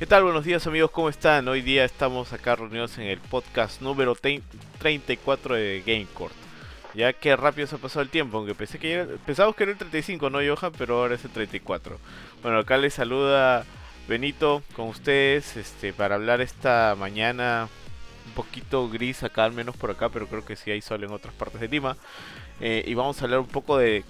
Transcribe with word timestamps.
¿Qué 0.00 0.06
tal? 0.06 0.22
Buenos 0.24 0.46
días 0.46 0.66
amigos, 0.66 0.90
¿cómo 0.90 1.10
están? 1.10 1.46
Hoy 1.46 1.60
día 1.60 1.84
estamos 1.84 2.32
acá 2.32 2.56
reunidos 2.56 2.96
en 2.96 3.04
el 3.04 3.18
podcast 3.18 3.82
número 3.82 4.14
34 4.14 5.54
de 5.56 5.82
GameCourt. 5.86 6.32
Ya 6.94 7.12
que 7.12 7.36
rápido 7.36 7.66
se 7.66 7.76
ha 7.76 7.78
pasado 7.78 8.00
el 8.00 8.08
tiempo, 8.08 8.38
aunque 8.38 8.54
pensé 8.54 8.78
que 8.78 8.94
era, 8.94 9.06
pensamos 9.26 9.54
que 9.54 9.64
era 9.64 9.72
el 9.72 9.78
35, 9.78 10.30
¿no, 10.30 10.38
Johan? 10.38 10.72
Pero 10.78 11.02
ahora 11.02 11.16
es 11.16 11.24
el 11.26 11.30
34. 11.32 11.98
Bueno, 12.42 12.60
acá 12.60 12.78
les 12.78 12.94
saluda 12.94 13.66
Benito 14.08 14.62
con 14.74 14.88
ustedes 14.88 15.58
este, 15.58 15.92
para 15.92 16.14
hablar 16.14 16.40
esta 16.40 16.96
mañana 16.98 17.68
un 18.24 18.32
poquito 18.32 18.88
gris 18.88 19.22
acá, 19.22 19.44
al 19.44 19.52
menos 19.52 19.76
por 19.76 19.90
acá, 19.90 20.08
pero 20.08 20.28
creo 20.28 20.46
que 20.46 20.56
sí 20.56 20.70
hay 20.70 20.80
sol 20.80 21.04
en 21.04 21.12
otras 21.12 21.34
partes 21.34 21.60
de 21.60 21.68
Lima. 21.68 21.98
Eh, 22.62 22.84
y 22.86 22.94
vamos 22.94 23.20
a 23.20 23.26
hablar 23.26 23.40
un 23.40 23.48
poco 23.48 23.76
de 23.76 24.04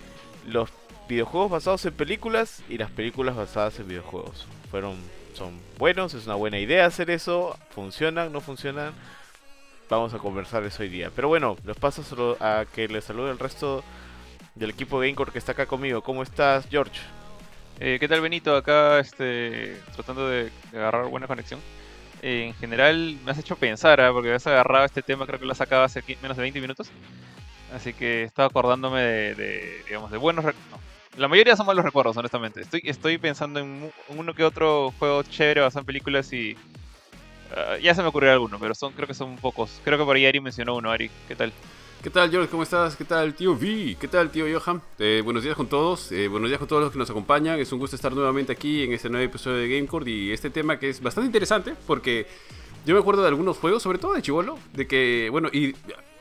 los 0.47 0.70
videojuegos 1.09 1.51
basados 1.51 1.84
en 1.84 1.95
películas 1.95 2.62
y 2.69 2.79
las 2.79 2.93
películas 2.93 3.34
basadas 3.34 3.80
en 3.80 3.88
videojuegos. 3.88 4.47
Fueron, 4.70 4.95
son 5.41 5.59
buenos, 5.79 6.12
es 6.12 6.27
una 6.27 6.35
buena 6.35 6.59
idea 6.59 6.85
hacer 6.85 7.09
eso, 7.09 7.57
funcionan, 7.71 8.31
no 8.31 8.43
funcionan. 8.43 8.93
Vamos 9.89 10.12
a 10.12 10.19
conversar 10.19 10.62
eso 10.65 10.83
hoy 10.83 10.91
día. 10.91 11.11
Pero 11.17 11.29
bueno, 11.29 11.57
los 11.65 11.79
paso 11.79 12.37
a 12.41 12.67
que 12.75 12.89
les 12.89 13.05
salude 13.05 13.31
el 13.31 13.39
resto 13.39 13.83
del 14.55 14.69
equipo 14.69 14.98
Gamecore 14.98 15.33
que 15.33 15.39
está 15.39 15.53
acá 15.53 15.65
conmigo. 15.65 16.03
¿Cómo 16.03 16.23
estás, 16.23 16.69
George? 16.69 17.01
Eh, 17.79 17.97
¿Qué 17.98 18.07
tal, 18.07 18.21
Benito? 18.21 18.55
Acá 18.55 18.98
este, 18.98 19.81
tratando 19.95 20.29
de 20.29 20.51
agarrar 20.75 21.07
buena 21.07 21.27
conexión. 21.27 21.61
Eh, 22.20 22.48
en 22.48 22.55
general 22.57 23.17
me 23.25 23.31
has 23.31 23.39
hecho 23.39 23.57
pensar, 23.57 23.98
¿ah? 24.03 24.12
porque 24.12 24.34
has 24.34 24.47
agarrado 24.47 24.84
este 24.84 25.01
tema, 25.01 25.25
creo 25.25 25.39
que 25.39 25.47
lo 25.47 25.53
has 25.53 25.59
sacado 25.59 25.84
hace 25.84 26.03
menos 26.20 26.37
de 26.37 26.43
20 26.43 26.61
minutos. 26.61 26.91
Así 27.75 27.95
que 27.95 28.25
estaba 28.25 28.48
acordándome 28.48 29.01
de, 29.01 29.84
digamos, 29.87 30.11
de 30.11 30.19
buenos 30.19 30.45
recuerdos. 30.45 30.90
La 31.20 31.29
mayoría 31.29 31.55
son 31.55 31.66
malos 31.66 31.84
recuerdos, 31.84 32.16
honestamente. 32.16 32.62
Estoy, 32.62 32.80
estoy 32.83 33.19
pensando 33.19 33.61
en 33.61 33.92
uno 34.09 34.33
que 34.33 34.42
otro 34.42 34.95
juego 34.98 35.22
chévere 35.22 35.61
basado 35.61 35.81
en 35.81 35.84
películas 35.84 36.33
y 36.33 36.56
ah, 37.55 37.77
ya 37.77 37.95
se 37.95 38.00
me 38.00 38.08
ocurrió 38.08 38.33
alguno, 38.33 38.58
pero 38.58 38.75
son 38.75 38.95
creo 38.95 39.06
que 39.06 39.12
son 39.12 39.36
pocos. 39.36 39.83
Creo 39.84 39.98
que 39.98 40.05
por 40.06 40.17
ahí 40.17 40.25
Ari 40.25 40.41
mencionó 40.41 40.77
uno, 40.77 40.91
Ari. 40.91 41.11
¿Qué 41.28 41.36
tal? 41.36 41.53
¿Qué 42.03 42.08
tal, 42.08 42.30
George? 42.30 42.48
¿Cómo 42.48 42.62
estás? 42.62 42.97
¿Qué 42.97 43.05
tal, 43.05 43.34
tío 43.34 43.53
V? 43.53 43.98
¿Qué 44.00 44.08
tal, 44.08 44.30
tío 44.30 44.47
Johan? 44.50 44.80
Eh, 44.98 45.20
buenos 45.22 45.42
días 45.42 45.56
con 45.56 45.67
todos. 45.67 46.11
Eh, 46.11 46.27
buenos 46.27 46.48
días 46.48 46.58
con 46.58 46.69
todos 46.69 46.84
los 46.84 46.91
que 46.91 46.98
nos 46.98 47.11
acompañan. 47.11 47.61
Es 47.61 47.70
un 47.70 47.80
gusto 47.80 47.97
estar 47.97 48.14
nuevamente 48.14 48.52
aquí 48.52 48.84
en 48.84 48.95
este 48.95 49.11
nuevo 49.11 49.27
episodio 49.27 49.58
de 49.58 49.69
Gamecord 49.69 50.06
y 50.06 50.33
este 50.33 50.48
tema 50.48 50.78
que 50.78 50.89
es 50.89 51.02
bastante 51.02 51.27
interesante 51.27 51.75
porque 51.86 52.28
yo 52.86 52.95
me 52.95 53.00
acuerdo 53.00 53.20
de 53.20 53.28
algunos 53.28 53.58
juegos, 53.58 53.83
sobre 53.83 53.98
todo 53.98 54.14
de 54.14 54.23
Chivolo, 54.23 54.58
de 54.73 54.86
que, 54.86 55.28
bueno, 55.30 55.50
y 55.52 55.75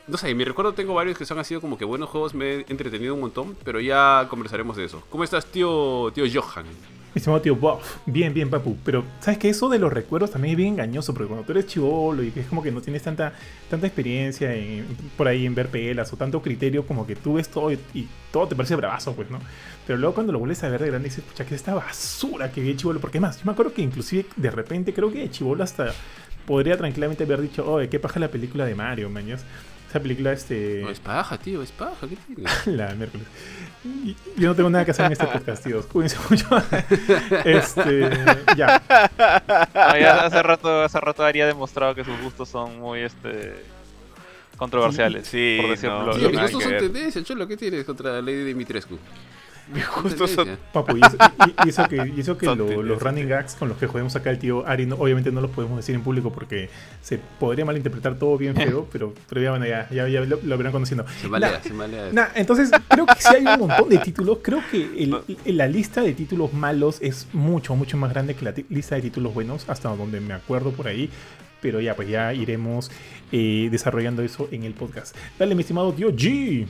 no 0.06 0.16
sé, 0.16 0.34
mi 0.34 0.44
recuerdo 0.44 0.72
tengo 0.72 0.94
varios 0.94 1.16
que 1.16 1.24
son 1.24 1.38
han 1.38 1.44
sido 1.44 1.60
como 1.60 1.78
que 1.78 1.84
buenos 1.84 2.08
juegos, 2.08 2.34
me 2.34 2.56
he 2.56 2.66
entretenido 2.68 3.14
un 3.14 3.20
montón, 3.20 3.56
pero 3.64 3.80
ya 3.80 4.26
conversaremos 4.28 4.76
de 4.76 4.84
eso. 4.84 5.02
¿Cómo 5.10 5.24
estás, 5.24 5.46
tío, 5.46 6.10
tío 6.14 6.24
Johan? 6.32 6.66
Estimado 7.12 7.42
tío 7.42 7.56
Buff, 7.56 7.98
bien, 8.06 8.32
bien, 8.32 8.48
papu. 8.48 8.76
Pero, 8.84 9.04
¿sabes 9.18 9.38
que 9.38 9.48
Eso 9.48 9.68
de 9.68 9.80
los 9.80 9.92
recuerdos 9.92 10.30
también 10.30 10.52
es 10.52 10.56
bien 10.56 10.74
engañoso, 10.74 11.12
porque 11.12 11.26
cuando 11.26 11.44
tú 11.44 11.52
eres 11.52 11.66
chivolo 11.66 12.22
y 12.22 12.32
es 12.34 12.46
como 12.46 12.62
que 12.62 12.70
no 12.70 12.80
tienes 12.80 13.02
tanta, 13.02 13.32
tanta 13.68 13.88
experiencia 13.88 14.54
por 15.16 15.26
ahí 15.26 15.44
en 15.44 15.54
ver 15.56 15.68
pelas 15.68 16.12
o 16.12 16.16
tanto 16.16 16.40
criterio, 16.40 16.86
como 16.86 17.06
que 17.06 17.16
tú 17.16 17.34
ves 17.34 17.48
todo 17.48 17.72
y, 17.72 18.08
todo 18.30 18.46
te 18.46 18.54
parece 18.54 18.76
bravazo, 18.76 19.12
pues, 19.14 19.28
¿no? 19.28 19.40
Pero 19.86 19.98
luego 19.98 20.14
cuando 20.14 20.32
lo 20.32 20.38
vuelves 20.38 20.62
a 20.62 20.68
ver 20.68 20.80
de 20.80 20.86
grande 20.86 21.08
dices, 21.08 21.24
pucha, 21.24 21.44
que 21.44 21.54
es 21.56 21.60
esta 21.60 21.74
basura 21.74 22.52
que 22.52 22.60
vi 22.60 22.76
chivolo. 22.76 23.00
Porque 23.00 23.18
más, 23.18 23.38
yo 23.38 23.44
me 23.44 23.52
acuerdo 23.52 23.74
que 23.74 23.82
inclusive 23.82 24.26
de 24.36 24.50
repente 24.52 24.94
creo 24.94 25.10
que 25.10 25.28
chivolo 25.30 25.64
hasta 25.64 25.92
podría 26.46 26.76
tranquilamente 26.76 27.24
haber 27.24 27.40
dicho, 27.40 27.68
oye, 27.68 27.88
qué 27.88 27.98
paja 27.98 28.20
la 28.20 28.28
película 28.28 28.64
de 28.64 28.76
Mario, 28.76 29.10
maños. 29.10 29.40
Esa 29.90 29.98
película, 29.98 30.32
este. 30.32 30.82
No, 30.84 30.90
es 30.90 31.00
paja, 31.00 31.36
tío, 31.36 31.62
es 31.62 31.72
paja, 31.72 32.06
¿qué 32.08 32.16
tiene? 32.16 32.48
la 32.78 32.94
miércoles. 32.94 33.26
Yo 34.36 34.50
no 34.50 34.54
tengo 34.54 34.70
nada 34.70 34.84
que 34.84 34.92
hacer 34.92 35.06
en 35.06 35.12
este 35.12 35.26
podcast, 35.26 35.64
tío. 35.64 35.82
Cuídense 35.88 36.16
mucho. 36.30 36.46
este. 37.44 38.08
Ya. 38.56 38.80
ya 39.74 40.26
hace 40.26 40.42
rato, 40.44 40.82
hace 40.82 41.00
rato 41.00 41.24
Ari 41.24 41.40
ha 41.40 41.46
demostrado 41.46 41.96
que 41.96 42.04
sus 42.04 42.20
gustos 42.20 42.48
son 42.48 42.78
muy 42.78 43.00
este 43.00 43.64
controversiales. 44.56 45.26
Sí, 45.26 45.58
por 45.60 45.70
decirlo. 45.70 46.06
No, 46.06 46.12
tío, 46.12 46.30
mis 46.30 46.40
gustos 46.40 46.62
son 46.62 46.78
tendencia, 46.78 47.24
Cholo, 47.24 47.48
¿qué 47.48 47.56
tienes 47.56 47.84
contra 47.84 48.12
la 48.12 48.20
Lady 48.20 48.44
Dimitrescu? 48.44 48.96
Justo 49.88 50.26
son... 50.26 50.58
Papu, 50.72 50.96
y 50.96 51.68
eso, 51.68 51.88
que, 51.88 52.12
y 52.16 52.20
eso 52.20 52.36
que 52.36 52.46
los 52.46 53.02
running 53.02 53.28
gags 53.28 53.54
con 53.54 53.68
los 53.68 53.78
que 53.78 53.86
jugamos 53.86 54.16
acá 54.16 54.30
el 54.30 54.38
tío 54.38 54.66
Ari, 54.66 54.90
obviamente 54.92 55.30
no 55.30 55.40
los 55.40 55.50
podemos 55.50 55.76
decir 55.76 55.94
en 55.94 56.02
público 56.02 56.32
porque 56.32 56.68
se 57.02 57.18
podría 57.18 57.64
malinterpretar 57.64 58.16
todo 58.16 58.36
bien 58.36 58.54
feo, 58.54 58.88
pero, 58.92 59.14
pero 59.28 59.40
ya, 59.40 59.50
bueno, 59.50 59.66
ya, 59.66 59.88
ya, 59.90 60.06
lo, 60.08 60.58
verán 60.58 60.72
conociendo. 60.72 61.04
Se 61.20 61.28
malea, 61.28 61.62
se 61.62 61.72
malea. 61.72 62.32
entonces, 62.34 62.70
creo 62.88 63.06
que 63.06 63.14
sí 63.18 63.34
hay 63.34 63.46
un 63.46 63.68
montón 63.68 63.88
de 63.88 63.98
títulos. 63.98 64.38
Creo 64.42 64.62
que 64.70 64.82
el, 65.44 65.56
la 65.56 65.66
lista 65.66 66.02
de 66.02 66.12
títulos 66.14 66.52
malos 66.52 66.98
es 67.00 67.28
mucho, 67.32 67.74
mucho 67.76 67.96
más 67.96 68.12
grande 68.12 68.34
que 68.34 68.44
la 68.44 68.54
lista 68.68 68.94
de 68.94 69.02
títulos 69.02 69.34
buenos, 69.34 69.68
hasta 69.68 69.94
donde 69.94 70.20
me 70.20 70.34
acuerdo 70.34 70.70
por 70.72 70.88
ahí. 70.88 71.10
Pero 71.60 71.80
ya, 71.80 71.94
pues 71.94 72.08
ya 72.08 72.32
iremos 72.32 72.90
eh, 73.32 73.68
desarrollando 73.70 74.22
eso 74.22 74.48
en 74.50 74.64
el 74.64 74.72
podcast. 74.72 75.14
Dale, 75.38 75.54
mi 75.54 75.60
estimado 75.60 75.92
tío 75.92 76.10
G. 76.10 76.66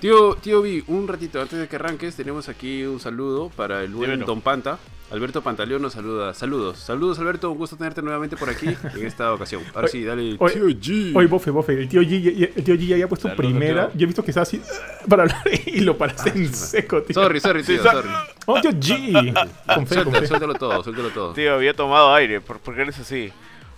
Tío, 0.00 0.34
tío 0.36 0.62
Vi, 0.62 0.82
un 0.86 1.06
ratito 1.06 1.42
antes 1.42 1.58
de 1.58 1.68
que 1.68 1.76
arranques, 1.76 2.16
tenemos 2.16 2.48
aquí 2.48 2.84
un 2.84 2.98
saludo 3.00 3.50
para 3.50 3.82
el 3.82 3.92
buen 3.92 4.20
Don 4.20 4.40
Panta. 4.40 4.78
Alberto 5.10 5.42
Pantaleón 5.42 5.82
nos 5.82 5.92
saluda. 5.92 6.32
Saludos. 6.32 6.78
Saludos, 6.78 7.18
Alberto. 7.18 7.50
Un 7.50 7.58
gusto 7.58 7.76
tenerte 7.76 8.00
nuevamente 8.00 8.36
por 8.36 8.48
aquí 8.48 8.66
en 8.96 9.06
esta 9.06 9.34
ocasión. 9.34 9.62
Ahora 9.74 9.88
sí, 9.88 10.02
dale. 10.02 10.38
tío 10.38 10.68
G. 10.68 11.12
Oye, 11.14 11.26
bofe, 11.26 11.50
bofe. 11.50 11.72
El 11.74 11.88
tío 11.88 12.00
G, 12.00 12.52
el 12.56 12.64
tío 12.64 12.76
G 12.76 12.86
ya 12.86 12.94
había 12.94 13.08
puesto 13.08 13.34
primera. 13.36 13.90
Yo 13.94 14.04
he 14.04 14.06
visto 14.06 14.24
que 14.24 14.30
está 14.30 14.42
así 14.42 14.62
para 15.06 15.24
hablar 15.24 15.42
y 15.66 15.80
lo 15.80 15.98
paraste 15.98 16.30
en 16.30 16.54
seco, 16.54 17.02
tío. 17.02 17.14
Sorry, 17.14 17.40
sorry, 17.40 17.62
tío. 17.62 17.82
sorry. 17.82 18.08
Oh, 18.46 18.58
tío 18.60 18.70
G. 18.70 19.50
Con 19.74 19.86
fe, 19.86 20.26
Suéltalo 20.26 20.54
todo, 20.54 20.82
suéltalo 20.82 21.10
todo. 21.10 21.32
Tío, 21.34 21.54
había 21.54 21.74
tomado 21.74 22.14
aire. 22.14 22.40
¿Por, 22.40 22.58
¿Por 22.60 22.74
qué 22.74 22.82
eres 22.82 22.98
así? 23.00 23.30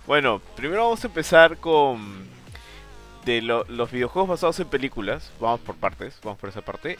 Bueno, 0.07 0.41
primero 0.55 0.83
vamos 0.83 1.03
a 1.03 1.07
empezar 1.07 1.57
con 1.57 2.31
de 3.25 3.41
los 3.41 3.91
videojuegos 3.91 4.29
basados 4.29 4.59
en 4.59 4.67
películas, 4.67 5.31
vamos 5.39 5.59
por 5.61 5.75
partes, 5.75 6.19
vamos 6.23 6.39
por 6.39 6.49
esa 6.49 6.61
parte. 6.61 6.97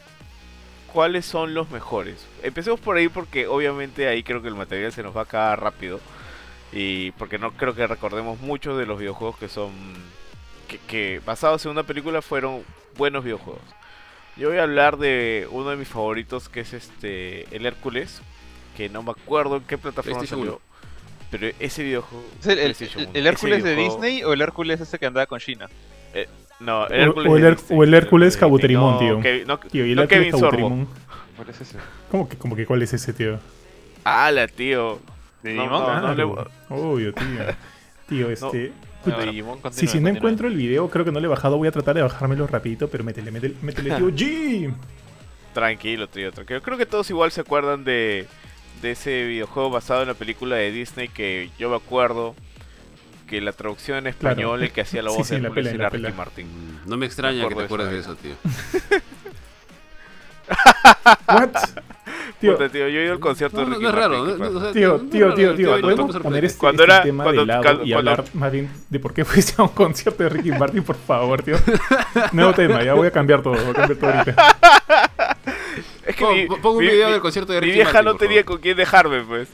¿Cuáles 0.91 1.25
son 1.25 1.53
los 1.53 1.71
mejores? 1.71 2.25
Empecemos 2.43 2.79
por 2.79 2.97
ahí 2.97 3.09
porque 3.09 3.47
obviamente 3.47 4.07
ahí 4.07 4.21
creo 4.23 4.41
que 4.41 4.47
el 4.47 4.55
material 4.55 4.91
se 4.91 5.01
nos 5.01 5.15
va 5.15 5.21
a 5.21 5.23
acabar 5.23 5.59
rápido. 5.61 5.99
Y 6.71 7.11
porque 7.11 7.37
no 7.37 7.51
creo 7.51 7.75
que 7.75 7.85
recordemos 7.87 8.39
muchos 8.39 8.77
de 8.77 8.85
los 8.85 8.99
videojuegos 8.99 9.37
que 9.37 9.47
son. 9.47 9.71
Que, 10.87 11.21
basados 11.25 11.65
en 11.65 11.71
una 11.71 11.83
película 11.83 12.21
fueron 12.21 12.63
buenos 12.95 13.23
videojuegos. 13.23 13.61
Yo 14.37 14.49
voy 14.49 14.57
a 14.57 14.63
hablar 14.63 14.97
de 14.97 15.47
uno 15.51 15.69
de 15.69 15.75
mis 15.75 15.87
favoritos 15.87 16.49
que 16.49 16.61
es 16.61 16.73
este. 16.73 17.47
El 17.55 17.65
Hércules. 17.65 18.21
Que 18.77 18.89
no 18.89 19.03
me 19.03 19.11
acuerdo 19.11 19.57
en 19.57 19.63
qué 19.63 19.77
plataforma 19.77 20.25
salió. 20.25 20.61
Pero 21.29 21.47
ese 21.59 21.83
videojuego. 21.83 22.25
el, 22.45 22.75
el, 23.13 23.27
Hércules 23.27 23.63
de 23.63 23.75
Disney 23.75 24.23
o 24.23 24.33
el 24.33 24.41
Hércules 24.41 24.81
ese 24.81 24.99
que 24.99 25.05
andaba 25.07 25.25
con 25.25 25.39
China? 25.39 25.67
Eh, 26.13 26.27
no, 26.59 26.87
el 26.87 27.01
Hércules 27.01 27.31
o, 27.31 27.37
el, 27.37 27.57
o 27.79 27.83
el 27.83 27.93
Hércules 27.93 28.37
Cabuterimón, 28.37 28.99
tío. 28.99 29.45
no, 29.45 29.59
tío, 29.59 29.85
y 29.85 29.91
el 29.91 29.95
no 29.95 30.03
Hércules 30.03 30.31
Cabuterimón. 30.31 30.87
¿Cuál 31.35 31.49
es 31.49 31.61
ese? 31.61 31.77
¿Cómo 32.11 32.29
que, 32.29 32.37
como 32.37 32.55
que 32.55 32.65
cuál 32.65 32.81
es 32.83 32.93
ese, 32.93 33.11
tío? 33.13 33.39
¡Hala, 34.03 34.47
tío! 34.47 34.99
¿Digimon? 35.41 35.67
No, 35.67 36.15
no, 36.15 36.15
no, 36.15 36.47
Obvio, 36.69 37.13
tío. 37.13 37.25
Tío, 38.07 38.29
este... 38.29 38.73
si, 39.71 39.87
si 39.87 39.99
no 40.01 40.09
encuentro 40.09 40.47
el 40.47 40.55
video, 40.55 40.89
creo 40.89 41.05
que 41.05 41.11
no 41.11 41.21
le 41.21 41.25
he 41.25 41.29
bajado. 41.29 41.57
Voy 41.57 41.69
a 41.69 41.71
tratar 41.71 41.95
de 41.95 42.01
bajármelo 42.01 42.45
rapidito, 42.47 42.89
pero 42.89 43.03
métele, 43.03 43.31
métele, 43.31 43.55
métele 43.61 43.95
tío 43.95 44.09
G. 44.13 44.73
Tranquilo, 45.53 46.07
tío, 46.07 46.31
tranquilo. 46.33 46.61
Creo 46.61 46.77
que 46.77 46.85
todos 46.85 47.09
igual 47.09 47.31
se 47.31 47.41
acuerdan 47.41 47.85
de, 47.85 48.27
de 48.81 48.91
ese 48.91 49.25
videojuego 49.25 49.69
basado 49.69 50.01
en 50.01 50.09
la 50.09 50.13
película 50.15 50.57
de 50.57 50.71
Disney 50.71 51.07
que 51.07 51.49
yo 51.57 51.69
me 51.69 51.77
acuerdo 51.77 52.35
que 53.27 53.41
la 53.41 53.51
traducción 53.51 53.97
en 53.99 54.07
español, 54.07 54.63
el 54.63 54.71
que 54.71 54.81
hacía 54.81 55.01
la 55.01 55.11
voz 55.15 55.29
de 55.29 55.39
la 55.39 55.49
era 55.49 55.89
Ricky 55.89 56.11
Martin. 56.11 56.47
Mm, 56.47 56.89
no 56.89 56.97
me 56.97 57.05
extraña 57.05 57.47
que 57.47 57.55
te 57.55 57.63
acuerdes 57.63 57.91
de 57.91 57.99
eso, 57.99 58.15
tío. 58.15 58.33
What? 61.27 61.51
Tío, 62.39 62.57
tío, 62.57 62.89
yo 62.89 62.99
he 62.99 63.05
ido 63.05 63.13
al 63.13 63.19
concierto 63.19 63.57
de 63.57 63.65
Ricky 63.65 63.83
no 63.83 63.89
es 63.89 63.95
raro, 63.95 64.25
Martin. 64.25 64.73
tío, 64.73 64.99
tío, 65.09 65.33
tío, 65.33 65.55
tío, 65.55 65.79
podemos 65.79 66.17
poner 66.17 66.43
este, 66.43 66.59
cuando 66.59 66.83
este 66.83 66.93
era, 66.93 67.03
tema 67.03 67.23
cuando, 67.23 67.41
de 67.41 67.47
lado 67.47 67.63
cuando, 67.63 67.85
y 67.85 67.93
hablar 67.93 68.25
más 68.33 68.51
bien 68.51 68.69
de 68.89 68.99
por 68.99 69.13
qué 69.13 69.23
fuiste 69.23 69.53
a 69.57 69.63
un 69.63 69.69
concierto 69.69 70.23
de 70.23 70.29
Ricky 70.29 70.51
Martin, 70.51 70.83
por 70.83 70.97
favor, 70.97 71.41
tío. 71.41 71.55
Nuevo 72.33 72.53
tema, 72.53 72.83
ya 72.83 72.95
voy 72.95 73.07
a 73.07 73.11
cambiar 73.11 73.41
todo, 73.41 73.53
voy 73.53 73.69
a 73.69 73.73
cambiar 73.73 73.97
todo 73.97 74.11
ahorita. 74.11 75.37
Es 76.05 76.15
que 76.17 76.47
pongo, 76.61 76.71
un 76.71 76.79
video 76.79 77.11
del 77.11 77.21
concierto 77.21 77.53
de 77.53 77.61
Ricky 77.61 77.77
Martin. 77.77 77.85
Mi 77.85 77.91
vieja 77.93 78.01
no 78.01 78.15
tenía 78.17 78.43
con 78.43 78.57
quién 78.57 78.75
dejarme, 78.75 79.21
pues. 79.21 79.47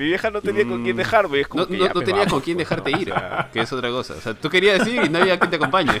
Mi 0.00 0.06
vieja 0.06 0.30
no 0.30 0.40
tenía 0.40 0.66
con 0.66 0.82
quién 0.82 0.96
mm. 0.96 0.98
dejarme. 0.98 1.40
Es 1.40 1.48
como 1.48 1.66
no, 1.66 1.88
no, 1.92 2.00
tenía 2.00 2.24
con 2.24 2.40
quién 2.40 2.56
dejarte 2.56 2.90
ir, 2.98 3.12
que 3.52 3.60
es 3.60 3.70
otra 3.70 3.90
cosa. 3.90 4.14
O 4.14 4.20
sea, 4.22 4.32
tú 4.32 4.48
querías 4.48 4.78
decir 4.78 5.04
y 5.04 5.10
no 5.10 5.18
había 5.18 5.38
quien 5.38 5.50
te 5.50 5.56
acompañe. 5.56 6.00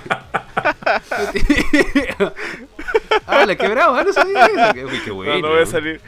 ah, 3.26 3.44
la 3.44 3.54
quebraba, 3.56 4.02
no 4.02 4.10
sabía 4.10 4.46
eso. 4.46 4.86
Uy, 4.86 5.00
qué 5.04 5.10
bueno. 5.10 5.34
No, 5.34 5.40
no 5.40 5.48
voy 5.48 5.62
a 5.64 5.66
salir. 5.66 6.00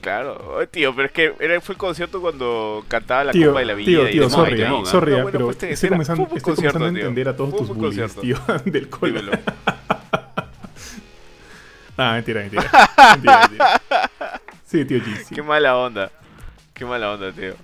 Claro, 0.00 0.66
tío, 0.70 0.96
pero 0.96 1.06
es 1.08 1.12
que 1.12 1.34
era, 1.38 1.60
fue 1.60 1.74
el 1.74 1.78
concierto 1.78 2.22
cuando 2.22 2.82
cantaba 2.88 3.24
la 3.24 3.32
Copa 3.34 3.58
de 3.58 3.66
la 3.66 3.74
Vida. 3.74 3.86
Tío, 3.86 4.08
tío, 4.08 4.30
sorry, 4.30 4.58
sorry, 4.58 4.86
sorry 4.86 5.16
no, 5.18 5.26
pero 5.26 5.44
pues, 5.44 5.62
estoy 5.64 5.90
comenzando, 5.90 6.28
estoy 6.34 6.54
comenzando 6.54 6.86
a 6.86 6.88
entender 6.88 7.28
a 7.28 7.36
todos 7.36 7.58
tus 7.58 7.68
bullies, 7.76 8.16
tío, 8.16 8.38
del 8.64 8.88
cole. 8.88 9.20
ah, 11.98 12.12
mentira, 12.14 12.40
mentira. 12.40 12.70
mentira, 13.16 13.48
mentira. 13.48 13.80
Sí, 14.64 14.82
tío 14.86 14.98
G. 14.98 15.34
Qué 15.34 15.42
mala 15.42 15.76
onda. 15.76 16.10
Qué 16.74 16.84
mala 16.84 17.12
onda, 17.12 17.32
tío. 17.32 17.54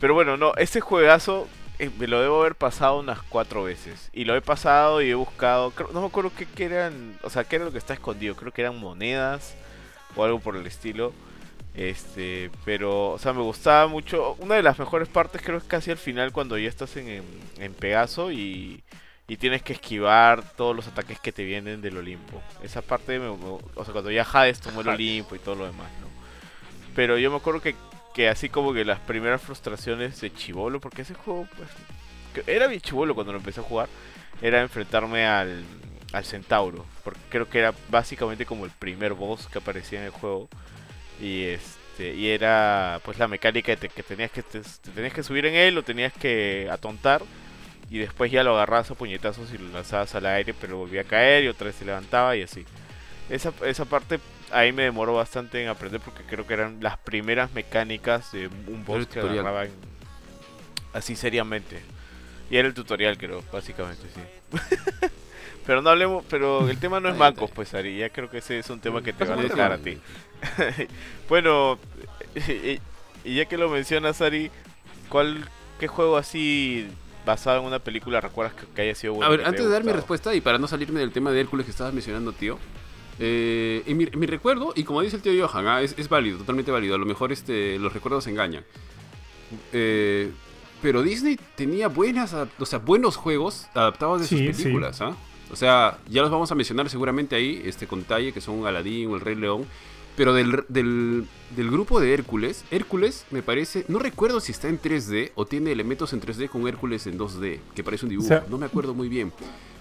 Pero 0.00 0.14
bueno, 0.14 0.36
no, 0.36 0.54
ese 0.56 0.80
juegazo 0.80 1.48
eh, 1.78 1.90
me 1.98 2.06
lo 2.06 2.20
debo 2.20 2.40
haber 2.40 2.54
pasado 2.54 2.98
unas 3.00 3.20
cuatro 3.22 3.64
veces. 3.64 4.08
Y 4.12 4.24
lo 4.24 4.34
he 4.36 4.40
pasado 4.42 5.02
y 5.02 5.10
he 5.10 5.14
buscado. 5.14 5.70
creo- 5.72 5.90
no 5.92 6.00
me 6.00 6.06
acuerdo 6.06 6.32
qué, 6.36 6.46
qué 6.46 6.64
eran. 6.66 7.18
O 7.22 7.30
sea, 7.30 7.44
qué 7.44 7.56
era 7.56 7.64
lo 7.64 7.72
que 7.72 7.78
está 7.78 7.94
escondido. 7.94 8.34
Creo 8.36 8.52
que 8.52 8.62
eran 8.62 8.78
monedas 8.78 9.54
o 10.16 10.24
algo 10.24 10.40
por 10.40 10.56
el 10.56 10.66
estilo. 10.66 11.12
Este, 11.74 12.50
pero, 12.66 13.10
o 13.12 13.18
sea, 13.18 13.32
me 13.32 13.42
gustaba 13.42 13.86
mucho. 13.86 14.34
Una 14.40 14.56
de 14.56 14.62
las 14.62 14.78
mejores 14.78 15.08
partes 15.08 15.40
creo 15.42 15.58
que 15.58 15.64
es 15.64 15.68
casi 15.70 15.90
al 15.90 15.96
final 15.98 16.32
cuando 16.32 16.58
ya 16.58 16.68
estás 16.68 16.96
en, 16.96 17.08
en, 17.08 17.24
en 17.58 17.72
Pegaso 17.74 18.30
y, 18.30 18.82
y 19.26 19.36
tienes 19.38 19.62
que 19.62 19.72
esquivar 19.72 20.42
todos 20.56 20.76
los 20.76 20.86
ataques 20.86 21.18
que 21.18 21.32
te 21.32 21.44
vienen 21.44 21.80
del 21.80 21.96
Olimpo. 21.96 22.42
Esa 22.62 22.82
parte, 22.82 23.18
me, 23.18 23.28
me- 23.30 23.36
o 23.74 23.84
sea, 23.84 23.92
cuando 23.92 24.10
ya 24.10 24.26
Hades 24.30 24.60
tomó 24.60 24.82
el. 24.82 24.88
Olimpo 24.88 25.34
y 25.34 25.38
todo 25.38 25.54
lo 25.54 25.64
demás, 25.66 25.90
¿no? 26.00 26.08
Pero 26.94 27.16
yo 27.16 27.30
me 27.30 27.38
acuerdo 27.38 27.62
que, 27.62 27.74
que 28.14 28.28
así 28.28 28.48
como 28.48 28.72
que 28.72 28.84
las 28.84 29.00
primeras 29.00 29.40
frustraciones 29.42 30.20
de 30.20 30.32
Chivolo, 30.32 30.80
porque 30.80 31.02
ese 31.02 31.14
juego, 31.14 31.48
pues, 31.56 32.46
era 32.46 32.66
bien 32.66 32.80
Chivolo 32.80 33.14
cuando 33.14 33.32
lo 33.32 33.38
empecé 33.38 33.60
a 33.60 33.64
jugar, 33.64 33.88
era 34.40 34.60
enfrentarme 34.60 35.26
al, 35.26 35.64
al 36.12 36.24
Centauro, 36.24 36.84
porque 37.04 37.20
creo 37.28 37.48
que 37.48 37.58
era 37.58 37.74
básicamente 37.88 38.46
como 38.46 38.64
el 38.64 38.70
primer 38.70 39.14
boss 39.14 39.48
que 39.48 39.58
aparecía 39.58 40.00
en 40.00 40.06
el 40.06 40.10
juego. 40.10 40.48
Y 41.20 41.44
este 41.44 42.14
y 42.14 42.28
era 42.28 43.00
pues 43.04 43.18
la 43.18 43.28
mecánica 43.28 43.76
de 43.76 43.88
que 43.88 44.02
tenías 44.02 44.30
que 44.30 44.42
te, 44.42 44.60
te 44.60 44.90
tenías 44.94 45.12
que 45.12 45.22
subir 45.22 45.46
en 45.46 45.54
él, 45.54 45.74
lo 45.74 45.82
tenías 45.82 46.12
que 46.12 46.68
atontar 46.70 47.22
y 47.90 47.98
después 47.98 48.32
ya 48.32 48.42
lo 48.42 48.54
agarrabas 48.54 48.90
a 48.90 48.94
puñetazos 48.94 49.52
y 49.52 49.58
lo 49.58 49.68
lanzabas 49.68 50.14
al 50.14 50.24
aire, 50.26 50.54
pero 50.58 50.78
volvía 50.78 51.02
a 51.02 51.04
caer 51.04 51.44
y 51.44 51.48
otra 51.48 51.66
vez 51.66 51.76
se 51.76 51.84
levantaba 51.84 52.34
y 52.34 52.42
así. 52.42 52.64
Esa, 53.28 53.52
esa 53.66 53.84
parte 53.84 54.18
ahí 54.52 54.72
me 54.72 54.82
demoró 54.84 55.14
bastante 55.14 55.62
en 55.62 55.68
aprender 55.68 56.00
porque 56.00 56.22
creo 56.24 56.46
que 56.46 56.54
eran 56.54 56.78
las 56.80 56.98
primeras 56.98 57.52
mecánicas 57.52 58.32
de 58.32 58.48
un 58.48 58.84
boss 58.84 59.06
que 59.06 59.14
tutorial. 59.20 59.40
agarraba 59.40 59.64
en- 59.64 59.72
así 60.92 61.16
seriamente. 61.16 61.80
Y 62.50 62.56
era 62.58 62.68
el 62.68 62.74
tutorial, 62.74 63.16
creo, 63.16 63.42
básicamente, 63.52 64.02
sí. 64.14 64.20
pero 65.66 65.80
no 65.80 65.90
hablemos, 65.90 66.24
pero 66.28 66.68
el 66.68 66.78
tema 66.78 67.00
no 67.00 67.08
es 67.08 67.16
mancos, 67.16 67.50
pues 67.50 67.72
Ari, 67.74 67.96
ya 67.98 68.10
creo 68.10 68.28
que 68.28 68.38
ese 68.38 68.58
es 68.58 68.68
un 68.70 68.80
tema 68.80 69.02
que 69.02 69.12
te 69.12 69.24
va 69.24 69.34
a 69.34 69.48
tocar 69.48 69.72
a 69.72 69.78
ti. 69.78 69.98
bueno, 71.28 71.78
y, 72.48 72.78
y 73.24 73.34
ya 73.36 73.46
que 73.46 73.56
lo 73.56 73.68
mencionas, 73.70 74.20
Ari, 74.20 74.50
¿cuál, 75.08 75.48
¿qué 75.80 75.88
juego 75.88 76.16
así 76.16 76.88
basado 77.24 77.60
en 77.60 77.66
una 77.66 77.78
película 77.78 78.20
recuerdas 78.20 78.54
que, 78.54 78.66
que 78.74 78.82
haya 78.82 78.94
sido 78.94 79.14
bueno? 79.14 79.26
A 79.26 79.30
ver, 79.36 79.46
antes 79.46 79.64
de 79.64 79.70
dar 79.70 79.84
mi 79.84 79.92
respuesta 79.92 80.34
y 80.34 80.40
para 80.40 80.58
no 80.58 80.66
salirme 80.68 81.00
del 81.00 81.12
tema 81.12 81.30
de 81.30 81.40
Hércules 81.40 81.64
que 81.64 81.70
estabas 81.70 81.94
mencionando, 81.94 82.32
tío. 82.32 82.58
Eh, 83.18 83.82
en 83.86 83.96
mi, 83.96 84.04
en 84.04 84.18
mi 84.18 84.26
recuerdo, 84.26 84.72
y 84.76 84.84
como 84.84 85.00
dice 85.02 85.16
el 85.16 85.22
tío 85.22 85.46
Johan, 85.48 85.66
ah, 85.66 85.82
es, 85.82 85.94
es 85.98 86.08
válido, 86.08 86.38
totalmente 86.38 86.70
válido. 86.70 86.94
A 86.94 86.98
lo 86.98 87.06
mejor 87.06 87.32
este, 87.32 87.78
los 87.78 87.92
recuerdos 87.92 88.26
engañan. 88.26 88.64
Eh, 89.72 90.30
pero 90.80 91.02
Disney 91.02 91.38
tenía 91.54 91.88
buenas, 91.88 92.34
o 92.34 92.66
sea, 92.66 92.78
buenos 92.80 93.16
juegos 93.16 93.66
adaptados 93.74 94.20
de 94.22 94.26
Sí, 94.26 94.46
sus 94.48 94.56
sí. 94.56 94.62
películas. 94.64 95.00
¿ah? 95.00 95.14
O 95.50 95.56
sea, 95.56 95.98
ya 96.08 96.22
los 96.22 96.30
vamos 96.30 96.50
a 96.50 96.54
mencionar 96.54 96.88
seguramente 96.90 97.36
ahí, 97.36 97.62
este, 97.64 97.86
con 97.86 98.00
detalle, 98.00 98.32
que 98.32 98.40
son 98.40 98.66
Aladdin 98.66 99.10
o 99.10 99.14
El 99.14 99.20
Rey 99.20 99.34
León. 99.36 99.66
Pero 100.16 100.34
del, 100.34 100.64
del, 100.68 101.24
del 101.56 101.70
grupo 101.70 101.98
de 101.98 102.12
Hércules, 102.12 102.64
Hércules 102.70 103.24
me 103.30 103.42
parece, 103.42 103.86
no 103.88 103.98
recuerdo 103.98 104.40
si 104.40 104.52
está 104.52 104.68
en 104.68 104.78
3D 104.78 105.30
o 105.36 105.46
tiene 105.46 105.72
elementos 105.72 106.12
en 106.12 106.20
3D 106.20 106.50
con 106.50 106.68
Hércules 106.68 107.06
en 107.06 107.18
2D, 107.18 107.60
que 107.74 107.82
parece 107.82 108.04
un 108.04 108.10
dibujo, 108.10 108.28
sea- 108.28 108.44
no 108.50 108.58
me 108.58 108.66
acuerdo 108.66 108.92
muy 108.92 109.08
bien. 109.08 109.32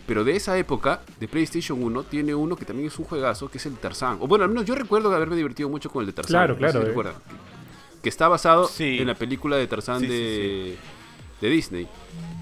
Pero 0.07 0.23
de 0.23 0.35
esa 0.35 0.57
época, 0.57 1.01
de 1.19 1.27
PlayStation 1.27 1.81
1, 1.81 2.03
tiene 2.03 2.33
uno 2.35 2.55
que 2.55 2.65
también 2.65 2.87
es 2.87 2.97
un 2.99 3.05
juegazo, 3.05 3.49
que 3.49 3.57
es 3.59 3.65
el 3.65 3.75
Tarzán. 3.77 4.17
O 4.19 4.27
bueno, 4.27 4.43
al 4.43 4.49
menos 4.49 4.65
yo 4.65 4.75
recuerdo 4.75 5.09
de 5.09 5.15
haberme 5.15 5.35
divertido 5.35 5.69
mucho 5.69 5.89
con 5.89 6.01
el 6.01 6.07
de 6.07 6.13
Tarzán. 6.13 6.31
Claro, 6.31 6.53
no 6.59 6.67
sé 6.67 6.87
si 6.87 6.93
claro, 6.93 7.09
eh. 7.11 7.13
Que 8.01 8.09
está 8.09 8.27
basado 8.27 8.67
Sí. 8.67 8.97
en 8.99 9.07
la 9.07 9.15
película 9.15 9.55
de 9.57 9.67
Tarzán 9.67 9.99
Sí, 10.01 10.07
sí, 10.07 10.11
de, 10.11 10.75
de 11.41 11.49
Disney. 11.49 11.87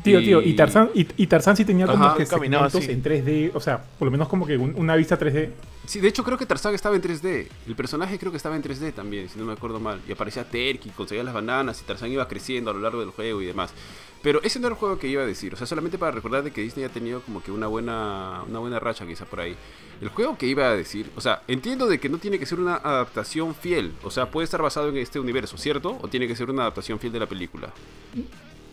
Tío, 0.03 0.19
tío, 0.19 0.41
y 0.41 0.53
Tarzán, 0.56 0.89
y, 0.94 1.06
y 1.17 1.27
Tarzán 1.27 1.57
sí 1.57 1.65
tenía 1.65 1.85
como 1.85 2.06
Ajá, 2.06 2.15
que 2.17 2.25
caminaba 2.25 2.69
segmentos 2.69 2.95
en 2.95 3.25
3D, 3.25 3.51
o 3.53 3.59
sea, 3.59 3.83
por 4.00 4.06
lo 4.06 4.11
menos 4.11 4.29
como 4.29 4.47
que 4.47 4.57
un- 4.57 4.73
una 4.77 4.95
vista 4.95 5.19
3D. 5.19 5.50
Sí, 5.89 6.00
de 6.00 6.07
hecho 6.07 6.24
creo 6.24 6.38
que 6.38 6.45
Tarzán 6.45 6.75
estaba 6.75 6.95
en 6.95 7.01
3D. 7.01 7.47
El 7.65 7.75
personaje 7.75 8.19
creo 8.19 8.31
que 8.31 8.38
estaba 8.38 8.56
en 8.56 8.62
3D 8.62 8.94
también, 8.94 9.27
si 9.27 9.39
no 9.39 9.45
me 9.45 9.53
acuerdo 9.53 9.80
mal. 9.80 10.00
Y 10.07 10.12
aparecía 10.12 10.47
Terky, 10.47 10.91
conseguía 10.91 11.24
las 11.24 11.33
bananas 11.33 11.81
y 11.81 11.83
Tarzán 11.83 12.12
iba 12.12 12.27
creciendo 12.27 12.69
a 12.69 12.75
lo 12.75 12.80
largo 12.80 13.00
del 13.00 13.09
juego 13.09 13.41
y 13.41 13.47
demás. 13.47 13.74
Pero 14.21 14.39
ese 14.44 14.59
no 14.59 14.68
era 14.68 14.75
el 14.75 14.80
juego 14.80 15.00
que 15.00 15.07
iba 15.07 15.24
a 15.24 15.25
decir. 15.25 15.51
O 15.51 15.57
sea, 15.57 15.65
solamente 15.65 15.97
para 15.97 16.12
recordar 16.12 16.44
de 16.44 16.51
que 16.51 16.62
Disney 16.62 16.86
ha 16.86 16.89
tenido 16.89 17.21
como 17.21 17.41
que 17.41 17.51
una 17.51 17.65
buena, 17.65 18.44
una 18.47 18.59
buena 18.59 18.77
racha 18.77 19.07
quizá 19.07 19.25
por 19.25 19.39
ahí. 19.39 19.56
El 20.00 20.09
juego 20.09 20.38
que 20.38 20.45
iba 20.45 20.69
a 20.69 20.75
decir, 20.75 21.09
o 21.15 21.21
sea, 21.21 21.41
entiendo 21.47 21.88
de 21.88 22.00
que 22.00 22.07
no 22.07 22.19
tiene 22.19 22.38
que 22.38 22.45
ser 22.45 22.59
una 22.59 22.75
adaptación 22.75 23.56
fiel. 23.56 23.95
O 24.03 24.12
sea, 24.12 24.30
puede 24.30 24.45
estar 24.45 24.62
basado 24.62 24.89
en 24.89 24.97
este 24.97 25.19
universo, 25.19 25.57
¿cierto? 25.57 25.97
O 26.03 26.07
tiene 26.07 26.27
que 26.27 26.35
ser 26.35 26.51
una 26.51 26.62
adaptación 26.62 27.00
fiel 27.00 27.13
de 27.13 27.19
la 27.21 27.25
película. 27.25 27.74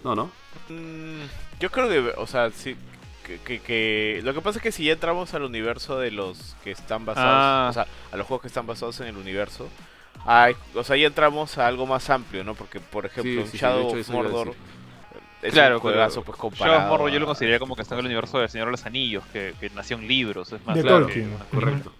No, 0.04 0.14
no. 0.14 0.26
Mm, 0.68 1.22
yo 1.60 1.70
creo 1.70 1.88
que, 1.88 2.12
o 2.18 2.26
sea, 2.26 2.50
sí. 2.50 2.76
Que, 3.26 3.38
que- 3.40 3.60
que- 3.60 4.20
lo 4.22 4.32
que 4.34 4.40
pasa 4.40 4.58
es 4.58 4.62
que 4.62 4.70
si 4.70 4.84
ya 4.84 4.92
entramos 4.92 5.34
al 5.34 5.42
universo 5.42 5.98
de 5.98 6.12
los 6.12 6.54
que 6.62 6.70
están 6.70 7.04
basados, 7.04 7.26
Ah. 7.28 7.66
o 7.70 7.72
sea, 7.72 7.86
a 8.12 8.16
los 8.16 8.24
juegos 8.26 8.42
que 8.42 8.48
están 8.48 8.66
basados 8.68 9.00
en 9.00 9.08
el 9.08 9.16
universo, 9.16 9.68
hay, 10.24 10.54
o 10.76 10.84
sea, 10.84 10.96
ya 10.96 11.08
entramos 11.08 11.58
a 11.58 11.66
algo 11.66 11.86
más 11.86 12.08
amplio, 12.08 12.44
¿no? 12.44 12.54
Porque, 12.54 12.78
por 12.78 13.04
ejemplo, 13.04 13.42
Sí, 13.46 13.48
sí, 13.52 13.58
Shadow 13.58 13.96
hecho 13.96 14.12
Mordor 14.12 14.54
es 15.42 15.52
Claro, 15.52 15.76
un 15.76 15.80
juegazo, 15.80 16.22
pues 16.22 16.36
Shadow 16.38 16.50
comparado. 16.50 16.82
of 16.84 16.88
Mordor 16.88 17.10
yo 17.10 17.18
lo 17.18 17.26
consideraría 17.26 17.58
como 17.58 17.74
que 17.74 17.82
está 17.82 17.94
en 17.96 18.00
el 18.00 18.06
universo 18.06 18.38
del 18.38 18.48
Señor 18.48 18.68
de 18.68 18.70
los 18.72 18.86
Anillos, 18.86 19.24
que, 19.32 19.54
que 19.58 19.70
nació 19.70 19.96
en 19.98 20.06
libros, 20.06 20.52
es 20.52 20.64
más 20.64 20.76
De 20.76 20.82
claro 20.82 21.08
Correcto. 21.52 21.92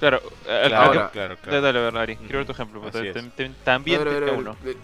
Claro, 0.00 0.20
eh, 0.46 0.64
Claro, 0.66 0.74
¿a 0.76 0.84
Ahora- 0.86 1.10
qué- 1.12 1.36
claro, 1.48 1.60
dale, 1.62 1.98
Ari, 1.98 2.16
quiero 2.16 2.38
ver 2.38 2.46
tu 2.46 2.52
ejemplo. 2.52 2.82
También 3.64 4.02
uno. 4.36 4.56
eh, 4.64 4.76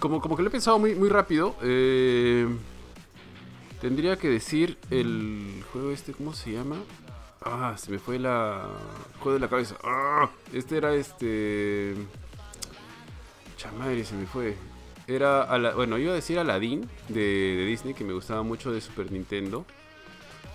Como, 0.00 0.20
como 0.20 0.36
que 0.36 0.42
lo 0.42 0.48
he 0.48 0.50
pensado 0.52 0.78
muy, 0.78 0.94
muy 0.96 1.08
rápido. 1.08 1.54
eh, 1.62 2.48
tendría 3.84 4.16
que 4.16 4.30
decir 4.30 4.78
el 4.90 5.62
juego 5.70 5.90
este, 5.90 6.14
¿cómo 6.14 6.32
se 6.32 6.52
llama? 6.52 6.76
Ah, 7.42 7.74
se 7.76 7.90
me 7.92 7.98
fue 7.98 8.18
la. 8.18 8.66
juego 9.18 9.34
de 9.34 9.40
la 9.40 9.48
cabeza. 9.50 9.76
Ah, 9.84 10.30
este 10.54 10.78
era 10.78 10.94
este. 10.94 11.94
Chamadre, 13.58 14.02
se 14.06 14.14
me 14.14 14.24
fue. 14.24 14.56
Era. 15.06 15.42
Ala- 15.42 15.74
bueno, 15.74 15.98
iba 15.98 16.12
a 16.12 16.14
decir 16.14 16.38
Aladdin 16.38 16.88
de, 17.10 17.20
de 17.20 17.66
Disney, 17.66 17.92
que 17.92 18.04
me 18.04 18.14
gustaba 18.14 18.42
mucho 18.42 18.72
de 18.72 18.80
Super 18.80 19.12
Nintendo. 19.12 19.66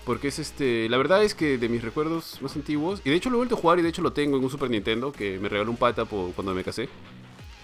Porque 0.05 0.29
es 0.29 0.39
este. 0.39 0.89
La 0.89 0.97
verdad 0.97 1.23
es 1.23 1.35
que 1.35 1.59
de 1.59 1.69
mis 1.69 1.83
recuerdos 1.83 2.41
más 2.41 2.55
antiguos. 2.55 2.99
Y 3.05 3.11
de 3.11 3.15
hecho 3.17 3.29
lo 3.29 3.35
he 3.35 3.41
vuelto 3.41 3.53
a 3.53 3.59
jugar 3.59 3.77
y 3.77 3.83
de 3.83 3.89
hecho 3.89 4.01
lo 4.01 4.11
tengo 4.11 4.37
en 4.37 4.43
un 4.43 4.49
Super 4.49 4.71
Nintendo 4.71 5.11
que 5.11 5.37
me 5.37 5.49
regaló 5.49 5.69
un 5.69 5.77
pata 5.77 6.05
por, 6.05 6.33
cuando 6.33 6.55
me 6.55 6.63
casé. 6.63 6.89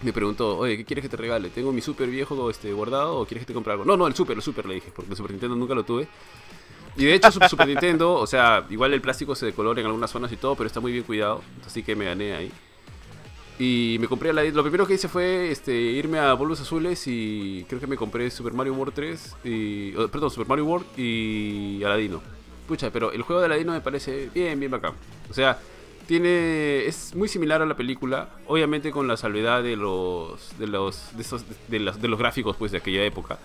Me 0.01 0.13
preguntó, 0.13 0.57
oye, 0.57 0.77
¿qué 0.77 0.85
quieres 0.85 1.03
que 1.03 1.09
te 1.09 1.17
regale? 1.17 1.49
¿Tengo 1.49 1.71
mi 1.71 1.81
Super 1.81 2.09
viejo 2.09 2.49
este, 2.49 2.73
guardado 2.73 3.17
o 3.17 3.25
quieres 3.25 3.43
que 3.43 3.47
te 3.47 3.53
compre 3.53 3.73
algo? 3.73 3.85
No, 3.85 3.95
no, 3.95 4.07
el 4.07 4.13
Super, 4.13 4.35
el 4.35 4.43
Super 4.43 4.65
le 4.65 4.75
dije, 4.75 4.91
porque 4.93 5.11
el 5.11 5.17
Super 5.17 5.31
Nintendo 5.31 5.55
nunca 5.55 5.73
lo 5.73 5.83
tuve. 5.83 6.07
Y 6.97 7.05
de 7.05 7.13
hecho, 7.13 7.31
su 7.31 7.39
Super 7.49 7.67
Nintendo, 7.67 8.13
o 8.13 8.27
sea, 8.27 8.65
igual 8.69 8.93
el 8.93 9.01
plástico 9.01 9.35
se 9.35 9.47
decolora 9.47 9.81
en 9.81 9.87
algunas 9.87 10.11
zonas 10.11 10.31
y 10.31 10.37
todo, 10.37 10.55
pero 10.55 10.67
está 10.67 10.79
muy 10.79 10.91
bien 10.91 11.03
cuidado. 11.03 11.41
Así 11.65 11.83
que 11.83 11.95
me 11.95 12.05
gané 12.05 12.33
ahí. 12.33 12.51
Y 13.57 13.97
me 13.99 14.07
compré 14.07 14.33
la. 14.33 14.43
Lo 14.43 14.63
primero 14.63 14.85
que 14.85 14.95
hice 14.95 15.07
fue 15.07 15.49
este, 15.49 15.73
irme 15.73 16.19
a 16.19 16.37
Polvos 16.37 16.59
Azules 16.59 17.01
y 17.07 17.65
creo 17.69 17.79
que 17.79 17.87
me 17.87 17.95
compré 17.95 18.29
Super 18.29 18.53
Mario 18.53 18.73
World 18.73 18.93
3 18.93 19.35
y. 19.45 19.91
perdón, 19.91 20.29
Super 20.29 20.47
Mario 20.47 20.65
World 20.65 20.99
y 20.99 21.81
Aladino. 21.83 22.21
Pucha, 22.67 22.91
pero 22.91 23.11
el 23.11 23.21
juego 23.21 23.41
de 23.41 23.45
Aladino 23.45 23.71
me 23.71 23.81
parece 23.81 24.29
bien, 24.33 24.59
bien 24.59 24.71
bacán. 24.71 24.93
O 25.29 25.33
sea, 25.33 25.59
tiene. 26.07 26.85
es 26.85 27.13
muy 27.15 27.27
similar 27.27 27.61
a 27.61 27.65
la 27.65 27.75
película. 27.75 28.29
Obviamente 28.47 28.91
con 28.91 29.07
la 29.07 29.17
salvedad 29.17 29.63
de 29.63 29.75
los. 29.75 30.57
de 30.57 30.67
los. 30.67 31.15
de 31.15 31.21
esos. 31.21 31.43
de, 31.67 31.79
los, 31.79 32.01
de 32.01 32.07
los 32.07 32.19
gráficos 32.19 32.55
pues 32.57 32.71
de 32.71 32.77
aquella 32.79 33.03
época. 33.03 33.37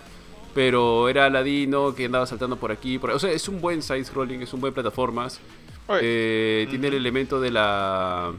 Pero 0.53 1.07
era 1.07 1.25
Aladino 1.25 1.95
que 1.95 2.05
andaba 2.05 2.25
saltando 2.25 2.57
por 2.57 2.71
aquí. 2.71 2.97
Por... 2.99 3.11
O 3.11 3.19
sea, 3.19 3.31
es 3.31 3.47
un 3.47 3.61
buen 3.61 3.81
side-scrolling, 3.81 4.41
es 4.41 4.53
un 4.53 4.59
buen 4.61 4.73
plataformas. 4.73 5.39
Eh, 6.01 6.67
Tiene 6.69 6.87
el 6.87 6.93
elemento 6.95 7.39
de 7.41 7.51
la 7.51 8.31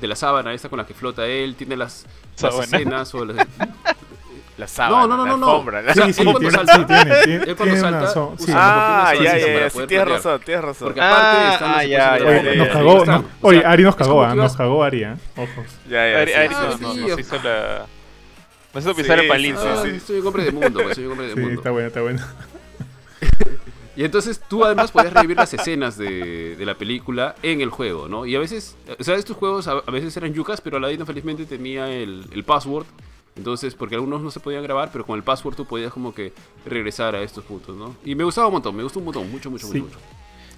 de 0.00 0.06
la 0.06 0.14
sábana 0.16 0.54
esta 0.54 0.68
con 0.68 0.76
la 0.78 0.86
que 0.86 0.94
flota 0.94 1.26
él, 1.26 1.54
tiene 1.56 1.76
las, 1.76 2.06
las 2.40 2.54
escenas 2.60 3.12
o 3.14 3.24
las- 3.24 3.46
La 4.58 4.66
sábana, 4.66 5.06
no, 5.06 5.16
no, 5.16 5.24
la 5.24 5.30
no, 5.30 5.36
no. 5.36 5.46
alfombra, 5.50 5.82
la- 5.82 5.94
Sí, 5.94 6.12
sí, 6.12 6.24
cuando 6.24 6.40
tiene, 6.40 6.54
salta- 6.56 6.74
sí, 6.76 6.84
tiene, 6.84 7.04
tiene, 7.22 7.34
él 7.44 7.56
cuando 7.56 7.64
tiene 7.64 7.80
salta, 7.80 7.98
una 8.00 8.06
so- 8.08 8.34
sí. 8.38 8.52
Ah, 8.54 9.12
ya, 9.14 9.22
ya, 9.22 9.46
para 9.46 9.60
ya, 9.60 9.70
sí, 9.70 9.78
tienes 9.86 10.08
razón, 10.08 10.40
tienes 10.44 10.64
razón. 10.64 10.88
Porque 10.88 11.00
aparte 11.00 11.36
Ah, 11.38 11.50
están 11.54 11.70
ah, 11.76 11.84
ya, 11.84 11.88
ya, 11.88 12.24
la 12.24 12.42
ya, 12.42 12.54
Nos 12.56 12.68
cagó, 12.68 13.04
no- 13.06 13.24
oye, 13.42 13.62
Ari 13.64 13.82
nos 13.84 13.94
cagó, 13.96 14.24
ah, 14.24 14.34
nos 14.34 14.56
cagó 14.56 14.82
Ari, 14.82 15.04
ah. 15.04 15.16
Ojos. 15.36 15.66
Ya, 15.88 16.10
ya, 16.10 16.20
Ari, 16.22 16.32
sí, 16.32 16.36
Ari 16.38 16.48
sí, 16.48 16.54
nos, 16.60 16.74
sí, 16.74 16.82
nos- 16.82 16.94
sí. 16.94 17.00
nos 17.06 17.20
hizo 17.20 17.36
la. 17.42 17.86
Nos 18.74 18.84
hizo 18.84 18.94
Sí, 18.94 19.02
pisar 19.02 19.18
el 19.18 19.24
sí, 19.24 19.28
palito. 19.28 19.60
sí, 19.62 19.68
Ah, 19.70 19.82
sí. 19.84 20.00
soy 20.00 20.18
un 20.18 20.26
hombre 20.26 20.44
de 20.44 20.52
mundo, 20.52 20.80
pues, 20.82 20.94
soy 20.96 21.04
un 21.06 21.12
hombre 21.12 21.26
de 21.28 21.34
Sí, 21.34 21.40
mundo. 21.40 21.54
está 21.54 21.70
bueno, 21.70 21.86
está 21.88 22.00
bueno. 22.02 22.20
Y 23.96 24.04
entonces 24.04 24.40
tú 24.48 24.64
además 24.64 24.92
podías 24.92 25.12
revivir 25.12 25.36
las 25.36 25.52
escenas 25.52 25.98
de, 25.98 26.54
de 26.56 26.64
la 26.66 26.74
película 26.76 27.34
en 27.42 27.60
el 27.60 27.70
juego, 27.70 28.06
¿no? 28.08 28.26
Y 28.26 28.36
a 28.36 28.38
veces, 28.38 28.76
o 28.96 29.02
sea, 29.02 29.16
estos 29.16 29.36
juegos 29.36 29.66
a, 29.66 29.72
a 29.84 29.90
veces 29.90 30.16
eran 30.16 30.32
yucas, 30.32 30.60
pero 30.60 30.76
Aladino 30.76 31.04
felizmente 31.04 31.46
tenía 31.46 31.88
el, 31.90 32.24
el 32.32 32.44
password. 32.44 32.86
Entonces, 33.38 33.74
porque 33.74 33.94
algunos 33.94 34.20
no 34.20 34.30
se 34.30 34.40
podían 34.40 34.62
grabar, 34.62 34.90
pero 34.92 35.06
con 35.06 35.16
el 35.16 35.22
password 35.22 35.54
tú 35.56 35.64
podías 35.64 35.92
como 35.92 36.12
que 36.14 36.32
regresar 36.66 37.14
a 37.14 37.22
estos 37.22 37.44
puntos, 37.44 37.76
¿no? 37.76 37.96
Y 38.04 38.14
me 38.14 38.24
gustaba 38.24 38.48
un 38.48 38.54
montón, 38.54 38.76
me 38.76 38.82
gustó 38.82 38.98
un 38.98 39.06
montón, 39.06 39.30
mucho, 39.30 39.50
mucho, 39.50 39.66
Sí. 39.68 39.80
mucho, 39.80 39.96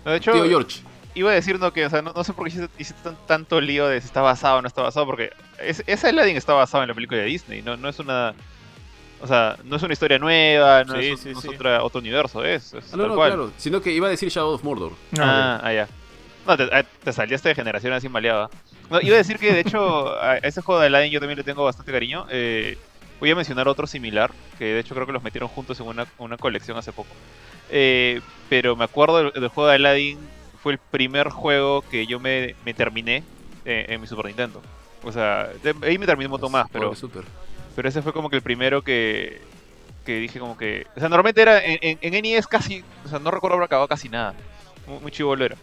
de 0.04 0.16
hecho, 0.16 0.32
Tío 0.32 0.44
George, 0.48 0.80
iba 1.14 1.30
a 1.30 1.34
decir 1.34 1.60
no 1.60 1.72
que, 1.72 1.84
o 1.86 1.90
sea, 1.90 2.00
no, 2.02 2.12
no 2.14 2.24
sé 2.24 2.32
por 2.32 2.44
qué 2.46 2.54
hiciste, 2.56 2.70
hiciste 2.82 3.02
tan- 3.02 3.18
tanto 3.26 3.60
lío 3.60 3.86
de 3.86 4.00
si 4.00 4.06
está 4.06 4.22
basado 4.22 4.58
o 4.58 4.62
no 4.62 4.68
está 4.68 4.80
basado, 4.82 5.04
porque 5.06 5.30
es, 5.60 5.84
ese 5.86 6.08
Aladdin 6.08 6.36
está 6.36 6.54
basado 6.54 6.82
en 6.82 6.88
la 6.88 6.94
película 6.94 7.20
de 7.20 7.26
Disney, 7.26 7.62
no, 7.62 7.76
no 7.76 7.88
es 7.88 7.98
una... 8.00 8.34
O 9.22 9.26
sea, 9.26 9.58
no 9.64 9.76
es 9.76 9.82
una 9.82 9.92
historia 9.92 10.18
nueva, 10.18 10.82
no 10.84 10.94
Sí, 10.94 11.08
es, 11.08 11.10
un- 11.12 11.18
sí, 11.18 11.32
no 11.32 11.38
es 11.40 11.42
sí. 11.42 11.48
otra- 11.48 11.82
otro 11.84 12.00
universo, 12.00 12.42
es, 12.42 12.72
es 12.72 12.84
Ah, 12.94 12.96
no, 12.96 13.02
tal 13.02 13.08
no, 13.08 13.14
cual. 13.16 13.30
claro. 13.32 13.52
Sino 13.58 13.82
que 13.82 13.92
iba 13.92 14.06
a 14.06 14.10
decir 14.10 14.30
Shadow 14.30 14.54
of 14.54 14.64
Mordor. 14.64 14.92
Ah, 15.18 15.58
Ah, 15.58 15.60
ah, 15.64 15.72
ya. 15.74 15.88
No, 16.46 16.56
te, 16.56 16.64
ah, 16.72 16.82
te 17.04 17.12
saliste 17.12 17.48
de 17.50 17.54
generación 17.54 17.92
así 17.92 18.08
maleada. 18.08 18.48
No, 18.90 19.00
iba 19.00 19.14
a 19.14 19.18
decir 19.18 19.38
que 19.38 19.52
de 19.52 19.60
hecho 19.60 20.14
a 20.22 20.38
ese 20.38 20.62
juego 20.62 20.80
de 20.80 20.86
Aladdin 20.88 21.12
yo 21.12 21.20
también 21.20 21.38
le 21.38 21.44
tengo 21.44 21.64
bastante 21.64 21.92
cariño. 21.92 22.26
Eh, 22.30 22.76
voy 23.20 23.30
a 23.30 23.34
mencionar 23.36 23.68
otro 23.68 23.86
similar, 23.86 24.30
que 24.58 24.64
de 24.64 24.80
hecho 24.80 24.94
creo 24.94 25.06
que 25.06 25.12
los 25.12 25.22
metieron 25.22 25.48
juntos 25.48 25.78
en 25.80 25.86
una, 25.86 26.06
una 26.18 26.36
colección 26.36 26.76
hace 26.78 26.92
poco. 26.92 27.10
Eh, 27.70 28.20
pero 28.48 28.74
me 28.76 28.84
acuerdo 28.84 29.18
del, 29.22 29.32
del 29.32 29.48
juego 29.48 29.68
de 29.68 29.76
Aladdin, 29.76 30.18
fue 30.62 30.72
el 30.72 30.78
primer 30.78 31.28
juego 31.28 31.82
que 31.82 32.06
yo 32.06 32.18
me, 32.18 32.54
me 32.64 32.74
terminé 32.74 33.22
eh, 33.64 33.86
en 33.88 34.00
mi 34.00 34.06
Super 34.06 34.26
Nintendo. 34.26 34.60
O 35.02 35.12
sea, 35.12 35.48
de- 35.62 35.74
ahí 35.86 35.98
me 35.98 36.06
terminé 36.06 36.26
un 36.26 36.32
montón 36.32 36.52
más, 36.52 36.66
pero, 36.72 36.94
Super. 36.94 37.22
pero 37.76 37.88
ese 37.88 38.02
fue 38.02 38.12
como 38.12 38.28
que 38.28 38.36
el 38.36 38.42
primero 38.42 38.82
que, 38.82 39.40
que 40.04 40.16
dije 40.16 40.38
como 40.38 40.56
que... 40.58 40.86
O 40.96 41.00
sea, 41.00 41.08
normalmente 41.08 41.40
era 41.42 41.62
en, 41.64 41.78
en, 41.80 41.98
en 42.02 42.14
NES 42.24 42.46
casi... 42.46 42.82
O 43.04 43.08
sea, 43.08 43.18
no 43.18 43.30
recuerdo 43.30 43.54
haber 43.56 43.66
acabado 43.66 43.88
casi 43.88 44.08
nada. 44.08 44.34
Muy, 44.86 44.98
muy 45.00 45.10
chivolo 45.12 45.44
era. 45.44 45.56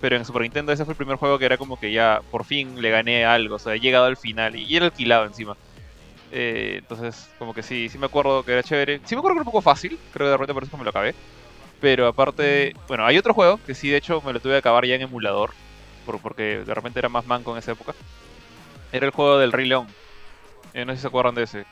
Pero 0.00 0.16
en 0.16 0.24
Super 0.24 0.42
Nintendo 0.42 0.72
ese 0.72 0.84
fue 0.84 0.92
el 0.92 0.96
primer 0.96 1.16
juego 1.16 1.38
que 1.38 1.44
era 1.46 1.56
como 1.56 1.78
que 1.78 1.90
ya 1.90 2.20
por 2.30 2.44
fin 2.44 2.80
le 2.80 2.90
gané 2.90 3.24
algo. 3.24 3.56
O 3.56 3.58
sea, 3.58 3.74
he 3.74 3.80
llegado 3.80 4.04
al 4.04 4.16
final 4.16 4.54
y, 4.56 4.62
y 4.64 4.76
era 4.76 4.86
alquilado 4.86 5.24
encima. 5.24 5.56
Eh, 6.30 6.76
entonces, 6.78 7.28
como 7.38 7.52
que 7.54 7.62
sí, 7.62 7.88
sí 7.88 7.98
me 7.98 8.06
acuerdo 8.06 8.44
que 8.44 8.52
era 8.52 8.62
chévere. 8.62 9.00
Sí 9.04 9.14
me 9.14 9.20
acuerdo 9.20 9.34
que 9.34 9.38
era 9.40 9.48
un 9.48 9.52
poco 9.52 9.62
fácil. 9.62 9.98
Creo 10.12 10.26
que 10.26 10.30
de 10.30 10.36
repente 10.36 10.54
por 10.54 10.62
eso 10.64 10.76
me 10.76 10.84
lo 10.84 10.90
acabé. 10.90 11.14
Pero 11.80 12.06
aparte, 12.06 12.74
bueno, 12.86 13.06
hay 13.06 13.18
otro 13.18 13.34
juego 13.34 13.58
que 13.64 13.74
sí, 13.74 13.88
de 13.88 13.96
hecho, 13.96 14.20
me 14.22 14.32
lo 14.32 14.40
tuve 14.40 14.52
que 14.52 14.58
acabar 14.58 14.84
ya 14.84 14.94
en 14.94 15.02
emulador. 15.02 15.50
Por, 16.06 16.20
porque 16.20 16.62
de 16.64 16.74
repente 16.74 16.98
era 16.98 17.08
más 17.08 17.26
manco 17.26 17.52
en 17.52 17.58
esa 17.58 17.72
época. 17.72 17.94
Era 18.92 19.06
el 19.06 19.12
juego 19.12 19.38
del 19.38 19.52
Rey 19.52 19.66
León. 19.66 19.86
Eh, 20.74 20.84
no 20.84 20.92
sé 20.92 20.98
si 20.98 21.02
se 21.02 21.08
acuerdan 21.08 21.34
de 21.34 21.42
ese. 21.44 21.64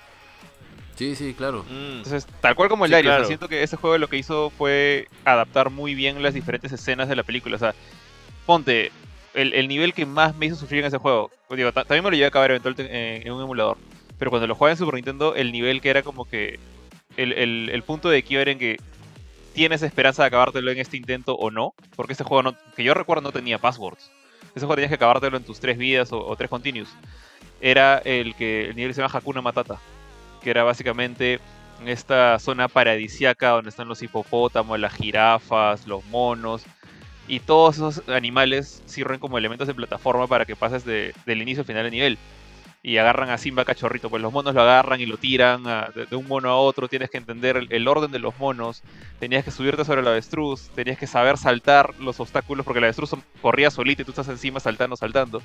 Sí, 0.96 1.14
sí, 1.14 1.34
claro. 1.34 1.64
Mm. 1.64 1.98
Entonces, 1.98 2.26
tal 2.40 2.54
cual 2.54 2.68
como 2.68 2.84
el 2.86 2.90
Sí, 2.90 2.94
diario, 2.94 3.10
o 3.10 3.12
sea, 3.12 3.16
claro. 3.18 3.26
siento 3.28 3.48
que 3.48 3.62
ese 3.62 3.76
juego 3.76 3.98
lo 3.98 4.08
que 4.08 4.16
hizo 4.16 4.50
fue 4.50 5.08
adaptar 5.24 5.70
muy 5.70 5.94
bien 5.94 6.22
las 6.22 6.34
diferentes 6.34 6.72
escenas 6.72 7.08
de 7.08 7.16
la 7.16 7.22
película. 7.22 7.56
O 7.56 7.58
sea, 7.58 7.74
ponte, 8.46 8.92
el, 9.34 9.52
el 9.52 9.68
nivel 9.68 9.92
que 9.92 10.06
más 10.06 10.34
me 10.36 10.46
hizo 10.46 10.56
sufrir 10.56 10.80
en 10.80 10.86
ese 10.86 10.98
juego. 10.98 11.30
digo, 11.50 11.72
ta- 11.72 11.84
también 11.84 12.04
me 12.04 12.10
lo 12.10 12.16
llevé 12.16 12.26
a 12.26 12.28
acabar 12.28 12.50
eventualmente 12.50 13.20
en, 13.26 13.30
un 13.32 13.42
emulador. 13.42 13.76
Pero 14.18 14.30
cuando 14.30 14.46
lo 14.46 14.54
jugaba 14.54 14.72
en 14.72 14.78
Super 14.78 14.94
Nintendo, 14.94 15.34
el 15.34 15.52
nivel 15.52 15.80
que 15.80 15.90
era 15.90 16.02
como 16.02 16.24
que. 16.24 16.58
El, 17.16 17.82
punto 17.86 18.08
de 18.08 18.22
quiebre 18.22 18.52
en 18.52 18.58
que 18.58 18.76
tienes 19.54 19.82
esperanza 19.82 20.22
de 20.22 20.28
acabártelo 20.28 20.70
en 20.70 20.78
este 20.78 20.96
intento 20.96 21.34
o 21.34 21.50
no. 21.50 21.74
Porque 21.96 22.12
este 22.12 22.24
juego, 22.24 22.54
que 22.74 22.84
yo 22.84 22.94
recuerdo, 22.94 23.22
no 23.22 23.32
tenía 23.32 23.58
passwords. 23.58 24.10
Ese 24.54 24.60
juego 24.60 24.76
tenías 24.76 24.90
que 24.90 24.96
acabártelo 24.96 25.36
en 25.36 25.44
tus 25.44 25.60
tres 25.60 25.76
vidas 25.76 26.12
o, 26.12 26.26
o 26.26 26.36
tres 26.36 26.48
continuos. 26.48 26.88
Era 27.60 27.98
el 27.98 28.34
que 28.34 28.68
el 28.68 28.76
nivel 28.76 28.94
se 28.94 29.02
llama 29.02 29.18
Hakuna 29.18 29.42
Matata. 29.42 29.78
Que 30.42 30.50
era 30.50 30.64
básicamente 30.64 31.40
en 31.80 31.88
esta 31.88 32.38
zona 32.38 32.68
paradisiaca 32.68 33.50
donde 33.50 33.70
están 33.70 33.88
los 33.88 34.02
hipopótamos, 34.02 34.78
las 34.78 34.94
jirafas, 34.94 35.86
los 35.86 36.04
monos. 36.06 36.62
Y 37.28 37.40
todos 37.40 37.76
esos 37.76 38.02
animales 38.08 38.82
sirven 38.86 39.18
como 39.18 39.38
elementos 39.38 39.66
de 39.66 39.74
plataforma 39.74 40.26
para 40.26 40.44
que 40.44 40.54
pases 40.56 40.84
de- 40.84 41.12
del 41.26 41.42
inicio 41.42 41.62
al 41.62 41.66
final 41.66 41.82
del 41.82 41.92
nivel. 41.92 42.18
Y 42.82 42.98
agarran 42.98 43.30
a 43.30 43.38
Simba 43.38 43.64
cachorrito, 43.64 44.08
pues 44.10 44.22
los 44.22 44.32
monos 44.32 44.54
lo 44.54 44.62
agarran 44.62 45.00
y 45.00 45.06
lo 45.06 45.16
tiran 45.16 45.66
a- 45.66 45.88
de, 46.08 46.14
un 46.14 46.28
mono 46.28 46.48
a 46.50 46.56
otro. 46.56 46.86
Tienes 46.88 47.10
que 47.10 47.18
entender 47.18 47.66
el, 47.68 47.88
orden 47.88 48.12
de 48.12 48.20
los 48.20 48.38
monos. 48.38 48.82
Tenías 49.18 49.44
que 49.44 49.50
subirte 49.50 49.84
sobre 49.84 50.02
el 50.02 50.08
avestruz. 50.08 50.70
Tenías 50.74 50.98
que 50.98 51.08
saber 51.08 51.36
saltar 51.36 51.94
los 51.98 52.20
obstáculos 52.20 52.64
porque 52.64 52.78
el 52.78 52.84
avestruz 52.84 53.10
corría 53.42 53.70
solito 53.70 54.02
y 54.02 54.04
tú 54.04 54.12
estás 54.12 54.28
encima 54.28 54.60
saltando, 54.60 54.96
saltando. 54.96 55.42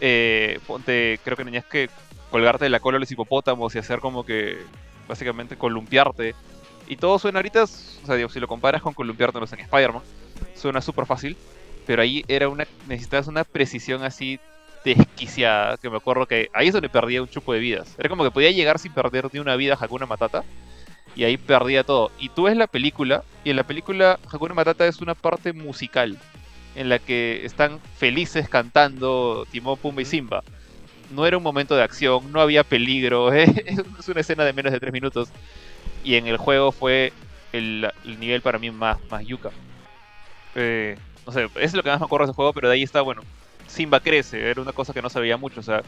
Eh, 0.00 0.58
ponte, 0.66 1.20
creo 1.24 1.36
que 1.36 1.44
tenías 1.44 1.64
que 1.64 1.90
colgarte 2.30 2.64
de 2.64 2.70
la 2.70 2.80
cola 2.80 2.96
de 2.96 3.00
los 3.00 3.10
hipopótamos 3.10 3.74
y 3.74 3.78
hacer 3.78 4.00
como 4.00 4.24
que 4.24 4.58
básicamente 5.08 5.56
columpiarte. 5.56 6.34
Y 6.88 6.96
todo 6.96 7.18
suena 7.18 7.38
ahorita, 7.38 7.64
o 7.64 7.66
sea, 8.06 8.14
digo, 8.16 8.28
si 8.30 8.40
lo 8.40 8.48
comparas 8.48 8.82
con 8.82 8.94
columpiarte 8.94 9.38
en 9.38 9.44
Spider-Man, 9.44 10.02
suena 10.58 10.80
súper 10.80 11.06
fácil. 11.06 11.36
Pero 11.86 12.02
ahí 12.02 12.24
era 12.28 12.48
una, 12.50 12.66
necesitabas 12.86 13.28
una 13.28 13.44
precisión 13.44 14.04
así 14.04 14.38
desquiciada, 14.84 15.76
que 15.76 15.90
me 15.90 15.96
acuerdo 15.96 16.26
que 16.26 16.50
ahí 16.52 16.68
es 16.68 16.72
donde 16.72 16.88
perdía 16.88 17.22
un 17.22 17.28
chupo 17.28 17.52
de 17.52 17.60
vidas. 17.60 17.94
Era 17.98 18.08
como 18.08 18.24
que 18.24 18.30
podía 18.30 18.50
llegar 18.50 18.78
sin 18.78 18.92
perder 18.92 19.28
ni 19.32 19.40
una 19.40 19.56
vida 19.56 19.74
a 19.74 19.84
Hakuna 19.84 20.06
Matata. 20.06 20.44
Y 21.16 21.24
ahí 21.24 21.36
perdía 21.36 21.84
todo. 21.84 22.12
Y 22.18 22.28
tú 22.28 22.44
ves 22.44 22.56
la 22.56 22.66
película, 22.66 23.24
y 23.42 23.50
en 23.50 23.56
la 23.56 23.64
película 23.64 24.20
Hakuna 24.30 24.54
Matata 24.54 24.86
es 24.86 25.00
una 25.00 25.14
parte 25.14 25.52
musical. 25.52 26.18
En 26.74 26.88
la 26.88 26.98
que 26.98 27.44
están 27.44 27.80
felices 27.96 28.48
cantando 28.48 29.46
Timón, 29.50 29.78
Pumba 29.78 30.02
y 30.02 30.04
Simba. 30.04 30.44
No 31.10 31.26
era 31.26 31.38
un 31.38 31.42
momento 31.42 31.74
de 31.74 31.82
acción, 31.82 32.30
no 32.30 32.40
había 32.40 32.64
peligro. 32.64 33.32
Es 33.32 34.08
una 34.08 34.20
escena 34.20 34.44
de 34.44 34.52
menos 34.52 34.72
de 34.72 34.78
3 34.78 34.92
minutos. 34.92 35.30
Y 36.04 36.14
en 36.14 36.26
el 36.26 36.36
juego 36.36 36.70
fue 36.70 37.12
el, 37.52 37.90
el 38.04 38.20
nivel 38.20 38.42
para 38.42 38.58
mí 38.58 38.70
más, 38.70 38.98
más 39.10 39.26
yuca. 39.26 39.50
Eh, 40.60 40.98
no 41.24 41.32
sé, 41.32 41.48
es 41.56 41.72
lo 41.72 41.84
que 41.84 41.88
más 41.88 42.00
me 42.00 42.06
acuerdo 42.06 42.26
de 42.26 42.32
ese 42.32 42.36
juego, 42.36 42.52
pero 42.52 42.68
de 42.68 42.74
ahí 42.74 42.82
está, 42.82 43.00
bueno, 43.00 43.22
Simba 43.68 44.00
crece, 44.00 44.50
era 44.50 44.60
una 44.60 44.72
cosa 44.72 44.92
que 44.92 45.00
no 45.00 45.08
sabía 45.08 45.36
mucho, 45.36 45.60
o 45.60 45.62
sea, 45.62 45.82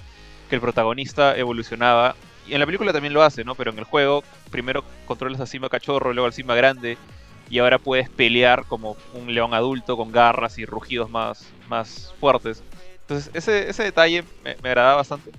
que 0.48 0.54
el 0.54 0.60
protagonista 0.60 1.36
evolucionaba. 1.36 2.14
Y 2.46 2.54
en 2.54 2.60
la 2.60 2.66
película 2.66 2.92
también 2.92 3.12
lo 3.12 3.22
hace, 3.22 3.42
¿no? 3.42 3.54
Pero 3.56 3.72
en 3.72 3.78
el 3.78 3.84
juego, 3.84 4.22
primero 4.50 4.84
controlas 5.06 5.40
a 5.40 5.46
Simba 5.46 5.68
cachorro, 5.68 6.12
luego 6.12 6.26
al 6.26 6.32
Simba 6.32 6.54
grande, 6.54 6.98
y 7.48 7.58
ahora 7.58 7.78
puedes 7.78 8.08
pelear 8.08 8.64
como 8.66 8.96
un 9.12 9.34
león 9.34 9.54
adulto 9.54 9.96
con 9.96 10.12
garras 10.12 10.56
y 10.58 10.66
rugidos 10.66 11.10
más, 11.10 11.48
más 11.68 12.14
fuertes. 12.20 12.62
Entonces, 13.00 13.30
ese, 13.34 13.68
ese 13.68 13.82
detalle 13.82 14.22
me, 14.44 14.56
me 14.62 14.68
agradaba 14.68 14.96
bastante. 14.96 15.32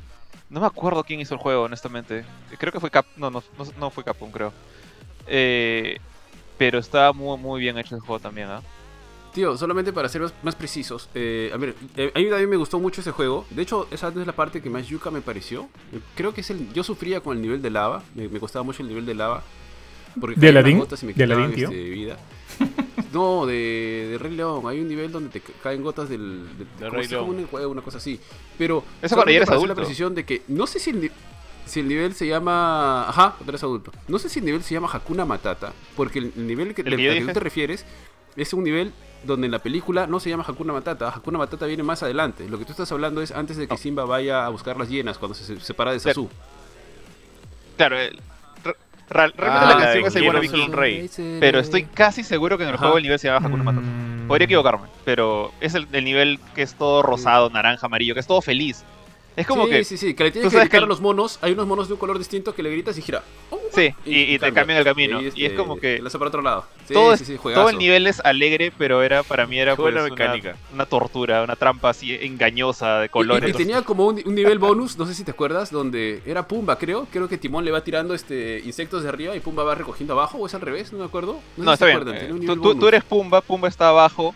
No 0.50 0.60
me 0.60 0.68
acuerdo 0.68 1.06
quién 1.06 1.22
hizo 1.22 1.36
el 1.36 1.40
juego, 1.40 1.64
honestamente. 1.64 2.26
Creo 2.58 2.74
que 2.74 2.82
fue 2.82 2.92
Cap... 2.92 3.06
No, 3.16 3.32
no, 3.32 3.42
no, 3.80 3.90
fue 3.90 4.04
Capcom, 4.04 4.30
creo. 4.30 4.52
Eh, 5.26 5.98
pero 6.58 6.80
estaba 6.80 7.14
muy, 7.14 7.38
muy 7.38 7.62
bien 7.62 7.78
hecho 7.78 7.96
el 7.96 8.02
juego 8.02 8.20
también, 8.20 8.50
¿ah? 8.50 8.62
Tío, 9.34 9.56
solamente 9.58 9.94
para 9.94 10.10
ser 10.10 10.22
más, 10.22 10.34
más 10.44 10.56
precisos, 10.56 11.08
eh, 11.16 11.52
a 11.54 11.58
ver, 11.58 11.74
eh, 11.96 12.12
a 12.14 12.20
mí 12.20 12.30
también 12.30 12.50
me 12.50 12.58
gustó 12.58 12.80
mucho 12.80 13.00
ese 13.00 13.12
juego. 13.12 13.46
De 13.50 13.62
hecho, 13.62 13.88
esa 13.90 14.10
es 14.10 14.16
la 14.16 14.34
parte 14.34 14.62
que 14.62 14.70
más 14.70 14.86
yuca 14.88 15.10
me 15.10 15.22
pareció. 15.22 15.70
Creo 16.16 16.34
que 16.34 16.42
es 16.42 16.50
el. 16.50 16.72
Yo 16.74 16.84
sufría 16.84 17.22
con 17.22 17.38
el 17.38 17.42
nivel 17.42 17.62
de 17.62 17.70
lava, 17.70 18.04
me, 18.14 18.28
me 18.28 18.40
costaba 18.42 18.64
mucho 18.64 18.82
el 18.84 18.90
nivel 18.90 19.06
de 19.06 19.16
lava. 19.16 19.42
Porque 20.20 20.38
¿De 20.38 20.50
Aladdin? 20.50 20.80
gotas 20.80 21.02
y 21.04 21.06
me 21.06 21.14
¿De 21.14 21.24
Aladdin, 21.24 21.54
tío? 21.56 21.70
este, 21.70 21.90
vida. 21.90 22.18
No, 23.14 23.46
de, 23.46 24.10
de 24.12 24.18
Rey 24.18 24.34
León. 24.36 24.64
Hay 24.68 24.80
un 24.82 24.88
nivel 24.90 25.10
donde 25.12 25.30
te 25.30 25.40
ca- 25.40 25.54
caen 25.64 25.82
gotas 25.82 26.10
del. 26.10 26.46
De, 26.58 26.66
De 26.66 26.70
como 26.80 26.92
Rey 26.92 27.08
León. 27.08 27.30
un 27.30 27.48
juego, 27.48 27.72
una 27.72 27.82
cosa 27.82 28.00
así. 28.00 28.20
Pero. 28.58 28.84
Eso 29.02 29.16
cuando 29.16 29.32
ya 29.32 29.38
eres 29.38 29.50
la 29.68 29.76
precisión 29.76 30.14
de 30.14 30.26
que. 30.26 30.42
No 30.50 30.68
sé 30.68 30.80
si 30.80 30.90
el, 30.90 31.10
si 31.66 31.80
el 31.80 31.88
nivel 31.88 32.14
se 32.14 32.28
llama. 32.28 33.08
Ajá, 33.08 33.36
cuando 33.38 33.52
eres 33.52 33.64
adulto. 33.64 33.92
No 34.10 34.20
sé 34.20 34.28
si 34.28 34.40
el 34.40 34.46
nivel 34.46 34.62
se 34.64 34.74
llama 34.74 34.90
Hakuna 34.92 35.24
Matata. 35.24 35.72
Porque 35.96 36.20
el, 36.20 36.34
el 36.36 36.48
nivel 36.48 36.76
que, 36.76 36.82
al 36.82 36.98
que 36.98 37.22
tú 37.26 37.28
te 37.34 37.40
refieres 37.40 37.86
es 38.36 38.54
un 38.54 38.64
nivel 38.64 38.92
donde 39.24 39.46
en 39.46 39.52
la 39.52 39.60
película 39.60 40.08
no 40.08 40.20
se 40.20 40.30
llama 40.30 40.44
Hakuna 40.48 40.74
Matata. 40.74 41.10
Hakuna 41.10 41.38
Matata 41.38 41.66
viene 41.68 41.84
más 41.84 42.02
adelante. 42.04 42.48
Lo 42.50 42.58
que 42.58 42.66
tú 42.66 42.72
estás 42.72 42.92
hablando 42.92 43.22
es 43.22 43.32
antes 43.32 43.58
de 43.58 43.68
que 43.68 43.74
No. 43.74 43.78
Simba 43.78 44.06
vaya 44.06 44.46
a 44.46 44.50
buscar 44.50 44.78
las 44.78 44.90
hienas 44.90 45.18
cuando 45.18 45.36
se 45.36 45.44
se 45.46 45.60
separa 45.60 45.92
de. 45.92 46.00
Sasu. 46.00 46.30
Claro, 47.78 48.00
el- 48.00 48.20
re- 48.64 48.76
re- 49.10 49.34
realmente 49.36 49.44
Ah, 49.44 49.66
la 49.66 49.90
de 49.92 50.02
canción 50.02 50.06
es 50.06 50.16
igual 50.16 50.62
a 50.62 50.66
un 50.66 50.74
rey. 50.74 51.10
pero 51.40 51.60
estoy 51.60 51.84
casi 51.86 52.24
seguro 52.24 52.58
que 52.58 52.64
en 52.64 52.70
el 52.70 52.76
Ajá. 52.76 52.84
juego 52.86 52.98
el 52.98 53.04
nivel 53.04 53.20
se 53.20 53.28
llama 53.28 53.48
Hakuna 53.48 53.64
Matata. 53.64 53.86
Mm, 53.86 54.28
Podría 54.28 54.46
equivocarme, 54.46 54.88
pero 55.04 55.52
es 55.60 55.74
el, 55.76 55.88
el 55.92 56.04
nivel 56.06 56.40
que 56.56 56.62
es 56.62 56.76
todo 56.76 57.02
rosado, 57.02 57.50
naranja, 57.50 57.88
amarillo, 57.88 58.14
que 58.14 58.22
es 58.22 58.28
todo 58.28 58.42
feliz. 58.42 58.84
Es 59.36 59.48
como 59.48 59.64
sí, 59.66 59.70
que... 59.70 59.84
sí, 59.86 59.98
sí, 59.98 60.14
que 60.14 60.26
le 60.26 60.32
tú 60.32 60.34
tienes 60.34 60.50
que 60.50 60.56
sabes 60.58 60.70
gritar 60.70 60.82
que 60.82 60.86
a 60.86 60.88
los 60.88 61.00
monos. 61.02 61.40
Hay 61.42 61.54
unos 61.54 61.66
monos 61.66 61.88
de 61.88 61.94
un 61.94 62.00
color 62.00 62.18
distinto 62.18 62.54
que 62.54 62.62
le 62.64 62.70
gritas 62.70 62.98
y 62.98 63.02
gira. 63.02 63.24
Sí, 63.74 63.94
y, 64.06 64.34
y 64.36 64.40
te 64.40 64.52
cambian 64.52 64.80
el 64.80 64.84
camino. 64.84 65.22
Y 65.22 65.28
es 65.28 65.34
este, 65.38 65.56
como 65.56 65.78
que... 65.78 66.00
lanza 66.02 66.20
para 66.20 66.28
otro 66.28 66.42
lado. 66.42 66.66
Sí, 66.86 66.94
todo, 66.94 67.16
sí, 67.16 67.24
es- 67.24 67.28
sí, 67.30 67.38
todo 67.42 67.70
el 67.70 67.78
nivel 67.78 68.06
es 68.08 68.20
alegre, 68.20 68.74
pero 68.78 69.02
era 69.02 69.24
para 69.24 69.48
mí 69.48 69.58
era 69.58 69.78
pues, 69.78 69.94
una, 69.94 70.04
mecánica. 70.04 70.58
una 70.74 70.86
tortura, 70.86 71.42
una 71.44 71.56
trampa 71.56 71.92
así 71.92 72.14
engañosa 72.20 73.00
de 73.00 73.08
colores. 73.08 73.48
Y, 73.50 73.52
y 73.54 73.56
tenía 73.56 73.82
como 73.84 74.08
un, 74.08 74.22
un 74.26 74.36
nivel 74.36 74.60
bonus, 74.60 74.98
no 74.98 75.06
sé 75.06 75.14
si 75.16 75.24
te 75.24 75.32
acuerdas, 75.32 75.72
donde 75.72 76.22
era 76.26 76.46
Pumba, 76.48 76.78
creo. 76.78 77.08
Creo 77.10 77.30
que 77.30 77.38
Timón 77.38 77.64
le 77.64 77.72
va 77.72 77.82
tirando 77.82 78.14
este 78.14 78.60
insectos 78.66 79.04
de 79.04 79.10
arriba 79.10 79.34
y 79.36 79.40
Pumba 79.40 79.64
va 79.64 79.76
recogiendo 79.76 80.14
abajo, 80.14 80.38
o 80.40 80.46
es 80.46 80.54
al 80.54 80.62
revés, 80.62 80.92
no 80.92 81.00
me 81.00 81.06
acuerdo. 81.06 81.40
sé 81.56 81.62
No, 81.62 81.72
si 81.72 81.74
está 81.74 81.86
se 81.86 81.98
bien. 81.98 82.50
eh, 82.50 82.56
tú, 82.78 82.88
eres 82.90 83.06
Pumba, 83.06 83.40
Pumba 83.40 83.70
está 83.70 83.88
abajo 83.88 84.36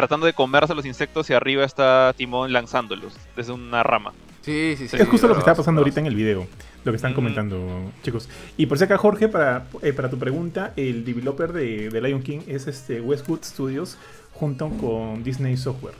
tratando 0.00 0.26
de 0.26 0.32
comerse 0.32 0.74
los 0.74 0.84
insectos 0.86 1.28
y 1.30 1.34
arriba 1.34 1.64
está 1.64 2.12
Timón 2.16 2.52
lanzándolos 2.52 3.16
desde 3.36 3.52
una 3.52 3.82
rama. 3.82 4.12
Sí, 4.42 4.74
sí, 4.78 4.88
sí. 4.88 4.96
Es 4.96 5.06
justo 5.08 5.28
lo 5.28 5.34
que 5.34 5.40
está 5.40 5.54
pasando 5.54 5.80
ahorita 5.82 6.00
en 6.00 6.06
el 6.06 6.14
video, 6.14 6.46
lo 6.84 6.92
que 6.92 6.96
están 6.96 7.12
Mm. 7.12 7.14
comentando, 7.14 7.92
chicos. 8.02 8.28
Y 8.56 8.66
por 8.66 8.78
si 8.78 8.84
acá, 8.84 8.96
Jorge, 8.96 9.28
para, 9.28 9.66
eh, 9.82 9.92
para 9.92 10.08
tu 10.08 10.18
pregunta, 10.18 10.72
el 10.76 11.04
developer 11.04 11.52
de, 11.52 11.90
de 11.90 12.00
Lion 12.00 12.22
King 12.22 12.40
es 12.46 12.66
este 12.66 13.00
Westwood 13.00 13.42
Studios 13.44 13.98
junto 14.32 14.68
con 14.70 15.22
Disney 15.22 15.56
Software. 15.58 15.94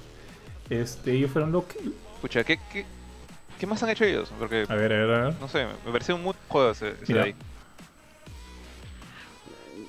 Este, 0.71 1.13
ellos 1.13 1.31
fueron 1.31 1.53
lo 1.53 1.67
que... 1.69 1.79
Escucha, 2.15 2.45
¿qué, 2.45 2.59
qué, 2.73 2.87
qué 3.59 3.67
más 3.67 3.83
han 3.83 3.91
hecho 3.91 4.05
ellos? 4.05 4.33
Porque, 4.39 4.65
A 4.69 4.75
ver, 4.75 4.93
a 4.93 4.97
ver, 5.07 5.11
a 5.11 5.25
ver. 5.27 5.35
no 5.41 5.49
sé, 5.49 5.67
me 5.85 5.93
pareció 5.93 6.15
un 6.17 6.23
muy 6.23 6.35
juego 6.49 6.71
ese, 6.71 6.91
ese 6.91 6.99
de 7.01 7.05
Mira. 7.13 7.25
ahí. 7.25 7.35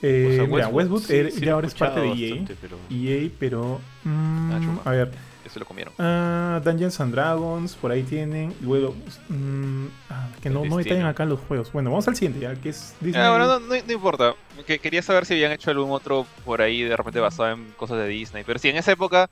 Eh, 0.01 0.27
O 0.31 0.36
sea, 0.36 0.48
mira, 0.55 0.67
Westwood 0.67 1.01
sí- 1.03 1.13
er- 1.13 1.31
sí 1.31 1.41
ya 1.46 1.53
ahora 1.53 1.67
es 1.67 1.74
parte 1.75 2.00
de 2.00 2.08
EA. 2.08 2.29
bastante, 2.36 2.55
pero- 2.62 2.77
EA, 2.89 3.29
pero. 3.39 3.79
mm, 4.03 4.51
Ah, 4.51 4.81
a 4.86 4.91
ver. 4.91 5.12
Se 5.51 5.60
lo 5.60 5.65
comieron. 5.65 5.93
ah, 6.00 6.62
Dungeons 6.63 6.98
and 7.01 7.13
Dragons, 7.13 7.75
por 7.75 7.91
ahí 7.91 8.03
tienen. 8.03 8.53
Luego. 8.62 8.96
mm, 9.27 9.86
ah, 10.10 10.29
que 10.41 10.50
no, 10.50 10.63
no 10.63 10.77
detallan 10.77 11.08
acá 11.08 11.25
los 11.25 11.41
juegos. 11.41 11.74
Bueno, 11.74 11.89
vamos 11.89 12.08
al 12.08 12.15
siguiente 12.15 12.39
ya, 12.39 12.55
que 12.55 12.70
es 12.70 12.96
Disney. 13.01 13.22
Ah, 13.22 13.31
bueno, 13.31 13.48
no, 13.48 13.60
no- 13.60 13.75
no 13.86 13.93
importa. 13.93 14.34
Que, 14.65 14.79
quería 14.79 15.01
saber 15.01 15.25
si 15.25 15.34
habían 15.34 15.51
hecho 15.51 15.70
algún 15.70 15.91
otro 15.91 16.25
por 16.46 16.62
ahí 16.62 16.84
de 16.84 16.96
repente 16.96 17.20
basado 17.20 17.51
en 17.51 17.65
cosas 17.72 17.98
de 17.98 18.08
Disney. 18.08 18.43
Pero 18.46 18.60
sí, 18.60 18.70
en 18.70 18.77
esa 18.77 18.93
época, 18.93 19.29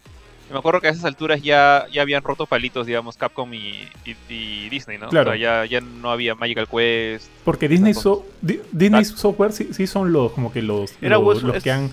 me 0.51 0.57
acuerdo 0.59 0.81
que 0.81 0.87
a 0.87 0.91
esas 0.91 1.05
alturas 1.05 1.41
ya, 1.41 1.85
ya 1.91 2.01
habían 2.01 2.23
roto 2.23 2.45
palitos, 2.45 2.87
digamos, 2.87 3.17
Capcom 3.17 3.53
y, 3.53 3.87
y- 4.05 4.15
y 4.29 4.69
Disney, 4.69 4.97
¿no? 4.97 5.09
Claro. 5.09 5.31
O 5.31 5.33
sea, 5.33 5.39
ya, 5.39 5.65
ya 5.65 5.81
no 5.81 6.11
había 6.11 6.35
Magical 6.35 6.67
Quest. 6.67 7.29
Porque 7.45 7.67
Disney, 7.67 7.93
so- 7.93 8.25
Di- 8.41 8.61
Disney 8.71 9.01
Ah. 9.01 9.05
Software 9.05 9.51
sí, 9.51 9.69
sí 9.73 9.85
son 9.87 10.11
los 10.11 10.31
como 10.31 10.51
que 10.51 10.61
los, 10.61 10.91
Era 11.01 11.17
los, 11.17 11.23
Westwood- 11.25 11.47
los 11.47 11.55
es- 11.57 11.63
que 11.63 11.71
han, 11.71 11.91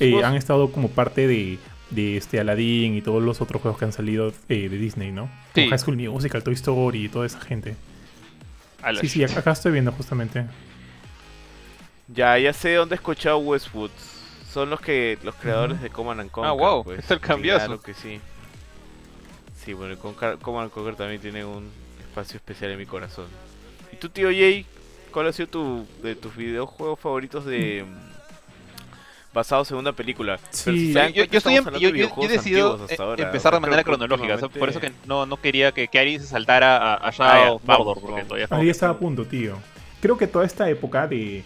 eh, 0.00 0.20
han 0.24 0.34
estado 0.36 0.70
como 0.72 0.88
parte 0.88 1.26
de, 1.26 1.58
de 1.90 2.16
este 2.16 2.38
Aladdin 2.40 2.94
y 2.96 3.02
todos 3.02 3.22
los 3.22 3.40
otros 3.40 3.60
juegos 3.62 3.78
que 3.78 3.84
han 3.86 3.92
salido 3.92 4.32
eh, 4.48 4.68
de 4.68 4.78
Disney, 4.78 5.10
¿no? 5.12 5.22
Como 5.54 5.64
Sí. 5.66 5.68
High 5.68 5.78
School 5.78 5.96
Musical, 5.96 6.42
Toy 6.42 6.54
Story 6.54 7.04
y 7.04 7.08
toda 7.08 7.26
esa 7.26 7.40
gente. 7.40 7.76
Sí, 9.00 9.08
sí, 9.08 9.24
acá, 9.24 9.50
estoy 9.52 9.72
viendo 9.72 9.90
justamente. 9.92 10.44
Ya, 12.08 12.38
ya 12.38 12.52
sé 12.52 12.74
dónde 12.74 12.94
he 12.94 12.96
escuchado 12.96 13.38
Westwood. 13.38 13.90
Son 14.52 14.70
los 14.70 14.80
que 14.80 15.18
los 15.22 15.34
creadores 15.34 15.80
de 15.82 15.90
Command 15.90 16.20
and 16.20 16.30
Conquer. 16.30 16.50
Ah, 16.50 16.52
wow, 16.54 16.84
pues. 16.84 17.00
es 17.04 17.10
el 17.10 17.20
cambiazo. 17.20 17.66
Claro 17.66 17.80
que 17.82 17.94
sí. 17.94 18.20
Sí, 19.64 19.72
bueno, 19.74 19.92
el 19.92 19.98
Conca- 19.98 20.36
Command 20.38 20.64
and 20.64 20.72
Conquer 20.72 20.96
también 20.96 21.20
tiene 21.20 21.44
un 21.44 21.70
espacio 22.00 22.36
especial 22.36 22.70
en 22.70 22.78
mi 22.78 22.86
corazón. 22.86 23.26
¿Y 23.92 23.96
tú, 23.96 24.08
tío 24.08 24.28
Jay? 24.28 24.64
¿Cuál 25.12 25.26
ha 25.28 25.32
sido 25.32 25.48
tu 25.48 25.86
de 26.02 26.14
tus 26.14 26.34
videojuegos 26.36 26.98
favoritos 27.00 27.44
de 27.44 27.84
mm, 27.86 29.34
basados 29.34 29.70
en 29.70 29.76
una 29.78 29.92
película? 29.92 30.38
Sí. 30.50 30.92
yo, 30.92 31.00
estoy 31.00 31.22
en- 31.22 31.34
estamos 31.34 31.58
hablando 31.58 31.78
yo, 31.78 31.78
de 31.78 31.80
yo- 31.80 31.80
yo 31.80 31.88
he 31.88 31.92
videojuegos 31.92 32.30
decidido 32.32 32.74
hasta 32.82 32.94
eh, 32.94 33.06
ahora. 33.06 33.24
empezar 33.24 33.54
de 33.54 33.60
manera 33.60 33.84
cronológica, 33.84 34.34
o 34.34 34.38
sea, 34.38 34.48
por 34.48 34.68
eso 34.68 34.80
que 34.80 34.92
no, 35.06 35.26
no 35.26 35.36
quería 35.40 35.72
que, 35.72 35.88
que 35.88 35.98
Ari 35.98 36.18
se 36.18 36.26
saltara 36.26 36.76
a, 36.76 36.94
a 37.08 37.10
Shadow 37.10 37.32
Ah, 37.32 37.44
ya, 37.46 37.52
of 37.52 37.62
vamos, 37.64 37.86
Mordor, 37.86 37.94
porque 38.00 38.12
vamos. 38.14 38.28
todavía 38.28 38.44
Ahí 38.44 38.48
falta. 38.48 38.70
estaba 38.70 38.92
a 38.92 38.98
punto, 38.98 39.24
tío. 39.26 39.56
Creo 40.00 40.16
que 40.16 40.26
toda 40.26 40.44
esta 40.46 40.68
época 40.70 41.06
de, 41.06 41.42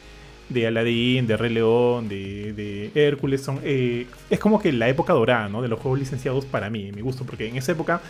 de 0.53 0.67
Aladdin, 0.67 1.27
de 1.27 1.37
Rey 1.37 1.53
León, 1.53 2.09
de, 2.09 2.53
de 2.53 2.91
Hércules, 2.95 3.43
son, 3.43 3.61
eh, 3.63 4.07
es 4.31 4.39
como 4.39 4.61
que 4.61 4.73
la 4.73 4.89
época 4.89 5.13
dorada, 5.13 5.49
¿no? 5.49 5.63
De 5.63 5.69
los 5.69 5.81
juegos 5.81 5.99
licenciados 5.99 6.45
para 6.45 6.71
mí, 6.71 6.91
mi 6.93 7.03
gusto, 7.03 7.25
porque 7.25 7.49
en 7.49 7.57
esa 7.57 7.73
época 7.73 8.01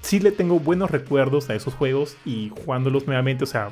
sí 0.00 0.20
le 0.20 0.32
tengo 0.32 0.58
buenos 0.58 0.90
recuerdos 0.90 1.48
a 1.48 1.54
esos 1.54 1.74
juegos 1.74 2.16
y 2.24 2.50
jugándolos 2.64 3.06
nuevamente, 3.06 3.44
o 3.44 3.46
sea, 3.46 3.70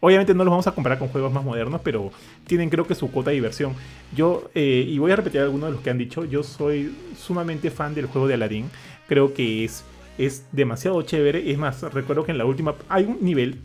obviamente 0.00 0.34
no 0.34 0.44
los 0.44 0.50
vamos 0.50 0.66
a 0.66 0.72
comparar 0.72 0.98
con 0.98 1.08
juegos 1.08 1.32
más 1.32 1.44
modernos, 1.44 1.80
pero 1.82 2.10
tienen 2.46 2.70
creo 2.70 2.86
que 2.86 2.94
su 2.94 3.10
cuota 3.10 3.30
de 3.30 3.36
diversión. 3.36 3.74
Yo, 4.14 4.50
eh, 4.54 4.84
y 4.86 4.98
voy 4.98 5.10
a 5.12 5.16
repetir 5.16 5.40
algunos 5.40 5.68
de 5.68 5.72
los 5.72 5.82
que 5.82 5.90
han 5.90 5.98
dicho, 5.98 6.24
yo 6.24 6.42
soy 6.42 6.94
sumamente 7.18 7.70
fan 7.70 7.94
del 7.94 8.06
juego 8.06 8.28
de 8.28 8.34
Aladdin, 8.34 8.70
creo 9.08 9.34
que 9.34 9.64
es, 9.64 9.84
es 10.18 10.46
demasiado 10.52 11.00
chévere, 11.02 11.50
es 11.50 11.58
más, 11.58 11.82
recuerdo 11.92 12.24
que 12.24 12.32
en 12.32 12.38
la 12.38 12.44
última, 12.44 12.74
hay 12.88 13.04
un 13.04 13.18
nivel 13.20 13.58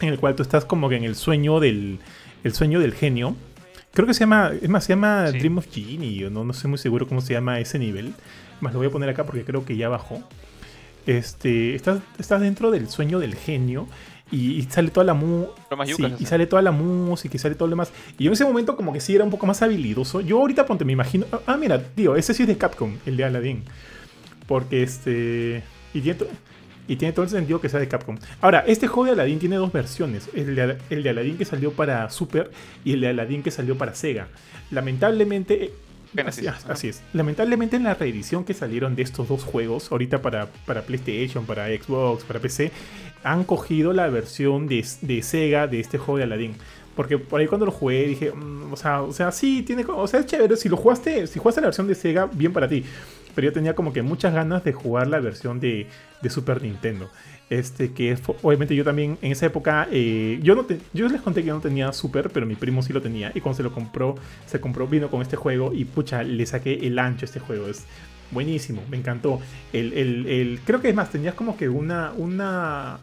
en 0.00 0.08
el 0.08 0.18
cual 0.18 0.34
tú 0.34 0.42
estás 0.42 0.64
como 0.64 0.88
que 0.88 0.96
en 0.96 1.04
el 1.04 1.14
sueño 1.14 1.60
del, 1.60 1.98
el 2.44 2.52
sueño 2.54 2.80
del 2.80 2.94
genio. 2.94 3.36
Creo 3.92 4.06
que 4.06 4.14
se 4.14 4.20
llama, 4.20 4.52
es 4.60 4.68
más, 4.68 4.84
se 4.84 4.92
llama 4.94 5.28
Sí. 5.30 5.38
Dream 5.38 5.58
of 5.58 5.66
Genie, 5.70 6.30
no, 6.30 6.44
no 6.44 6.52
sé 6.54 6.66
muy 6.68 6.78
seguro 6.78 7.06
cómo 7.06 7.20
se 7.20 7.34
llama 7.34 7.60
ese 7.60 7.78
nivel. 7.78 8.14
Más 8.60 8.72
lo 8.72 8.78
voy 8.78 8.88
a 8.88 8.90
poner 8.90 9.08
acá 9.08 9.24
porque 9.24 9.44
creo 9.44 9.64
que 9.64 9.76
ya 9.76 9.88
bajó. 9.88 10.22
Este, 11.06 11.74
estás, 11.74 12.00
estás 12.18 12.40
dentro 12.40 12.70
del 12.70 12.88
sueño 12.88 13.18
del 13.18 13.34
genio 13.34 13.88
y, 14.30 14.52
y 14.52 14.62
sale 14.62 14.90
toda 14.90 15.04
la 15.04 15.14
sí, 15.84 15.90
yucas, 15.92 16.20
y 16.20 16.26
sale 16.26 16.46
toda 16.46 16.62
la 16.62 16.70
música 16.70 17.36
y 17.36 17.38
sale 17.38 17.54
todo 17.54 17.66
lo 17.66 17.72
demás. 17.72 17.92
Y 18.18 18.24
yo 18.24 18.30
en 18.30 18.34
ese 18.34 18.44
momento 18.44 18.76
como 18.76 18.92
que 18.92 19.00
sí 19.00 19.14
era 19.14 19.24
un 19.24 19.30
poco 19.30 19.46
más 19.46 19.60
habilidoso. 19.62 20.20
Yo 20.20 20.38
ahorita 20.40 20.64
ponte, 20.64 20.84
me 20.84 20.92
imagino. 20.92 21.26
ah, 21.32 21.40
Ah, 21.46 21.56
mira, 21.56 21.82
tío, 21.82 22.14
ese 22.16 22.32
sí 22.34 22.44
es 22.44 22.48
de 22.48 22.56
Capcom, 22.56 22.96
el 23.04 23.16
de 23.16 23.24
Aladdin. 23.24 23.64
Porque 24.46 24.82
este. 24.82 25.62
Y 25.92 26.00
to- 26.14 26.28
y 26.88 26.96
tiene 26.96 27.12
todo 27.12 27.24
el 27.24 27.30
sentido 27.30 27.60
que 27.60 27.68
sea 27.68 27.80
de 27.80 27.88
Capcom. 27.88 28.18
Ahora, 28.40 28.64
este 28.66 28.86
juego 28.88 29.06
de 29.06 29.12
Aladdin 29.12 29.38
tiene 29.38 29.56
dos 29.56 29.72
versiones. 29.72 30.28
El 30.34 30.54
de, 30.54 30.78
el 30.90 31.02
de 31.02 31.10
Aladdin 31.10 31.38
que 31.38 31.44
salió 31.44 31.72
para 31.72 32.08
Super 32.10 32.50
y 32.84 32.92
el 32.94 33.00
de 33.00 33.08
Aladdin 33.08 33.42
que 33.42 33.50
salió 33.50 33.76
para 33.78 33.94
Sega. 33.94 34.28
Lamentablemente. 34.70 35.72
eh, 36.38 36.52
Así, 36.68 36.88
es. 36.88 37.02
Lamentablemente 37.12 37.76
en 37.76 37.84
la 37.84 37.94
reedición 37.94 38.44
que 38.44 38.52
salieron 38.54 38.94
de 38.96 39.02
estos 39.02 39.28
dos 39.28 39.44
juegos, 39.44 39.90
ahorita 39.92 40.20
para, 40.22 40.46
para 40.66 40.82
PlayStation, 40.82 41.46
para 41.46 41.68
Xbox, 41.68 42.24
para 42.24 42.40
PC, 42.40 42.72
han 43.22 43.44
cogido 43.44 43.92
la 43.92 44.08
versión 44.08 44.66
de, 44.66 44.84
de 45.02 45.22
Sega 45.22 45.66
de 45.66 45.80
este 45.80 45.98
juego 45.98 46.18
de 46.18 46.24
Aladdin. 46.24 46.56
Porque 46.94 47.16
por 47.18 47.40
ahí 47.40 47.46
cuando 47.46 47.64
lo 47.64 47.72
jugué 47.72 48.06
dije, 48.06 48.32
mm, 48.32 48.72
o, 48.72 48.76
sea, 48.76 49.02
o 49.02 49.12
sea, 49.12 49.32
sí, 49.32 49.62
tiene, 49.62 49.84
o 49.88 50.06
sea, 50.06 50.20
es 50.20 50.26
chévere. 50.26 50.56
Si 50.56 50.68
lo 50.68 50.76
jugaste, 50.76 51.26
si 51.26 51.38
jugaste 51.38 51.60
la 51.62 51.68
versión 51.68 51.86
de 51.88 51.94
Sega, 51.94 52.26
bien 52.30 52.52
para 52.52 52.68
ti. 52.68 52.84
Pero 53.34 53.46
yo 53.46 53.52
tenía 53.52 53.74
como 53.74 53.92
que 53.92 54.02
muchas 54.02 54.32
ganas 54.34 54.64
de 54.64 54.72
jugar 54.72 55.06
la 55.08 55.20
versión 55.20 55.60
de, 55.60 55.86
de 56.22 56.30
Super 56.30 56.62
Nintendo. 56.62 57.10
Este, 57.50 57.92
que 57.92 58.16
obviamente 58.42 58.74
yo 58.74 58.82
también 58.82 59.18
en 59.20 59.32
esa 59.32 59.44
época, 59.46 59.86
eh, 59.90 60.38
yo 60.42 60.54
no 60.54 60.64
te- 60.64 60.78
yo 60.94 61.06
les 61.08 61.20
conté 61.20 61.42
que 61.42 61.48
yo 61.48 61.54
no 61.54 61.60
tenía 61.60 61.92
Super, 61.92 62.30
pero 62.30 62.46
mi 62.46 62.54
primo 62.54 62.82
sí 62.82 62.92
lo 62.92 63.02
tenía. 63.02 63.30
Y 63.34 63.40
cuando 63.40 63.58
se 63.58 63.62
lo 63.62 63.72
compró, 63.72 64.14
se 64.46 64.60
compró, 64.60 64.86
vino 64.86 65.10
con 65.10 65.20
este 65.22 65.36
juego 65.36 65.72
y 65.74 65.84
pucha, 65.84 66.22
le 66.22 66.46
saqué 66.46 66.86
el 66.86 66.98
ancho 66.98 67.24
a 67.24 67.26
este 67.26 67.40
juego. 67.40 67.66
Es 67.66 67.84
buenísimo, 68.30 68.82
me 68.90 68.96
encantó. 68.96 69.38
El, 69.72 69.92
el- 69.92 70.26
el- 70.26 70.60
creo 70.64 70.80
que 70.80 70.88
es 70.88 70.94
más, 70.94 71.10
tenías 71.10 71.34
como 71.34 71.56
que 71.58 71.68
una, 71.68 72.12
una, 72.16 72.98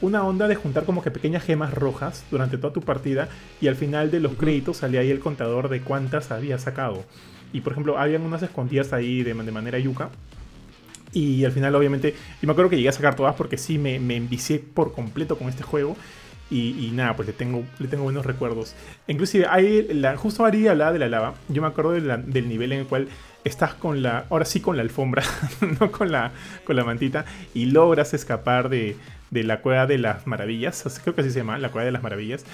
una 0.00 0.24
onda 0.24 0.48
de 0.48 0.56
juntar 0.56 0.84
como 0.84 1.00
que 1.02 1.12
pequeñas 1.12 1.44
gemas 1.44 1.72
rojas 1.72 2.24
durante 2.32 2.58
toda 2.58 2.72
tu 2.72 2.80
partida 2.80 3.28
y 3.60 3.68
al 3.68 3.76
final 3.76 4.10
de 4.10 4.18
los 4.18 4.34
créditos 4.34 4.78
salía 4.78 5.00
ahí 5.00 5.10
el 5.10 5.20
contador 5.20 5.68
de 5.68 5.80
cuántas 5.82 6.32
había 6.32 6.58
sacado. 6.58 7.04
Y 7.54 7.60
por 7.62 7.72
ejemplo, 7.72 7.96
habían 7.98 8.22
unas 8.22 8.42
escondidas 8.42 8.92
ahí 8.92 9.22
de, 9.22 9.32
de 9.32 9.52
manera 9.52 9.78
yuca. 9.78 10.10
Y 11.12 11.44
al 11.44 11.52
final, 11.52 11.74
obviamente, 11.76 12.14
y 12.42 12.46
me 12.46 12.52
acuerdo 12.52 12.68
que 12.68 12.76
llegué 12.76 12.88
a 12.88 12.92
sacar 12.92 13.14
todas 13.14 13.36
porque 13.36 13.56
sí 13.56 13.78
me, 13.78 14.00
me 14.00 14.16
envicié 14.16 14.58
por 14.58 14.92
completo 14.92 15.38
con 15.38 15.48
este 15.48 15.62
juego. 15.62 15.96
Y, 16.50 16.90
nada, 16.92 17.16
pues 17.16 17.26
le 17.26 17.32
tengo, 17.32 17.64
le 17.80 17.88
tengo 17.88 18.04
buenos 18.04 18.26
recuerdos. 18.26 18.76
Inclusive, 19.08 19.46
hay 19.48 19.88
la, 19.92 20.16
justo 20.16 20.44
Ari 20.44 20.68
hablaba 20.68 20.92
de 20.92 20.98
la 20.98 21.08
lava. 21.08 21.34
Yo 21.48 21.62
me 21.62 21.68
acuerdo 21.68 21.92
del 21.92 22.48
nivel 22.48 22.72
en 22.72 22.80
el 22.80 22.86
cual 22.86 23.08
estás 23.44 23.74
con 23.74 24.02
la, 24.02 24.26
ahora 24.30 24.44
sí 24.44 24.60
con 24.60 24.76
la 24.76 24.82
alfombra, 24.82 25.24
no 25.80 25.90
con 25.90 26.12
la, 26.12 26.32
con 26.64 26.76
la 26.76 26.84
mantita, 26.84 27.24
y 27.54 27.66
logras 27.66 28.14
escapar 28.14 28.68
de, 28.68 28.96
de 29.30 29.42
la 29.42 29.60
cueva 29.62 29.86
de 29.86 29.98
las 29.98 30.26
maravillas. 30.26 31.00
Creo 31.02 31.14
que 31.14 31.22
así 31.22 31.30
se 31.30 31.40
llama, 31.40 31.58
la 31.58 31.70
cueva 31.70 31.86
de 31.86 31.92
las 31.92 32.02
maravillas. 32.02 32.44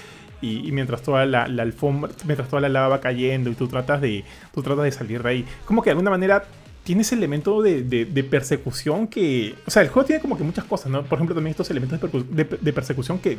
Y, 0.40 0.72
mientras 0.72 1.02
toda 1.02 1.26
la, 1.26 1.42
alfombra, 1.42 2.12
mientras 2.24 2.48
toda 2.48 2.62
la 2.62 2.68
lava 2.68 2.88
va 2.88 3.00
cayendo 3.00 3.50
y 3.50 3.54
tú 3.54 3.68
tratas 3.68 4.00
de, 4.00 4.24
tú 4.54 4.62
tratas 4.62 4.84
de 4.84 4.92
salir 4.92 5.22
de 5.22 5.28
ahí. 5.28 5.44
Como 5.64 5.82
que 5.82 5.90
de 5.90 5.92
alguna 5.92 6.10
manera 6.10 6.44
tiene 6.82 7.02
ese 7.02 7.14
elemento 7.14 7.62
de, 7.62 8.26
persecución 8.30 9.06
que. 9.06 9.54
O 9.66 9.70
sea, 9.70 9.82
el 9.82 9.88
juego 9.88 10.06
tiene 10.06 10.22
como 10.22 10.36
que 10.38 10.44
muchas 10.44 10.64
cosas, 10.64 10.90
¿no? 10.90 11.02
Por 11.02 11.18
ejemplo, 11.18 11.34
también 11.34 11.52
estos 11.52 11.70
elementos 11.70 12.00
de 12.30 12.72
persecución 12.72 13.18
que 13.18 13.38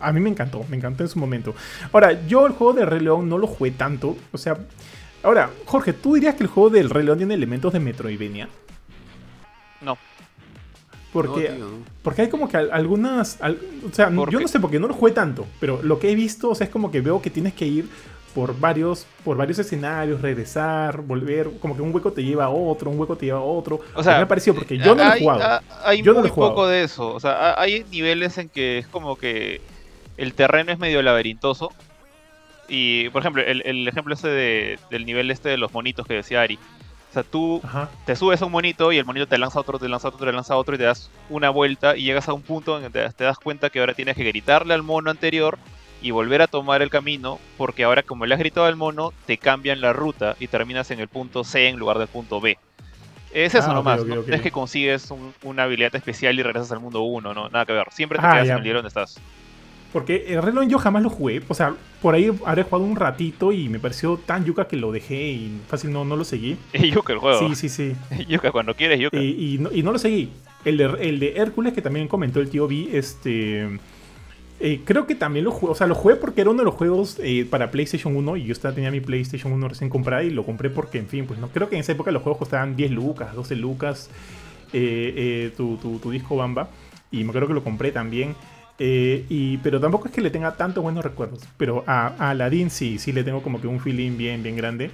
a 0.00 0.12
mí 0.12 0.20
me 0.20 0.30
encantó, 0.30 0.64
me 0.68 0.76
encantó 0.76 1.02
en 1.02 1.08
su 1.08 1.18
momento. 1.18 1.54
Ahora, 1.92 2.26
yo 2.26 2.46
el 2.46 2.52
juego 2.52 2.72
de 2.72 2.86
Rey 2.86 3.00
León 3.00 3.28
no 3.28 3.38
lo 3.38 3.46
jugué 3.46 3.70
tanto. 3.70 4.16
O 4.32 4.38
sea. 4.38 4.58
Ahora, 5.22 5.50
Jorge, 5.64 5.94
¿tú 5.94 6.14
dirías 6.14 6.34
que 6.34 6.42
el 6.42 6.50
juego 6.50 6.68
del 6.68 6.90
Rey 6.90 7.02
León 7.02 7.16
tiene 7.16 7.32
elementos 7.32 7.72
de 7.72 7.80
Metroidvania? 7.80 8.46
No. 9.80 9.96
Porque, 11.14 11.48
No, 11.48 11.54
tío, 11.56 11.64
no. 11.64 11.70
porque 12.02 12.22
hay 12.22 12.28
como 12.28 12.48
que 12.48 12.58
al- 12.58 12.70
algunas. 12.72 13.40
al- 13.40 13.58
o 13.90 13.94
sea, 13.94 14.10
¿Por 14.10 14.30
yo 14.30 14.38
no 14.40 14.48
sé 14.48 14.60
porque 14.60 14.78
no 14.78 14.86
lo 14.88 14.92
jugué 14.94 15.12
tanto, 15.12 15.46
pero 15.60 15.80
lo 15.82 15.98
que 15.98 16.10
he 16.10 16.14
visto, 16.14 16.50
o 16.50 16.54
sea, 16.54 16.66
es 16.66 16.70
como 16.72 16.90
que 16.90 17.00
veo 17.00 17.22
que 17.22 17.30
tienes 17.30 17.54
que 17.54 17.64
ir 17.66 17.88
por 18.34 18.58
varios, 18.58 19.06
por 19.24 19.36
varios 19.36 19.60
escenarios, 19.60 20.20
regresar, 20.20 21.00
volver, 21.02 21.48
como 21.60 21.76
que 21.76 21.82
un 21.82 21.94
hueco 21.94 22.12
te 22.12 22.24
lleva 22.24 22.46
a 22.46 22.48
otro, 22.50 22.90
un 22.90 22.98
hueco 22.98 23.16
te 23.16 23.26
lleva 23.26 23.38
a 23.38 23.42
otro. 23.42 23.80
O 23.94 24.02
sea, 24.02 24.16
me 24.16 24.22
ha 24.24 24.28
parecido 24.28 24.56
porque 24.56 24.76
yo 24.76 24.94
no 24.96 25.04
lo 25.04 25.14
he 25.14 25.20
jugado. 25.20 25.60
Hay 25.84 26.02
Yo 26.02 26.12
no 26.14 26.20
lo 26.20 26.26
he 26.26 26.30
jugado. 26.30 26.52
poco 26.52 26.66
de 26.66 26.82
eso. 26.82 27.14
O 27.14 27.20
sea, 27.20 27.30
ha- 27.52 27.62
hay 27.62 27.84
niveles 27.92 28.36
en 28.38 28.48
que 28.48 28.78
es 28.78 28.88
como 28.88 29.14
que 29.16 29.60
el 30.16 30.34
terreno 30.34 30.72
es 30.72 30.80
medio 30.80 31.00
laberintoso. 31.00 31.70
Y, 32.68 33.08
por 33.10 33.20
ejemplo, 33.22 33.42
el, 33.42 33.62
el 33.64 33.86
ejemplo 33.86 34.14
ese 34.14 34.26
de- 34.28 34.78
del 34.90 35.06
nivel 35.06 35.30
este 35.30 35.50
de 35.50 35.56
los 35.58 35.72
monitos 35.72 36.04
que 36.06 36.14
decía 36.14 36.40
Ari. 36.42 36.58
O 37.14 37.20
sea, 37.22 37.22
tú 37.22 37.60
Ajá. 37.62 37.88
te 38.06 38.16
subes 38.16 38.42
a 38.42 38.46
un 38.46 38.50
monito 38.50 38.90
y 38.90 38.98
el 38.98 39.04
monito 39.04 39.28
te 39.28 39.38
lanza 39.38 39.60
otro, 39.60 39.78
te 39.78 39.88
lanza 39.88 40.08
otro, 40.08 40.26
te 40.26 40.32
lanza 40.32 40.56
otro 40.56 40.74
y 40.74 40.78
te 40.78 40.82
das 40.84 41.12
una 41.30 41.48
vuelta 41.48 41.96
y 41.96 42.02
llegas 42.02 42.28
a 42.28 42.32
un 42.32 42.42
punto 42.42 42.76
en 42.76 42.82
que 42.82 42.90
te, 42.90 43.08
te 43.12 43.22
das 43.22 43.38
cuenta 43.38 43.70
que 43.70 43.78
ahora 43.78 43.94
tienes 43.94 44.16
que 44.16 44.24
gritarle 44.24 44.74
al 44.74 44.82
mono 44.82 45.12
anterior 45.12 45.56
y 46.02 46.10
volver 46.10 46.42
a 46.42 46.48
tomar 46.48 46.82
el 46.82 46.90
camino 46.90 47.38
porque 47.56 47.84
ahora 47.84 48.02
como 48.02 48.26
le 48.26 48.34
has 48.34 48.40
gritado 48.40 48.66
al 48.66 48.74
mono 48.74 49.12
te 49.26 49.38
cambian 49.38 49.80
la 49.80 49.92
ruta 49.92 50.34
y 50.40 50.48
terminas 50.48 50.90
en 50.90 50.98
el 50.98 51.06
punto 51.06 51.44
C 51.44 51.68
en 51.68 51.76
lugar 51.78 51.98
del 51.98 52.08
punto 52.08 52.40
B. 52.40 52.58
Es 53.32 53.54
eso 53.54 53.70
Ah, 53.70 53.74
nomás, 53.74 54.02
ok, 54.02 54.08
¿no? 54.08 54.34
es 54.34 54.40
que 54.42 54.50
consigues 54.50 55.08
un- 55.12 55.34
una 55.44 55.62
habilidad 55.62 55.94
especial 55.94 56.36
y 56.36 56.42
regresas 56.42 56.72
al 56.72 56.80
mundo 56.80 57.02
1, 57.02 57.32
no, 57.32 57.48
nada 57.48 57.64
que 57.64 57.72
ver. 57.74 57.86
Siempre 57.92 58.18
te 58.18 58.26
Ah, 58.26 58.32
quedas 58.32 58.46
ya. 58.48 58.52
en 58.54 58.58
el 58.58 58.64
nivel 58.64 58.76
donde 58.82 58.88
estás. 58.88 59.20
Porque 59.94 60.24
el 60.26 60.44
León 60.44 60.68
yo 60.68 60.80
jamás 60.80 61.04
lo 61.04 61.08
jugué. 61.08 61.40
O 61.46 61.54
sea, 61.54 61.76
por 62.02 62.16
ahí 62.16 62.28
habré 62.44 62.64
jugado 62.64 62.82
un 62.82 62.96
ratito 62.96 63.52
y 63.52 63.68
me 63.68 63.78
pareció 63.78 64.16
tan 64.16 64.44
yuca 64.44 64.66
que 64.66 64.74
lo 64.74 64.90
dejé 64.90 65.30
y 65.30 65.60
fácil 65.68 65.92
no, 65.92 66.04
no 66.04 66.16
lo 66.16 66.24
seguí. 66.24 66.56
Es 66.72 66.82
el 66.82 67.18
juego. 67.18 67.38
Sí, 67.38 67.54
sí, 67.54 67.68
sí. 67.68 67.96
Yuka, 68.28 68.50
cuando 68.50 68.74
quieres 68.74 68.98
Yuka. 68.98 69.16
Y, 69.16 69.54
y 69.54 69.58
no, 69.58 69.70
y 69.72 69.84
no 69.84 69.92
lo 69.92 70.00
seguí. 70.00 70.30
El 70.64 70.78
de, 70.78 70.84
el 71.00 71.20
de 71.20 71.36
Hércules, 71.36 71.72
que 71.74 71.80
también 71.80 72.08
comentó 72.08 72.40
el 72.40 72.50
tío 72.50 72.66
B, 72.66 72.88
este. 72.92 73.68
Eh, 74.58 74.80
creo 74.84 75.06
que 75.06 75.14
también 75.14 75.44
lo 75.44 75.52
jugué, 75.52 75.70
o 75.70 75.74
sea, 75.76 75.86
lo 75.86 75.94
jugué 75.94 76.16
porque 76.16 76.40
era 76.40 76.50
uno 76.50 76.58
de 76.58 76.64
los 76.64 76.74
juegos 76.74 77.20
eh, 77.22 77.46
para 77.48 77.70
PlayStation 77.70 78.16
1 78.16 78.36
y 78.36 78.44
yo 78.46 78.52
estaba, 78.52 78.74
tenía 78.74 78.90
mi 78.90 79.00
PlayStation 79.00 79.52
1 79.52 79.68
recién 79.68 79.90
comprada 79.90 80.24
y 80.24 80.30
lo 80.30 80.44
compré 80.44 80.70
porque, 80.70 80.98
en 80.98 81.06
fin, 81.06 81.26
pues 81.26 81.38
no 81.38 81.50
creo 81.50 81.68
que 81.68 81.76
en 81.76 81.82
esa 81.82 81.92
época 81.92 82.10
los 82.10 82.22
juegos 82.22 82.38
costaban 82.40 82.74
10 82.74 82.90
lucas, 82.90 83.32
12 83.32 83.54
lucas, 83.56 84.10
eh, 84.72 85.52
tu, 85.56 85.76
tu, 85.76 86.00
tu, 86.00 86.10
disco 86.10 86.34
Bamba, 86.34 86.68
y 87.12 87.22
me 87.22 87.30
acuerdo 87.30 87.48
que 87.48 87.54
lo 87.54 87.62
compré 87.62 87.92
también. 87.92 88.34
Y, 88.78 89.58
pero 89.58 89.80
tampoco 89.80 90.08
es 90.08 90.14
que 90.14 90.20
le 90.20 90.30
tenga 90.30 90.56
tantos 90.56 90.82
buenos 90.82 91.04
recuerdos, 91.04 91.40
pero 91.56 91.84
a, 91.86 92.08
a 92.18 92.30
Aladdin 92.30 92.70
sí, 92.70 92.98
sí 92.98 93.12
le 93.12 93.22
tengo 93.22 93.42
como 93.42 93.60
que 93.60 93.66
un 93.66 93.80
feeling 93.80 94.16
bien, 94.16 94.42
bien 94.42 94.56
grande. 94.56 94.90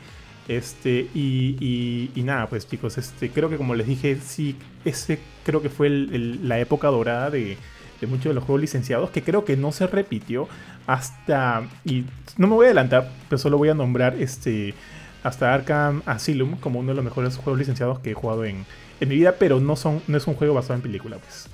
Este, 0.48 1.08
y, 1.14 2.10
y, 2.12 2.22
nada, 2.24 2.48
pues 2.48 2.66
chicos, 2.68 2.98
este, 2.98 3.30
creo 3.30 3.48
que 3.48 3.56
como 3.56 3.74
les 3.76 3.86
dije, 3.86 4.18
sí, 4.20 4.56
ese 4.84 5.20
creo 5.44 5.62
que 5.62 5.68
fue 5.68 5.88
la 5.88 6.58
época 6.58 6.88
dorada 6.88 7.30
de, 7.30 7.56
de 8.00 8.06
muchos 8.08 8.24
de 8.24 8.34
los 8.34 8.42
juegos 8.42 8.60
licenciados, 8.60 9.10
que 9.10 9.22
creo 9.22 9.44
que 9.44 9.56
no 9.56 9.70
se 9.70 9.86
repitió 9.86 10.48
hasta, 10.88 11.68
y 11.84 12.04
no 12.36 12.48
me 12.48 12.54
voy 12.54 12.64
a 12.64 12.68
adelantar, 12.70 13.12
pero 13.28 13.38
solo 13.38 13.58
voy 13.58 13.68
a 13.68 13.74
nombrar 13.74 14.16
este, 14.16 14.74
hasta 15.22 15.54
Arkham 15.54 16.02
Asylum 16.04 16.56
como 16.56 16.80
uno 16.80 16.88
de 16.88 16.96
los 16.96 17.04
mejores 17.04 17.36
juegos 17.36 17.58
licenciados 17.58 18.00
que 18.00 18.10
he 18.10 18.14
jugado 18.14 18.44
en, 18.44 18.66
en 18.98 19.08
mi 19.08 19.14
vida, 19.14 19.36
pero 19.38 19.60
no, 19.60 19.76
son, 19.76 20.02
no 20.08 20.16
es 20.16 20.26
un 20.26 20.34
juego 20.34 20.54
basado 20.54 20.74
en 20.74 20.82
película, 20.82 21.18
pues. 21.18 21.48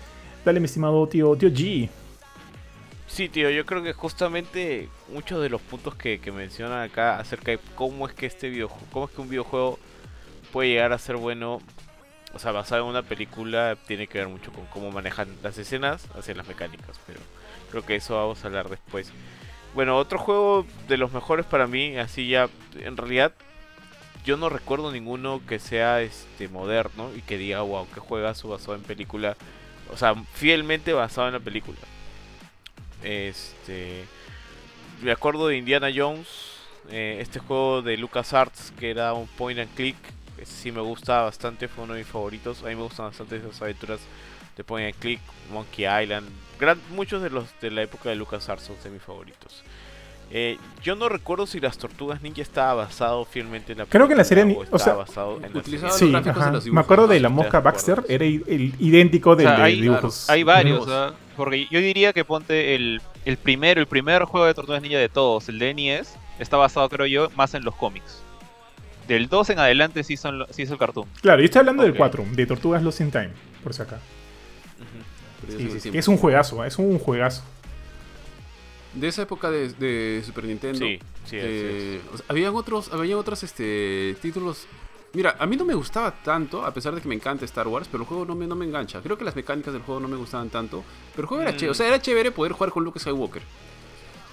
Dale, 0.44 0.58
mi 0.60 0.66
estimado 0.66 1.06
tío, 1.08 1.36
tío 1.36 1.50
G. 1.50 1.88
Sí, 3.16 3.30
tío, 3.30 3.48
yo 3.48 3.64
creo 3.64 3.82
que 3.82 3.94
justamente 3.94 4.90
muchos 5.08 5.40
de 5.40 5.48
los 5.48 5.62
puntos 5.62 5.94
que, 5.94 6.20
mencionan 6.30 6.82
acá 6.82 7.18
acerca 7.18 7.52
de 7.52 7.58
cómo 7.74 8.06
es 8.06 8.12
que 8.12 8.26
este 8.26 8.50
videojuego, 8.50 8.86
cómo 8.92 9.06
es 9.06 9.10
que 9.12 9.20
un 9.22 9.30
videojuego 9.30 9.78
puede 10.52 10.68
llegar 10.68 10.92
a 10.92 10.98
ser 10.98 11.16
bueno, 11.16 11.62
o 12.34 12.38
sea, 12.38 12.52
basado 12.52 12.82
en 12.82 12.90
una 12.90 13.00
película, 13.00 13.78
tiene 13.86 14.06
que 14.06 14.18
ver 14.18 14.28
mucho 14.28 14.52
con 14.52 14.66
cómo 14.66 14.90
manejan 14.90 15.34
las 15.42 15.56
escenas 15.56 16.06
hacia 16.14 16.34
las 16.34 16.46
mecánicas, 16.46 17.00
pero 17.06 17.20
creo 17.70 17.86
que 17.86 17.96
eso 17.96 18.16
vamos 18.16 18.44
a 18.44 18.48
hablar 18.48 18.68
después. 18.68 19.10
Bueno, 19.74 19.96
otro 19.96 20.18
juego 20.18 20.66
de 20.86 20.98
los 20.98 21.10
mejores 21.12 21.46
para 21.46 21.66
mí, 21.66 21.96
así 21.96 22.28
ya, 22.28 22.50
en 22.78 22.98
realidad, 22.98 23.32
yo 24.26 24.36
no 24.36 24.50
recuerdo 24.50 24.92
ninguno 24.92 25.40
que 25.48 25.58
sea 25.58 26.02
este 26.02 26.48
moderno 26.48 27.08
y 27.16 27.22
que 27.22 27.38
diga, 27.38 27.62
wow, 27.62 27.88
que 27.94 28.00
juega 28.00 28.34
su 28.34 28.48
basado 28.48 28.74
en 28.74 28.82
película, 28.82 29.38
o 29.90 29.96
sea, 29.96 30.14
fielmente 30.34 30.92
basado 30.92 31.28
en 31.28 31.32
la 31.32 31.40
película. 31.40 31.78
Este. 33.02 34.04
Me 35.02 35.12
acuerdo 35.12 35.48
de 35.48 35.56
Indiana 35.56 35.88
Jones. 35.94 36.28
Eh, 36.90 37.18
este 37.20 37.40
juego 37.40 37.82
de 37.82 37.96
LucasArts 37.96 38.72
que 38.78 38.90
era 38.90 39.12
un 39.14 39.26
point 39.26 39.58
and 39.58 39.74
click. 39.74 39.96
Ese 40.38 40.52
sí 40.52 40.72
me 40.72 40.80
gusta 40.80 41.22
bastante, 41.22 41.66
fue 41.66 41.84
uno 41.84 41.94
de 41.94 42.00
mis 42.00 42.08
favoritos. 42.08 42.62
A 42.62 42.66
mí 42.66 42.76
me 42.76 42.82
gustan 42.82 43.06
bastante 43.06 43.36
esas 43.36 43.60
aventuras 43.62 44.00
de 44.56 44.64
point 44.64 44.92
and 44.92 45.00
click. 45.00 45.20
Monkey 45.50 45.84
Island. 45.84 46.28
Muchos 46.90 47.22
de 47.22 47.30
los 47.30 47.48
de 47.60 47.70
la 47.70 47.82
época 47.82 48.08
de 48.08 48.16
LucasArts 48.16 48.64
son 48.64 48.76
de 48.82 48.90
mis 48.90 49.02
favoritos. 49.02 49.62
Eh, 50.30 50.58
yo 50.82 50.96
no 50.96 51.08
recuerdo 51.08 51.46
si 51.46 51.60
las 51.60 51.78
Tortugas 51.78 52.20
Ninja 52.20 52.42
estaba 52.42 52.74
basado 52.74 53.24
fielmente 53.24 53.72
en 53.72 53.78
la 53.78 53.86
Creo 53.86 54.08
que 54.08 54.16
la 54.16 54.24
serie 54.24 54.58
o 54.70 54.78
sea, 54.78 54.94
basado 54.94 55.40
en 55.40 55.92
sí, 55.92 56.12
me 56.72 56.80
acuerdo 56.80 57.06
de 57.06 57.20
la 57.20 57.28
mosca 57.28 57.60
Baxter, 57.60 58.04
era 58.08 58.24
el, 58.24 58.74
idéntico 58.78 59.36
del 59.36 59.56
de 59.56 59.66
dibujos. 59.68 60.28
Hay 60.28 60.42
varios, 60.42 60.88
porque 61.36 61.68
yo 61.70 61.78
diría 61.80 62.12
que 62.12 62.24
ponte 62.24 62.74
el, 62.74 63.00
el 63.24 63.36
primero, 63.36 63.80
el 63.80 63.86
primer 63.86 64.24
juego 64.24 64.46
de 64.46 64.54
Tortugas 64.54 64.82
Ninja 64.82 64.98
de 64.98 65.08
todos, 65.08 65.48
el 65.48 65.58
de 65.60 65.74
NES, 65.74 66.16
está 66.38 66.56
basado, 66.56 66.88
creo 66.88 67.06
yo, 67.06 67.30
más 67.36 67.54
en 67.54 67.64
los 67.64 67.74
cómics. 67.76 68.22
Del 69.06 69.28
2 69.28 69.50
en 69.50 69.58
adelante 69.60 70.02
sí, 70.02 70.16
son, 70.16 70.44
sí 70.50 70.62
es 70.62 70.70
el 70.70 70.78
cartoon. 70.78 71.06
Claro, 71.20 71.40
yo 71.40 71.44
estoy 71.44 71.60
hablando 71.60 71.84
del 71.84 71.94
4, 71.94 72.24
de 72.32 72.46
Tortugas 72.46 72.82
Lost 72.82 73.00
in 73.00 73.12
Time, 73.12 73.30
por 73.62 73.72
si 73.72 73.82
acá. 73.82 74.00
es 75.92 76.08
un 76.08 76.16
juegazo, 76.16 76.64
es 76.64 76.76
un 76.78 76.98
juegazo. 76.98 77.44
De 78.96 79.08
esa 79.08 79.22
época 79.22 79.50
de, 79.50 80.22
Super 80.24 80.44
Nintendo. 80.44 80.78
Sí, 80.78 80.98
sí, 81.24 81.36
eh, 81.38 82.00
habían 82.28 82.54
otros, 82.54 82.92
habían 82.92 83.18
otros 83.18 83.42
este, 83.42 84.16
títulos 84.20 84.66
Mira, 85.16 85.34
a 85.38 85.46
mí 85.46 85.56
no 85.56 85.64
me 85.64 85.72
gustaba 85.72 86.10
tanto, 86.10 86.62
a 86.62 86.74
pesar 86.74 86.94
de 86.94 87.00
que 87.00 87.08
me 87.08 87.14
encanta 87.14 87.46
Star 87.46 87.66
Wars, 87.66 87.88
pero 87.90 88.02
el 88.02 88.06
juego 88.06 88.26
no 88.26 88.34
me, 88.34 88.46
no 88.46 88.54
me 88.54 88.66
engancha. 88.66 89.00
Creo 89.00 89.16
que 89.16 89.24
las 89.24 89.34
mecánicas 89.34 89.72
del 89.72 89.82
juego 89.82 89.98
no 89.98 90.08
me 90.08 90.16
gustaban 90.16 90.50
tanto, 90.50 90.84
pero 91.12 91.22
el 91.22 91.28
juego 91.28 91.42
era 91.42 91.52
chévere. 91.52 91.70
O 91.70 91.74
sea, 91.74 91.88
era 91.88 92.02
chévere 92.02 92.30
poder 92.32 92.52
jugar 92.52 92.70
con 92.70 92.84
Luke 92.84 92.98
Skywalker. 92.98 93.40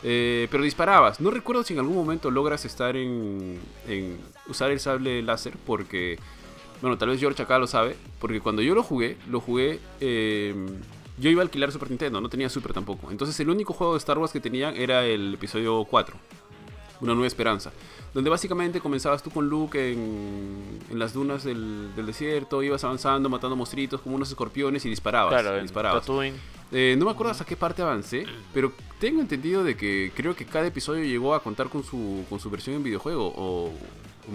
Eh, 0.04 0.50
pero 0.52 0.62
disparabas. 0.62 1.22
No 1.22 1.32
recuerdo 1.32 1.64
si 1.64 1.72
en 1.72 1.80
algún 1.80 1.96
momento 1.96 2.30
logras 2.30 2.66
estar 2.66 2.98
en, 2.98 3.60
en 3.88 4.20
usar 4.50 4.72
el 4.72 4.82
sable 4.82 5.22
láser, 5.22 5.54
porque, 5.66 6.20
bueno, 6.82 6.98
tal 6.98 7.08
vez 7.08 7.20
George 7.22 7.42
acá 7.42 7.58
lo 7.60 7.68
sabe, 7.68 7.96
porque 8.20 8.42
cuando 8.42 8.62
yo 8.62 8.76
lo 8.76 8.84
jugué, 8.84 9.16
lo 9.30 9.40
jugué... 9.40 9.80
Em, 10.02 10.68
yo 11.18 11.30
iba 11.30 11.42
a 11.42 11.44
alquilar 11.44 11.72
Super 11.72 11.90
Nintendo, 11.90 12.20
no 12.22 12.30
tenía 12.30 12.50
Super 12.50 12.74
tampoco. 12.74 13.12
Entonces 13.12 13.40
el 13.40 13.50
único 13.50 13.74
juego 13.74 13.94
de 13.94 14.00
Star 14.00 14.18
Wars 14.18 14.32
que 14.32 14.40
tenían 14.40 14.76
era 14.76 15.06
el 15.06 15.36
episodio 15.36 15.86
4, 15.86 16.16
Una 17.02 17.14
Nueva 17.14 17.28
Esperanza 17.28 17.72
donde 18.14 18.30
básicamente 18.30 18.80
comenzabas 18.80 19.24
tú 19.24 19.32
con 19.32 19.50
Luke 19.50 19.92
en, 19.92 20.80
en 20.90 21.00
las 21.00 21.14
dunas 21.14 21.44
del, 21.44 21.96
del, 21.96 22.06
desierto, 22.06 22.62
ibas 22.62 22.84
avanzando, 22.84 23.28
matando 23.28 23.56
monstruitos 23.56 24.02
como 24.02 24.16
unos 24.16 24.30
escorpiones 24.30 24.86
y 24.86 24.90
disparabas. 24.90 25.42
Claro, 25.42 25.62
disparabas. 25.62 26.06
Eh, 26.72 26.96
no 26.98 27.06
me 27.06 27.12
acuerdo 27.12 27.32
hasta 27.32 27.46
qué 27.46 27.56
parte 27.56 27.82
avancé, 27.82 28.26
pero 28.54 28.72
tengo 29.00 29.22
entendido 29.22 29.64
de 29.64 29.76
que 29.76 30.12
creo 30.16 30.36
que 30.36 30.46
cada 30.46 30.68
episodio 30.68 31.04
llegó 31.04 31.34
a 31.34 31.42
contar 31.42 31.70
con 31.70 31.84
su, 31.84 32.24
con 32.30 32.40
su 32.40 32.50
versión 32.50 32.76
en 32.76 32.84
videojuego, 32.84 33.34
o, 33.36 33.72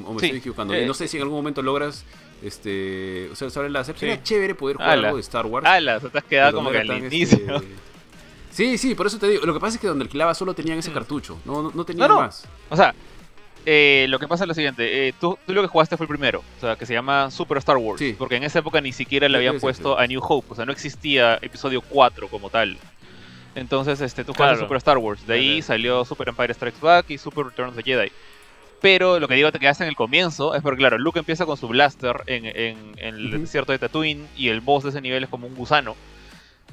o 0.04 0.14
me 0.14 0.16
estoy 0.16 0.38
equivocando. 0.38 0.74
Eh, 0.74 0.86
no 0.86 0.94
sé 0.94 1.08
si 1.08 1.16
en 1.16 1.22
algún 1.22 1.38
momento 1.38 1.62
logras 1.62 2.04
este, 2.42 3.28
o 3.30 3.34
sea, 3.34 3.50
sobre 3.50 3.70
la 3.70 3.84
Sería 3.84 4.22
chévere 4.22 4.54
poder 4.54 4.76
jugar 4.76 4.90
algo 4.90 5.16
de 5.16 5.20
Star 5.22 5.46
Wars. 5.46 5.66
Ala, 5.66 6.00
te 6.00 6.18
has 6.18 6.24
quedado 6.24 6.58
como 6.58 6.70
que 6.70 6.78
al 6.78 6.98
inicio. 6.98 7.38
Este, 7.38 7.68
sí, 8.50 8.78
sí, 8.78 8.94
por 8.94 9.06
eso 9.06 9.18
te 9.18 9.28
digo. 9.28 9.46
Lo 9.46 9.54
que 9.54 9.60
pasa 9.60 9.76
es 9.76 9.80
que 9.80 9.88
donde 9.88 10.04
alquilaba 10.04 10.34
solo 10.34 10.54
tenían 10.54 10.78
ese 10.78 10.90
mm. 10.90 10.94
cartucho, 10.94 11.38
no, 11.44 11.62
no, 11.62 11.72
no 11.74 11.84
tenían 11.84 12.10
más. 12.14 12.44
O 12.68 12.76
sea, 12.76 12.94
eh, 13.70 14.06
lo 14.08 14.18
que 14.18 14.26
pasa 14.26 14.44
es 14.44 14.48
lo 14.48 14.54
siguiente, 14.54 15.08
eh, 15.08 15.14
tú, 15.20 15.38
lo 15.46 15.60
que 15.60 15.68
jugaste 15.68 15.96
fue 15.98 16.04
el 16.04 16.08
primero, 16.08 16.42
o 16.56 16.60
sea, 16.60 16.76
que 16.76 16.86
se 16.86 16.94
llama 16.94 17.30
Super 17.30 17.58
Star 17.58 17.76
Wars, 17.76 18.02
porque 18.16 18.36
en 18.36 18.44
esa 18.44 18.60
época 18.60 18.80
ni 18.80 18.92
siquiera 18.92 19.28
le 19.28 19.36
habían 19.36 19.60
puesto 19.60 19.98
a 19.98 20.06
New 20.06 20.22
Hope, 20.22 20.46
o 20.50 20.54
sea, 20.54 20.64
no 20.64 20.72
existía 20.72 21.38
episodio 21.42 21.82
4 21.82 22.28
como 22.28 22.48
tal. 22.48 22.78
Entonces, 23.54 24.00
este, 24.00 24.24
tú 24.24 24.32
jugaste 24.32 24.60
Super 24.60 24.78
Star 24.78 24.96
Wars, 24.96 25.26
de 25.26 25.34
ahí 25.34 25.62
salió 25.62 26.04
Super 26.04 26.28
Empire 26.28 26.54
Strikes 26.54 26.80
Back 26.80 27.10
y 27.10 27.18
Super 27.18 27.44
Return 27.44 27.68
of 27.68 27.76
the 27.76 27.82
Jedi. 27.82 28.10
Pero 28.80 29.18
lo 29.18 29.26
que 29.26 29.34
digo 29.34 29.50
te 29.50 29.58
quedaste 29.58 29.84
en 29.84 29.88
el 29.88 29.96
comienzo 29.96 30.54
es 30.54 30.62
porque, 30.62 30.78
claro, 30.78 30.98
Luke 30.98 31.18
empieza 31.18 31.46
con 31.46 31.56
su 31.56 31.66
blaster 31.66 32.22
en, 32.26 32.94
el 32.98 33.30
desierto 33.40 33.72
de 33.72 33.78
Tatooine 33.78 34.28
y 34.36 34.48
el 34.48 34.60
boss 34.60 34.84
de 34.84 34.90
ese 34.90 35.00
nivel 35.00 35.24
es 35.24 35.28
como 35.28 35.46
un 35.46 35.54
gusano. 35.54 35.96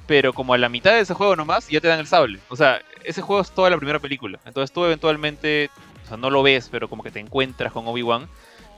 Pero 0.05 0.33
como 0.33 0.53
a 0.53 0.57
la 0.59 0.69
mitad 0.69 0.91
de 0.91 0.99
ese 0.99 1.15
juego 1.15 1.35
nomás, 1.35 1.67
ya 1.67 1.81
te 1.81 1.87
dan 1.87 1.99
el 1.99 2.05
sable. 2.05 2.39
O 2.49 2.55
sea, 2.55 2.79
ese 3.03 3.23
juego 3.23 3.41
es 3.41 3.49
toda 3.49 3.71
la 3.71 3.77
primera 3.77 3.97
película. 3.97 4.39
Entonces 4.45 4.71
tú 4.71 4.85
eventualmente 4.85 5.71
o 6.05 6.07
sea, 6.07 6.17
no 6.17 6.29
lo 6.29 6.43
ves, 6.43 6.69
pero 6.71 6.87
como 6.87 7.03
que 7.03 7.11
te 7.11 7.19
encuentras 7.19 7.73
con 7.73 7.87
Obi-Wan 7.87 8.27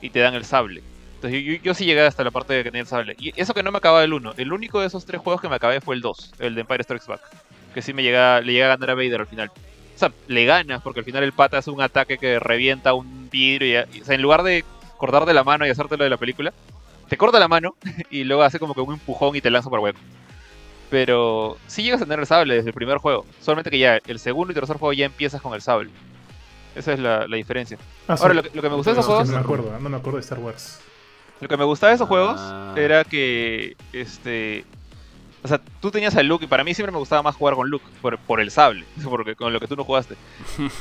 y 0.00 0.10
te 0.10 0.20
dan 0.20 0.34
el 0.34 0.44
sable. 0.44 0.82
Entonces 1.16 1.60
yo, 1.62 1.74
sí 1.74 1.84
llegué 1.84 2.00
hasta 2.02 2.24
la 2.24 2.30
parte 2.30 2.54
de 2.54 2.62
que 2.62 2.70
tenía 2.70 2.82
el 2.82 2.86
sable. 2.86 3.16
Y 3.18 3.38
eso 3.40 3.52
que 3.52 3.62
no 3.62 3.70
me 3.70 3.78
acababa 3.78 4.04
el 4.04 4.12
1. 4.12 4.34
El 4.36 4.52
único 4.52 4.80
de 4.80 4.86
esos 4.86 5.04
tres 5.04 5.20
juegos 5.20 5.40
que 5.40 5.48
me 5.48 5.56
acabé 5.56 5.80
fue 5.80 5.94
el 5.94 6.00
2, 6.00 6.34
el 6.38 6.54
de 6.54 6.62
Empire 6.62 6.84
Strikes 6.84 7.06
Back. 7.06 7.20
Que 7.74 7.82
sí 7.82 7.92
me 7.92 8.02
llega, 8.02 8.40
le 8.40 8.52
llega 8.52 8.66
a 8.66 8.76
ganar 8.76 8.90
a 8.90 8.94
Vader 8.94 9.20
al 9.20 9.26
final. 9.26 9.50
O 9.98 10.00
sea, 10.00 10.12
le 10.28 10.44
ganas 10.44 10.80
porque 10.80 11.00
al 11.00 11.04
final 11.04 11.24
el 11.24 11.32
pata 11.32 11.58
hace 11.58 11.72
un 11.72 11.80
ataque 11.80 12.18
que 12.18 12.38
revienta 12.38 12.94
un 12.94 13.28
vidrio. 13.28 13.84
Y, 13.92 14.02
o 14.02 14.04
sea, 14.04 14.14
en 14.14 14.22
lugar 14.22 14.44
de 14.44 14.64
cortarte 14.96 15.34
la 15.34 15.42
mano 15.42 15.66
y 15.66 15.70
hacerte 15.70 15.96
lo 15.96 16.04
de 16.04 16.10
la 16.10 16.16
película, 16.18 16.52
te 17.08 17.16
corta 17.16 17.40
la 17.40 17.48
mano 17.48 17.74
y 18.10 18.22
luego 18.22 18.44
hace 18.44 18.60
como 18.60 18.74
que 18.74 18.80
un 18.80 18.94
empujón 18.94 19.34
y 19.34 19.40
te 19.40 19.50
lanza 19.50 19.68
por 19.68 19.80
hueco. 19.80 19.98
Pero 20.88 21.56
sí 21.66 21.82
llegas 21.82 22.00
a 22.00 22.04
tener 22.04 22.20
el 22.20 22.26
sable 22.26 22.54
desde 22.54 22.68
el 22.68 22.74
primer 22.74 22.98
juego. 22.98 23.26
Solamente 23.40 23.72
que 23.72 23.80
ya 23.80 23.98
el 24.06 24.20
segundo 24.20 24.52
y 24.52 24.54
tercer 24.54 24.76
juego 24.76 24.92
ya 24.92 25.06
empiezas 25.06 25.42
con 25.42 25.52
el 25.52 25.62
sable. 25.62 25.90
Esa 26.76 26.92
es 26.92 27.00
la, 27.00 27.26
diferencia. 27.26 27.76
Ah, 28.06 28.16
Ahora, 28.20 28.34
lo, 28.34 28.42
que 28.44 28.62
me 28.62 28.76
gustaba 28.76 28.94
de 28.94 29.00
esos 29.00 29.06
juegos. 29.06 29.28
No 29.28 29.34
me 29.34 29.40
acuerdo, 29.40 29.78
no 29.80 29.88
me 29.88 29.96
acuerdo 29.96 30.18
de 30.18 30.22
Star 30.22 30.38
Wars. 30.38 30.80
Lo 31.40 31.48
que 31.48 31.56
me 31.56 31.64
gustaba 31.64 31.90
de 31.90 31.96
esos 31.96 32.06
juegos 32.06 32.36
ah. 32.38 32.72
era 32.76 33.02
que. 33.02 33.76
Este. 33.92 34.64
O 35.42 35.48
sea, 35.48 35.60
tú 35.80 35.90
tenías 35.90 36.16
a 36.16 36.22
Luke 36.22 36.44
y 36.44 36.48
para 36.48 36.64
mí 36.64 36.74
siempre 36.74 36.92
me 36.92 36.98
gustaba 36.98 37.22
más 37.22 37.36
jugar 37.36 37.54
con 37.54 37.68
Luke 37.68 37.84
por, 38.26 38.40
el 38.40 38.50
sable, 38.50 38.84
porque 39.04 39.36
con 39.36 39.52
lo 39.52 39.60
que 39.60 39.68
tú 39.68 39.76
no 39.76 39.84
jugaste. 39.84 40.16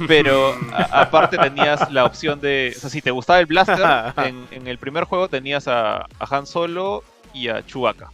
Pero 0.08 0.56
aparte 0.92 1.38
tenías 1.38 1.92
la 1.92 2.06
opción 2.06 2.42
de, 2.42 2.74
o 2.76 2.80
sea, 2.80 2.90
si 2.90 3.02
te 3.02 3.12
gustaba 3.12 3.40
el 3.40 3.46
blaster, 3.46 3.80
en, 4.52 4.68
el 4.68 4.78
primer 4.78 5.04
juego 5.04 5.28
tenías 5.28 5.68
a, 5.68 5.98
a, 5.98 6.08
Han 6.30 6.48
Solo 6.48 7.04
y 7.34 7.50
a 7.50 7.66
Chewbacca. 7.66 8.10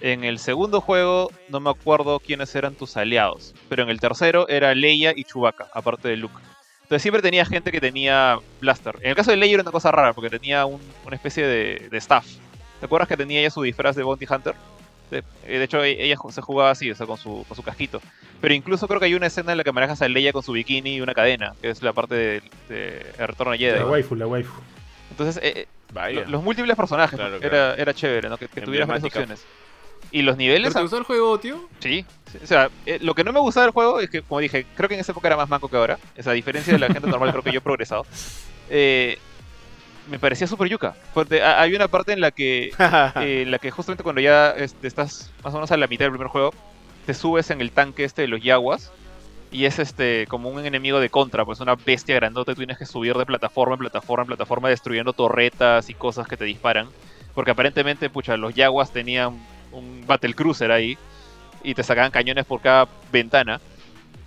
En 0.00 0.24
el 0.24 0.40
segundo 0.40 0.80
juego 0.80 1.30
no 1.48 1.60
me 1.60 1.70
acuerdo 1.70 2.18
quiénes 2.18 2.52
eran 2.56 2.74
tus 2.74 2.96
aliados, 2.96 3.54
pero 3.68 3.84
en 3.84 3.88
el 3.88 4.00
tercero 4.00 4.48
era 4.48 4.74
Leia 4.74 5.12
y 5.14 5.22
Chewbacca, 5.22 5.68
aparte 5.72 6.08
de 6.08 6.16
Luke. 6.16 6.34
Entonces 6.92 7.04
siempre 7.04 7.22
tenía 7.22 7.46
gente 7.46 7.72
que 7.72 7.80
tenía 7.80 8.38
blaster. 8.60 8.96
En 9.00 9.08
el 9.08 9.16
caso 9.16 9.30
de 9.30 9.38
Leia 9.38 9.54
era 9.54 9.62
una 9.62 9.70
cosa 9.70 9.90
rara, 9.90 10.12
porque 10.12 10.28
tenía 10.28 10.66
una 10.66 10.80
especie 11.12 11.46
de, 11.46 11.88
staff. 11.92 12.26
¿Te 12.80 12.84
acuerdas 12.84 13.08
que 13.08 13.16
tenía 13.16 13.40
ella 13.40 13.50
su 13.50 13.62
disfraz 13.62 13.96
de 13.96 14.02
Bounty 14.02 14.26
Hunter? 14.28 14.54
De, 15.10 15.22
hecho, 15.62 15.84
e, 15.84 16.04
ella 16.04 16.16
se 16.30 16.40
jugaba 16.40 16.70
así, 16.70 16.90
o 16.90 16.94
sea, 16.94 17.06
con 17.06 17.18
su, 17.18 17.44
con 17.46 17.56
su 17.56 17.62
casquito. 17.62 18.00
Pero 18.40 18.54
incluso 18.54 18.88
creo 18.88 18.98
que 18.98 19.06
hay 19.06 19.14
una 19.14 19.26
escena 19.26 19.52
en 19.52 19.58
la 19.58 19.64
que 19.64 19.72
manejas 19.72 20.02
a 20.02 20.08
Leia 20.08 20.32
con 20.32 20.42
su 20.42 20.52
bikini 20.52 20.96
y 20.96 21.00
una 21.00 21.14
cadena, 21.14 21.54
que 21.60 21.70
es 21.70 21.82
la 21.82 21.92
parte 21.92 22.14
de, 22.14 22.42
de, 22.68 23.26
Retorno 23.26 23.52
a 23.52 23.56
Jedi. 23.56 23.78
La 23.78 23.86
waifu, 23.86 24.16
la 24.16 24.26
waifu. 24.26 24.60
Entonces, 25.10 25.42
eh, 25.42 25.66
eh 25.94 26.24
los 26.26 26.42
múltiples 26.42 26.76
personajes, 26.76 27.20
era, 27.42 27.74
era 27.74 27.94
chévere, 27.94 28.28
¿no? 28.28 28.38
Que, 28.38 28.48
tuvieras 28.48 28.88
varias 28.88 29.04
opciones. 29.04 29.44
Y 30.10 30.22
los 30.22 30.36
niveles... 30.36 30.68
¿Pero 30.68 30.74
te 30.74 30.82
gustó 30.82 30.98
el 30.98 31.04
juego, 31.04 31.38
tío? 31.38 31.68
Sí, 31.78 32.04
sí, 32.30 32.38
o 32.42 32.46
sea, 32.46 32.70
eh, 32.84 32.98
lo 33.00 33.14
que 33.14 33.24
no 33.24 33.32
me 33.32 33.40
gustaba 33.40 33.66
del 33.66 33.72
juego 33.72 34.00
es 34.00 34.10
que, 34.10 34.22
como 34.22 34.40
dije, 34.40 34.66
creo 34.76 34.88
que 34.88 34.94
en 34.94 35.00
esa 35.00 35.12
época 35.12 35.28
era 35.28 35.36
más 35.36 35.48
manco 35.48 35.68
que 35.68 35.76
ahora. 35.76 35.98
O 36.18 36.22
sea, 36.22 36.32
a 36.32 36.34
diferencia 36.34 36.72
de 36.72 36.78
la 36.78 36.88
gente 36.88 37.08
normal, 37.08 37.30
creo 37.30 37.42
que 37.42 37.52
yo 37.52 37.58
he 37.58 37.62
progresado. 37.62 38.06
Eh, 38.74 39.18
me 40.10 40.18
parecía 40.18 40.46
súper 40.46 40.68
yuca. 40.68 40.94
Porque 41.14 41.42
ha- 41.42 41.60
hay 41.60 41.74
una 41.74 41.88
parte 41.88 42.12
en 42.12 42.20
la 42.20 42.30
que, 42.30 42.70
eh, 43.16 43.42
en 43.42 43.50
la 43.50 43.58
que 43.58 43.70
justamente 43.70 44.02
cuando 44.02 44.20
ya 44.20 44.50
este, 44.50 44.86
estás 44.86 45.30
más 45.44 45.52
o 45.54 45.56
menos 45.58 45.70
a 45.72 45.76
la 45.76 45.86
mitad 45.86 46.04
del 46.06 46.12
primer 46.12 46.28
juego, 46.28 46.52
te 47.06 47.14
subes 47.14 47.50
en 47.50 47.60
el 47.60 47.70
tanque 47.72 48.04
este 48.04 48.22
de 48.22 48.28
los 48.28 48.42
yaguas. 48.42 48.90
Y 49.50 49.66
es 49.66 49.78
este 49.78 50.26
como 50.28 50.48
un 50.48 50.64
enemigo 50.64 50.98
de 50.98 51.10
contra, 51.10 51.44
pues 51.44 51.60
una 51.60 51.74
bestia 51.74 52.14
grandota 52.14 52.52
y 52.52 52.54
tú 52.54 52.60
tienes 52.60 52.78
que 52.78 52.86
subir 52.86 53.14
de 53.14 53.26
plataforma 53.26 53.74
en 53.74 53.80
plataforma 53.80 54.22
en 54.22 54.28
plataforma 54.28 54.70
destruyendo 54.70 55.12
torretas 55.12 55.90
y 55.90 55.94
cosas 55.94 56.26
que 56.26 56.38
te 56.38 56.44
disparan. 56.46 56.88
Porque 57.34 57.50
aparentemente, 57.50 58.08
pucha, 58.08 58.36
los 58.38 58.54
yaguas 58.54 58.92
tenían 58.92 59.38
un 59.70 60.04
battle 60.06 60.32
cruiser 60.32 60.72
ahí 60.72 60.96
y 61.62 61.74
te 61.74 61.82
sacaban 61.82 62.10
cañones 62.10 62.46
por 62.46 62.62
cada 62.62 62.88
ventana. 63.12 63.60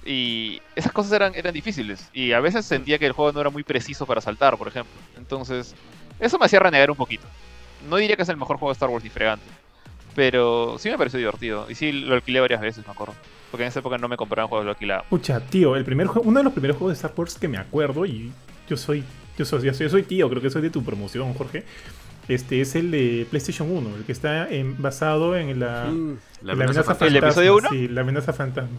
Y 0.06 0.62
esas 0.76 0.92
cosas 0.92 1.12
eran, 1.14 1.34
eran 1.36 1.54
difíciles. 1.54 2.10
Y 2.14 2.32
a 2.32 2.40
veces 2.40 2.66
sentía 2.66 3.00
que 3.00 3.08
el 3.08 3.12
juego 3.14 3.32
no 3.32 3.42
era 3.42 3.50
muy 3.50 3.64
preciso 3.64 4.06
para 4.06 4.22
saltar, 4.22 4.56
por 4.58 4.68
ejemplo. 4.68 4.94
Entonces, 5.18 5.74
eso 6.20 6.38
me 6.38 6.46
hacía 6.46 6.60
renegar 6.60 6.92
un 6.92 6.98
poquito. 6.98 7.26
No 7.90 7.98
diría 7.98 8.16
que 8.16 8.22
es 8.22 8.30
el 8.30 8.38
mejor 8.38 8.58
juego 8.58 8.70
de 8.72 8.74
Star 8.74 8.90
Wars 8.90 9.04
ni 9.04 9.10
fregante. 9.10 9.46
Pero 10.16 10.78
sí 10.80 10.90
me 10.90 10.98
pareció 10.98 11.18
divertido. 11.20 11.66
Y 11.70 11.76
sí 11.76 11.92
lo 11.92 12.14
alquilé 12.16 12.40
varias 12.40 12.62
veces, 12.62 12.86
me 12.86 12.92
acuerdo. 12.94 13.16
Porque 13.52 13.64
en 13.64 13.70
esa 13.70 13.80
época 13.80 13.98
no 13.98 14.08
me 14.08 14.16
compraban 14.18 14.48
juegos, 14.48 14.66
lo 14.66 14.72
alquilaba. 14.72 15.04
Pucha, 15.10 15.40
tío, 15.40 15.76
el 15.76 15.84
primer 15.84 16.08
juego, 16.08 16.28
uno 16.30 16.40
de 16.40 16.44
los 16.46 16.54
primeros 16.54 16.78
juegos 16.78 16.94
de 16.94 16.96
Star 17.08 17.14
Wars 17.20 17.38
que 17.38 17.48
me 17.48 17.58
acuerdo, 17.58 18.06
y 18.06 18.32
yo 18.70 18.78
soy, 18.78 19.04
yo 19.38 19.46
soy, 19.46 19.62
yo 19.64 19.74
soy, 19.74 19.86
yo 19.88 19.90
soy 19.90 20.04
tío, 20.04 20.30
creo 20.30 20.42
que 20.42 20.50
soy 20.50 20.62
de 20.62 20.70
tu 20.70 20.84
promoción, 20.84 21.34
Jorge. 21.34 21.64
Este 22.28 22.62
es 22.62 22.76
el 22.76 22.90
de 22.92 23.28
PlayStation 23.30 23.70
1, 23.70 23.98
el 23.98 24.04
que 24.04 24.12
está 24.12 24.50
en- 24.50 24.82
basado 24.82 25.36
en 25.36 25.60
la, 25.60 25.86
Mm, 25.86 26.18
la 26.42 26.54
amenaza, 26.54 26.84
fantasma. 26.84 27.08
¿El 27.08 27.14
fantasma. 27.14 27.28
episodio 27.28 27.56
uno? 27.58 27.70
Sí, 27.70 27.88
la 27.88 28.02
amenaza 28.02 28.34
fantasma. 28.34 28.78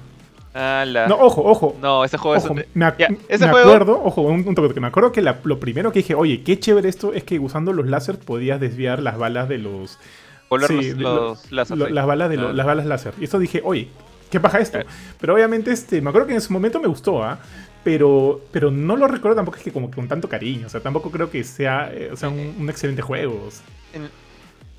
Ah, 0.58 0.84
la... 0.86 1.06
No, 1.06 1.16
ojo, 1.16 1.42
ojo. 1.44 1.76
No, 1.82 2.02
ese 2.02 2.16
juego 2.16 2.36
Ojo, 2.38 2.46
es... 2.46 2.50
un- 2.50 2.64
me, 2.72 2.86
ac- 2.86 2.96
Ya, 2.98 3.08
ese 3.28 3.44
me 3.46 3.52
juego- 3.52 3.68
acuerdo, 3.72 4.00
ojo, 4.02 4.22
un, 4.22 4.48
un 4.48 4.54
toque, 4.54 4.72
que 4.72 4.80
me 4.80 4.86
acuerdo 4.86 5.12
que 5.12 5.20
la- 5.20 5.38
lo 5.44 5.60
primero 5.60 5.92
que 5.92 5.98
dije, 5.98 6.14
oye, 6.14 6.42
qué 6.42 6.58
chévere 6.58 6.88
esto 6.88 7.12
es 7.12 7.24
que 7.24 7.38
usando 7.38 7.74
los 7.74 7.86
láser 7.86 8.18
podías 8.18 8.58
desviar 8.58 9.02
las 9.02 9.18
balas 9.18 9.48
de 9.50 9.58
los, 9.58 9.98
Sí, 10.68 10.92
los, 10.94 10.98
lo- 10.98 11.36
los 11.50 11.70
lo- 11.70 11.88
las 11.90 12.06
balas 12.06 12.30
de 12.30 12.36
Claro. 12.36 12.52
las 12.54 12.64
balas 12.66 12.86
láser. 12.86 13.12
Y 13.20 13.24
eso 13.24 13.38
dije, 13.38 13.60
oye, 13.64 13.88
¿qué 14.30 14.40
paja 14.40 14.58
esto? 14.60 14.78
Claro. 14.78 14.88
Pero 15.20 15.34
obviamente, 15.34 15.72
este, 15.72 16.00
me 16.00 16.08
acuerdo 16.08 16.28
que 16.28 16.34
en 16.34 16.40
su 16.40 16.52
momento 16.52 16.80
me 16.80 16.86
gustó, 16.88 17.22
¿ah? 17.22 17.38
Pero, 17.84 18.40
pero 18.50 18.70
no 18.70 18.96
lo 18.96 19.06
recuerdo 19.08 19.36
tampoco 19.36 19.58
es 19.58 19.62
que 19.64 19.72
como 19.72 19.90
con 19.90 20.08
tanto 20.08 20.28
cariño. 20.28 20.66
O 20.66 20.70
sea, 20.70 20.80
tampoco 20.80 21.10
creo 21.10 21.30
que 21.30 21.44
sea, 21.44 21.90
eh, 21.92 22.10
o 22.12 22.16
sea, 22.16 22.28
un, 22.30 22.54
un 22.58 22.70
excelente 22.70 23.02
juego. 23.02 23.44
o 23.46 23.50
sea. 23.50 23.64
En, 23.92 24.08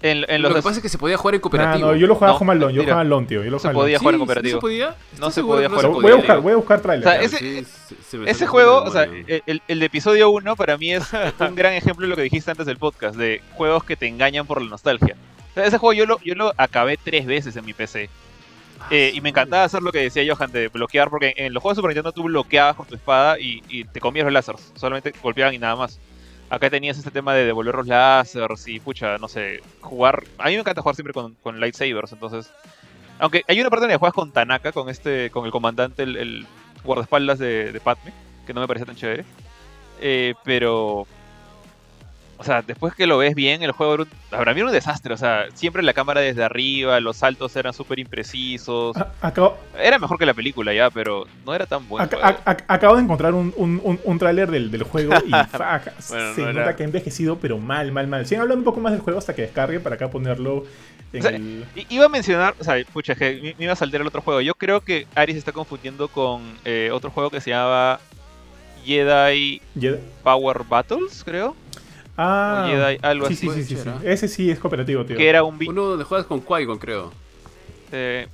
en 0.01 0.21
los 0.41 0.51
Lo 0.51 0.55
que 0.57 0.61
pasa 0.61 0.77
es 0.77 0.81
que 0.83 0.89
se 0.89 0.97
podía 0.97 1.17
jugar 1.17 1.35
en 1.35 1.39
Nah, 1.39 1.41
cooperativo. 1.41 1.87
no, 1.87 1.95
yo 1.95 2.05
lo 2.07 2.13
jugaba 2.15 2.33
No, 2.33 2.39
como 2.39 2.51
al 2.51 2.59
LON, 2.59 2.71
yo 2.73 2.83
jugaba 2.83 3.01
al 3.01 3.09
LON, 3.09 3.25
tío. 3.27 3.43
Yo 3.43 3.49
lo 3.51 3.59
Se 3.59 3.69
podía 3.69 3.97
jugar 3.99 4.13
en 4.15 4.19
cooperativo. 4.19 4.51
¿Sí 4.51 4.57
se 4.57 4.61
podía? 4.61 4.85
No 4.87 4.93
¿Estás 5.13 5.33
se 5.33 5.41
podía 5.43 5.69
jugar 5.69 5.85
en 5.85 5.91
se 5.95 6.01
Voy 6.01 6.11
a 6.11 6.15
buscar, 6.15 6.39
voy 6.41 6.51
a 6.53 6.55
buscar 6.55 6.81
trailer. 6.81 7.07
O 7.07 7.09
sea, 7.09 7.19
claro. 7.19 7.25
ese- 7.35 7.37
Sí, 7.39 7.63
se- 7.95 8.03
se 8.03 8.17
me 8.17 8.23
Ese 8.25 8.31
está 8.31 8.47
juego, 8.47 8.83
o 8.83 8.91
sea, 8.91 9.03
el, 9.03 9.79
de 9.79 9.85
episodio 9.85 10.29
1 10.29 10.55
para 10.55 10.77
mí 10.77 10.93
es 10.93 11.03
un 11.39 11.55
gran 11.55 11.73
ejemplo 11.73 12.05
de 12.05 12.09
lo 12.09 12.15
que 12.15 12.21
dijiste 12.23 12.51
antes 12.51 12.65
del 12.67 12.77
podcast, 12.77 13.15
de 13.15 13.41
juegos 13.53 13.83
que 13.83 13.95
te 13.95 14.07
engañan 14.07 14.45
por 14.45 14.61
la 14.61 14.69
nostalgia. 14.69 15.15
O 15.51 15.53
sea, 15.55 15.65
ese 15.65 15.77
juego 15.79 15.93
yo 15.93 16.05
lo, 16.05 16.19
yo 16.23 16.35
lo 16.35 16.53
acabé 16.57 16.97
tres 16.97 17.25
veces 17.25 17.55
en 17.55 17.65
mi 17.65 17.73
PC. 17.73 18.09
Eh, 18.91 19.11
y 19.15 19.21
me 19.21 19.29
encantaba 19.29 19.63
hacer 19.63 19.81
lo 19.81 19.91
que 19.91 19.99
decía 19.99 20.23
Johan 20.31 20.51
de 20.51 20.67
bloquear, 20.67 21.09
porque 21.09 21.33
en 21.35 21.51
los 21.53 21.61
juegos 21.63 21.75
de 21.75 21.79
Super 21.81 21.89
Nintendo 21.89 22.11
tú 22.11 22.23
bloqueabas 22.23 22.75
con 22.75 22.85
tu 22.85 22.93
espada 22.93 23.39
y, 23.39 23.63
y 23.67 23.83
te 23.85 23.99
comías 23.99 24.23
los 24.25 24.31
láseres, 24.33 24.71
solamente 24.75 25.11
golpeaban 25.23 25.55
y 25.55 25.57
nada 25.57 25.75
más. 25.75 25.99
Acá 26.49 26.69
tenías 26.69 26.97
este 26.97 27.11
tema 27.11 27.33
de 27.33 27.45
devolver 27.45 27.75
los 27.75 27.87
láseres 27.87 28.67
y, 28.67 28.79
pucha, 28.79 29.17
no 29.17 29.27
sé, 29.27 29.61
jugar... 29.81 30.23
A 30.37 30.45
mí 30.45 30.53
me 30.53 30.59
encanta 30.61 30.81
jugar 30.81 30.95
siempre 30.95 31.13
con, 31.13 31.35
con 31.35 31.59
lightsabers, 31.59 32.13
entonces... 32.13 32.51
Aunque 33.19 33.43
hay 33.47 33.59
una 33.59 33.69
parte 33.69 33.85
en 33.85 33.89
la 33.89 33.95
que 33.95 33.99
juegas 33.99 34.13
con 34.13 34.31
Tanaka, 34.31 34.71
con 34.71 34.89
este 34.89 35.31
con 35.31 35.45
el 35.45 35.51
comandante, 35.51 36.03
el, 36.03 36.15
el 36.15 36.47
guardaespaldas 36.83 37.39
de, 37.39 37.71
de 37.71 37.79
Padme, 37.79 38.13
que 38.45 38.53
no 38.53 38.61
me 38.61 38.67
parece 38.67 38.85
tan 38.85 38.95
chévere. 38.95 39.25
Eh, 39.99 40.35
pero... 40.43 41.07
O 42.39 42.43
sea, 42.43 42.61
después 42.61 42.93
que 42.93 43.07
lo 43.07 43.17
ves 43.17 43.33
bien, 43.33 43.63
el 43.63 43.71
juego 43.71 43.95
era 43.95 44.03
un, 44.03 44.09
para 44.29 44.53
mí 44.53 44.59
era 44.59 44.67
un 44.67 44.73
desastre. 44.73 45.11
O 45.13 45.17
sea, 45.17 45.45
siempre 45.55 45.81
la 45.81 45.93
cámara 45.93 46.21
desde 46.21 46.43
arriba, 46.43 46.99
los 46.99 47.17
saltos 47.17 47.55
eran 47.55 47.73
súper 47.73 47.97
imprecisos. 47.97 48.95
A- 48.95 49.11
Acabo, 49.21 49.57
Era 49.75 49.97
mejor 49.97 50.19
que 50.19 50.25
la 50.27 50.35
película 50.35 50.71
ya, 50.73 50.91
pero 50.91 51.25
no 51.45 51.55
era 51.55 51.65
tan 51.65 51.87
bueno. 51.89 52.07
ac- 52.45 52.63
acabo 52.67 52.95
de 52.95 53.01
encontrar 53.01 53.33
un, 53.33 53.51
un, 53.57 53.99
un, 54.03 54.19
tráiler 54.19 54.51
del, 54.51 54.69
del 54.69 54.83
juego 54.83 55.13
y 55.25 55.31
Bueno, 56.09 56.33
se 56.35 56.41
no 56.41 56.47
nota 56.47 56.61
era- 56.61 56.75
que 56.75 56.83
ha 56.83 56.85
envejecido, 56.85 57.39
pero 57.39 57.57
mal, 57.57 57.91
mal, 57.91 58.07
mal. 58.07 58.25
Siguen 58.27 58.41
hablando 58.41 58.59
un 58.59 58.65
poco 58.65 58.79
más 58.81 58.91
del 58.91 59.01
juego 59.01 59.17
hasta 59.17 59.33
que 59.33 59.41
descargue 59.41 59.79
para 59.79 59.95
acá 59.95 60.09
ponerlo 60.11 60.63
en 61.13 61.19
O 61.19 61.21
sea, 61.23 61.35
el... 61.35 61.65
Iba 61.89 62.05
a 62.05 62.09
mencionar, 62.09 62.53
o 62.59 62.63
sea, 62.63 62.75
pucha, 62.93 63.15
que 63.15 63.55
me 63.57 63.63
iba 63.63 63.73
a 63.73 63.75
saltar 63.75 64.01
el 64.01 64.07
otro 64.07 64.21
juego. 64.21 64.41
Yo 64.41 64.53
creo 64.53 64.81
que 64.81 65.07
Ari 65.15 65.33
se 65.33 65.39
está 65.39 65.51
confundiendo 65.53 66.07
con 66.07 66.43
eh, 66.65 66.91
otro 66.93 67.09
juego 67.09 67.31
que 67.31 67.41
se 67.41 67.49
llama 67.49 67.99
Jedi 68.85 69.61
Jedi- 69.75 69.99
Power 70.23 70.63
Battles, 70.69 71.23
creo. 71.23 71.55
Ah, 72.17 72.63
o 72.65 72.69
Jedi, 72.69 72.99
algo 73.03 73.27
sí, 73.27 73.33
así. 73.33 73.47
sí, 73.49 73.63
sí, 73.63 73.75
sí, 73.75 73.81
sí. 73.83 73.89
Ese 74.03 74.27
sí 74.27 74.49
es 74.49 74.59
cooperativo, 74.59 75.05
tío. 75.05 75.15
Que 75.17 75.29
era 75.29 75.43
un. 75.43 75.59
Uno 75.67 75.83
donde 75.85 76.03
juegas 76.03 76.25
con 76.25 76.41
Qui-Gon, 76.43 76.79
creo. 76.79 77.11
eh, 77.91 78.27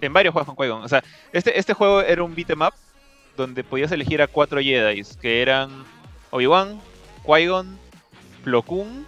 en 0.00 0.12
varios 0.12 0.32
juegos 0.32 0.46
con 0.54 0.56
Qui-Gon. 0.56 0.82
O 0.82 0.88
sea, 0.88 1.02
este, 1.32 1.58
este 1.58 1.72
juego 1.72 2.02
era 2.02 2.22
un 2.22 2.34
beat 2.34 2.50
'em 2.50 2.60
up 2.62 2.74
donde 3.36 3.64
podías 3.64 3.90
elegir 3.92 4.20
a 4.20 4.26
cuatro 4.26 4.60
Jedi, 4.60 5.02
que 5.20 5.40
eran 5.40 5.70
Obi-Wan, 6.30 6.78
Qui-Gon, 7.24 7.78
Plo 8.44 8.62
Koon 8.62 9.06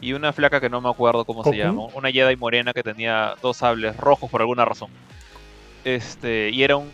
y 0.00 0.12
una 0.14 0.32
flaca 0.32 0.60
que 0.60 0.70
no 0.70 0.80
me 0.80 0.88
acuerdo 0.88 1.24
cómo 1.24 1.42
se 1.44 1.56
llama. 1.56 1.86
Una 1.94 2.10
Jedi 2.10 2.36
morena 2.36 2.72
que 2.72 2.82
tenía 2.82 3.34
dos 3.42 3.58
sables 3.58 3.96
rojos 3.96 4.30
por 4.30 4.40
alguna 4.40 4.64
razón. 4.64 4.88
Este, 5.84 6.50
y 6.50 6.62
era 6.62 6.76
un, 6.76 6.90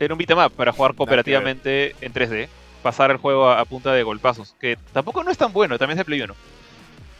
era 0.00 0.14
un 0.14 0.18
beat 0.18 0.30
'em 0.30 0.38
up 0.38 0.52
para 0.52 0.72
jugar 0.72 0.94
cooperativamente 0.94 1.94
en 2.00 2.12
3D. 2.12 2.48
Pasar 2.82 3.10
el 3.10 3.16
juego 3.18 3.48
a, 3.48 3.60
a 3.60 3.64
punta 3.64 3.92
de 3.92 4.02
golpazos. 4.02 4.54
Que 4.60 4.76
tampoco 4.92 5.22
no 5.22 5.30
es 5.30 5.38
tan 5.38 5.52
bueno, 5.52 5.78
también 5.78 5.98
es 5.98 6.00
de 6.00 6.04
Play 6.04 6.22
1. 6.22 6.34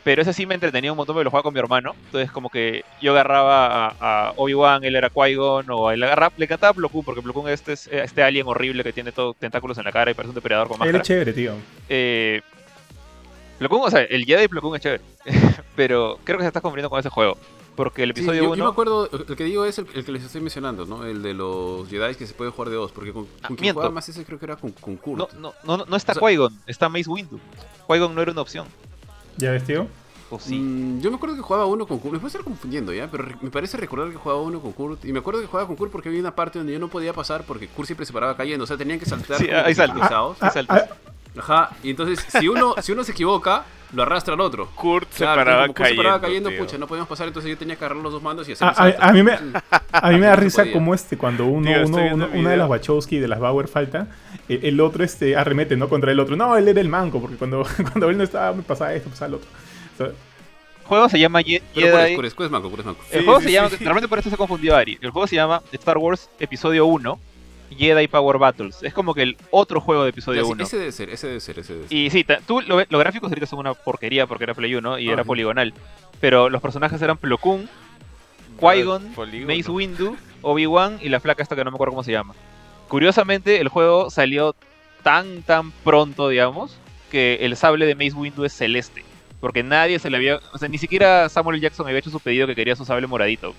Pero 0.05 0.23
ese 0.23 0.33
sí 0.33 0.47
me 0.47 0.55
entretenía 0.55 0.91
un 0.91 0.97
montón 0.97 1.15
porque 1.15 1.25
lo 1.25 1.31
jugaba 1.31 1.45
con 1.45 1.55
mi 1.55 1.61
hermano. 1.61 1.95
Entonces 2.07 2.31
como 2.33 2.51
que 2.51 2.85
yo 3.01 3.13
agarraba 3.13 3.87
a, 4.01 4.29
a 4.29 4.33
Obi-Wan, 4.37 4.83
él 4.83 4.97
era 4.97 5.11
Qui-Gon, 5.11 5.67
o 5.71 5.91
él 5.93 6.03
agarraba, 6.03 6.35
le 6.37 6.45
encantaba 6.45 6.73
Plo 6.73 6.89
Koon, 6.89 7.05
porque 7.05 7.23
Plo 7.23 7.33
Koon 7.33 7.49
es 7.49 7.61
este, 7.61 7.73
es 7.75 7.87
este 7.87 8.23
alien 8.23 8.47
horrible 8.49 8.83
que 8.83 8.93
tiene 8.93 9.13
todo 9.13 9.35
tentáculos 9.35 9.79
en 9.79 9.85
la 9.85 9.93
cara 9.93 10.11
y 10.11 10.15
parece 10.15 10.31
un 10.31 10.35
depredador 10.35 10.67
con 10.67 10.77
Él 10.77 10.81
máscara. 10.81 11.03
es 11.03 11.07
chévere, 11.07 11.33
tío. 11.33 11.55
Eh, 11.89 12.43
Plo 13.59 13.69
Koon, 13.69 13.83
o 13.87 13.91
sea, 13.91 14.01
el 14.03 14.25
Jedi 14.25 14.49
Plo 14.49 14.61
Koon 14.61 14.75
es 14.75 14.83
chévere. 14.83 15.03
pero 15.77 16.19
creo 16.25 16.39
que 16.39 16.45
se 16.45 16.49
está 16.49 16.61
confundiendo 16.61 16.91
con 16.91 16.99
ese 16.99 17.09
juego. 17.09 17.39
Porque 17.75 18.03
el 18.03 18.11
Sí, 18.15 18.21
episodio 18.21 18.43
yo, 18.43 18.49
1... 18.51 18.57
yo 18.57 18.65
me 18.65 18.71
acuerdo, 18.71 19.09
el 19.29 19.37
que 19.37 19.45
digo 19.45 19.65
es 19.65 19.79
el, 19.79 19.87
el 19.95 20.05
que 20.05 20.13
les 20.13 20.23
estoy 20.25 20.41
mencionando, 20.43 20.85
¿no? 20.85 21.07
El 21.07 21.23
de 21.23 21.33
los 21.33 21.89
Jedi 21.89 22.15
que 22.17 22.27
se 22.27 22.35
puede 22.35 22.51
jugar 22.51 22.69
de 22.69 22.77
dos, 22.77 22.93
porque 22.93 23.13
con, 23.13 23.27
Ah, 23.43 23.49
con 23.49 23.57
quien 23.57 23.73
jugaba 23.75 23.91
más 23.93 24.09
ese 24.09 24.25
creo 24.25 24.39
que 24.39 24.45
era 24.45 24.57
con, 24.57 24.73
con 24.73 24.97
Kurt. 24.97 25.19
no, 25.19 25.29
no, 25.39 25.55
no, 25.79 25.85
no- 25.87 25.97
está 25.97 26.13
O 26.13 26.15
sea- 26.17 26.23
Qui-Gon, 26.29 26.53
está 26.67 26.89
Mace 26.91 27.09
Windu. 27.09 27.39
Qui-Gon 27.89 28.15
no 28.15 28.21
era 28.21 28.33
una 28.33 28.43
opción. 28.43 28.67
¿Ya 29.39 29.51
ves, 29.53 29.65
tío? 29.65 29.87
O 30.29 30.39
sí. 30.39 30.57
Mm, 30.57 31.01
yo 31.01 31.11
me 31.11 31.17
acuerdo 31.17 31.35
que 31.37 31.43
jugaba 31.43 31.65
uno 31.67 31.87
con 31.87 31.99
Kurt, 31.99 32.13
me 32.15 32.19
puedo 32.19 32.29
estar 32.29 32.43
confundiendo 32.45 32.93
ya, 32.93 33.11
pero 33.11 33.25
me 33.41 33.51
parece 33.51 33.77
recordar 33.79 34.11
que 34.11 34.17
jugaba 34.17 34.41
uno 34.43 34.61
con 34.61 34.73
Kurt. 34.73 35.05
Y 35.07 35.13
me 35.13 35.19
acuerdo 35.21 35.41
que 35.41 35.47
jugaba 35.47 35.67
con 35.67 35.77
Kurt 35.77 35.91
porque 35.93 36.09
había 36.11 36.21
una 36.21 36.35
parte 36.35 36.59
donde 36.59 36.73
yo 36.75 36.79
no 36.79 36.89
podía 36.89 37.13
pasar 37.15 37.45
porque 37.45 37.69
Kurt 37.69 37.87
siempre 37.87 38.05
se 38.07 38.13
paraba 38.13 38.37
cayendo, 38.37 38.65
o 38.65 38.67
sea, 38.67 38.77
tenían 38.77 38.99
que 38.99 39.07
saltar 39.07 39.39
Sí, 39.39 39.47
que 39.47 39.75
saltos. 39.75 40.09
Ajá, 41.39 41.71
y 41.83 41.91
entonces 41.91 42.25
si 42.29 42.49
uno, 42.49 42.75
si 42.83 42.93
uno 42.93 43.05
se 43.05 43.13
equivoca, 43.13 43.65
lo 43.95 44.03
arrastra 44.03 44.35
al 44.35 44.41
otro. 44.41 44.69
Kurt 44.75 45.11
se 45.13 45.19
Claro, 45.19 45.41
paraba 45.41 45.63
como 45.63 45.75
Kurt 45.75 45.89
se 45.89 45.95
paraba 45.95 46.21
cayendo. 46.21 46.49
cayendo, 46.49 46.51
tío. 46.51 46.59
pucha, 46.67 46.79
no 46.79 46.87
podíamos 46.87 47.09
pasar, 47.09 47.29
entonces 47.29 47.51
yo 47.51 47.59
tenía 47.59 47.77
que 47.77 47.85
agarrar 47.85 48.03
los 48.03 48.13
dos 48.13 48.23
mandos 48.23 48.49
y 48.49 48.53
hacer 48.53 48.69
A, 48.99 49.13
mí 49.13 49.23
me, 49.23 49.33
a 49.93 50.11
mí 50.11 50.19
me 50.19 50.27
da 50.27 50.37
risa 50.37 50.71
como 50.73 50.95
este, 50.95 51.17
cuando 51.19 51.47
uno, 51.47 51.71
uno, 51.87 51.99
uno- 52.15 52.29
una 52.35 52.51
de 52.51 52.57
las 52.57 52.69
Wachowski 52.69 53.19
de 53.19 53.29
las 53.29 53.39
Bauer 53.41 53.69
falta, 53.69 54.09
eh, 54.49 54.61
el 54.65 54.81
otro 54.81 55.05
este 55.05 55.37
arremete, 55.37 55.77
¿no? 55.77 55.89
Contra 55.89 56.13
el 56.13 56.21
otro. 56.21 56.37
No, 56.37 56.57
él 56.57 56.69
era 56.69 56.81
el 56.81 56.89
manco, 56.89 57.21
porque 57.21 57.37
cuando, 57.37 57.65
cuando 57.93 58.11
él 58.11 58.17
no 58.19 58.25
estaba, 58.25 58.53
me 58.55 58.63
pasaba 58.63 58.93
esto, 58.95 59.09
pasaba 59.11 59.29
el 59.29 59.35
otro. 59.35 59.49
O 59.95 59.97
sea, 59.99 60.07
El 60.07 60.87
juego 60.87 61.09
se 61.09 61.19
llama 61.19 61.43
Jedi... 61.43 61.63
El 61.75 62.31
Sí, 63.21 63.25
juego 63.25 63.41
sí, 63.41 63.47
se 63.47 63.53
llama, 63.53 63.69
realmente 63.81 64.09
por 64.09 64.19
eso 64.19 64.31
se 64.31 64.37
confundió 64.37 64.77
Ari. 64.77 64.99
El 65.01 65.11
juego 65.11 65.27
se 65.27 65.37
llama 65.37 65.63
Star 65.73 65.97
Wars 65.99 66.29
Episodio 66.41 66.87
1, 66.87 67.19
Jedi 67.75 68.09
Power 68.09 68.39
Battles. 68.39 68.83
Es 68.83 68.95
como 68.95 69.15
que 69.15 69.23
el 69.23 69.37
otro 69.51 69.81
juego 69.81 70.05
de 70.05 70.11
episodio 70.11 70.41
Ya, 70.43 70.47
sí, 70.47 70.53
1. 70.53 70.63
ese 70.65 70.79
debe 70.79 70.93
ser, 70.93 71.11
ese 71.11 71.27
debe 71.27 71.41
ser, 71.41 71.59
ese 71.59 71.73
debe 71.75 71.89
ser. 71.89 71.97
Y 71.97 72.11
sí, 72.11 72.25
tú 72.47 72.61
lo 72.61 72.79
los 72.79 73.01
gráficos 73.01 73.31
ahorita 73.31 73.47
son 73.47 73.59
una 73.61 73.75
porquería 73.75 74.27
porque 74.27 74.45
era 74.45 74.55
Play 74.55 74.75
1 74.75 74.99
y 74.99 75.09
era 75.11 75.25
poligonal. 75.25 75.73
Pero 76.21 76.49
los 76.49 76.63
personajes 76.63 77.01
eran 77.03 77.17
Plo 77.17 77.39
Koon, 77.39 77.69
Qui-Gon. 78.61 79.15
Mace 79.47 79.71
Windu, 79.71 80.17
Obi-Wan 80.43 80.99
y 81.01 81.09
la 81.09 81.21
flaca 81.21 81.43
esta 81.43 81.57
que 81.57 81.65
no 81.65 81.71
me 81.71 81.77
acuerdo 81.77 81.93
cómo 81.93 82.05
se 82.05 82.13
llama. 82.13 82.35
Curiosamente, 82.89 83.61
el 83.61 83.69
juego 83.69 84.11
salió 84.11 84.55
tan, 85.03 85.43
tan 85.43 85.73
pronto, 85.73 86.29
digamos, 86.29 86.79
que 87.11 87.39
el 87.43 87.57
sable 87.57 87.87
de 87.87 87.95
Mace 87.95 88.13
Windu 88.13 88.45
es 88.45 88.53
celeste. 88.53 89.03
Porque 89.41 89.65
nadie 89.65 89.99
se 89.99 90.09
le 90.11 90.19
había... 90.19 90.41
O 90.53 90.59
sea, 90.59 90.69
ni 90.69 90.79
siquiera 90.79 91.29
Samuel. 91.29 91.61
Jackson 91.61 91.87
había 91.87 91.99
hecho 91.99 92.11
su 92.11 92.21
pedido 92.21 92.47
que 92.47 92.55
quería 92.55 92.77
su 92.77 92.85
sable 92.85 93.09
moradito. 93.09 93.55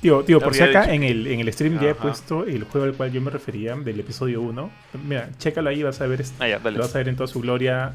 Tío, 0.00 0.22
tío, 0.22 0.38
por 0.40 0.54
si 0.54 0.62
acá 0.62 0.92
en 0.94 1.02
el, 1.02 1.26
en 1.26 1.40
el 1.40 1.52
stream 1.52 1.80
ya 1.80 1.90
he 1.90 1.94
puesto 1.94 2.44
el 2.44 2.64
juego 2.64 2.86
al 2.86 2.94
cual 2.94 3.10
yo 3.12 3.20
me 3.20 3.30
refería, 3.30 3.74
del 3.74 3.98
episodio 3.98 4.40
1. 4.42 4.70
Mira, 5.06 5.28
chécalo 5.38 5.70
ahí, 5.70 5.82
vas 5.82 6.00
a 6.00 6.06
ver, 6.06 6.20
este- 6.20 6.36
Ah, 6.42 6.48
ya, 6.48 6.58
dale. 6.60 6.76
lo 6.78 6.84
vas 6.84 6.94
a 6.94 6.98
ver 6.98 7.08
en 7.08 7.16
toda 7.16 7.26
su 7.26 7.40
gloria. 7.40 7.92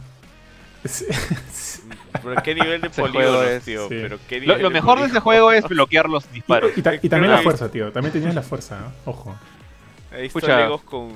Pero 2.24 2.44
qué 2.44 2.56
nivel 2.56 2.82
de 2.82 2.90
polígonos, 2.90 3.46
es- 3.46 3.64
tío. 3.64 3.84
sí. 3.88 3.96
Pero 4.02 4.18
qué 4.28 4.36
Lo, 4.36 4.42
nivel 4.48 4.62
lo 4.64 4.70
de 4.70 4.74
mejor 4.74 5.00
de 5.00 5.06
ese 5.08 5.20
juego 5.20 5.52
es 5.52 5.68
bloquear 5.68 6.10
los 6.10 6.30
disparos. 6.32 6.72
y 6.78 6.82
ta- 6.82 6.96
y 7.02 7.10
también 7.10 7.32
la 7.32 7.40
fuerza, 7.42 7.70
tío. 7.72 7.92
También 7.92 8.12
tenías 8.14 8.36
la 8.36 8.42
fuerza, 8.42 8.80
¿no? 8.80 8.92
Ojo. 9.12 9.36
Visto 10.12 10.40
Escucha. 10.40 10.58
Legos 10.60 10.82
con, 10.84 11.10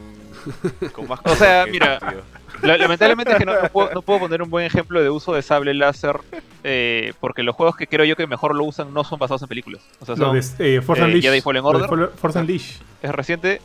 con 0.94 1.08
más 1.08 1.20
O 1.24 1.36
sea, 1.36 1.66
mira, 1.70 2.00
tío. 2.00 2.22
La- 2.62 2.78
Lamentablemente 2.78 3.32
es 3.34 3.38
que 3.38 3.46
no, 3.46 3.62
no 3.62 3.70
puedo, 3.70 3.90
no 3.94 4.02
puedo 4.02 4.20
poner 4.20 4.42
un 4.42 4.50
buen 4.50 4.66
ejemplo 4.66 5.02
de 5.02 5.10
uso 5.10 5.34
de 5.34 5.42
sable 5.42 5.74
láser 5.74 6.20
eh, 6.64 7.14
porque 7.20 7.44
los 7.44 7.56
juegos 7.56 7.76
que 7.76 7.88
creo 7.88 8.06
yo 8.06 8.16
que 8.16 8.28
mejor 8.28 8.56
lo 8.56 8.64
usan 8.64 8.94
no 8.94 9.04
son 9.04 9.20
basados 9.20 9.42
en 9.42 9.48
películas. 9.48 9.82
O 10.00 10.06
sea, 10.06 10.16
son, 10.16 10.34
de 10.40 10.40
eh, 10.78 10.82
Force 10.82 11.02
eh, 11.02 11.06
Unleashed. 11.06 11.30
Jedi 11.30 11.42
Fallen 11.42 11.64
de 11.64 11.70
Order. 11.70 12.10
Force 12.16 12.40
Unleashed. 12.40 12.82
es 13.02 13.12
reciente, 13.12 13.62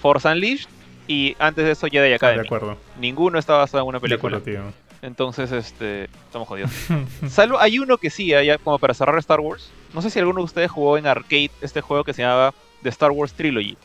Force 0.00 0.26
Unleashed 0.28 0.68
y 1.08 1.36
antes 1.38 1.64
de 1.64 1.72
eso 1.72 1.86
Jedi 1.86 1.98
Ah, 2.06 2.08
de 2.08 2.14
Academy. 2.14 2.46
acuerdo. 2.46 2.76
Ninguno 2.98 3.38
está 3.38 3.54
basado 3.54 3.82
en 3.82 3.88
una 3.88 3.98
De 3.98 4.02
película. 4.02 4.38
acuerdo, 4.38 4.62
tío. 4.62 4.72
Entonces, 5.02 5.50
este, 5.50 6.04
estamos 6.04 6.46
jodidos. 6.46 6.70
Salvo, 7.28 7.58
hay 7.58 7.78
uno 7.78 7.96
que 7.96 8.10
sí, 8.10 8.32
como 8.62 8.78
para 8.78 8.92
cerrar 8.94 9.16
Star 9.18 9.40
Wars. 9.40 9.70
No 9.94 10.02
sé 10.02 10.10
si 10.10 10.18
alguno 10.18 10.40
de 10.40 10.44
ustedes 10.44 10.70
jugó 10.70 10.98
en 10.98 11.06
arcade 11.06 11.50
este 11.62 11.80
juego 11.80 12.04
que 12.04 12.12
se 12.12 12.22
llamaba 12.22 12.52
The 12.82 12.90
Star 12.90 13.10
Wars 13.10 13.32
Trilogy. 13.32 13.76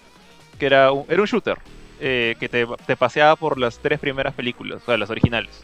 Que 0.59 0.65
era 0.67 0.91
un, 0.91 1.05
era 1.09 1.21
un 1.21 1.27
shooter 1.27 1.57
eh, 1.99 2.35
que 2.39 2.49
te, 2.49 2.65
te 2.85 2.95
paseaba 2.95 3.35
por 3.35 3.57
las 3.59 3.79
tres 3.79 3.99
primeras 3.99 4.33
películas, 4.33 4.81
o 4.83 4.85
sea, 4.85 4.97
las 4.97 5.09
originales. 5.09 5.63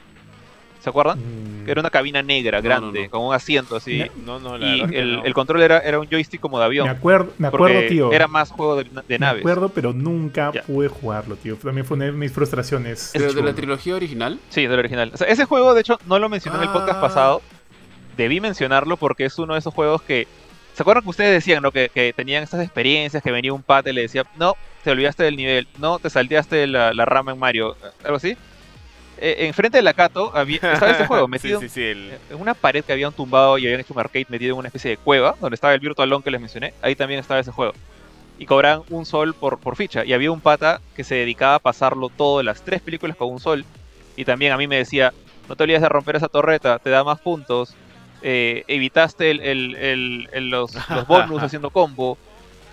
¿Se 0.79 0.89
acuerdan? 0.89 1.19
Mm, 1.19 1.65
Que 1.65 1.71
era 1.71 1.79
una 1.81 1.91
cabina 1.91 2.23
negra, 2.23 2.57
No, 2.57 2.63
grande, 2.63 2.99
no, 3.01 3.05
no. 3.05 3.11
con 3.11 3.21
un 3.21 3.35
asiento 3.35 3.75
así. 3.75 3.99
Ne- 3.99 4.11
No, 4.25 4.39
no, 4.39 4.57
la 4.57 4.65
Y 4.67 4.81
el, 4.95 5.13
no. 5.17 5.23
el 5.25 5.33
control 5.35 5.61
era, 5.61 5.77
era 5.77 5.99
un 5.99 6.07
joystick 6.09 6.41
como 6.41 6.57
de 6.57 6.63
Me 6.63 6.65
avión. 6.65 6.89
acuerdo, 6.89 7.31
me 7.37 7.49
acuerdo, 7.49 7.81
tío. 7.87 8.11
era 8.11 8.27
más 8.27 8.49
juego 8.49 8.77
de, 8.77 8.85
de 8.85 8.91
me 9.07 9.19
naves. 9.19 9.41
acuerdo, 9.41 9.69
pero 9.69 9.93
nunca 9.93 10.51
Ya. 10.51 10.63
pude 10.63 10.87
jugarlo, 10.87 11.35
tío. 11.35 11.55
También 11.57 11.85
fue 11.85 11.97
una 11.97 12.05
de 12.05 12.13
mis 12.13 12.31
frustraciones. 12.31 13.11
Pero 13.13 13.31
de 13.31 13.43
la 13.43 13.53
trilogía 13.53 13.93
original. 13.95 14.39
Sí, 14.49 14.65
del 14.65 14.79
original. 14.79 15.11
O 15.13 15.17
sea, 15.17 15.27
ese 15.27 15.45
juego, 15.45 15.75
de 15.75 15.81
hecho, 15.81 15.99
no 16.07 16.17
lo 16.17 16.29
mencioné 16.29 16.57
en 16.57 16.63
el 16.63 16.69
podcast 16.69 16.97
Ah. 16.97 17.01
pasado. 17.01 17.41
Debí 18.17 18.39
mencionarlo 18.41 18.97
porque 18.97 19.25
es 19.25 19.37
uno 19.37 19.53
de 19.53 19.59
esos 19.59 19.73
juegos 19.75 20.01
que. 20.01 20.27
¿Se 20.73 20.81
acuerdan 20.81 21.03
que 21.03 21.09
ustedes 21.11 21.31
decían, 21.31 21.61
no? 21.61 21.71
Que, 21.71 21.89
que 21.93 22.11
tenían 22.13 22.41
estas 22.41 22.61
experiencias, 22.63 23.21
que 23.21 23.29
venía 23.31 23.53
un 23.53 23.61
pata 23.61 23.91
y 23.91 23.93
le 23.93 24.01
decía, 24.01 24.23
no, 24.39 24.55
te 24.83 24.91
olvidaste 24.91 25.23
del 25.23 25.35
nivel, 25.37 25.67
no, 25.79 25.99
te 25.99 26.09
salteaste 26.09 26.67
la, 26.67 26.93
la 26.93 27.05
rama 27.05 27.31
en 27.31 27.39
Mario, 27.39 27.75
algo 28.03 28.17
así. 28.17 28.35
Eh, 29.23 29.45
enfrente 29.47 29.77
de 29.77 29.83
la 29.83 29.93
Cato 29.93 30.31
había, 30.35 30.57
estaba 30.61 30.91
ese 30.91 31.05
juego, 31.07 31.27
metido 31.27 31.59
Sí, 31.59 31.69
sí, 31.69 31.73
sí. 31.75 31.83
el- 31.83 32.11
en 32.31 32.41
una 32.41 32.53
pared 32.55 32.83
que 32.83 32.91
habían 32.93 33.13
tumbado 33.13 33.57
y 33.57 33.65
habían 33.65 33.81
hecho 33.81 33.93
un 33.93 33.99
arcade 33.99 34.25
metido 34.29 34.53
en 34.53 34.59
una 34.59 34.67
especie 34.69 34.91
de 34.91 34.97
cueva, 34.97 35.35
donde 35.39 35.55
estaba 35.55 35.73
el 35.73 35.79
Virtual 35.79 36.09
Long 36.09 36.23
que 36.23 36.31
les 36.31 36.41
mencioné, 36.41 36.73
ahí 36.81 36.95
también 36.95 37.19
estaba 37.19 37.39
ese 37.39 37.51
juego. 37.51 37.73
Y 38.39 38.47
cobraban 38.47 38.81
un 38.89 39.05
sol 39.05 39.35
por, 39.35 39.59
por 39.59 39.75
ficha. 39.75 40.03
Y 40.03 40.13
había 40.13 40.31
un 40.31 40.41
pata 40.41 40.81
que 40.95 41.03
se 41.03 41.13
dedicaba 41.13 41.55
a 41.55 41.59
pasarlo 41.59 42.09
todo 42.09 42.41
las 42.41 42.63
tres 42.63 42.81
películas 42.81 43.15
con 43.15 43.29
un 43.29 43.39
sol. 43.39 43.63
Y 44.15 44.25
también 44.25 44.51
a 44.51 44.57
mí 44.57 44.67
me 44.67 44.77
decía, 44.77 45.13
no 45.47 45.55
te 45.55 45.63
olvides 45.63 45.81
de 45.83 45.89
romper 45.89 46.15
esa 46.15 46.27
torreta, 46.27 46.79
te 46.79 46.89
da 46.89 47.03
más 47.03 47.19
puntos. 47.19 47.75
eh, 48.23 48.63
evitaste 48.67 49.29
el, 49.31 49.41
el- 49.41 49.75
el- 49.75 50.29
el- 50.33 50.49
los, 50.49 50.73
los 50.89 51.05
bonus 51.07 51.43
haciendo 51.43 51.69
combo. 51.69 52.17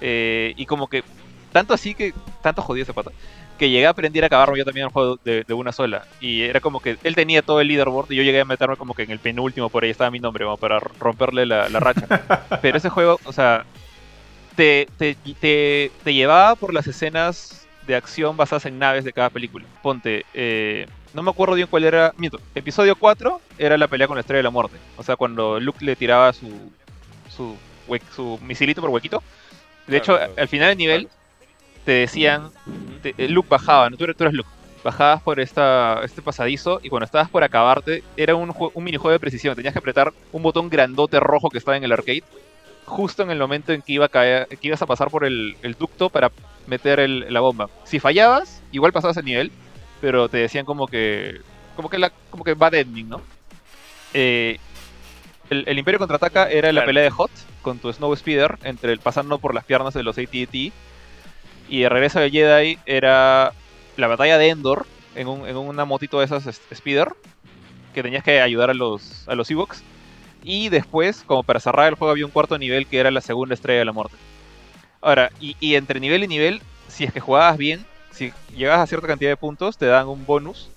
eh, 0.01 0.55
y 0.57 0.64
como 0.64 0.87
que, 0.88 1.03
tanto 1.53 1.75
así 1.75 1.95
que, 1.95 2.15
tanto 2.43 2.63
jodido 2.63 2.85
ese 2.85 2.93
pata, 2.93 3.11
que 3.59 3.69
llegué 3.69 3.87
a 3.87 3.91
aprender 3.91 4.23
a 4.23 4.29
acabarme 4.29 4.59
yo 4.59 4.65
también 4.65 4.87
el 4.87 4.93
juego 4.93 5.19
de, 5.25 5.45
de 5.45 5.55
una 5.55 5.73
sola. 5.73 6.07
Y 6.21 6.43
era 6.43 6.61
como 6.61 6.81
que 6.81 6.97
él 7.03 7.15
tenía 7.15 7.43
todo 7.43 7.61
el 7.61 7.69
leaderboard 7.69 8.11
y 8.13 8.17
yo 8.17 8.23
llegué 8.23 8.41
a 8.41 8.45
meterme 8.45 8.77
como 8.77 8.95
que 8.95 9.03
en 9.03 9.11
el 9.11 9.19
penúltimo, 9.19 9.69
por 9.69 9.85
ahí 9.85 9.91
estaba 9.91 10.11
mi 10.11 10.21
nombre, 10.21 10.45
como 10.45 10.57
para 10.57 10.79
romperle 10.79 11.45
la, 11.45 11.69
la 11.69 11.81
racha. 11.81 12.07
Pero 12.63 12.79
ese 12.79 12.89
juego, 12.89 13.19
o 13.25 13.33
sea, 13.33 13.65
te, 14.55 14.89
te, 14.97 15.17
te, 15.41 15.91
te 16.05 16.15
llevaba 16.15 16.55
por 16.55 16.73
las 16.73 16.87
escenas 16.87 17.67
de 17.87 17.97
acción 17.97 18.37
basadas 18.37 18.67
en 18.67 18.79
naves 18.79 19.05
de 19.05 19.13
cada 19.13 19.31
película. 19.31 19.65
Ponte, 19.83 20.25
eh, 20.35 20.87
no 21.15 21.23
me 21.23 21.31
acuerdo 21.31 21.55
bien 21.55 21.67
cuál 21.69 21.85
era. 21.85 22.13
Miento, 22.17 22.41
episodio 22.55 22.95
4 22.97 23.41
era 23.59 23.77
la 23.77 23.89
pelea 23.89 24.07
con 24.07 24.17
la 24.17 24.21
estrella 24.21 24.39
de 24.39 24.45
la 24.45 24.51
muerte. 24.51 24.77
O 24.97 25.03
sea, 25.03 25.17
cuando 25.17 25.59
Luke 25.59 25.85
le 25.85 25.97
tiraba 25.97 26.33
su, 26.33 26.71
su, 27.35 27.57
su 28.15 28.39
misilito 28.43 28.81
por 28.81 28.91
huequito. 28.91 29.23
De 29.87 29.97
hecho, 29.97 30.17
Claro, 30.17 30.33
al 30.37 30.49
final 30.49 30.69
del 30.69 30.79
nivel 30.79 31.09
te 31.88 31.92
decían, 31.92 32.51
te- 33.03 33.14
Luke 33.31 33.48
bajaba, 33.48 33.88
¿no? 33.88 33.96
tú, 33.96 34.05
tú 34.12 34.24
eres 34.24 34.35
Luke. 34.35 34.51
Bajabas 34.85 35.22
por 35.22 35.40
esta, 35.40 36.03
este 36.05 36.20
pasadizo 36.20 36.81
y 36.83 36.90
cuando 36.90 37.07
estabas 37.07 37.31
por 37.31 37.42
acabarte, 37.42 38.05
era 38.14 38.35
un, 38.35 38.55
un 38.74 38.85
minijuego 38.85 39.11
de 39.12 39.18
precisión. 39.18 39.55
Tenías 39.57 39.72
que 39.72 39.79
apretar 39.79 40.12
un 40.31 40.42
botón 40.42 40.68
grandote 40.68 41.18
rojo 41.18 41.48
que 41.48 41.57
estaba 41.57 41.79
en 41.79 41.85
el 41.85 41.92
arcade, 41.92 42.22
justo 42.85 43.22
en 43.22 43.31
el 43.31 43.38
momento 43.38 43.72
en 43.72 43.81
que, 43.81 43.94
iba 43.94 44.05
a 44.05 44.09
caer, 44.11 44.48
que 44.48 44.68
ibas 44.68 44.83
a 44.83 44.87
pasar 44.87 45.09
por 45.09 45.24
el, 45.24 45.57
el 45.62 45.77
ducto 45.77 46.11
para 46.11 46.31
meter 46.66 47.01
el- 47.01 47.33
la 47.33 47.40
bomba. 47.40 47.70
Si 47.85 48.01
fallabas, 48.01 48.61
igual 48.70 48.92
pasabas 48.92 49.16
el 49.16 49.24
nivel, 49.24 49.51
pero 50.03 50.29
te 50.29 50.37
decían 50.37 50.66
como 50.66 50.87
que. 50.88 51.40
como 51.74 51.88
que 51.88 51.96
la, 51.96 52.12
como 52.29 52.44
que 52.44 52.53
bad 52.53 52.74
ending, 52.74 53.09
¿no? 53.09 53.22
Eh, 54.12 54.59
el, 55.48 55.64
el 55.66 55.79
Imperio 55.79 55.98
contraataca 55.98 56.51
era 56.51 56.70
la 56.70 56.85
pelea 56.85 57.05
de 57.05 57.11
Hot 57.11 57.31
con 57.62 57.79
tu 57.79 57.90
Snow 57.90 58.14
Speeder, 58.14 58.59
entre 58.62 58.92
el 58.92 58.98
pasando 58.98 59.38
por 59.38 59.55
las 59.55 59.64
piernas 59.64 59.94
de 59.94 60.03
los 60.03 60.18
AT-AT. 60.18 60.70
Y 61.69 61.83
el 61.83 61.91
regreso 61.91 62.21
de 62.21 62.31
Jedi 62.31 62.79
era 62.87 63.53
la 63.97 64.07
batalla 64.07 64.39
de 64.39 64.49
Endor 64.49 64.87
en, 65.15 65.29
un- 65.29 65.47
en 65.49 65.57
una 65.57 65.85
motito 65.85 66.19
de 66.19 66.25
esas 66.25 66.47
es- 66.47 66.61
Speeder, 66.75 67.09
que 67.95 68.03
tenías 68.03 68.25
que 68.25 68.41
ayudar 68.41 68.71
a 68.71 68.75
los, 68.75 69.27
a 69.29 69.35
los. 69.35 69.49
Y 70.45 70.69
después, 70.69 71.25
como 71.27 71.43
para 71.43 71.61
cerrar 71.61 71.89
el 71.89 71.95
juego, 71.95 72.13
había 72.13 72.27
un 72.27 72.31
cuarto 72.33 72.59
nivel 72.59 72.87
que 72.87 72.99
era 72.99 73.11
la 73.11 73.21
segunda 73.21 73.55
estrella 73.55 73.81
de 73.81 73.85
la 73.85 73.93
muerte. 73.93 74.17
Ahora, 75.01 75.31
y, 75.41 75.75
entre 75.75 76.01
nivel 76.01 76.25
y 76.25 76.29
nivel, 76.29 76.61
si 76.89 77.05
es 77.05 77.13
que 77.13 77.21
jugabas 77.21 77.57
bien, 77.57 77.85
si 78.11 78.33
llegabas 78.57 78.81
a 78.81 78.87
cierta 78.87 79.07
cantidad 79.07 79.31
de 79.31 79.37
puntos, 79.37 79.77
te 79.79 79.87
dan 79.87 80.09
un 80.09 80.25
bonus 80.27 80.71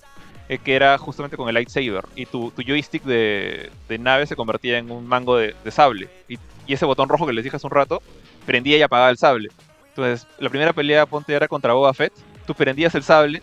eh, 0.48 0.58
que 0.58 0.74
era 0.74 0.96
justamente 0.98 1.36
con 1.36 1.48
el 1.48 1.54
lightsaber. 1.54 2.04
Y 2.14 2.26
tu, 2.26 2.50
tu 2.50 2.62
joystick 2.62 3.02
de, 3.04 3.70
de 3.88 3.98
nave 3.98 4.26
se 4.26 4.36
convertía 4.36 4.78
en 4.78 4.90
un 4.90 5.06
mango 5.06 5.36
de, 5.36 5.54
de 5.64 5.70
sable. 5.70 6.08
Y, 6.28 6.38
y 6.66 6.74
ese 6.74 6.84
botón 6.84 7.08
rojo 7.08 7.26
que 7.26 7.32
les 7.32 7.44
dije 7.44 7.56
hace 7.56 7.66
un 7.66 7.72
rato, 7.72 8.02
prendía 8.46 8.76
y 8.76 8.82
apagaba 8.82 9.10
el 9.10 9.16
sable. 9.18 9.48
Entonces, 9.94 10.26
la 10.38 10.48
primera 10.48 10.72
pelea, 10.72 11.06
ponte, 11.06 11.34
era 11.34 11.48
contra 11.48 11.74
Boba 11.74 11.92
Fett. 11.94 12.12
Tú 12.46 12.54
prendías 12.54 12.94
el 12.94 13.02
sable 13.02 13.42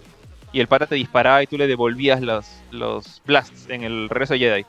y 0.52 0.60
el 0.60 0.68
pata 0.68 0.88
te 0.88 0.96
disparaba 0.96 1.44
y 1.44 1.48
tú 1.48 1.58
le 1.58 1.68
devolvías 1.68 2.22
los, 2.22 2.46
los 2.72 3.22
blasts 3.26 3.68
en 3.70 3.84
el 3.84 4.10
regreso 4.10 4.34
de 4.34 4.40
Jedi, 4.40 4.66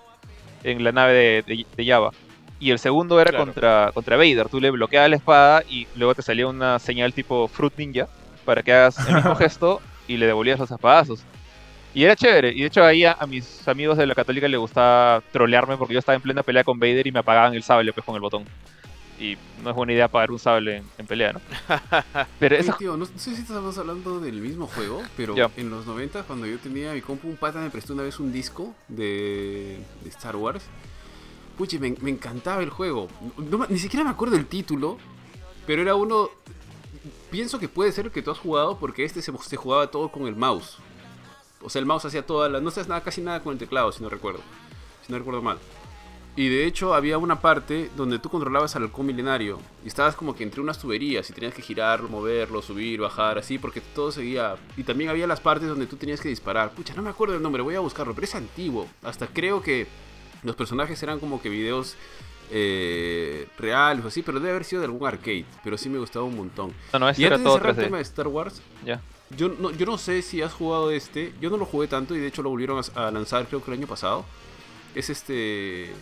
en 0.62 0.84
la 0.84 0.92
nave 0.92 1.12
de, 1.14 1.42
de, 1.42 1.66
de 1.76 1.86
Java. 1.86 2.10
Y 2.58 2.70
el 2.70 2.78
segundo 2.78 3.18
era 3.20 3.30
Claro. 3.30 3.46
contra, 3.46 3.90
contra 3.94 4.16
Vader. 4.18 4.48
Tú 4.50 4.60
le 4.60 4.70
bloqueabas 4.70 5.08
la 5.08 5.16
espada 5.16 5.62
y 5.68 5.86
luego 5.96 6.14
te 6.14 6.20
salía 6.22 6.46
una 6.46 6.78
señal 6.78 7.14
tipo 7.14 7.48
Fruit 7.48 7.72
Ninja 7.78 8.06
para 8.44 8.62
que 8.62 8.72
hagas 8.72 8.98
el 9.08 9.14
mismo 9.14 9.34
gesto 9.36 9.80
y 10.06 10.18
le 10.18 10.26
devolvías 10.26 10.58
los 10.58 10.70
espadazos. 10.70 11.22
Y 11.94 12.04
era 12.04 12.14
chévere. 12.14 12.50
Y 12.54 12.60
de 12.60 12.66
hecho 12.66 12.84
ahí 12.84 13.04
a, 13.06 13.16
a 13.18 13.26
mis 13.26 13.66
amigos 13.66 13.96
de 13.96 14.06
la 14.06 14.14
católica 14.14 14.46
les 14.46 14.60
gustaba 14.60 15.22
trolearme 15.32 15.78
porque 15.78 15.94
yo 15.94 15.98
estaba 16.00 16.16
en 16.16 16.22
plena 16.22 16.42
pelea 16.42 16.62
con 16.62 16.78
Vader 16.78 17.06
y 17.06 17.10
me 17.12 17.20
apagaban 17.20 17.54
el 17.54 17.62
sable 17.62 17.92
pues 17.94 18.04
con 18.04 18.14
el 18.14 18.20
botón. 18.20 18.44
Y 19.20 19.36
no 19.62 19.68
es 19.70 19.76
buena 19.76 19.92
idea 19.92 20.06
apagar 20.06 20.30
un 20.30 20.38
sable 20.38 20.78
en, 20.78 20.84
en 20.96 21.06
pelea, 21.06 21.34
¿no? 21.34 21.40
Pero 22.40 22.56
Oye, 22.56 22.64
eso... 22.64 22.74
tío, 22.78 22.92
no, 22.96 23.04
no 23.04 23.18
sé 23.18 23.36
si 23.36 23.42
estamos 23.42 23.76
hablando 23.76 24.18
del 24.18 24.40
mismo 24.40 24.66
juego, 24.66 25.02
pero 25.16 25.34
en 25.56 25.68
los 25.70 25.84
90 25.86 26.22
cuando 26.22 26.46
yo 26.46 26.58
tenía 26.58 26.94
mi 26.94 27.02
compu, 27.02 27.28
un 27.28 27.36
pata 27.36 27.58
me 27.60 27.68
prestó 27.68 27.92
una 27.92 28.02
vez 28.02 28.18
un 28.18 28.32
disco 28.32 28.74
de, 28.88 29.78
de 30.02 30.08
Star 30.08 30.36
Wars. 30.36 30.64
Puche, 31.58 31.78
me, 31.78 31.94
me 32.00 32.08
encantaba 32.10 32.62
el 32.62 32.70
juego. 32.70 33.08
No 33.36 33.58
me- 33.58 33.66
ni 33.68 33.78
siquiera 33.78 34.02
me 34.04 34.10
acuerdo 34.10 34.36
el 34.36 34.46
título, 34.46 34.96
pero 35.66 35.82
era 35.82 35.94
uno... 35.94 36.30
Pienso 37.30 37.58
que 37.58 37.68
puede 37.68 37.92
ser 37.92 38.06
el 38.06 38.12
que 38.12 38.22
tú 38.22 38.30
has 38.30 38.38
jugado 38.38 38.78
porque 38.78 39.04
este 39.04 39.20
se, 39.20 39.32
se 39.42 39.56
jugaba 39.56 39.90
todo 39.90 40.08
con 40.10 40.26
el 40.26 40.34
mouse. 40.36 40.78
O 41.62 41.68
sea, 41.68 41.80
el 41.80 41.84
mouse 41.86 42.06
hacía 42.06 42.24
toda 42.24 42.48
la... 42.48 42.60
No 42.60 42.70
hacías 42.70 42.88
nada, 42.88 43.02
casi 43.02 43.20
nada 43.20 43.40
con 43.42 43.52
el 43.52 43.58
teclado, 43.58 43.92
si 43.92 44.02
no 44.02 44.08
recuerdo. 44.08 44.40
Si 45.06 45.12
no 45.12 45.18
recuerdo 45.18 45.42
mal. 45.42 45.58
Y 46.36 46.48
de 46.48 46.64
hecho 46.64 46.94
había 46.94 47.18
una 47.18 47.40
parte 47.40 47.90
donde 47.96 48.18
tú 48.18 48.30
controlabas 48.30 48.74
al 48.76 48.84
halcón 48.84 49.04
milenario 49.06 49.58
y 49.84 49.88
estabas 49.88 50.14
como 50.14 50.34
que 50.34 50.44
entre 50.44 50.60
unas 50.60 50.78
tuberías 50.78 51.28
y 51.28 51.32
tenías 51.32 51.52
que 51.52 51.60
girarlo, 51.60 52.08
moverlo, 52.08 52.62
subir, 52.62 53.00
bajar, 53.00 53.36
así, 53.38 53.58
porque 53.58 53.80
todo 53.80 54.10
seguía. 54.12 54.56
Y 54.76 54.84
también 54.84 55.10
había 55.10 55.26
las 55.26 55.40
partes 55.40 55.68
donde 55.68 55.86
tú 55.86 55.96
tenías 55.96 56.20
que 56.20 56.28
disparar. 56.28 56.70
Pucha, 56.70 56.94
no 56.94 57.02
me 57.02 57.10
acuerdo 57.10 57.34
el 57.34 57.42
nombre, 57.42 57.62
voy 57.62 57.74
a 57.74 57.80
buscarlo, 57.80 58.14
pero 58.14 58.24
es 58.24 58.34
antiguo. 58.36 58.86
Hasta 59.02 59.26
creo 59.26 59.60
que 59.60 59.86
los 60.42 60.56
personajes 60.56 61.02
eran 61.02 61.18
como 61.18 61.42
que 61.42 61.48
videos 61.50 61.96
eh, 62.52 63.46
reales 63.58 64.04
o 64.04 64.08
así, 64.08 64.22
pero 64.22 64.38
debe 64.40 64.50
haber 64.52 64.64
sido 64.64 64.80
de 64.80 64.86
algún 64.86 65.06
arcade. 65.06 65.44
Pero 65.62 65.76
sí 65.76 65.88
me 65.88 65.98
gustaba 65.98 66.24
un 66.24 66.36
montón. 66.36 66.72
No, 66.92 67.00
no, 67.00 67.08
ese 67.08 67.22
Y 67.22 67.24
era 67.24 67.36
antes 67.36 67.44
de 67.44 67.48
todo 67.48 67.58
cerrar 67.58 67.78
el 67.78 67.84
tema 67.84 67.96
3D. 67.96 68.00
de 68.00 68.02
Star 68.02 68.28
Wars, 68.28 68.62
Ya. 68.84 69.00
yo 69.36 69.48
no, 69.48 69.70
yo 69.72 69.84
no 69.84 69.98
sé 69.98 70.22
si 70.22 70.40
has 70.42 70.52
jugado 70.52 70.90
este. 70.90 71.34
Yo 71.40 71.50
no 71.50 71.56
lo 71.56 71.66
jugué 71.66 71.86
tanto 71.88 72.14
y 72.14 72.18
de 72.18 72.28
hecho 72.28 72.42
lo 72.42 72.50
volvieron 72.50 72.80
a, 72.94 73.08
a 73.08 73.10
lanzar 73.10 73.46
creo 73.46 73.62
que 73.62 73.70
el 73.72 73.78
año 73.78 73.86
pasado. 73.86 74.24
Es 74.94 75.10
este. 75.10 75.92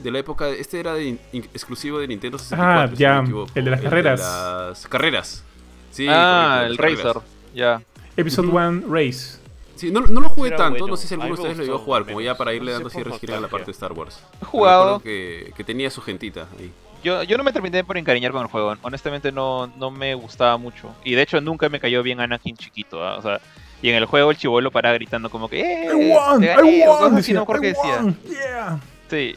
De 0.00 0.10
la 0.10 0.18
época. 0.18 0.48
Este 0.50 0.78
era 0.80 0.94
de 0.94 1.04
in- 1.32 1.48
exclusivo 1.54 1.98
de 1.98 2.08
Nintendo 2.08 2.38
64. 2.38 2.82
Ah, 2.82 2.88
si 2.88 2.96
ya, 3.02 3.22
no 3.22 3.46
el 3.54 3.64
de 3.64 3.70
las 3.70 3.80
carreras. 3.80 4.20
las 4.20 4.86
carreras. 4.88 5.44
Sí, 5.90 6.06
ah, 6.08 6.62
el 6.64 6.70
las 6.70 6.76
carreras. 6.78 7.04
Racer. 7.04 7.22
Ya. 7.54 7.82
Episode 8.16 8.48
Ujú. 8.48 8.56
1 8.58 8.82
Race. 8.88 9.38
Sí, 9.76 9.90
no, 9.90 10.00
no 10.00 10.20
lo 10.20 10.28
jugué 10.28 10.48
Era 10.48 10.56
tanto. 10.58 10.78
bueno. 10.80 10.92
No 10.92 10.96
sé 10.96 11.06
si 11.06 11.14
alguno 11.14 11.34
de 11.34 11.40
ustedes 11.40 11.56
lo 11.58 11.64
llegó 11.64 11.76
a 11.76 11.80
jugar. 11.80 12.04
Como 12.04 12.20
ya 12.20 12.24
menos. 12.28 12.38
para 12.38 12.54
irle 12.54 12.72
No 12.72 12.78
sé 12.78 12.82
dando 12.82 12.88
así 12.88 12.98
por 12.98 13.12
resquinar 13.12 13.38
a 13.38 13.40
la 13.40 13.48
parte 13.48 13.66
de 13.66 13.72
Star 13.72 13.92
Wars. 13.92 14.16
He 14.16 14.38
Pero 14.38 14.50
jugado. 14.50 15.00
Que, 15.00 15.52
que 15.56 15.64
tenía 15.64 15.90
su 15.90 16.00
gentita 16.02 16.46
ahí. 16.58 16.70
Yo, 17.04 17.22
yo 17.22 17.36
no 17.36 17.44
me 17.44 17.52
terminé 17.52 17.84
por 17.84 17.96
encariñar 17.98 18.32
con 18.32 18.40
el 18.42 18.48
juego. 18.48 18.74
Honestamente 18.82 19.30
no, 19.32 19.66
no 19.78 19.90
me 19.90 20.14
gustaba 20.14 20.56
mucho. 20.56 20.94
Y 21.04 21.14
de 21.14 21.22
hecho 21.22 21.40
nunca 21.40 21.68
me 21.68 21.78
cayó 21.78 22.02
bien 22.02 22.20
Anakin 22.20 22.56
chiquito. 22.56 23.02
¿ah? 23.06 23.16
O 23.18 23.22
sea, 23.22 23.40
Y 23.82 23.90
en 23.90 23.96
el 23.96 24.06
juego 24.06 24.30
el 24.30 24.36
chivolo 24.38 24.70
paraba 24.70 24.94
gritando 24.94 25.28
como 25.30 25.48
que 25.48 25.60
¡Eh! 25.60 25.84
I 25.86 26.10
won, 26.12 26.42
I 26.42 26.46
gané", 26.46 26.88
o 26.88 26.92
won, 26.98 27.02
así, 27.02 27.10
no 27.10 27.16
decía, 27.16 27.34
me 27.34 27.40
acuerdo 27.42 27.62
qué 27.62 27.68
"I 27.68 27.72
decía. 27.72 27.96
won, 28.02 28.18
yeah". 28.28 28.80
Sí, 29.10 29.36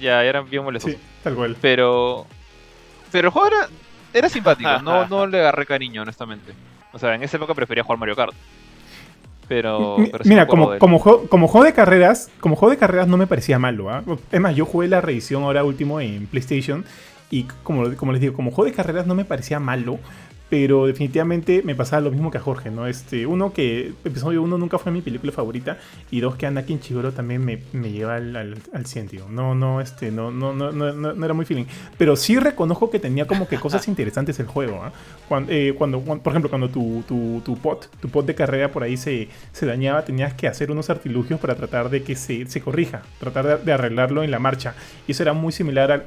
ya 0.00 0.24
eran 0.24 0.48
bien 0.48 0.64
molestos. 0.64 0.92
Sí, 0.92 0.98
tal 1.22 1.34
cual. 1.34 1.56
Pero. 1.60 2.26
Pero 3.12 3.28
el 3.28 3.32
juego 3.32 3.48
era, 3.48 3.68
era 4.14 4.28
simpático, 4.28 4.80
no, 4.82 5.06
no 5.08 5.26
le 5.26 5.40
agarré 5.40 5.66
cariño, 5.66 6.02
honestamente. 6.02 6.52
O 6.92 6.98
sea, 6.98 7.14
en 7.14 7.22
esa 7.22 7.36
época 7.36 7.54
prefería 7.54 7.84
jugar 7.84 7.98
Mario 7.98 8.16
Kart. 8.16 8.34
Pero. 9.48 9.96
Mira, 10.24 10.46
como, 10.46 10.78
como, 10.78 10.98
juego, 10.98 11.28
como 11.28 11.48
juego 11.48 11.64
de 11.64 11.72
carreras, 11.72 12.30
como 12.40 12.56
juego 12.56 12.70
de 12.70 12.78
carreras 12.78 13.08
no 13.08 13.16
me 13.16 13.26
parecía 13.26 13.58
malo, 13.58 13.90
¿ah? 13.90 14.02
Es 14.30 14.40
más, 14.40 14.54
yo 14.54 14.64
jugué 14.64 14.88
la 14.88 15.00
reedición 15.00 15.42
ahora 15.42 15.64
último 15.64 16.00
en 16.00 16.26
PlayStation 16.26 16.84
y 17.30 17.44
como, 17.62 17.94
como 17.96 18.12
les 18.12 18.20
digo, 18.20 18.34
como 18.34 18.50
juego 18.50 18.70
de 18.70 18.76
carreras 18.76 19.06
no 19.06 19.14
me 19.14 19.24
parecía 19.24 19.60
malo, 19.60 19.98
pero 20.50 20.86
definitivamente 20.86 21.62
me 21.64 21.74
pasaba 21.76 22.02
lo 22.02 22.10
mismo 22.10 22.30
que 22.30 22.38
a 22.38 22.40
Jorge, 22.40 22.70
¿no? 22.72 22.86
Este, 22.88 23.24
uno 23.24 23.52
que 23.52 23.92
episodio 24.04 24.42
uno 24.42 24.58
nunca 24.58 24.78
fue 24.78 24.90
mi 24.90 25.00
película 25.00 25.30
favorita 25.32 25.78
y 26.10 26.20
dos 26.20 26.34
que 26.34 26.46
Anakin 26.46 26.80
Chigoro 26.80 27.12
también 27.12 27.44
me, 27.44 27.60
me 27.72 27.92
lleva 27.92 28.16
al, 28.16 28.34
al, 28.34 28.56
al 28.74 28.84
100, 28.86 29.06
tío. 29.08 29.28
No, 29.30 29.54
no, 29.54 29.80
este, 29.80 30.10
no, 30.10 30.32
no, 30.32 30.52
no, 30.52 30.72
no, 30.72 30.92
no- 30.92 31.24
era 31.24 31.34
muy 31.34 31.44
feeling. 31.44 31.66
Pero 31.96 32.16
sí 32.16 32.36
reconozco 32.38 32.90
que 32.90 32.98
tenía 32.98 33.26
como 33.26 33.46
que 33.48 33.56
cosas 33.58 33.86
interesantes 33.88 34.40
el 34.40 34.46
juego, 34.46 34.82
¿ah? 34.82 34.92
Cuando, 35.28 35.52
eh, 35.52 35.72
cuando, 35.78 36.00
cuando- 36.00 36.22
por 36.24 36.32
ejemplo, 36.32 36.50
cuando 36.50 36.68
tu, 36.68 37.04
tu, 37.06 37.40
tu 37.44 37.56
pot, 37.56 37.88
tu 38.00 38.08
pot 38.08 38.26
de 38.26 38.34
carrera 38.34 38.72
por 38.72 38.82
ahí 38.82 38.96
se, 38.96 39.28
se 39.52 39.66
dañaba, 39.66 40.04
tenías 40.04 40.34
que 40.34 40.48
hacer 40.48 40.72
unos 40.72 40.90
artilugios 40.90 41.38
para 41.38 41.54
tratar 41.54 41.90
de 41.90 42.02
que 42.02 42.16
se, 42.16 42.46
se 42.46 42.60
corrija, 42.60 43.02
tratar 43.20 43.46
de, 43.46 43.56
de 43.64 43.72
arreglarlo 43.72 44.24
en 44.24 44.32
la 44.32 44.40
marcha. 44.40 44.74
Y 45.06 45.12
eso 45.12 45.22
era 45.22 45.32
muy 45.32 45.52
similar 45.52 45.92
al... 45.92 46.06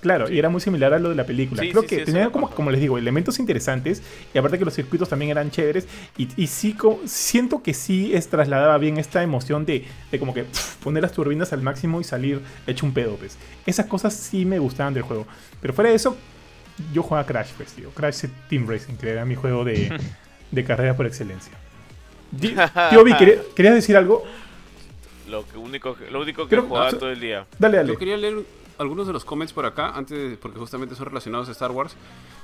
Claro, 0.00 0.30
y 0.30 0.38
era 0.38 0.48
muy 0.50 0.60
similar 0.60 0.92
a 0.94 0.98
lo 0.98 1.08
de 1.08 1.14
la 1.16 1.24
película. 1.24 1.62
Sí, 1.62 1.70
Creo 1.70 1.82
sí, 1.82 1.88
que 1.88 2.04
tenía 2.04 2.30
como, 2.30 2.50
como 2.50 2.70
les 2.70 2.80
digo, 2.80 2.96
elementos 2.98 3.38
interesantes 3.40 4.02
y 4.32 4.38
aparte 4.38 4.58
que 4.58 4.64
los 4.64 4.74
circuitos 4.74 5.08
también 5.08 5.30
eran 5.32 5.50
chéveres 5.50 5.88
y, 6.16 6.28
y 6.36 6.46
sí 6.46 6.76
siento 7.06 7.62
que 7.62 7.74
sí 7.74 8.14
es 8.14 8.28
trasladaba 8.28 8.78
bien 8.78 8.98
esta 8.98 9.22
emoción 9.22 9.64
de, 9.66 9.84
de 10.12 10.18
como 10.20 10.32
que 10.34 10.44
poner 10.84 11.02
las 11.02 11.12
turbinas 11.12 11.52
al 11.52 11.62
máximo 11.62 12.00
y 12.00 12.04
salir 12.04 12.40
hecho 12.66 12.86
un 12.86 12.92
pedo, 12.92 13.16
pues. 13.16 13.36
Esas 13.64 13.86
cosas 13.86 14.14
sí 14.14 14.44
me 14.44 14.58
gustaban 14.58 14.94
del 14.94 15.02
juego. 15.02 15.26
Pero 15.60 15.72
fuera 15.74 15.90
de 15.90 15.96
eso, 15.96 16.16
yo 16.92 17.02
jugaba 17.02 17.26
Crash, 17.26 17.50
pues, 17.56 17.72
tío. 17.72 17.90
Crash 17.90 18.26
Team 18.48 18.68
Racing, 18.68 18.94
que 18.96 19.08
era 19.10 19.24
mi 19.24 19.34
juego 19.34 19.64
de, 19.64 19.98
de 20.52 20.64
carrera 20.64 20.94
por 20.94 21.06
excelencia. 21.06 21.52
Tío 22.38 23.02
Vi, 23.04 23.14
¿quería- 23.18 23.38
¿querías 23.54 23.74
decir 23.74 23.96
algo? 23.96 24.24
Lo, 25.28 25.44
que 25.48 25.56
único, 25.58 25.96
que- 25.96 26.10
lo 26.10 26.20
único 26.20 26.44
que 26.44 26.50
Creo- 26.50 26.68
jugaba 26.68 26.88
ah, 26.88 26.92
todo 26.92 27.10
el 27.10 27.18
día. 27.20 27.46
Dale, 27.58 27.78
dale. 27.78 27.92
Yo 27.94 27.98
quería 27.98 28.16
leer 28.16 28.36
algunos 28.78 29.06
de 29.06 29.12
los 29.12 29.24
comments 29.24 29.52
por 29.52 29.64
acá, 29.66 29.90
antes 29.94 30.36
porque 30.38 30.58
justamente 30.58 30.94
son 30.94 31.06
relacionados 31.06 31.48
a 31.48 31.52
Star 31.52 31.70
Wars. 31.70 31.96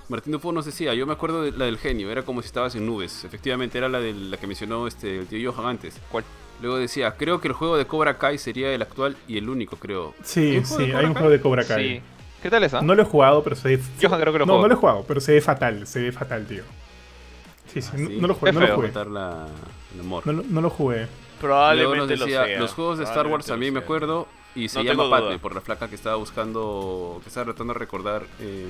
Martín 0.08 0.32
Dufo 0.32 0.52
nos 0.52 0.64
decía, 0.66 0.94
yo 0.94 1.06
me 1.06 1.12
acuerdo 1.12 1.42
de 1.42 1.52
la 1.52 1.64
del 1.66 1.78
genio, 1.78 2.10
era 2.10 2.22
como 2.22 2.42
si 2.42 2.46
estabas 2.46 2.74
en 2.74 2.86
nubes. 2.86 3.24
Efectivamente, 3.24 3.78
era 3.78 3.88
la 3.88 4.00
de 4.00 4.12
la 4.12 4.36
que 4.36 4.46
mencionó 4.46 4.86
este, 4.86 5.18
el 5.20 5.26
tío 5.26 5.52
Johan 5.52 5.66
antes. 5.68 5.98
¿Cuál? 6.10 6.24
Luego 6.60 6.76
decía, 6.78 7.14
creo 7.16 7.40
que 7.40 7.48
el 7.48 7.54
juego 7.54 7.76
de 7.76 7.86
Cobra 7.86 8.18
Kai 8.18 8.38
sería 8.38 8.72
el 8.72 8.82
actual 8.82 9.16
y 9.26 9.38
el 9.38 9.48
único, 9.48 9.76
creo. 9.76 10.14
Sí, 10.22 10.40
¿Hay 10.50 10.56
un 10.58 10.64
juego 10.64 10.84
sí, 10.84 10.92
hay 10.92 11.04
un 11.06 11.12
juego 11.14 11.30
de 11.30 11.40
Cobra 11.40 11.64
Kai. 11.64 11.96
Sí. 11.96 12.02
¿Qué 12.42 12.50
tal 12.50 12.64
esa? 12.64 12.82
No 12.82 12.94
lo 12.94 13.02
he 13.02 13.04
jugado, 13.04 13.42
pero 13.44 13.54
se 13.56 13.68
ve. 13.76 13.82
Johan 14.00 14.20
creo 14.20 14.32
que 14.32 14.38
lo 14.40 14.46
No, 14.46 14.60
no 14.60 14.68
lo 14.68 14.74
he 14.74 14.76
jugado, 14.76 15.04
pero 15.06 15.20
se 15.20 15.32
ve 15.32 15.40
fatal. 15.40 15.86
Se 15.86 16.00
ve 16.02 16.12
fatal, 16.12 16.44
tío. 16.46 16.62
Sí, 17.72 17.80
sí, 17.80 17.90
Ah, 17.92 17.96
no, 17.98 18.08
sí. 18.08 18.18
no 18.20 18.28
lo 18.28 18.34
jugué. 18.34 18.52
No 18.52 18.60
lo 18.60 18.74
jugué. 18.74 18.88
Matar 18.88 19.06
la, 19.06 19.46
el 19.94 20.00
amor. 20.00 20.26
No, 20.26 20.32
lo- 20.32 20.42
no 20.42 20.60
lo 20.60 20.70
jugué. 20.70 20.96
Luego 20.96 21.08
Probablemente 21.40 22.16
lo 22.16 22.24
decía, 22.26 22.44
sea. 22.44 22.58
los 22.60 22.72
juegos 22.72 22.98
de 22.98 23.04
Star 23.04 23.26
Wars 23.28 23.46
también 23.46 23.72
lo 23.74 23.80
me 23.80 23.84
acuerdo. 23.84 24.28
Y 24.54 24.68
se 24.68 24.78
No 24.78 24.84
llama 24.84 25.08
Padme, 25.08 25.38
por 25.38 25.54
la 25.54 25.60
flaca 25.62 25.88
que 25.88 25.94
estaba 25.94 26.16
buscando, 26.16 27.20
que 27.22 27.28
estaba 27.28 27.46
tratando 27.46 27.72
de 27.72 27.78
recordar 27.78 28.24
eh, 28.38 28.66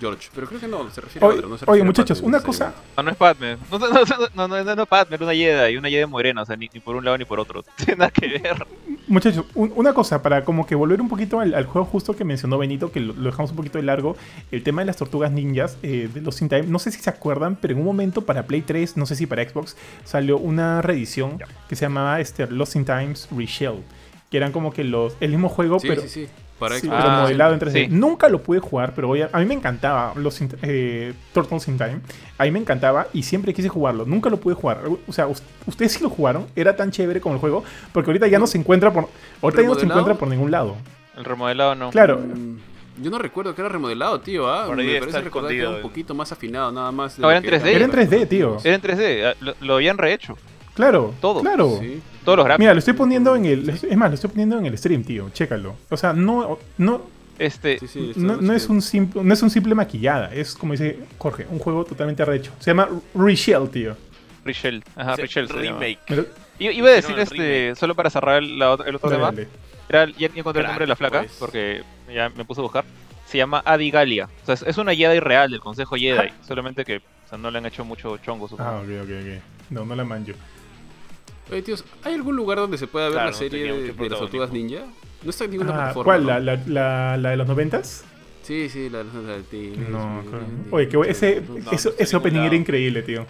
George. 0.00 0.30
Pero 0.34 0.46
creo 0.46 0.58
que 0.60 0.66
no, 0.66 0.88
se 0.90 1.02
refiere 1.02 1.26
a 1.26 1.28
Oye, 1.28 1.38
otro. 1.38 1.48
No 1.50 1.58
se 1.58 1.64
oye, 1.66 1.72
refiere 1.72 1.82
a 1.82 1.86
muchachos, 1.86 2.18
Padme, 2.20 2.28
una 2.28 2.40
cosa. 2.42 2.74
No, 2.96 3.02
no 3.02 3.10
es 3.10 3.16
Padme. 3.18 3.56
No, 3.70 3.78
no, 3.78 3.88
no, 3.88 4.48
no, 4.48 4.64
no, 4.64 4.76
no, 4.76 4.86
Padme, 4.86 5.16
era 5.16 5.24
una 5.26 5.34
Jedi, 5.34 5.76
una 5.76 5.90
Jedi 5.90 6.06
morena, 6.06 6.40
o 6.42 6.46
sea, 6.46 6.56
ni, 6.56 6.70
ni 6.72 6.80
por 6.80 6.96
un 6.96 7.04
lado 7.04 7.18
ni 7.18 7.26
por 7.26 7.38
otro. 7.38 7.62
Tiene 7.76 7.96
nada 7.96 8.10
que 8.10 8.28
ver. 8.28 8.66
Muchachos, 9.08 9.44
un- 9.54 9.72
una 9.76 9.92
cosa, 9.92 10.22
para 10.22 10.44
como 10.44 10.66
que 10.66 10.74
volver 10.74 11.02
un 11.02 11.08
poquito 11.10 11.40
al, 11.40 11.52
al 11.54 11.66
juego 11.66 11.86
justo 11.86 12.16
que 12.16 12.24
mencionó 12.24 12.56
Benito, 12.56 12.90
que 12.90 13.00
lo, 13.00 13.12
lo 13.12 13.24
dejamos 13.24 13.50
un 13.50 13.56
poquito 13.58 13.76
de 13.76 13.84
largo, 13.84 14.16
el 14.50 14.62
tema 14.62 14.80
de 14.80 14.86
las 14.86 14.96
tortugas 14.96 15.30
ninjas 15.32 15.76
eh, 15.82 16.08
de 16.14 16.22
los 16.22 16.40
In 16.40 16.48
Time, 16.48 16.62
no 16.62 16.78
sé 16.78 16.92
si 16.92 17.00
se 17.02 17.10
acuerdan, 17.10 17.56
pero 17.56 17.74
en 17.74 17.80
un 17.80 17.84
momento 17.84 18.22
para 18.22 18.46
Play 18.46 18.62
3, 18.62 18.96
no 18.96 19.04
sé 19.04 19.16
si 19.16 19.26
para 19.26 19.46
Xbox, 19.46 19.76
salió 20.04 20.38
una 20.38 20.80
reedición 20.80 21.38
que 21.68 21.76
se 21.76 21.84
llamaba 21.84 22.20
este, 22.20 22.46
Lost 22.46 22.76
in 22.76 22.84
Times 22.86 23.28
Reshell, 23.36 23.82
que 24.30 24.36
eran 24.36 24.52
como 24.52 24.72
que 24.72 24.84
los 24.84 25.16
el 25.20 25.30
mismo 25.30 25.48
juego, 25.48 25.78
Sí, 25.80 25.88
pero, 25.88 26.02
sí, 26.02 26.08
sí. 26.08 26.28
Para 26.58 26.76
sí, 26.78 26.88
pero 26.88 27.02
Ah, 27.02 27.20
modelado 27.22 27.54
en 27.54 27.60
3D. 27.60 27.72
sí. 27.72 27.86
Nunca 27.88 28.28
lo 28.28 28.42
pude 28.42 28.60
jugar, 28.60 28.92
pero 28.94 29.08
voy 29.08 29.22
a, 29.22 29.30
a 29.32 29.38
mí 29.40 29.46
me 29.46 29.54
encantaba 29.54 30.12
los 30.14 30.38
eh, 30.62 31.14
Turtles 31.32 31.66
in 31.68 31.78
Time. 31.78 32.00
A 32.36 32.44
mí 32.44 32.50
me 32.50 32.58
encantaba 32.58 33.06
y 33.14 33.22
siempre 33.22 33.54
quise 33.54 33.68
jugarlo. 33.70 34.04
Nunca 34.04 34.28
lo 34.28 34.36
pude 34.38 34.54
jugar. 34.54 34.82
O 35.08 35.12
sea, 35.12 35.26
us- 35.26 35.42
ustedes 35.66 35.92
sí 35.92 36.02
lo 36.02 36.10
jugaron. 36.10 36.46
Era 36.54 36.76
tan 36.76 36.90
chévere 36.90 37.18
como 37.20 37.34
el 37.36 37.40
juego. 37.40 37.64
Porque 37.92 38.10
ahorita 38.10 38.26
ya 38.28 38.38
no 38.38 38.46
se 38.46 38.58
encuentra 38.58 38.92
por. 38.92 39.08
Ahorita 39.40 39.62
ya 39.62 39.68
no 39.68 39.74
se 39.74 39.86
encuentra 39.86 40.14
por 40.14 40.28
ningún 40.28 40.50
lado. 40.50 40.76
El 41.16 41.24
remodelado 41.24 41.74
no. 41.74 41.90
Claro. 41.90 42.18
Mm, 42.18 42.58
Yo 43.02 43.10
no 43.10 43.18
recuerdo 43.18 43.54
que 43.54 43.62
era 43.62 43.70
remodelado, 43.70 44.20
tío. 44.20 44.46
¿ah? 44.46 44.66
Por 44.66 44.78
ahí 44.78 44.86
Me 44.86 45.00
parece 45.00 45.20
recordar 45.22 45.50
que 45.52 45.58
era 45.60 45.70
un 45.70 45.80
poquito 45.82 46.14
más 46.14 46.30
afinado, 46.30 46.70
nada 46.70 46.92
más. 46.92 47.16
de 47.16 47.22
No, 47.22 47.30
era 47.30 47.38
en 47.38 47.44
que 47.44 47.50
3D. 47.52 47.66
Era 47.68 47.84
en 47.86 47.90
3D, 47.90 48.28
tío. 48.28 48.58
Era 48.62 48.74
en 48.74 48.82
3D, 48.82 49.24
ah, 49.32 49.34
lo, 49.40 49.54
lo 49.62 49.74
habían 49.76 49.96
rehecho. 49.96 50.36
Claro. 50.74 51.14
Todo. 51.20 51.40
Claro. 51.40 51.78
Sí. 51.80 52.00
Todos 52.24 52.36
los 52.38 52.44
gráficos. 52.46 52.60
Mira, 52.60 52.72
lo 52.74 52.78
estoy 52.78 52.94
poniendo 52.94 53.34
en 53.36 53.44
el. 53.46 53.68
Es 53.70 53.96
más, 53.96 54.10
lo 54.10 54.14
estoy 54.14 54.30
poniendo 54.30 54.58
en 54.58 54.66
el 54.66 54.76
stream, 54.78 55.02
tío. 55.04 55.30
Chécalo. 55.30 55.76
O 55.90 55.96
sea, 55.96 56.12
no. 56.12 56.58
no 56.78 57.02
Este, 57.38 57.78
Sí, 57.78 57.88
sí, 57.88 58.10
está 58.10 58.20
no, 58.20 58.36
no 58.36 58.52
es 58.52 58.68
un 58.68 58.82
simple, 58.82 59.22
no 59.24 59.32
es 59.32 59.42
un 59.42 59.48
simple 59.50 59.74
maquillada, 59.74 60.30
es 60.32 60.54
como 60.54 60.72
dice 60.72 60.98
Jorge, 61.18 61.46
un 61.50 61.58
juego 61.58 61.84
totalmente 61.84 62.22
arrecho. 62.22 62.52
Se 62.58 62.70
llama 62.70 62.88
Reshell, 63.14 63.68
tío. 63.70 63.96
Richel. 64.44 64.84
Ajá, 64.96 65.16
Sí, 65.16 65.22
Richel. 65.22 65.48
llama. 65.48 65.60
remake. 65.80 65.98
Iba 66.58 66.88
a 66.88 66.92
decir 66.92 67.18
este, 67.18 67.34
remake. 67.36 67.76
solo 67.78 67.94
para 67.94 68.10
cerrar 68.10 68.42
el, 68.42 68.58
la 68.58 68.74
ot- 68.74 68.84
el 68.86 68.96
otro 68.96 69.08
dale, 69.10 69.18
tema. 69.22 69.32
dale. 69.32 69.48
Era, 69.88 70.06
ya, 70.18 70.28
encontré 70.34 70.60
el 70.62 70.66
nombre 70.68 70.84
de 70.84 70.88
la 70.88 70.96
flaca, 70.96 71.20
pues. 71.20 71.36
porque 71.38 71.82
ya 72.14 72.28
me 72.28 72.44
puse 72.44 72.60
a 72.60 72.62
buscar. 72.62 72.84
Se 73.26 73.38
llama 73.38 73.62
Adi 73.64 73.90
Galia. 73.90 74.28
O 74.42 74.46
sea, 74.46 74.54
es, 74.54 74.62
es 74.62 74.76
una 74.78 74.94
Jedi 74.94 75.20
real 75.20 75.50
del 75.50 75.60
Consejo 75.60 75.96
Jedi. 75.96 76.28
Solamente 76.46 76.84
que 76.84 76.96
o 76.98 77.28
sea, 77.28 77.38
no 77.38 77.50
le 77.50 77.58
han 77.58 77.66
hecho 77.66 77.84
mucho 77.84 78.18
chongo, 78.18 78.48
supongo. 78.48 78.68
Ah, 78.70 78.80
ok, 78.80 78.88
ok, 79.04 79.10
ok. 79.20 79.42
No, 79.70 79.84
no 79.86 79.94
la 79.94 80.04
manjo. 80.04 80.32
Oye, 81.50 81.62
tíos, 81.62 81.84
¿hay 82.04 82.14
algún 82.14 82.36
lugar 82.36 82.58
donde 82.58 82.78
se 82.78 82.86
pueda 82.86 83.06
ver 83.06 83.14
Claro, 83.14 83.30
la 83.30 83.36
serie 83.36 83.72
de, 83.72 83.92
de 83.92 84.08
las 84.10 84.18
tortugas 84.18 84.50
ninja? 84.52 84.84
No 85.22 85.30
está 85.30 85.44
en 85.44 85.50
ninguna 85.50 85.70
Ah, 85.70 85.76
plataforma. 85.76 86.04
¿Cuál? 86.04 86.22
¿no? 86.22 86.28
¿La, 86.28 86.40
la, 86.40 86.62
la, 86.66 87.16
la 87.16 87.30
de 87.30 87.36
los 87.36 87.46
noventas? 87.48 88.04
Sí, 88.42 88.68
sí, 88.68 88.88
la, 88.88 89.02
la, 89.04 89.12
la- 89.20 89.36
la- 89.36 89.88
No, 89.90 90.22
la- 90.22 90.74
Oye, 90.76 90.88
que 90.88 90.98
ese, 91.08 91.42
No, 91.46 91.70
ese 91.72 91.90
ningún 91.98 92.16
opening 92.16 92.40
era 92.40 92.54
increíble, 92.56 93.02
tío. 93.02 93.26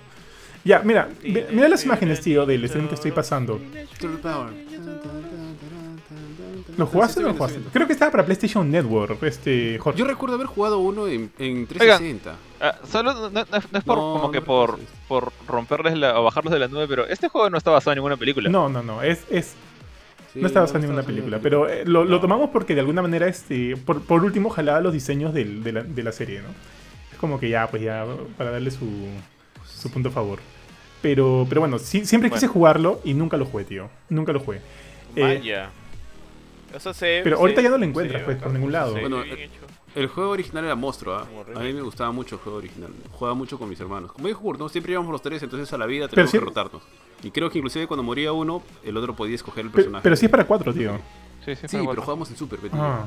Ya, 0.64 0.80
mira, 0.80 1.08
mira 1.24 1.68
las 1.68 1.84
imágenes, 1.84 2.20
tío, 2.20 2.44
del 2.46 2.68
stream 2.68 2.86
que 2.88 2.94
estoy 2.94 3.12
pasando. 3.12 3.58
Turtle 3.98 4.18
Power. 4.18 4.52
¿Lo 6.80 6.86
jugaste 6.86 7.20
o 7.20 7.22
no 7.22 7.28
lo 7.28 7.34
jugaste? 7.34 7.60
Creo 7.72 7.86
que 7.86 7.92
estaba 7.92 8.10
para 8.10 8.24
PlayStation 8.24 8.70
Network, 8.70 9.22
este, 9.22 9.78
Jorge. 9.78 9.98
Yo 9.98 10.04
recuerdo 10.06 10.34
haber 10.36 10.46
jugado 10.48 10.78
uno 10.78 11.06
en, 11.06 11.30
en 11.38 11.66
360. 11.66 12.34
Ah, 12.60 12.74
solo 12.90 13.12
no, 13.12 13.30
no- 13.30 13.44
no 13.50 13.78
es 13.78 13.84
por, 13.84 13.96
No, 13.98 14.12
como 14.14 14.30
que 14.32 14.40
por, 14.40 14.78
por 15.08 15.32
romperles 15.46 15.96
la, 15.98 16.18
o 16.18 16.24
bajarlos 16.24 16.52
de 16.52 16.58
la 16.58 16.68
nube, 16.68 16.88
pero 16.88 17.06
este 17.06 17.28
juego 17.28 17.48
no 17.50 17.58
está 17.58 17.70
basado 17.70 17.92
en 17.92 17.96
ninguna 17.98 18.16
película. 18.16 18.48
No, 18.50 18.68
no, 18.68 18.82
no, 18.82 19.02
es, 19.02 19.24
es, 19.30 19.54
Sí, 20.32 20.40
no 20.40 20.46
está 20.46 20.60
basado 20.60 20.78
en 20.78 20.82
ninguna 20.82 21.00
en 21.00 21.06
película, 21.06 21.38
pero 21.42 21.68
eh, 21.68 21.82
lo, 21.84 22.04
lo 22.04 22.20
tomamos 22.20 22.50
porque 22.50 22.74
de 22.74 22.80
alguna 22.80 23.02
manera, 23.02 23.26
este, 23.26 23.76
por, 23.76 24.00
por 24.02 24.22
último, 24.24 24.48
jalaba 24.50 24.80
los 24.80 24.92
diseños 24.92 25.34
del- 25.34 25.62
de, 25.64 25.72
la, 25.72 25.82
de 25.82 26.02
la 26.02 26.12
serie, 26.12 26.40
¿no? 26.40 26.48
Es 27.12 27.18
como 27.18 27.38
que 27.40 27.48
ya, 27.48 27.66
pues 27.68 27.82
ya, 27.82 28.06
para 28.38 28.52
darle 28.52 28.70
su, 28.70 28.86
su 29.66 29.90
punto 29.90 30.08
a 30.10 30.12
favor. 30.12 30.38
Pero, 31.02 31.46
pero 31.48 31.60
bueno, 31.62 31.78
sí- 31.78 32.04
siempre 32.04 32.30
quise 32.30 32.46
Bueno. 32.46 32.52
jugarlo 32.52 33.00
y 33.04 33.14
nunca 33.14 33.36
lo 33.36 33.44
jugué, 33.44 33.64
tío. 33.64 33.90
Nunca 34.08 34.32
lo 34.32 34.40
jugué. 34.40 34.60
Eh, 35.16 35.22
Vaya. 35.22 35.70
Eso 36.74 36.94
se, 36.94 37.20
pero 37.24 37.36
se- 37.36 37.40
ahorita 37.42 37.62
ya 37.62 37.70
no 37.70 37.78
lo 37.78 37.84
encuentras, 37.84 38.22
pues, 38.22 38.36
por 38.38 38.52
ningún 38.52 38.72
lado. 38.72 38.94
Sí, 38.94 39.00
Bueno. 39.00 39.22
El 39.96 40.06
juego 40.06 40.30
original 40.30 40.64
era 40.64 40.76
monstruo, 40.76 41.16
¿ah? 41.16 41.26
A 41.56 41.60
mí 41.60 41.72
me 41.72 41.80
gustaba 41.82 42.12
mucho 42.12 42.36
el 42.36 42.40
juego 42.42 42.58
original. 42.58 42.90
Jugaba 43.10 43.34
mucho 43.34 43.58
con 43.58 43.68
mis 43.68 43.80
hermanos. 43.80 44.12
Como 44.12 44.28
dijo 44.28 44.40
Kurt, 44.40 44.60
¿no? 44.60 44.68
Siempre 44.68 44.92
íbamos 44.92 45.10
los 45.10 45.20
tres, 45.20 45.42
entonces 45.42 45.72
a 45.72 45.78
la 45.78 45.86
vida 45.86 46.06
Pero 46.06 46.10
teníamos 46.28 46.32
que 46.32 46.38
rotarnos. 46.40 46.82
Y 47.24 47.32
creo 47.32 47.50
que 47.50 47.58
inclusive 47.58 47.88
cuando 47.88 48.04
moría 48.04 48.32
uno, 48.32 48.62
el 48.84 48.96
otro 48.96 49.16
podía 49.16 49.34
escoger 49.34 49.64
el 49.64 49.70
Pe- 49.72 49.78
personaje. 49.78 50.02
pero 50.04 50.14
sí 50.14 50.26
es 50.26 50.30
para 50.30 50.44
cuatro, 50.44 50.72
tío. 50.72 50.92
Sí, 51.44 51.56
sí, 51.56 51.62
Sí, 51.62 51.66
pero 51.72 51.84
bueno. 51.86 52.02
jugábamos 52.02 52.30
en 52.30 52.36
Super, 52.36 52.60
Betty. 52.60 52.76
Ah, 52.78 53.04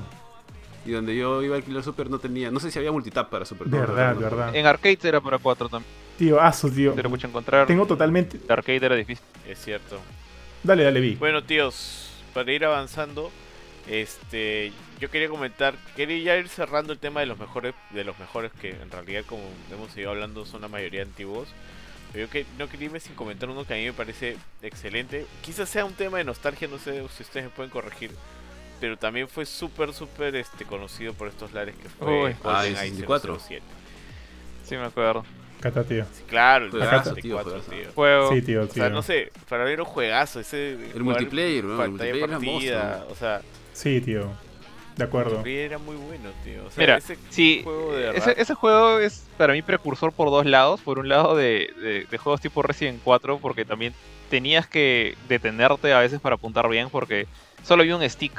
Y 0.85 0.91
donde 0.91 1.15
yo 1.15 1.41
iba 1.41 1.55
a 1.55 1.57
alquilar 1.59 1.81
Super 1.83 2.09
no 2.09 2.19
tenía... 2.19 2.51
No 2.51 2.59
sé 2.59 2.69
si 2.69 2.77
había 2.77 2.91
multitap 2.91 3.29
para 3.29 3.45
Super. 3.45 3.67
no 3.69 3.79
verdad, 3.79 4.15
verdad. 4.17 4.53
En 4.53 4.65
arcades 4.65 5.05
era 5.05 5.21
para 5.21 5.37
4 5.37 5.69
también. 5.69 5.89
Tío, 6.17 6.41
aso, 6.41 6.69
tío. 6.69 6.93
Pero 6.93 7.09
mucho 7.09 7.27
encontrar. 7.27 7.65
Tengo 7.65 7.85
totalmente... 7.85 8.37
El 8.43 8.51
arcade 8.51 8.85
era 8.85 8.95
difícil. 8.97 9.23
Es 9.47 9.59
cierto. 9.63 9.99
Dale, 10.63 10.83
dale, 10.83 10.99
vi. 10.99 11.15
Bueno, 11.15 11.41
tíos, 11.43 12.09
para 12.33 12.51
ir 12.51 12.65
avanzando, 12.65 13.31
este, 13.87 14.71
yo 14.99 15.09
quería 15.09 15.27
comentar, 15.29 15.75
quería 15.95 16.23
ya 16.23 16.37
ir 16.37 16.47
cerrando 16.47 16.93
el 16.93 16.99
tema 16.99 17.19
de 17.19 17.25
los 17.25 17.37
mejores, 17.37 17.73
de 17.91 18.03
los 18.03 18.17
mejores 18.19 18.51
que 18.61 18.71
en 18.71 18.89
realidad, 18.89 19.23
como 19.27 19.43
hemos 19.71 19.91
seguido 19.91 20.11
hablando, 20.11 20.45
son 20.45 20.61
la 20.61 20.67
mayoría 20.67 21.01
antiguos. 21.01 21.49
Pero 22.11 22.25
yo 22.27 22.31
que, 22.31 22.45
no 22.59 22.69
quería 22.69 22.85
irme 22.85 22.99
sin 22.99 23.15
comentar 23.15 23.49
uno 23.49 23.65
que 23.65 23.73
a 23.73 23.77
mí 23.77 23.85
me 23.85 23.93
parece 23.93 24.37
excelente. 24.61 25.25
Quizás 25.41 25.67
sea 25.67 25.83
un 25.83 25.93
tema 25.93 26.19
de 26.19 26.23
nostalgia, 26.23 26.67
no 26.67 26.77
sé 26.77 27.03
si 27.15 27.23
ustedes 27.23 27.45
me 27.45 27.49
pueden 27.49 27.71
corregir. 27.71 28.11
Pero 28.79 28.97
también 28.97 29.27
fue 29.27 29.45
súper, 29.45 29.93
súper 29.93 30.35
este, 30.35 30.65
conocido 30.65 31.13
por 31.13 31.27
estos 31.27 31.53
lares 31.53 31.75
que 31.75 31.89
fue 31.89 32.25
Uy. 32.25 32.35
Ah, 32.43 32.61
GoldenEye 32.61 32.87
el 32.87 32.89
64. 32.89 33.39
007. 33.39 33.63
Sí, 34.63 34.75
me 34.75 34.85
acuerdo. 34.85 35.25
Cata, 35.59 35.83
tío. 35.85 36.05
Sí, 36.13 36.23
claro, 36.27 36.65
el 36.65 36.71
Juegazo, 36.71 37.15
64, 37.15 37.51
tío, 37.53 37.61
tío. 37.61 37.71
juegazo. 37.71 37.93
Juego. 37.95 38.33
Sí, 38.33 38.41
tío, 38.41 38.61
O 38.63 38.65
tío. 38.65 38.73
sea, 38.83 38.89
no 38.89 39.01
sé, 39.01 39.31
para 39.47 39.63
mí 39.63 39.71
era 39.71 39.83
un 39.83 39.87
juegazo 39.87 40.39
ese. 40.41 40.73
El 40.93 41.03
multiplayer, 41.03 41.63
¿no? 41.63 41.81
El 41.81 41.91
multiplayer 41.91 42.29
monstruo. 42.29 43.07
o 43.09 43.15
sea, 43.15 43.41
Sí, 43.73 43.99
tío. 44.01 44.31
De 44.95 45.03
acuerdo. 45.05 45.43
era 45.45 45.79
muy 45.79 45.95
bueno, 45.95 46.29
tío. 46.43 46.65
O 46.67 46.69
sea, 46.71 46.81
Mira, 46.81 46.97
ese 46.97 47.17
Sí, 47.29 47.61
juego 47.63 47.93
de 47.95 48.15
ese, 48.15 48.35
ese 48.39 48.53
juego 48.53 48.99
es 48.99 49.25
para 49.37 49.53
mí 49.53 49.61
precursor 49.63 50.13
por 50.13 50.29
dos 50.29 50.45
lados. 50.45 50.81
Por 50.81 50.99
un 50.99 51.09
lado 51.09 51.35
de, 51.35 51.73
de- 51.81 52.05
de 52.09 52.17
juegos 52.17 52.41
tipo 52.41 52.61
Resident 52.61 53.01
4, 53.03 53.39
porque 53.39 53.65
también 53.65 53.93
tenías 54.29 54.67
que 54.67 55.17
detenerte 55.27 55.93
a 55.93 55.99
veces 55.99 56.19
para 56.19 56.35
apuntar 56.35 56.69
bien, 56.69 56.89
porque 56.91 57.27
solo 57.63 57.81
había 57.81 57.95
un 57.95 58.07
stick. 58.07 58.33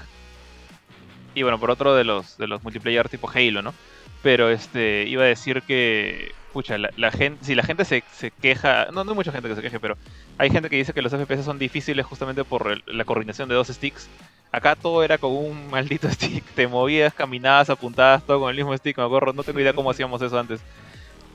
Y 1.35 1.43
bueno, 1.43 1.59
por 1.59 1.71
otro 1.71 1.95
de 1.97 2.05
los, 2.05 2.37
de 2.39 2.47
los 2.47 2.63
multiplayer 2.63 3.09
tipo 3.09 3.29
Halo, 3.29 3.63
¿no? 3.63 3.75
Pero 4.23 4.49
este 4.51 5.05
iba 5.09 5.25
a 5.25 5.27
decir 5.27 5.63
que, 5.63 6.33
pucha, 6.53 6.79
la, 6.79 6.91
la 6.97 7.11
gente, 7.11 7.45
si 7.45 7.55
la 7.57 7.65
gente 7.65 7.85
se, 7.85 8.05
se 8.13 8.31
queja, 8.31 8.87
no, 8.93 9.03
no 9.03 9.11
hay 9.11 9.17
mucha 9.17 9.33
gente 9.33 9.49
que 9.49 9.57
se 9.57 9.63
queje, 9.63 9.81
pero 9.81 9.97
hay 10.39 10.51
gente 10.51 10.71
que 10.71 10.77
dice 10.77 10.93
que 10.93 11.03
los 11.03 11.13
FPS 11.13 11.43
son 11.43 11.59
difíciles 11.59 12.07
justamente 12.07 12.45
por 12.45 12.71
el- 12.71 12.85
la 12.87 13.05
coordinación 13.05 13.49
de 13.49 13.57
dos 13.57 13.67
sticks. 13.69 14.09
Acá 14.55 14.77
todo 14.77 15.03
era 15.03 15.19
con 15.19 15.33
un 15.33 15.69
maldito 15.71 16.09
stick. 16.13 16.45
Te 16.55 16.69
movías, 16.69 17.13
caminabas, 17.13 17.69
apuntabas, 17.71 18.23
todo 18.25 18.39
con 18.41 18.51
el 18.51 18.57
mismo 18.57 18.77
stick. 18.77 18.97
Me 18.99 19.05
acuerdo, 19.05 19.33
no 19.33 19.43
tengo 19.43 19.59
idea 19.61 19.73
cómo 19.73 19.91
hacíamos 19.91 20.23
eso 20.23 20.39
antes. 20.39 20.61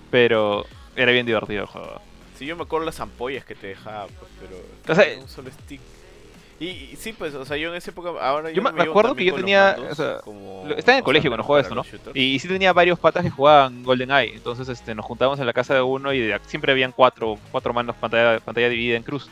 Pero 0.10 0.66
era 0.96 1.12
bien 1.12 1.26
divertido 1.26 1.62
el 1.62 1.68
juego. 1.68 2.02
Sí, 2.38 2.46
yo 2.46 2.56
me 2.56 2.64
acuerdo 2.64 2.86
las 2.86 3.00
ampollas 3.00 3.44
que 3.44 3.56
te 3.56 3.68
dejaba, 3.68 4.08
pues, 4.08 4.32
pero. 4.40 4.58
O 4.88 4.96
sea, 4.96 5.20
un 5.20 5.28
solo 5.28 5.52
stick. 5.52 5.82
Y, 6.62 6.66
y 6.68 6.96
sí, 6.98 7.14
pues, 7.14 7.34
o 7.36 7.46
sea, 7.46 7.56
yo 7.58 7.70
en 7.70 7.76
esa 7.76 7.92
época. 7.92 8.10
Ahora 8.22 8.52
Yo 8.52 8.62
me- 8.62 8.70
acuerdo 8.82 9.16
que 9.16 9.24
yo 9.26 9.36
tenía, 9.36 9.76
mandos 9.78 9.92
o 9.92 9.96
sea, 9.96 10.18
como- 10.22 10.66
estaba 10.78 10.96
en 10.96 10.98
el 11.00 11.04
colegio 11.04 11.30
cuando 11.30 11.44
jugaba 11.44 11.62
esto, 11.62 11.76
¿no? 11.76 11.84
Y 12.14 12.38
sí 12.40 12.48
tenía 12.48 12.74
varios 12.74 13.00
patas 13.00 13.24
que 13.24 13.30
jugaban 13.30 13.84
GoldenEye. 13.84 14.34
Entonces 14.36 14.68
este, 14.70 14.94
nos 14.96 15.06
juntábamos 15.06 15.40
en 15.40 15.46
la 15.46 15.54
casa 15.54 15.74
de 15.74 15.82
uno 15.82 16.12
y 16.14 16.20
de- 16.20 16.40
siempre 16.48 16.72
habían 16.72 16.92
cuatro, 16.94 17.38
cuatro 17.52 17.74
manos 17.74 17.96
pantalla, 17.98 18.40
pantalla 18.40 18.68
dividida 18.70 18.98
en 18.98 19.04
cruz. 19.04 19.30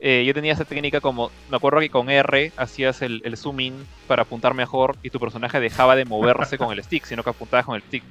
Eh, 0.00 0.24
yo 0.26 0.32
tenía 0.34 0.52
esa 0.52 0.64
técnica 0.64 1.00
como, 1.00 1.30
me 1.50 1.56
acuerdo 1.56 1.80
que 1.80 1.90
con 1.90 2.08
R 2.08 2.52
hacías 2.56 3.02
el, 3.02 3.20
el 3.24 3.36
zoom 3.36 3.58
in 3.60 3.86
para 4.06 4.22
apuntar 4.22 4.54
mejor 4.54 4.96
y 5.02 5.10
tu 5.10 5.18
personaje 5.18 5.58
dejaba 5.58 5.96
de 5.96 6.04
moverse 6.04 6.56
con 6.56 6.72
el 6.72 6.82
stick, 6.84 7.04
sino 7.04 7.24
que 7.24 7.30
apuntabas 7.30 7.66
con 7.66 7.74
el 7.74 7.82
stick. 7.82 8.04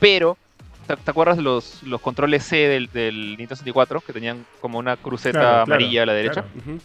Pero, 0.00 0.36
¿te, 0.88 0.96
te 0.96 1.10
acuerdas 1.10 1.38
los, 1.38 1.82
los 1.84 2.00
controles 2.00 2.42
C 2.44 2.56
del, 2.68 2.88
del 2.92 3.28
Nintendo 3.36 3.54
64 3.56 4.00
que 4.00 4.12
tenían 4.12 4.44
como 4.60 4.78
una 4.78 4.96
cruceta 4.96 5.38
Claro, 5.38 5.48
claro, 5.52 5.62
amarilla 5.62 6.02
a 6.02 6.06
la 6.06 6.12
derecha? 6.14 6.42
claro. 6.42 6.48
Ujú. 6.58 6.78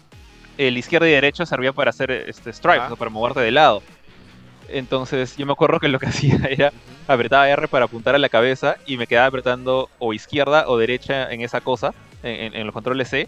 el 0.59 0.77
izquierda 0.77 1.07
y 1.07 1.11
derecha 1.11 1.45
servía 1.47 1.73
para 1.73 1.89
hacer 1.89 2.11
este 2.11 2.53
stripes, 2.53 2.81
Ah. 2.81 2.85
o 2.85 2.89
sea, 2.89 2.97
para 2.97 3.09
moverte 3.09 3.39
de 3.39 3.51
lado. 3.51 3.81
Entonces 4.67 5.35
yo 5.37 5.45
me 5.47 5.53
acuerdo 5.53 5.79
que 5.79 5.87
lo 5.87 5.99
que 5.99 6.05
hacía 6.07 6.35
era 6.49 6.71
apretaba 7.07 7.49
R 7.49 7.67
para 7.67 7.85
apuntar 7.85 8.13
a 8.13 8.19
la 8.19 8.29
cabeza 8.29 8.75
y 8.85 8.97
me 8.97 9.07
quedaba 9.07 9.27
apretando 9.27 9.89
o 9.97 10.13
izquierda 10.13 10.65
o 10.67 10.77
derecha 10.77 11.31
en 11.31 11.41
esa 11.41 11.61
cosa, 11.61 11.93
en, 12.21 12.35
en- 12.53 12.55
en 12.55 12.65
los 12.67 12.73
controles 12.73 13.09
C. 13.09 13.27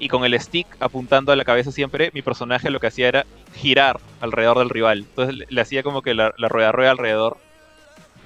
Y 0.00 0.08
con 0.08 0.24
el 0.24 0.38
stick 0.40 0.66
apuntando 0.80 1.32
a 1.32 1.36
la 1.36 1.44
cabeza 1.44 1.72
siempre, 1.72 2.10
mi 2.14 2.22
personaje 2.22 2.70
lo 2.70 2.78
que 2.80 2.86
hacía 2.86 3.08
era 3.08 3.26
girar 3.56 3.98
alrededor 4.20 4.58
del 4.58 4.70
rival. 4.70 4.98
Entonces 5.00 5.34
le, 5.34 5.46
le 5.48 5.60
hacía 5.60 5.82
como 5.82 6.02
que 6.02 6.14
la, 6.14 6.32
la 6.38 6.48
rueda 6.48 6.70
rueda 6.72 6.92
alrededor 6.92 7.36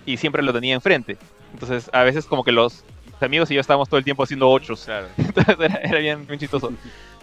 y 0.04 0.16
siempre 0.18 0.42
lo 0.42 0.52
tenía 0.52 0.74
enfrente. 0.74 1.16
Entonces 1.54 1.88
a 1.92 2.02
veces 2.02 2.26
como 2.26 2.44
que 2.44 2.52
los 2.52 2.84
amigos 3.20 3.50
y 3.50 3.54
yo 3.54 3.60
estábamos 3.60 3.88
todo 3.88 3.98
el 3.98 4.04
tiempo 4.04 4.22
haciendo 4.24 4.50
ochos. 4.50 4.84
Claro. 4.84 5.08
Entonces 5.16 5.56
era, 5.58 5.76
era 5.76 5.98
bien, 6.00 6.26
bien 6.26 6.38
chistoso. 6.40 6.72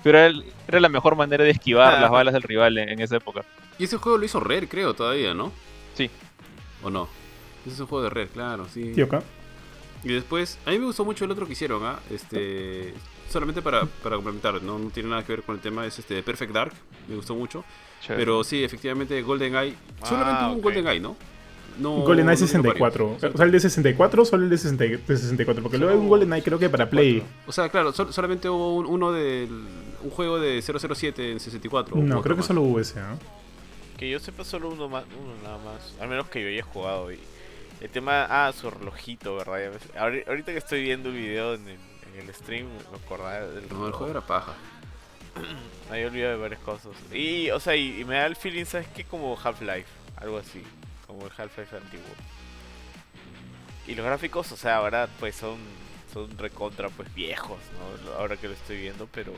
Pero 0.02 0.18
era, 0.18 0.28
el- 0.28 0.46
era 0.68 0.80
la 0.80 0.90
mejor 0.90 1.16
manera 1.16 1.44
de 1.44 1.50
esquivar 1.52 1.96
Ah. 1.96 2.00
las 2.02 2.10
balas 2.10 2.34
del 2.34 2.42
rival 2.44 2.78
en, 2.78 2.90
en 2.90 3.00
esa 3.02 3.18
época. 3.18 3.44
Y 3.78 3.84
ese 3.84 3.98
juego 3.98 4.18
lo 4.18 4.26
hizo 4.26 4.40
Rare, 4.40 4.68
creo, 4.68 4.94
todavía, 4.96 5.34
¿no? 5.34 5.52
Sí. 5.94 6.10
¿O 6.82 6.90
no? 6.90 7.08
Ese 7.66 7.76
es 7.76 7.80
un 7.82 7.88
juego 7.88 8.04
de 8.06 8.10
Rare, 8.10 8.30
claro, 8.30 8.66
sí. 8.74 9.00
Acá. 9.02 9.22
Y 10.04 10.08
después, 10.14 10.58
a 10.66 10.72
mí 10.72 10.80
me 10.80 10.86
gustó 10.86 11.04
mucho 11.04 11.26
el 11.26 11.32
otro 11.32 11.46
que 11.46 11.52
hicieron, 11.52 11.84
¿ah? 11.86 12.00
Este, 12.10 12.94
solamente 13.30 13.62
para, 13.62 13.86
para 13.86 14.16
complementar, 14.16 14.62
¿no? 14.62 14.78
no 14.80 14.90
tiene 14.90 15.10
nada 15.10 15.24
que 15.26 15.34
ver 15.34 15.44
con 15.44 15.56
el 15.56 15.62
tema, 15.62 15.86
es 15.86 15.98
este 16.00 16.22
Perfect 16.24 16.52
Dark, 16.54 16.74
me 17.08 17.16
gustó 17.16 17.36
mucho. 17.36 17.64
Chévere. 18.02 18.22
Pero 18.24 18.44
sí, 18.44 18.64
efectivamente, 18.64 19.22
GoldenEye, 19.22 19.76
solamente 20.04 20.42
Ah, 20.42 20.48
hubo 20.48 20.54
un 20.54 20.58
ok. 20.60 20.64
GoldenEye, 20.64 21.00
¿no? 21.00 21.16
no 21.80 21.92
GoldenEye 22.02 22.24
no 22.26 22.36
vino 22.36 22.48
64. 22.48 23.06
varios. 23.12 23.34
O 23.34 23.38
sea, 23.38 23.46
el 23.46 23.52
de 23.52 23.60
64 23.60 24.26
solo 24.26 24.44
el 24.44 24.50
de, 24.50 24.58
60 24.58 24.84
de 24.84 24.98
64. 25.18 25.64
Porque 25.64 25.78
luego 25.78 25.94
hay 25.94 26.00
un 26.00 26.10
GoldenEye 26.10 26.44
creo 26.44 26.60
que 26.60 26.70
para 26.70 26.90
Play. 26.90 27.24
O 27.48 27.52
sea, 27.52 27.70
claro, 27.70 27.94
sol- 27.94 28.12
solamente 28.14 28.50
hubo 28.50 28.76
un- 28.78 28.86
uno 28.86 29.12
del 29.12 29.50
un 30.04 30.10
juego 30.12 30.40
de 30.40 30.62
007 30.62 31.32
en 31.34 31.40
64. 31.40 31.96
o 31.96 32.00
No, 32.02 32.22
creo 32.22 32.36
que 32.36 32.40
más. 32.40 32.48
solo 32.48 32.62
hubo 32.62 32.80
ese, 32.80 33.00
¿ah? 33.00 33.18
Que 33.98 34.10
yo 34.10 34.20
sepa 34.20 34.46
solo 34.46 34.70
uno 34.70 34.88
más, 34.88 35.04
uno 35.22 35.34
nada 35.44 35.58
más. 35.58 35.94
Al 36.02 36.08
menos 36.08 36.28
que 36.30 36.42
yo 36.42 36.48
haya 36.48 36.64
jugado. 36.64 37.12
Y 37.12 37.20
el 37.82 37.90
tema, 37.90 38.26
ah, 38.30 38.52
su 38.54 38.70
relojito, 38.70 39.36
¿verdad? 39.36 39.72
Ahorita 39.98 40.52
que 40.54 40.58
estoy 40.58 40.82
viendo 40.84 41.10
el 41.10 41.16
video 41.16 41.54
en 41.56 41.62
el, 41.68 41.70
en 41.74 41.80
el 42.20 42.34
stream, 42.34 42.68
me 42.92 42.98
acordaba 42.98 43.40
del 43.40 43.70
No, 43.70 43.88
el 43.88 43.94
juego 43.94 44.12
era 44.12 44.22
paja. 44.22 44.54
Había 45.92 46.08
olvidado 46.08 46.32
de 46.34 46.42
varias 46.42 46.62
cosas. 46.62 46.92
Y, 47.14 47.50
o 47.52 47.60
sea, 47.60 47.76
y, 47.76 48.02
y 48.02 48.06
me 48.06 48.16
da 48.16 48.26
el 48.26 48.36
feeling, 48.36 48.66
¿sabes 48.66 48.88
qué? 48.96 49.04
Como 49.04 49.38
Half-Life, 49.42 49.90
algo 50.18 50.38
así. 50.38 50.64
Como 51.08 51.26
el 51.26 51.32
Half-Life 51.36 51.76
antiguo. 51.76 52.06
Y 53.88 53.96
los 53.96 54.06
gráficos, 54.06 54.52
o 54.52 54.58
sea, 54.58 54.78
ahora 54.78 55.10
pues 55.20 55.36
son, 55.36 55.58
son 56.14 56.38
recontra 56.38 56.90
pues 56.90 57.14
viejos, 57.16 57.60
¿no? 58.06 58.14
Ahora 58.14 58.38
que 58.38 58.48
lo 58.48 58.54
estoy 58.54 58.78
viendo, 58.80 59.08
pero... 59.12 59.34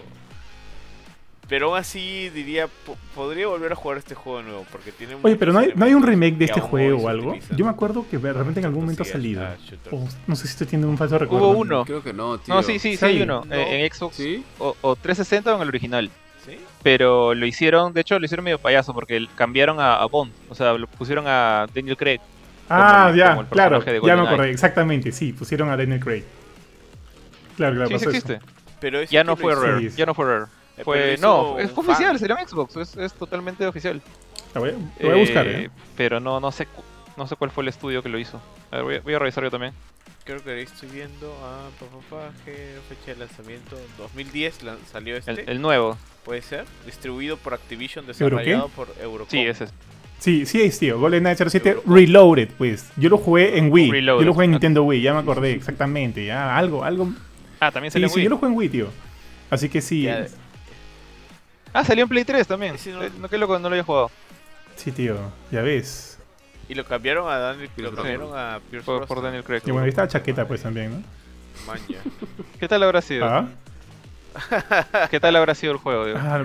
Pero 1.51 1.67
aún 1.67 1.77
así 1.77 2.29
diría, 2.29 2.67
po- 2.85 2.97
podría 3.13 3.45
volver 3.47 3.73
a 3.73 3.75
jugar 3.75 3.97
este 3.99 4.15
juego 4.15 4.39
de 4.39 4.45
nuevo, 4.45 4.65
porque 4.71 4.91
tiene 4.93 5.17
Oye, 5.21 5.35
pero 5.35 5.51
no 5.53 5.59
hay, 5.59 5.73
no 5.75 5.85
hay 5.85 5.93
un 5.93 6.01
remake 6.01 6.37
de 6.37 6.45
este 6.45 6.61
juego 6.61 7.03
o 7.03 7.09
algo. 7.09 7.29
utilizan. 7.31 7.57
Yo 7.57 7.65
me 7.65 7.71
acuerdo 7.71 8.05
que 8.09 8.17
de 8.17 8.31
repente 8.33 8.61
en 8.61 8.65
algún 8.67 8.83
momento 8.83 9.03
ha 9.03 9.05
salido. 9.05 9.43
ah, 9.43 9.55
shooters. 9.63 9.93
O 9.93 10.07
no 10.27 10.35
sé 10.37 10.47
si 10.47 10.53
estoy 10.53 10.65
teniendo 10.67 10.87
un 10.87 10.97
falso 10.97 11.19
recuerdo. 11.19 11.49
Hubo 11.49 11.59
uno. 11.59 11.83
Creo 11.85 12.01
que 12.01 12.13
no, 12.13 12.37
tío. 12.39 12.55
No, 12.55 12.63
sí, 12.63 12.79
sí, 12.79 12.91
sí, 12.91 12.97
Sí. 12.97 13.05
hay 13.05 13.21
uno. 13.21 13.43
No. 13.45 13.53
eh, 13.53 13.85
En 13.85 13.93
Xbox 13.93 14.15
¿Sí? 14.15 14.43
o, 14.59 14.75
o 14.81 14.95
360 14.95 15.51
o 15.53 15.55
en 15.57 15.61
el 15.63 15.67
original. 15.67 16.09
¿Sí? 16.45 16.57
Pero 16.81 17.35
lo 17.35 17.45
hicieron, 17.45 17.93
de 17.93 18.01
hecho 18.01 18.17
lo 18.17 18.25
hicieron 18.25 18.43
medio 18.45 18.57
payaso 18.57 18.93
porque 18.95 19.27
cambiaron 19.35 19.79
a, 19.79 19.95
a 19.97 20.05
Bond. 20.05 20.31
O 20.49 20.55
sea, 20.55 20.73
lo 20.73 20.87
pusieron 20.87 21.25
a 21.27 21.67
Daniel 21.75 21.97
Craig. 21.97 22.19
Ah, 22.69 23.07
como- 23.07 23.17
ya, 23.17 23.35
como 23.35 23.49
claro. 23.49 23.83
Ya 23.83 24.15
me 24.15 24.25
acordé, 24.27 24.51
exactamente. 24.51 25.11
Sí, 25.11 25.33
pusieron 25.33 25.69
a 25.69 25.75
Daniel 25.75 25.99
Craig. 25.99 26.23
Claro, 27.57 27.75
claro, 27.75 27.89
sí, 27.89 27.95
sí 27.99 28.01
eso. 28.01 28.09
existe. 28.09 28.39
Pero 28.79 29.03
Ya 29.03 29.23
no 29.25 29.35
fue. 29.35 29.53
Sí. 29.81 29.89
Ya 29.97 30.05
no 30.05 30.13
fue 30.15 30.25
Rare. 30.25 30.45
Hizo 30.81 31.21
no, 31.27 31.59
es 31.59 31.71
oficial, 31.77 32.11
fan. 32.11 32.19
sería 32.19 32.35
en 32.39 32.47
Xbox. 32.47 32.75
Es, 32.77 32.95
es 32.97 33.13
totalmente 33.13 33.65
oficial. 33.65 34.01
La 34.53 34.59
voy, 34.61 34.69
a- 34.69 34.73
lo 34.73 35.09
voy 35.09 35.17
a 35.17 35.21
buscar, 35.21 35.47
Eh, 35.47 35.63
¿eh? 35.65 35.69
Pero 35.95 36.19
no, 36.19 36.39
no 36.39 36.51
sé 36.51 36.67
no 37.17 37.27
sé 37.27 37.35
cuál 37.35 37.51
fue 37.51 37.63
el 37.63 37.67
estudio 37.67 38.01
que 38.01 38.09
lo 38.09 38.17
hizo. 38.17 38.41
A 38.71 38.77
ver, 38.77 38.83
voy 38.83 38.95
a, 38.95 39.01
voy 39.01 39.13
a 39.13 39.19
revisar 39.19 39.43
yo 39.43 39.51
también. 39.51 39.73
Creo 40.23 40.41
que 40.43 40.51
ahí 40.51 40.61
estoy 40.63 40.89
viendo 40.89 41.27
a 41.43 41.69
pa, 41.79 41.85
pa, 41.87 42.15
pa, 42.29 42.31
que 42.45 42.77
fecha 42.89 43.13
de 43.13 43.25
lanzamiento 43.25 43.77
2010 43.97 44.63
lan- 44.63 44.77
salió 44.91 45.17
este. 45.17 45.31
El, 45.31 45.49
el 45.49 45.61
nuevo. 45.61 45.97
Puede 46.23 46.41
ser. 46.41 46.65
Distribuido 46.85 47.37
por 47.37 47.53
Activision, 47.53 48.05
desarrollado 48.07 48.69
por 48.69 48.87
Eurocom. 49.01 49.29
Sí, 49.29 49.39
ese 49.39 49.65
es. 49.65 49.73
Sí, 50.19 50.45
sí 50.45 50.61
es, 50.61 50.77
tío. 50.77 50.99
GoldenEye 50.99 51.35
07 51.35 51.77
Reloaded, 51.85 52.49
pues. 52.57 52.91
Yo 52.97 53.09
lo 53.09 53.17
jugué 53.17 53.57
en 53.57 53.71
Wii. 53.71 53.89
Reloaded, 53.91 54.21
Yo 54.21 54.25
lo 54.27 54.33
jugué 54.33 54.45
en. 54.45 54.51
Nintendo 54.51 54.83
Wii, 54.83 55.01
ya 55.01 55.13
me 55.13 55.19
acordé, 55.19 55.51
exactamente. 55.53 56.23
Ya, 56.25 56.55
algo, 56.55 56.83
algo. 56.83 57.09
Ah, 57.59 57.71
también 57.71 57.91
Sí, 57.91 57.95
salió 57.95 58.05
en 58.07 58.09
sí, 58.11 58.15
Wii. 58.17 58.23
yo 58.25 58.29
lo 58.29 58.37
jugué 58.37 58.51
en 58.51 58.57
Wii, 58.57 58.69
tío. 58.69 58.87
Así 59.49 59.67
que 59.69 59.81
sí. 59.81 60.03
Ya, 60.03 60.27
Ah, 61.73 61.83
salió 61.85 62.03
en 62.03 62.09
Play 62.09 62.23
3 62.25 62.47
también. 62.47 62.75
No- 62.87 63.03
Eh, 63.03 63.11
No, 63.19 63.29
qué 63.29 63.37
loco, 63.37 63.53
no 63.59 63.69
lo 63.69 63.73
había 63.75 63.83
jugado. 63.83 64.11
Sí, 64.75 64.91
tío. 64.91 65.15
Ya 65.51 65.61
ves. 65.61 66.17
Y 66.69 66.75
lo 66.75 66.85
cambiaron 66.85 67.29
a 67.29 67.37
Daniel, 67.37 67.69
lo 67.77 67.93
cambiaron 67.93 68.31
a 68.37 68.59
Pierce 68.69 68.85
Por, 68.85 69.05
por. 69.05 69.21
Daniel 69.21 69.43
Craig. 69.43 69.61
Y 69.65 69.71
bueno, 69.71 69.83
ahí 69.83 69.89
está 69.89 70.03
la 70.03 70.07
chaqueta, 70.07 70.47
pues 70.47 70.61
también, 70.61 70.91
¿no? 70.91 71.03
Man, 71.67 71.79
ya. 71.89 71.99
¿Qué 72.59 72.67
tal 72.67 72.81
habrá 72.83 73.01
sido? 73.01 73.25
Ah, 73.25 73.45
¿Qué 75.11 75.19
tal 75.19 75.35
habrá 75.35 75.53
sido 75.55 75.73
el 75.73 75.77
juego? 75.79 76.05
digo? 76.05 76.17
ah, 76.21 76.43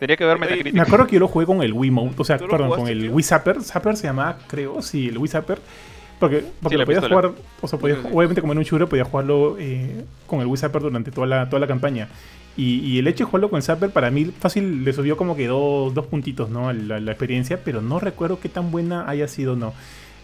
Tenía 0.00 0.16
que 0.16 0.24
ver 0.24 0.38
Metacritic. 0.38 0.74
me 0.74 0.80
acuerdo 0.82 1.06
que 1.06 1.14
yo 1.14 1.20
lo 1.20 1.28
jugué 1.28 1.46
con 1.46 1.62
el 1.62 1.72
Wii 1.72 1.90
Mode, 1.92 2.14
o 2.18 2.24
sea, 2.24 2.36
¿Tú 2.38 2.44
lo 2.46 2.50
perdón, 2.50 2.68
con 2.70 2.78
jugaste, 2.80 2.92
el 2.92 3.00
tío? 3.02 3.12
Wii 3.12 3.22
Zapper. 3.22 3.62
Zapper 3.62 3.96
se 3.96 4.06
llamaba, 4.08 4.38
creo, 4.48 4.82
sí, 4.82 5.08
el 5.08 5.18
Wii 5.18 5.28
Zapper. 5.28 5.60
Porque, 6.18 6.44
porque 6.60 6.74
Sí, 6.74 6.78
lo 6.80 6.84
podías 6.86 7.02
pistola. 7.04 7.28
jugar, 7.28 7.42
o 7.60 7.68
sea, 7.68 7.78
podías- 7.78 7.98
Sí, 7.98 8.04
sí. 8.08 8.10
obviamente 8.14 8.40
como 8.40 8.52
en 8.52 8.58
un 8.58 8.64
shooter 8.64 8.88
podías 8.88 9.06
jugarlo 9.08 9.56
eh, 9.58 10.04
con 10.26 10.40
el 10.40 10.46
Wii 10.46 10.56
Zapper 10.56 10.82
durante 10.82 11.10
toda 11.12 11.26
la, 11.28 11.48
toda 11.48 11.60
la 11.60 11.66
campaña. 11.68 12.08
Y, 12.56 12.98
el 13.00 13.08
hecho 13.08 13.24
de 13.24 13.30
jugarlo 13.30 13.50
con 13.50 13.62
Zapper 13.62 13.90
para 13.90 14.12
mí 14.12 14.26
fácil 14.26 14.84
le 14.84 14.92
subió 14.92 15.16
como 15.16 15.34
que 15.34 15.48
dos, 15.48 15.92
dos 15.92 16.06
puntitos, 16.06 16.50
¿no? 16.50 16.72
La, 16.72 17.00
la 17.00 17.10
experiencia, 17.10 17.64
pero 17.64 17.80
no 17.80 17.98
recuerdo 17.98 18.38
qué 18.38 18.48
tan 18.48 18.70
buena 18.70 19.08
haya 19.08 19.26
sido 19.26 19.56
no. 19.56 19.74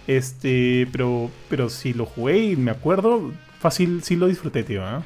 Este, 0.07 0.89
pero, 0.93 1.31
pero 1.49 1.68
si 1.68 1.93
lo 1.93 2.07
jugué 2.07 2.39
y 2.39 2.57
me 2.57 2.70
acuerdo, 2.70 3.33
fácil 3.59 4.03
sí 4.03 4.16
lo 4.16 4.28
disfruté, 4.28 4.62
tío, 4.62 4.85
¿ah? 4.85 5.03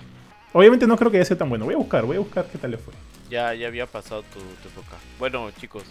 Obviamente 0.53 0.87
no 0.87 0.97
creo 0.97 1.11
que 1.11 1.17
haya 1.17 1.25
sido 1.25 1.39
tan 1.39 1.49
bueno. 1.49 1.65
Voy 1.65 1.75
a 1.75 1.79
buscar, 1.79 2.05
voy 2.05 2.17
a 2.17 2.21
buscar 2.21 2.47
qué 2.47 2.59
tal 2.59 2.71
le 2.71 2.79
fue. 2.79 2.95
Ya, 3.29 3.55
ya 3.55 3.67
había 3.67 3.87
pasado 3.87 4.23
tu, 4.23 4.39
tu 4.39 4.69
época. 4.69 4.97
Bueno, 5.19 5.51
chicos, 5.53 5.85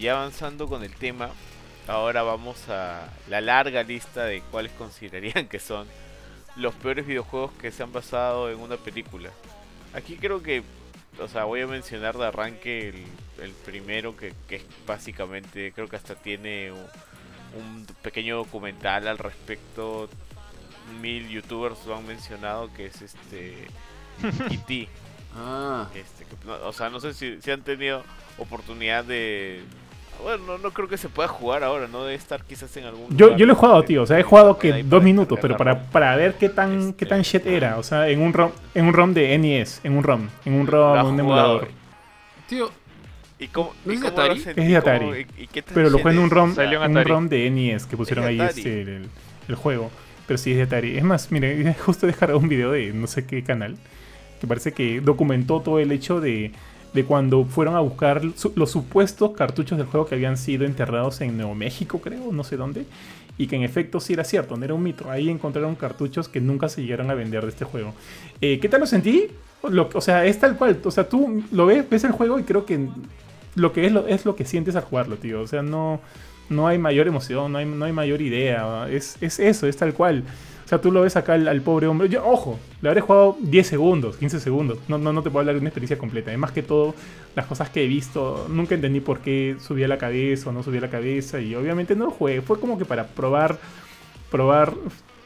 ya 0.00 0.16
avanzando 0.16 0.66
con 0.66 0.82
el 0.82 0.94
tema, 0.94 1.30
ahora 1.86 2.22
vamos 2.22 2.68
a 2.68 3.08
la 3.28 3.40
larga 3.40 3.82
lista 3.82 4.24
de 4.24 4.42
cuáles 4.50 4.72
considerarían 4.72 5.46
que 5.48 5.58
son 5.58 5.86
los 6.56 6.74
peores 6.74 7.06
videojuegos 7.06 7.52
que 7.52 7.70
se 7.70 7.82
han 7.82 7.92
basado 7.92 8.50
en 8.50 8.58
una 8.58 8.76
película. 8.76 9.30
Aquí 9.94 10.16
creo 10.16 10.42
que, 10.42 10.62
o 11.20 11.28
sea, 11.28 11.44
voy 11.44 11.60
a 11.60 11.66
mencionar 11.66 12.16
de 12.16 12.26
arranque 12.26 12.88
el, 12.88 13.04
el 13.42 13.52
primero 13.52 14.16
que, 14.16 14.32
que 14.48 14.56
es 14.56 14.64
básicamente, 14.86 15.72
creo 15.72 15.88
que 15.88 15.96
hasta 15.96 16.14
tiene 16.14 16.72
un, 16.72 16.86
un 17.60 17.86
pequeño 18.02 18.36
documental 18.36 19.06
al 19.08 19.18
respecto. 19.18 20.08
mil 21.00 21.28
youtubers 21.28 21.84
lo 21.86 21.96
han 21.96 22.06
mencionado, 22.06 22.72
que 22.74 22.86
es 22.86 23.02
este 23.02 23.66
E.T. 24.50 24.88
Ah, 25.34 25.88
Este, 25.94 26.24
que, 26.24 26.36
no, 26.44 26.54
o 26.66 26.72
sea, 26.72 26.90
no 26.90 27.00
sé 27.00 27.14
si, 27.14 27.40
si 27.40 27.50
han 27.50 27.62
tenido 27.62 28.02
oportunidad 28.38 29.04
de... 29.04 29.62
Bueno, 30.22 30.44
no, 30.46 30.58
no 30.58 30.70
creo 30.72 30.88
que 30.88 30.96
se 30.96 31.08
pueda 31.08 31.28
jugar 31.28 31.64
ahora, 31.64 31.88
¿no? 31.88 32.04
Debe 32.04 32.14
estar 32.14 32.44
quizás 32.44 32.74
en 32.76 32.84
algún... 32.84 33.08
Yo, 33.16 33.26
lugar 33.26 33.38
yo 33.38 33.46
lo 33.46 33.52
he 33.52 33.56
jugado, 33.56 33.82
tío. 33.82 34.02
O 34.02 34.06
sea, 34.06 34.18
he 34.18 34.22
jugado 34.22 34.58
que 34.58 34.82
dos 34.82 35.02
minutos, 35.02 35.38
pero 35.40 35.56
para, 35.56 35.82
para 35.84 36.14
ver 36.16 36.34
qué 36.34 36.48
tan, 36.48 36.92
qué 36.94 37.06
tan 37.06 37.20
Este, 37.20 37.38
shit 37.38 37.46
era. 37.46 37.78
O 37.78 37.82
sea, 37.82 38.08
en 38.08 38.20
un 38.20 38.32
ROM, 38.32 38.52
en 38.74 38.86
un 38.86 38.92
ROM 38.94 39.12
de 39.14 39.36
NES, 39.38 39.80
en 39.84 39.96
un 39.96 40.02
ROM, 40.04 40.28
en 40.44 40.54
un 40.54 40.66
ROM, 40.66 40.98
has 40.98 41.04
un 41.06 41.18
emulador. 41.20 41.68
tío, 42.48 42.70
¿Y 43.38 43.48
cómo, 43.48 43.72
¿No 43.84 43.92
y 43.92 43.96
es 43.96 44.02
de 44.02 44.08
cómo 44.08 44.16
lo 44.18 44.22
Atari? 44.24 44.38
Es 44.38 44.56
de? 44.56 44.76
Atari. 44.76 45.04
¿Cómo- 45.06 45.16
y- 45.16 45.26
y 45.42 45.46
qué 45.48 45.62
tan 45.62 45.74
Pero 45.74 45.90
lo 45.90 45.98
jugué 45.98 46.12
en 46.12 46.18
un? 46.20 46.30
ROM, 46.30 46.50
en 46.58 46.72
en 46.72 46.96
un. 46.96 47.04
ROM 47.04 47.28
de 47.28 47.50
NES 47.50 47.86
que 47.86 47.96
pusieron 47.96 48.24
Es 48.24 48.30
ahí 48.30 48.40
este, 48.40 48.82
el, 48.82 49.08
el 49.48 49.54
juego. 49.56 49.90
Pero 50.28 50.38
sí 50.38 50.52
es 50.52 50.56
de 50.58 50.62
Atari. 50.62 50.96
Es 50.96 51.02
más, 51.02 51.32
mire, 51.32 51.74
justo 51.84 52.06
he 52.06 52.10
descargado 52.10 52.38
un 52.38 52.48
video 52.48 52.70
de 52.70 52.92
no 52.92 53.06
sé 53.08 53.26
qué 53.26 53.42
canal 53.42 53.76
que 54.40 54.46
parece 54.46 54.72
que 54.72 55.00
documentó 55.00 55.60
todo 55.60 55.78
el 55.80 55.90
hecho 55.92 56.20
de, 56.20 56.52
de 56.92 57.04
cuando 57.04 57.44
fueron 57.44 57.74
a 57.74 57.80
buscar 57.80 58.22
los 58.54 58.70
supuestos 58.70 59.30
cartuchos 59.32 59.78
del 59.78 59.86
juego 59.86 60.06
que 60.06 60.14
habían 60.14 60.36
sido 60.36 60.64
enterrados 60.66 61.20
en 61.22 61.36
Nuevo 61.36 61.54
México, 61.54 62.00
creo, 62.00 62.32
no 62.32 62.44
sé 62.44 62.56
dónde. 62.56 62.84
Y 63.38 63.46
que 63.46 63.56
en 63.56 63.62
efecto 63.62 63.98
sí 63.98 64.12
era 64.12 64.24
cierto, 64.24 64.56
no 64.58 64.64
era 64.64 64.74
un 64.74 64.82
mito. 64.82 65.10
Ahí 65.10 65.30
encontraron 65.30 65.74
cartuchos 65.74 66.28
que 66.28 66.40
nunca 66.40 66.68
se 66.68 66.82
llegaron 66.82 67.10
a 67.10 67.14
vender 67.14 67.42
de 67.44 67.48
este 67.48 67.64
juego. 67.64 67.94
Eh, 68.42 68.58
¿Qué 68.60 68.68
tal 68.68 68.80
lo 68.80 68.86
sentí? 68.86 69.28
Lo- 69.68 69.88
o 69.94 70.00
sea, 70.02 70.26
es 70.26 70.38
tal 70.38 70.56
cual. 70.58 70.78
O 70.84 70.90
sea, 70.90 71.08
tú 71.08 71.42
lo 71.50 71.64
ves, 71.66 71.88
ves 71.88 72.04
el 72.04 72.12
juego 72.12 72.38
y 72.38 72.42
creo 72.42 72.66
que 72.66 72.88
lo 73.54 73.72
que 73.72 73.86
es 73.86 73.92
lo, 73.92 74.06
es 74.06 74.24
lo 74.26 74.36
que 74.36 74.44
sientes 74.44 74.76
al 74.76 74.82
jugarlo, 74.84 75.16
tío. 75.16 75.40
O 75.40 75.46
sea, 75.46 75.62
no, 75.62 76.00
no 76.50 76.66
hay 76.68 76.76
mayor 76.78 77.06
emoción, 77.06 77.52
no 77.52 77.58
hay, 77.58 77.64
no 77.64 77.84
hay 77.86 77.92
mayor 77.92 78.20
idea. 78.20 78.86
Es, 78.90 79.16
es 79.22 79.40
eso, 79.40 79.66
es 79.66 79.76
tal 79.78 79.94
cual. 79.94 80.24
O 80.64 80.68
sea, 80.68 80.80
tú 80.80 80.90
lo 80.90 81.02
ves 81.02 81.16
acá 81.16 81.34
al, 81.34 81.60
pobre 81.62 81.86
hombre. 81.86 82.08
Yo, 82.08 82.24
ojo, 82.26 82.58
le 82.80 82.88
habré 82.88 83.00
jugado 83.00 83.36
10 83.40 83.66
segundos, 83.66 84.16
15 84.16 84.40
segundos. 84.40 84.78
No, 84.88 84.98
no, 84.98 85.12
no 85.12 85.22
te 85.22 85.30
puedo 85.30 85.40
hablar 85.40 85.54
de 85.54 85.60
una 85.60 85.68
experiencia 85.68 85.98
completa. 85.98 86.30
Además 86.30 86.52
que 86.52 86.62
todo, 86.62 86.94
las 87.34 87.46
cosas 87.46 87.70
que 87.70 87.84
he 87.84 87.86
visto, 87.86 88.46
nunca 88.48 88.74
entendí 88.74 89.00
por 89.00 89.20
qué 89.20 89.56
subía 89.60 89.88
la 89.88 89.98
cabeza 89.98 90.50
o 90.50 90.52
no 90.52 90.62
subía 90.62 90.80
la 90.80 90.90
cabeza. 90.90 91.40
Y 91.40 91.54
obviamente 91.54 91.94
no 91.94 92.06
lo 92.06 92.10
jugué. 92.10 92.40
Fue 92.40 92.58
como 92.58 92.78
que 92.78 92.84
para 92.84 93.06
probar, 93.06 93.58
probar, 94.30 94.74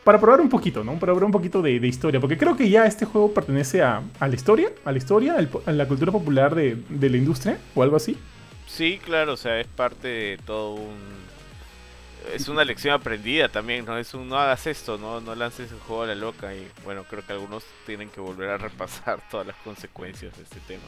para 0.04 0.20
probar 0.20 0.40
un 0.40 0.48
poquito, 0.48 0.82
¿no? 0.82 0.92
Para 0.94 1.12
probar 1.12 1.24
un 1.24 1.32
poquito 1.32 1.62
de, 1.62 1.78
de 1.78 1.86
historia. 1.86 2.20
Porque 2.20 2.38
creo 2.38 2.56
que 2.56 2.68
ya 2.68 2.86
este 2.86 3.04
juego 3.04 3.32
pertenece 3.32 3.82
a, 3.82 4.02
a 4.18 4.28
la 4.28 4.34
historia, 4.34 4.70
a 4.84 4.92
la 4.92 4.98
historia, 4.98 5.36
a 5.66 5.72
la 5.72 5.86
cultura 5.86 6.10
popular 6.12 6.54
de, 6.54 6.76
de 6.88 7.10
la 7.10 7.16
industria 7.16 7.58
o 7.74 7.82
algo 7.82 7.96
así. 7.96 8.16
Sí, 8.66 8.98
claro, 9.02 9.34
o 9.34 9.36
sea, 9.36 9.60
es 9.60 9.66
parte 9.66 10.08
de 10.08 10.38
todo 10.44 10.74
un... 10.74 11.25
Es 12.32 12.48
una 12.48 12.64
lección 12.64 12.94
aprendida 12.94 13.48
también, 13.48 13.84
¿no? 13.84 13.96
Es 13.96 14.12
un 14.14 14.28
no 14.28 14.36
hagas 14.36 14.66
esto, 14.66 14.98
¿no? 14.98 15.20
No 15.20 15.34
lances 15.34 15.70
el 15.72 15.78
juego 15.80 16.02
a 16.02 16.06
la 16.06 16.14
loca 16.14 16.54
y 16.54 16.66
bueno, 16.84 17.04
creo 17.08 17.24
que 17.24 17.32
algunos 17.32 17.64
tienen 17.86 18.08
que 18.10 18.20
volver 18.20 18.50
a 18.50 18.58
repasar 18.58 19.20
todas 19.30 19.46
las 19.46 19.56
consecuencias 19.56 20.36
de 20.36 20.42
este 20.42 20.58
tema. 20.66 20.82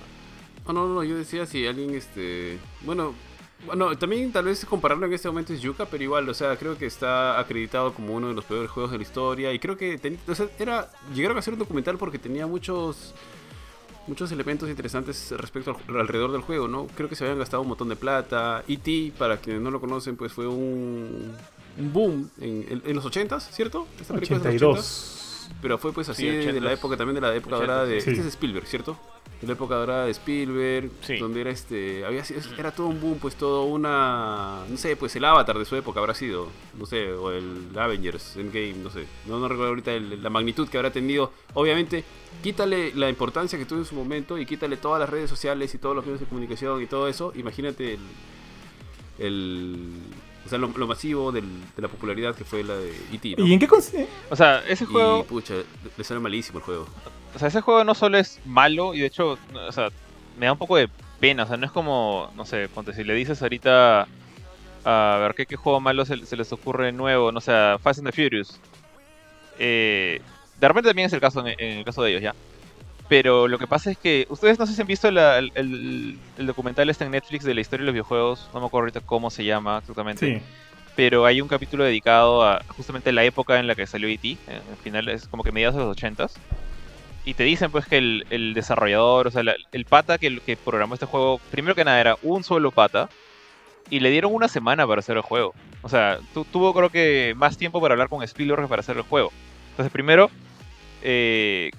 Oh, 0.67 0.73
no, 0.73 0.87
no, 0.89 1.03
yo 1.05 1.17
decía 1.17 1.47
si 1.47 1.67
alguien, 1.67 1.95
este... 1.95 2.59
Bueno, 2.83 3.15
bueno, 3.67 3.97
también 3.97 4.31
tal 4.33 4.45
vez 4.45 4.65
compararlo 4.67 5.07
en 5.07 5.13
este 5.13 5.29
momento 5.29 5.53
es 5.53 5.61
Yuka, 5.61 5.87
pero 5.87 6.03
igual, 6.05 6.29
o 6.29 6.35
sea, 6.35 6.57
creo 6.57 6.77
que 6.77 6.87
está 6.87 7.39
acreditado 7.39 7.95
como 7.95 8.15
uno 8.15 8.29
de 8.29 8.35
los 8.35 8.45
peores 8.45 8.71
juegos 8.71 8.93
de 8.93 8.99
la 8.99 9.03
historia. 9.03 9.53
Y 9.53 9.59
creo 9.59 9.77
que 9.77 9.97
ten- 9.99 10.19
o 10.29 10.35
sea, 10.35 10.47
era, 10.59 10.91
llegaron 11.15 11.37
a 11.37 11.41
hacer 11.41 11.55
un 11.55 11.59
documental 11.61 11.97
porque 11.99 12.19
tenía 12.19 12.47
muchos 12.47 13.15
muchos 14.09 14.33
elementos 14.33 14.69
interesantes 14.69 15.33
respecto 15.37 15.77
al, 15.89 15.97
alrededor 16.01 16.33
del 16.33 16.41
juego, 16.41 16.67
¿no? 16.69 16.87
Creo 16.97 17.09
que 17.09 17.15
se 17.15 17.25
habían 17.25 17.39
gastado 17.39 17.63
un 17.63 17.69
montón 17.69 17.89
de 17.89 17.97
plata. 17.97 18.65
E.T., 18.67 19.13
para 19.19 19.37
quienes 19.37 19.63
no 19.63 19.71
lo 19.71 19.81
conocen, 19.81 20.17
pues 20.17 20.33
fue 20.33 20.47
un, 20.47 21.33
un 21.79 21.93
boom 21.93 22.31
en, 22.41 22.67
en- 22.69 22.83
en 22.85 22.97
los 22.97 23.05
80s, 23.05 23.51
¿cierto? 23.51 23.87
Esta 24.01 24.15
película 24.15 24.39
es 24.39 24.43
de 24.45 24.53
los 24.53 24.63
80s. 24.63 24.79
82. 24.79 25.25
Pero 25.63 25.79
fue 25.79 25.93
pues 25.93 26.09
así 26.09 26.23
Sí, 26.23 26.29
de, 26.29 26.61
la 26.61 26.71
80s. 26.71 26.75
época 26.75 26.97
también 26.97 27.15
de 27.15 27.21
la 27.23 27.35
época 27.35 27.57
80s, 27.57 27.61
dorada 27.61 27.87
de 27.87 28.01
sí. 28.01 28.11
este 28.11 28.21
es 28.23 28.27
Spielberg, 28.29 28.67
¿cierto? 28.67 28.99
De 29.41 29.47
la 29.47 29.53
época 29.53 29.77
dorada 29.77 30.05
de 30.07 30.11
Spielberg, 30.11 30.91
Sí. 31.01 31.17
donde 31.19 31.41
era 31.43 31.51
este 31.51 32.05
había 32.05 32.25
sido- 32.25 32.41
era 32.59 32.73
todo 32.73 32.89
un 32.89 33.01
boom, 33.01 33.19
pues 33.21 33.37
todo 33.37 33.63
una 33.65 34.65
no 34.69 34.77
sé, 34.77 34.97
pues 34.97 35.15
el 35.15 35.25
Avatar 35.25 35.57
de 35.59 35.65
su 35.65 35.77
época 35.77 36.01
habrá 36.01 36.13
sido, 36.15 36.49
no 36.77 36.87
sé, 36.87 37.13
o 37.13 37.31
el 37.31 37.69
Avengers 37.79 38.37
Endgame, 38.37 38.75
no 38.83 38.91
sé. 38.91 39.05
No 39.27 39.39
no 39.39 39.47
recuerdo 39.47 39.69
ahorita 39.71 39.93
el- 39.93 40.21
la 40.23 40.29
magnitud 40.31 40.69
que 40.69 40.77
habrá 40.77 40.91
tenido. 40.93 41.33
Obviamente, 41.55 42.03
quítale 42.43 42.93
la 42.97 43.09
importancia 43.09 43.57
que 43.57 43.65
tuvo 43.65 43.79
en 43.79 43.85
su 43.85 43.95
momento 43.95 44.39
y 44.39 44.45
quítale 44.45 44.77
todas 44.77 44.99
las 44.99 45.09
redes 45.09 45.31
sociales 45.31 45.73
y 45.73 45.79
todos 45.79 45.95
los 45.95 46.05
medios 46.05 46.19
de 46.21 46.27
comunicación 46.27 46.83
y 46.83 46.87
todo 46.87 47.07
eso. 47.07 47.33
Imagínate 47.37 47.95
el 47.95 48.01
el 49.19 49.93
o 50.47 50.49
sea, 50.49 50.57
lo, 50.59 50.69
lo 50.77 50.87
masivo 50.87 51.31
del- 51.31 51.61
de 51.77 51.83
la 51.83 51.89
popularidad 51.89 52.35
que 52.35 52.45
fue 52.45 52.65
la 52.65 52.75
de 52.77 52.91
E.T., 53.13 53.35
¿no? 53.37 53.47
¿Y 53.47 53.53
en 53.53 53.59
qué 53.59 53.69
consiste? 53.69 54.09
O 54.31 54.37
sea, 54.37 54.65
ese 54.67 54.87
juego, 54.87 55.21
Y 55.21 55.23
pucha, 55.25 55.55
le- 55.55 55.65
le 55.97 56.05
sale 56.05 56.21
malísimo 56.21 56.59
el 56.59 56.65
juego. 56.65 56.87
O 57.39 57.41
sea, 57.41 57.49
ese 57.49 57.61
juego 57.61 57.85
no 57.85 57.95
solo 57.95 58.19
es 58.19 58.41
malo 58.45 58.95
y 58.95 58.99
de 58.99 59.07
hecho, 59.07 59.39
o 59.55 59.73
sea, 59.73 59.91
me 60.37 60.47
da 60.47 60.53
un 60.53 60.59
poco 60.59 60.77
de 60.77 60.89
pena, 61.21 61.45
o 61.45 61.47
sea, 61.47 61.57
no 61.57 61.67
es 61.67 61.71
como, 61.73 62.33
no 62.35 62.45
sé, 62.45 62.69
ponte 62.69 62.93
si 62.93 63.05
le 63.05 63.15
dices 63.15 63.41
ahorita 63.41 64.09
a 64.85 65.19
ver 65.21 65.35
qué, 65.37 65.47
qué 65.47 65.55
juego 65.55 65.81
malo 65.81 66.05
se, 66.05 66.27
se 66.27 66.37
les 66.37 66.53
ocurre 66.53 66.91
nuevo, 66.91 67.31
no 67.31 67.41
sé, 67.41 67.53
Fast 67.81 68.01
and 68.01 68.09
the 68.11 68.13
Furious. 68.13 68.59
Eh, 69.59 70.21
de 70.61 70.69
repente 70.69 70.89
también 70.89 71.07
es 71.07 71.13
el 71.13 71.21
caso 71.21 71.47
en, 71.47 71.55
en 71.59 71.79
el 71.79 71.85
caso 71.85 72.03
de 72.03 72.11
ellos, 72.11 72.23
ya. 72.23 72.35
Pero 73.09 73.49
lo 73.49 73.59
que 73.59 73.67
pasa 73.67 73.91
es 73.91 73.99
que 73.99 74.27
ustedes 74.29 74.59
no 74.59 74.67
sé 74.67 74.75
si 74.75 74.81
han 74.81 74.87
visto 74.87 75.11
la- 75.11 75.39
el, 75.39 75.51
el- 75.55 76.19
el 76.37 76.47
documental 76.47 76.91
este 76.91 77.05
en 77.05 77.13
Netflix 77.13 77.45
de 77.45 77.55
la 77.55 77.61
historia 77.61 77.83
de 77.83 77.87
los 77.87 77.95
videojuegos, 77.95 78.51
no 78.53 78.61
me 78.61 78.67
acuerdo 78.67 78.83
ahorita 78.85 79.01
cómo 79.01 79.31
se 79.31 79.45
llama 79.45 79.79
exactamente 79.79 80.27
Sí. 80.39 80.43
pero 80.95 81.25
hay 81.25 81.41
un 81.41 81.49
capítulo 81.49 81.85
dedicado 81.85 82.43
a 82.45 82.61
justamente 82.69 83.13
la 83.13 83.25
época 83.25 83.59
en 83.61 83.67
la 83.67 83.75
que 83.77 83.87
salió 83.87 84.09
E.T., 84.09 84.37
en 84.47 84.57
al 84.71 84.77
final 84.83 85.09
es 85.09 85.27
como 85.29 85.43
que 85.45 85.53
mediados 85.53 85.77
de 85.77 85.83
los 85.85 85.97
80s, 85.97 86.33
y 87.29 87.35
te 87.35 87.45
dicen 87.45 87.71
pues 87.71 87.85
que 87.85 87.99
el, 87.99 88.27
el 88.31 88.55
desarrollador, 88.55 89.27
o 89.27 89.31
sea, 89.31 89.43
la- 89.43 89.55
el 89.73 89.85
pata 89.85 90.17
que, 90.17 90.41
que 90.41 90.57
programó 90.57 90.95
este 90.95 91.05
juego, 91.05 91.39
primero 91.51 91.75
que 91.75 91.85
nada 91.85 92.01
era 92.01 92.17
un 92.23 92.43
solo 92.43 92.71
pata, 92.71 93.11
y 93.91 94.01
le 94.01 94.11
dieron 94.11 94.33
una 94.35 94.49
semana 94.49 94.87
para 94.87 95.01
hacer 95.01 95.17
el 95.19 95.23
juego. 95.23 95.53
O 95.83 95.91
sea, 95.91 96.21
tu- 96.33 96.47
tuvo 96.47 96.73
creo 96.73 96.89
que 96.89 97.35
más 97.37 97.59
tiempo 97.59 97.83
para 97.83 97.93
hablar 97.93 98.09
con 98.09 98.23
Spielberg 98.23 98.63
que 98.63 98.69
para 98.69 98.81
hacer 98.81 98.97
el 98.97 99.03
juego. 99.03 99.31
Entonces 99.73 99.93
primero 99.93 100.31
eh, 101.03 101.71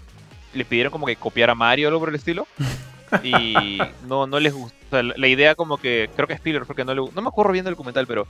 le 0.53 0.65
pidieron 0.65 0.91
como 0.91 1.07
que 1.07 1.15
copiara 1.15 1.53
a 1.53 1.55
Mario 1.55 1.87
o 1.87 1.89
algo 1.89 1.99
por 1.99 2.09
el 2.09 2.15
estilo. 2.15 2.47
Y 3.23 3.79
no, 4.07 4.27
no 4.27 4.39
les 4.39 4.53
gustó. 4.53 4.77
O 4.85 4.89
sea, 4.91 5.01
la, 5.01 5.27
idea 5.27 5.55
como 5.55 5.77
que, 5.77 6.11
creo 6.15 6.27
que 6.27 6.35
Spielberg 6.35 6.67
porque 6.67 6.85
no 6.85 6.93
le 6.93 7.01
No 7.15 7.21
me 7.23 7.27
acuerdo 7.27 7.51
bien 7.53 7.65
del 7.65 7.73
documental, 7.73 8.05
pero 8.05 8.27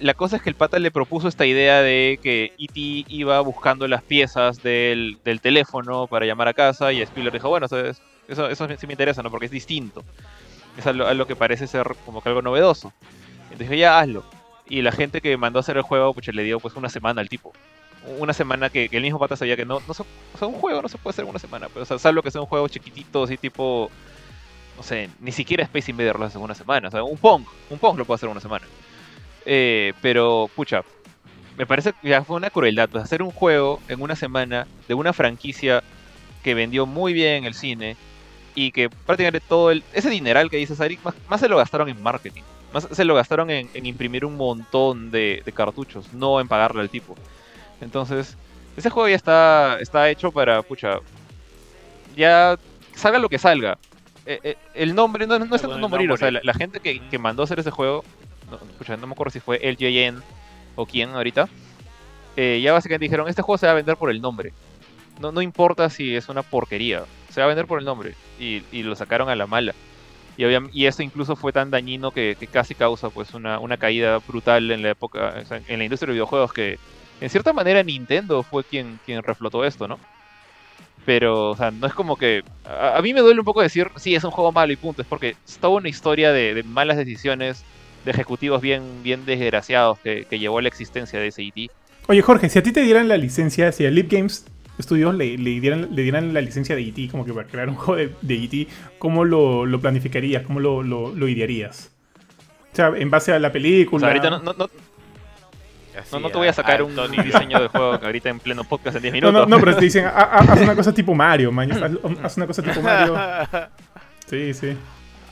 la 0.00 0.14
cosa 0.14 0.36
es 0.36 0.42
que 0.42 0.48
el 0.50 0.56
pata 0.56 0.78
le 0.78 0.90
propuso 0.90 1.28
esta 1.28 1.46
idea 1.46 1.80
de 1.82 2.18
que 2.22 2.52
E.T. 2.58 3.04
iba 3.08 3.40
buscando 3.40 3.86
las 3.86 4.02
piezas 4.02 4.62
del, 4.62 5.18
del 5.24 5.40
teléfono 5.40 6.06
para 6.06 6.26
llamar 6.26 6.48
a 6.48 6.54
casa 6.54 6.92
y 6.92 7.00
Spielberg 7.02 7.34
dijo, 7.34 7.48
bueno, 7.48 7.66
eso, 7.66 7.78
es- 7.80 8.00
eso, 8.28 8.48
eso 8.48 8.66
sí 8.78 8.86
me 8.86 8.94
interesa, 8.94 9.22
¿no? 9.22 9.30
Porque 9.30 9.46
es 9.46 9.52
distinto. 9.52 10.02
Es 10.78 10.86
algo, 10.86 11.06
algo 11.06 11.26
que 11.26 11.36
parece 11.36 11.66
ser 11.66 11.86
como 12.04 12.20
que 12.22 12.28
algo 12.30 12.42
novedoso. 12.42 12.92
Entonces 13.44 13.58
dije, 13.70 13.78
ya 13.78 14.00
hazlo. 14.00 14.24
Y 14.68 14.80
la 14.82 14.92
gente 14.92 15.20
que 15.20 15.36
mandó 15.36 15.58
a 15.58 15.60
hacer 15.60 15.76
el 15.76 15.82
juego, 15.82 16.14
pues 16.14 16.26
le 16.34 16.42
dio 16.42 16.58
pues 16.58 16.74
una 16.74 16.88
semana 16.88 17.20
al 17.20 17.28
tipo. 17.28 17.52
Una 18.18 18.32
semana 18.32 18.70
que, 18.70 18.88
el 18.90 19.02
mismo 19.02 19.18
pata 19.18 19.36
sabía 19.36 19.56
que 19.56 19.64
no, 19.64 19.80
no 19.86 19.94
se- 19.94 20.02
o 20.02 20.38
sea, 20.38 20.48
un 20.48 20.54
juego 20.54 20.82
no 20.82 20.88
se 20.88 20.98
puede 20.98 21.12
hacer 21.12 21.24
una 21.24 21.38
semana, 21.38 21.68
pero 21.68 21.82
o 21.82 21.86
sea, 21.86 21.98
salvo 21.98 22.22
que 22.22 22.30
sea 22.30 22.40
un 22.40 22.46
juego 22.46 22.68
chiquitito, 22.68 23.22
así 23.24 23.36
tipo, 23.38 23.90
no 24.76 24.82
sé, 24.82 25.08
ni 25.20 25.32
siquiera 25.32 25.62
Space 25.64 25.90
Invader 25.90 26.18
lo 26.18 26.26
hace 26.26 26.36
una 26.38 26.54
semana, 26.54 26.88
o 26.88 26.90
sea, 26.90 27.02
un 27.02 27.16
Pong, 27.16 27.44
un 27.70 27.78
Pong 27.78 27.96
lo 27.98 28.04
puede 28.04 28.16
hacer 28.16 28.28
una 28.28 28.40
semana. 28.40 28.66
Eh, 29.46 29.92
pero, 30.00 30.50
pucha, 30.54 30.82
me 31.56 31.66
parece 31.66 31.92
que 31.92 32.08
ya 32.08 32.24
fue 32.24 32.36
una 32.36 32.50
crueldad. 32.50 32.88
pues, 32.88 33.04
hacer 33.04 33.22
un 33.22 33.30
juego 33.30 33.80
en 33.88 34.00
una 34.02 34.16
semana 34.16 34.66
de 34.88 34.94
una 34.94 35.12
franquicia 35.12 35.82
que 36.42 36.54
vendió 36.54 36.86
muy 36.86 37.12
bien 37.12 37.36
en 37.36 37.44
el 37.44 37.54
cine 37.54 37.96
y 38.54 38.70
que 38.70 38.90
prácticamente 38.90 39.46
todo 39.46 39.70
el, 39.70 39.82
ese 39.92 40.10
dineral 40.10 40.50
que 40.50 40.56
dices, 40.56 40.80
Ari, 40.80 40.98
más, 41.02 41.14
más 41.28 41.40
se 41.40 41.48
lo 41.48 41.56
gastaron 41.56 41.88
en 41.88 42.02
marketing. 42.02 42.42
Más 42.72 42.88
se 42.90 43.04
lo 43.04 43.14
gastaron 43.14 43.50
en, 43.50 43.68
en 43.74 43.86
imprimir 43.86 44.24
un 44.24 44.36
montón 44.36 45.10
de, 45.10 45.42
de 45.44 45.52
cartuchos, 45.52 46.12
no 46.12 46.40
en 46.40 46.48
pagarle 46.48 46.80
al 46.80 46.90
tipo. 46.90 47.14
Entonces, 47.80 48.36
ese 48.76 48.90
juego 48.90 49.08
ya 49.08 49.16
está, 49.16 49.78
está 49.80 50.10
hecho 50.10 50.32
para, 50.32 50.62
pucha, 50.62 50.98
ya 52.16 52.58
salga 52.94 53.18
lo 53.18 53.28
que 53.28 53.38
salga. 53.38 53.78
Eh, 54.26 54.40
eh, 54.42 54.56
el 54.74 54.94
nombre 54.94 55.26
no, 55.26 55.38
no 55.38 55.44
intentando 55.44 55.76
el 55.76 55.88
morir, 55.88 56.10
o 56.10 56.16
sea, 56.16 56.30
la, 56.30 56.54
gente 56.54 56.80
que, 56.80 57.00
que 57.08 57.18
mandó 57.18 57.42
a 57.42 57.44
hacer 57.44 57.60
ese 57.60 57.70
juego, 57.70 58.04
no, 58.50 59.06
me 59.06 59.12
acuerdo 59.12 59.30
si 59.30 59.40
fue 59.40 59.60
LJN 59.62 60.22
o 60.76 60.86
quién 60.86 61.10
ahorita, 61.10 61.48
eh, 62.36 62.60
ya 62.62 62.72
básicamente 62.72 63.04
dijeron, 63.04 63.28
este 63.28 63.42
juego 63.42 63.58
se 63.58 63.66
va 63.66 63.72
a 63.72 63.76
vender 63.76 63.96
por 63.96 64.10
el 64.10 64.20
nombre. 64.20 64.52
No, 65.20 65.30
no 65.30 65.42
importa 65.42 65.88
si 65.90 66.14
es 66.16 66.28
una 66.28 66.42
porquería, 66.42 67.04
se 67.30 67.40
va 67.40 67.44
a 67.44 67.48
vender 67.48 67.66
por 67.66 67.78
el 67.78 67.84
nombre. 67.84 68.14
Y, 68.38 68.62
y 68.72 68.82
lo 68.82 68.96
sacaron 68.96 69.28
a 69.28 69.36
la 69.36 69.46
mala. 69.46 69.74
Y, 70.36 70.44
y 70.72 70.86
eso 70.86 71.02
incluso 71.02 71.36
fue 71.36 71.52
tan 71.52 71.70
dañino 71.70 72.10
que, 72.10 72.36
que 72.38 72.48
casi 72.48 72.74
causa 72.74 73.10
pues 73.10 73.34
una, 73.34 73.60
una 73.60 73.76
caída 73.76 74.18
brutal 74.18 74.70
en 74.70 74.82
la 74.82 74.90
época, 74.90 75.42
en 75.68 75.78
la 75.78 75.84
industria 75.84 76.08
de 76.08 76.14
videojuegos 76.14 76.52
que 76.52 76.78
en 77.20 77.30
cierta 77.30 77.52
manera 77.52 77.82
Nintendo 77.82 78.42
fue 78.42 78.64
quien, 78.64 78.98
quien 79.04 79.22
reflotó 79.22 79.64
esto, 79.64 79.86
¿no? 79.86 79.98
Pero, 81.06 81.50
o 81.50 81.56
sea, 81.56 81.70
no 81.70 81.86
es 81.86 81.92
como 81.92 82.16
que... 82.16 82.42
A, 82.64 83.00
mí 83.02 83.12
me 83.12 83.20
duele 83.20 83.40
un 83.40 83.44
poco 83.44 83.62
decir, 83.62 83.90
sí, 83.96 84.14
es 84.14 84.24
un 84.24 84.30
juego 84.30 84.52
malo 84.52 84.72
y 84.72 84.76
punto. 84.76 85.02
Es 85.02 85.08
porque 85.08 85.36
es 85.46 85.58
toda 85.58 85.74
una 85.74 85.88
historia 85.88 86.32
de 86.32 86.62
malas 86.64 86.96
decisiones, 86.96 87.64
de 88.04 88.10
ejecutivos 88.10 88.60
bien, 88.60 89.02
bien 89.02 89.24
desgraciados 89.26 89.98
que, 90.00 90.26
que 90.28 90.38
llevó 90.38 90.58
a 90.58 90.62
la 90.62 90.68
existencia 90.68 91.18
de 91.18 91.28
ese 91.28 91.42
E.T. 91.42 91.70
Oye, 92.08 92.20
Jorge, 92.22 92.48
si 92.48 92.58
a 92.58 92.62
ti 92.62 92.72
te 92.72 92.82
dieran 92.82 93.08
la 93.08 93.16
licencia, 93.16 93.72
si 93.72 93.86
a 93.86 93.90
Leap 93.90 94.10
Games 94.10 94.46
Studios 94.80 95.14
le, 95.14 95.38
le 95.38 95.60
dieran, 95.60 95.88
le 95.94 96.02
dieran 96.02 96.34
la 96.34 96.40
licencia 96.40 96.74
de 96.76 96.82
E.T., 96.82 97.08
como 97.10 97.24
que 97.24 97.32
para 97.32 97.46
crear 97.46 97.68
un 97.68 97.74
juego 97.76 97.96
de, 97.96 98.14
de 98.20 98.44
E.T., 98.44 98.68
¿cómo 98.98 99.24
lo, 99.24 99.64
lo 99.66 99.80
planificarías? 99.80 100.42
¿Cómo 100.42 100.60
lo, 100.60 100.82
lo, 100.82 101.14
lo 101.14 101.28
idearías? 101.28 101.90
O 102.72 102.76
sea, 102.76 102.88
en 102.96 103.08
base 103.10 103.32
a 103.32 103.38
la 103.38 103.48
O 103.48 103.52
película. 103.52 104.00
sea, 104.00 104.08
ahorita 104.08 104.30
no, 104.30 104.38
no, 104.40 104.52
no, 104.52 104.70
no- 106.10 106.18
no 106.18 106.28
te 106.28 106.38
voy 106.38 106.48
a 106.48 106.52
sacar 106.52 106.82
un 106.82 106.94
diseño 107.22 107.60
de 107.60 107.68
juego 107.68 108.00
que 108.00 108.06
ahorita 108.06 108.28
en 108.28 108.40
pleno 108.40 108.64
podcast 108.64 108.96
en 108.96 109.02
10 109.02 109.12
No, 109.14 109.16
minutos. 109.28 109.48
no, 109.48 109.56
no, 109.56 109.60
pero 109.64 109.76
te 109.76 109.84
dicen, 109.84 110.04
"Ah, 110.08 110.28
ah, 110.32 110.44
haz 110.52 110.60
una 110.60 110.74
cosa 110.74 110.92
tipo 110.92 111.14
Mario, 111.14 111.52
man. 111.52 111.70
Haz, 111.70 111.92
haz 112.24 112.36
una 112.36 112.46
cosa 112.48 112.62
tipo 112.62 112.82
Mario. 112.82 113.16
Sí, 114.26 114.52
sí. 114.54 114.76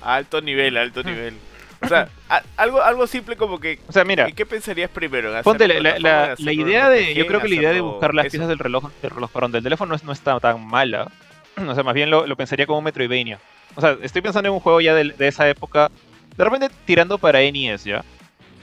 alto 0.02 0.40
nivel, 0.40 0.76
alto 0.76 1.02
nivel. 1.02 1.34
O 1.82 1.88
sea, 1.88 2.08
a- 2.28 2.42
algo, 2.56 2.80
algo 2.82 3.06
simple 3.06 3.36
como 3.36 3.58
que. 3.58 3.78
O 3.88 3.92
sea, 3.92 4.04
mira, 4.04 4.28
¿Y 4.28 4.32
qué 4.32 4.46
pensarías 4.46 4.90
primero? 4.90 5.36
¿En 5.36 5.42
Ponte 5.42 5.66
la, 5.68 5.98
la- 5.98 6.52
idea 6.52 6.88
de. 6.88 7.14
Yo 7.14 7.26
creo 7.26 7.40
que 7.40 7.48
la 7.48 7.54
idea 7.56 7.72
de 7.72 7.80
buscar 7.80 8.14
las 8.14 8.26
eso? 8.26 8.32
piezas 8.32 8.48
del 8.48 8.58
reloj, 8.58 8.90
del 9.02 9.10
reloj 9.10 9.30
perdón, 9.30 9.52
del 9.52 9.62
teléfono 9.62 9.90
no, 9.90 9.96
es- 9.96 10.04
no 10.04 10.12
está 10.12 10.38
tan 10.40 10.66
mala. 10.66 11.10
O 11.68 11.74
sea, 11.74 11.82
más 11.84 11.94
bien 11.94 12.08
lo, 12.10 12.26
lo 12.26 12.34
pensaría 12.36 12.66
como 12.66 12.78
un 12.78 12.84
Metroidvania. 12.84 13.38
O 13.74 13.80
sea, 13.80 13.96
estoy 14.02 14.22
pensando 14.22 14.48
en 14.48 14.54
un 14.54 14.60
juego 14.60 14.80
ya 14.80 14.94
del- 14.94 15.16
de, 15.16 15.28
esa 15.28 15.48
época. 15.48 15.90
De 16.36 16.44
repente 16.44 16.70
tirando 16.86 17.18
para 17.18 17.40
NES 17.40 17.84
ya. 17.84 18.04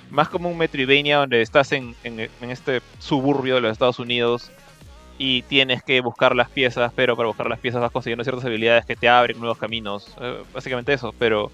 Más 0.10 0.28
como 0.28 0.50
un 0.50 0.58
Metroidvania 0.58 1.18
donde 1.18 1.42
estás 1.42 1.72
en, 1.72 1.94
en- 2.04 2.20
en 2.20 2.50
este 2.50 2.82
suburbio 2.98 3.56
de 3.56 3.62
los 3.62 3.72
Estados 3.72 4.00
Unidos 4.00 4.50
y 5.20 5.42
tienes 5.44 5.84
que 5.84 6.00
buscar 6.02 6.34
las 6.36 6.50
piezas, 6.50 6.92
pero 6.96 7.16
para 7.16 7.28
buscar 7.28 7.48
las 7.50 7.60
piezas 7.60 7.82
vas 7.82 7.92
consiguiendo 7.92 8.24
ciertas 8.24 8.46
habilidades 8.46 8.86
que 8.86 8.96
te 8.96 9.08
abren 9.10 9.38
nuevos 9.38 9.58
caminos. 9.58 10.16
Eh, 10.22 10.42
básicamente 10.54 10.94
eso, 10.94 11.14
pero 11.20 11.52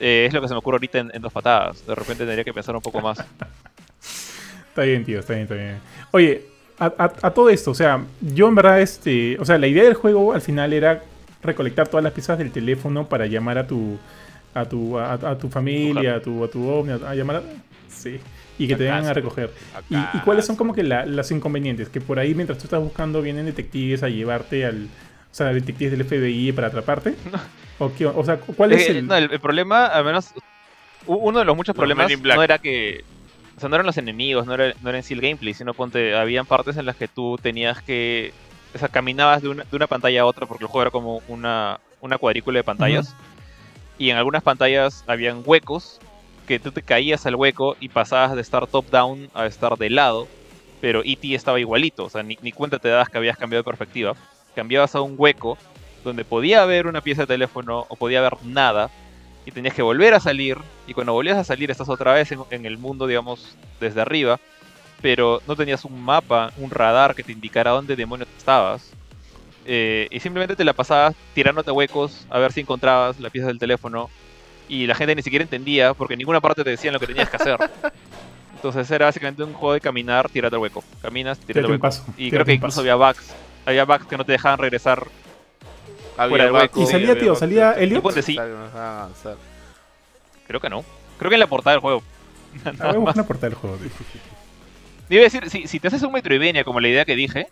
eh, 0.00 0.24
es 0.26 0.32
lo 0.34 0.40
que 0.40 0.48
se 0.48 0.54
me 0.54 0.58
ocurre 0.58 0.76
ahorita 0.76 0.98
en, 0.98 1.10
en 1.14 1.22
dos 1.22 1.32
patadas. 1.32 1.86
De 1.86 1.94
repente 1.94 2.24
tendría 2.24 2.42
que 2.44 2.52
pensar 2.52 2.74
un 2.74 2.82
poco 2.82 3.00
más. 3.00 3.18
Está 4.70 4.82
bien, 4.82 5.04
tío, 5.04 5.18
está 5.18 5.32
bien, 5.34 5.42
está 5.42 5.54
bien. 5.56 5.78
Oye, 6.12 6.44
a, 6.78 6.86
a- 6.86 7.12
a 7.26 7.30
todo 7.32 7.50
esto, 7.50 7.72
o 7.72 7.74
sea, 7.74 8.04
yo 8.20 8.48
en 8.48 8.54
verdad, 8.54 8.80
este, 8.80 9.36
o 9.40 9.44
sea, 9.44 9.58
la 9.58 9.66
idea 9.66 9.82
del 9.84 9.94
juego 9.94 10.32
al 10.32 10.40
final 10.40 10.72
era 10.72 11.02
recolectar 11.42 11.88
todas 11.88 12.04
las 12.04 12.12
piezas 12.12 12.38
del 12.38 12.52
teléfono 12.52 13.06
para 13.08 13.26
llamar 13.26 13.58
a 13.58 13.66
tu, 13.66 13.98
a 14.54 14.64
tu, 14.66 14.96
a, 14.98 15.14
a 15.14 15.36
tu 15.38 15.48
familia, 15.48 16.16
a 16.16 16.20
tu, 16.22 16.44
a 16.44 16.48
tu 16.48 16.68
ovni, 16.68 16.92
a, 17.04 17.14
llamar 17.14 17.36
a, 17.36 17.42
sí, 17.88 18.20
y 18.58 18.68
que 18.68 18.76
te 18.76 18.84
vengan 18.84 19.06
a 19.06 19.12
recoger. 19.12 19.50
¿Y, 19.90 19.96
y 19.96 20.20
cuáles 20.20 20.46
son 20.46 20.54
como 20.56 20.72
que 20.72 20.84
la- 20.84 21.04
los 21.04 21.30
inconvenientes? 21.32 21.88
Que 21.88 22.00
por 22.00 22.18
ahí 22.20 22.34
mientras 22.34 22.56
tú 22.58 22.64
estás 22.64 22.80
buscando 22.80 23.20
vienen 23.20 23.46
detectives 23.46 24.02
a 24.04 24.08
llevarte 24.08 24.64
al, 24.64 24.88
o 25.30 25.34
sea, 25.34 25.52
detectives 25.52 25.96
del 25.96 26.04
FBI 26.04 26.52
para 26.52 26.68
atraparte. 26.68 27.14
¿O, 27.78 27.92
qué, 27.94 28.06
o 28.06 28.24
sea, 28.24 28.38
¿cuál 28.38 28.72
es 28.72 28.88
Eh, 28.88 28.98
el...? 28.98 29.06
no, 29.06 29.14
el, 29.14 29.30
el 29.32 29.40
problema, 29.40 29.86
al 29.86 30.04
menos, 30.04 30.32
uno 31.06 31.38
de 31.38 31.44
los 31.44 31.56
muchos 31.56 31.74
Los 31.74 31.80
problemas 31.80 32.20
Black. 32.20 32.36
no 32.36 32.42
era 32.42 32.58
que. 32.58 33.04
O 33.56 33.60
sea, 33.60 33.68
no 33.68 33.76
eran 33.76 33.86
los 33.86 33.96
enemigos, 33.98 34.46
no 34.46 34.54
era, 34.54 34.72
no 34.82 34.88
era 34.88 34.98
en 34.98 35.04
sí 35.04 35.14
el 35.14 35.20
gameplay, 35.20 35.52
sino 35.54 35.74
ponte, 35.74 36.14
habían 36.14 36.46
partes 36.46 36.76
en 36.76 36.86
las 36.86 36.96
que 36.96 37.08
tú 37.08 37.38
tenías 37.40 37.80
que. 37.82 38.32
O 38.74 38.78
sea, 38.78 38.88
caminabas 38.88 39.42
de 39.42 39.48
una, 39.48 39.64
de 39.64 39.76
una 39.76 39.86
pantalla 39.86 40.22
a 40.22 40.24
otra 40.26 40.46
porque 40.46 40.64
el 40.64 40.68
juego 40.68 40.82
era 40.82 40.90
como 40.90 41.20
una, 41.28 41.80
una 42.00 42.18
cuadrícula 42.18 42.58
de 42.58 42.64
pantallas. 42.64 43.14
Y 43.98 44.10
en 44.10 44.16
algunas 44.16 44.42
pantallas 44.42 45.04
habían 45.06 45.42
huecos 45.44 45.98
que 46.48 46.58
tú 46.58 46.72
te 46.72 46.80
caías 46.82 47.26
al 47.26 47.34
hueco 47.36 47.76
y 47.80 47.88
pasabas 47.90 48.34
de 48.34 48.40
estar 48.40 48.66
top-down 48.66 49.28
a 49.34 49.46
estar 49.46 49.76
de 49.76 49.90
lado. 49.90 50.26
Pero 50.80 51.02
E.T. 51.04 51.34
estaba 51.34 51.60
igualito, 51.60 52.04
o 52.04 52.10
sea, 52.10 52.22
ni, 52.22 52.38
ni 52.40 52.52
cuenta 52.52 52.78
te 52.78 52.88
dabas 52.88 53.10
que 53.10 53.18
habías 53.18 53.36
cambiado 53.36 53.60
de 53.62 53.64
perspectiva. 53.66 54.14
Cambiabas 54.54 54.94
a 54.94 55.00
un 55.00 55.14
hueco 55.16 55.56
donde 56.04 56.24
podía 56.24 56.62
haber 56.62 56.86
una 56.86 57.00
pieza 57.00 57.22
de 57.22 57.26
teléfono 57.26 57.86
o 57.88 57.96
podía 57.96 58.20
haber 58.20 58.42
nada 58.44 58.90
y 59.44 59.50
tenías 59.52 59.74
que 59.74 59.82
volver 59.82 60.14
a 60.14 60.20
salir 60.20 60.58
y 60.86 60.94
cuando 60.94 61.12
volvías 61.12 61.38
a 61.38 61.44
salir 61.44 61.70
estás 61.70 61.88
otra 61.88 62.12
vez 62.12 62.32
en, 62.32 62.40
en 62.50 62.66
el 62.66 62.78
mundo 62.78 63.06
digamos 63.06 63.56
desde 63.80 64.00
arriba 64.00 64.38
pero 65.02 65.40
no 65.46 65.56
tenías 65.56 65.84
un 65.84 66.02
mapa, 66.02 66.52
un 66.58 66.70
radar 66.70 67.14
que 67.14 67.22
te 67.22 67.32
indicara 67.32 67.70
dónde 67.70 67.96
demonios 67.96 68.28
estabas 68.36 68.92
Eh, 69.66 70.08
y 70.10 70.20
simplemente 70.20 70.56
te 70.56 70.64
la 70.64 70.72
pasabas 70.72 71.14
tirándote 71.34 71.70
huecos 71.70 72.26
a 72.30 72.38
ver 72.38 72.50
si 72.50 72.60
encontrabas 72.60 73.20
la 73.20 73.28
pieza 73.28 73.48
del 73.48 73.58
teléfono 73.58 74.08
y 74.70 74.86
la 74.86 74.94
gente 74.94 75.14
ni 75.14 75.22
siquiera 75.22 75.42
entendía 75.42 75.92
porque 75.92 76.14
en 76.14 76.18
ninguna 76.18 76.40
parte 76.40 76.64
te 76.64 76.70
decían 76.70 76.94
lo 76.94 76.98
que 76.98 77.06
tenías 77.06 77.28
que 77.28 77.36
hacer. 77.36 77.58
Entonces 78.54 78.90
era 78.90 79.06
básicamente 79.06 79.44
un 79.44 79.52
juego 79.52 79.74
de 79.74 79.80
caminar, 79.80 80.30
tirarte 80.30 80.56
al 80.56 80.62
hueco. 80.62 80.82
Caminas, 81.02 81.38
tirate 81.38 81.60
al 81.66 81.72
hueco. 81.72 81.82
paso, 81.82 82.04
y 82.16 82.30
creo 82.30 82.44
que 82.44 82.54
incluso 82.54 82.76
paso. 82.76 82.80
había 82.80 82.94
bugs 82.94 83.34
había 83.66 83.84
bugs 83.84 84.06
que 84.06 84.16
no 84.16 84.24
te 84.24 84.32
dejaban 84.32 84.58
regresar 84.58 85.06
Había 86.16 86.28
fuera 86.28 86.44
del 86.44 86.52
hueco. 86.54 86.82
¿Y 86.82 86.86
salía, 86.86 87.18
tío? 87.18 87.34
¿Salía 87.34 87.72
Elliot? 87.74 88.02
ponte 88.02 88.22
sí, 88.22 88.38
creo 90.46 90.60
que 90.60 90.68
no 90.70 90.84
creo 91.18 91.28
que 91.28 91.34
en 91.34 91.40
la 91.40 91.46
portada 91.46 91.72
del 91.72 91.80
juego 91.80 92.02
Nada 92.64 92.98
más. 92.98 93.14
una 93.14 93.26
portada 93.26 93.50
del 93.50 93.58
juego, 93.58 93.76
tío. 93.76 93.90
Iba 95.10 95.22
a 95.22 95.24
decir, 95.24 95.50
si, 95.50 95.66
si 95.66 95.80
te 95.80 95.88
haces 95.88 96.02
un 96.02 96.12
Metroidvania 96.12 96.64
como 96.64 96.80
la 96.80 96.88
idea 96.88 97.04
que 97.04 97.16
dije, 97.16 97.48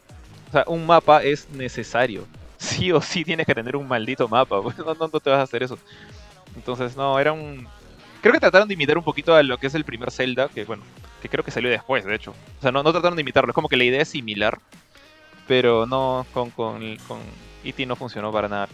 o 0.49 0.53
sea, 0.53 0.65
un 0.67 0.87
mapa 0.87 1.23
es 1.23 1.49
necesario. 1.51 2.27
Sí 2.59 2.91
o 2.91 3.01
sí 3.01 3.25
tienes 3.25 3.47
que 3.47 3.55
tener 3.55 3.77
un 3.77 3.87
maldito 3.87 4.27
mapa, 4.27 4.57
no, 4.57 4.95
no, 4.95 5.09
no 5.13 5.21
te 5.21 5.31
vas 5.31 5.39
a 5.39 5.43
hacer 5.43 5.63
eso. 5.63 5.79
Entonces, 6.57 6.97
no, 6.97 7.17
era 7.21 7.33
un... 7.33 7.69
Creo 8.21 8.33
que 8.33 8.41
trataron 8.41 8.67
de 8.67 8.75
imitar 8.75 8.99
un 8.99 9.05
poquito 9.05 9.33
a 9.33 9.45
lo 9.45 9.59
que 9.59 9.69
es 9.69 9.77
el 9.77 9.85
primer 9.85 10.11
Zelda, 10.11 10.49
que 10.49 10.65
bueno, 10.65 10.83
que 11.23 11.29
creo 11.29 11.45
que 11.45 11.53
salió 11.53 11.71
después, 11.71 12.05
de 12.05 12.17
hecho. 12.17 12.33
O 12.59 12.63
sea, 12.63 12.73
no, 12.73 12.83
no 12.83 12.91
trataron 12.91 13.15
de 13.15 13.23
imitarlo, 13.23 13.53
es 13.53 13.55
como 13.55 13.69
que 13.69 13.77
la 13.77 13.85
idea 13.85 14.03
es 14.03 14.09
similar, 14.09 14.59
pero 15.49 15.87
no, 15.87 16.25
con, 16.33 16.51
con, 16.51 16.97
con 17.09 17.19
E.T. 17.65 17.85
no 17.87 17.97
funcionó 17.97 18.31
para 18.31 18.49
nada. 18.49 18.69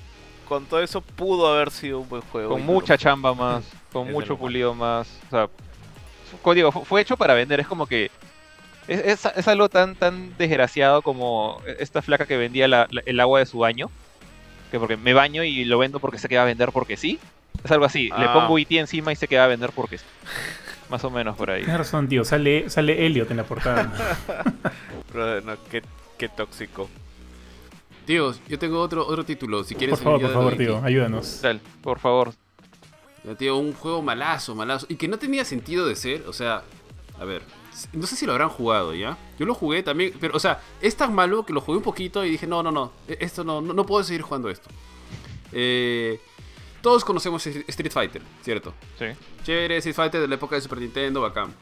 Con 0.48 0.66
todo 0.66 0.82
eso 0.82 1.00
pudo 1.00 1.46
haber 1.50 1.70
sido 1.70 2.00
un 2.00 2.08
buen 2.10 2.20
juego. 2.22 2.50
Con 2.50 2.66
mucha 2.66 2.94
lo 2.94 2.98
chamba 2.98 3.32
más, 3.34 3.64
con 3.92 4.08
Es 4.08 4.12
mucho 4.12 4.36
pulido 4.36 4.74
más. 4.74 5.08
O 5.28 5.30
sea, 5.30 5.48
código 6.42 6.70
fu- 6.70 6.84
fue 6.84 7.00
hecho 7.00 7.16
para 7.16 7.32
vender. 7.32 7.60
Es 7.60 7.66
como 7.66 7.86
que. 7.86 8.10
Es, 8.86 9.24
es- 9.24 9.32
es 9.36 9.48
algo 9.48 9.70
tan, 9.70 9.94
tan 9.94 10.36
desgraciado 10.36 11.00
como 11.00 11.62
esta 11.78 12.02
flaca 12.02 12.26
que 12.26 12.36
vendía 12.36 12.68
la- 12.68 12.86
la- 12.90 13.02
el 13.06 13.18
agua 13.20 13.38
de 13.38 13.46
su 13.46 13.58
baño. 13.60 13.88
Que 14.70 14.78
porque 14.78 14.96
me 14.96 15.14
baño 15.14 15.44
y 15.44 15.64
lo 15.64 15.78
vendo 15.78 16.00
porque 16.00 16.18
sé 16.18 16.28
que 16.28 16.36
va 16.36 16.42
a 16.42 16.46
vender 16.46 16.72
porque 16.72 16.96
sí. 16.98 17.18
Es 17.64 17.70
algo 17.70 17.86
así. 17.86 18.08
Le 18.18 18.26
Ah. 18.26 18.32
pongo 18.34 18.58
IT 18.58 18.72
encima 18.72 19.12
y 19.12 19.16
sé 19.16 19.28
que 19.28 19.38
va 19.38 19.44
a 19.44 19.48
vender 19.48 19.70
porque 19.74 19.96
sí. 19.98 20.04
Más 20.90 21.02
o 21.04 21.10
menos 21.10 21.34
por 21.36 21.50
ahí. 21.50 21.60
Tienes 21.62 21.78
razón, 21.78 22.08
tío. 22.08 22.24
Sale, 22.24 22.68
sale 22.68 23.06
Elliot 23.06 23.30
en 23.30 23.38
la 23.38 23.44
portada. 23.44 23.90
Brother, 25.12 25.42
no, 25.44 25.56
qué, 25.70 25.82
qué 26.24 26.28
tóxico. 26.34 26.88
Tíos, 28.06 28.40
yo 28.48 28.58
tengo 28.58 28.80
otro, 28.80 29.06
otro 29.06 29.24
título. 29.24 29.64
Si 29.64 29.74
quieres 29.74 29.96
por 29.98 30.04
favor, 30.04 30.20
por 30.22 30.32
favor, 30.32 30.56
tío. 30.56 30.82
Ayúdanos. 30.82 31.40
Dale, 31.42 31.60
por 31.82 31.98
favor. 31.98 32.32
Ya, 33.24 33.34
tío, 33.34 33.56
un 33.56 33.72
juego 33.72 34.02
malazo, 34.02 34.54
malazo. 34.54 34.86
Y 34.88 34.96
que 34.96 35.08
no 35.08 35.18
tenía 35.18 35.44
sentido 35.44 35.86
de 35.86 35.96
ser. 35.96 36.24
O 36.26 36.32
sea, 36.32 36.62
a 37.18 37.24
ver. 37.24 37.42
No 37.92 38.06
sé 38.06 38.14
si 38.16 38.24
lo 38.26 38.32
habrán 38.32 38.50
jugado, 38.50 38.94
¿ya? 38.94 39.16
Yo 39.38 39.46
lo 39.46 39.54
jugué 39.54 39.82
también. 39.82 40.12
Pero, 40.20 40.36
o 40.36 40.40
sea, 40.40 40.60
es 40.80 40.96
tan 40.96 41.14
malo 41.14 41.44
que 41.44 41.52
lo 41.52 41.60
jugué 41.60 41.78
un 41.78 41.84
poquito 41.84 42.24
y 42.24 42.30
dije, 42.30 42.46
no, 42.46 42.62
no, 42.62 42.70
no. 42.70 42.92
e- 43.08 43.18
Esto 43.20 43.42
no, 43.44 43.60
no, 43.60 43.72
no 43.74 43.84
puedo 43.86 44.04
seguir 44.04 44.22
jugando 44.22 44.48
esto. 44.50 44.68
Eh, 45.52 46.20
todos 46.82 47.04
conocemos 47.04 47.46
Street 47.46 47.90
Fighter, 47.92 48.22
¿cierto? 48.42 48.74
Sí. 48.98 49.06
Chévere, 49.44 49.78
Street 49.78 49.96
Fighter 49.96 50.20
de 50.20 50.28
la 50.28 50.34
época 50.34 50.56
de 50.56 50.60
Super 50.62 50.78
Nintendo, 50.78 51.20
bacán. 51.22 51.54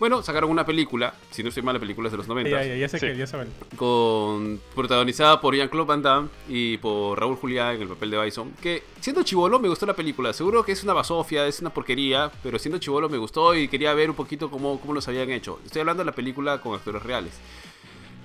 Bueno, 0.00 0.22
sacaron 0.22 0.50
una 0.50 0.64
película, 0.66 1.14
si 1.30 1.42
no 1.42 1.50
estoy 1.50 1.62
mal, 1.62 1.74
la 1.74 1.78
película 1.80 2.08
es 2.08 2.12
de 2.12 2.16
los 2.18 2.26
90 2.26 2.50
Ya, 2.50 2.64
ya, 2.64 2.74
ya 2.74 2.88
sé 2.88 2.98
Sí. 2.98 3.06
que 3.06 3.16
ya 3.16 3.26
saben. 3.26 3.48
con 3.76 4.60
protagonizada 4.74 5.40
por 5.40 5.54
Jean-Claude 5.54 5.86
Van 5.86 6.02
Damme 6.02 6.28
y 6.48 6.78
por 6.78 7.20
Raúl 7.20 7.36
Juliá 7.36 7.74
en 7.74 7.82
el 7.82 7.88
papel 7.88 8.10
de 8.10 8.20
Bison. 8.24 8.52
Que 8.62 8.82
siendo 9.00 9.22
chivolo 9.22 9.58
me 9.60 9.68
gustó 9.68 9.84
la 9.86 9.94
película. 9.94 10.32
Seguro 10.32 10.64
que 10.64 10.72
es 10.72 10.82
una 10.82 10.94
basofia, 10.94 11.46
es 11.46 11.60
una 11.60 11.70
porquería, 11.70 12.32
pero 12.42 12.58
siendo 12.58 12.78
chivolo 12.78 13.08
me 13.10 13.18
gustó 13.18 13.54
y 13.54 13.68
quería 13.68 13.92
ver 13.94 14.08
un 14.10 14.16
poquito 14.16 14.50
cómo, 14.50 14.80
cómo 14.80 14.94
los 14.94 15.06
habían 15.06 15.30
hecho. 15.30 15.60
Estoy 15.66 15.80
hablando 15.80 16.00
de 16.02 16.06
la 16.06 16.14
película 16.16 16.60
con 16.62 16.74
actores 16.74 17.02
reales. 17.02 17.34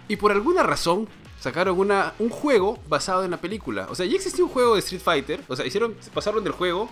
Y 0.07 0.15
por 0.15 0.32
alguna 0.32 0.63
razón 0.63 1.07
sacaron 1.41 1.78
una, 1.78 2.13
un 2.19 2.30
juego 2.30 2.80
basado 2.88 3.26
en 3.26 3.32
la 3.32 3.38
película. 3.38 3.88
O 3.89 3.95
sea, 3.95 4.05
ya 4.05 4.15
existía 4.15 4.45
un 4.45 4.49
juego 4.49 4.76
de 4.76 4.80
Street 4.80 5.01
Fighter. 5.01 5.41
O 5.49 5.55
sea, 5.55 5.65
hicieron, 5.65 5.93
pasaron 6.13 6.43
del 6.43 6.53
juego 6.53 6.89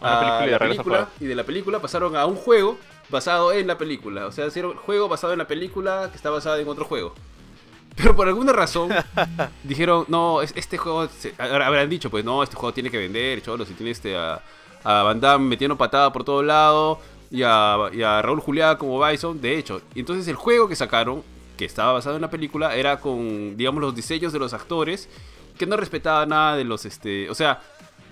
una 0.00 0.20
película 0.20 0.44
y 0.44 0.48
de 0.48 0.54
al 0.54 0.58
película 0.60 0.96
juego. 0.98 1.10
y 1.20 1.24
de 1.26 1.34
la 1.34 1.44
película 1.44 1.80
pasaron 1.80 2.16
a 2.16 2.26
un 2.26 2.36
juego 2.36 2.78
basado 3.08 3.52
en 3.52 3.66
la 3.66 3.78
película. 3.78 4.26
O 4.26 4.32
sea, 4.32 4.46
hicieron 4.46 4.76
juego 4.76 5.08
basado 5.08 5.32
en 5.32 5.38
la 5.38 5.46
película 5.46 6.08
que 6.10 6.16
está 6.16 6.30
basada 6.30 6.58
en 6.60 6.68
otro 6.68 6.84
juego. 6.84 7.14
Pero 7.96 8.14
por 8.14 8.28
alguna 8.28 8.52
razón 8.52 8.90
dijeron, 9.64 10.04
no, 10.08 10.42
es- 10.42 10.52
este 10.56 10.76
juego, 10.76 11.08
se- 11.08 11.34
habrán 11.38 11.88
dicho, 11.88 12.10
pues 12.10 12.24
no, 12.24 12.42
este 12.42 12.56
juego 12.56 12.72
tiene 12.74 12.90
que 12.90 12.98
vender, 12.98 13.40
cholo, 13.42 13.64
si 13.64 13.72
tiene 13.74 13.92
este 13.92 14.16
a, 14.16 14.42
a 14.84 15.02
Van 15.02 15.20
Damme 15.20 15.46
metiendo 15.48 15.76
patada 15.78 16.12
por 16.12 16.22
todo 16.24 16.42
lado 16.42 17.00
y 17.30 17.42
a, 17.42 17.76
y 17.92 18.02
a 18.02 18.20
Raúl 18.22 18.40
Juliá 18.40 18.76
como 18.76 19.02
Bison, 19.04 19.40
de 19.40 19.56
hecho. 19.58 19.80
Y 19.94 20.00
entonces 20.00 20.28
el 20.28 20.36
juego 20.36 20.68
que 20.68 20.76
sacaron, 20.76 21.22
que 21.56 21.64
estaba 21.64 21.94
basado 21.94 22.16
en 22.16 22.22
la 22.22 22.30
película, 22.30 22.76
era 22.76 23.00
con, 23.00 23.56
digamos, 23.56 23.80
los 23.80 23.94
diseños 23.94 24.32
de 24.32 24.38
los 24.40 24.52
actores, 24.52 25.08
que 25.58 25.64
no 25.66 25.78
respetaba 25.78 26.26
nada 26.26 26.54
de 26.56 26.64
los, 26.64 26.84
este, 26.84 27.30
o 27.30 27.34
sea, 27.34 27.62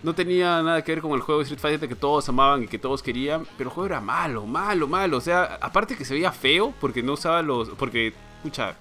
no 0.04 0.14
tenía 0.14 0.62
nada 0.62 0.82
que 0.84 0.92
ver 0.92 1.00
con 1.00 1.12
el 1.12 1.20
juego 1.20 1.40
de 1.40 1.44
Street 1.44 1.60
Fighter 1.60 1.88
que 1.88 1.94
todos 1.94 2.28
amaban 2.28 2.64
y 2.64 2.66
que 2.68 2.78
todos 2.78 3.02
querían, 3.02 3.46
pero 3.56 3.70
el 3.70 3.74
juego 3.74 3.86
era 3.86 4.00
malo, 4.00 4.46
malo, 4.46 4.86
malo. 4.86 5.16
O 5.16 5.20
sea, 5.20 5.58
aparte 5.60 5.96
que 5.96 6.04
se 6.04 6.12
veía 6.12 6.30
feo 6.30 6.74
porque 6.80 7.02
no 7.02 7.14
usaba 7.14 7.40
los. 7.40 7.70
Porque, 7.70 8.12
escucha, 8.36 8.76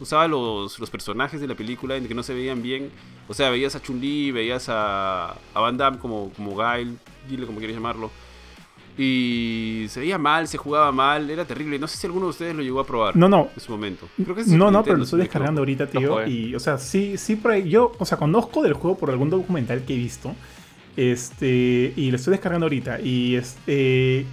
usaba 0.00 0.28
los, 0.28 0.78
los 0.78 0.88
personajes 0.88 1.40
de 1.40 1.48
la 1.48 1.56
película 1.56 1.96
en 1.96 2.06
que 2.06 2.14
no 2.14 2.22
se 2.22 2.34
veían 2.34 2.62
bien. 2.62 2.90
O 3.28 3.34
sea, 3.34 3.50
veías 3.50 3.74
a 3.74 3.82
Chun-Li, 3.82 4.30
veías 4.30 4.68
a, 4.68 5.32
a 5.54 5.60
Van 5.60 5.76
Damme 5.76 5.98
como, 5.98 6.30
como 6.36 6.56
Guile, 6.56 6.94
dile 7.28 7.46
como 7.46 7.58
quieras 7.58 7.74
llamarlo. 7.76 8.10
Y 8.96 9.86
se 9.88 10.00
veía 10.00 10.18
mal, 10.18 10.46
se 10.46 10.58
jugaba 10.58 10.92
mal, 10.92 11.30
era 11.30 11.44
terrible. 11.44 11.78
No 11.78 11.88
sé 11.88 11.96
si 11.96 12.06
alguno 12.06 12.26
de 12.26 12.30
ustedes 12.30 12.54
lo 12.54 12.62
llegó 12.62 12.80
a 12.80 12.86
probar 12.86 13.16
No, 13.16 13.28
no. 13.28 13.48
en 13.54 13.60
su 13.60 13.72
momento. 13.72 14.06
Creo 14.22 14.34
que 14.34 14.42
es 14.42 14.50
de 14.50 14.56
No, 14.56 14.70
no, 14.70 14.84
pero 14.84 14.96
lo 14.98 15.04
estoy 15.04 15.20
descargando 15.20 15.62
ahorita, 15.62 15.86
tío. 15.88 16.26
Y, 16.26 16.54
o 16.54 16.60
sea, 16.60 16.78
sí, 16.78 17.16
sí, 17.16 17.36
por 17.36 17.52
ahí. 17.52 17.68
Yo, 17.68 17.92
o 17.98 18.04
sea, 18.04 18.18
conozco 18.18 18.62
del 18.62 18.74
juego 18.74 18.98
por 18.98 19.10
algún 19.10 19.30
documental 19.30 19.84
que 19.84 19.94
he 19.94 19.96
visto. 19.96 20.34
Este, 21.00 21.94
y 21.96 22.10
lo 22.10 22.16
estoy 22.16 22.32
descargando 22.32 22.66
ahorita. 22.66 23.00
Y 23.00 23.36
este. 23.36 24.26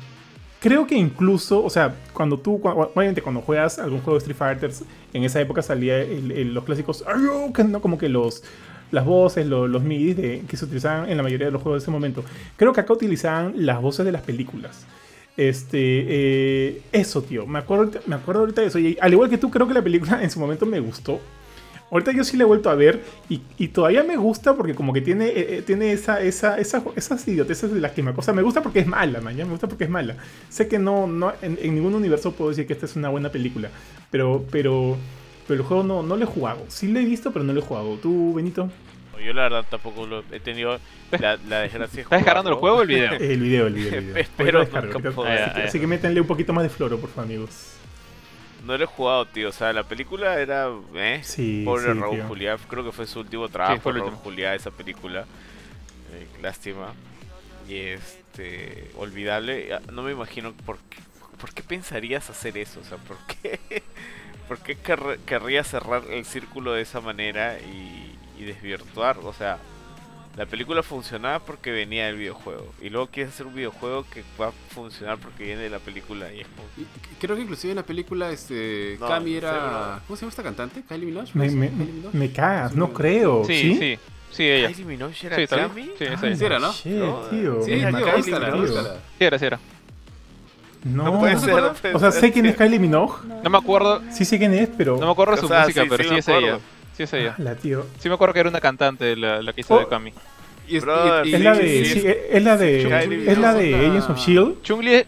Creo 0.59 0.88
que 0.88 0.95
incluso, 0.95 1.63
o 1.63 1.70
sea, 1.70 1.95
cuando 2.13 2.39
tú, 2.39 2.59
cua- 2.59 2.89
obviamente 2.93 3.22
cuando 3.22 3.41
juegas 3.41 3.78
algún 3.78 4.01
juego 4.01 4.20
de 4.20 4.26
Street 4.26 4.36
Fighter, 4.38 4.72
en 5.13 5.24
esa 5.24 5.39
época 5.39 5.61
salía 5.61 6.03
los 6.03 6.63
clásicos, 6.63 7.05
que 7.53 7.63
no 7.63 7.80
como 7.80 7.97
que 7.99 8.09
los, 8.09 8.43
las 8.91 9.05
voces, 9.05 9.45
lo- 9.45 9.68
los 9.68 9.84
MIDI 9.84 10.13
de, 10.15 10.43
que 10.47 10.57
se 10.57 10.65
utilizaban 10.65 11.09
en 11.09 11.15
la 11.18 11.22
mayoría 11.24 11.45
de 11.45 11.51
los 11.51 11.61
juegos 11.61 11.82
de 11.82 11.86
ese 11.86 11.91
momento. 11.91 12.24
Creo 12.57 12.74
que 12.74 12.82
acá 12.82 12.91
utilizaban 12.91 13.53
las 13.55 13.80
voces 13.82 14.03
de 14.03 14.11
las 14.11 14.24
películas. 14.24 14.86
Este, 15.38 15.78
eh, 15.78 16.82
eso, 16.91 17.22
tío. 17.22 17.45
Me 17.45 17.59
acuerdo, 17.59 17.91
me 18.07 18.15
acuerdo 18.15 18.41
ahorita 18.41 18.61
de 18.61 18.68
eso. 18.68 18.80
Y 18.80 18.97
al 18.99 19.13
igual 19.13 19.30
que 19.30 19.38
tú, 19.38 19.51
creo 19.51 19.68
que 19.68 19.76
la 19.76 19.84
película 19.84 20.22
en 20.24 20.32
su 20.32 20.39
momento 20.39 20.65
me 20.65 20.80
gustó. 20.80 21.20
Ahorita 21.89 22.11
yo 22.11 22.23
sí 22.25 22.35
la 22.35 22.43
he 22.43 22.45
vuelto 22.45 22.69
a 22.69 22.75
ver 22.75 23.01
y, 23.29 23.41
y 23.57 23.69
todavía 23.69 24.03
me 24.03 24.17
gusta 24.17 24.55
porque 24.55 24.75
como 24.75 24.91
que 24.91 24.99
tiene, 25.01 25.27
eh, 25.27 25.57
eh, 25.57 25.63
tiene 25.65 25.93
esa, 25.93 26.21
esa, 26.21 26.59
esa- 26.59 26.83
esas 26.97 27.25
idioteces 27.27 27.73
de 27.73 27.79
las 27.79 27.93
que 27.93 28.03
me... 28.03 28.11
O 28.11 28.21
sea, 28.21 28.33
me 28.33 28.41
gusta 28.41 28.61
porque 28.61 28.79
es 28.79 28.88
mala, 28.88 29.21
man, 29.21 29.35
ya 29.38 29.45
me 29.45 29.51
gusta 29.51 29.67
porque 29.67 29.85
es 29.85 29.89
mala. 29.89 30.17
Sé 30.49 30.67
que 30.67 30.79
no, 30.79 31.07
no 31.07 31.31
en, 31.41 31.57
en 31.61 31.75
ningún 31.75 31.93
universo 31.95 32.33
puedo 32.33 32.49
decir 32.49 32.67
que 32.67 32.73
esta 32.73 32.85
es 32.85 32.95
una 32.97 33.07
buena 33.09 33.29
película, 33.31 33.69
pero, 34.11 34.43
pero, 34.51 34.97
pero 35.47 35.61
el 35.61 35.65
juego 35.65 35.83
no, 35.83 36.03
no 36.03 36.17
lo 36.17 36.23
he 36.23 36.27
jugado. 36.27 36.65
Sí 36.67 36.89
lo 36.89 36.99
he 36.99 37.05
visto, 37.05 37.31
pero 37.31 37.45
no 37.45 37.53
lo 37.53 37.59
he 37.61 37.63
jugado. 37.63 37.95
¿Tú, 37.97 38.33
Benito? 38.33 38.69
Yo 39.25 39.33
la 39.33 39.43
verdad 39.43 39.65
tampoco 39.69 40.05
lo 40.05 40.23
he 40.31 40.39
tenido 40.39 40.77
la, 41.19 41.38
la 41.49 41.61
desgracia 41.61 41.95
de 41.95 42.01
¿Estás 42.01 42.19
descargando 42.19 42.51
el 42.51 42.57
juego 42.57 42.77
o 42.77 42.81
el 42.83 42.88
video? 42.88 43.13
El 43.13 43.39
video, 43.41 43.67
el 43.67 43.73
video, 43.73 43.95
el 43.95 44.05
video. 44.05 44.17
Espero 44.17 44.61
así, 45.63 45.79
que 45.79 45.88
métanle 45.88 46.21
un 46.21 46.27
poquito 46.27 46.53
más 46.53 46.63
de 46.63 46.69
floro, 46.69 46.99
por 46.99 47.09
favor, 47.09 47.25
amigos. 47.25 47.76
No 48.68 48.78
lo 48.78 48.84
he 48.84 48.88
jugado, 48.88 49.26
tío. 49.26 49.49
O 49.49 49.51
sea, 49.51 49.72
la 49.74 49.84
película 49.84 50.39
era. 50.39 50.68
¿eh? 50.95 51.22
Sí, 51.24 51.63
Pobre 51.65 51.93
sí, 51.93 51.99
Raúl. 51.99 52.22
Juliá. 52.24 52.57
Creo 52.70 52.84
que 52.84 52.91
fue 52.91 53.07
su 53.07 53.20
último 53.22 53.47
trabajo. 53.49 53.80
fue 53.82 53.93
el 53.93 53.99
Raúl. 53.99 54.11
Juliá, 54.15 54.53
esa 54.55 54.72
película. 54.72 55.22
Eh, 56.13 56.28
lástima. 56.41 56.93
Y 57.68 57.78
este. 57.78 58.91
Olvidable. 58.97 59.74
Ah, 59.74 59.82
No 59.91 60.03
me 60.03 60.11
imagino 60.11 60.53
por 60.65 60.78
qué, 60.89 60.97
por 61.39 61.53
qué 61.53 61.63
pensarías 61.63 62.30
hacer 62.30 62.57
eso. 62.57 62.80
O 62.82 62.84
sea, 62.84 62.97
por 62.97 63.18
qué. 63.41 63.59
¿Por 64.47 64.59
qué 64.59 64.78
querr- 64.78 65.18
querrías 65.26 65.68
cerrar 65.68 66.03
el 66.09 66.24
círculo 66.26 66.72
de 66.72 66.82
esa 66.82 67.01
manera 67.01 67.59
y, 67.59 68.15
y 68.39 68.45
desvirtuar? 68.45 69.18
O 69.24 69.34
sea, 69.34 69.57
la 70.38 70.45
película 70.45 70.83
funcionaba 70.83 71.39
porque 71.39 71.71
venía 71.71 72.05
del 72.05 72.17
videojuego. 72.17 72.71
Y 72.81 72.89
luego 72.89 73.07
quieres 73.07 73.33
hacer 73.33 73.47
un 73.47 73.55
videojuego 73.55 74.05
que 74.13 74.23
va 74.39 74.49
a 74.49 74.51
funcionar 74.69 75.17
porque 75.17 75.43
viene 75.45 75.63
de 75.63 75.69
la 75.71 75.79
película. 75.79 76.31
Y 76.31 76.41
es 76.41 76.47
como. 76.47 76.67
Y 76.77 77.15
creo 77.19 77.35
que 77.35 77.41
inclusive 77.41 77.71
en 77.71 77.77
la 77.77 77.83
película 77.83 78.29
este 78.29 78.97
No, 78.99 79.07
Cami 79.07 79.33
era. 79.35 79.99
¿cómo 80.05 80.15
se 80.15 80.21
llama 80.21 80.29
esta 80.29 80.43
cantante? 80.43 80.83
Kylie 80.88 81.05
Minogue. 81.07 81.29
Me, 81.33 81.49
¿puede 81.49 81.71
me, 81.71 81.71
me 82.13 82.31
cagas, 82.31 82.71
Sí, 82.73 82.77
no 82.77 82.93
creo. 82.93 83.43
Sí, 83.45 83.53
¿Sí? 83.55 83.77
sí, 83.79 83.99
sí, 84.31 84.43
ella. 84.47 84.67
¿Kylie 84.67 84.85
Minogue 84.85 85.15
era 85.23 85.35
Sí. 85.38 85.47
Cami? 85.47 85.83
Sí, 85.97 86.05
Ah, 86.05 86.19
ella. 86.21 86.35
Sí 86.35 86.45
era, 86.45 86.59
¿no? 86.59 86.71
shit, 86.71 86.93
No, 86.93 87.15
tío. 87.31 87.61
Sí, 87.63 87.71
Era 87.71 87.91
Kylie 87.91 88.39
Minogue. 88.39 88.67
Sí 89.17 89.23
era, 89.25 89.39
sí 89.39 89.45
era. 89.45 89.59
No, 90.83 91.03
No 91.03 91.19
puede 91.19 91.38
ser, 91.39 91.95
O 91.95 91.99
sea, 91.99 92.11
sé 92.11 92.31
quién 92.31 92.45
es 92.45 92.55
Kylie 92.55 92.77
Minogue. 92.79 93.15
No 93.43 93.49
me 93.49 93.57
acuerdo, 93.57 94.01
Sí 94.11 94.23
sé 94.23 94.38
quién 94.38 94.53
es, 94.53 94.69
pero. 94.77 94.97
no 94.97 95.07
me 95.07 95.11
acuerdo 95.11 95.33
de 95.35 95.41
su 95.41 95.49
música, 95.49 95.81
sí, 95.81 95.88
pero 95.89 96.03
sí 96.03 96.09
sí, 96.09 96.15
es 96.17 96.27
ella. 96.27 96.59
Sí 96.97 97.03
es 97.03 97.13
ella. 97.13 97.35
Ah, 97.37 97.41
la 97.43 97.55
tío. 97.55 97.85
Sí 97.99 98.09
me 98.09 98.15
acuerdo 98.15 98.33
que 98.33 98.39
era 98.41 98.49
una 98.49 98.59
cantante 98.59 99.15
la, 99.15 99.41
la 99.41 99.53
que 99.53 99.61
hizo 99.61 99.75
Oh. 99.75 99.79
de 99.79 99.87
Kami. 99.87 100.11
Y 100.67 100.77
es, 100.77 100.83
Brother, 100.83 101.25
y- 101.25 101.29
y- 101.29 101.33
Es 101.35 101.41
la 101.41 101.55
Sí, 101.55 101.61
de. 101.61 101.85
sí, 101.85 101.85
sí, 102.01 102.07
es- 102.07 102.43
la 102.43 102.57
de. 102.57 102.81
Es 103.31 103.37
la 103.37 103.53
de. 103.53 103.75
Agents 103.75 104.09
of 104.09 104.17
Shield. 104.19 104.55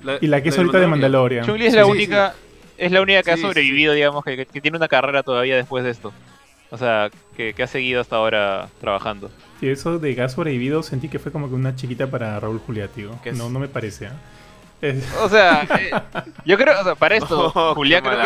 La- 0.03 0.17
Y 0.21 0.27
la 0.27 0.41
que 0.41 0.49
es 0.49 0.55
de 0.55 0.61
ahorita 0.61 0.79
de 0.79 0.87
Mandalorian. 0.87 1.45
Chun-Li 1.45 1.65
es 1.65 1.71
Sí, 1.73 1.77
la 1.79 1.83
sí, 1.85 1.91
única, 1.91 2.33
es 2.77 2.91
la 2.93 3.01
única 3.01 3.19
que 3.23 3.25
Sí, 3.25 3.31
ha 3.31 3.35
sí, 3.35 3.41
sobrevivido, 3.41 3.93
digamos, 3.93 4.23
que, 4.23 4.45
que 4.45 4.61
tiene 4.61 4.77
una 4.77 4.87
carrera 4.87 5.23
todavía 5.23 5.55
después 5.57 5.83
de 5.83 5.89
esto. 5.89 6.13
O 6.71 6.77
sea, 6.77 7.09
que, 7.35 7.53
que 7.53 7.63
ha 7.63 7.67
seguido 7.67 7.99
hasta 7.99 8.15
ahora 8.15 8.69
trabajando. 8.79 9.31
Y 9.59 9.67
eso 9.69 9.97
de 9.99 10.13
gas 10.13 10.33
sobrevivido 10.33 10.83
sentí 10.83 11.09
que 11.09 11.17
fue 11.19 11.31
como 11.31 11.49
que 11.49 11.55
una 11.55 11.75
chiquita 11.75 12.07
para 12.07 12.39
Raúl 12.39 12.59
Juliá, 12.59 12.87
tío. 12.87 13.09
No, 13.35 13.49
no 13.49 13.59
me 13.59 13.67
parece. 13.67 14.05
¿ah? 14.07 14.13
O 15.21 15.29
sea, 15.29 15.67
eh, 15.79 15.91
yo 16.45 16.57
creo, 16.57 16.79
o 16.79 16.83
sea, 16.83 16.95
para 16.95 17.15
esto, 17.15 17.51
Oh, 17.53 17.75
Julián 17.75 18.03
creo 18.03 18.17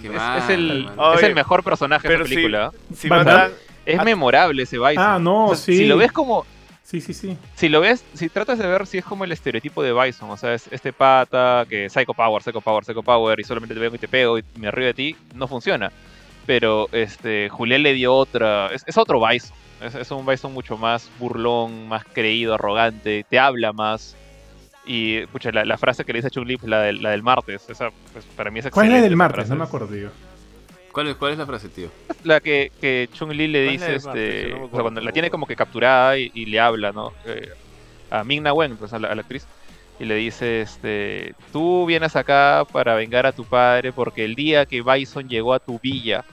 que 0.00 0.08
onda, 0.08 0.38
es, 0.38 0.48
el, 0.50 0.88
es 1.20 1.34
mejor 1.34 1.62
personaje 1.64 2.08
de 2.08 2.16
sí. 2.18 2.22
película. 2.34 2.70
Si 2.94 3.08
Van 3.08 3.20
matan- 3.20 3.34
Damme. 3.50 3.54
Es 3.84 4.04
memorable 4.04 4.62
ese 4.62 4.78
Bison. 4.78 4.98
Ah, 4.98 5.18
no, 5.18 5.46
O 5.46 5.54
sea, 5.54 5.64
sí. 5.64 5.78
Si 5.78 5.86
lo 5.86 5.96
ves 5.96 6.12
como, 6.12 6.46
Sí, 6.84 7.00
sí, 7.00 7.14
sí. 7.14 7.36
si 7.54 7.68
lo 7.68 7.80
ves, 7.80 8.04
si 8.14 8.28
tratas 8.28 8.58
de 8.58 8.66
ver 8.68 8.86
si 8.86 8.98
es 8.98 9.04
como 9.04 9.24
el 9.24 9.32
estereotipo 9.32 9.82
de 9.82 9.92
Bison, 9.92 10.30
o 10.30 10.36
sea, 10.36 10.52
es 10.54 10.68
este 10.70 10.92
pata 10.92 11.64
que 11.68 11.88
Psycho 11.88 12.12
Power, 12.14 12.42
Psycho 12.42 12.60
Power, 12.60 12.84
Psycho 12.84 13.02
Power 13.02 13.40
y 13.40 13.44
solamente 13.44 13.74
te 13.74 13.80
veo 13.80 13.94
y 13.94 13.98
te 13.98 14.08
pego 14.08 14.38
y 14.38 14.44
me 14.56 14.70
río 14.70 14.86
de 14.86 14.94
ti, 14.94 15.16
no 15.34 15.48
funciona. 15.48 15.90
Pero 16.46 16.88
este 16.92 17.48
Julián 17.48 17.82
le 17.82 17.94
dio 17.94 18.14
otra, 18.14 18.66
es, 18.68 18.82
es 18.86 18.96
otro 18.98 19.24
Bison. 19.26 19.56
Es, 19.80 19.94
es 19.94 20.10
un 20.10 20.24
Bison 20.26 20.52
mucho 20.52 20.76
más 20.76 21.10
burlón, 21.18 21.88
más 21.88 22.04
creído, 22.04 22.54
arrogante, 22.54 23.24
te 23.28 23.38
habla 23.38 23.72
más. 23.72 24.16
Y 24.84 25.26
pucha, 25.26 25.52
la, 25.52 25.64
la 25.64 25.78
frase 25.78 26.04
que 26.04 26.12
le 26.12 26.18
dice 26.18 26.28
a 26.28 26.30
Chun-Li, 26.30 26.56
pues, 26.56 26.68
la 26.68 26.80
del, 26.80 27.02
la 27.02 27.10
del 27.10 27.22
martes, 27.22 27.68
esa 27.68 27.90
pues, 28.12 28.24
para 28.36 28.50
mí 28.50 28.58
es 28.58 28.68
¿Cuál 28.70 28.86
es 28.86 28.92
la 28.92 28.98
excelente 28.98 29.08
del 29.08 29.16
martes? 29.16 29.48
No 29.48 29.56
me 29.56 29.64
acuerdo, 29.64 29.86
tío. 29.86 30.10
¿Cuál 30.90 31.08
es, 31.08 31.16
¿Cuál 31.16 31.32
es 31.32 31.38
la 31.38 31.46
frase, 31.46 31.68
tío? 31.68 31.88
La 32.24 32.40
que, 32.40 32.70
que 32.80 33.08
Chung-Li 33.12 33.48
le 33.48 33.64
¿Cuál 33.64 33.74
es 33.74 33.80
la 33.80 33.86
dice, 33.86 34.08
este, 34.08 34.50
no 34.50 34.64
o 34.64 34.70
sea, 34.70 34.82
cuando 34.82 35.00
la 35.00 35.12
tiene 35.12 35.30
como 35.30 35.46
que 35.46 35.56
capturada 35.56 36.18
y, 36.18 36.30
y 36.34 36.46
le 36.46 36.60
habla, 36.60 36.92
¿no? 36.92 37.12
Eh, 37.24 37.50
a 38.10 38.24
Ming-Na 38.24 38.52
Wen, 38.52 38.76
pues 38.76 38.92
a 38.92 38.98
la, 38.98 39.08
a 39.08 39.14
la 39.14 39.22
actriz, 39.22 39.46
y 39.98 40.04
le 40.04 40.16
dice, 40.16 40.62
este, 40.62 41.34
tú 41.52 41.86
vienes 41.86 42.16
acá 42.16 42.66
para 42.70 42.94
vengar 42.94 43.24
a 43.24 43.32
tu 43.32 43.44
padre 43.44 43.92
porque 43.92 44.24
el 44.24 44.34
día 44.34 44.66
que 44.66 44.82
Bison 44.82 45.28
llegó 45.28 45.54
a 45.54 45.60
tu 45.60 45.78
villa 45.78 46.24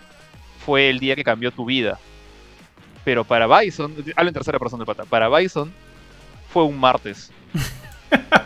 fue 0.66 0.90
el 0.90 1.00
día 1.00 1.16
que 1.16 1.24
cambió 1.24 1.52
tu 1.52 1.66
vida. 1.66 2.00
Pero 3.06 3.24
para 3.24 3.48
Bison, 3.48 3.94
hablo 4.16 4.30
en 4.30 4.34
tercera 4.34 4.60
persona 4.60 4.82
de 4.82 4.86
pata, 4.88 5.06
para 5.06 5.30
Bison 5.30 5.72
fue 6.52 6.64
un 6.64 6.80
martes. 6.80 7.32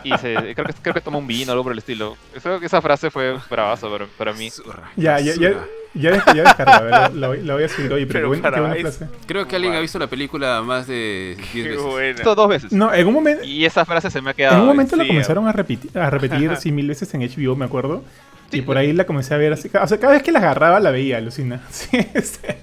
Y 0.04 0.10
se, 0.18 0.34
creo, 0.54 0.66
que, 0.66 0.74
creo 0.82 0.94
que 0.94 1.00
tomó 1.00 1.18
un 1.18 1.26
vino 1.26 1.50
o 1.50 1.52
algo 1.52 1.64
por 1.64 1.72
el 1.72 1.78
estilo. 1.78 2.16
Que 2.60 2.66
esa 2.66 2.82
frase 2.82 3.10
fue 3.10 3.36
bravazo 3.50 3.90
para, 3.90 4.06
para 4.18 4.32
mí. 4.32 4.50
Zurra, 4.50 4.90
Ya, 4.96 5.18
ya, 5.20 5.34
ya. 5.34 5.54
Ya, 5.96 6.10
ya 6.34 6.42
descargué, 6.42 6.72
a 6.72 6.80
ver, 6.80 6.90
la, 6.90 7.08
la- 7.28 7.36
la 7.36 7.54
voy 7.54 7.62
a 7.62 7.68
subir 7.68 7.92
hoy, 7.92 8.04
pero, 8.04 8.28
Pero 8.28 8.42
qué 8.52 8.60
buena, 8.60 8.74
frase. 8.80 9.06
Creo 9.26 9.46
que 9.46 9.54
alguien 9.54 9.74
ha 9.74 9.80
visto 9.80 9.96
la 10.00 10.08
película 10.08 10.60
más 10.60 10.88
de 10.88 11.36
10 11.38 11.48
Qué 11.52 11.62
veces. 11.70 11.82
buena. 11.84 12.16
Esto 12.18 12.34
dos 12.34 12.48
veces. 12.48 12.72
No, 12.72 12.92
en 12.92 13.06
un 13.06 13.14
momento. 13.14 13.44
Y 13.44 13.64
esa 13.64 13.84
frase 13.84 14.10
se 14.10 14.20
me 14.20 14.30
ha 14.30 14.34
quedado. 14.34 14.56
En 14.56 14.62
un 14.62 14.66
momento 14.66 14.96
la 14.96 15.04
sí, 15.04 15.08
comenzaron 15.08 15.46
a 15.46 15.52
repetir, 15.52 15.96
a 15.96 16.10
repetir 16.10 16.56
sí, 16.56 16.72
mil 16.72 16.88
veces 16.88 17.14
en 17.14 17.20
HBO, 17.22 17.54
me 17.54 17.64
acuerdo. 17.64 18.02
Y 18.50 18.62
por 18.62 18.76
ahí 18.76 18.92
la 18.92 19.04
comencé 19.06 19.34
a 19.34 19.36
ver 19.36 19.52
así. 19.52 19.70
O 19.80 19.86
sea, 19.86 19.98
cada 20.00 20.14
vez 20.14 20.22
que 20.24 20.32
la 20.32 20.40
agarraba 20.40 20.80
la 20.80 20.90
veía, 20.90 21.18
alucina. 21.18 21.60
Sí, 21.70 21.96
este. 22.12 22.58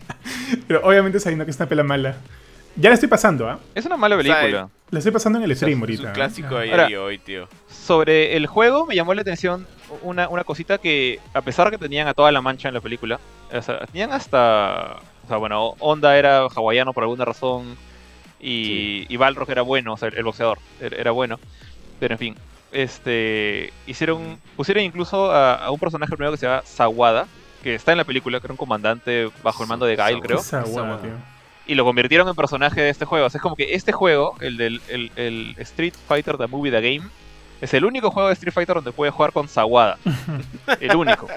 Pero 0.68 0.82
obviamente 0.84 1.20
sabiendo 1.22 1.46
que 1.46 1.52
es 1.52 1.58
una 1.58 1.68
pela 1.70 1.84
mala. 1.84 2.18
Ya 2.76 2.90
la 2.90 2.96
estoy 2.96 3.10
pasando, 3.10 3.50
¿ah? 3.50 3.60
Es 3.76 3.86
una 3.86 3.98
mala 3.98 4.16
O 4.16 4.22
sea, 4.22 4.40
película. 4.42 4.70
La 4.92 5.00
estoy 5.00 5.12
pasando 5.12 5.40
en 5.40 5.46
el 5.46 5.56
stream 5.56 5.78
Es 5.78 5.82
ahorita. 5.82 6.08
un 6.08 6.14
clásico 6.14 6.56
hoy, 6.56 7.18
tío. 7.20 7.48
Sobre 7.70 8.36
el 8.36 8.48
juego 8.48 8.86
me 8.86 8.96
llamó 8.96 9.14
la 9.14 9.22
atención 9.22 9.66
una, 10.02 10.30
una 10.30 10.44
cosita 10.44 10.78
que, 10.78 11.20
a 11.34 11.42
pesar 11.42 11.70
que 11.70 11.78
tenían 11.78 12.08
a 12.08 12.14
toda 12.14 12.32
la 12.32 12.42
mancha 12.42 12.68
en 12.68 12.74
la 12.74 12.82
película, 12.82 13.20
o 13.54 13.62
sea, 13.62 13.86
tenían 13.88 14.12
hasta. 14.12 14.98
O 15.26 15.28
sea, 15.28 15.38
bueno, 15.38 15.76
Honda 15.80 16.18
era 16.18 16.48
hawaiano 16.48 16.94
por 16.94 17.04
alguna 17.04 17.26
razón 17.26 17.78
y, 18.40 19.06
y 19.08 19.18
Balrog 19.18 19.50
era 19.50 19.62
bueno, 19.62 19.94
o 19.94 19.98
sea, 19.98 20.10
el 20.10 20.24
boxeador 20.24 20.60
era, 20.80 20.98
era 20.98 21.12
bueno. 21.12 21.40
Pero 22.00 22.16
en 22.16 22.20
fin, 22.20 22.36
este 22.72 23.72
hicieron 23.86 24.40
pusieron 24.56 24.84
incluso 24.84 25.32
a, 25.32 25.56
a 25.56 25.72
un 25.72 25.80
personaje 25.80 26.16
primero 26.16 26.32
que 26.32 26.38
se 26.38 26.48
llama 26.48 26.64
Sawada, 26.66 27.28
que 27.64 27.76
está 27.76 27.92
en 27.92 27.98
la 28.00 28.04
película, 28.06 28.40
que 28.40 28.48
era 28.48 28.54
un 28.54 28.58
comandante 28.58 29.30
bajo 29.44 29.64
el 29.64 29.70
mando 29.70 29.86
de 29.86 29.96
Gail, 29.96 30.20
creo. 30.20 30.40
Esa 30.40 30.64
guada, 30.64 31.00
tío. 31.02 31.12
Y 31.68 31.76
lo 31.76 31.84
convirtieron 31.86 32.28
en 32.28 32.36
personaje 32.36 32.82
de 32.82 32.90
este 32.90 33.06
juego. 33.06 33.28
O 33.28 33.30
sea, 33.30 33.40
es 33.40 33.44
como 33.44 33.56
que 33.56 33.74
este 33.76 33.92
juego, 33.92 34.36
el 34.42 34.58
del 34.58 34.82
el, 34.90 35.12
el 35.16 35.56
Street 35.60 35.94
Fighter 36.08 36.38
The 36.38 36.48
Movie 36.48 36.72
The 36.72 36.82
Game, 36.82 37.10
es 37.62 37.74
el 37.74 37.86
único 37.86 38.10
juego 38.12 38.28
de 38.30 38.34
Street 38.34 38.54
Fighter 38.54 38.76
donde 38.76 38.92
puedes 38.92 39.14
jugar 39.14 39.32
con 39.32 39.48
Sawada. 39.48 39.98
el 40.80 40.96
único. 40.96 41.28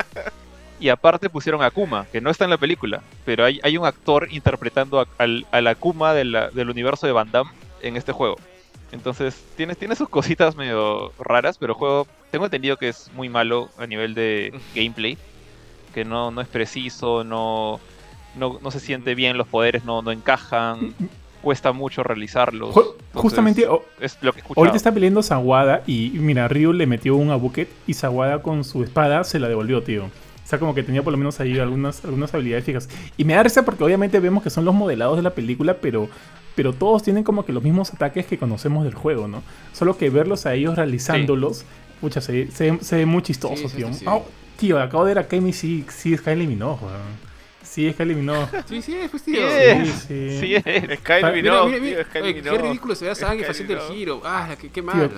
Y 0.81 0.89
aparte 0.89 1.31
pusieron 1.31 1.63
a 1.63 1.67
Akuma, 1.67 2.07
que 2.11 2.21
no 2.21 2.31
está 2.31 2.45
en 2.45 2.51
la 2.51 2.59
película, 2.59 3.03
pero 3.25 3.45
hay, 3.45 3.61
hay 3.63 3.77
un 3.77 3.87
actor 3.87 4.27
interpretando 4.31 5.01
a- 5.01 5.07
al, 5.19 5.47
al 5.53 5.67
Akuma 5.69 6.13
de 6.15 6.25
la- 6.25 6.51
del 6.51 6.69
universo 6.71 7.07
de 7.07 7.13
Van 7.13 7.31
Damme 7.31 7.51
en 7.83 7.97
este 7.97 8.13
juego. 8.13 8.37
Entonces, 8.93 9.43
tiene, 9.57 9.75
tiene 9.75 9.97
sus 9.97 10.09
cositas 10.09 10.57
medio 10.57 11.13
raras, 11.19 11.59
pero 11.59 11.73
el 11.73 11.79
juego, 11.79 12.07
tengo 12.31 12.45
entendido 12.47 12.77
que 12.77 12.89
es 12.89 13.11
muy 13.15 13.29
malo 13.29 13.69
a 13.79 13.87
nivel 13.87 14.15
de 14.15 14.53
gameplay, 14.75 15.17
que 15.95 16.05
no, 16.05 16.31
no 16.31 16.41
es 16.41 16.49
preciso, 16.49 17.23
no, 17.25 17.81
no, 18.37 18.59
no 18.63 18.71
se 18.71 18.81
siente 18.81 19.15
bien, 19.15 19.37
los 19.39 19.47
poderes 19.49 19.85
no, 19.85 20.03
no 20.03 20.11
encajan, 20.13 20.95
cuesta 21.43 21.73
mucho 21.73 22.03
realizarlos. 22.03 22.75
Ju- 22.75 22.81
Entonces, 22.93 23.21
justamente, 23.23 23.67
o- 23.69 23.85
es 24.01 24.19
lo 24.23 24.33
que 24.33 24.43
ahorita 24.57 24.77
está 24.77 24.93
peleando 24.93 25.23
Sawada 25.23 25.83
y 25.87 26.11
mira, 26.15 26.49
Ryu 26.49 26.73
le 26.73 26.87
metió 26.87 27.17
un 27.17 27.31
abuket 27.31 27.69
y 27.87 27.95
Sawada 27.95 28.43
con 28.43 28.65
su 28.65 28.83
espada 28.83 29.25
se 29.25 29.39
la 29.39 29.49
devolvió, 29.49 29.83
tío. 29.83 30.05
O 30.05 30.47
sea, 30.47 30.59
como 30.59 30.75
que 30.75 30.83
tenía 30.83 31.03
por 31.03 31.13
lo 31.13 31.17
menos 31.17 31.41
ahí 31.41 31.59
algunas, 31.59 32.05
algunas 32.05 32.35
habilidades 32.35 32.65
fijas. 32.65 32.89
Y 33.17 33.25
me 33.25 33.35
da 33.35 33.43
risa 33.43 33.65
porque 33.65 33.83
obviamente 33.83 34.21
vemos 34.21 34.43
que 34.43 34.51
son 34.51 34.65
los 34.67 34.75
modelados 34.75 35.17
de 35.17 35.23
la 35.23 35.31
película, 35.31 35.79
pero, 35.81 36.09
pero 36.55 36.75
todos 36.75 37.03
tienen 37.03 37.25
como 37.25 37.47
que 37.47 37.53
los 37.53 37.63
mismos 37.63 37.93
ataques 37.95 38.27
que 38.27 38.37
conocemos 38.37 38.85
del 38.85 38.95
juego, 38.95 39.27
¿no? 39.27 39.43
Solo 39.73 39.97
que 39.97 40.11
verlos 40.11 40.45
a 40.47 40.53
ellos 40.55 40.77
realizándolos, 40.77 41.65
Pucha, 42.01 42.21
se, 42.21 42.51
se, 42.51 42.77
se 42.83 42.97
ve 42.97 43.07
muy 43.07 43.23
chistoso, 43.23 43.57
Sí, 43.57 43.69
sí, 43.71 43.77
tío. 43.77 43.89
sí, 43.89 44.01
sí. 44.01 44.05
Ah, 44.07 44.19
tío, 44.59 44.79
acabo 44.83 45.05
de 45.07 45.15
ver 45.15 45.25
a 45.25 45.29
Kemi, 45.29 45.53
sí, 45.55 45.87
sí, 45.89 46.15
Sky 46.15 46.31
eliminó, 46.31 46.79
weón. 46.83 47.34
Sí, 47.75 47.93
Sky 47.93 48.03
eliminó. 48.05 48.49
Sí, 48.69 48.81
sí, 48.83 48.97
pues 49.11 49.23
Sí, 49.25 49.33
tío. 49.33 49.49
es. 49.49 49.89
sí. 50.07 50.39
Sí, 50.41 50.55
es. 50.55 50.99
Sky 51.01 51.13
Ah, 51.13 51.19
eliminó, 51.31 51.67
Mira, 51.67 51.81
mira, 51.81 52.05
tío, 52.05 52.23
Oye, 52.23 52.41
qué 52.43 52.59
ridículo 52.59 52.95
se 52.95 53.05
ve 53.07 53.11
a 53.11 53.15
Zangief 53.17 53.43
Sky 53.47 53.51
haciendo 53.51 53.75
el 53.75 53.81
giro. 53.93 54.23
Ah, 54.25 54.51
qué, 54.61 54.69
qué 54.71 54.81
malo. 54.81 55.11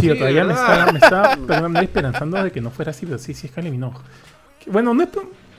Tío, 0.00 0.14
Sí, 0.14 0.18
todavía 0.18 0.44
me 0.44 0.54
estaba, 0.54 0.92
me 0.92 0.98
estaba 0.98 1.36
perdón, 1.46 1.76
esperanzando 1.76 2.42
de 2.42 2.50
que 2.50 2.60
no 2.62 2.70
fuera 2.70 2.92
así, 2.92 3.04
pero 3.04 3.18
sí, 3.18 3.34
sí, 3.34 3.48
Sky 3.48 3.60
eliminó. 3.60 3.92
Bueno, 4.66 4.94
no 4.94 5.02
es... 5.02 5.08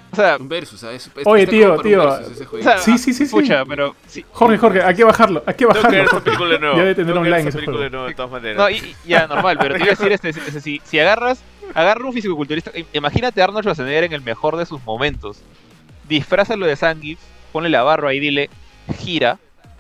O 0.10 0.16
sea, 0.16 0.38
Un 0.40 0.48
versus, 0.50 0.80
¿sabes? 0.80 1.06
Es- 1.16 1.28
Oye, 1.28 1.46
tío, 1.46 1.78
tío. 1.82 2.10
o 2.10 2.62
sea, 2.64 2.78
Sí, 2.80 2.98
sí, 2.98 3.14
sí, 3.14 3.26
sí. 3.28 3.32
Pucha, 3.32 3.64
pero 3.66 3.94
sí. 4.08 4.26
Jorge, 4.32 4.58
Jorge, 4.58 4.82
hay 4.82 4.96
que 4.96 5.04
bajarlo, 5.04 5.44
hay 5.46 5.54
que 5.54 5.66
Tengo 5.68 5.74
que 5.74 5.88
ver 5.90 6.06
bajarlo. 6.06 6.24
película 6.24 6.50
de 6.54 6.60
nuevo. 6.60 6.76
Ya 6.78 6.82
debe 6.82 6.96
tener 6.96 7.14
Tengo 7.14 7.24
que 7.24 7.30
online 7.30 7.50
ese 7.50 7.58
película 7.60 7.78
de 7.78 7.90
juego. 7.90 7.92
nuevo 7.92 8.08
de 8.08 8.16
todas 8.16 8.32
maneras. 8.32 8.58
No, 8.58 8.70
y, 8.70 8.76
y- 8.78 8.96
ya, 9.10 9.28
normal, 9.28 9.58
pero 9.62 9.76
te 9.76 9.82
iba 9.82 9.88
a 9.88 9.96
decir, 9.96 10.12
este, 10.12 10.30
este, 10.30 10.62
si, 10.62 10.82
si 10.84 10.98
agarras, 11.00 11.44
agarra 11.76 12.06
un 12.06 12.14
fisicoculturista, 12.14 12.72
im- 12.74 12.86
imagínate 12.94 13.42
a 13.42 13.44
Arnold 13.44 13.64
Schwarzenegger 13.66 14.06
en 14.06 14.14
el 14.14 14.22
mejor 14.22 14.56
de 14.56 14.66
sus 14.66 14.82
momentos, 14.86 15.42
disfrázalo 16.08 16.66
de 16.66 16.76
Zangief, 16.76 17.20
ponle 17.52 17.70
la 17.70 17.84
barba 17.84 18.14
y 18.14 18.20
dile, 18.20 18.50
gira, 19.00 19.38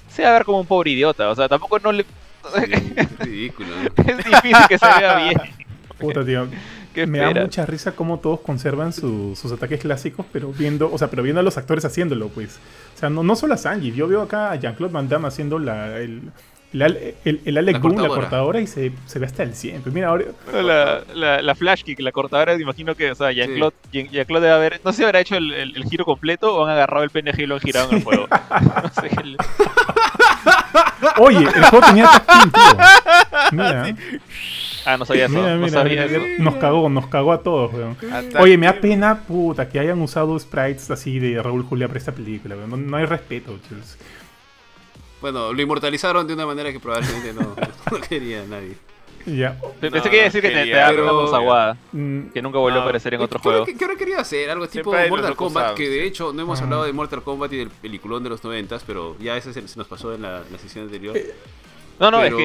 se 0.09 0.23
va 0.23 0.29
a 0.29 0.33
ver 0.33 0.45
como 0.45 0.59
un 0.59 0.67
pobre 0.67 0.91
idiota, 0.91 1.29
o 1.29 1.35
sea, 1.35 1.47
tampoco 1.47 1.79
no 1.79 1.91
le... 1.91 2.03
Sí, 2.03 2.71
es 2.95 3.19
ridículo. 3.19 3.69
es 3.97 4.17
difícil 4.17 4.67
que 4.69 4.77
se 4.77 4.85
vea 4.85 5.15
bien. 5.17 5.37
Puta, 5.97 6.23
tío. 6.25 6.47
¿Qué 6.93 7.05
Me 7.05 7.19
da 7.19 7.31
mucha 7.41 7.63
risa 7.65 7.91
cómo 7.91 8.17
todos 8.19 8.39
conservan 8.39 8.91
su- 8.91 9.35
sus 9.35 9.51
ataques 9.51 9.81
clásicos, 9.81 10.25
pero 10.33 10.51
viendo, 10.51 10.91
o 10.91 10.97
sea, 10.97 11.09
pero 11.11 11.21
viendo 11.21 11.39
a 11.39 11.43
los 11.43 11.55
actores 11.55 11.85
haciéndolo, 11.85 12.29
pues. 12.29 12.59
O 12.95 12.99
sea, 12.99 13.09
no, 13.11 13.21
no 13.21 13.35
solo 13.35 13.53
a 13.53 13.57
Sanji, 13.57 13.91
yo 13.91 14.07
veo 14.07 14.23
acá 14.23 14.51
a 14.51 14.55
Jean-Claude 14.55 14.91
Van 14.93 15.07
Damme 15.07 15.27
haciendo 15.27 15.59
la, 15.59 15.99
el, 15.99 16.23
el, 16.85 17.15
el, 17.25 17.41
el 17.45 17.57
Alec 17.57 17.73
La 17.75 17.79
Boom, 17.79 17.91
la 17.93 17.97
cortadora. 17.97 18.21
cortadora, 18.21 18.61
y 18.61 18.67
se, 18.67 18.91
se 19.05 19.19
ve 19.19 19.25
hasta 19.25 19.43
el 19.43 19.53
100. 19.55 19.81
Pues 19.81 19.93
mira, 19.95 20.07
ahora, 20.09 20.25
La, 20.53 21.01
la, 21.15 21.41
la 21.41 21.55
flash 21.55 21.83
kick, 21.83 21.99
la 21.99 22.11
cortadora, 22.11 22.55
me 22.55 22.61
imagino 22.63 22.95
que, 22.95 23.11
o 23.11 23.15
sea, 23.15 23.31
Jean-Claude 23.31 23.75
Jean- 23.91 24.09
Jean-Claude 24.09 24.45
debe 24.47 24.55
haber, 24.55 24.81
no 24.83 24.91
sé 24.91 24.97
si 24.97 25.03
habrá 25.03 25.19
hecho 25.19 25.35
el, 25.37 25.53
el- 25.53 25.75
el 25.75 25.83
giro 25.85 26.05
completo 26.05 26.55
o 26.55 26.65
han 26.65 26.71
agarrado 26.71 27.03
el 27.03 27.09
PNG 27.09 27.39
y 27.41 27.45
lo 27.45 27.55
han 27.55 27.61
girado 27.61 27.89
en 27.91 27.97
el 27.97 28.03
juego. 28.03 28.27
No 28.83 29.01
sé, 29.01 29.09
el- 29.21 29.37
oye, 31.17 31.39
el 31.39 31.63
juego 31.65 31.85
tenía 31.87 32.09
team, 32.27 32.51
tío. 32.51 32.77
Mira, 33.51 33.95
Ah, 34.85 34.95
no 34.95 35.03
sabía 35.03 35.25
eso, 35.25 35.33
mira, 35.33 35.55
no 35.55 35.65
mira, 35.65 35.69
sabía 35.71 36.05
mira, 36.07 36.17
eso. 36.33 36.43
nos 36.43 36.55
cagó, 36.55 36.87
nos 36.87 37.07
cagó 37.07 37.33
a 37.33 37.43
todos, 37.43 37.73
weón. 37.73 37.97
Ataque. 38.09 38.37
Oye, 38.39 38.57
me 38.57 38.67
da 38.67 38.73
pena, 38.73 39.19
puta, 39.27 39.67
que 39.67 39.79
hayan 39.81 39.99
usado 40.01 40.39
sprites 40.39 40.89
así 40.89 41.19
de 41.19 41.43
Raúl 41.43 41.63
Julia 41.63 41.87
para 41.89 41.99
esta 41.99 42.13
película, 42.13 42.55
weón. 42.55 42.69
No, 42.69 42.77
no 42.77 42.95
hay 42.97 43.03
respeto, 43.05 43.57
chicos. 43.67 43.97
Bueno, 45.21 45.51
lo 45.53 45.61
inmortalizaron 45.61 46.27
de 46.27 46.33
una 46.33 46.45
manera 46.45 46.71
que 46.71 46.79
probablemente 46.79 47.33
no, 47.33 47.55
no 47.91 48.01
quería 48.01 48.43
nadie. 48.47 48.75
Ya. 49.25 49.57
No, 49.61 49.89
Pensé 49.91 50.09
que 50.09 50.15
iba 50.15 50.21
a 50.21 50.25
decir 50.25 50.41
que 50.41 50.49
te, 50.51 50.69
da 50.69 50.87
pero- 50.89 51.03
una 51.03 51.11
Mosaguada, 51.13 51.77
Mm, 51.91 52.27
que 52.29 52.41
nunca 52.41 52.59
volvió 52.59 52.75
a 52.77 52.79
No. 52.79 52.83
aparecer 52.85 53.13
en 53.13 53.21
otro 53.21 53.41
¿Qué 53.41 53.49
hora- 53.49 53.57
juego. 53.65 53.77
¿Qué, 53.77 53.85
hora 53.85 53.95
quería 53.95 54.19
hacer? 54.19 54.49
Algo 54.49 54.67
tipo 54.69 54.93
Mortal 55.09 55.35
Kombat, 55.35 55.73
que 55.75 55.89
de 55.89 56.01
sí. 56.01 56.07
hecho 56.07 56.31
no 56.33 56.43
hemos 56.43 56.61
Ah. 56.61 56.63
hablado 56.63 56.83
de 56.85 56.93
Mortal 56.93 57.23
Kombat 57.23 57.51
y 57.51 57.57
del 57.57 57.69
peliculón 57.69 58.23
de 58.23 58.29
los 58.29 58.41
noventas, 58.43 58.83
pero 58.87 59.17
ya 59.19 59.35
ese 59.35 59.51
se, 59.53 59.67
se 59.67 59.77
nos 59.77 59.87
pasó 59.87 60.13
en 60.13 60.21
la, 60.21 60.43
en 60.47 60.53
la 60.53 60.59
sesión 60.59 60.85
anterior. 60.85 61.17
Eh, 61.17 61.33
No, 61.99 62.11
no, 62.11 62.19
Pero- 62.21 62.37
es 62.39 62.43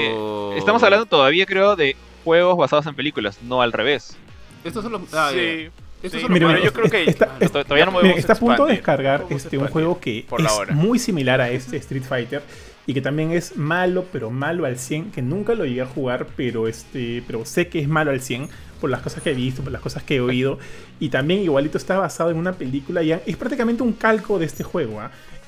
que 0.55 0.59
estamos 0.59 0.83
hablando 0.83 1.05
todavía, 1.07 1.45
creo, 1.47 1.77
de 1.77 1.95
juegos 2.25 2.57
basados 2.57 2.87
en 2.87 2.95
películas, 2.95 3.39
no 3.43 3.61
al 3.63 3.73
revés. 3.73 4.17
Estos 4.65 4.83
son 4.83 4.93
los... 4.93 5.03
Ah, 5.15 5.31
Sí. 5.33 5.65
ya. 5.65 5.71
Sí. 6.11 6.19
Mira, 6.29 6.59
yo 6.63 6.73
creo 6.73 6.91
que 6.91 7.05
está- 7.05 7.37
está- 7.41 7.61
To- 7.61 7.65
Todavía 7.65 7.87
no 7.87 7.93
me 7.93 8.03
Mira, 8.03 8.15
está 8.17 8.33
a 8.33 8.37
punto 8.37 8.67
de 8.67 8.73
descargar 8.75 9.25
este, 9.31 9.57
un 9.59 9.69
juego 9.69 10.01
que 10.01 10.25
por 10.29 10.41
es 10.41 10.47
muy 10.75 10.99
similar 10.99 11.41
a 11.41 11.51
este 11.51 11.77
Street 11.77 12.03
Fighter 12.03 12.43
y 12.87 12.95
que 12.95 13.01
también 13.01 13.31
es 13.31 13.57
malo, 13.57 14.05
pero 14.13 14.31
malo 14.31 14.67
al 14.67 14.77
100, 14.79 15.13
que 15.13 15.23
nunca 15.23 15.55
lo 15.55 15.65
llegué 15.65 15.83
a 15.83 15.87
jugar, 15.87 16.27
pero 16.37 16.67
este, 16.67 17.23
pero 17.27 17.45
sé 17.45 17.69
que 17.69 17.79
es 17.79 17.89
malo 17.89 18.11
al 18.11 18.21
100 18.21 18.49
por 18.81 18.91
las 18.91 19.01
cosas 19.03 19.23
que 19.23 19.31
he 19.31 19.35
visto, 19.35 19.63
por 19.63 19.71
las 19.71 19.81
cosas 19.81 20.03
que 20.03 20.17
he 20.17 20.21
oído 20.21 20.59
y 20.99 21.09
también 21.09 21.41
igualito 21.41 21.79
está 21.79 21.97
basado 21.99 22.33
en 22.33 22.37
una 22.37 22.55
película 22.55 23.01
ya 23.05 23.21
es 23.25 23.37
prácticamente 23.37 23.85
un 23.85 23.93
calco 23.93 24.41
de 24.41 24.47
este 24.47 24.65
juego, 24.65 25.01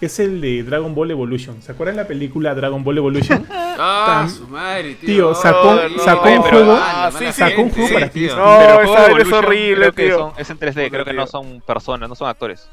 Es 0.04 0.18
el 0.20 0.40
de 0.40 0.62
Dragon 0.62 0.94
Ball 0.94 1.10
Evolution. 1.10 1.60
¿Se 1.62 1.72
acuerdan 1.72 1.96
la 1.96 2.06
película 2.06 2.54
Dragon 2.54 2.82
Ball 2.84 2.98
Evolution? 2.98 3.46
Ah, 3.76 4.28
su 4.28 4.46
madre, 4.46 4.94
tío. 4.94 5.06
Tío, 5.08 5.34
sacó- 5.34 5.70
Oh, 5.70 5.88
no, 5.88 5.98
sacó 5.98 6.28
un 6.28 6.42
juego- 6.42 6.78
Ah, 6.80 7.10
sacó 7.32 7.62
un 7.62 7.70
juego 7.70 7.88
sí, 7.88 7.94
para 7.94 8.08
tío. 8.08 8.30
ti. 8.30 8.36
No, 8.36 8.56
Pero 8.60 8.80
esa 8.82 9.06
es 9.20 9.32
horrible, 9.32 9.74
creo 9.76 9.92
que 9.92 10.06
tío. 10.06 10.18
son- 10.18 10.32
es 10.38 10.50
en 10.50 10.58
3D, 10.60 10.90
creo 10.90 11.04
que 11.04 11.12
no 11.12 11.26
son 11.26 11.60
personas, 11.60 12.08
no 12.08 12.14
son 12.14 12.28
actores 12.28 12.68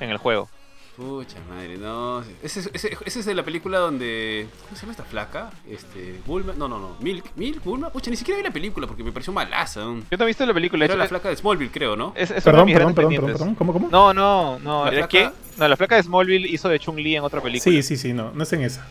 en 0.00 0.08
el 0.08 0.16
juego. 0.16 0.48
Pucha 0.96 1.36
madre, 1.50 1.76
no. 1.78 2.22
Ese, 2.42 2.60
ese, 2.72 2.96
ese 3.04 3.20
es 3.20 3.24
de 3.26 3.34
la 3.34 3.42
película 3.42 3.78
donde. 3.78 4.46
¿Cómo 4.64 4.76
se 4.76 4.82
llama 4.82 4.92
esta 4.92 5.04
flaca? 5.04 5.50
Este. 5.68 6.20
Bulma. 6.26 6.52
No, 6.56 6.68
no, 6.68 6.78
no. 6.78 6.96
Milk. 7.00 7.24
Milk, 7.36 7.62
Bulma. 7.64 7.88
Pucha, 7.90 8.10
ni 8.10 8.16
siquiera 8.16 8.36
vi 8.38 8.44
la 8.44 8.52
película 8.52 8.86
porque 8.86 9.02
me 9.02 9.10
pareció 9.10 9.32
malaza. 9.32 9.80
Yo 9.80 10.00
he 10.10 10.24
visto 10.26 10.44
la 10.44 10.52
película, 10.54 10.84
Era 10.84 10.94
hecho, 10.94 10.98
la 11.02 11.08
flaca 11.08 11.28
de 11.30 11.36
Smallville, 11.36 11.70
creo, 11.70 11.96
¿no? 11.96 12.12
es, 12.14 12.30
perdón, 12.42 12.70
perdón, 12.72 12.94
perdón, 12.94 13.16
perdón, 13.26 13.54
¿cómo, 13.54 13.72
cómo? 13.72 13.88
No, 13.90 14.12
no, 14.12 14.58
no. 14.58 14.84
¿La 14.84 14.90
¿era 14.92 15.08
flaca? 15.08 15.32
No, 15.56 15.68
la 15.68 15.76
flaca 15.76 15.96
de 15.96 16.02
Smallville 16.02 16.48
hizo 16.48 16.68
de 16.68 16.78
Chun-Li 16.78 17.16
en 17.16 17.24
otra 17.24 17.40
película. 17.40 17.62
Sí, 17.72 17.82
sí, 17.82 17.96
sí, 17.96 18.12
no, 18.12 18.30
no 18.32 18.42
es 18.42 18.52
en 18.52 18.62
esa. 18.62 18.86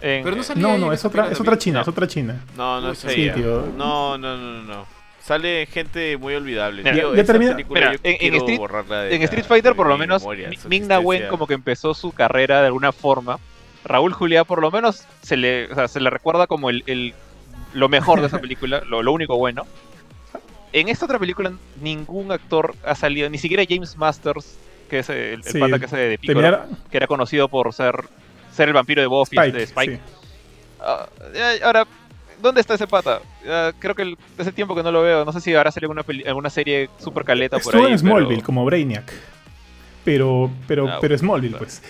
En- 0.00 0.22
Pero 0.24 0.36
no 0.36 0.42
salía 0.42 0.62
No, 0.62 0.78
no, 0.78 0.86
en 0.88 0.92
es 0.92 1.00
esa 1.00 1.08
otra, 1.08 1.30
es 1.30 1.40
otra 1.40 1.58
china, 1.58 1.76
No. 1.78 1.82
es 1.82 1.88
otra 1.88 2.06
china. 2.06 2.40
No, 2.56 2.80
no 2.80 2.94
sé. 2.94 3.10
Sí, 3.10 3.30
tío. 3.34 3.66
No, 3.76 4.16
no, 4.18 4.36
no, 4.36 4.62
no. 4.62 4.86
Sale 5.22 5.66
gente 5.66 6.16
muy 6.18 6.34
olvidable. 6.34 6.82
Mira, 6.84 6.94
tío, 6.94 7.14
ya 7.14 7.24
termina- 7.24 7.52
película 7.52 7.80
Mira, 7.80 8.00
en- 8.02 8.16
en 8.20 8.34
Street- 8.36 8.58
borrarla 8.58 9.02
de 9.02 9.16
en 9.16 9.22
Street 9.22 9.44
Fighter, 9.44 9.74
por 9.74 9.88
lo 9.88 9.98
menos, 9.98 10.22
memoria, 10.22 10.48
Mi- 10.48 10.56
su 10.56 10.68
Ming-Na 10.68 11.00
Wen 11.00 11.26
como 11.28 11.46
que 11.46 11.54
empezó 11.54 11.94
su 11.94 12.12
carrera 12.12 12.60
de 12.60 12.66
alguna 12.66 12.92
forma. 12.92 13.38
Raúl 13.84 14.12
Juliá, 14.12 14.44
por 14.44 14.60
lo 14.60 14.70
menos, 14.70 15.04
se 15.22 15.36
le, 15.36 15.70
o 15.70 15.74
sea, 15.74 15.88
se 15.88 16.00
le 16.00 16.10
recuerda 16.10 16.46
como 16.46 16.70
el, 16.70 16.84
el- 16.86 17.14
lo 17.74 17.88
mejor 17.88 18.20
de 18.20 18.28
esa 18.28 18.38
película, 18.40 18.82
lo, 18.86 19.02
lo 19.02 19.12
único 19.12 19.36
bueno. 19.36 19.64
En 20.72 20.88
esta 20.88 21.06
otra 21.06 21.18
película, 21.18 21.52
ningún 21.80 22.30
actor 22.32 22.74
ha 22.84 22.94
salido, 22.94 23.28
ni 23.30 23.38
siquiera 23.38 23.64
James 23.68 23.96
Masters, 23.96 24.56
que 24.86 25.00
es 25.00 25.08
el, 25.10 25.40
pata 25.58 25.78
que 25.78 25.84
hace 25.86 25.96
de 25.96 26.18
Piccolo, 26.18 26.60
que 26.90 26.96
era 26.96 27.06
conocido 27.06 27.48
por 27.48 27.72
ser, 27.72 28.04
ser 28.52 28.68
el 28.68 28.74
vampiro 28.74 29.00
de 29.00 29.06
Buffy, 29.08 29.36
Spike, 29.36 29.56
de 29.58 29.62
Spike. 29.64 29.96
sí. 29.96 30.00
Ah, 30.80 31.06
ahora, 31.64 31.86
¿dónde 32.40 32.60
está 32.60 32.74
ese 32.74 32.86
pata? 32.86 33.20
Creo 33.78 33.94
que 33.94 34.02
el- 34.02 34.18
hace 34.38 34.52
tiempo 34.52 34.74
que 34.74 34.82
no 34.82 34.92
lo 34.92 35.02
veo. 35.02 35.24
No 35.24 35.32
sé 35.32 35.40
si 35.40 35.54
ahora 35.54 35.70
salido 35.70 35.92
alguna, 35.92 36.04
alguna 36.28 36.50
serie 36.50 36.88
super 36.98 37.24
caleta 37.24 37.58
por 37.58 37.72
Estuvo 37.74 37.86
ahí. 37.86 37.92
en 37.92 37.98
Smallville 37.98 38.34
pero- 38.36 38.46
como 38.46 38.64
Brainiac. 38.64 39.12
Pero, 40.04 40.50
pero, 40.68 40.88
Ah, 40.88 40.98
pero 41.00 41.16
Smallville, 41.18 41.50
claro. 41.56 41.64
pues. 41.64 41.82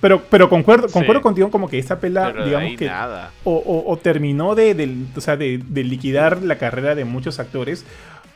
Pero, 0.00 0.22
pero 0.30 0.48
concuerdo, 0.48 0.86
Sí. 0.86 0.92
concuerdo 0.94 1.22
contigo 1.22 1.50
como 1.50 1.68
que 1.68 1.78
esta 1.78 1.98
pela, 1.98 2.26
Pero 2.26 2.44
de 2.44 2.50
digamos 2.50 2.76
que 2.78 2.86
nada. 2.86 3.32
o, 3.42 3.54
o- 3.56 3.90
o 3.92 3.96
terminó 3.96 4.54
de, 4.54 4.74
del- 4.74 5.08
o 5.16 5.20
sea, 5.20 5.36
de, 5.36 5.60
de 5.66 5.82
liquidar 5.84 6.40
la 6.42 6.56
carrera 6.56 6.94
de 6.94 7.04
muchos 7.04 7.40
actores, 7.40 7.84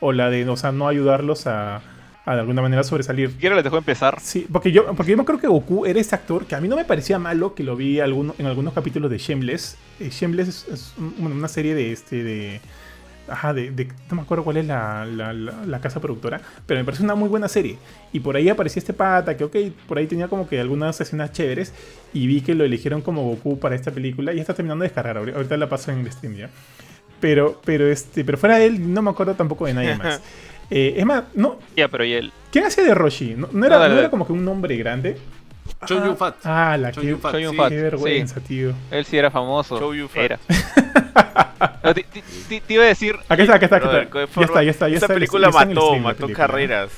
o 0.01 0.11
la 0.11 0.29
de, 0.29 0.47
o 0.49 0.57
sea, 0.57 0.73
no 0.73 0.89
ayudarlos 0.89 1.47
a, 1.47 1.81
a 2.25 2.33
de 2.35 2.39
alguna 2.41 2.61
manera 2.61 2.83
sobresalir. 2.83 3.31
Siquiera 3.31 3.55
les 3.55 3.63
dejó 3.63 3.77
empezar. 3.77 4.17
Sí, 4.21 4.47
porque 4.51 4.71
yo, 4.71 4.85
porque 4.95 5.11
yo 5.11 5.17
me 5.17 5.25
creo 5.25 5.39
que 5.39 5.47
Goku 5.47 5.85
era 5.85 5.99
ese 5.99 6.15
actor 6.15 6.45
que 6.45 6.55
a 6.55 6.61
mí 6.61 6.67
no 6.67 6.75
me 6.75 6.85
parecía 6.85 7.19
malo, 7.19 7.53
que 7.53 7.63
lo 7.63 7.75
vi 7.75 7.99
alguno- 7.99 8.33
en 8.37 8.45
algunos 8.45 8.73
capítulos 8.73 9.11
de 9.11 9.17
Shameless. 9.17 9.77
Eh, 9.99 10.09
Shameless 10.09 10.47
es, 10.47 10.67
es 10.69 10.93
un- 10.97 11.31
una 11.33 11.47
serie 11.47 11.75
de 11.75 11.91
este 11.91 12.23
de. 12.23 12.61
Ajá, 13.25 13.53
de, 13.53 13.71
de- 13.71 13.87
no 14.09 14.17
me 14.17 14.21
acuerdo 14.23 14.43
cuál 14.43 14.57
es 14.57 14.65
la, 14.65 15.05
la- 15.05 15.31
la- 15.31 15.65
la 15.65 15.79
casa 15.79 16.01
productora, 16.01 16.41
pero 16.65 16.77
me 16.81 16.83
parece 16.83 17.03
una 17.03 17.15
muy 17.15 17.29
buena 17.29 17.47
serie. 17.47 17.77
Y 18.11 18.19
por 18.19 18.35
ahí 18.35 18.49
aparecía 18.49 18.81
este 18.81 18.91
pata, 18.91 19.37
que 19.37 19.45
ok, 19.45 19.55
por 19.87 19.97
ahí 19.97 20.07
tenía 20.07 20.27
como 20.27 20.45
que 20.47 20.59
algunas 20.59 20.99
escenas 20.99 21.31
chéveres, 21.31 21.73
y 22.13 22.27
vi 22.27 22.41
que 22.41 22.53
lo 22.53 22.65
eligieron 22.65 23.01
como 23.01 23.23
Goku 23.23 23.59
para 23.59 23.75
esta 23.75 23.91
película, 23.91 24.33
y 24.33 24.39
está 24.41 24.53
terminando 24.53 24.83
de 24.83 24.89
descargar, 24.89 25.15
ahori- 25.17 25.33
ahorita 25.35 25.55
la 25.55 25.69
paso 25.69 25.91
en 25.91 25.99
el 25.99 26.11
stream 26.11 26.35
ya. 26.35 26.49
Pero, 27.21 27.61
pero, 27.63 27.87
este, 27.87 28.25
pero 28.25 28.37
fuera 28.37 28.57
de 28.57 28.65
él, 28.65 28.93
no 28.93 29.01
me 29.01 29.09
acuerdo 29.11 29.35
tampoco 29.35 29.65
de 29.67 29.73
nadie 29.73 29.95
más. 29.97 30.19
Eh, 30.69 30.95
es 30.97 31.05
más, 31.05 31.23
no, 31.35 31.57
Ya, 31.75 31.87
pero 31.87 32.03
y 32.05 32.13
él. 32.13 32.31
¿quién 32.51 32.65
hacía 32.65 32.83
de 32.83 32.93
Roshi? 32.95 33.35
¿No, 33.35 33.47
no 33.51 33.65
era, 33.65 33.77
No, 33.79 33.89
no 33.93 33.99
era 33.99 34.09
como 34.09 34.25
que 34.25 34.33
un 34.33 34.43
nombre 34.45 34.75
grande? 34.77 35.17
Chon 35.85 36.01
Ah, 36.01 36.05
Yun 36.07 36.17
Fat. 36.17 36.35
Ah, 36.45 36.77
la 36.77 36.91
Chon 36.91 37.03
que, 37.03 37.09
Yun 37.09 37.19
Fat. 37.19 37.35
Yun 37.37 37.51
sí. 37.51 37.57
Qué 37.69 37.81
vergüenza, 37.81 38.39
tío. 38.41 38.73
Él 38.91 39.05
sí 39.05 39.17
era 39.17 39.29
famoso. 39.31 39.77
Show 39.79 39.93
you 39.93 40.07
fat. 40.07 40.23
Era. 40.23 40.39
No, 41.83 41.93
te, 41.93 42.03
te- 42.03 42.61
te- 42.61 42.73
iba 42.73 42.83
a 42.83 42.87
decir. 42.87 43.15
Aquí 43.29 43.41
está, 43.43 43.55
aquí 43.55 43.65
está, 43.65 43.77
aquí 43.77 43.85
Brother, 43.87 44.03
está. 44.03 44.19
¿qué 44.25 44.27
Ya 44.39 44.45
está, 44.45 44.63
ya 44.63 44.71
está. 44.71 44.89
Ya 44.89 44.95
Esa 44.97 45.05
está, 45.05 45.13
película 45.13 45.47
está 45.49 45.63
el 45.63 45.69
mató, 45.69 45.87
stream, 45.87 46.03
mató 46.03 46.17
película. 46.25 46.47
carreras. 46.47 46.91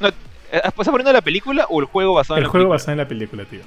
No, 0.00 0.08
¿Estás 0.52 0.72
poniendo 0.86 1.12
la 1.12 1.20
película 1.22 1.66
o 1.68 1.80
el 1.80 1.86
juego 1.86 2.14
basado 2.14 2.36
El 2.36 2.42
en 2.42 2.44
la 2.44 2.50
juego 2.50 2.62
película? 2.64 2.74
basado 2.74 2.92
en 2.92 2.98
la 2.98 3.08
película, 3.08 3.44
tío. 3.44 3.60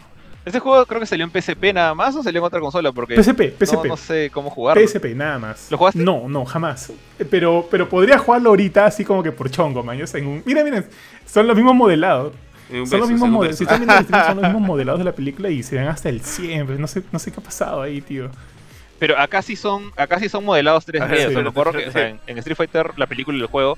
Este 0.47 0.59
juego 0.59 0.85
creo 0.85 0.99
que 1.01 1.05
salió 1.05 1.25
en 1.25 1.31
PSP 1.41 1.73
nada 1.73 1.93
más 1.93 2.15
o 2.15 2.23
salió 2.23 2.39
en 2.39 2.45
otra 2.45 2.59
consola 2.59 2.91
porque 2.93 3.21
PSP, 3.21 3.39
no, 3.59 3.65
PSP. 3.65 3.85
no 3.87 3.97
sé 3.97 4.29
cómo 4.33 4.49
jugarlo. 4.49 4.81
PSP, 4.87 5.07
nada 5.13 5.37
más. 5.39 5.67
¿Lo 5.69 5.77
jugaste? 5.77 5.99
No, 5.99 6.27
no, 6.29 6.45
jamás. 6.45 6.91
Pero, 7.29 7.67
pero 7.69 7.89
podría 7.89 8.17
jugarlo 8.17 8.49
ahorita 8.51 8.85
así 8.85 9.03
como 9.03 9.21
que 9.21 9.31
por 9.31 9.49
chongo, 9.51 9.83
man. 9.83 9.97
yo 9.97 10.07
sé, 10.07 10.19
en 10.19 10.27
un- 10.27 10.43
Mira, 10.45 10.63
miren, 10.63 10.85
son 11.25 11.47
los 11.47 11.55
mismos 11.55 11.75
modelados. 11.75 12.33
Son 12.89 12.99
los 12.99 13.09
mismos 13.09 13.29
modelados. 13.29 13.57
Si 13.57 13.63
están 13.65 13.79
viendo 13.79 13.95
el 13.97 14.03
stream, 14.05 14.25
son 14.25 14.35
los 14.37 14.43
mismos 14.45 14.61
modelados 14.67 14.99
de 14.99 15.05
la 15.05 15.11
película 15.13 15.49
y 15.49 15.63
se 15.63 15.75
dan 15.75 15.87
hasta 15.87 16.09
el 16.09 16.21
100. 16.21 16.65
pues, 16.65 16.79
No 16.79 16.87
sé, 16.87 17.03
no 17.11 17.19
sé 17.19 17.31
qué 17.31 17.39
ha 17.39 17.43
pasado 17.43 17.81
ahí, 17.81 18.01
tío. 18.01 18.29
Pero 18.99 19.17
acá 19.19 19.41
sí 19.41 19.55
son, 19.55 19.91
acá 19.95 20.17
sí 20.19 20.27
son 20.29 20.43
modelados 20.45 20.87
3D. 20.87 21.01
Ah, 21.01 21.05
o 21.11 21.15
sea, 21.15 21.29
sí. 21.29 21.35
me 21.35 21.49
acuerdo 21.49 21.73
que 21.73 21.87
o 21.87 21.91
sea, 21.91 22.07
en, 22.09 22.19
en 22.25 22.37
Street 22.39 22.55
Fighter, 22.57 22.91
la 22.97 23.05
película 23.05 23.37
y 23.37 23.41
el 23.41 23.47
juego, 23.47 23.77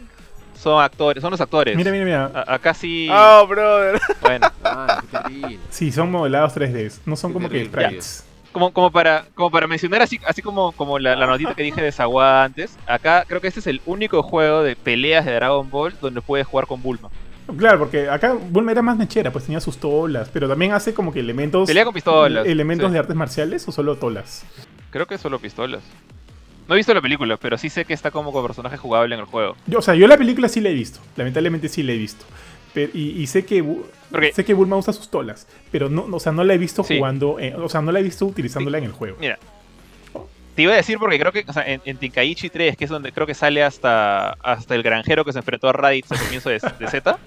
son 0.61 0.81
actores, 0.83 1.21
son 1.21 1.31
los 1.31 1.41
actores. 1.41 1.75
Mira, 1.75 1.91
mira, 1.91 2.05
mira. 2.05 2.31
A- 2.33 2.55
acá 2.55 2.73
sí. 2.73 3.07
Oh, 3.11 3.47
brother. 3.47 3.99
Bueno, 4.21 4.47
Ah, 4.63 5.01
qué. 5.27 5.57
Sí, 5.69 5.91
son 5.91 6.11
modelados 6.11 6.55
3D. 6.55 6.99
No 7.05 7.15
son 7.15 7.31
Qué 7.31 7.33
como 7.33 7.49
que 7.49 7.65
sprites. 7.65 8.25
como, 8.51 8.73
como, 8.73 8.91
para, 8.91 9.25
como 9.35 9.49
para 9.51 9.67
mencionar 9.67 10.01
así, 10.01 10.19
así 10.25 10.41
como, 10.41 10.71
como 10.73 10.99
la, 10.99 11.15
la 11.15 11.25
notita 11.27 11.53
que 11.55 11.63
dije 11.63 11.81
de 11.81 11.91
Sawa 11.91 12.43
antes, 12.43 12.77
acá 12.87 13.23
creo 13.27 13.39
que 13.41 13.47
este 13.47 13.59
es 13.61 13.67
el 13.67 13.81
único 13.85 14.21
juego 14.21 14.61
de 14.63 14.75
peleas 14.75 15.25
de 15.25 15.33
Dragon 15.33 15.69
Ball 15.69 15.93
donde 16.01 16.21
puedes 16.21 16.45
jugar 16.45 16.67
con 16.67 16.81
Bulma. 16.81 17.09
Claro, 17.57 17.79
porque 17.79 18.07
acá 18.09 18.33
Bulma 18.33 18.71
era 18.73 18.81
más 18.83 18.95
mechera, 18.97 19.31
pues 19.31 19.45
tenía 19.45 19.59
sus 19.59 19.77
tolas, 19.77 20.29
pero 20.31 20.47
también 20.47 20.71
hace 20.73 20.93
como 20.93 21.11
que 21.11 21.19
elementos. 21.19 21.67
Pelea 21.67 21.83
con 21.85 21.93
pistolas. 21.93 22.45
¿Elementos 22.45 22.87
sí. 22.87 22.93
de 22.93 22.99
artes 22.99 23.15
marciales 23.15 23.67
o 23.67 23.71
solo 23.71 23.95
tolas? 23.97 24.43
Creo 24.91 25.07
que 25.07 25.17
solo 25.17 25.39
pistolas. 25.39 25.81
No 26.69 26.75
he 26.75 26.77
visto 26.77 26.93
la 26.93 27.01
película, 27.01 27.35
pero 27.35 27.57
sí 27.57 27.69
sé 27.69 27.83
que 27.83 27.93
está 27.93 28.11
como 28.11 28.31
con 28.31 28.45
personaje 28.45 28.77
jugable 28.77 29.15
en 29.15 29.21
el 29.21 29.25
juego. 29.27 29.57
Yo, 29.65 29.79
o 29.79 29.81
sea, 29.81 29.95
yo 29.95 30.07
la 30.07 30.17
película 30.17 30.47
sí 30.47 30.61
la 30.61 30.69
he 30.69 30.73
visto. 30.73 30.99
Lamentablemente 31.17 31.67
sí 31.67 31.81
la 31.83 31.91
he 31.93 31.97
visto. 31.97 32.23
Pero- 32.73 32.91
y, 32.93 33.19
y 33.21 33.25
sé 33.27 33.43
que 33.43 33.65
sé 34.33 34.45
que 34.45 34.53
Bulma 34.53 34.77
usa 34.77 34.93
sus 34.93 35.09
tolas, 35.09 35.47
pero 35.71 35.89
no, 35.89 36.05
o 36.11 36.19
sea, 36.19 36.31
no 36.31 36.43
la 36.43 36.53
he 36.53 36.57
visto 36.59 36.83
Sí. 36.83 36.97
jugando, 36.97 37.39
en- 37.39 37.55
o 37.59 37.67
sea, 37.67 37.81
no 37.81 37.91
la 37.91 37.99
he 37.99 38.03
visto 38.03 38.25
utilizándola 38.27 38.77
en 38.77 38.83
el 38.85 38.91
juego. 38.91 39.17
Mira, 39.19 39.39
te 40.55 40.61
iba 40.61 40.73
a 40.73 40.75
decir 40.75 40.99
porque 40.99 41.17
creo 41.19 41.31
que 41.31 41.43
o 41.47 41.53
sea, 41.53 41.63
en, 41.67 41.81
en 41.85 41.97
Tenkaichi 41.97 42.49
3, 42.49 42.77
que 42.77 42.83
es 42.83 42.89
donde 42.91 43.11
creo 43.11 43.25
que 43.25 43.33
sale 43.33 43.63
hasta, 43.63 44.33
hasta 44.43 44.75
el 44.75 44.83
granjero 44.83 45.25
que 45.25 45.31
se 45.33 45.39
enfrentó 45.39 45.69
a 45.69 45.73
Raditz 45.73 46.11
al 46.11 46.19
comienzo 46.19 46.49
de, 46.49 46.59
de 46.79 46.87
Z, 46.87 47.17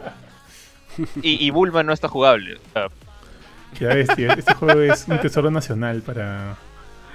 y, 1.22 1.44
y 1.44 1.50
Bulma 1.50 1.82
no 1.82 1.92
está 1.92 2.06
jugable. 2.08 2.56
O 2.56 2.72
sea, 2.72 2.86
Ya 3.80 3.88
ves, 3.94 4.08
tío, 4.14 4.30
este 4.32 4.54
juego 4.54 4.80
es 4.82 5.06
un 5.08 5.18
tesoro 5.18 5.50
nacional 5.50 6.02
para. 6.02 6.56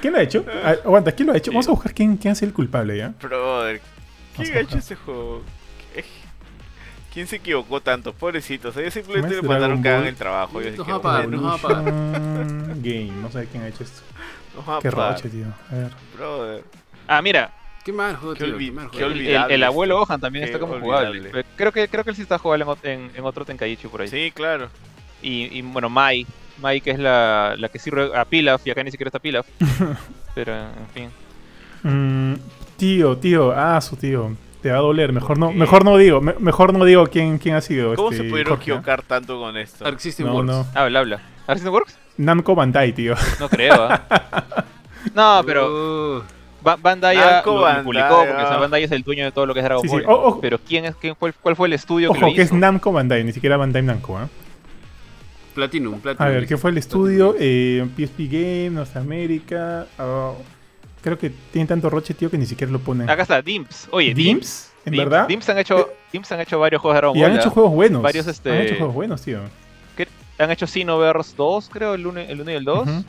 ¿Quién 0.02 0.14
lo 0.14 0.20
ha 0.20 0.24
hecho? 0.24 0.46
Ah, 0.64 0.76
aguanta, 0.86 1.12
¿quién 1.12 1.28
lo 1.28 1.34
ha 1.34 1.38
hecho? 1.38 1.52
Vamos 1.52 1.68
a 1.68 1.72
buscar 1.72 1.94
quién, 1.94 2.18
quién 2.18 2.34
es 2.34 2.42
el 2.44 2.54
culpable, 2.54 2.98
¿ya? 2.98 3.14
Brother, 3.22 3.82
¿quién 4.36 4.56
ha 4.56 4.60
hecho 4.60 4.78
ese 4.78 4.96
juego? 4.96 5.42
¿Qué- 5.94 6.06
¿Quién 7.14 7.26
se 7.28 7.38
equivocó 7.38 7.82
tanto? 7.82 8.14
Pobrecitos. 8.14 8.78
Ellos 8.78 8.94
simplemente 8.94 9.38
¿Cómo 9.38 9.54
le 9.54 9.60
mandaron 9.60 9.82
Dragon 9.82 10.06
el 10.08 10.16
trabajo. 10.16 10.62
Nos 10.62 10.88
va 10.88 10.96
a 10.96 11.02
pagar, 11.02 11.28
"Bueno, 11.28 11.42
nos 11.42 11.52
va 11.52 11.56
a 11.56 11.58
pagar". 11.62 11.84
Game, 12.80 13.12
no 13.22 13.32
sé 13.32 13.48
quién 13.52 13.64
ha 13.64 13.68
hecho 13.70 13.84
esto. 13.84 14.02
nos 14.56 14.70
va 14.70 14.78
a 14.78 14.82
Qué 14.82 14.92
roche, 14.92 15.30
tío. 15.30 15.46
A 15.72 15.76
ver. 15.76 15.92
Brother. 16.16 16.64
ah, 17.08 17.22
mira, 17.22 17.54
Qué 17.84 17.94
mal 17.94 18.18
juego, 18.18 18.34
Qué 18.36 18.44
tío. 18.44 18.56
olvi- 18.58 18.66
Qué 18.68 18.72
mal 18.74 18.92
qué 18.92 18.98
juego. 18.98 19.48
el, 19.50 19.64
abuelo 19.64 19.96
esto. 19.96 20.06
Gohan 20.08 20.20
también 20.22 20.44
Qué 20.44 20.52
está 20.52 20.60
como 20.60 20.74
olvidable. 20.74 21.20
jugable. 21.30 21.46
Creo 21.56 21.72
que, 21.72 21.88
creo 21.88 22.04
que 22.04 22.10
él 22.10 22.16
sí 22.18 22.22
está 22.22 22.38
jugable 22.38 22.66
en, 22.84 22.90
en, 22.92 23.12
en 23.16 23.24
otro 23.24 23.46
Tenkaichi 23.46 23.88
por 23.88 24.02
ahí. 24.02 24.10
Sí, 24.10 24.30
claro. 24.36 24.70
Y, 25.22 25.58
y, 25.58 25.62
bueno, 25.62 25.90
Mai, 25.90 26.28
Mai 26.62 26.82
que 26.82 26.92
es 26.92 27.00
la, 27.00 27.56
la 27.58 27.70
que 27.70 27.80
sirve 27.80 28.10
a 28.16 28.26
Pilaf, 28.26 28.66
y 28.66 28.72
acá 28.72 28.84
ni 28.84 28.92
siquiera 28.92 29.10
está 29.10 29.20
Pilaf. 29.20 29.46
pero 30.36 30.54
en 30.56 30.88
fin. 30.94 31.10
Mm, 31.84 32.34
tío, 32.78 33.18
tío, 33.18 33.52
ah, 33.56 33.80
su 33.82 33.96
tío. 33.96 34.32
Te 34.62 34.72
va 34.72 34.78
a 34.78 34.82
doler. 34.82 35.14
Mejor 35.14 35.38
no, 35.38 35.52
mejor 35.54 35.86
no 35.86 35.98
digo, 35.98 36.20
me- 36.20 36.34
mejor 36.40 36.74
no 36.74 36.84
digo 36.84 37.06
quién, 37.08 37.38
quién 37.38 37.56
ha 37.56 37.62
sido. 37.62 37.94
¿Cómo 37.96 38.12
este, 38.12 38.24
se 38.24 38.30
pudieron 38.30 38.56
Jorge, 38.56 38.72
¿ah? 38.72 38.74
equivocar 38.76 39.02
tanto 39.04 39.40
con 39.40 39.56
esto? 39.56 39.86
Arc 39.86 40.00
System 40.00 40.26
No, 40.28 40.34
Works. 40.36 40.48
no. 40.48 40.66
Habla, 40.74 41.00
habla. 41.00 41.22
¿Arsenal 41.46 41.74
Works? 41.74 41.98
Namco 42.18 42.56
Bandai, 42.56 42.92
tío. 42.94 43.14
No 43.40 43.48
creo, 43.50 43.74
¿ah? 43.90 44.02
No, 45.16 45.42
pero 45.46 46.24
Ba- 46.64 46.76
Bandai 46.76 47.16
lo, 47.16 47.24
lo 47.56 47.84
publicó, 47.84 48.18
porque 48.18 48.34
o 48.34 48.48
sea, 48.48 48.56
ah. 48.56 48.58
Bandai 48.58 48.84
es 48.84 48.92
el 48.92 49.04
dueño 49.04 49.24
de 49.24 49.32
todo 49.32 49.46
lo 49.46 49.54
que 49.54 49.60
es 49.62 49.64
Dragon 49.64 49.84
Sí, 49.88 49.88
sí. 49.90 50.02
Ball. 50.04 50.40
Pero 50.42 50.58
¿quién 50.60 50.86
es, 50.86 50.96
quién, 50.96 51.16
cuál, 51.16 51.34
cuál 51.40 51.56
fue 51.56 51.68
el 51.68 51.74
estudio 51.74 52.12
que 52.12 52.18
Ojo, 52.18 52.28
lo 52.30 52.34
que 52.36 52.42
es 52.42 52.48
hizo? 52.48 52.56
Namco 52.58 52.92
Bandai, 52.92 53.24
ni 53.24 53.32
siquiera 53.32 53.56
Bandai 53.58 53.84
Namco, 53.84 54.18
¿ah? 54.18 54.28
Platinum, 55.58 56.00
Platinum. 56.00 56.28
A 56.28 56.32
ver, 56.32 56.46
¿qué 56.46 56.56
fue 56.56 56.70
el 56.70 56.78
estudio? 56.78 57.36
Eh, 57.40 57.84
PSP 57.98 58.20
Game, 58.30 58.70
Norteamérica. 58.70 59.88
ah, 59.98 60.34
creo 61.02 61.18
que 61.18 61.32
tiene 61.52 61.68
tanto 61.68 61.90
roche, 61.90 62.14
tío, 62.14 62.30
que 62.30 62.38
ni 62.38 62.46
siquiera 62.46 62.72
lo 62.72 62.78
ponen. 62.80 63.10
Acá 63.10 63.24
está, 63.24 63.42
Dimps. 63.42 63.88
Oye, 63.90 64.14
Dimps. 64.14 64.24
¿Dimps? 64.24 64.72
¿En 64.86 64.94
Dimps- 64.94 64.98
verdad? 64.98 65.28
Dimps 65.28 65.50
han 65.50 65.58
hecho, 65.58 65.90
Dimps 66.14 66.32
han 66.32 66.42
hecho 66.42 66.60
varios 66.60 66.80
juegos 66.80 66.96
de 66.96 67.00
Dragon 67.00 67.18
y 67.18 67.24
han 67.24 67.36
hecho 67.36 67.50
juegos 67.50 67.72
buenos. 67.74 68.02
varios, 68.04 68.28
este- 68.28 68.52
Han 68.52 68.62
hecho 68.62 68.76
juegos 68.76 68.94
buenos, 68.96 69.22
tío. 69.24 69.40
Han 70.40 70.52
hecho 70.52 70.68
Xenoverse 70.68 71.34
2, 71.36 71.68
creo, 71.74 71.96
el 71.96 72.06
1 72.06 72.20
el 72.20 72.40
uno 72.42 72.52
y 72.52 72.54
el 72.54 72.64
2. 72.64 72.88
Ujú. 72.88 73.00
O 73.00 73.04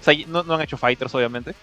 sea, 0.00 0.14
no 0.26 0.54
han 0.54 0.62
hecho 0.62 0.78
Fighters, 0.78 1.14
obviamente. 1.14 1.54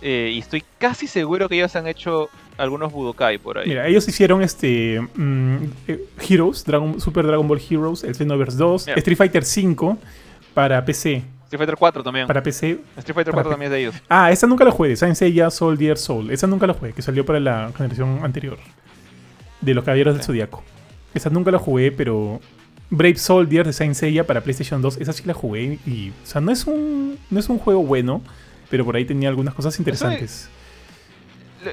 Eh, 0.00 0.30
y 0.34 0.38
estoy 0.38 0.62
casi 0.78 1.08
seguro 1.08 1.48
que 1.48 1.56
ellos 1.56 1.74
han 1.74 1.88
hecho 1.88 2.28
algunos 2.58 2.92
Budokai 2.92 3.38
por 3.38 3.58
ahí. 3.58 3.68
Mira, 3.68 3.86
ellos 3.86 4.06
hicieron 4.08 4.42
este 4.42 5.00
mm, 5.14 5.56
eh, 5.88 6.04
Heroes, 6.28 6.64
Dragon, 6.64 7.00
Super 7.00 7.26
Dragon 7.26 7.46
Ball 7.46 7.60
Heroes, 7.70 8.04
el 8.04 8.14
Xenoverse 8.14 8.56
2, 8.56 8.86
Mira. 8.86 8.98
Street 8.98 9.16
Fighter 9.18 9.44
5 9.44 9.98
para 10.54 10.84
PC. 10.84 11.22
Street 11.44 11.58
Fighter 11.58 11.76
4 11.76 12.02
también. 12.02 12.26
Para 12.26 12.42
PC. 12.42 12.80
Street 12.96 13.14
Fighter 13.14 13.32
para 13.32 13.42
4 13.44 13.50
P- 13.50 13.50
también 13.54 13.72
es 13.72 13.76
de 13.76 13.80
ellos. 13.80 13.94
Ah, 14.08 14.32
esa 14.32 14.46
nunca 14.46 14.64
la 14.64 14.70
jugué, 14.70 14.96
Saint 14.96 15.14
Seiya 15.16 15.50
Soldier 15.50 15.96
Soul. 15.98 16.30
Esa 16.30 16.46
nunca 16.46 16.66
la 16.66 16.74
jugué, 16.74 16.92
que 16.92 17.02
salió 17.02 17.24
para 17.26 17.38
la 17.40 17.70
generación 17.76 18.20
anterior. 18.24 18.58
De 19.60 19.74
los 19.74 19.84
Caballeros 19.84 20.14
del. 20.14 20.22
Zodiaco. 20.24 20.62
Esa 21.14 21.30
nunca 21.30 21.50
la 21.50 21.58
jugué, 21.58 21.92
pero 21.92 22.40
Brave 22.90 23.16
Soldier 23.16 23.66
de 23.66 23.72
Saint 23.72 23.94
Seiya 23.94 24.26
para 24.26 24.40
PlayStation 24.42 24.82
2, 24.82 24.98
esa 24.98 25.12
sí 25.12 25.22
la 25.24 25.34
jugué 25.34 25.78
y 25.86 26.10
o 26.10 26.26
sea, 26.26 26.40
no 26.40 26.52
es 26.52 26.66
un 26.66 27.18
no 27.30 27.40
es 27.40 27.48
un 27.48 27.58
juego 27.58 27.82
bueno, 27.82 28.22
pero 28.70 28.84
por 28.84 28.96
ahí 28.96 29.04
tenía 29.04 29.28
algunas 29.28 29.54
cosas 29.54 29.78
interesantes. 29.78 30.48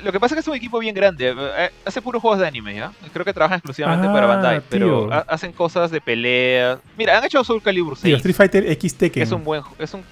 Lo, 0.02 0.12
que 0.12 0.20
pasa 0.20 0.34
es 0.34 0.38
que 0.38 0.40
es 0.42 0.48
un 0.48 0.56
equipo 0.56 0.80
bien 0.80 0.96
grande. 0.96 1.34
eh, 1.38 1.70
Hace 1.86 2.02
puros 2.02 2.22
juegos 2.22 2.40
de 2.40 2.48
anime, 2.48 2.76
¿ya? 2.76 2.92
Creo 3.12 3.26
que 3.26 3.34
trabajan 3.34 3.58
exclusivamente 3.58 4.08
Ah, 4.08 4.14
para 4.14 4.26
Bandai. 4.28 4.62
Pero 4.70 5.08
tío. 5.08 5.14
hacen 5.28 5.52
cosas 5.52 5.92
de 5.92 6.02
pelea. 6.02 6.80
Mira, 6.98 7.18
han 7.18 7.24
hecho 7.24 7.44
Soul 7.44 7.62
Calibur 7.62 7.96
6. 7.96 8.04
Tío, 8.04 8.16
Street 8.18 8.36
Fighter 8.36 8.72
X 8.72 8.96
Tekken. 8.96 9.24
es 9.24 9.32
un 9.32 9.44
buen, 9.44 9.62
es 9.80 9.94
un 9.94 10.04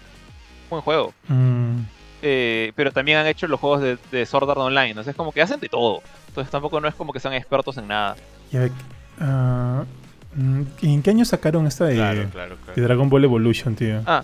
buen 0.69 0.81
juego. 0.81 1.13
Mm, 1.27 1.79
Eh, 2.23 2.71
pero 2.75 2.91
también 2.91 3.17
han 3.17 3.25
hecho 3.27 3.47
los 3.47 3.59
juegos 3.59 3.81
de, 3.81 3.97
de 4.11 4.25
Sword 4.27 4.49
Art 4.49 4.59
Online. 4.59 4.89
Entonces 4.89 5.11
es 5.11 5.17
como 5.17 5.31
que 5.31 5.41
hacen 5.41 5.59
de 5.59 5.69
todo. 5.69 6.01
Entonces 6.27 6.51
tampoco 6.51 6.79
no 6.79 6.87
es 6.87 6.93
como 6.95 7.11
que 7.13 7.19
sean 7.19 7.33
expertos 7.33 7.77
en 7.77 7.87
nada. 7.87 8.15
ve- 8.51 8.71
ah, 9.19 9.83
mm, 10.35 10.61
¿En 10.83 11.01
qué 11.01 11.09
año 11.09 11.25
sacaron 11.25 11.65
esta 11.65 11.85
de, 11.85 11.95
Claro, 11.95 12.29
claro, 12.31 12.55
de 12.57 12.61
claro. 12.73 12.81
Dragon 12.83 13.09
Ball 13.09 13.23
Evolution, 13.23 13.75
tío? 13.75 14.01
Ah. 14.05 14.23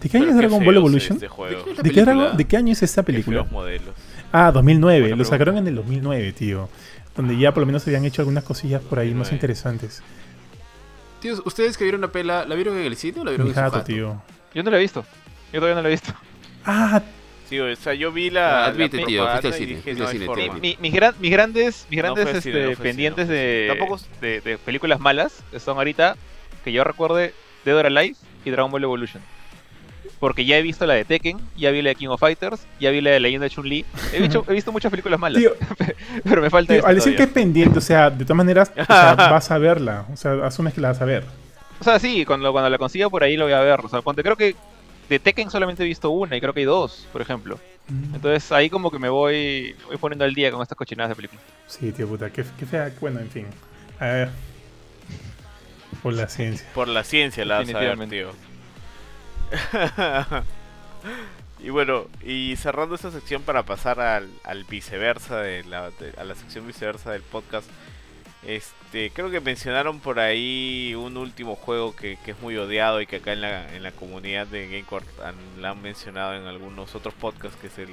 ¿De 0.00 0.08
qué 0.10 0.16
año 0.18 0.26
Pero 0.26 0.36
es 0.36 0.40
qué 0.40 0.46
Dragon 0.48 0.64
Ball 0.64 0.76
Evolution? 0.76 1.16
Este. 1.16 1.26
¿De 1.26 1.90
qué 1.90 2.04
¿De 2.04 2.36
qué, 2.38 2.44
qué 2.44 2.56
año 2.56 2.72
es 2.72 2.82
esta 2.82 3.02
Qué 3.02 3.06
película? 3.12 3.40
feos 3.42 3.52
modelos. 3.52 3.94
Ah, 4.38 4.52
2009. 4.52 5.00
Buena 5.00 5.10
Lo 5.10 5.16
pregunta. 5.16 5.30
sacaron 5.30 5.56
en 5.58 5.66
el 5.68 5.74
2009, 5.76 6.32
tío. 6.32 6.68
Donde 7.16 7.38
ya 7.38 7.52
por 7.52 7.62
lo 7.62 7.66
menos 7.66 7.86
habían 7.86 8.04
hecho 8.04 8.20
algunas 8.22 8.44
cosillas 8.44 8.82
por 8.82 8.98
ahí 8.98 9.08
más 9.14 9.30
2009. 9.30 9.34
interesantes. 9.36 10.02
Tíos, 11.20 11.40
¿ustedes 11.44 11.76
que 11.78 11.84
vieron 11.84 12.02
la 12.02 12.08
pela, 12.08 12.44
la 12.44 12.54
vieron 12.54 12.76
en 12.76 12.84
el 12.84 12.96
sitio 12.96 13.22
o 13.22 13.24
la 13.24 13.30
vieron 13.30 13.46
Mi 13.46 13.50
en 13.50 13.54
su 13.54 13.60
jato, 13.60 13.72
jato? 13.76 13.84
tío. 13.86 14.22
Yo 14.54 14.62
no 14.62 14.70
lo 14.70 14.76
he 14.76 14.80
visto. 14.80 15.04
Yo 15.52 15.60
todavía 15.60 15.76
no 15.76 15.82
lo 15.82 15.88
he 15.88 15.92
visto. 15.92 16.12
Ah, 16.64 17.02
Sí, 17.48 17.60
o 17.60 17.76
sea, 17.76 17.94
yo 17.94 18.10
vi 18.10 18.28
la. 18.28 18.64
Admite, 18.66 18.96
la 19.00 19.06
tío, 19.06 19.26
fuiste 19.28 19.46
al 19.46 19.54
cine, 19.54 19.66
dije, 19.66 19.82
fuiste 19.82 20.00
no 20.02 20.08
al 20.08 20.36
hay 20.38 20.48
cine, 20.50 20.60
Mi- 20.60 20.76
mis, 20.80 20.92
gran- 20.92 21.14
mis 21.20 21.30
grandes, 21.30 21.86
mis 21.88 21.96
grandes 21.98 22.42
cine, 22.42 22.58
este, 22.58 22.70
no 22.76 22.82
pendientes 22.82 23.26
cine, 23.28 23.28
no 23.28 23.28
fue 23.28 23.28
al 23.28 23.28
de, 23.28 23.66
cine. 23.68 23.78
Tampoco- 23.78 24.20
de, 24.20 24.40
de 24.40 24.58
películas 24.58 24.98
malas 24.98 25.44
son 25.60 25.76
ahorita, 25.78 26.16
que 26.64 26.72
yo 26.72 26.82
recuerde, 26.82 27.34
Dead 27.64 27.76
or 27.76 27.86
Alive 27.86 28.16
y 28.44 28.50
Dragon 28.50 28.72
Ball 28.72 28.82
Evolution. 28.82 29.22
Porque 30.18 30.44
ya 30.46 30.56
he 30.56 30.62
visto 30.62 30.86
la 30.86 30.94
de 30.94 31.04
Tekken, 31.04 31.38
ya 31.56 31.70
vi 31.70 31.82
la 31.82 31.90
de 31.90 31.94
King 31.94 32.08
of 32.08 32.18
Fighters, 32.20 32.66
ya 32.80 32.90
vi 32.90 33.00
la 33.02 33.10
de 33.10 33.20
Leyenda 33.20 33.44
de 33.44 33.50
Chun-Li. 33.50 33.84
He, 34.14 34.20
visto- 34.20 34.44
he 34.48 34.52
visto 34.54 34.72
muchas 34.72 34.90
películas 34.90 35.20
malas, 35.20 35.40
tío, 35.42 35.52
pero 36.24 36.40
me 36.40 36.48
falta 36.48 36.72
tío, 36.72 36.86
al 36.86 36.94
decir 36.94 37.16
que 37.16 37.24
es 37.24 37.28
pendiente, 37.28 37.78
o 37.78 37.82
sea, 37.82 38.08
de 38.08 38.24
todas 38.24 38.36
maneras, 38.36 38.72
o 38.76 38.84
sea, 38.84 39.14
vas 39.16 39.50
a 39.50 39.58
verla. 39.58 40.06
O 40.12 40.16
sea, 40.16 40.32
asumes 40.46 40.72
que 40.72 40.80
la 40.80 40.88
vas 40.88 41.00
a 41.02 41.04
ver. 41.04 41.24
O 41.78 41.84
sea, 41.84 41.98
sí, 41.98 42.24
cuando, 42.24 42.50
cuando 42.52 42.70
la 42.70 42.78
consiga 42.78 43.10
por 43.10 43.22
ahí 43.22 43.36
lo 43.36 43.44
voy 43.44 43.52
a 43.52 43.60
ver. 43.60 43.80
O 43.80 43.88
sea, 43.90 44.00
ponte, 44.00 44.22
creo 44.22 44.36
que 44.36 44.54
de 45.10 45.18
Tekken 45.18 45.50
solamente 45.50 45.82
he 45.82 45.86
visto 45.86 46.08
una 46.10 46.34
y 46.34 46.40
creo 46.40 46.54
que 46.54 46.60
hay 46.60 46.66
dos, 46.66 47.06
por 47.12 47.20
ejemplo. 47.20 47.58
Entonces 48.14 48.50
ahí 48.50 48.70
como 48.70 48.90
que 48.90 48.98
me 48.98 49.08
voy, 49.10 49.76
voy 49.86 49.96
poniendo 49.98 50.24
al 50.24 50.34
día 50.34 50.50
con 50.50 50.62
estas 50.62 50.76
cochinadas 50.78 51.10
de 51.10 51.16
películas. 51.16 51.44
Sí, 51.66 51.92
tío, 51.92 52.08
puta, 52.08 52.30
qué, 52.30 52.44
qué 52.58 52.64
fea. 52.66 52.90
Bueno, 53.00 53.20
en 53.20 53.30
fin. 53.30 53.46
A 54.00 54.06
ver. 54.06 54.30
Por 56.02 56.14
la 56.14 56.26
ciencia. 56.28 56.66
Por 56.74 56.88
la 56.88 57.04
ciencia 57.04 57.44
la 57.44 57.58
vas 57.58 57.74
a 57.74 57.78
ver, 57.78 58.08
tío. 58.08 58.30
y 61.60 61.70
bueno, 61.70 62.06
y 62.22 62.56
cerrando 62.56 62.94
esta 62.94 63.10
sección 63.10 63.42
para 63.42 63.64
pasar 63.64 64.00
al, 64.00 64.28
al 64.44 64.64
viceversa 64.64 65.40
de 65.40 65.64
la, 65.64 65.90
a 66.16 66.24
la 66.24 66.34
sección 66.34 66.66
viceversa 66.66 67.12
del 67.12 67.22
podcast. 67.22 67.68
Este, 68.46 69.10
creo 69.10 69.30
que 69.30 69.40
mencionaron 69.40 69.98
por 69.98 70.20
ahí 70.20 70.94
un 70.94 71.16
último 71.16 71.56
juego 71.56 71.96
que, 71.96 72.16
que 72.24 72.30
es 72.30 72.40
muy 72.40 72.56
odiado 72.56 73.00
y 73.00 73.06
que 73.06 73.16
acá 73.16 73.32
en 73.32 73.40
la, 73.40 73.74
en 73.74 73.82
la 73.82 73.90
comunidad 73.90 74.46
de 74.46 74.68
GameCourt 74.68 75.06
han, 75.20 75.34
la 75.60 75.70
han 75.70 75.82
mencionado 75.82 76.34
en 76.34 76.44
algunos 76.44 76.94
otros 76.94 77.14
podcasts, 77.14 77.58
que 77.60 77.66
es 77.66 77.78
el, 77.78 77.90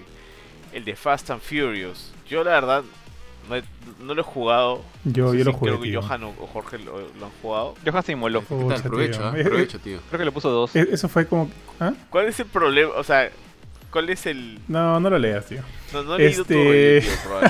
el 0.74 0.86
de 0.86 0.96
Fast 0.96 1.32
and 1.32 1.42
Furious. 1.42 2.14
Yo 2.30 2.44
la 2.44 2.52
verdad 2.52 2.84
no, 3.50 3.56
he- 3.56 3.64
no 4.02 4.14
lo 4.14 4.22
he 4.22 4.24
jugado. 4.24 4.82
Yo, 5.04 5.26
No 5.26 5.32
sé 5.32 5.38
yo 5.40 5.44
lo 5.46 5.54
jugué, 5.54 5.72
Creo 5.72 5.82
que 5.82 5.90
tío. 5.90 6.02
Johan 6.02 6.24
o, 6.24 6.32
Jorge 6.52 6.78
lo, 6.80 7.00
lo 7.00 7.26
han 7.26 7.32
jugado. 7.42 7.76
Johan 7.86 8.04
se 8.04 8.12
inmoló. 8.14 8.42
¿Qué 8.42 8.48
tal? 8.48 8.82
Pucha, 8.82 8.84
Provecho, 8.84 9.80
tío. 9.84 10.00
Creo 10.10 10.20
que 10.20 10.26
le 10.26 10.32
puso 10.32 10.50
dos. 10.50 10.76
eh, 10.76 10.88
Eso 10.92 11.08
fue 11.10 11.26
como. 11.26 11.50
¿Ah? 11.80 11.94
¿Cuál 12.10 12.28
es 12.28 12.40
el 12.40 12.46
problema? 12.48 12.92
O 12.98 13.04
sea, 13.04 13.30
¿cuál 13.92 14.10
es 14.10 14.26
el...? 14.26 14.60
No, 14.68 15.00
no 15.00 15.10
lo 15.10 15.18
leas, 15.20 15.46
tío. 15.46 15.62
No, 15.94 16.04
no 16.04 16.16
he 16.16 16.20
leído 16.20 16.42
Este- 16.44 17.02
todo 17.02 17.40
tío. 17.42 17.44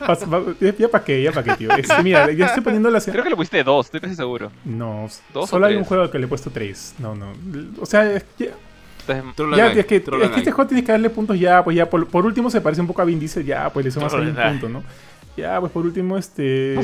Vas- 0.06 0.28
vas- 0.28 0.42
ya, 0.60 0.74
ya 0.76 0.88
para 0.88 1.04
qué, 1.04 1.22
ya 1.22 1.32
para 1.32 1.44
qué, 1.44 1.56
tío. 1.56 1.70
Este, 1.76 2.02
mira, 2.02 2.30
ya 2.32 2.46
estoy 2.46 2.62
poniendo 2.62 2.90
la. 2.90 3.00
Creo 3.00 3.22
que 3.24 3.30
le 3.30 3.36
pusiste 3.36 3.62
dos, 3.64 3.86
estoy 3.86 4.00
casi 4.00 4.14
seguro. 4.14 4.50
No, 4.64 5.08
¿Dos 5.32 5.48
solo 5.50 5.66
hay 5.66 5.74
un 5.74 5.80
tres? 5.80 5.88
juego 5.88 6.10
que 6.10 6.18
le 6.18 6.24
he 6.26 6.28
puesto 6.28 6.50
3. 6.50 6.94
No, 6.98 7.14
no. 7.14 7.32
O 7.80 7.86
sea, 7.86 8.10
es 8.12 8.24
Troll 9.34 9.56
ya, 9.56 9.72
es 9.72 9.86
que, 9.86 9.96
es 9.96 10.02
que 10.02 10.38
este 10.38 10.50
juego 10.50 10.68
tienes 10.68 10.84
que 10.84 10.92
darle 10.92 11.10
puntos 11.10 11.38
ya, 11.38 11.62
pues 11.64 11.76
ya. 11.76 11.88
Por, 11.88 12.06
por 12.08 12.26
último 12.26 12.50
se 12.50 12.60
parece 12.60 12.80
un 12.80 12.86
poco 12.86 13.02
a 13.02 13.04
Vin 13.04 13.18
Diesel, 13.18 13.44
ya, 13.44 13.70
pues 13.70 13.84
le 13.84 13.90
sumas 13.90 14.12
ahí 14.14 14.26
un 14.26 14.34
punto, 14.34 14.68
¿no? 14.68 14.82
Ya, 15.36 15.60
pues 15.60 15.72
por 15.72 15.84
último, 15.84 16.18
este. 16.18 16.76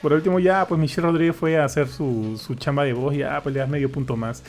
Por 0.00 0.12
último, 0.12 0.38
ya, 0.38 0.66
pues 0.66 0.78
Michelle 0.78 1.06
Rodríguez 1.06 1.34
fue 1.34 1.56
a 1.56 1.64
hacer 1.64 1.88
su, 1.88 2.38
su 2.38 2.54
chamba 2.56 2.84
de 2.84 2.92
voz, 2.92 3.16
ya, 3.16 3.40
pues 3.42 3.54
le 3.54 3.60
das 3.60 3.68
medio 3.68 3.90
punto 3.90 4.16
más. 4.16 4.42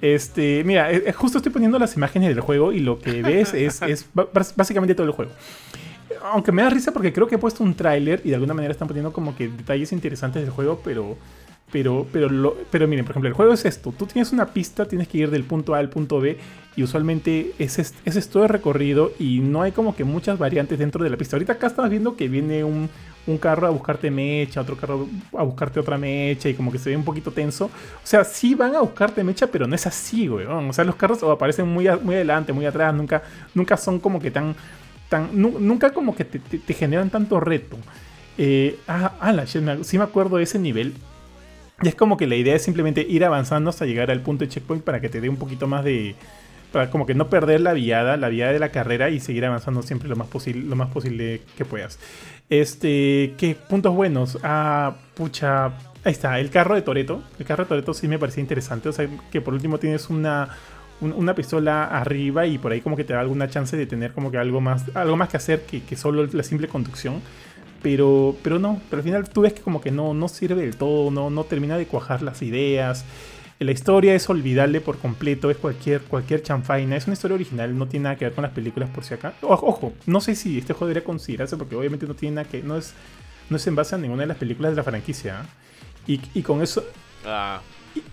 Este, 0.00 0.62
mira, 0.64 0.90
eh, 0.92 1.12
justo 1.12 1.38
estoy 1.38 1.52
poniendo 1.52 1.78
las 1.78 1.96
imágenes 1.96 2.28
del 2.28 2.40
juego 2.40 2.72
y 2.72 2.80
lo 2.80 2.98
que 2.98 3.22
ves 3.22 3.54
es, 3.54 3.82
es 3.82 4.06
básicamente 4.54 4.94
todo 4.94 5.06
el 5.06 5.12
juego. 5.12 5.30
Aunque 6.24 6.52
me 6.52 6.62
da 6.62 6.70
risa 6.70 6.92
porque 6.92 7.12
creo 7.12 7.26
que 7.26 7.36
he 7.36 7.38
puesto 7.38 7.62
un 7.62 7.74
tráiler 7.74 8.20
y 8.24 8.30
de 8.30 8.34
alguna 8.34 8.54
manera 8.54 8.72
están 8.72 8.88
poniendo 8.88 9.12
como 9.12 9.36
que 9.36 9.48
detalles 9.48 9.92
interesantes 9.92 10.42
del 10.42 10.50
juego, 10.50 10.80
pero 10.84 11.16
pero, 11.72 12.06
pero, 12.12 12.28
lo, 12.28 12.56
pero 12.70 12.86
miren, 12.86 13.04
por 13.04 13.12
ejemplo, 13.12 13.28
el 13.28 13.34
juego 13.34 13.52
es 13.52 13.64
esto. 13.64 13.92
Tú 13.96 14.06
tienes 14.06 14.32
una 14.32 14.46
pista, 14.46 14.86
tienes 14.86 15.08
que 15.08 15.18
ir 15.18 15.30
del 15.30 15.44
punto 15.44 15.74
A 15.74 15.78
al 15.78 15.88
punto 15.88 16.20
B 16.20 16.38
y 16.76 16.82
usualmente 16.82 17.52
ese 17.58 17.82
es, 17.82 17.94
ese 18.04 18.18
es 18.18 18.28
todo 18.28 18.44
el 18.44 18.50
recorrido 18.50 19.12
y 19.18 19.40
no 19.40 19.62
hay 19.62 19.72
como 19.72 19.96
que 19.96 20.04
muchas 20.04 20.38
variantes 20.38 20.78
dentro 20.78 21.02
de 21.02 21.10
la 21.10 21.16
pista. 21.16 21.36
Ahorita 21.36 21.54
acá 21.54 21.66
estamos 21.66 21.90
viendo 21.90 22.16
que 22.16 22.28
viene 22.28 22.62
un, 22.62 22.88
un 23.26 23.38
carro 23.38 23.66
a 23.66 23.70
buscarte 23.70 24.10
mecha, 24.10 24.60
otro 24.60 24.76
carro 24.76 25.08
a 25.36 25.42
buscarte 25.42 25.80
otra 25.80 25.98
mecha 25.98 26.48
y 26.48 26.54
como 26.54 26.70
que 26.70 26.78
se 26.78 26.90
ve 26.90 26.96
un 26.96 27.04
poquito 27.04 27.32
tenso. 27.32 27.66
O 27.66 27.70
sea, 28.04 28.22
sí 28.22 28.54
van 28.54 28.76
a 28.76 28.80
buscarte 28.80 29.24
mecha, 29.24 29.48
pero 29.48 29.66
no 29.66 29.74
es 29.74 29.86
así, 29.86 30.28
güey. 30.28 30.46
O 30.46 30.72
sea, 30.72 30.84
los 30.84 30.94
carros 30.94 31.22
aparecen 31.24 31.66
muy, 31.66 31.88
muy 32.02 32.14
adelante, 32.14 32.52
muy 32.52 32.66
atrás, 32.66 32.94
nunca, 32.94 33.22
nunca 33.54 33.76
son 33.76 33.98
como 33.98 34.20
que 34.20 34.30
tan... 34.30 34.54
tan 35.08 35.30
nunca 35.32 35.92
como 35.92 36.14
que 36.14 36.24
te, 36.24 36.74
generan 36.74 37.10
tanto 37.10 37.40
reto. 37.40 37.76
Eh, 38.38 38.78
ah, 38.86 39.14
ah, 39.18 39.46
sí 39.46 39.98
me 39.98 40.04
acuerdo 40.04 40.36
de 40.36 40.44
ese 40.44 40.58
nivel 40.58 40.94
y 41.82 41.88
es 41.88 41.94
como 41.94 42.16
que 42.16 42.26
la 42.26 42.36
idea 42.36 42.56
es 42.56 42.62
simplemente 42.62 43.02
ir 43.02 43.24
avanzando 43.24 43.70
hasta 43.70 43.84
llegar 43.84 44.10
al 44.10 44.20
punto 44.20 44.44
de 44.44 44.48
checkpoint 44.48 44.82
para 44.82 45.00
que 45.00 45.08
te 45.08 45.20
dé 45.20 45.28
un 45.28 45.36
poquito 45.36 45.66
más 45.66 45.84
de. 45.84 46.14
Para 46.72 46.90
como 46.90 47.06
que 47.06 47.14
no 47.14 47.28
perder 47.28 47.60
la 47.60 47.74
viada, 47.74 48.16
la 48.16 48.28
viada 48.28 48.52
de 48.52 48.58
la 48.58 48.70
carrera 48.70 49.10
y 49.10 49.20
seguir 49.20 49.44
avanzando 49.44 49.82
siempre 49.82 50.08
lo 50.08 50.16
más 50.16 50.26
posible, 50.26 50.66
lo 50.68 50.76
más 50.76 50.88
posible 50.88 51.42
que 51.56 51.64
puedas. 51.64 51.98
Este. 52.48 53.34
¿Qué 53.36 53.56
puntos 53.68 53.94
buenos? 53.94 54.38
Ah, 54.42 54.94
pucha. 55.14 55.66
Ahí 56.04 56.12
está, 56.12 56.38
el 56.40 56.50
carro 56.50 56.74
de 56.74 56.82
Toreto. 56.82 57.22
El 57.38 57.44
carro 57.44 57.64
de 57.64 57.68
Toreto 57.68 57.92
sí 57.92 58.08
me 58.08 58.18
parecía 58.18 58.40
interesante. 58.40 58.88
O 58.88 58.92
sea, 58.92 59.06
que 59.30 59.40
por 59.42 59.52
último 59.52 59.78
tienes 59.78 60.08
una, 60.08 60.48
una 61.00 61.34
pistola 61.34 61.84
arriba 61.84 62.46
y 62.46 62.56
por 62.56 62.72
ahí 62.72 62.80
como 62.80 62.96
que 62.96 63.04
te 63.04 63.12
da 63.12 63.20
alguna 63.20 63.50
chance 63.50 63.76
de 63.76 63.86
tener 63.86 64.12
como 64.12 64.30
que 64.30 64.38
algo 64.38 64.62
más, 64.62 64.84
algo 64.94 65.16
más 65.16 65.28
que 65.28 65.36
hacer 65.36 65.66
que, 65.66 65.82
que 65.82 65.96
solo 65.96 66.26
la 66.32 66.42
simple 66.42 66.68
conducción. 66.68 67.20
Pero, 67.86 68.34
pero 68.42 68.58
no, 68.58 68.80
pero 68.90 68.98
al 68.98 69.04
final 69.04 69.28
tú 69.28 69.42
ves 69.42 69.52
que 69.52 69.60
como 69.60 69.80
que 69.80 69.92
no, 69.92 70.12
no 70.12 70.26
sirve 70.26 70.62
del 70.62 70.76
todo, 70.76 71.12
no, 71.12 71.30
no 71.30 71.44
termina 71.44 71.78
de 71.78 71.86
cuajar 71.86 72.20
las 72.20 72.42
ideas. 72.42 73.04
La 73.60 73.70
historia 73.70 74.12
es 74.16 74.28
olvidable 74.28 74.80
por 74.80 74.98
completo, 74.98 75.52
es 75.52 75.56
cualquier, 75.56 76.00
cualquier 76.00 76.42
chanfaina. 76.42 76.96
Es 76.96 77.06
una 77.06 77.14
historia 77.14 77.36
original, 77.36 77.78
no 77.78 77.86
tiene 77.86 78.02
nada 78.02 78.16
que 78.16 78.24
ver 78.24 78.34
con 78.34 78.42
las 78.42 78.50
películas 78.50 78.90
por 78.90 79.04
si 79.04 79.14
acá. 79.14 79.34
Ojo, 79.40 79.92
no 80.04 80.20
sé 80.20 80.34
si 80.34 80.58
este 80.58 80.72
juego 80.72 80.88
debería 80.88 81.06
considerarse 81.06 81.56
porque 81.56 81.76
obviamente 81.76 82.08
no 82.08 82.14
tiene 82.14 82.34
nada 82.34 82.48
que. 82.48 82.60
No 82.60 82.76
es, 82.76 82.92
no 83.50 83.56
es 83.56 83.64
en 83.68 83.76
base 83.76 83.94
a 83.94 83.98
ninguna 83.98 84.22
de 84.22 84.26
las 84.26 84.36
películas 84.36 84.72
de 84.72 84.76
la 84.78 84.82
franquicia. 84.82 85.46
Y, 86.08 86.20
y 86.34 86.42
con 86.42 86.62
eso. 86.62 86.84
Ah. 87.24 87.60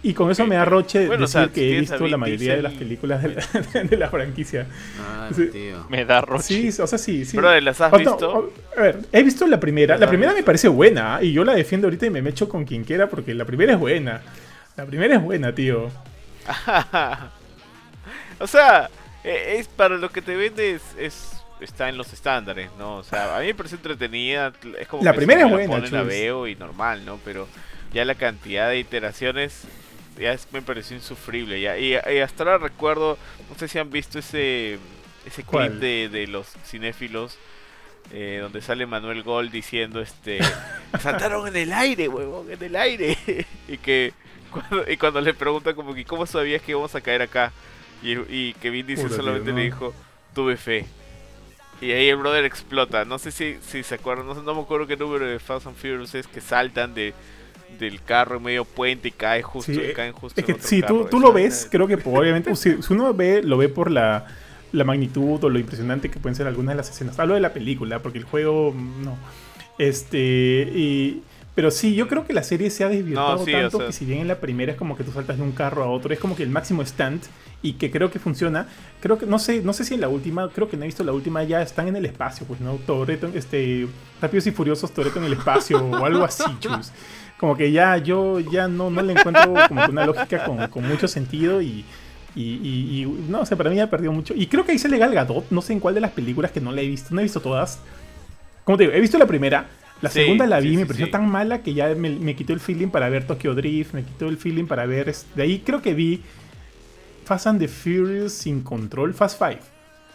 Y, 0.02 0.14
con 0.14 0.32
eso 0.32 0.46
me 0.46 0.56
da 0.56 0.66
roche 0.66 1.08
decir 1.08 1.50
que 1.50 1.78
he 1.78 1.80
visto 1.80 2.08
la 2.08 2.18
mayoría 2.18 2.56
de 2.56 2.62
las 2.62 2.74
películas 2.74 3.24
de 3.74 3.98
la, 3.98 4.10
franquicia. 4.10 4.68
Ah, 5.00 5.30
tío. 5.34 5.86
Me 5.90 6.06
da 6.06 6.22
roche. 6.22 6.72
Sí, 6.72 6.82
o 6.82 6.88
sea, 6.88 6.98
sí, 6.98 7.26
sí. 7.26 7.36
Pero 7.36 7.60
¿las 7.62 7.80
has 7.82 7.92
visto? 7.92 8.54
a 8.78 8.82
ver, 8.82 9.00
he 9.12 9.24
visto 9.24 9.48
la 9.48 9.60
primera. 9.60 9.98
La 9.98 10.08
primera 10.08 10.34
me 10.34 10.44
parece 10.44 10.68
buena 10.68 11.20
y 11.22 11.32
yo 11.34 11.44
la 11.44 11.54
defiendo 11.54 11.88
ahorita 11.88 12.06
y 12.06 12.10
me 12.10 12.22
mecho 12.22 12.50
con 12.50 12.66
quien 12.66 12.84
quiera 12.84 13.08
porque 13.08 13.34
la 13.34 13.46
primera 13.46 13.74
es 13.74 13.80
buena. 13.80 14.22
La 14.76 14.86
primera 14.86 15.16
es 15.16 15.22
buena, 15.22 15.54
tío. 15.54 15.90
o 18.40 18.48
sea, 18.48 18.90
e, 19.24 19.58
es 19.60 19.68
para 19.68 19.98
lo 19.98 20.10
que 20.10 20.22
te 20.22 20.36
vendes 20.36 20.82
es 20.98 21.34
está 21.64 21.90
en 21.90 21.98
los 21.98 22.12
estándares, 22.14 22.70
¿no? 22.78 22.98
O 22.98 23.04
sea, 23.04 23.38
a 23.38 23.40
mí 23.40 23.48
me 23.48 23.56
parece 23.56 23.76
entretenida, 23.76 24.52
es 24.80 24.88
como 24.88 25.04
la 25.04 25.14
primera 25.14 25.46
es 25.46 25.50
buena, 25.50 25.80
la 25.80 26.04
veo 26.04 26.48
y 26.48 26.56
normal, 26.56 27.06
¿no? 27.06 27.20
Pero 27.24 27.48
ya 27.94 28.06
la 28.06 28.16
cantidad 28.16 28.70
de 28.70 28.80
iteraciones 28.80 29.66
ya 30.20 30.38
me 30.52 30.62
pareció 30.62 30.96
insufrible. 30.96 31.60
Ya. 31.60 31.78
Y, 31.78 31.96
hasta 31.96 32.44
ahora 32.44 32.58
recuerdo, 32.58 33.18
no 33.50 33.58
sé 33.58 33.68
si 33.68 33.80
han 33.80 33.90
visto 33.90 34.20
ese, 34.20 34.80
ese 35.26 35.44
clip 35.44 35.74
de, 35.74 36.28
los 36.28 36.48
cinéfilos. 36.66 37.38
Eh, 38.12 38.40
donde 38.42 38.62
sale 38.62 38.86
Manuel 38.86 39.24
Gold 39.24 39.50
diciendo 39.50 40.02
este 40.02 40.40
saltaron 41.00 41.48
en 41.48 41.56
el 41.56 41.72
aire 41.72 42.10
huevón 42.10 42.52
en 42.52 42.62
el 42.62 42.76
aire 42.76 43.18
y 43.70 43.78
que 43.78 44.12
cuando, 44.52 44.92
y 44.92 44.98
cuando 44.98 45.22
le 45.22 45.34
pregunta 45.34 45.74
como 45.74 45.96
que 45.96 46.04
cómo 46.04 46.26
sabías 46.26 46.62
que 46.62 46.72
íbamos 46.72 46.94
a 46.96 47.02
caer 47.02 47.22
acá 47.22 47.54
y, 48.04 48.20
y 48.30 48.56
que 48.56 48.72
Vin 48.72 48.86
dice 48.86 49.08
solamente 49.08 49.54
le 49.54 49.62
dijo 49.62 49.94
tuve 50.36 50.58
fe 50.58 50.86
y 51.80 51.94
ahí 51.94 52.10
el 52.10 52.18
brother 52.18 52.44
explota 52.44 53.06
no 53.06 53.18
sé 53.18 53.32
si, 53.32 53.58
si 53.62 53.84
se 53.84 53.96
acuerdan 53.96 54.28
no, 54.28 54.34
no 54.34 54.54
me 54.54 54.62
acuerdo 54.62 54.86
qué 54.86 54.98
número 54.98 55.26
de 55.26 55.40
Fast 55.40 55.66
and 55.66 55.78
Furious 55.78 56.14
es 56.14 56.28
que 56.28 56.42
saltan 56.42 56.94
de 56.94 57.14
del 57.80 58.02
carro 58.02 58.38
en 58.38 58.44
medio 58.44 58.66
puente 58.66 59.10
y 59.10 59.12
cae 59.12 59.42
justo, 59.42 59.74
caen 59.96 60.14
justo 60.14 60.40
es 60.40 60.46
que 60.46 60.56
si 60.60 60.82
tú, 60.82 61.06
tú 61.10 61.20
lo 61.20 61.34
ves, 61.34 61.68
creo 61.70 61.88
que 61.88 61.96
obviamente, 61.96 62.56
si, 62.56 62.76
uno 62.90 63.14
ve, 63.14 63.42
lo 63.44 63.58
ve 63.58 63.70
por 63.70 63.92
la, 63.92 64.28
la, 64.72 64.84
magnitud 64.84 65.44
o 65.44 65.50
lo 65.50 65.60
impresionante 65.60 66.10
que 66.10 66.20
pueden 66.20 66.36
ser 66.36 66.48
algunas 66.48 66.74
de 66.74 66.78
las 66.78 66.90
escenas. 66.90 67.20
Hablo 67.20 67.36
de 67.36 67.42
la 67.42 67.54
película, 67.54 68.00
porque 68.00 68.20
el 68.20 68.24
juego 68.24 68.74
no. 68.76 69.18
Este, 69.78 70.72
y, 70.74 71.24
pero 71.56 71.70
sí, 71.70 71.94
yo 71.94 72.08
creo 72.08 72.26
que 72.26 72.34
la 72.34 72.44
serie 72.44 72.72
se 72.72 72.84
ha 72.84 72.90
desvirtuado 72.90 73.46
tanto 73.46 73.80
que 73.80 73.92
si 73.92 74.06
bien 74.06 74.20
en 74.22 74.28
la 74.28 74.40
primera 74.40 74.72
es 74.72 74.78
como 74.78 74.98
que 74.98 75.04
tú 75.04 75.12
saltas 75.12 75.38
de 75.38 75.44
un 75.44 75.52
carro 75.52 75.84
a 75.84 75.88
otro, 75.88 76.12
es 76.12 76.20
como 76.20 76.36
que 76.36 76.42
el 76.42 76.50
máximo 76.50 76.82
stand 76.82 77.22
y 77.62 77.74
que 77.74 77.92
creo 77.92 78.10
que 78.10 78.18
funciona. 78.18 78.68
Creo 79.02 79.20
que, 79.20 79.28
no 79.28 79.38
sé, 79.38 79.62
no 79.62 79.72
sé 79.72 79.86
si 79.86 79.94
en 79.94 80.02
la 80.02 80.10
última, 80.10 80.50
creo 80.50 80.68
que 80.68 80.78
no 80.78 80.84
he 80.84 80.88
visto 80.88 81.04
la 81.04 81.12
última, 81.12 81.44
ya 81.44 81.62
están 81.62 81.88
en 81.88 81.96
el 81.96 82.06
espacio, 82.06 82.48
pues, 82.48 82.60
¿no? 82.60 82.74
Toreto, 82.76 83.30
este, 83.36 83.88
Rápidos 84.20 84.48
y 84.48 84.52
Furiosos, 84.52 84.92
Toreto 84.92 85.20
en 85.20 85.26
el 85.26 85.34
espacio 85.34 85.78
o 85.78 86.06
algo 86.06 86.24
así, 86.24 86.44
chus 86.60 86.92
como 87.44 87.58
que 87.58 87.74
ya 87.74 87.98
yo 87.98 88.40
ya 88.40 88.70
no, 88.70 88.90
no 88.90 89.02
le 89.02 89.12
encuentro 89.12 89.54
como 89.68 89.84
una 89.84 90.06
lógica 90.06 90.46
con, 90.46 90.66
con 90.70 90.88
mucho 90.88 91.10
sentido 91.10 91.62
y, 91.62 91.84
y, 92.38 93.06
no 93.28 93.42
o 93.42 93.46
sé, 93.46 93.58
para 93.58 93.70
mí 93.70 93.82
ha 93.82 93.90
perdido 93.90 94.14
mucho. 94.14 94.34
Y 94.34 94.48
creo 94.48 94.66
que 94.66 94.72
ahí 94.72 94.80
se 94.80 94.88
Gal 94.98 95.14
Gadot, 95.14 95.52
no 95.52 95.62
sé 95.62 95.74
en 95.74 95.82
cuál 95.82 95.94
de 95.94 96.00
las 96.00 96.12
películas 96.12 96.52
que 96.52 96.62
no 96.62 96.72
la 96.72 96.80
he 96.80 96.88
visto, 96.88 97.14
no 97.14 97.20
he 97.20 97.24
visto 97.24 97.42
todas. 97.42 97.82
Como 98.64 98.78
te 98.78 98.86
digo, 98.86 98.96
he 98.96 99.02
visto 99.02 99.18
la 99.18 99.26
primera, 99.28 99.68
la 100.00 100.10
segunda 100.10 100.48
la 100.48 100.62
vi, 100.62 100.78
me 100.78 100.86
pareció 100.86 101.12
tan 101.12 101.30
mala 101.30 101.62
que 101.64 101.74
ya 101.74 101.94
me, 101.96 102.12
me, 102.12 102.34
quitó 102.34 102.54
el 102.54 102.62
feeling 102.62 102.88
para 102.88 103.10
ver 103.10 103.28
Tokyo 103.28 103.54
Drift, 103.54 103.94
me 103.94 104.06
quitó 104.06 104.30
el 104.30 104.38
feeling 104.38 104.64
para 104.64 104.86
ver... 104.86 105.14
De 105.36 105.44
ahí 105.44 105.60
creo 105.66 105.82
que 105.82 105.94
vi 105.94 106.22
Fast 107.26 107.48
and 107.48 107.60
the 107.60 107.68
Furious 107.68 108.32
sin 108.32 108.62
control, 108.62 109.14
Fast 109.14 109.38
Five. 109.38 109.60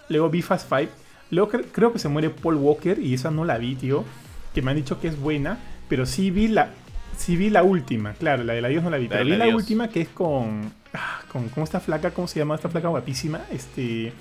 Luego 0.09 0.31
vi 0.31 0.41
Fast 0.41 0.67
Five. 0.67 0.89
Luego 1.31 1.51
creo 1.73 1.93
que 1.93 1.99
se 1.99 2.09
muere 2.09 2.31
Paul 2.31 2.55
Walker 2.55 2.99
y 2.99 3.13
esa 3.13 3.31
no 3.31 3.45
la 3.45 3.59
vi, 3.59 3.75
tío. 3.75 4.07
Que 4.55 4.63
me 4.63 4.71
han 4.71 4.79
dicho 4.79 4.99
que 4.99 5.09
es 5.09 5.21
buena. 5.21 5.59
Pero 5.91 6.07
sí 6.07 6.31
vi 6.31 6.49
la 6.49 6.71
Sí 7.19 7.37
vi 7.37 7.51
la 7.51 7.65
última, 7.65 8.13
claro, 8.13 8.45
la 8.45 8.53
de 8.53 8.63
la 8.63 8.69
Dios 8.69 8.85
no 8.85 8.91
la 8.91 8.97
vi. 8.97 9.09
pero 9.09 9.25
vi 9.25 9.37
la 9.37 9.49
última 9.49 9.89
que 9.89 10.03
es 10.03 10.09
con, 10.09 10.73
ah, 10.95 11.21
con. 11.31 11.49
¿Cómo 11.49 11.65
esta 11.65 11.81
flaca? 11.81 12.13
¿Cómo 12.13 12.29
se 12.29 12.39
llama 12.39 12.55
esta 12.55 12.69
flaca 12.69 12.89
guapísima? 12.89 13.41
Este. 13.51 14.13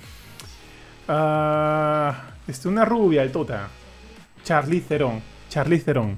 Uh, 1.08 2.12
este 2.48 2.68
una 2.68 2.84
rubia, 2.84 3.22
el 3.22 3.30
tota. 3.30 3.68
Charlize 4.42 4.88
Theron. 4.88 5.22
Charlize 5.48 5.84
Theron. 5.84 6.16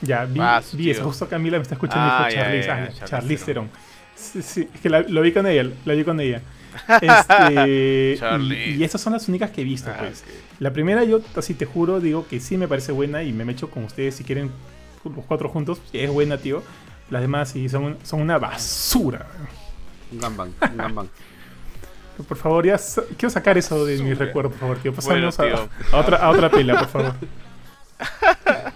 Ya, 0.00 0.24
vi, 0.24 0.38
ah, 0.40 0.62
vi 0.72 0.90
eso. 0.90 1.04
Justo 1.04 1.28
Camila 1.28 1.58
me 1.58 1.62
está 1.62 1.74
escuchando 1.74 2.06
y 2.06 2.30
dijo 2.30 2.42
Charlize, 2.42 2.70
ah, 2.70 2.88
Charlize 3.04 3.44
Theron. 3.44 3.68
Sí, 4.14 4.40
sí, 4.40 4.68
es 4.72 4.80
que 4.80 4.88
lo 4.88 5.20
vi 5.20 5.32
con 5.32 5.46
ella, 5.48 5.68
la 5.84 5.94
vi 5.94 6.04
con 6.04 6.20
ella. 6.20 6.40
Este, 7.02 8.16
y, 8.16 8.76
y, 8.78 8.84
esas 8.84 8.98
son 9.00 9.12
las 9.12 9.28
únicas 9.28 9.50
que 9.50 9.60
he 9.60 9.64
visto, 9.64 9.90
pues. 9.98 10.24
La 10.58 10.72
primera 10.72 11.04
yo, 11.04 11.20
así 11.36 11.52
te 11.52 11.66
juro, 11.66 12.00
digo 12.00 12.26
que 12.26 12.40
sí 12.40 12.56
me 12.56 12.66
parece 12.66 12.92
buena 12.92 13.22
y 13.22 13.32
me 13.32 13.44
mecho 13.44 13.68
con 13.68 13.84
ustedes 13.84 14.14
si 14.14 14.24
quieren 14.24 14.50
los 15.04 15.24
cuatro 15.26 15.48
juntos, 15.48 15.80
es 15.92 16.10
buena, 16.10 16.38
tío. 16.38 16.62
Las 17.10 17.22
demás 17.22 17.50
sí 17.50 17.68
son, 17.68 17.98
son 18.02 18.20
una 18.20 18.38
basura. 18.38 19.26
Un 20.10 20.18
gambang, 20.18 20.52
un 20.96 21.10
Por 22.28 22.36
favor, 22.36 22.66
ya 22.66 22.78
quiero 23.16 23.30
sacar 23.30 23.56
eso 23.58 23.84
de 23.84 23.98
mi 24.02 24.14
recuerdo, 24.14 24.50
por 24.50 24.58
favor, 24.58 24.78
tío. 24.78 24.92
Pasamos 24.92 25.38
a, 25.40 25.68
otra, 25.92 26.18
a 26.18 26.30
otra 26.30 26.50
pila, 26.50 26.78
por 26.78 26.88
favor. 26.88 27.14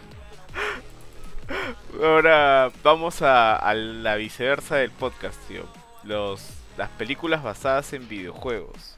Ahora 2.03 2.71
vamos 2.83 3.23
a, 3.23 3.73
la 3.75 4.17
viceversa 4.17 4.77
del 4.77 4.91
podcast, 4.91 5.37
tío. 5.49 5.65
Los, 6.05 6.49
las 6.77 6.89
películas 6.91 7.43
basadas 7.43 7.93
en 7.93 8.09
videojuegos. 8.09 8.97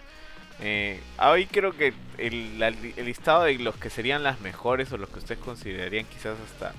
Eh, 0.61 1.01
hoy 1.23 1.47
creo 1.47 1.73
que 1.73 1.93
el, 2.17 2.61
el, 2.61 3.05
listado 3.05 3.45
de 3.45 3.59
los 3.59 3.77
que 3.77 3.91
serían 3.91 4.25
las 4.25 4.41
mejores 4.41 4.91
o 4.93 4.99
los 4.99 5.09
que 5.09 5.21
ustedes 5.21 5.41
considerarían 5.41 6.05
quizás 6.07 6.37
hasta 6.53 6.73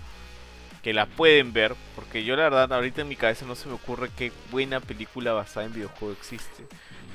que 0.84 0.94
la 0.94 1.06
pueden 1.06 1.54
ver, 1.54 1.76
porque 1.96 2.24
yo 2.24 2.36
la 2.36 2.44
verdad 2.44 2.72
ahorita 2.72 3.02
en 3.02 3.10
mi 3.10 3.16
cabeza 3.16 3.46
no 3.46 3.56
se 3.56 3.68
me 3.68 3.74
ocurre 3.74 4.10
qué 4.16 4.32
buena 4.52 4.80
película 4.80 5.34
basada 5.34 5.66
en 5.66 5.74
videojuego 5.74 6.14
existe. 6.14 6.66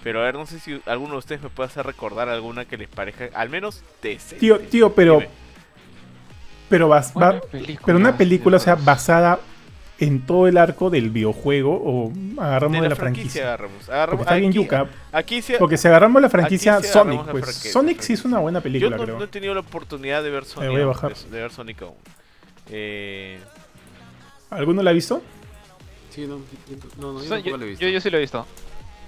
Pero 0.03 0.20
a 0.20 0.24
ver, 0.24 0.35
no 0.35 0.45
sé 0.47 0.61
si 0.61 0.81
alguno 0.85 1.12
de 1.12 1.19
ustedes 1.19 1.43
me 1.43 1.49
puede 1.49 1.69
hacer 1.69 1.86
recordar 1.86 2.28
alguna 2.28 2.66
que 2.66 2.77
les 2.77 2.89
parezca, 2.89 3.31
al 3.35 3.49
menos 3.49 3.82
decente. 4.03 4.36
Tío, 4.36 4.59
tío, 4.61 4.95
pero... 4.95 5.23
Pero, 6.69 6.89
vas, 6.89 7.12
pero 7.85 7.99
una 7.99 8.16
película, 8.16 8.57
o 8.57 8.61
sea, 8.61 8.74
basada 8.74 9.39
en 9.99 10.27
todo 10.27 10.49
el 10.49 10.57
arco 10.57 10.91
del 10.91 11.11
videojuego 11.11 11.73
o 11.73 12.12
agarramos 12.41 12.82
de 12.82 12.89
la, 12.89 12.97
franquicia. 12.97 13.45
Agarramos, 13.45 13.85
porque 13.86 14.23
está 14.23 14.35
bien 14.35 14.53
yuca. 14.53 14.89
porque 15.59 15.77
si 15.77 15.89
agarramos 15.89 16.20
la 16.20 16.31
franquicia 16.31 16.82
Sonic, 16.82 17.31
pues 17.31 17.55
Sonic 17.55 18.01
sí 18.01 18.15
es 18.15 18.24
una 18.24 18.39
buena 18.39 18.61
película, 18.61 18.97
Yo 18.97 19.07
no, 19.07 19.19
no 19.19 19.24
he 19.24 19.28
tenido 19.28 19.55
la 19.55 19.61
oportunidad 19.61 20.23
de 20.23 20.31
ver 20.31 20.45
Sonic, 20.45 20.70
de, 20.70 21.31
de 21.31 21.41
ver 21.41 21.53
Sonic 21.53 21.82
aún. 21.82 21.95
Eh, 22.70 23.39
¿Alguno 24.55 24.83
la 24.83 24.91
ha 24.91 24.95
visto? 24.95 25.23
Sí, 26.11 26.23
no, 26.27 26.37
no, 27.01 27.13
no, 27.13 27.19
O 27.19 27.23
yo 27.23 27.29
sea, 27.29 27.37
tampoco 27.39 27.51
yo, 27.51 27.57
lo 27.59 27.65
he 27.65 27.69
visto. 27.69 27.85
yo- 27.85 27.91
yo 27.91 28.01
sí 28.01 28.11
lo 28.11 28.17
he 28.19 28.21
visto. 28.21 28.47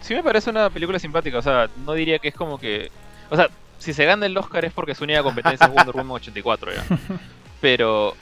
Sí 0.01 0.15
me 0.15 0.23
parece 0.23 0.51
una 0.51 0.69
película 0.71 0.99
simpática, 0.99 1.39
o 1.39 1.43
sea, 1.43 1.69
no 1.85 1.93
diría 1.95 2.19
que 2.19 2.29
es 2.29 2.35
como 2.35 2.59
que... 2.59 2.91
O 3.31 3.37
sea, 3.37 3.49
si 3.79 3.93
se 3.93 4.05
gana 4.05 4.27
el 4.27 4.37
Oscar 4.37 4.65
es 4.65 4.73
porque 4.73 4.95
su 4.95 5.05
única 5.05 5.23
competencia 5.23 5.67
es 5.67 5.73
Wonder 5.73 5.95
Woman 5.95 6.17
84, 6.17 6.73
ya. 6.73 6.85
Pero, 7.61 8.15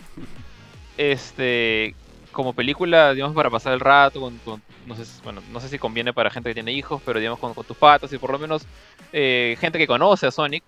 este, 0.96 1.94
como 2.32 2.52
película, 2.52 3.12
digamos, 3.14 3.34
para 3.34 3.50
pasar 3.50 3.72
el 3.72 3.80
rato, 3.80 4.20
con, 4.20 4.38
con- 4.38 4.62
no, 4.86 4.94
sé, 4.96 5.04
si- 5.04 5.20
bueno, 5.22 5.42
no 5.52 5.60
sé 5.60 5.68
si 5.68 5.78
conviene 5.78 6.12
para 6.12 6.30
gente 6.30 6.50
que 6.50 6.54
tiene 6.54 6.72
hijos, 6.72 7.02
pero 7.04 7.18
digamos, 7.18 7.38
con, 7.38 7.54
con 7.54 7.64
tus 7.64 7.76
patas 7.76 8.12
y 8.12 8.18
por 8.18 8.30
lo 8.30 8.38
menos 8.38 8.66
eh, 9.12 9.56
gente 9.60 9.78
que 9.78 9.86
conoce 9.86 10.26
a 10.26 10.30
Sonic. 10.30 10.62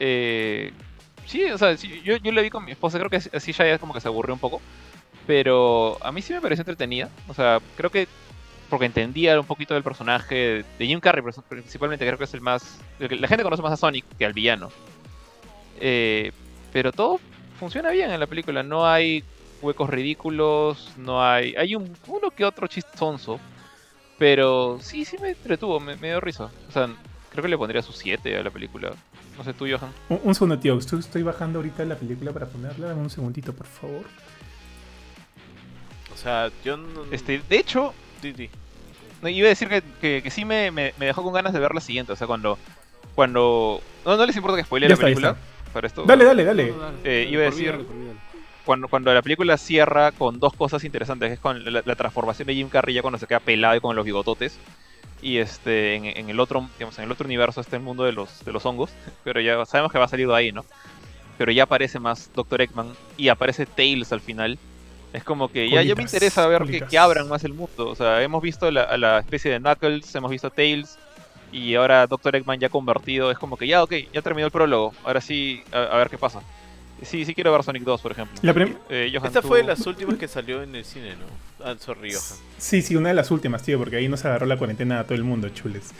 eh, 0.00 0.72
sí, 1.26 1.44
o 1.44 1.58
sea, 1.58 1.76
sí, 1.76 2.00
yo, 2.04 2.16
yo 2.16 2.32
la 2.32 2.42
vi 2.42 2.50
con 2.50 2.64
mi 2.64 2.72
esposa, 2.72 2.98
creo 2.98 3.10
que 3.10 3.16
así- 3.16 3.30
así 3.32 3.52
ya 3.52 3.66
es 3.66 3.78
como 3.80 3.92
que 3.94 4.00
se 4.00 4.08
aburrió 4.08 4.34
un 4.34 4.40
poco. 4.40 4.60
Pero 5.28 5.98
a 6.00 6.10
mí 6.10 6.22
sí 6.22 6.32
me 6.32 6.40
pareció 6.40 6.62
entretenida. 6.62 7.10
O 7.28 7.34
sea, 7.34 7.60
creo 7.76 7.90
que 7.90 8.08
porque 8.70 8.86
entendía 8.86 9.38
un 9.38 9.44
poquito 9.44 9.74
del 9.74 9.82
personaje 9.82 10.64
de 10.78 10.86
Jim 10.86 11.00
Carrey, 11.00 11.22
principalmente 11.50 12.06
creo 12.06 12.16
que 12.16 12.24
es 12.24 12.32
el 12.32 12.40
más... 12.40 12.80
La 12.98 13.28
gente 13.28 13.44
conoce 13.44 13.60
más 13.60 13.74
a 13.74 13.76
Sonic 13.76 14.06
que 14.16 14.24
al 14.24 14.32
villano. 14.32 14.70
Eh, 15.80 16.32
pero 16.72 16.92
todo 16.92 17.20
funciona 17.60 17.90
bien 17.90 18.10
en 18.10 18.18
la 18.18 18.26
película. 18.26 18.62
No 18.62 18.86
hay 18.86 19.22
huecos 19.60 19.90
ridículos, 19.90 20.94
no 20.96 21.22
hay... 21.22 21.54
Hay 21.56 21.74
un, 21.74 21.94
uno 22.06 22.30
que 22.30 22.46
otro 22.46 22.66
chistonzo. 22.66 23.38
Pero 24.16 24.78
sí, 24.80 25.04
sí 25.04 25.18
me 25.20 25.28
entretuvo, 25.32 25.78
me, 25.78 25.94
dio 25.96 26.20
risa. 26.22 26.50
O 26.70 26.72
sea, 26.72 26.88
creo 27.28 27.42
que 27.42 27.50
le 27.50 27.58
pondría 27.58 27.82
su 27.82 27.92
7 27.92 28.34
a 28.34 28.42
la 28.42 28.50
película. 28.50 28.92
No 29.36 29.44
sé 29.44 29.52
tú, 29.52 29.66
Johan. 29.66 29.92
Un, 30.08 30.20
un 30.24 30.34
segundo, 30.34 30.58
tío. 30.58 30.78
Estoy, 30.78 31.22
bajando 31.22 31.58
ahorita 31.58 31.84
la 31.84 31.96
película 31.96 32.32
para 32.32 32.46
ponerla. 32.46 32.94
Un 32.94 33.10
segundito, 33.10 33.52
por 33.52 33.66
favor. 33.66 34.04
O 36.18 36.20
sea, 36.22 36.50
yo 36.64 36.76
no. 36.76 37.04
Este, 37.12 37.40
de 37.48 37.56
hecho, 37.58 37.94
di. 38.20 38.50
No, 39.22 39.28
iba 39.28 39.46
a 39.46 39.50
decir 39.50 39.68
que, 39.68 39.82
que, 40.00 40.20
que 40.22 40.30
sí 40.30 40.44
me, 40.44 40.70
me, 40.70 40.92
me 40.98 41.06
dejó 41.06 41.22
con 41.22 41.32
ganas 41.32 41.52
de 41.52 41.60
ver 41.60 41.74
la 41.74 41.80
siguiente. 41.80 42.12
O 42.12 42.16
sea, 42.16 42.26
cuando. 42.26 42.58
cuando 43.14 43.80
No, 44.04 44.16
no 44.16 44.26
les 44.26 44.36
importa 44.36 44.56
que 44.56 44.64
spoile 44.64 44.88
la 44.88 44.94
está, 44.94 45.04
película. 45.06 45.36
Para 45.72 45.86
esto. 45.86 46.04
Dale, 46.04 46.24
dale, 46.24 46.44
dale. 46.44 46.66
No, 46.70 46.76
no, 46.76 46.82
dale, 46.82 46.98
Eh, 47.04 47.28
iba 47.30 47.46
a 47.46 47.50
mí, 47.50 47.56
decir- 47.56 47.72
dale, 47.72 47.84
dale. 47.84 48.18
Cuando, 48.64 48.88
cuando 48.88 49.14
la 49.14 49.22
película 49.22 49.56
cierra 49.56 50.12
con 50.12 50.38
dos 50.40 50.52
cosas 50.52 50.84
interesantes, 50.84 51.28
que 51.30 51.34
es 51.34 51.40
con 51.40 51.64
la, 51.72 51.82
la 51.84 51.94
transformación 51.96 52.46
de 52.48 52.54
Jim 52.54 52.68
Carrey 52.68 52.94
ya 52.94 53.00
cuando 53.02 53.18
se 53.18 53.26
queda 53.26 53.40
pelado 53.40 53.76
y 53.76 53.80
con 53.80 53.96
los 53.96 54.04
bigototes. 54.04 54.58
Y 55.22 55.38
este, 55.38 55.94
en, 55.96 56.04
en 56.04 56.28
el 56.30 56.38
otro, 56.38 56.68
digamos, 56.78 56.96
en 56.98 57.04
el 57.04 57.10
otro 57.12 57.26
universo 57.26 57.60
está 57.60 57.76
el 57.76 57.82
mundo 57.82 58.04
de 58.04 58.12
los, 58.12 58.44
de 58.44 58.52
los 58.52 58.64
hongos. 58.66 58.90
Pero 59.24 59.40
ya 59.40 59.64
sabemos 59.66 59.90
que 59.92 59.98
va 59.98 60.04
a 60.04 60.08
salir 60.08 60.28
de 60.28 60.34
ahí, 60.36 60.52
¿no? 60.52 60.64
Pero 61.38 61.50
ya 61.52 61.62
aparece 61.64 61.98
más 61.98 62.30
Dr. 62.34 62.60
Eggman 62.62 62.92
y 63.16 63.28
aparece 63.28 63.64
Tails 63.64 64.12
al 64.12 64.20
final. 64.20 64.58
Es 65.12 65.24
como 65.24 65.48
que 65.50 65.70
ya, 65.70 65.82
ya 65.82 65.94
me 65.94 66.02
interesa 66.02 66.46
ver 66.48 66.64
que, 66.64 66.80
que 66.82 66.98
abran 66.98 67.28
más 67.28 67.42
el 67.44 67.54
mundo. 67.54 67.88
O 67.88 67.94
sea, 67.94 68.22
hemos 68.22 68.42
visto 68.42 68.70
la, 68.70 68.82
a 68.82 68.96
la 68.98 69.18
especie 69.20 69.50
de 69.50 69.58
Knuckles, 69.58 70.14
hemos 70.14 70.30
visto 70.30 70.50
Tails. 70.50 70.98
Y 71.50 71.74
ahora 71.76 72.06
Dr. 72.06 72.36
Eggman 72.36 72.60
ya 72.60 72.68
convertido. 72.68 73.30
Es 73.30 73.38
como 73.38 73.56
que 73.56 73.66
ya, 73.66 73.82
ok, 73.82 73.92
ya 74.12 74.20
terminó 74.20 74.44
el 74.46 74.52
prólogo. 74.52 74.92
Ahora 75.04 75.20
sí, 75.22 75.62
a, 75.72 75.78
a 75.84 75.96
ver 75.96 76.10
qué 76.10 76.18
pasa. 76.18 76.42
Sí, 77.02 77.24
sí 77.24 77.32
quiero 77.34 77.52
ver 77.52 77.62
Sonic 77.62 77.84
2, 77.84 78.00
por 78.00 78.12
ejemplo. 78.12 78.38
La 78.42 78.50
Eh, 78.90 79.10
Johan, 79.14 79.26
Esta 79.28 79.40
tú- 79.40 79.48
fue 79.48 79.58
de 79.58 79.64
las 79.64 79.86
últimas 79.86 80.16
que 80.16 80.26
salió 80.28 80.62
en 80.62 80.74
el 80.74 80.84
cine, 80.84 81.14
¿no? 81.16 81.64
Ah, 81.64 81.74
sorry, 81.78 82.12
Johan. 82.12 82.38
Sí, 82.58 82.82
sí, 82.82 82.96
una 82.96 83.08
de 83.10 83.14
las 83.14 83.30
últimas, 83.30 83.62
tío, 83.62 83.78
porque 83.78 83.96
ahí 83.96 84.08
nos 84.08 84.24
agarró 84.24 84.46
la 84.46 84.56
cuarentena 84.58 84.98
a 85.00 85.04
todo 85.04 85.14
el 85.14 85.22
mundo, 85.24 85.48
chules. 85.50 85.90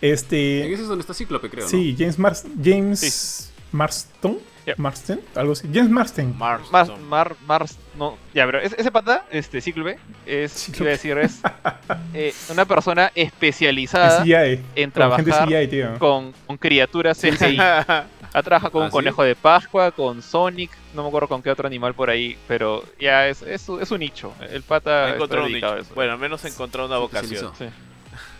En 0.00 0.14
Este. 0.14 0.72
ese 0.72 0.82
es 0.82 0.88
donde 0.88 1.02
está 1.02 1.12
Cíclope, 1.12 1.50
creo, 1.50 1.64
¿no? 1.64 1.68
Sí, 1.70 1.94
James 1.98 2.18
Mars 2.18 2.46
James 2.62 3.52
Marston. 3.72 4.38
Ya. 4.66 4.74
Marston, 4.78 5.20
algo 5.34 5.52
así. 5.52 5.68
James 5.72 5.90
Marston. 5.90 6.34
Marston. 6.38 6.72
Mar, 6.72 6.90
Mar, 7.08 7.36
Mars, 7.46 7.78
no, 7.98 8.16
ya, 8.32 8.46
pero 8.46 8.60
ese, 8.60 8.80
ese 8.80 8.90
pata, 8.90 9.24
este 9.30 9.58
es, 9.58 9.64
Cíclope. 9.64 9.98
iba 10.26 10.88
a 10.88 10.92
decir, 10.92 11.18
es 11.18 11.40
eh, 12.14 12.32
una 12.50 12.64
persona 12.64 13.12
especializada 13.14 14.22
CGI. 14.22 14.60
en 14.74 14.90
trabajar 14.90 15.46
CGI, 15.46 15.68
tío. 15.68 15.98
con, 15.98 16.32
con 16.46 16.56
criaturas 16.56 17.18
CGI. 17.20 17.58
Ha 17.58 18.42
trabajado 18.42 18.72
con 18.72 18.82
¿Ah, 18.82 18.84
un 18.86 18.90
sí? 18.90 18.94
conejo 18.94 19.22
de 19.22 19.36
Pascua, 19.36 19.92
con 19.92 20.20
Sonic, 20.20 20.70
no 20.92 21.02
me 21.02 21.08
acuerdo 21.08 21.28
con 21.28 21.40
qué 21.40 21.50
otro 21.50 21.68
animal 21.68 21.94
por 21.94 22.10
ahí, 22.10 22.36
pero 22.48 22.82
ya 22.98 23.28
es, 23.28 23.42
es, 23.42 23.68
es 23.68 23.90
un 23.92 24.00
nicho. 24.00 24.32
El 24.50 24.62
pata 24.62 25.14
Encontró 25.14 25.44
un 25.44 25.52
nicho. 25.52 25.76
eso. 25.76 25.94
Bueno, 25.94 26.12
al 26.14 26.18
menos 26.18 26.44
encontró 26.44 26.86
una 26.86 26.98
vocación. 26.98 27.52
Sí. 27.56 27.66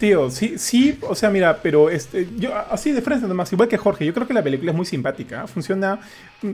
Tío, 0.05 0.29
sí, 0.29 0.59
sí, 0.59 0.99
o 1.09 1.15
sea, 1.15 1.31
mira, 1.31 1.61
pero 1.63 1.89
este, 1.89 2.29
yo 2.37 2.51
así 2.71 2.93
de 2.93 3.01
frente 3.01 3.27
nomás, 3.27 3.51
igual 3.55 3.69
que 3.71 3.79
Jorge, 3.79 4.05
yo 4.05 4.13
creo 4.13 4.27
que 4.27 4.35
la 4.35 4.43
película 4.43 4.71
es 4.71 4.77
muy 4.77 4.85
simpática, 4.85 5.47
funciona, 5.47 5.99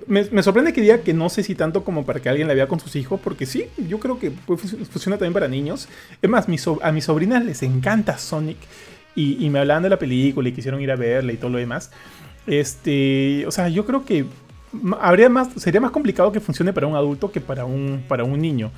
me, 0.07 0.23
me 0.31 0.43
sorprende 0.45 0.73
que 0.73 0.81
diga 0.81 0.99
que 0.99 1.13
no 1.15 1.29
sé 1.29 1.43
si 1.43 1.57
tanto 1.57 1.83
como 1.83 2.07
para 2.07 2.21
que 2.21 2.29
alguien 2.29 2.47
la 2.47 2.55
vea 2.55 2.69
con 2.69 2.79
sus 2.79 2.95
hijos, 2.95 3.19
porque 3.19 3.47
sí, 3.47 3.67
yo 3.89 3.99
creo 3.99 4.21
que 4.21 4.31
funciona 4.31 5.17
también 5.19 5.33
para 5.33 5.49
niños. 5.49 5.89
Es 6.23 6.31
más, 6.31 6.49
mis 6.49 6.63
so- 6.63 6.79
a 6.81 6.93
mis 6.93 7.07
sobrinas 7.07 7.45
les 7.45 7.65
encanta 7.65 8.19
Sonic 8.19 8.59
y, 9.17 9.45
y 9.45 9.51
me 9.51 9.59
hablaban 9.59 9.83
de 9.83 9.89
la 9.89 9.99
película 9.99 10.49
y 10.49 10.53
quisieron 10.53 10.81
ir 10.81 10.93
a 10.93 10.97
verla 10.97 11.33
y 11.33 11.37
todo 11.37 11.51
lo 11.51 11.59
demás. 11.59 11.91
Este, 12.47 13.45
o 13.49 13.51
sea, 13.51 13.69
yo 13.69 13.85
creo 13.85 14.05
que 14.05 14.27
habría 15.01 15.29
más, 15.29 15.49
sería 15.57 15.81
más 15.81 15.91
complicado 15.91 16.31
que 16.31 16.41
funcione 16.41 16.73
para 16.73 16.87
un 16.87 16.95
adulto 16.95 17.33
que 17.33 17.41
para 17.41 17.65
un, 17.65 18.05
para 18.07 18.23
un 18.25 18.41
niño. 18.41 18.71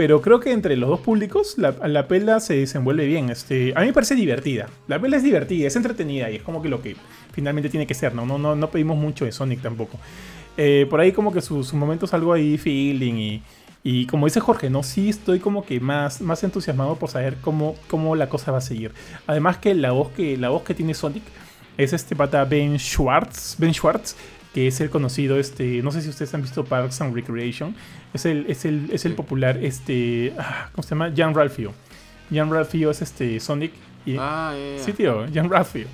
Pero 0.00 0.22
creo 0.22 0.40
que 0.40 0.50
entre 0.50 0.78
los 0.78 0.88
dos 0.88 1.00
públicos 1.00 1.58
la, 1.58 1.72
la 1.86 2.08
pela 2.08 2.40
se 2.40 2.56
desenvuelve 2.56 3.04
bien. 3.04 3.28
Este, 3.28 3.74
a 3.76 3.80
mí 3.80 3.88
me 3.88 3.92
parece 3.92 4.14
divertida. 4.14 4.66
La 4.88 4.98
pela 4.98 5.18
es 5.18 5.22
divertida, 5.22 5.66
es 5.66 5.76
entretenida 5.76 6.30
y 6.30 6.36
es 6.36 6.42
como 6.42 6.62
que 6.62 6.70
lo 6.70 6.80
que 6.80 6.96
finalmente 7.32 7.68
tiene 7.68 7.86
que 7.86 7.92
ser. 7.92 8.14
No, 8.14 8.24
no, 8.24 8.38
no, 8.38 8.56
no 8.56 8.70
pedimos 8.70 8.96
mucho 8.96 9.26
de 9.26 9.32
Sonic 9.32 9.60
tampoco. 9.60 9.98
Eh, 10.56 10.86
por 10.88 11.00
ahí 11.00 11.12
como 11.12 11.34
que 11.34 11.42
sus 11.42 11.66
su 11.66 11.76
momentos 11.76 12.14
algo 12.14 12.32
ahí 12.32 12.56
feeling 12.56 13.12
y, 13.12 13.42
y 13.84 14.06
como 14.06 14.24
dice 14.24 14.40
Jorge, 14.40 14.70
no 14.70 14.82
sí 14.82 15.10
estoy 15.10 15.38
como 15.38 15.66
que 15.66 15.80
más, 15.80 16.22
más 16.22 16.42
entusiasmado 16.44 16.96
por 16.96 17.10
saber 17.10 17.36
cómo, 17.42 17.76
cómo 17.86 18.16
la 18.16 18.30
cosa 18.30 18.52
va 18.52 18.56
a 18.56 18.62
seguir. 18.62 18.92
Además 19.26 19.58
que 19.58 19.74
la 19.74 19.90
voz 19.90 20.12
que, 20.12 20.38
la 20.38 20.48
voz 20.48 20.62
que 20.62 20.72
tiene 20.72 20.94
Sonic 20.94 21.24
es 21.76 21.92
este 21.92 22.16
pata 22.16 22.42
Ben 22.46 22.78
Schwartz, 22.78 23.56
Ben 23.58 23.74
Schwartz, 23.74 24.16
que 24.54 24.66
es 24.66 24.80
el 24.80 24.88
conocido, 24.88 25.38
este, 25.38 25.82
no 25.82 25.92
sé 25.92 26.00
si 26.02 26.08
ustedes 26.08 26.32
han 26.34 26.40
visto 26.40 26.64
Parks 26.64 27.02
and 27.02 27.14
Recreation, 27.14 27.74
es 28.14 28.24
el, 28.26 28.46
es 28.48 28.64
el, 28.64 28.90
es 28.92 29.04
el 29.04 29.12
Sí. 29.12 29.16
popular, 29.16 29.58
este, 29.62 30.32
ah, 30.38 30.68
¿cómo 30.72 30.82
se 30.82 30.90
llama? 30.90 31.12
Jan 31.16 31.34
Ralphio. 31.34 31.72
Jan 32.32 32.50
Ralphio 32.50 32.90
es 32.90 33.02
este 33.02 33.38
Sonic 33.40 33.72
y, 34.06 34.16
Ah, 34.18 34.54
ya. 34.78 34.84
Sí, 34.84 34.92
tío, 34.92 35.26
Jan 35.32 35.48
Ralphio. 35.50 35.86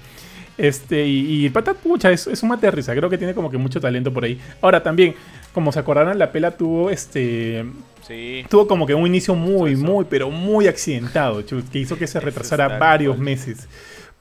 Este, 0.59 1.07
y, 1.07 1.21
y 1.43 1.47
el 1.47 1.53
pata, 1.53 1.75
pucha, 1.75 2.11
es, 2.11 2.27
es 2.27 2.43
un 2.43 2.49
mate 2.49 2.67
de 2.67 2.71
risa. 2.71 2.95
Creo 2.95 3.11
que 3.11 3.19
tiene 3.19 3.35
como 3.35 3.51
que 3.51 3.59
mucho 3.59 3.79
talento 3.81 4.11
por 4.13 4.25
ahí. 4.25 4.41
Ahora 4.63 4.83
también, 4.83 5.15
como 5.53 5.71
se 5.71 5.79
acordarán, 5.79 6.19
la 6.19 6.33
pela 6.33 6.51
tuvo 6.53 6.89
este. 6.91 7.65
Sí. 8.09 8.45
Tuvo 8.49 8.67
como 8.67 8.87
que 8.87 8.95
un 8.95 9.07
inicio 9.07 9.35
muy, 9.35 9.73
Eso. 9.73 9.83
muy, 9.85 10.07
pero 10.09 10.31
muy 10.31 10.67
accidentado, 10.69 11.43
chus, 11.43 11.65
que 11.71 11.79
hizo 11.81 11.99
que 11.99 12.07
se 12.07 12.21
retrasara 12.21 12.79
varios 12.79 13.17
cual. 13.17 13.25
meses. 13.25 13.69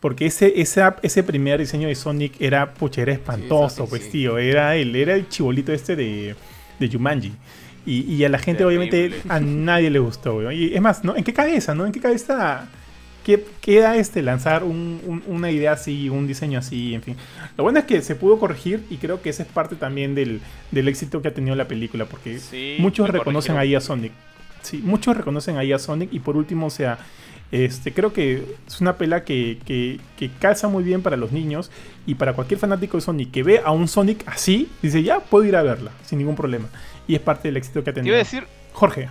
Porque 0.02 0.26
ese, 0.26 0.60
esa- 0.60 0.98
ese 1.04 1.24
primer 1.24 1.60
diseño 1.60 1.88
de 1.88 1.96
Sonic 1.96 2.34
era, 2.42 2.74
pucha, 2.74 3.02
era 3.02 3.14
espantoso, 3.14 3.84
sí, 3.86 3.90
pues, 3.90 4.04
sí. 4.04 4.10
tío. 4.12 4.38
Era 4.38 4.76
el, 4.76 4.94
era 4.96 5.14
el 5.14 5.30
chibolito 5.30 5.72
este 5.72 5.96
de, 5.96 6.36
de 6.80 6.90
Jumanji. 6.90 7.32
Y, 7.86 8.02
y 8.14 8.24
a 8.26 8.30
la 8.30 8.40
gente, 8.40 8.66
obviamente, 8.66 9.12
a 9.30 9.40
nadie 9.40 9.90
le 9.90 9.99
gustó, 9.99 10.36
weón. 10.38 10.53
Y 10.53 10.74
es 10.74 10.82
más, 10.82 11.03
¿no? 11.03 11.16
¿En 11.16 11.24
qué 11.24 11.34
cabeza, 11.34 11.76
no? 11.76 11.86
¿En 11.86 11.91
qué 11.91 11.99
cabeza 11.99 12.68
qué- 13.24 13.45
queda 13.62 13.95
este 13.95 14.22
lanzar 14.22 14.64
un- 14.64 14.99
un- 15.06 15.24
una 15.28 15.52
idea 15.52 15.74
así, 15.74 16.10
un 16.10 16.26
diseño 16.28 16.57
así, 16.60 16.94
en 16.95 17.02
fin? 17.03 17.16
Lo 17.57 17.64
bueno 17.64 17.80
es 17.80 17.86
que 17.86 18.02
se 18.02 18.16
pudo 18.16 18.40
corregir 18.40 18.84
y 18.90 18.98
creo 18.98 19.22
que 19.22 19.30
esa 19.30 19.44
es 19.44 19.49
parte 19.49 19.76
también 19.76 20.16
del, 20.16 20.41
del 20.72 20.88
éxito 20.88 21.22
que 21.22 21.28
ha 21.28 21.34
tenido 21.34 21.56
la 21.56 21.68
película, 21.68 22.06
porque 22.06 22.40
Sí, 22.40 22.76
muchos 22.80 23.07
reconocen 23.10 23.56
corrigieron. 23.56 23.60
ahí 23.62 23.76
a 23.76 23.82
Sonic. 23.82 24.12
Sí, 24.64 24.82
muchos 24.84 25.16
reconocen 25.16 25.57
ahí 25.57 25.72
a 25.72 25.78
Sonic 25.80 26.12
y 26.12 26.20
por 26.20 26.38
último, 26.38 26.66
o 26.68 26.72
sea, 26.72 26.98
este, 27.52 27.94
creo 27.94 28.12
que 28.12 28.44
es 28.68 28.82
una 28.82 28.98
pela 28.98 29.24
que, 29.24 29.60
que, 29.66 29.99
que 30.18 30.32
calza 30.40 30.68
muy 30.68 30.84
bien 30.84 31.03
para 31.03 31.16
los 31.18 31.32
niños 31.32 31.70
y 32.07 32.16
para 32.16 32.34
cualquier 32.34 32.60
fanático 32.60 32.98
de 32.98 33.02
Sonic 33.02 33.30
que 33.32 33.44
ve 33.44 33.62
a 33.64 33.70
un 33.72 33.88
Sonic 33.88 34.24
así, 34.28 34.68
dice, 34.82 35.03
ya 35.03 35.20
puedo 35.20 35.45
ir 35.45 35.56
a 35.56 35.62
verla, 35.62 35.91
sin 36.03 36.18
ningún 36.18 36.36
problema. 36.36 36.68
Y 37.07 37.15
es 37.15 37.22
parte 37.22 37.48
del 37.48 37.57
éxito 37.57 37.84
que 37.84 37.90
ha 37.90 37.94
Te 37.94 37.99
tenido. 37.99 38.14
iba 38.14 38.18
a 38.22 38.23
decir, 38.23 38.48
Jorge. 38.73 39.10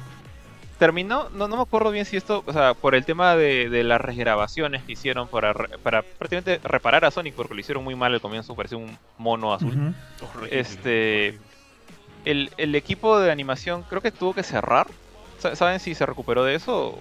terminó, 0.79 1.29
no, 1.31 1.47
no 1.49 1.57
me 1.57 1.63
acuerdo 1.63 1.91
bien 1.93 2.05
si 2.05 2.17
esto, 2.17 2.43
o 2.47 2.53
sea, 2.53 2.75
por 2.75 2.95
el 2.95 3.05
tema 3.05 3.37
de, 3.37 3.69
de 3.71 3.85
las 3.85 4.01
regrabaciones 4.01 4.83
que 4.83 4.93
hicieron 4.93 5.29
para, 5.29 5.53
re- 5.53 5.79
para 5.79 6.03
prácticamente 6.03 6.61
reparar 6.67 7.05
a 7.05 7.11
Sonic, 7.11 7.35
porque 7.35 7.55
lo 7.55 7.61
hicieron 7.61 7.85
muy 7.85 7.95
mal 7.95 8.13
al 8.13 8.21
comienzo, 8.21 8.55
parecía 8.57 8.79
un 8.79 8.99
mono 9.19 9.55
azul. 9.55 9.69
Ujú. 9.71 10.29
Horrible, 10.39 10.61
Este. 10.61 11.39
El, 12.25 12.51
el 12.57 12.75
equipo 12.75 13.19
de 13.21 13.31
animación 13.31 13.83
creo 13.89 14.01
que 14.01 14.11
tuvo 14.11 14.33
que 14.35 14.43
cerrar. 14.43 14.87
Sa- 15.39 15.55
¿Saben 15.57 15.79
si 15.79 15.95
se 15.95 16.07
recuperó 16.07 16.43
de 16.43 16.55
eso 16.55 16.87
o 16.89 16.99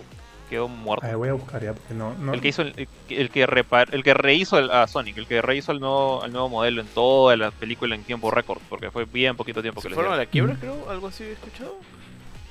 quedó 0.54 0.68
muerto? 0.68 1.06
A 1.06 1.16
voy 1.16 1.30
a 1.30 1.34
buscar 1.34 1.64
ya 1.64 1.74
porque 1.74 1.94
no. 1.94 2.14
no- 2.16 2.34
El 2.34 2.42
que 2.42 2.48
hizo 2.50 2.62
el, 2.62 2.88
el 3.10 3.30
que- 3.30 3.46
repar- 3.48 3.90
el 3.92 4.04
que 4.04 4.14
rehizo 4.14 4.58
el- 4.60 4.72
a 4.72 4.88
Sonic, 4.88 5.18
el 5.18 5.28
que 5.28 5.42
rehizo 5.42 5.72
el 5.72 5.80
nuevo, 5.80 6.24
el 6.26 6.32
nuevo 6.32 6.50
modelo 6.50 6.82
en 6.82 6.88
toda 6.88 7.36
la 7.36 7.52
película 7.52 7.96
en 7.96 8.04
tiempo 8.04 8.30
récord, 8.32 8.60
porque 8.70 8.92
fue 8.92 9.06
bien 9.06 9.36
poquito 9.36 9.62
tiempo 9.62 9.80
que 9.82 9.86
¿Se 9.86 9.90
le 9.90 9.96
fueron 9.96 10.14
a 10.14 10.18
la 10.18 10.26
quiebra, 10.26 10.56
creo? 10.60 10.90
¿Algo 10.90 11.08
así 11.08 11.24
he 11.24 11.32
escuchado? 11.34 11.76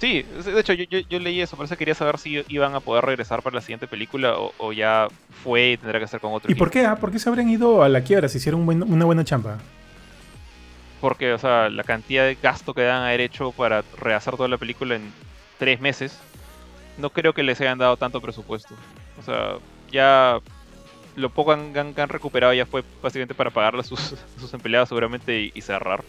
Sí, 0.00 0.22
de 0.22 0.58
hecho 0.60 0.72
yo, 0.72 0.84
yo, 0.90 0.98
yo 1.08 1.20
leí 1.20 1.40
eso, 1.40 1.56
por 1.56 1.64
eso 1.66 1.76
quería 1.76 1.94
saber 1.94 2.18
si 2.18 2.44
iban 2.48 2.74
a 2.74 2.80
poder 2.80 3.04
regresar 3.04 3.40
para 3.40 3.54
la 3.54 3.60
siguiente 3.60 3.86
película 3.86 4.36
o, 4.36 4.52
o 4.58 4.72
ya 4.72 5.06
fue 5.44 5.72
y 5.72 5.76
tendrá 5.76 6.00
que 6.00 6.08
ser 6.08 6.18
con 6.18 6.32
otro 6.32 6.50
¿Y 6.50 6.56
por 6.56 6.68
equipo. 6.68 6.80
qué? 6.82 6.86
ah? 6.86 6.96
¿Por 6.96 7.12
qué 7.12 7.20
se 7.20 7.28
habrían 7.28 7.48
ido 7.48 7.84
a 7.84 7.88
la 7.88 8.02
quiebra 8.02 8.28
si 8.28 8.38
hicieron 8.38 8.60
un 8.62 8.66
buen- 8.66 8.82
una 8.82 9.04
buena 9.04 9.22
chamba? 9.24 9.58
Porque, 11.00 11.32
o 11.32 11.38
sea, 11.38 11.68
la 11.68 11.84
cantidad 11.84 12.24
de 12.24 12.36
gasto 12.40 12.74
que 12.74 12.82
dan 12.82 13.02
haber 13.02 13.20
hecho 13.20 13.52
para 13.52 13.82
rehacer 13.98 14.36
toda 14.36 14.48
la 14.48 14.58
película 14.58 14.94
en 14.96 15.12
tres 15.58 15.80
meses 15.80 16.18
no 16.98 17.10
creo 17.10 17.32
que 17.32 17.42
les 17.42 17.60
hayan 17.60 17.78
dado 17.78 17.96
tanto 17.96 18.20
presupuesto. 18.20 18.74
O 19.18 19.22
sea, 19.22 19.54
ya 19.90 20.40
lo 21.16 21.30
poco 21.30 21.54
que 21.72 21.80
han 21.80 22.08
recuperado 22.08 22.52
ya 22.54 22.66
fue 22.66 22.84
básicamente 23.02 23.34
para 23.34 23.50
pagarle 23.50 23.80
a 23.80 23.84
sus, 23.84 24.14
empleados 24.52 24.88
seguramente 24.88 25.50
y, 25.54 25.60
cerrar. 25.60 26.02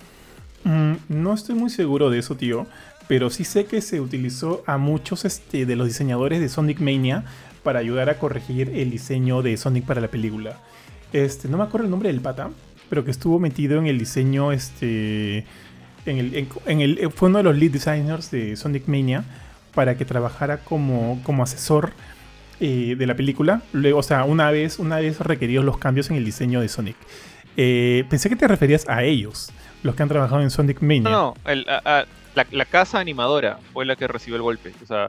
Mm, 0.63 0.93
no 1.09 1.33
estoy 1.33 1.55
muy 1.55 1.69
seguro 1.69 2.09
de 2.09 2.19
eso, 2.19 2.35
tío. 2.35 2.67
Pero 3.07 3.29
sí 3.29 3.43
sé 3.43 3.65
que 3.65 3.81
se 3.81 3.99
utilizó 3.99 4.63
a 4.65 4.77
muchos 4.77 5.25
este, 5.25 5.65
de 5.65 5.75
los 5.75 5.87
diseñadores 5.87 6.39
de 6.39 6.47
Sonic 6.47 6.79
Mania 6.79 7.25
para 7.61 7.79
ayudar 7.79 8.09
a 8.09 8.17
corregir 8.17 8.69
el 8.73 8.91
diseño 8.91 9.41
de 9.41 9.57
Sonic 9.57 9.85
para 9.85 9.99
la 9.99 10.07
película. 10.07 10.57
Este, 11.11 11.49
no 11.49 11.57
me 11.57 11.63
acuerdo 11.63 11.85
el 11.85 11.91
nombre 11.91 12.09
del 12.09 12.21
pata, 12.21 12.49
pero 12.89 13.03
que 13.03 13.11
estuvo 13.11 13.39
metido 13.39 13.77
en 13.77 13.87
el 13.87 13.99
diseño. 13.99 14.53
Este, 14.53 15.45
en 16.05 16.17
el, 16.17 16.47
en 16.65 16.81
el- 16.81 17.11
fue 17.11 17.27
uno 17.27 17.39
de 17.39 17.43
los 17.43 17.57
lead 17.57 17.71
designers 17.71 18.31
de 18.31 18.55
Sonic 18.55 18.87
Mania 18.87 19.25
para 19.73 19.97
que 19.97 20.05
trabajara 20.05 20.57
como, 20.57 21.19
como 21.23 21.43
asesor 21.43 21.93
eh, 22.59 22.95
de 22.97 23.05
la 23.07 23.15
película. 23.15 23.61
Luego, 23.73 23.99
o 23.99 24.03
sea, 24.03 24.23
una 24.25 24.51
vez, 24.51 24.79
una 24.79 24.97
vez 24.97 25.19
requeridos 25.19 25.65
los 25.65 25.77
cambios 25.77 26.09
en 26.09 26.15
el 26.17 26.25
diseño 26.25 26.61
de 26.61 26.69
Sonic. 26.69 26.95
Eh, 27.57 28.05
pensé 28.09 28.29
que 28.29 28.35
te 28.35 28.47
referías 28.47 28.87
a 28.89 29.03
ellos, 29.03 29.51
los 29.83 29.95
que 29.95 30.03
han 30.03 30.09
trabajado 30.09 30.41
en 30.41 30.49
Sonic 30.49 30.81
Mania. 30.81 31.01
No, 31.03 31.11
no, 31.11 31.51
el- 31.51 31.67
a- 31.69 31.81
a- 31.85 32.05
la, 32.35 32.47
la 32.51 32.65
casa 32.65 32.99
animadora 32.99 33.59
fue 33.73 33.85
la 33.85 33.95
que 33.95 34.07
recibió 34.07 34.35
el 34.37 34.41
golpe. 34.41 34.71
O 34.81 34.85
sea, 34.87 35.07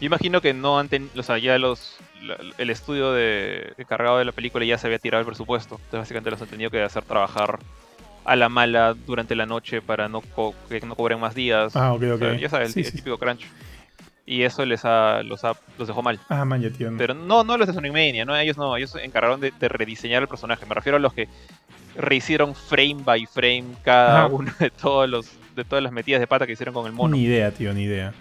yo 0.00 0.06
imagino 0.06 0.40
que 0.40 0.54
no 0.54 0.78
han 0.78 0.88
tenido, 0.88 1.10
o 1.16 1.22
sea, 1.22 1.38
ya 1.38 1.56
los, 1.58 1.96
la- 2.22 2.36
el 2.58 2.70
estudio 2.70 3.12
de, 3.12 3.72
encargado 3.78 4.18
de 4.18 4.24
la 4.24 4.32
película 4.32 4.64
ya 4.64 4.76
se 4.78 4.86
había 4.88 4.98
tirado 4.98 5.20
el 5.20 5.26
presupuesto. 5.26 5.76
Entonces 5.76 6.00
básicamente 6.00 6.30
los 6.30 6.42
han 6.42 6.48
tenido 6.48 6.70
que 6.70 6.82
hacer 6.82 7.04
trabajar 7.04 7.58
a 8.24 8.36
la 8.36 8.48
mala 8.48 8.94
durante 9.06 9.34
la 9.36 9.46
noche 9.46 9.80
para 9.80 10.08
no 10.08 10.20
co- 10.20 10.54
que 10.68 10.80
no 10.80 10.96
cobren 10.96 11.20
más 11.20 11.34
días. 11.34 11.76
Ah, 11.76 11.92
ok, 11.92 12.02
O 12.02 12.14
ok. 12.14 12.18
sea, 12.20 12.36
ya 12.38 12.48
sabes, 12.48 12.68
el, 12.68 12.74
Sí, 12.74 12.80
el 12.80 12.86
sí. 12.86 12.96
típico 12.98 13.18
crunch. 13.18 13.46
Y 14.30 14.42
eso 14.42 14.62
les 14.66 14.84
ha, 14.84 15.22
los, 15.22 15.42
ha- 15.44 15.56
los 15.78 15.88
dejó 15.88 16.02
mal. 16.02 16.20
Ah, 16.28 16.44
man, 16.44 16.60
ya, 16.60 16.68
tío. 16.70 16.90
Pero 16.98 17.14
no, 17.14 17.44
no 17.44 17.56
los 17.56 17.66
de 17.66 17.72
Sonic 17.72 17.92
Mania, 17.92 18.26
¿no? 18.26 18.36
Ellos 18.36 18.58
no, 18.58 18.76
ellos 18.76 18.90
se 18.90 19.02
encargaron 19.02 19.40
de, 19.40 19.52
de 19.58 19.68
rediseñar 19.70 20.20
el 20.20 20.28
personaje. 20.28 20.66
Me 20.66 20.74
refiero 20.74 20.98
a 20.98 21.00
los 21.00 21.14
que 21.14 21.28
rehicieron 21.96 22.54
frame 22.54 22.98
by 23.04 23.26
frame 23.26 23.64
cada 23.82 24.26
uno 24.26 24.52
de 24.58 24.70
todos 24.70 25.08
los 25.08 25.30
de 25.56 25.64
todas 25.64 25.82
las 25.82 25.92
metidas 25.92 26.20
de 26.20 26.26
pata 26.26 26.46
que 26.46 26.52
hicieron 26.52 26.74
con 26.74 26.86
el 26.86 26.92
mono. 26.92 27.16
Ni 27.16 27.22
idea, 27.24 27.50
tío, 27.50 27.72
ni 27.72 27.82
idea. 27.84 28.12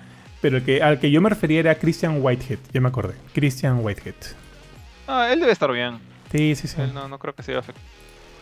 Pero 0.42 0.58
el 0.58 0.64
que, 0.64 0.82
al 0.82 1.00
que 1.00 1.12
yo 1.12 1.20
me 1.22 1.30
refería 1.30 1.60
era 1.60 1.76
Christian 1.76 2.20
Whitehead, 2.22 2.60
ya 2.72 2.80
me 2.82 2.88
acordé. 2.88 3.14
Christian 3.34 3.80
Whitehead. 3.84 4.16
Ah, 5.08 5.30
él 5.32 5.40
debe 5.42 5.52
estar 5.52 5.72
bien. 5.72 6.00
Sí, 6.32 6.56
sí, 6.56 6.68
sí. 6.68 6.80
Él 6.82 6.94
no, 6.94 7.08
no 7.08 7.20
creo 7.20 7.36
que 7.36 7.44
sea 7.44 7.60
afectado. 7.60 7.86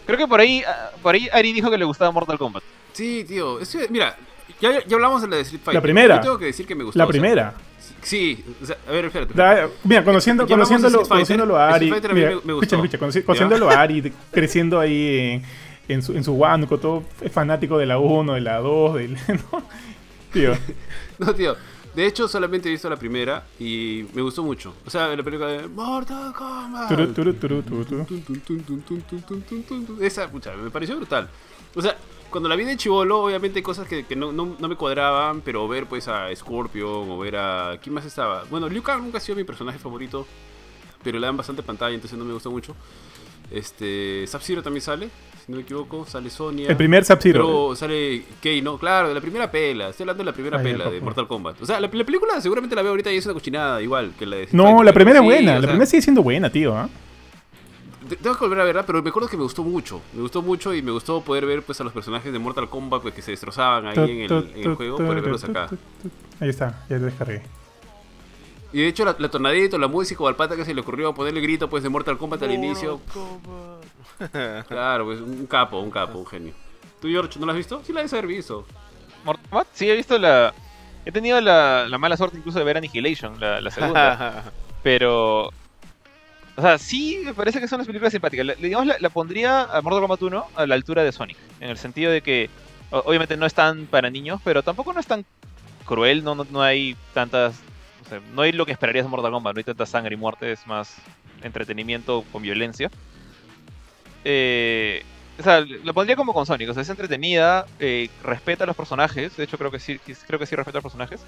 Creo 0.06 0.18
que 0.20 0.28
por 0.28 0.40
ahí, 0.40 0.62
ah, 0.68 0.92
por 1.02 1.16
ahí 1.16 1.28
Ari 1.34 1.52
dijo 1.52 1.70
que 1.72 1.78
le 1.78 1.86
gustaba 1.86 2.12
Mortal 2.12 2.38
Kombat. 2.38 2.64
Sí, 2.94 3.26
tío. 3.28 3.60
es 3.60 3.70
que, 3.76 3.88
mira, 3.90 4.16
ya, 4.62 4.86
ya, 4.86 4.96
hablamos 4.96 5.22
de 5.22 5.28
la 5.28 5.36
de 5.38 5.42
Street 5.42 5.62
Fighter. 5.64 5.76
La 5.76 5.82
primera. 5.82 6.16
Yo 6.18 6.22
tengo 6.22 6.38
que 6.38 6.46
decir 6.46 6.66
que 6.66 6.76
me 6.76 6.84
gustó. 6.84 6.98
La 6.98 7.08
primera. 7.08 7.54
O 7.58 7.82
sea, 7.82 7.98
sí, 8.02 8.44
o 8.62 8.66
sea, 8.66 8.78
a 8.88 8.92
ver, 8.92 9.06
espérate. 9.06 9.34
Da, 9.34 9.70
mira, 9.84 10.04
conociendo, 10.04 10.48
conociéndolo, 10.48 11.00
Fighter, 11.00 11.10
conociéndolo 11.10 11.58
a 11.58 11.74
Ari. 11.74 11.90
A 11.92 12.14
mira, 12.14 12.14
me, 12.14 12.36
me 12.44 12.54
gustó. 12.54 12.76
Escucha, 12.76 12.96
escucha, 12.98 13.26
conociéndolo 13.26 13.70
a 13.70 13.74
Ari, 13.82 14.14
creciendo 14.32 14.80
ahí 14.80 15.42
en, 15.88 15.96
en 15.96 16.02
su, 16.02 16.14
en 16.14 16.24
su 16.24 16.38
banco, 16.38 16.78
todo 16.78 17.04
es 17.22 17.32
fanático 17.32 17.78
de 17.78 17.86
la 17.86 18.00
1, 18.00 18.34
de 18.34 18.42
la 18.42 18.60
2, 18.60 18.96
del. 18.96 19.14
¿no? 19.52 19.64
Tío. 20.32 20.54
no, 21.20 21.34
tío. 21.34 21.56
De 21.96 22.06
hecho, 22.06 22.28
solamente 22.28 22.68
he 22.68 22.72
visto 22.72 22.90
la 22.90 22.98
primera 22.98 23.46
y 23.58 24.06
me 24.14 24.22
gustó 24.22 24.44
mucho. 24.44 24.76
O 24.86 24.90
sea, 24.90 25.16
la 25.16 25.24
película 25.24 25.50
de 25.50 25.68
Mortal 25.70 26.34
Kombat. 26.34 26.90
Turu, 26.90 27.14
turu, 27.14 27.34
turu, 27.34 27.64
Esa, 30.02 30.30
pucha, 30.30 30.54
me 30.58 30.70
pareció 30.70 30.98
brutal. 30.98 31.30
O 31.74 31.82
sea, 31.82 31.96
cuando 32.36 32.50
la 32.50 32.58
vi 32.58 32.66
de 32.66 32.76
chivolo, 32.76 33.22
obviamente 33.22 33.60
hay 33.60 33.64
cosas 33.64 33.88
que, 33.88 34.04
que 34.04 34.14
no, 34.14 34.34
no, 34.34 34.58
no 34.60 34.68
me 34.68 34.76
cuadraban, 34.76 35.40
pero 35.40 35.66
ver 35.70 35.86
pues 35.86 36.10
a 36.10 36.36
Scorpion 36.36 37.10
o 37.10 37.18
ver 37.18 37.38
a... 37.38 37.80
¿Quién 37.82 37.96
más 37.96 38.04
estaba? 38.04 38.44
Bueno, 38.50 38.68
Liu 38.68 38.84
Kang 38.84 39.02
nunca 39.02 39.20
ha 39.20 39.22
sido 39.22 39.38
mi 39.38 39.46
personaje 39.46 39.80
favorito, 39.80 40.28
pero 41.02 41.18
le 41.18 41.26
dan 41.26 41.38
bastante 41.38 41.64
pantalla, 41.64 41.96
entonces 41.96 42.20
no 42.20 42.26
me 42.26 42.34
gusta 42.34 42.50
mucho. 42.50 42.76
Este, 43.50 44.28
Sub-Zero 44.28 44.62
también 44.62 44.82
sale, 44.82 45.08
si 45.46 45.50
no 45.50 45.56
me 45.56 45.64
equivoco, 45.64 46.06
sale 46.06 46.30
Sonia. 46.30 46.68
El 46.68 46.76
primer 46.76 47.06
Sub-Zero. 47.06 47.46
Pero 47.46 47.76
sale 47.78 48.26
Kei, 48.42 48.62
¿no? 48.62 48.78
Claro, 48.78 49.08
de 49.08 49.14
la 49.14 49.22
primera 49.22 49.50
pela. 49.50 49.88
Estoy 49.88 50.04
hablando 50.04 50.24
de 50.24 50.26
la 50.26 50.34
primera 50.34 50.62
pela 50.62 50.90
de. 50.90 51.00
Mortal 51.00 51.30
Kombat. 51.30 51.62
O 51.62 51.66
sea, 51.66 51.80
la, 51.80 51.88
la 51.90 52.04
película 52.04 52.42
seguramente 52.42 52.76
la 52.76 52.82
veo 52.82 52.92
ahorita 52.92 53.14
y 53.14 53.16
es 53.16 53.26
una 53.26 53.34
cochinada 53.34 53.82
igual 53.82 54.12
que 54.20 54.26
la 54.26 54.36
de... 54.36 54.50
No, 54.52 54.84
la 54.84 54.92
primera 54.92 55.20
es 55.20 55.24
buena. 55.24 55.54
La 55.54 55.62
sea, 55.62 55.70
primera 55.70 55.86
sigue 55.86 56.02
siendo 56.02 56.22
buena, 56.22 56.50
tío. 56.50 56.76
¿ah? 56.76 56.90
Te- 58.08 58.16
Tengo 58.18 58.36
que 58.38 58.46
volver 58.46 58.60
a 58.62 58.64
verla, 58.64 58.86
pero 58.86 59.02
me 59.04 59.10
acuerdo 59.10 59.28
que 59.30 59.38
me 59.38 59.44
gustó 59.44 59.64
mucho. 59.64 60.02
Me 60.14 60.22
gustó 60.22 60.42
mucho 60.42 60.74
y 60.74 60.82
me 60.82 60.92
gustó 60.92 61.22
poder 61.22 61.46
ver 61.46 61.62
pues 61.64 61.80
a 61.82 61.84
los 61.84 61.94
personajes 61.94 62.32
de 62.32 62.40
Mortal 62.40 62.70
Kombat 62.70 63.02
pues, 63.02 63.14
que 63.14 63.22
se 63.22 63.32
destrozaban 63.32 63.88
ahí 63.88 63.96
en 64.12 64.22
el, 64.22 64.52
en 64.56 64.64
el 64.72 64.76
juego, 64.76 64.98
poder 64.98 65.22
verlos 65.22 65.44
acá. 65.44 65.70
Ahí 66.40 66.50
está, 66.50 66.84
ya 66.90 66.98
lo 66.98 67.06
descargué. 67.06 67.44
Y 68.74 68.80
de 68.82 68.88
hecho 68.88 69.06
la, 69.06 69.16
la 69.20 69.30
tonadita, 69.30 69.78
la 69.78 69.88
música 69.88 70.22
o 70.24 70.28
al 70.28 70.36
pata 70.36 70.56
que 70.56 70.66
se 70.66 70.74
le 70.74 70.82
ocurrió 70.82 71.14
ponerle 71.14 71.40
grito 71.42 71.70
pues 71.70 71.82
de 71.84 71.90
Mortal 71.90 72.18
Kombat 72.18 72.44
al 72.44 72.52
inicio. 72.52 73.00
Claro, 74.68 75.06
pues 75.06 75.20
un 75.22 75.46
capo, 75.48 75.80
un 75.80 75.92
capo, 75.92 76.20
un 76.20 76.26
genio. 76.26 76.54
¿Tú, 77.02 77.08
George, 77.08 77.40
no 77.40 77.46
la 77.46 77.52
has 77.54 77.58
visto? 77.58 77.82
Sí 77.86 77.94
la 77.94 78.00
debes 78.00 78.14
haber 78.14 78.28
visto. 78.28 78.66
Mortal 79.24 79.46
Kombat, 79.50 79.68
sí, 79.74 79.90
he 79.90 79.96
visto 79.96 80.18
la. 80.18 80.54
He 81.06 81.12
tenido 81.12 81.40
la, 81.40 81.88
la 81.88 81.98
mala 81.98 82.18
suerte 82.18 82.38
incluso 82.38 82.58
de 82.60 82.66
ver 82.66 82.78
Annihilation, 82.78 83.40
la, 83.40 83.62
la 83.62 83.72
segunda. 83.72 84.52
pero. 84.84 85.52
O 86.58 86.62
sea, 86.62 86.78
sí 86.78 87.20
me 87.26 87.34
parece 87.34 87.60
que 87.60 87.68
son 87.68 87.80
las 87.80 87.88
películas 87.88 88.12
simpáticas. 88.14 88.46
La- 88.46 88.56
digamos, 88.56 88.88
la, 88.88 88.96
la 89.00 89.10
pondría 89.10 89.64
a 89.64 89.82
Mortal 89.82 90.02
Kombat 90.02 90.22
1 90.22 90.46
a 90.56 90.66
la 90.66 90.76
altura 90.76 91.04
de 91.04 91.12
Sonic. 91.12 91.38
En 91.60 91.70
el 91.70 91.78
sentido 91.78 92.12
de 92.12 92.22
que, 92.22 92.50
obviamente, 92.92 93.36
no 93.38 93.46
es 93.46 93.54
tan 93.54 93.88
para 93.88 94.10
niños, 94.10 94.40
pero 94.44 94.64
tampoco 94.64 94.94
no 94.94 95.00
es 95.00 95.08
tan 95.08 95.26
cruel. 95.86 96.24
No, 96.24 96.36
no, 96.36 96.46
no 96.50 96.62
hay 96.62 96.96
tantas. 97.14 97.60
o 98.06 98.10
sea, 98.10 98.22
no 98.34 98.42
hay 98.44 98.52
lo 98.54 98.66
que 98.66 98.72
esperarías 98.72 99.06
de 99.06 99.10
Mortal 99.10 99.32
Kombat. 99.32 99.54
No 99.56 99.60
hay 99.60 99.64
tanta 99.66 99.86
sangre 99.86 100.16
y 100.16 100.18
muerte. 100.18 100.52
Es 100.52 100.66
más 100.68 100.96
entretenimiento 101.44 102.24
con 102.32 102.42
violencia. 102.42 102.90
Eh, 104.24 105.04
o 105.40 105.44
sea, 105.44 105.66
la 105.84 105.94
pondría 105.94 106.16
como 106.16 106.34
con 106.34 106.46
Sonic. 106.46 106.70
O 106.70 106.74
sea, 106.74 106.84
es 106.84 106.90
entretenida. 106.90 107.66
eh, 107.80 108.10
respeta 108.24 108.64
a 108.64 108.68
los 108.68 108.76
personajes. 108.76 109.36
De 109.36 109.44
hecho, 109.44 109.58
creo 109.58 109.72
que 109.72 109.80
sí, 109.80 110.00
creo 110.28 110.40
que 110.40 110.46
sí 110.46 110.56
respeta 110.56 110.78
a 110.78 110.82
los 110.82 110.84
personajes. 110.84 111.22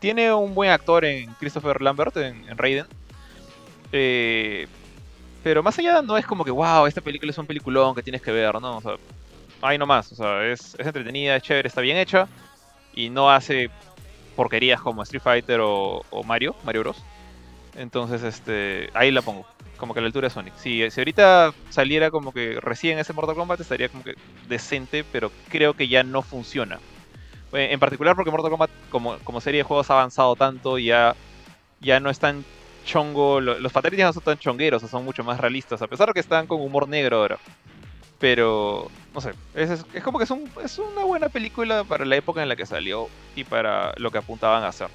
Tiene 0.00 0.32
un 0.32 0.54
buen 0.54 0.70
actor 0.70 1.04
en 1.04 1.32
Christopher 1.34 1.80
Lambert, 1.80 2.16
en 2.16 2.58
Raiden. 2.58 2.86
Eh, 3.92 4.66
pero 5.42 5.62
más 5.62 5.78
allá 5.78 6.02
no 6.02 6.16
es 6.16 6.26
como 6.26 6.44
que, 6.44 6.50
wow, 6.50 6.86
esta 6.86 7.00
película 7.00 7.30
es 7.30 7.38
un 7.38 7.46
peliculón 7.46 7.94
que 7.94 8.02
tienes 8.02 8.22
que 8.22 8.32
ver, 8.32 8.60
¿no? 8.60 8.78
O 8.78 8.80
sea, 8.80 8.96
ahí 9.60 9.76
nomás. 9.76 10.12
O 10.12 10.14
sea, 10.14 10.46
es, 10.46 10.76
entretenida, 10.78 11.36
es 11.36 11.42
chévere, 11.42 11.68
está 11.68 11.80
bien 11.80 11.96
hecha. 11.96 12.28
Y 12.94 13.10
no 13.10 13.30
hace 13.30 13.70
porquerías 14.36 14.80
como 14.80 15.02
Street 15.02 15.22
Fighter 15.22 15.60
o, 15.62 16.04
Mario, 16.24 16.54
Mario 16.64 16.82
Bros. 16.82 17.02
Entonces, 17.76 18.22
este, 18.22 18.90
ahí 18.94 19.10
la 19.10 19.22
pongo. 19.22 19.46
Como 19.76 19.94
que 19.94 20.00
a 20.00 20.02
la 20.02 20.06
altura 20.06 20.28
de 20.28 20.34
Sonic. 20.34 20.54
Si, 20.56 20.82
ahorita 20.82 21.52
saliera 21.70 22.10
como 22.10 22.32
que 22.32 22.60
recién 22.60 22.98
ese 22.98 23.12
Mortal 23.12 23.34
Kombat 23.34 23.60
estaría 23.60 23.88
como 23.88 24.04
que 24.04 24.14
decente, 24.48 25.04
pero 25.10 25.32
creo 25.48 25.74
que 25.74 25.88
ya 25.88 26.04
no 26.04 26.22
funciona. 26.22 26.78
En 27.52 27.80
particular 27.80 28.14
porque 28.14 28.30
Mortal 28.30 28.50
Kombat 28.50 28.70
como, 28.90 29.18
como 29.18 29.40
serie 29.40 29.58
de 29.58 29.64
juegos 29.64 29.90
ha 29.90 29.94
avanzado 29.94 30.36
tanto 30.36 30.78
y 30.78 30.86
ya, 30.86 31.16
ya 31.80 32.00
no 32.00 32.08
es 32.08 32.18
tan 32.18 32.44
chongo. 32.84 33.40
lo- 33.40 33.58
Los 33.58 33.72
fatalities 33.72 34.06
no 34.06 34.12
son 34.12 34.22
tan 34.22 34.38
chongueros, 34.38 34.82
o 34.82 34.88
son 34.88 35.04
mucho 35.04 35.22
más 35.24 35.38
realistas, 35.40 35.80
a 35.82 35.86
pesar 35.86 36.08
de 36.08 36.14
que 36.14 36.20
están 36.20 36.46
con 36.46 36.60
humor 36.60 36.88
negro 36.88 37.18
ahora. 37.18 37.38
Pero, 38.18 38.88
no 39.14 39.20
sé, 39.20 39.32
es, 39.54 39.70
es- 39.70 39.86
es 39.92 40.02
como 40.04 40.18
que 40.18 40.24
es, 40.24 40.30
un- 40.30 40.48
es 40.64 40.78
una 40.78 41.04
buena 41.04 41.28
película 41.28 41.82
para 41.84 42.04
la 42.04 42.16
época 42.16 42.42
en 42.42 42.48
la 42.48 42.54
que 42.56 42.66
salió 42.66 43.08
y 43.34 43.44
para 43.44 43.92
lo 43.96 44.10
que 44.10 44.18
apuntaban 44.18 44.62
a 44.62 44.68
hacer. 44.68 44.88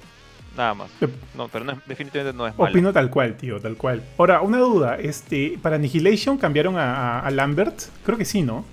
Nada 0.56 0.74
más. 0.74 0.90
No, 1.34 1.46
pero 1.48 1.64
no 1.64 1.72
es- 1.72 1.78
definitivamente 1.86 2.36
no 2.36 2.46
es 2.46 2.56
malo. 2.58 2.70
Opino 2.70 2.92
tal 2.92 3.10
cual, 3.10 3.36
tío, 3.36 3.60
tal 3.60 3.76
cual. 3.76 4.02
Ahora, 4.16 4.40
una 4.40 4.58
duda. 4.58 4.96
Este, 4.98 5.58
para 5.62 5.76
Annihilation 5.76 6.38
cambiaron 6.38 6.76
a, 6.78 7.18
a- 7.18 7.20
a 7.20 7.30
Lambert. 7.30 7.80
Creo 8.04 8.16
que 8.16 8.24
sí, 8.24 8.42
¿no? 8.42 8.64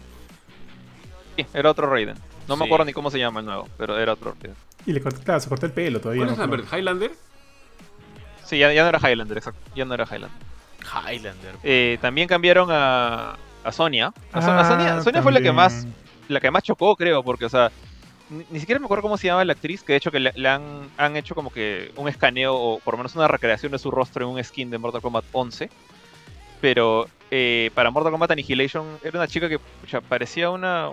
Sí, 1.36 1.46
era 1.54 1.70
otro 1.70 1.88
Raiden. 1.88 2.16
No 2.48 2.56
me 2.56 2.66
acuerdo 2.66 2.86
ni 2.86 2.94
cómo 2.94 3.12
se 3.12 3.20
llama 3.20 3.42
el 3.42 3.46
nuevo, 3.46 3.68
pero 3.78 3.98
era 4.00 4.14
otro 4.14 4.34
Raiden. 4.40 4.56
Y 4.86 4.94
le 4.94 5.02
cortó, 5.02 5.20
claro, 5.22 5.40
se 5.42 5.50
cortó 5.50 5.66
el 5.66 5.74
pelo 5.74 6.00
todavía. 6.00 6.24
¿Cuál 6.24 6.34
es. 6.34 6.40
Lambert? 6.40 6.66
¿Highlander? 6.74 7.12
Sí, 8.46 8.58
ya, 8.60 8.72
ya 8.72 8.84
no 8.84 8.90
era 8.90 9.00
Highlander, 9.00 9.38
exacto. 9.38 9.60
Ya 9.76 9.86
no 9.86 9.94
era 9.94 10.06
Highlander. 10.06 10.32
Highlander. 11.10 11.56
Eh, 11.64 11.98
también 12.02 12.28
cambiaron 12.28 12.70
a, 12.72 13.36
a 13.64 13.72
Sonia. 13.72 14.14
A, 14.32 14.42
So- 14.42 14.52
a 14.52 14.60
Ah, 14.62 14.66
Sonia, 14.66 15.02
Sonia 15.02 15.22
fue 15.24 15.32
la 15.32 15.42
que 15.42 15.52
más 15.52 15.86
la 16.28 16.40
que 16.40 16.50
más 16.52 16.64
chocó, 16.64 16.96
creo, 16.96 17.24
porque, 17.24 17.46
o 17.46 17.50
sea, 17.50 17.72
ni, 18.30 18.44
ni 18.50 18.60
siquiera 18.60 18.80
me 18.80 18.86
acuerdo 18.86 19.04
cómo 19.04 19.16
se 19.18 19.28
llama 19.28 19.46
la 19.46 19.54
actriz, 19.54 19.84
que 19.84 19.94
de 19.94 19.98
hecho 19.98 20.12
que 20.12 20.20
le, 20.20 20.32
le 20.36 20.50
han, 20.50 20.90
han 20.98 21.16
hecho 21.18 21.36
como 21.36 21.52
que 21.52 21.92
un 21.98 22.08
escaneo 22.08 22.56
o 22.56 22.80
por 22.80 22.96
lo 22.96 22.98
menos 23.00 23.16
una 23.16 23.28
recreación 23.28 23.72
de 23.72 23.78
su 23.80 23.92
rostro 23.92 24.26
en 24.28 24.36
un 24.36 24.44
skin 24.44 24.70
de 24.72 24.78
Mortal 24.80 25.02
Kombat 25.02 25.26
11. 25.32 25.70
Pero 26.62 27.08
eh, 27.32 27.70
para 27.76 27.92
Mortal 27.92 28.12
Kombat 28.12 28.32
Annihilation 28.32 28.98
era 29.04 29.20
una 29.20 29.28
chica 29.28 29.48
que 29.50 29.60
parecía 30.08 30.50
una, 30.50 30.90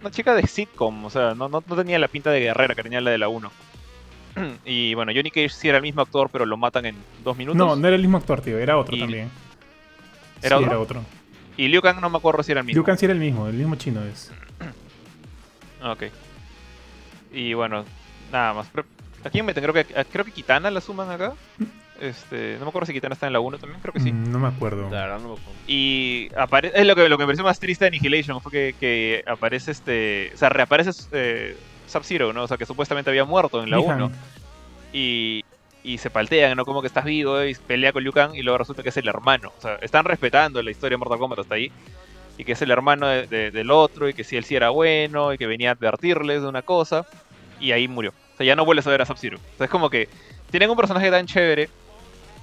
una 0.00 0.10
chica 0.10 0.34
de 0.34 0.46
sitcom, 0.46 1.04
o 1.04 1.10
sea, 1.10 1.34
no, 1.34 1.48
no, 1.48 1.62
no 1.66 1.76
tenía 1.76 1.98
la 1.98 2.08
pinta 2.08 2.30
de 2.30 2.40
guerrera 2.40 2.74
que 2.74 2.82
tenía 2.82 3.00
la 3.00 3.10
de 3.10 3.18
la 3.18 3.28
1. 3.28 3.50
y 4.64 4.94
bueno, 4.94 5.12
Johnny 5.14 5.30
Cage 5.30 5.50
sí 5.50 5.68
era 5.68 5.78
el 5.78 5.82
mismo 5.82 6.02
actor, 6.02 6.28
pero 6.30 6.46
lo 6.46 6.56
matan 6.56 6.86
en 6.86 6.96
dos 7.24 7.36
minutos. 7.36 7.56
No, 7.58 7.76
no 7.76 7.86
era 7.86 7.96
el 7.96 8.02
mismo 8.02 8.18
actor, 8.18 8.40
tío. 8.40 8.58
Era 8.58 8.78
otro 8.78 8.96
Y- 8.96 9.00
también. 9.00 9.30
¿Era 10.42 10.56
Sí, 10.58 10.64
otro? 10.64 10.70
era 10.72 10.80
otro. 10.80 11.04
Y 11.56 11.68
Liu 11.68 11.82
Kang 11.82 12.00
no 12.00 12.08
me 12.10 12.16
acuerdo 12.18 12.42
si 12.42 12.50
era 12.52 12.60
el 12.60 12.66
mismo. 12.66 12.78
Liu 12.78 12.84
Kang 12.84 12.98
sí 12.98 13.04
era 13.04 13.12
el 13.14 13.20
mismo, 13.20 13.46
el 13.46 13.54
mismo 13.54 13.74
chino 13.76 14.02
es. 14.04 14.30
Ah, 15.80 15.90
Ok. 15.92 16.04
Y 17.32 17.54
bueno, 17.54 17.84
nada 18.30 18.54
más. 18.54 18.68
Pero 18.72 18.86
¿A 19.24 19.30
quién 19.30 19.46
meten? 19.46 19.62
Creo 19.62 19.72
que, 19.72 19.94
a- 19.96 20.04
creo 20.04 20.24
que 20.24 20.32
Kitana 20.32 20.70
la 20.70 20.80
suman 20.80 21.08
acá. 21.10 21.34
Este, 22.00 22.56
no 22.58 22.64
me 22.64 22.68
acuerdo 22.70 22.86
si 22.86 22.92
Kitana 22.92 23.12
está 23.14 23.28
en 23.28 23.32
la 23.32 23.38
1 23.40 23.58
también, 23.58 23.80
creo 23.80 23.92
que 23.92 24.00
sí. 24.00 24.10
Mm, 24.12 24.32
No 24.32 24.40
me 24.40 24.48
acuerdo. 24.48 24.90
La 24.90 25.02
verdad 25.02 25.18
no 25.20 25.28
me 25.28 25.34
acuerdo. 25.34 25.52
Y 25.68 26.28
aparece, 26.36 26.80
es 26.80 26.84
lo 26.86 26.96
que, 26.96 27.08
lo 27.08 27.16
que 27.16 27.22
me 27.22 27.26
pareció 27.28 27.44
más 27.44 27.60
triste 27.60 27.84
de 27.84 27.88
Annihilation 27.96 28.40
fue 28.40 28.50
que, 28.50 28.74
que 28.80 29.22
aparece 29.26 29.70
este, 29.70 30.32
o 30.34 30.36
sea, 30.36 30.48
reaparece 30.48 30.90
eh, 31.12 31.56
Sub-Zero, 31.92 32.32
¿no? 32.32 32.42
O 32.44 32.48
sea, 32.48 32.56
que 32.56 32.66
supuestamente 32.66 33.10
había 33.10 33.24
muerto 33.24 33.62
en 33.62 33.70
la 33.70 33.76
Bihan. 33.78 34.02
1 34.02 34.12
y, 34.92 35.44
y 35.84 35.98
se 35.98 36.10
paltean, 36.10 36.56
¿no? 36.56 36.64
Como 36.64 36.80
que 36.80 36.86
estás 36.86 37.04
vivo 37.04 37.42
y 37.44 37.54
pelea 37.54 37.92
con 37.92 38.02
Liu 38.02 38.12
Kang 38.12 38.34
y 38.34 38.42
luego 38.42 38.58
resulta 38.58 38.82
que 38.82 38.90
es 38.90 38.96
el 38.96 39.08
hermano. 39.08 39.52
O 39.58 39.60
sea, 39.60 39.76
están 39.76 40.04
respetando 40.04 40.62
la 40.62 40.70
historia 40.70 40.94
de 40.94 40.98
Mortal 40.98 41.18
Kombat 41.18 41.38
hasta 41.40 41.54
ahí. 41.54 41.70
Y 42.38 42.44
que 42.44 42.52
es 42.52 42.62
el 42.62 42.70
hermano 42.70 43.06
de- 43.06 43.26
de- 43.26 43.50
del 43.50 43.70
otro 43.70 44.08
y 44.08 44.14
que 44.14 44.24
sí, 44.24 44.36
él 44.36 44.44
sí 44.44 44.56
era 44.56 44.70
bueno 44.70 45.32
y 45.34 45.38
que 45.38 45.46
venía 45.46 45.70
a 45.70 45.72
advertirles 45.74 46.42
de 46.42 46.48
una 46.48 46.62
cosa. 46.62 47.04
Y 47.60 47.72
ahí 47.72 47.88
murió. 47.88 48.10
O 48.10 48.36
sea, 48.38 48.46
ya 48.46 48.56
no 48.56 48.64
vuelves 48.64 48.86
a 48.86 48.90
ver 48.90 49.02
a 49.02 49.06
Sub-Zero. 49.06 49.38
O 49.38 49.56
sea, 49.58 49.64
es 49.66 49.70
como 49.70 49.90
que 49.90 50.08
tienen 50.50 50.70
un 50.70 50.76
personaje 50.76 51.10
tan 51.10 51.26
chévere 51.26 51.68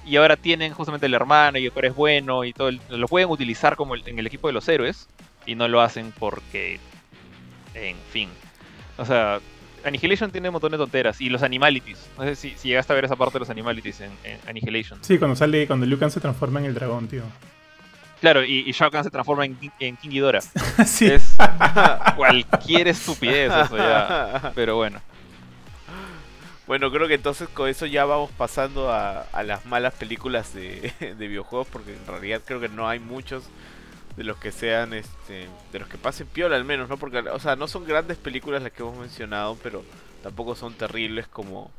y 0.06 0.16
ahora 0.16 0.36
tienen 0.38 0.74
justamente 0.74 1.06
el 1.08 1.14
hermano 1.14 1.58
y 1.60 1.66
el 1.66 1.72
que 1.72 1.88
es 1.88 1.96
bueno 1.96 2.44
y 2.46 2.54
todo. 2.54 2.70
el- 2.70 2.80
lo 2.90 3.08
pueden 3.08 3.30
utilizar 3.30 3.76
como 3.76 3.96
el- 3.96 4.08
en 4.08 4.18
el 4.20 4.28
equipo 4.28 4.48
de 4.48 4.54
los 4.54 4.68
héroes 4.70 5.08
y 5.46 5.56
no 5.56 5.68
lo 5.68 5.82
hacen 5.82 6.14
porque, 6.18 6.80
en 7.74 7.98
fin. 8.12 8.30
O 9.00 9.06
sea, 9.06 9.40
Annihilation 9.84 10.30
tiene 10.32 10.50
un 10.50 10.54
montón 10.54 10.72
de 10.72 10.78
tonteras 10.78 11.20
y 11.22 11.30
los 11.30 11.42
animalities. 11.42 11.98
No 12.18 12.24
sé 12.26 12.36
si, 12.36 12.52
si 12.58 12.68
llegaste 12.68 12.92
a 12.94 12.96
ver 12.96 13.06
esa 13.06 13.16
parte 13.16 13.34
de 13.34 13.40
los 13.40 13.50
animalities 13.50 14.02
en, 14.02 14.12
en 14.24 14.40
Annihilation. 14.48 15.00
Sí, 15.04 15.18
cuando 15.18 15.36
sale, 15.36 15.66
cuando 15.68 15.86
Liu 15.86 15.98
Kang 15.98 16.12
se 16.12 16.20
transforma 16.20 16.60
en 16.60 16.66
el 16.66 16.74
dragón, 16.74 17.08
tío. 17.08 17.24
Claro, 18.20 18.44
y, 18.44 18.70
y 18.70 18.72
Shao 18.74 18.92
Kahn 18.92 19.06
se 19.06 19.10
transforma 19.10 19.46
en, 19.46 19.56
King- 19.56 19.70
en 19.80 19.96
King 19.96 20.10
Ghidorah. 20.10 20.42
sí. 20.86 21.06
Es 21.06 21.38
cualquier 22.18 22.90
estupidez 22.90 23.50
eso 23.54 23.78
ya. 23.78 24.52
Pero 24.54 24.76
bueno. 24.76 25.00
Bueno, 26.68 26.92
creo 26.92 27.08
que 27.08 27.16
entonces 27.16 27.50
con 27.50 27.68
eso 27.68 27.86
ya 27.86 28.06
vamos 28.06 28.30
pasando 28.38 28.92
a, 28.92 29.22
a 29.22 29.44
las 29.44 29.66
malas 29.66 29.94
películas 29.96 30.54
de, 30.54 30.94
de 31.00 31.28
videojuegos, 31.28 31.68
porque 31.72 31.94
en 31.96 32.06
realidad 32.06 32.42
creo 32.46 32.60
que 32.60 32.70
no 32.70 32.88
hay 32.88 33.00
muchos 33.00 33.44
de 34.20 34.26
los 34.26 34.36
que 34.38 34.52
sean, 34.52 34.92
este, 34.94 35.48
de 35.72 35.80
los 35.80 35.88
que 35.88 35.98
pasen 35.98 36.28
piola 36.28 36.58
al 36.58 36.66
menos, 36.66 36.90
¿no? 36.90 36.98
Porque, 36.98 37.20
o 37.20 37.40
sea, 37.40 37.56
no 37.56 37.70
son 37.70 37.86
grandes 37.86 38.18
películas 38.18 38.62
las 38.62 38.74
que 38.74 38.84
hemos 38.84 38.98
mencionado, 38.98 39.58
pero 39.64 39.82
tampoco 40.22 40.56
son 40.56 40.74
terribles 40.74 41.26
como 41.30 41.72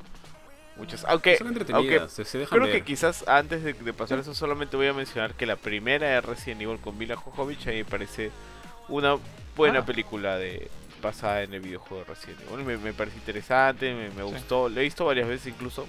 muchas. 0.79 1.05
Aunque, 1.05 1.37
Son 1.37 1.49
aunque 1.49 1.61
entretenidas, 1.61 2.11
se, 2.13 2.25
se 2.25 2.39
dejan 2.39 2.59
creo 2.59 2.73
que 2.73 2.83
quizás 2.83 3.29
antes 3.29 3.63
de, 3.63 3.75
de 3.75 3.93
pasar 3.93 4.19
eso 4.21 4.33
solamente 4.35 4.75
voy 4.79 4.87
a 4.87 4.95
mencionar 4.95 5.35
que 5.35 5.45
la 5.45 5.57
primera 5.57 6.07
de 6.09 6.21
Resident 6.23 6.63
Evil 6.63 6.79
con 6.79 6.97
Mila 6.97 7.15
Jovovich 7.15 7.67
a 7.67 7.73
mí 7.73 7.77
me 7.77 7.85
parece 7.85 8.31
una 8.89 9.19
buena 9.55 9.81
Ah. 9.81 9.85
película 9.85 10.39
de 10.39 10.71
basada 11.03 11.43
en 11.43 11.53
el 11.53 11.61
videojuego 11.61 12.05
de 12.05 12.15
Resident 12.15 12.41
Evil. 12.51 12.65
Me, 12.65 12.79
me 12.79 12.95
parece 12.95 13.19
interesante, 13.19 13.93
me, 13.93 14.09
me 14.09 14.23
Sí. 14.27 14.33
gustó, 14.35 14.71
lo 14.71 14.81
he 14.81 14.85
visto 14.85 15.05
varias 15.05 15.29
veces 15.29 15.49
incluso. 15.49 15.87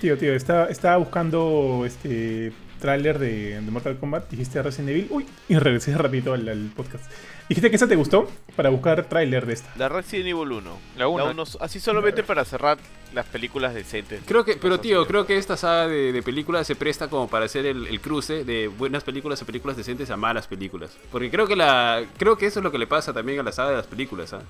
Tío, 0.00 0.18
tío, 0.18 0.34
estaba, 0.34 0.66
estaba 0.66 0.98
buscando 0.98 1.84
este 1.86 2.52
tráiler 2.82 3.20
de, 3.20 3.60
de 3.60 3.70
Mortal 3.70 3.96
Kombat, 3.96 4.28
dijiste 4.28 4.60
Resident 4.60 4.90
Evil, 4.90 5.06
uy, 5.10 5.26
y 5.48 5.56
regresé 5.56 5.96
rapidito 5.96 6.34
al, 6.34 6.48
al 6.48 6.70
podcast. 6.74 7.04
Dijiste 7.48 7.70
que 7.70 7.76
esa 7.76 7.86
te 7.86 7.94
gustó 7.94 8.28
para 8.56 8.70
buscar 8.70 9.04
tráiler 9.08 9.46
de 9.46 9.52
esta. 9.52 9.72
La 9.76 9.88
Resident 9.88 10.28
Evil 10.28 10.50
1. 10.50 10.78
La 10.98 11.06
uno. 11.06 11.30
uno, 11.30 11.44
así 11.60 11.78
solamente 11.78 12.24
para 12.24 12.44
cerrar 12.44 12.78
las 13.14 13.24
películas 13.26 13.72
decentes. 13.72 14.22
Creo 14.26 14.44
que, 14.44 14.56
pero 14.56 14.80
tío, 14.80 15.06
creo 15.06 15.26
que 15.26 15.38
esta 15.38 15.56
saga 15.56 15.86
de, 15.86 16.12
de 16.12 16.22
películas 16.22 16.66
se 16.66 16.74
presta 16.74 17.08
como 17.08 17.28
para 17.28 17.44
hacer 17.44 17.66
el, 17.66 17.86
el 17.86 18.00
cruce 18.00 18.44
de 18.44 18.66
buenas 18.66 19.04
películas 19.04 19.40
a 19.40 19.46
películas 19.46 19.76
decentes 19.76 20.10
a 20.10 20.16
malas 20.16 20.48
películas. 20.48 20.98
Porque 21.12 21.30
creo 21.30 21.46
que 21.46 21.54
la, 21.54 22.04
creo 22.18 22.36
que 22.36 22.46
eso 22.46 22.58
es 22.58 22.64
lo 22.64 22.72
que 22.72 22.78
le 22.78 22.88
pasa 22.88 23.12
también 23.12 23.38
a 23.38 23.44
la 23.44 23.52
saga 23.52 23.70
de 23.70 23.76
las 23.76 23.86
películas, 23.86 24.32
¿ah? 24.32 24.42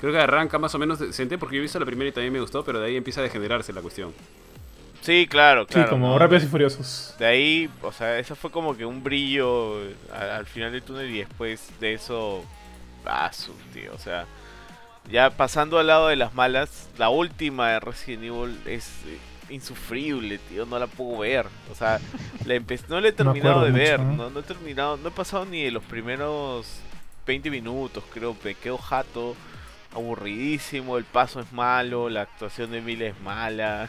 Creo 0.00 0.12
que 0.12 0.18
arranca 0.18 0.58
más 0.58 0.74
o 0.74 0.78
menos 0.78 0.98
decente 0.98 1.38
porque 1.38 1.56
yo 1.56 1.60
he 1.60 1.62
visto 1.62 1.78
la 1.78 1.86
primera 1.86 2.10
y 2.10 2.12
también 2.12 2.32
me 2.32 2.40
gustó, 2.40 2.64
pero 2.64 2.80
de 2.80 2.86
ahí 2.86 2.96
empieza 2.96 3.20
a 3.20 3.22
degenerarse 3.24 3.72
la 3.72 3.80
cuestión. 3.80 4.12
Sí, 5.02 5.26
claro, 5.26 5.66
claro. 5.66 5.88
sí, 5.88 5.90
como 5.90 6.08
¿no? 6.08 6.18
Rápidos 6.18 6.44
y 6.44 6.46
Furiosos. 6.46 7.14
De 7.18 7.26
ahí, 7.26 7.70
o 7.82 7.92
sea, 7.92 8.18
eso 8.18 8.36
fue 8.36 8.50
como 8.50 8.76
que 8.76 8.86
un 8.86 9.02
brillo 9.02 9.78
al, 10.14 10.30
al 10.30 10.46
final 10.46 10.72
del 10.72 10.82
túnel 10.82 11.10
y 11.10 11.18
después 11.18 11.68
de 11.80 11.94
eso, 11.94 12.44
ah, 13.04 13.30
su, 13.32 13.52
tío, 13.74 13.92
o 13.94 13.98
sea, 13.98 14.26
ya 15.10 15.30
pasando 15.30 15.78
al 15.78 15.88
lado 15.88 16.08
de 16.08 16.16
las 16.16 16.34
malas, 16.34 16.88
la 16.98 17.08
última 17.08 17.70
de 17.70 17.80
Resident 17.80 18.22
Evil 18.22 18.58
es 18.64 18.88
eh, 19.06 19.18
insufrible, 19.50 20.38
tío, 20.38 20.66
no 20.66 20.78
la 20.78 20.86
puedo 20.86 21.18
ver, 21.18 21.46
o 21.70 21.74
sea, 21.74 22.00
la 22.46 22.60
no 22.88 23.00
la 23.00 23.08
he 23.08 23.12
terminado 23.12 23.64
de 23.64 23.72
ver, 23.72 23.98
mucho, 23.98 24.16
¿no? 24.16 24.24
no, 24.24 24.30
no 24.30 24.40
he 24.40 24.44
terminado, 24.44 24.96
no 24.96 25.08
he 25.08 25.12
pasado 25.12 25.44
ni 25.44 25.64
de 25.64 25.72
los 25.72 25.82
primeros 25.82 26.66
20 27.26 27.50
minutos, 27.50 28.04
creo, 28.14 28.36
me 28.44 28.54
quedo 28.54 28.78
jato, 28.78 29.34
aburridísimo, 29.92 30.96
el 30.96 31.04
paso 31.04 31.40
es 31.40 31.52
malo, 31.52 32.08
la 32.08 32.22
actuación 32.22 32.70
de 32.70 32.80
Mila 32.80 33.06
es 33.06 33.20
mala. 33.20 33.88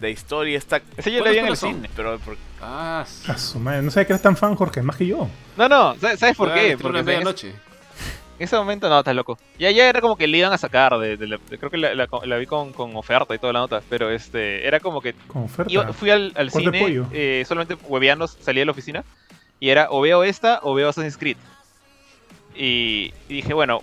La 0.00 0.08
historia 0.08 0.56
está. 0.58 0.80
Ese 0.96 1.10
ya 1.12 1.18
la 1.18 1.24
¿Cuántas 1.24 1.32
vi 1.32 1.38
en 1.38 1.46
el 1.46 1.56
cine. 1.56 1.90
Pero 1.94 2.18
por- 2.20 2.36
Ah, 2.62 3.04
A 3.28 3.38
su 3.38 3.58
madre, 3.58 3.82
no 3.82 3.90
sabía 3.90 4.06
que 4.06 4.12
eras 4.14 4.22
tan 4.22 4.36
fan, 4.36 4.54
Jorge, 4.54 4.82
más 4.82 4.96
que 4.96 5.06
yo. 5.06 5.28
No, 5.56 5.68
no, 5.68 5.94
¿sabes 5.98 6.36
por 6.36 6.52
qué? 6.54 6.76
Porque 6.80 6.80
sea, 6.80 6.88
en, 6.88 6.96
ese, 6.96 7.02
medianoche. 7.04 7.48
en 7.48 7.54
ese 8.38 8.56
momento 8.56 8.88
no, 8.88 8.98
estás 8.98 9.14
loco. 9.14 9.38
Ya, 9.58 9.70
ya 9.70 9.88
era 9.88 10.00
como 10.00 10.16
que 10.16 10.26
le 10.26 10.38
iban 10.38 10.52
a 10.52 10.58
sacar, 10.58 10.98
de, 10.98 11.16
de 11.16 11.26
la- 11.26 11.38
de- 11.48 11.58
creo 11.58 11.70
que 11.70 11.76
la, 11.78 11.94
la- 11.94 12.08
la 12.24 12.36
vi 12.38 12.46
con, 12.46 12.72
con 12.72 12.94
oferta 12.96 13.34
y 13.34 13.38
toda 13.38 13.52
la 13.54 13.60
nota, 13.60 13.82
pero 13.88 14.10
este 14.10 14.66
era 14.66 14.78
como 14.80 15.00
que 15.00 15.14
Con 15.26 15.44
oferta. 15.44 15.72
iba- 15.72 15.92
fui 15.92 16.10
al, 16.10 16.32
al 16.36 16.50
¿Cuál 16.50 16.64
de 16.70 16.78
cine 16.78 17.06
eh, 17.12 17.44
solamente 17.46 17.76
hueveando, 17.86 18.26
salí 18.26 18.58
de 18.60 18.66
la 18.66 18.72
oficina 18.72 19.04
y 19.58 19.68
era 19.70 19.88
o 19.90 20.00
veo 20.00 20.22
esta 20.24 20.60
o 20.62 20.74
veo 20.74 20.88
Assassin's 20.90 21.16
Creed. 21.18 21.36
Y, 22.54 23.12
y 23.28 23.34
dije, 23.36 23.54
bueno, 23.54 23.80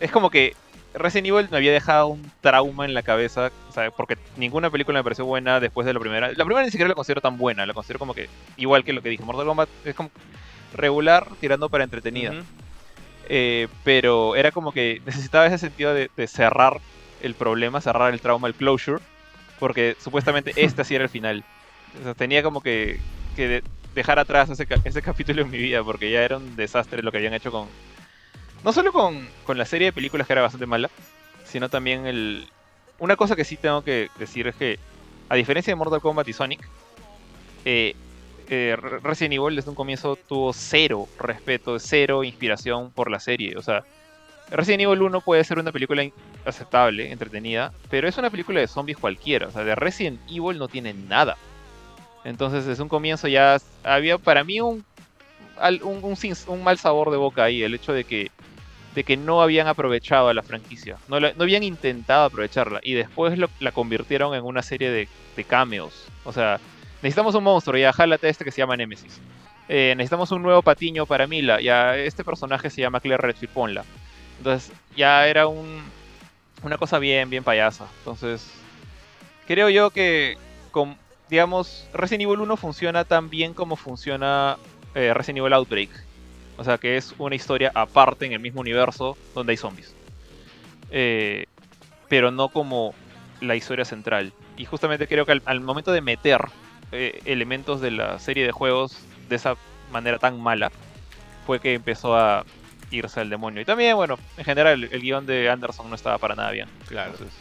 es 0.00 0.10
como 0.10 0.30
que 0.30 0.54
Resident 0.94 1.26
Evil 1.28 1.48
me 1.50 1.56
había 1.56 1.72
dejado 1.72 2.06
un 2.06 2.30
trauma 2.40 2.84
en 2.84 2.94
la 2.94 3.02
cabeza, 3.02 3.50
o 3.68 3.72
sea, 3.72 3.90
porque 3.90 4.16
ninguna 4.36 4.70
película 4.70 4.98
me 4.98 5.02
pareció 5.04 5.24
buena 5.24 5.58
después 5.60 5.86
de 5.86 5.92
la 5.92 6.00
primera. 6.00 6.28
La 6.32 6.44
primera 6.44 6.64
ni 6.64 6.70
siquiera 6.70 6.88
la 6.88 6.94
considero 6.94 7.20
tan 7.20 7.36
buena, 7.36 7.66
la 7.66 7.74
considero 7.74 7.98
como 7.98 8.14
que 8.14 8.28
igual 8.56 8.84
que 8.84 8.92
lo 8.92 9.02
que 9.02 9.08
dije, 9.08 9.22
Mortal 9.24 9.46
Kombat 9.46 9.68
es 9.84 9.94
como 9.94 10.10
regular 10.74 11.26
tirando 11.40 11.68
para 11.68 11.84
entretenida. 11.84 12.30
Eh, 13.28 13.68
pero 13.84 14.36
era 14.36 14.50
como 14.50 14.72
que 14.72 15.00
necesitaba 15.06 15.46
ese 15.46 15.58
sentido 15.58 15.94
de, 15.94 16.10
de 16.16 16.26
cerrar 16.26 16.80
el 17.22 17.34
problema, 17.34 17.80
cerrar 17.80 18.12
el 18.12 18.20
trauma, 18.20 18.48
el 18.48 18.54
closure, 18.54 19.00
porque 19.58 19.96
supuestamente 20.02 20.52
este 20.56 20.84
sí 20.84 20.94
era 20.94 21.04
el 21.04 21.10
final. 21.10 21.44
O 22.00 22.04
sea, 22.04 22.14
tenía 22.14 22.42
como 22.42 22.60
que, 22.60 23.00
que 23.36 23.48
de- 23.48 23.62
dejar 23.94 24.18
atrás 24.18 24.50
ese 24.50 25.02
capítulo 25.02 25.42
en 25.42 25.50
mi 25.50 25.58
vida, 25.58 25.82
porque 25.84 26.10
ya 26.10 26.22
era 26.22 26.36
un 26.36 26.56
desastre 26.56 27.02
lo 27.02 27.10
que 27.12 27.18
habían 27.18 27.34
hecho 27.34 27.50
con... 27.52 27.68
No 28.64 28.72
solo 28.72 28.92
con, 28.92 29.28
con 29.44 29.58
la 29.58 29.66
serie 29.66 29.88
de 29.88 29.92
películas 29.92 30.26
que 30.26 30.32
era 30.32 30.42
bastante 30.42 30.66
mala, 30.66 30.90
sino 31.44 31.68
también 31.68 32.06
el... 32.06 32.48
Una 32.98 33.14
cosa 33.16 33.36
que 33.36 33.44
sí 33.44 33.56
tengo 33.56 33.82
que 33.82 34.08
decir 34.18 34.46
es 34.48 34.56
que, 34.56 34.78
a 35.28 35.34
diferencia 35.34 35.70
de 35.70 35.76
Mortal 35.76 36.00
Kombat 36.00 36.26
y 36.28 36.32
Sonic, 36.32 36.66
eh, 37.66 37.94
eh, 38.48 38.76
Re- 38.80 39.00
Resident 39.00 39.34
Evil 39.34 39.56
desde 39.56 39.70
un 39.70 39.76
comienzo 39.76 40.16
tuvo 40.16 40.52
cero 40.52 41.08
respeto, 41.18 41.78
cero 41.78 42.24
inspiración 42.24 42.90
por 42.90 43.10
la 43.10 43.20
serie. 43.20 43.56
O 43.56 43.62
sea, 43.62 43.84
Resident 44.50 44.82
Evil 44.82 45.02
1 45.02 45.20
puede 45.20 45.44
ser 45.44 45.58
una 45.58 45.72
película 45.72 46.06
aceptable, 46.46 47.10
entretenida, 47.10 47.72
pero 47.90 48.08
es 48.08 48.16
una 48.16 48.30
película 48.30 48.60
de 48.60 48.66
zombies 48.66 48.96
cualquiera. 48.98 49.48
O 49.48 49.50
sea, 49.50 49.64
de 49.64 49.74
Resident 49.74 50.20
Evil 50.30 50.58
no 50.58 50.68
tiene 50.68 50.94
nada. 50.94 51.36
Entonces, 52.24 52.64
desde 52.64 52.82
un 52.82 52.88
comienzo 52.88 53.28
ya 53.28 53.58
había 53.82 54.16
para 54.16 54.44
mí 54.44 54.60
un, 54.60 54.84
un 56.46 56.62
mal 56.64 56.78
sabor 56.78 57.10
de 57.10 57.16
boca 57.18 57.44
ahí. 57.44 57.62
El 57.62 57.74
hecho 57.74 57.92
de 57.92 58.04
que, 58.04 58.30
de 58.94 59.04
que 59.04 59.16
no 59.16 59.42
habían 59.42 59.66
aprovechado 59.66 60.28
a 60.28 60.34
la 60.34 60.42
franquicia. 60.42 60.96
No, 61.08 61.20
no 61.20 61.32
habían 61.38 61.62
intentado 61.62 62.24
aprovecharla. 62.24 62.80
Y 62.82 62.94
después 62.94 63.38
la 63.38 63.72
convirtieron 63.72 64.34
en 64.34 64.44
una 64.44 64.62
serie 64.62 64.90
de, 64.90 65.08
de 65.36 65.44
cameos. 65.44 66.06
O 66.24 66.32
sea, 66.32 66.60
necesitamos 67.02 67.34
un 67.34 67.44
monstruo, 67.44 67.76
ya 67.76 67.92
jálate 67.92 68.28
este 68.28 68.44
que 68.44 68.50
se 68.50 68.58
llama 68.58 68.76
Nemesis. 68.76 69.20
Eh, 69.68 69.94
necesitamos 69.96 70.30
un 70.30 70.42
nuevo 70.42 70.62
patiño 70.62 71.06
para 71.06 71.26
Mila, 71.26 71.60
ya 71.60 71.96
este 71.96 72.22
personaje 72.22 72.68
se 72.68 72.82
llama 72.82 73.00
Claire 73.00 73.22
Redfield, 73.22 73.52
ponla. 73.52 73.84
Entonces, 74.38 74.72
ya 74.94 75.26
era 75.26 75.46
un, 75.46 75.82
una 76.62 76.76
cosa 76.76 76.98
bien, 76.98 77.30
bien 77.30 77.44
payasa. 77.44 77.86
Entonces, 77.98 78.50
creo 79.46 79.70
yo 79.70 79.90
que, 79.90 80.36
digamos, 81.30 81.88
Resident 81.94 82.22
Evil 82.22 82.40
1 82.40 82.56
funciona 82.56 83.04
tan 83.04 83.30
bien 83.30 83.54
como 83.54 83.76
funciona 83.76 84.58
eh, 84.94 85.14
Resident 85.14 85.38
Evil 85.38 85.54
Outbreak. 85.54 85.90
O 86.56 86.64
sea, 86.64 86.78
que 86.78 86.96
es 86.96 87.14
una 87.18 87.34
historia 87.34 87.72
aparte 87.74 88.26
en 88.26 88.32
el 88.32 88.40
mismo 88.40 88.60
universo 88.60 89.16
donde 89.34 89.52
hay 89.52 89.56
zombies. 89.56 89.94
Eh, 90.90 91.46
pero 92.08 92.30
no 92.30 92.48
como 92.48 92.94
la 93.40 93.56
historia 93.56 93.84
central. 93.84 94.32
Y 94.56 94.64
justamente 94.64 95.08
creo 95.08 95.26
que 95.26 95.32
al, 95.32 95.42
al 95.46 95.60
momento 95.60 95.92
de 95.92 96.00
meter 96.00 96.40
eh, 96.92 97.20
elementos 97.24 97.80
de 97.80 97.90
la 97.90 98.18
serie 98.18 98.44
de 98.44 98.52
juegos 98.52 99.00
de 99.28 99.36
esa 99.36 99.56
manera 99.90 100.18
tan 100.18 100.40
mala, 100.40 100.70
fue 101.46 101.60
que 101.60 101.74
empezó 101.74 102.16
a 102.16 102.44
irse 102.90 103.20
al 103.20 103.30
demonio. 103.30 103.60
Y 103.60 103.64
también, 103.64 103.96
bueno, 103.96 104.18
en 104.36 104.44
general, 104.44 104.84
el, 104.84 104.92
el 104.92 105.00
guion 105.00 105.26
de 105.26 105.50
Anderson 105.50 105.88
no 105.88 105.96
estaba 105.96 106.18
para 106.18 106.34
nada 106.34 106.50
bien. 106.52 106.68
Claro. 106.86 107.12
Entonces, 107.12 107.36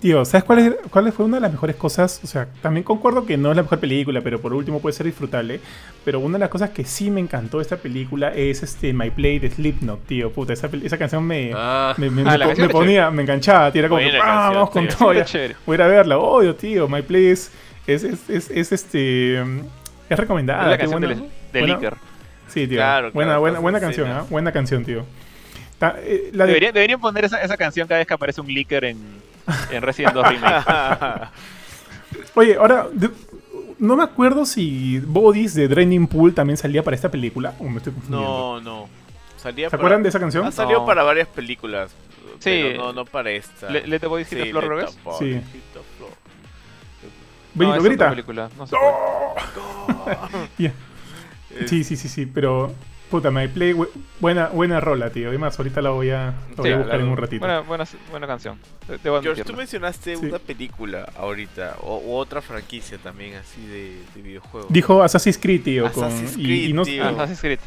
Tío, 0.00 0.22
¿sabes 0.26 0.44
cuál, 0.44 0.58
es, 0.58 0.74
cuál 0.90 1.10
fue 1.12 1.24
una 1.24 1.38
de 1.38 1.40
las 1.40 1.52
mejores 1.52 1.76
cosas? 1.76 2.20
O 2.22 2.26
sea, 2.26 2.46
también 2.60 2.84
concuerdo 2.84 3.24
que 3.24 3.38
no 3.38 3.50
es 3.50 3.56
la 3.56 3.62
mejor 3.62 3.80
película, 3.80 4.20
pero 4.20 4.38
por 4.38 4.52
último 4.52 4.80
puede 4.80 4.92
ser 4.94 5.06
disfrutable. 5.06 5.60
Pero 6.04 6.20
una 6.20 6.34
de 6.34 6.40
las 6.40 6.50
cosas 6.50 6.70
que 6.70 6.84
sí 6.84 7.10
me 7.10 7.20
encantó 7.20 7.56
de 7.56 7.62
esta 7.62 7.78
película 7.78 8.28
es 8.34 8.62
este 8.62 8.92
My 8.92 9.08
Play 9.10 9.38
de 9.38 9.50
Slipknot, 9.50 10.04
tío. 10.06 10.30
Puta, 10.30 10.52
esa, 10.52 10.68
esa 10.82 10.98
canción 10.98 11.24
me, 11.24 11.52
Ah, 11.54 11.94
me, 11.96 12.10
me- 12.10 12.20
Ah, 12.28 12.36
me 12.36 12.46
canción 12.46 12.68
ponía, 12.68 13.10
me 13.10 13.22
enganchaba, 13.22 13.72
tío. 13.72 13.80
Era 13.80 13.88
como, 13.88 14.00
que, 14.02 14.08
"Ah, 14.08 14.20
canción, 14.20 14.54
vamos 14.54 14.70
con 14.70 14.88
todo. 14.88 15.12
Está 15.12 15.14
ya". 15.14 15.24
chévere. 15.24 15.56
Voy 15.64 15.74
a 15.74 15.76
ir 15.76 15.82
a 15.82 15.86
verla, 15.86 16.18
obvio, 16.18 16.54
tío. 16.54 16.86
My 16.86 17.00
Play 17.00 17.28
es, 17.28 17.50
es, 17.86 18.04
es, 18.04 18.28
es, 18.28 18.50
es, 18.50 18.72
este. 18.72 19.38
Es 19.40 20.18
recomendada. 20.18 20.64
es 20.64 20.70
la 20.70 20.78
canción 20.78 21.00
buena- 21.00 21.14
de, 21.14 21.28
de 21.52 21.60
buena- 21.60 21.74
Licker. 21.76 21.94
Sí, 22.48 22.66
tío. 22.68 22.76
Claro, 22.76 23.10
buena, 23.12 23.28
claro, 23.30 23.40
buena, 23.40 23.58
buena 23.60 23.80
canción. 23.80 24.10
¿ah? 24.10 24.26
Buena 24.28 24.52
canción, 24.52 24.84
tío. 24.84 25.06
Ta- 25.78 25.96
eh, 26.02 26.28
la 26.34 26.44
de- 26.44 26.52
Debería- 26.52 26.72
deberían 26.72 27.00
poner 27.00 27.24
esa, 27.24 27.40
esa 27.42 27.56
canción 27.56 27.88
cada 27.88 28.00
vez 28.00 28.06
que 28.06 28.12
aparece 28.12 28.42
un 28.42 28.48
Licker 28.48 28.84
en, 28.84 28.98
en 29.70 29.82
Resident 29.82 30.14
2 30.14 30.28
Remake. 30.28 30.64
Oye, 32.34 32.56
ahora, 32.56 32.86
de- 32.92 33.10
no 33.78 33.96
me 33.96 34.02
acuerdo 34.04 34.46
si 34.46 34.98
Bodies 35.00 35.54
de 35.54 35.68
Draining 35.68 36.06
Pool 36.06 36.32
también 36.34 36.56
salía 36.56 36.82
para 36.82 36.94
esta 36.94 37.10
película. 37.10 37.54
O 37.58 37.64
me 37.64 37.78
estoy 37.78 37.92
confundiendo. 37.92 38.28
no, 38.28 38.60
no. 38.60 38.88
Salía 39.36 39.66
¿Se 39.66 39.72
para- 39.72 39.80
acuerdan 39.82 40.02
de 40.02 40.08
esa 40.08 40.20
canción? 40.20 40.46
Ha 40.46 40.52
salido 40.52 40.80
No. 40.80 40.86
para 40.86 41.02
varias 41.02 41.28
películas. 41.28 41.90
Sí. 42.38 42.60
Pero 42.62 42.76
no, 42.84 42.92
no 42.92 43.04
para 43.04 43.30
esta. 43.30 43.68
Le- 43.70 43.86
Let 43.86 44.00
the 44.00 44.06
Boys 44.06 44.26
Hit 44.28 44.38
the 44.38 44.44
Sí, 44.44 44.50
Floor, 44.50 44.64
¿lo 44.64 44.76
ves? 44.76 44.98
Sí. 45.18 45.32
Hit 45.34 45.42
the 45.72 45.80
Floor. 45.98 46.12
Benito, 47.54 47.68
no, 47.68 47.74
es 47.74 47.80
otra 47.80 47.88
grita. 47.88 48.10
película, 48.10 48.50
no 48.56 48.66
sé 48.66 48.76
cuál. 48.76 50.16
Ya. 50.58 50.72
Es- 51.60 51.70
Sí, 51.70 51.84
sí, 51.84 51.96
sí, 51.96 52.08
sí, 52.08 52.26
pero. 52.26 52.72
Puta, 53.14 53.30
My 53.30 53.46
Play, 53.46 53.74
bu- 53.74 53.88
buena, 54.18 54.48
buena 54.48 54.80
rola, 54.80 55.10
tío. 55.10 55.28
Además, 55.28 55.56
ahorita 55.56 55.80
la 55.80 55.90
voy 55.90 56.10
a, 56.10 56.34
la 56.50 56.56
voy 56.56 56.66
Sí, 56.66 56.72
a 56.72 56.76
buscar 56.78 56.84
claro. 56.96 57.04
en 57.04 57.08
un 57.10 57.16
ratito. 57.16 57.38
Buena, 57.46 57.60
buena, 57.60 57.84
buena 58.10 58.26
canción. 58.26 58.58
De- 58.88 58.98
Debo 58.98 59.22
George, 59.22 59.44
tú 59.44 59.52
mencionaste 59.52 60.16
Sí. 60.16 60.26
una 60.26 60.40
película 60.40 61.08
ahorita, 61.16 61.76
o 61.82 61.98
u 61.98 62.14
otra 62.16 62.42
franquicia 62.42 62.98
también 62.98 63.34
así 63.36 63.64
de, 63.66 63.98
de 64.16 64.22
videojuegos. 64.22 64.72
Dijo 64.72 65.00
Assassin's 65.00 65.38
Creed, 65.38 65.62
tío. 65.62 65.92
Con, 65.92 66.04
Assassin's 66.06 66.36
y, 66.36 66.42
Creed, 66.44 66.68
y 66.68 66.72
no, 66.72 66.82
tío. 66.82 67.04
Assassin's 67.06 67.40
Creed. 67.40 67.60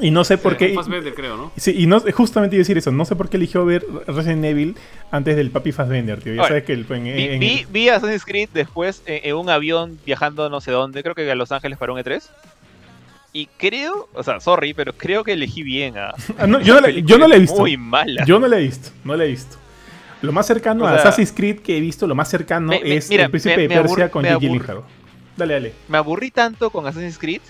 y 0.00 0.10
no 0.10 0.22
sé 0.24 0.36
por 0.36 0.58
qué. 0.58 0.74
Fassbender, 0.74 1.14
creo, 1.14 1.36
¿no? 1.38 1.50
Sí, 1.56 1.74
y 1.78 1.86
no, 1.86 2.00
justamente 2.12 2.56
iba 2.56 2.60
a 2.60 2.64
decir 2.64 2.76
eso. 2.76 2.90
No 2.90 3.06
sé 3.06 3.16
por 3.16 3.30
qué 3.30 3.38
eligió 3.38 3.64
ver 3.64 3.86
Resident 4.06 4.44
Evil 4.44 4.76
antes 5.10 5.34
del 5.34 5.50
Papi 5.50 5.72
Fassbender, 5.72 6.20
tío. 6.22 6.34
Ya 6.34 6.44
sabes 6.46 6.64
que 6.64 6.74
el, 6.74 6.84
en, 6.90 7.04
Vi, 7.04 7.10
en- 7.24 7.40
vi, 7.40 7.66
vi 7.70 7.88
Assassin's 7.88 8.24
Creed 8.26 8.50
después 8.52 9.02
en, 9.06 9.20
en 9.30 9.34
un 9.36 9.48
avión 9.48 9.98
viajando 10.04 10.50
no 10.50 10.60
sé 10.60 10.70
dónde, 10.72 11.02
creo 11.02 11.14
que 11.14 11.30
a 11.30 11.34
Los 11.34 11.52
Ángeles 11.52 11.78
para 11.78 11.92
un 11.94 11.98
E3. 12.00 12.22
Y 13.32 13.46
creo, 13.46 14.08
o 14.12 14.22
sea, 14.22 14.40
sorry, 14.40 14.74
pero 14.74 14.92
creo 14.92 15.22
que 15.22 15.32
elegí 15.34 15.62
bien 15.62 15.96
a. 15.98 16.12
Ah, 16.38 16.46
no, 16.46 16.60
yo, 16.62 16.74
no 16.74 16.80
la, 16.80 16.90
yo 16.90 17.18
no 17.18 17.28
la 17.28 17.36
he 17.36 17.40
visto. 17.40 17.60
Muy 17.60 17.76
mala. 17.76 18.24
Yo 18.24 18.38
no 18.40 18.48
la 18.48 18.58
he 18.58 18.62
visto, 18.62 18.90
no 19.04 19.16
la 19.16 19.24
he 19.24 19.28
visto. 19.28 19.56
Lo 20.22 20.32
más 20.32 20.46
cercano 20.46 20.84
O 20.84 20.86
a 20.86 20.96
Assassin's 20.96 21.32
Creed 21.32 21.60
que 21.60 21.76
he 21.76 21.80
visto, 21.80 22.06
lo 22.06 22.14
más 22.14 22.28
cercano 22.28 22.68
me- 22.68 22.80
me- 22.80 22.96
es 22.96 23.08
mira, 23.08 23.24
El 23.24 23.30
Príncipe 23.30 23.56
me- 23.56 23.62
de 23.68 23.68
Persia 23.82 24.10
con. 24.10 24.24
Gyllenhaal. 24.24 24.82
Dale, 25.36 25.54
dale. 25.54 25.72
Me 25.88 25.96
aburrí 25.98 26.30
tanto 26.30 26.70
con 26.70 26.86
Assassin's 26.86 27.18
Creed 27.18 27.40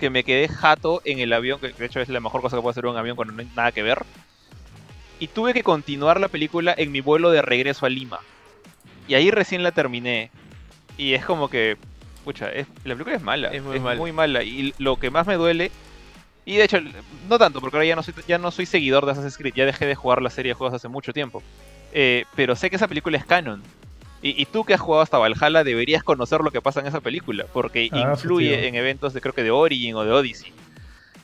que 0.00 0.10
me 0.10 0.24
quedé 0.24 0.48
jato 0.48 1.00
en 1.04 1.18
el 1.20 1.32
avión, 1.32 1.60
que 1.60 1.68
de 1.72 1.86
hecho 1.86 2.00
es 2.00 2.08
la 2.08 2.20
mejor 2.20 2.40
cosa 2.40 2.56
que 2.56 2.62
puede 2.62 2.72
hacer 2.72 2.86
un 2.86 2.96
avión 2.96 3.14
cuando 3.16 3.34
no 3.34 3.40
hay 3.40 3.48
nada 3.54 3.70
que 3.72 3.82
ver. 3.82 4.04
Y 5.20 5.26
tuve 5.28 5.52
que 5.52 5.62
continuar 5.62 6.20
la 6.20 6.28
película 6.28 6.74
en 6.76 6.90
mi 6.92 7.00
vuelo 7.00 7.30
de 7.30 7.42
regreso 7.42 7.84
a 7.86 7.88
Lima. 7.88 8.20
Y 9.08 9.14
ahí 9.14 9.30
recién 9.30 9.62
la 9.62 9.72
terminé. 9.72 10.30
Y 10.96 11.14
es 11.14 11.24
como 11.24 11.48
que, 11.50 11.76
pucha, 12.28 12.50
es- 12.50 12.66
la 12.84 12.92
película 12.94 13.16
es 13.16 13.22
mala. 13.22 13.48
Es 13.48 13.62
muy 13.62 13.80
mala. 13.80 14.12
mala. 14.12 14.42
Y 14.42 14.74
lo 14.78 14.96
que 14.96 15.10
más 15.10 15.26
me 15.26 15.36
duele, 15.36 15.70
y 16.44 16.56
de 16.56 16.64
hecho, 16.64 16.78
no 17.26 17.38
tanto, 17.38 17.60
porque 17.60 17.76
ahora 17.78 17.86
ya 17.86 17.96
no 17.96 18.02
soy, 18.02 18.12
ya 18.26 18.36
no 18.36 18.50
soy 18.50 18.66
seguidor 18.66 19.06
de 19.06 19.12
Assassin's 19.12 19.38
Creed, 19.38 19.54
ya 19.54 19.64
dejé 19.64 19.86
de 19.86 19.94
jugar 19.94 20.20
la 20.20 20.28
serie 20.28 20.50
de 20.50 20.54
juegos 20.54 20.74
hace 20.74 20.88
mucho 20.88 21.14
tiempo. 21.14 21.42
Eh, 21.92 22.26
pero 22.36 22.54
sé 22.54 22.68
que 22.68 22.76
esa 22.76 22.86
película 22.86 23.16
es 23.16 23.24
canon. 23.24 23.62
Y, 24.20 24.40
y 24.42 24.44
tú 24.44 24.64
que 24.64 24.74
has 24.74 24.80
jugado 24.80 25.02
hasta 25.02 25.16
Valhalla 25.16 25.64
deberías 25.64 26.02
conocer 26.02 26.40
lo 26.42 26.50
que 26.50 26.60
pasa 26.60 26.80
en 26.80 26.86
esa 26.86 27.00
película, 27.00 27.46
porque 27.52 27.88
Ah, 27.92 28.10
influye 28.12 28.66
en 28.68 28.74
eventos 28.74 29.14
de 29.14 29.22
creo 29.22 29.32
que 29.32 29.42
de 29.42 29.50
Origin 29.50 29.94
o 29.94 30.04
de 30.04 30.12
Odyssey. 30.12 30.52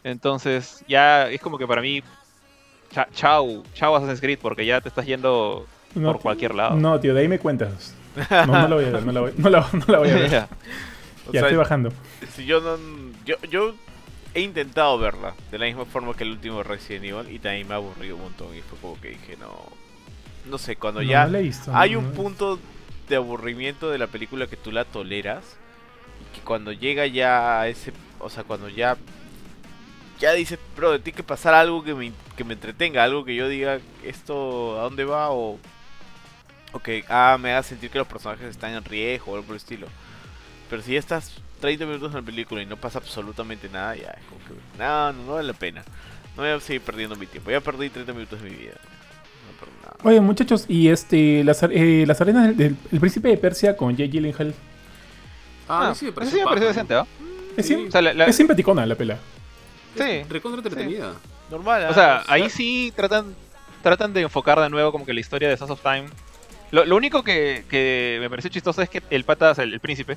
Entonces 0.05 0.83
ya 0.89 1.29
es 1.29 1.41
como 1.41 1.59
que 1.59 1.67
para 1.67 1.83
mí, 1.83 2.03
cha- 2.93 3.09
chao, 3.13 3.63
chao 3.75 3.95
Assassin's 3.97 4.21
Creed, 4.21 4.39
porque 4.41 4.65
ya 4.65 4.81
te 4.81 4.89
estás 4.89 5.05
yendo 5.07 5.67
No, 5.95 6.13
por 6.13 6.23
cualquier 6.23 6.55
lado. 6.55 6.77
No, 6.77 6.99
tío, 7.01 7.13
de 7.15 7.21
ahí 7.21 7.29
me 7.29 7.39
cuentas. 7.39 7.95
No, 8.31 8.47
no 8.47 8.69
la 8.69 8.75
voy 8.77 8.85
a 8.85 8.91
ver, 8.91 9.05
no 9.05 9.13
la 9.13 9.21
voy, 9.21 9.33
no 9.37 9.49
la- 9.51 9.67
no 9.73 9.85
la 9.89 9.99
voy 9.99 10.09
a 10.11 10.15
ver. 10.15 10.49
Ya. 11.25 11.31
O 11.31 11.33
Ya 11.33 11.41
sea, 11.41 11.49
estoy 11.49 11.57
bajando. 11.57 11.93
si 12.27 12.45
yo 12.47 12.61
no 12.61 12.79
yo, 13.25 13.37
yo 13.51 13.75
he 14.35 14.41
intentado 14.41 14.99
verla 14.99 15.35
de 15.51 15.59
la 15.59 15.67
misma 15.67 15.85
forma 15.87 16.15
que 16.15 16.25
el 16.25 16.33
último 16.33 16.63
Resident 16.63 17.05
Evil 17.05 17.31
y 17.35 17.39
también 17.39 17.69
me 17.69 17.75
ha 17.75 17.77
aburrido 17.79 18.17
un 18.17 18.23
montón 18.23 18.55
y 18.57 18.63
fue 18.63 18.79
como 18.79 19.01
que 19.01 19.11
dije 19.11 19.37
no 19.39 19.51
no 20.45 20.59
sé 20.59 20.77
cuando 20.77 21.03
No, 21.03 21.09
ya 21.09 21.27
visto. 21.27 21.73
hay 21.75 21.93
no, 21.93 22.01
un 22.01 22.13
punto 22.13 22.59
de 23.09 23.17
aburrimiento 23.17 23.91
de 23.91 23.99
la 23.99 24.07
película 24.09 24.47
que 24.47 24.57
tú 24.57 24.73
la 24.73 24.85
toleras 24.85 25.57
y 26.21 26.37
que 26.37 26.43
cuando 26.45 26.73
llega 26.73 27.07
ya 27.07 27.61
a 27.61 27.69
ese 27.69 27.93
o 28.19 28.31
sea 28.31 28.45
cuando 28.45 28.69
ya 28.69 28.97
ya 30.21 30.33
dices 30.33 30.59
bro 30.77 31.01
tiene 31.01 31.17
que 31.17 31.23
pasar 31.23 31.55
algo 31.55 31.83
que 31.85 31.95
me, 31.95 32.13
que 32.37 32.45
me 32.45 32.55
entretenga 32.55 33.05
algo 33.05 33.25
que 33.25 33.35
yo 33.35 33.49
diga 33.49 33.81
esto 34.05 34.79
a 34.81 34.85
dónde 34.85 35.05
va 35.05 35.31
o 35.31 35.59
o 36.73 36.79
que 36.81 37.05
ah, 37.09 37.37
me 37.41 37.53
haga 37.53 37.63
sentir 37.63 37.91
que 37.91 37.99
los 37.99 38.07
personajes 38.09 38.49
están 38.49 38.73
en 38.75 38.85
riesgo 38.85 39.33
o 39.33 39.35
algo 39.37 39.47
por 39.47 39.55
el 39.55 39.61
estilo 39.61 39.87
pero 40.71 40.83
si 40.83 40.93
ya 40.93 40.99
estás 40.99 41.33
30 41.61 41.87
minutos 41.87 42.11
en 42.13 42.17
la 42.21 42.23
película 42.23 42.63
y 42.63 42.67
no 42.67 42.77
pasa 42.77 42.99
absolutamente 42.99 43.69
nada, 43.69 43.95
ya 43.97 44.09
es 44.11 44.25
como 44.27 44.41
que 44.45 44.79
no, 44.79 45.13
no, 45.13 45.23
no 45.25 45.33
vale 45.35 45.49
la 45.49 45.55
pena. 45.55 45.83
No 46.37 46.43
voy 46.43 46.51
a 46.51 46.61
seguir 46.61 46.83
perdiendo 46.83 47.15
mi 47.17 47.27
tiempo. 47.27 47.51
Ya 47.51 47.61
perdí 47.61 47.89
30 47.91 48.13
minutos 48.13 48.43
de 48.43 48.51
mi 48.51 48.57
vida. 48.57 48.73
No 48.75 49.59
perdí 49.61 49.73
nada. 49.83 49.97
Oye, 50.03 50.21
muchachos, 50.21 50.65
y 50.69 50.89
este, 50.89 51.45
las, 51.45 51.63
eh, 51.63 52.05
las 52.07 52.21
arenas 52.21 52.47
del, 52.49 52.57
del- 52.57 52.77
El 52.93 53.01
Príncipe 53.01 53.29
de 53.29 53.37
Persia 53.39 53.77
con 53.77 53.97
Jake 53.97 54.11
Gyllenhaal. 54.11 54.55
Ah, 55.69 55.91
Ah, 55.91 55.95
sí, 55.95 56.07
me 56.07 56.13
pareció 56.13 56.37
sí 56.39 56.41
me 56.41 56.47
pareció 56.47 56.69
decente, 56.69 56.95
¿ah? 56.95 57.07
Es, 57.57 57.67
Sí. 57.67 57.75
sim- 57.75 57.89
O 57.89 57.91
sea, 57.91 58.03
la- 58.03 58.13
la- 58.15 58.25
es 58.27 58.37
simpaticona 58.37 58.85
la 58.85 58.95
pela. 58.97 59.19
sí. 59.97 60.23
Recontra 60.29 60.61
entretenida. 60.61 61.15
Normal. 61.51 61.85
O 61.85 61.91
¿ah? 61.91 61.95
sea, 61.95 62.25
ahí 62.27 62.51
sí 62.51 62.93
tratan, 62.97 63.35
tratan 63.83 64.13
de 64.13 64.23
enfocar 64.23 64.59
de 64.61 64.69
nuevo 64.71 64.91
como 64.93 65.07
que 65.07 65.15
la 65.15 65.21
historia 65.21 65.49
de 65.49 65.57
Sons 65.57 65.71
of 65.71 65.81
Time. 65.83 66.07
Lo, 66.73 66.85
lo 66.85 66.97
único 66.97 67.23
que, 67.23 67.65
que 67.71 68.17
me 68.21 68.29
pareció 68.29 68.51
chistoso 68.51 68.83
es 68.83 68.89
que 68.91 69.03
el 69.11 69.25
pata, 69.25 69.53
o 69.53 69.55
sea, 69.55 69.63
el, 69.65 69.73
el 69.75 69.81
príncipe, 69.81 70.17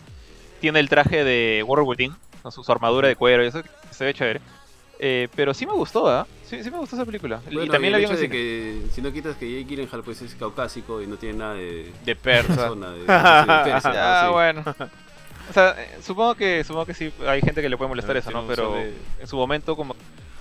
tiene 0.59 0.79
el 0.79 0.89
traje 0.89 1.23
de 1.23 1.63
World 1.65 1.87
Within, 1.87 2.15
con 2.41 2.51
su, 2.51 2.63
armadura 2.71 3.07
de 3.07 3.15
cuero 3.15 3.43
y 3.43 3.47
eso, 3.47 3.61
se 3.91 4.05
ve 4.05 4.13
chévere. 4.13 4.41
Eh, 4.99 5.27
pero 5.35 5.53
sí 5.53 5.65
me 5.67 5.73
gustó, 5.73 6.09
¿ah? 6.09 6.25
Sí, 6.43 6.63
sí 6.63 6.71
me 6.71 6.77
gustó 6.79 6.95
esa 6.95 7.05
película. 7.05 7.39
y 7.49 7.53
Bueno, 7.55 7.71
también 7.71 7.91
y 7.91 7.91
la 7.91 7.97
el 7.97 8.03
vi 8.03 8.09
en 8.09 8.11
hecho 8.13 8.21
de 8.21 8.29
que 8.29 8.81
si 8.91 9.01
no 9.01 9.11
quitas 9.13 9.35
que 9.35 9.47
Jake 9.51 9.65
Gyllenhaal 9.69 10.01
pues 10.03 10.21
es 10.23 10.33
caucásico 10.35 11.01
y 11.03 11.07
no 11.07 11.17
tiene 11.17 11.37
nada 11.37 11.53
de 11.53 11.91
de 12.03 12.15
persa. 12.15 12.69
zona 12.69 12.91
de, 12.91 13.03
Ah, 13.07 14.23
sí. 14.27 14.31
bueno. 14.33 14.63
O 15.49 15.53
sea, 15.53 15.75
eh, 15.77 15.99
supongo 16.01 16.33
que 16.35 16.63
supongo 16.63 16.87
que 16.87 16.93
sí 16.95 17.11
hay 17.27 17.41
gente 17.41 17.61
que 17.61 17.69
le 17.69 17.77
puede 17.77 17.89
molestar 17.89 18.17
eso, 18.17 18.31
¿no? 18.31 18.45
Pero 18.47 18.73
de- 18.73 18.93
en 19.19 19.27
su 19.27 19.35
momento 19.37 19.75
como 19.75 19.95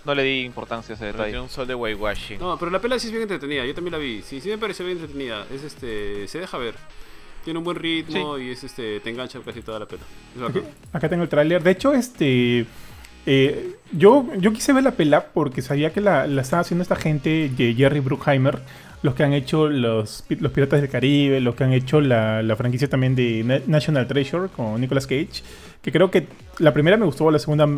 no 0.07 0.15
le 0.15 0.23
di 0.23 0.41
importancia 0.45 0.95
a 0.95 0.97
ese 0.97 1.07
detalle. 1.07 1.25
tiene 1.31 1.41
un 1.43 1.51
sol 1.51 1.67
de 1.67 1.75
whitewashing. 1.75 2.39
No, 2.39 2.57
pero 2.59 2.71
la 2.71 2.81
pela 2.81 2.99
sí 2.99 3.09
es 3.09 3.13
bien 3.13 3.23
entretenida, 3.23 3.65
yo 3.67 3.75
también 3.75 3.93
la 3.93 3.99
vi. 3.99 4.23
Sí, 4.23 4.41
sí 4.41 4.49
me 4.49 4.57
pareció 4.59 4.87
bien 4.87 4.97
entretenida. 4.99 5.45
Es 5.53 5.65
este, 5.65 6.27
se 6.29 6.39
deja 6.39 6.57
ver. 6.59 6.75
Tiene 7.47 7.59
un 7.60 7.64
buen 7.64 7.77
ritmo 7.78 8.39
y 8.39 8.51
es 8.51 8.62
este, 8.64 8.98
te 9.01 9.09
engancha 9.09 9.39
casi 9.44 9.62
toda 9.62 9.78
la 9.78 9.86
pela. 9.86 10.02
Es 10.35 10.43
bacán. 10.43 10.62
Acá 10.93 11.09
tengo 11.09 11.23
el 11.23 11.28
tráiler. 11.28 11.62
De 11.62 11.70
hecho, 11.70 11.93
este. 11.94 12.66
eh, 13.24 13.77
yo, 13.93 14.27
yo 14.39 14.52
quise 14.52 14.73
ver 14.73 14.82
la 14.82 14.90
pela 14.90 15.27
porque 15.32 15.62
sabía 15.62 15.93
que 15.93 16.01
la, 16.01 16.27
la 16.27 16.43
estaba 16.43 16.62
haciendo 16.62 16.82
esta 16.82 16.97
gente 16.97 17.48
de 17.56 17.74
Jerry 17.74 18.01
Bruckheimer. 18.01 18.59
Los 19.02 19.14
que 19.14 19.23
han 19.23 19.32
hecho 19.35 19.68
los, 19.68 20.24
los 20.28 20.52
Piratas 20.52 20.81
del 20.81 20.90
Caribe, 20.90 21.40
los 21.40 21.55
que 21.55 21.62
han 21.62 21.73
hecho 21.73 22.01
la, 22.01 22.43
la 22.43 22.56
franquicia 22.56 22.89
también 22.89 23.14
de 23.14 23.44
Na- 23.44 23.60
National 23.68 24.09
Treasure 24.09 24.48
con 24.48 24.81
Nicolas 24.81 25.06
Cage. 25.06 25.43
Que 25.82 25.93
creo 25.93 26.10
que 26.10 26.27
la 26.59 26.73
primera 26.73 26.97
me 26.97 27.06
gustó, 27.06 27.31
la 27.31 27.39
segunda 27.39 27.68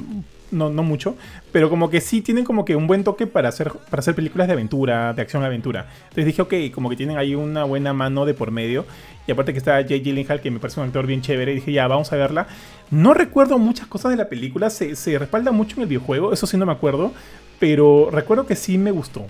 no, 0.51 0.71
no 0.71 0.83
mucho. 0.83 1.17
Pero 1.53 1.71
como 1.71 1.91
que 1.91 2.01
sí 2.01 2.21
tienen 2.21 2.45
como 2.45 2.65
que 2.65 2.77
un 2.77 2.87
buen 2.87 3.05
toque 3.05 3.27
para 3.27 3.49
hacer, 3.49 3.71
para 3.91 4.01
hacer 4.01 4.15
películas 4.15 4.47
de 4.47 4.55
aventura, 4.55 5.13
de 5.13 5.23
acción-aventura. 5.23 5.87
Entonces 6.05 6.27
dije, 6.27 6.43
ok, 6.43 6.55
como 6.75 6.91
que 6.91 6.97
tienen 6.97 7.17
ahí 7.19 7.35
una 7.35 7.65
buena 7.65 7.93
mano 7.93 8.25
de 8.27 8.35
por 8.35 8.51
medio. 8.51 8.87
Y 9.27 9.33
aparte 9.33 9.53
que 9.53 9.59
está 9.59 9.75
Jay 9.87 10.01
Gyllenhaal, 10.01 10.41
que 10.41 10.51
me 10.51 10.59
parece 10.59 10.81
un 10.81 10.87
actor 10.87 11.07
bien 11.07 11.21
chévere, 11.21 11.55
dije, 11.55 11.73
ya, 11.73 11.87
vamos 11.87 12.13
a 12.13 12.17
verla. 12.17 12.47
No 12.91 13.13
recuerdo 13.13 13.59
muchas 13.59 13.87
cosas 13.87 14.11
de 14.11 14.17
la 14.17 14.29
película, 14.29 14.71
se, 14.71 14.97
se 14.97 15.19
respalda 15.19 15.53
mucho 15.53 15.77
en 15.77 15.83
el 15.83 15.89
videojuego, 15.89 16.33
eso 16.33 16.47
sí 16.47 16.57
no 16.57 16.65
me 16.65 16.73
acuerdo, 16.73 17.13
pero 17.59 18.09
recuerdo 18.11 18.47
que 18.47 18.57
sí 18.57 18.79
me 18.79 18.91
gustó. 18.91 19.27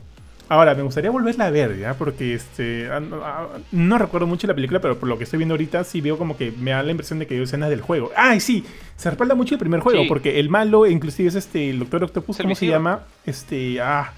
Ahora, 0.50 0.74
me 0.74 0.82
gustaría 0.82 1.10
volverla 1.10 1.46
a 1.46 1.50
ver, 1.50 1.78
¿ya? 1.78 1.94
Porque 1.94 2.32
este, 2.34 2.88
ah, 2.90 3.00
no, 3.00 3.20
ah, 3.22 3.48
no 3.70 3.98
recuerdo 3.98 4.26
mucho 4.26 4.46
la 4.46 4.54
película, 4.54 4.80
pero 4.80 4.98
por 4.98 5.08
lo 5.08 5.18
que 5.18 5.24
estoy 5.24 5.36
viendo 5.36 5.52
ahorita 5.54 5.84
sí 5.84 6.00
veo 6.00 6.16
como 6.16 6.36
que 6.38 6.52
me 6.58 6.70
da 6.70 6.82
la 6.82 6.90
impresión 6.90 7.18
de 7.18 7.26
que 7.26 7.34
hay 7.34 7.42
escenas 7.42 7.68
del 7.68 7.82
juego. 7.82 8.10
¡Ay, 8.16 8.40
sí! 8.40 8.64
Se 8.96 9.10
respalda 9.10 9.34
mucho 9.34 9.54
el 9.54 9.58
primer 9.60 9.80
juego, 9.80 10.02
Sí. 10.02 10.08
porque 10.08 10.40
el 10.40 10.48
malo 10.48 10.86
inclusive 10.86 11.28
es 11.28 11.34
este, 11.34 11.68
el 11.70 11.78
Doctor 11.80 12.04
Octopus, 12.04 12.38
¿cómo 12.38 12.54
se 12.54 12.66
llama? 12.66 13.00
Este, 13.26 13.80
ah... 13.80 14.12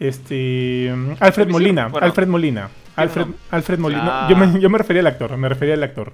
Este... 0.00 0.92
Alfred 1.20 1.48
Molina, 1.48 1.88
bueno. 1.88 2.06
Alfred 2.06 2.26
Molina. 2.28 2.68
Alfred, 2.96 3.26
no. 3.26 3.34
Alfred 3.50 3.78
Molina. 3.78 4.26
Ah. 4.26 4.28
Yo, 4.28 4.36
me, 4.36 4.60
yo 4.60 4.68
me 4.68 4.78
refería 4.78 5.00
al 5.00 5.06
actor, 5.06 5.36
me 5.36 5.48
refería 5.48 5.74
al 5.74 5.82
actor. 5.82 6.12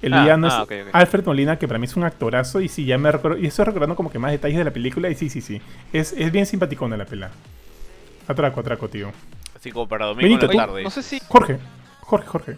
El 0.00 0.14
Ah, 0.14 0.22
villano 0.22 0.48
ah, 0.50 0.66
es. 0.70 0.86
Alfred 0.92 1.24
Molina, 1.26 1.58
que 1.58 1.66
para 1.66 1.78
mí 1.78 1.84
es 1.86 1.96
un 1.96 2.04
actorazo. 2.04 2.60
Y 2.60 2.68
sí, 2.68 2.84
ya 2.84 2.98
me 2.98 3.10
recuerdo. 3.10 3.36
Y 3.38 3.46
estoy 3.46 3.64
recordando 3.64 3.96
como 3.96 4.10
que 4.10 4.18
más 4.18 4.30
detalles 4.30 4.58
de 4.58 4.64
la 4.64 4.70
película. 4.70 5.10
Y 5.10 5.14
sí, 5.14 5.28
sí, 5.28 5.40
sí. 5.40 5.60
Es, 5.92 6.12
es 6.16 6.30
bien 6.32 6.46
simpaticona 6.46 6.96
la 6.96 7.04
pela. 7.04 7.30
Atraco, 8.28 8.60
atraco, 8.60 8.88
tío. 8.88 9.10
Así 9.56 9.72
como 9.72 9.88
para 9.88 10.06
domingo 10.06 10.22
Benito, 10.28 10.44
en 10.50 10.56
la 10.56 10.62
Oye, 10.64 10.66
tarde. 10.72 10.82
no 10.84 10.90
sé 10.90 11.02
si 11.02 11.20
Jorge, 11.28 11.58
Jorge, 12.02 12.26
Jorge. 12.28 12.56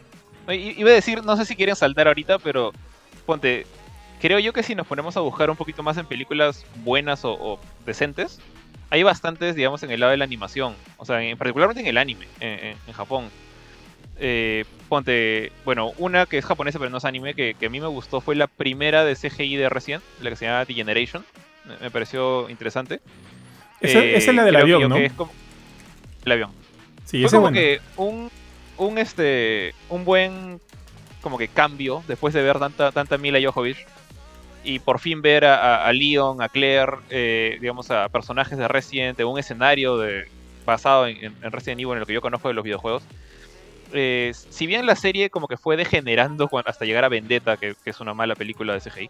I- 0.48 0.74
Iba 0.80 0.90
a 0.90 0.94
decir, 0.94 1.24
no 1.24 1.36
sé 1.36 1.44
si 1.46 1.56
quieren 1.56 1.76
saltar 1.76 2.08
ahorita, 2.08 2.38
pero 2.40 2.72
ponte, 3.24 3.66
creo 4.20 4.38
yo 4.38 4.52
que 4.52 4.62
si 4.62 4.74
nos 4.74 4.86
ponemos 4.86 5.16
a 5.16 5.20
buscar 5.20 5.48
un 5.48 5.56
poquito 5.56 5.82
más 5.82 5.96
en 5.96 6.04
películas 6.06 6.66
buenas 6.84 7.24
o, 7.24 7.32
o 7.32 7.60
decentes, 7.86 8.40
hay 8.90 9.02
bastantes, 9.04 9.54
digamos, 9.54 9.82
en 9.84 9.92
el 9.92 10.00
lado 10.00 10.10
de 10.10 10.16
la 10.18 10.24
animación. 10.24 10.74
O 10.98 11.04
sea, 11.06 11.22
en, 11.22 11.38
particularmente 11.38 11.80
en 11.80 11.86
el 11.86 11.96
anime, 11.98 12.26
en, 12.40 12.48
en- 12.66 12.76
en 12.86 12.92
Japón. 12.92 13.30
Eh, 14.22 14.64
ponte, 14.90 15.50
bueno, 15.64 15.92
una 15.96 16.26
que 16.26 16.36
es 16.36 16.44
japonesa 16.44 16.78
pero 16.78 16.90
no 16.90 16.98
es 16.98 17.04
anime, 17.06 17.32
que, 17.34 17.54
que 17.58 17.66
a 17.66 17.70
mí 17.70 17.80
me 17.80 17.86
gustó 17.86 18.20
fue 18.20 18.34
la 18.34 18.48
primera 18.48 19.02
de 19.04 19.16
CGI 19.16 19.56
de 19.56 19.68
Resident, 19.70 20.02
la 20.20 20.28
que 20.30 20.36
se 20.36 20.44
llama 20.44 20.66
The 20.66 20.74
Generation. 20.74 21.24
Me, 21.64 21.76
me 21.78 21.90
pareció 21.90 22.50
interesante. 22.50 23.00
Esa, 23.80 24.00
Eh, 24.00 24.16
esa 24.16 24.30
es 24.32 24.36
la 24.36 24.44
del 24.44 24.56
que 24.56 24.60
avión, 24.60 24.88
¿no? 24.90 24.96
que 24.96 25.06
es 25.06 25.12
como- 25.14 25.32
El 26.24 26.32
avión. 26.32 26.50
Sí, 27.04 27.22
Fue 27.22 27.30
como 27.30 27.50
que 27.52 27.80
un, 27.96 28.30
un 28.76 28.98
este 28.98 29.74
un 29.88 30.04
buen 30.04 30.60
como 31.20 31.36
que 31.38 31.48
cambio 31.48 32.02
después 32.08 32.32
de 32.34 32.42
ver 32.42 32.58
tanta 32.58 32.92
tanta 32.92 33.18
Mila 33.18 33.38
Jovovich 33.42 33.84
y 34.62 34.78
por 34.78 35.00
fin 35.00 35.22
ver 35.22 35.44
a, 35.44 35.86
a- 35.86 35.92
Leon, 35.92 36.42
a 36.42 36.48
Claire, 36.48 36.92
eh, 37.08 37.56
digamos 37.60 37.90
a 37.90 38.08
personajes 38.10 38.56
de 38.58 38.68
Resident 38.68 39.18
en 39.18 39.26
un 39.26 39.38
escenario 39.38 39.96
de 39.98 40.26
basado 40.66 41.06
en, 41.06 41.16
en- 41.24 41.36
en 41.42 41.50
Resident 41.52 41.80
Evil 41.80 41.94
en 41.94 42.00
lo 42.00 42.06
que 42.06 42.12
yo 42.12 42.20
conozco 42.20 42.48
de 42.48 42.54
los 42.54 42.64
videojuegos. 42.64 43.02
Eh, 43.92 44.32
si 44.50 44.66
bien 44.66 44.86
la 44.86 44.94
serie 44.96 45.30
como 45.30 45.48
que 45.48 45.56
fue 45.56 45.76
degenerando 45.76 46.48
hasta 46.64 46.84
llegar 46.84 47.04
a 47.04 47.08
Vendetta, 47.08 47.56
que, 47.56 47.74
que 47.82 47.90
es 47.90 48.00
una 48.00 48.14
mala 48.14 48.34
película 48.36 48.72
de 48.74 48.80
CGI, 48.80 49.08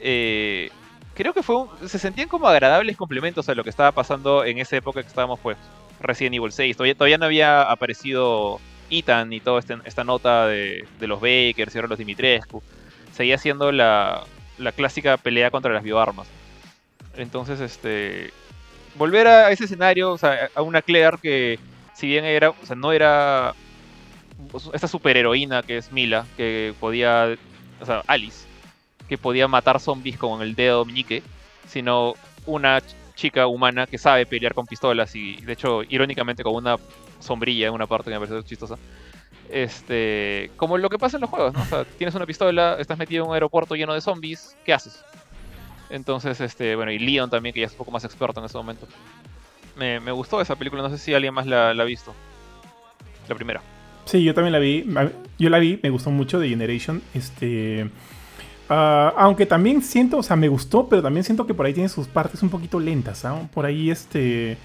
eh, 0.00 0.70
creo 1.14 1.32
que 1.32 1.42
fue 1.42 1.56
un- 1.56 1.88
se 1.88 1.98
sentían 1.98 2.28
como 2.28 2.48
agradables 2.48 2.96
complementos 2.96 3.48
a 3.48 3.54
lo 3.54 3.62
que 3.64 3.70
estaba 3.70 3.92
pasando 3.92 4.44
en 4.44 4.58
esa 4.58 4.76
época 4.76 5.02
que 5.02 5.08
estábamos 5.08 5.38
pues 5.40 5.56
Resident 6.00 6.34
Evil 6.36 6.52
6. 6.52 6.76
Todavía, 6.76 7.18
no 7.18 7.24
había 7.26 7.62
aparecido 7.62 8.60
Ethan 8.90 9.32
y 9.32 9.40
toda 9.40 9.60
este- 9.60 9.78
esta 9.84 10.04
nota 10.04 10.46
de, 10.46 10.86
de 11.00 11.06
los 11.06 11.20
Bakers 11.20 11.74
y 11.74 11.78
ahora 11.78 11.88
los 11.88 11.98
Dimitrescu. 11.98 12.62
Seguía 13.12 13.38
siendo 13.38 13.72
la, 13.72 14.24
la 14.58 14.72
clásica 14.72 15.16
pelea 15.16 15.50
contra 15.50 15.72
las 15.72 15.82
bioarmas. 15.82 16.26
Entonces, 17.16 17.60
este. 17.60 18.32
Volver 18.96 19.26
a 19.26 19.50
ese 19.50 19.64
escenario, 19.64 20.12
o 20.12 20.18
sea, 20.18 20.48
a 20.54 20.62
una 20.62 20.80
Claire 20.82 21.18
que, 21.20 21.58
si 21.94 22.06
bien 22.06 22.24
era, 22.24 22.50
o 22.50 22.56
sea, 22.66 22.76
no 22.76 22.92
era 22.92 23.54
esta 24.72 24.88
superheroína 24.88 25.62
que 25.62 25.78
es 25.78 25.90
Mila, 25.90 26.26
que 26.36 26.74
podía, 26.78 27.36
o 27.80 27.86
sea, 27.86 28.02
Alice, 28.06 28.46
que 29.08 29.18
podía 29.18 29.48
matar 29.48 29.80
zombies 29.80 30.16
con 30.16 30.42
el 30.42 30.54
dedo 30.54 30.84
meñique, 30.84 31.22
sino 31.68 32.14
una 32.46 32.82
chica 33.14 33.46
humana 33.46 33.86
que 33.86 33.98
sabe 33.98 34.26
pelear 34.26 34.54
con 34.54 34.66
pistolas 34.66 35.14
y, 35.14 35.36
de 35.36 35.52
hecho, 35.52 35.82
irónicamente 35.84 36.42
con 36.42 36.54
una 36.54 36.76
sombrilla 37.20 37.68
en 37.68 37.74
una 37.74 37.86
parte 37.86 38.10
que 38.10 38.18
me 38.18 38.26
pareció 38.26 38.42
chistosa. 38.42 38.76
Este, 39.50 40.50
como 40.56 40.78
lo 40.78 40.88
que 40.88 40.98
pasa 40.98 41.16
en 41.16 41.22
los 41.22 41.30
juegos, 41.30 41.52
¿no? 41.52 41.62
O 41.62 41.66
sea, 41.66 41.84
tienes 41.84 42.14
una 42.14 42.26
pistola, 42.26 42.76
estás 42.78 42.98
metido 42.98 43.24
en 43.24 43.30
un 43.30 43.34
aeropuerto 43.34 43.74
lleno 43.74 43.94
de 43.94 44.00
zombies, 44.00 44.56
¿qué 44.64 44.72
haces? 44.72 45.04
Entonces, 45.90 46.40
este, 46.40 46.74
bueno, 46.76 46.90
y 46.90 46.98
Leon 46.98 47.30
también, 47.30 47.52
que 47.52 47.60
ya 47.60 47.66
es 47.66 47.72
un 47.72 47.78
poco 47.78 47.90
más 47.90 48.04
experto 48.04 48.40
en 48.40 48.46
ese 48.46 48.56
momento. 48.56 48.88
Me, 49.76 50.00
me 50.00 50.12
gustó 50.12 50.40
esa 50.40 50.56
película, 50.56 50.82
no 50.82 50.90
sé 50.90 50.98
si 50.98 51.14
alguien 51.14 51.34
más 51.34 51.46
la, 51.46 51.70
ha 51.70 51.84
visto. 51.84 52.14
La 53.28 53.34
primera. 53.34 53.60
Sí, 54.04 54.22
yo 54.22 54.34
también 54.34 54.52
la 54.52 54.58
vi. 54.58 54.84
Yo 55.38 55.50
la 55.50 55.58
vi, 55.58 55.78
me 55.82 55.90
gustó 55.90 56.10
mucho 56.10 56.38
de 56.38 56.48
Generation. 56.48 57.02
Este. 57.14 57.88
Ah, 58.68 59.12
aunque 59.16 59.46
también 59.46 59.82
siento, 59.82 60.18
o 60.18 60.22
sea, 60.22 60.36
me 60.36 60.48
gustó, 60.48 60.88
pero 60.88 61.02
también 61.02 61.24
siento 61.24 61.46
que 61.46 61.54
por 61.54 61.66
ahí 61.66 61.74
tiene 61.74 61.88
sus 61.88 62.08
partes 62.08 62.42
un 62.42 62.50
poquito 62.50 62.80
lentas, 62.80 63.24
¿ah? 63.24 63.48
Por 63.52 63.66
ahí, 63.66 63.90
este. 63.90 64.58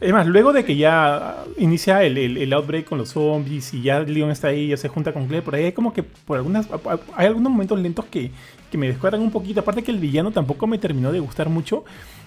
Es 0.00 0.12
más, 0.12 0.26
luego 0.26 0.52
de 0.52 0.64
que 0.64 0.76
ya 0.76 1.44
inicia 1.56 2.02
el, 2.04 2.18
el- 2.18 2.36
el 2.36 2.52
outbreak 2.52 2.84
con 2.86 2.98
los 2.98 3.10
zombies 3.10 3.72
y 3.74 3.82
ya 3.82 4.00
Leon 4.00 4.30
está 4.30 4.48
ahí, 4.48 4.68
ya 4.68 4.76
se 4.76 4.88
junta 4.88 5.12
con 5.12 5.26
Claire, 5.26 5.42
por 5.44 5.54
ahí 5.54 5.64
hay 5.64 5.72
como 5.72 5.92
que 5.94 6.02
por 6.02 6.36
algunas. 6.38 6.68
Hay 7.16 7.26
algunos 7.26 7.50
momentos 7.52 7.80
lentos 7.80 8.04
que, 8.06 8.30
que 8.70 8.78
me 8.78 8.88
descuadran 8.88 9.22
un 9.22 9.30
poquito. 9.32 9.60
Aparte 9.60 9.82
que 9.82 9.90
el 9.92 9.98
villano 9.98 10.32
tampoco 10.32 10.66
me 10.66 10.78
terminó 10.78 11.12
de 11.12 11.20
gustar 11.20 11.48
mucho. 11.48 11.84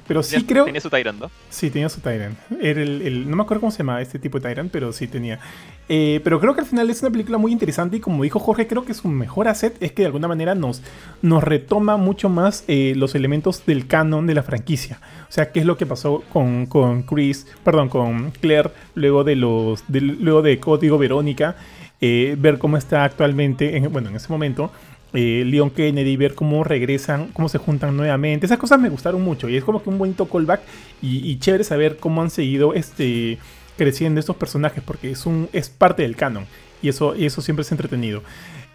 Pero 0.10 0.22
sí 0.24 0.44
creo. 0.44 0.66
Tenía 0.66 0.82
su 0.82 0.90
Tyrant, 0.90 1.22
¿no? 1.22 1.32
Sí, 1.50 1.70
tenía 1.70 1.88
su 1.88 2.02
Tyrant. 2.02 2.38
Era 2.62 2.82
el, 2.82 3.02
el- 3.04 3.30
no 3.30 3.38
me 3.38 3.44
acuerdo 3.44 3.62
cómo 3.62 3.72
se 3.72 3.78
llamaba 3.78 4.02
este 4.02 4.20
tipo 4.20 4.40
de 4.40 4.50
Tyrant, 4.50 4.70
pero 4.72 4.92
sí 4.92 5.08
tenía. 5.08 5.40
Eh, 5.88 6.20
pero 6.24 6.40
creo 6.40 6.54
que 6.54 6.62
al 6.62 6.68
final 6.68 6.90
es 6.90 7.02
una 7.02 7.12
película 7.12 7.38
muy 7.38 7.52
interesante 7.52 7.98
y 7.98 8.00
como 8.00 8.24
dijo 8.24 8.40
Jorge, 8.40 8.68
creo 8.68 8.84
que 8.86 8.94
su 8.94 9.08
mejor 9.08 9.48
asset 9.48 9.76
es 9.82 9.92
que 9.94 10.02
de 10.02 10.08
alguna 10.08 10.28
manera 10.28 10.54
nos, 10.56 10.82
nos 11.22 11.44
retoma 11.44 11.96
mucho 11.98 12.28
más 12.28 12.64
eh, 12.68 12.94
los 12.98 13.16
elementos 13.16 13.66
del 13.66 13.88
canon 13.88 14.28
de 14.28 14.34
la 14.34 14.44
franquicia. 14.44 15.00
O 15.30 15.32
sea, 15.32 15.52
qué 15.52 15.60
es 15.62 15.66
lo 15.66 15.78
que 15.78 15.86
pasó 15.86 16.24
con, 16.34 16.66
con 16.66 17.04
Chris, 17.04 17.48
perdón, 17.64 17.90
con 17.90 18.32
Claire 18.32 18.72
luego 18.96 19.24
de 19.24 19.36
los 19.36 19.84
de- 19.88 20.02
luego 20.02 20.42
de 20.42 20.60
Código 20.60 20.98
Verónica, 20.98 21.56
eh, 22.02 22.36
ver 22.40 22.58
cómo 22.58 22.78
está 22.78 23.04
actualmente, 23.04 23.78
en- 23.78 23.92
bueno, 23.92 24.10
en 24.10 24.16
ese 24.16 24.28
momento. 24.30 24.72
Eh, 25.14 25.44
Leon 25.46 25.70
Kennedy, 25.70 26.18
ver 26.18 26.36
cómo 26.36 26.64
regresan, 26.64 27.28
cómo 27.34 27.50
se 27.50 27.58
juntan 27.58 27.96
nuevamente. 27.96 28.46
Esas 28.46 28.58
cosas 28.58 28.80
me 28.80 28.90
gustaron 28.90 29.22
mucho 29.22 29.50
y 29.50 29.58
es 29.58 29.64
como 29.64 29.82
que 29.82 29.90
un 29.90 29.98
bonito 29.98 30.28
callback 30.28 30.62
y, 31.02 31.30
y 31.30 31.40
chévere 31.40 31.64
saber 31.64 31.98
cómo 31.98 32.22
han 32.22 32.30
seguido 32.30 32.74
este, 32.74 33.38
creciendo 33.78 34.20
estos 34.20 34.36
personajes 34.36 34.84
porque 34.84 35.12
es, 35.12 35.26
un, 35.26 35.50
es 35.54 35.70
parte 35.70 36.04
del 36.04 36.16
canon 36.16 36.46
y 36.82 36.90
eso, 36.90 37.16
y 37.16 37.26
eso 37.26 37.42
siempre 37.42 37.62
es 37.62 37.72
entretenido. 37.72 38.22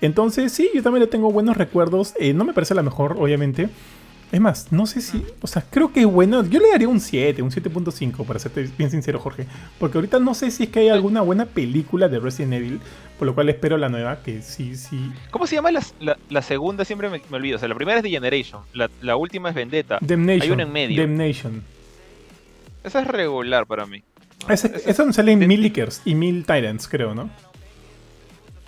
Entonces, 0.01 0.53
sí, 0.53 0.71
yo 0.75 0.83
también 0.83 1.03
le 1.03 1.07
tengo 1.07 1.31
buenos 1.33 1.57
recuerdos. 1.57 2.15
Eh, 2.19 2.35
no 2.35 2.45
me 2.45 2.53
parece 2.53 2.75
la 2.75 2.83
mejor, 2.83 3.17
obviamente. 3.19 3.69
Es 4.33 4.41
más, 4.41 4.73
no 4.73 4.87
sé 4.87 5.01
si. 5.01 5.25
O 5.43 5.47
sea, 5.47 5.63
creo 5.71 5.93
que 5.93 6.01
es 6.01 6.07
bueno. 6.07 6.45
Yo 6.45 6.59
le 6.59 6.71
daría 6.71 6.89
un 6.89 7.01
7, 7.01 7.41
un 7.43 7.51
7.5, 7.51 8.27
para 8.27 8.39
serte 8.41 8.69
bien 8.77 8.91
sincero, 8.91 9.21
Jorge. 9.21 9.47
Porque 9.79 9.99
ahorita 9.99 10.19
no 10.19 10.35
sé 10.35 10.51
si 10.51 10.65
es 10.65 10.69
que 10.71 10.81
hay 10.81 10.89
alguna 10.89 11.21
buena 11.21 11.47
película 11.47 12.09
de 12.09 12.19
Resident 12.19 12.55
Evil. 12.55 12.81
Por 13.19 13.27
lo 13.27 13.35
cual 13.37 13.49
espero 13.49 13.77
la 13.79 13.89
nueva, 13.89 14.23
que 14.25 14.43
sí, 14.43 14.75
sí. 14.75 15.13
¿Cómo 15.31 15.47
se 15.47 15.55
llama 15.55 15.71
la, 15.71 15.81
la- 16.01 16.19
la 16.31 16.43
segunda? 16.43 16.85
Siempre 16.85 17.09
me, 17.09 17.21
me 17.31 17.37
olvido. 17.37 17.57
O 17.57 17.59
sea, 17.61 17.69
la 17.69 17.77
primera 17.77 17.99
es 17.99 18.03
The 18.03 18.11
Generation. 18.11 18.63
La, 18.73 18.91
la 19.03 19.15
última 19.15 19.51
es 19.51 19.55
Vendetta. 19.55 19.99
Hay 20.01 20.51
una 20.51 20.65
en 20.65 20.73
medio. 20.73 21.01
Damnation. 21.01 21.63
Esa 22.83 23.01
es 23.03 23.07
regular 23.07 23.67
para 23.67 23.87
mí. 23.87 24.03
Ese- 24.49 24.73
es 24.85 24.97
donde 24.97 25.13
salen 25.13 25.39
mil 25.47 25.63
Lickers 25.63 26.03
y 26.05 26.17
mil 26.17 26.45
Tyrants, 26.45 26.89
creo, 26.89 27.15
¿no? 27.15 27.31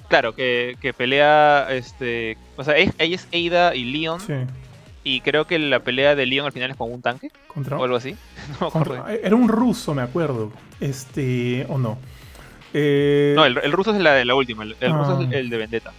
Claro, 0.09 0.35
que, 0.37 0.77
que 0.81 0.93
pelea, 0.95 1.67
este... 1.71 2.39
O 2.57 2.63
sea, 2.63 2.77
es- 2.77 2.93
ella 2.99 3.17
es 3.17 3.27
Ada 3.53 3.75
y 3.75 3.85
Leon. 3.85 4.21
Sí. 4.21 4.33
Y 5.09 5.21
creo 5.21 5.47
que 5.47 5.57
la 5.61 5.81
pelea 5.85 6.17
de 6.17 6.27
Leon 6.27 6.47
al 6.47 6.53
final 6.53 6.71
es 6.73 6.77
con 6.77 6.93
un 6.93 7.01
tanque. 7.01 7.31
Contra. 7.47 7.79
O 7.79 7.85
algo 7.85 7.97
así. 7.97 8.17
No 8.61 8.71
contra- 8.71 9.13
era 9.15 9.37
un 9.37 9.49
ruso, 9.49 9.95
me 9.95 10.03
acuerdo. 10.03 10.51
Este. 10.81 11.65
O 11.69 11.79
no. 11.79 11.97
Eh, 12.75 13.33
No, 13.37 13.45
el, 13.45 13.57
el 13.63 13.71
ruso 13.73 13.95
es 13.95 14.01
la 14.01 14.25
la 14.25 14.35
última. 14.35 14.65
El, 14.65 14.75
el 14.81 14.93
ruso 14.93 15.21
es 15.23 15.29
Ah. 15.29 15.37
el, 15.37 15.49
de 15.49 15.57
Vendetta. 15.57 15.93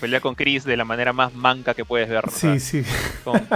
Pelea 0.00 0.20
con 0.20 0.34
Chris 0.36 0.62
de 0.64 0.76
la 0.76 0.84
manera 0.84 1.12
más 1.12 1.34
manca 1.34 1.74
que 1.74 1.84
puedes 1.84 2.08
ver. 2.08 2.24
Sí, 2.30 2.60
sí. 2.60 2.82
con- 3.24 3.40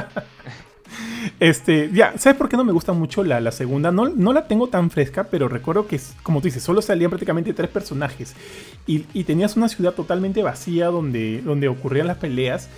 Este, 1.41 1.91
ya, 1.93 2.15
¿sabes 2.17 2.39
por 2.39 2.49
qué 2.49 2.57
no 2.57 2.65
me 2.65 2.73
gusta 2.73 2.93
mucho 2.93 3.23
la, 3.25 3.41
la 3.41 3.53
segunda? 3.53 3.91
No, 3.93 4.09
no 4.09 4.33
la 4.33 4.47
tengo 4.47 4.69
tan 4.69 4.91
fresca, 4.91 5.25
pero 5.25 5.49
recuerdo 5.49 5.87
que, 5.87 6.01
como 6.23 6.41
tú 6.41 6.47
dices, 6.47 6.63
solo 6.63 6.81
salían 6.81 7.11
prácticamente 7.11 7.53
tres 7.53 7.69
personajes. 7.69 8.35
Y, 8.87 9.05
y 9.13 9.25
tenías 9.25 9.57
una 9.57 9.69
ciudad 9.69 9.93
totalmente 9.93 10.43
vacía 10.43 10.87
donde, 10.87 11.43
donde 11.43 11.69
ocurrían 11.69 12.07
las 12.07 12.17
peleas. 12.19 12.69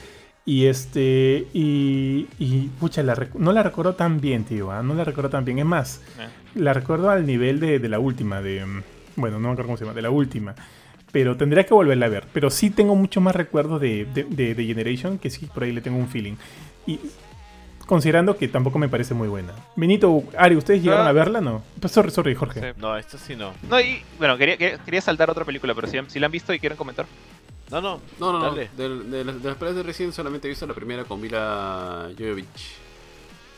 Y 0.48 0.64
este, 0.64 1.46
y, 1.52 2.26
y 2.38 2.70
pucha, 2.80 3.02
la 3.02 3.14
rec- 3.14 3.34
no 3.34 3.52
la 3.52 3.62
recuerdo 3.62 3.94
tan 3.96 4.18
bien, 4.18 4.44
tío. 4.44 4.70
¿ah? 4.72 4.82
No 4.82 4.94
la 4.94 5.04
recuerdo 5.04 5.28
tan 5.28 5.44
bien. 5.44 5.58
Es 5.58 5.66
más, 5.66 6.00
eh. 6.18 6.26
la 6.54 6.72
recuerdo 6.72 7.10
al 7.10 7.26
nivel 7.26 7.60
de, 7.60 7.78
de 7.78 7.88
la 7.90 7.98
última, 7.98 8.40
de. 8.40 8.64
mm, 8.64 8.82
Bueno, 9.16 9.36
no 9.38 9.48
me 9.48 9.52
acuerdo 9.52 9.66
cómo 9.66 9.76
se 9.76 9.84
llama, 9.84 9.94
de 9.94 10.00
la 10.00 10.10
última. 10.10 10.54
Pero 11.12 11.36
tendría 11.36 11.64
que 11.66 11.74
volverla 11.74 12.06
a 12.06 12.08
ver. 12.08 12.24
Pero 12.32 12.48
sí 12.48 12.70
tengo 12.70 12.94
mucho 12.96 13.20
más 13.20 13.36
recuerdos 13.36 13.78
de, 13.78 14.06
de, 14.06 14.24
de- 14.24 14.54
de 14.54 14.64
Generation, 14.64 15.18
que 15.18 15.28
sí, 15.28 15.44
por 15.52 15.64
ahí 15.64 15.72
le 15.72 15.82
tengo 15.82 15.98
un 15.98 16.08
feeling. 16.08 16.36
Y 16.86 16.98
considerando 17.86 18.36
que 18.38 18.48
tampoco 18.48 18.78
me 18.78 18.88
parece 18.88 19.12
muy 19.12 19.28
buena. 19.28 19.52
Benito, 19.76 20.22
Ari, 20.38 20.56
¿ustedes 20.56 20.82
llegaron 20.82 21.06
Ah. 21.06 21.10
a 21.10 21.12
verla? 21.12 21.42
No. 21.42 21.62
Pues, 21.78 21.92
sorry, 21.92 22.10
sorry, 22.10 22.34
Jorge. 22.34 22.60
Sí. 22.60 22.66
No, 22.80 22.96
esta 22.96 23.18
sí 23.18 23.36
no. 23.36 23.52
No, 23.68 23.78
y 23.80 24.00
bueno, 24.18 24.38
quería, 24.38 24.56
quería, 24.56 24.78
quería 24.78 25.00
saltar 25.02 25.28
otra 25.30 25.44
película, 25.44 25.74
pero 25.74 25.86
si, 25.88 25.98
si 26.08 26.18
la 26.18 26.24
han 26.26 26.32
visto 26.32 26.54
y 26.54 26.58
quieren 26.58 26.78
comentar. 26.78 27.04
No, 27.70 27.80
no. 27.80 28.00
No, 28.18 28.32
no, 28.32 28.38
no. 28.38 28.54
De, 28.54 28.68
de 28.76 29.24
las- 29.24 29.42
de 29.42 29.48
las 29.48 29.56
peleas 29.58 29.76
de 29.76 29.82
Resident 29.82 30.14
solamente 30.14 30.48
he 30.48 30.50
visto 30.50 30.66
la 30.66 30.74
primera 30.74 31.04
con 31.04 31.20
Mila 31.20 32.08
Jovovich. 32.18 32.46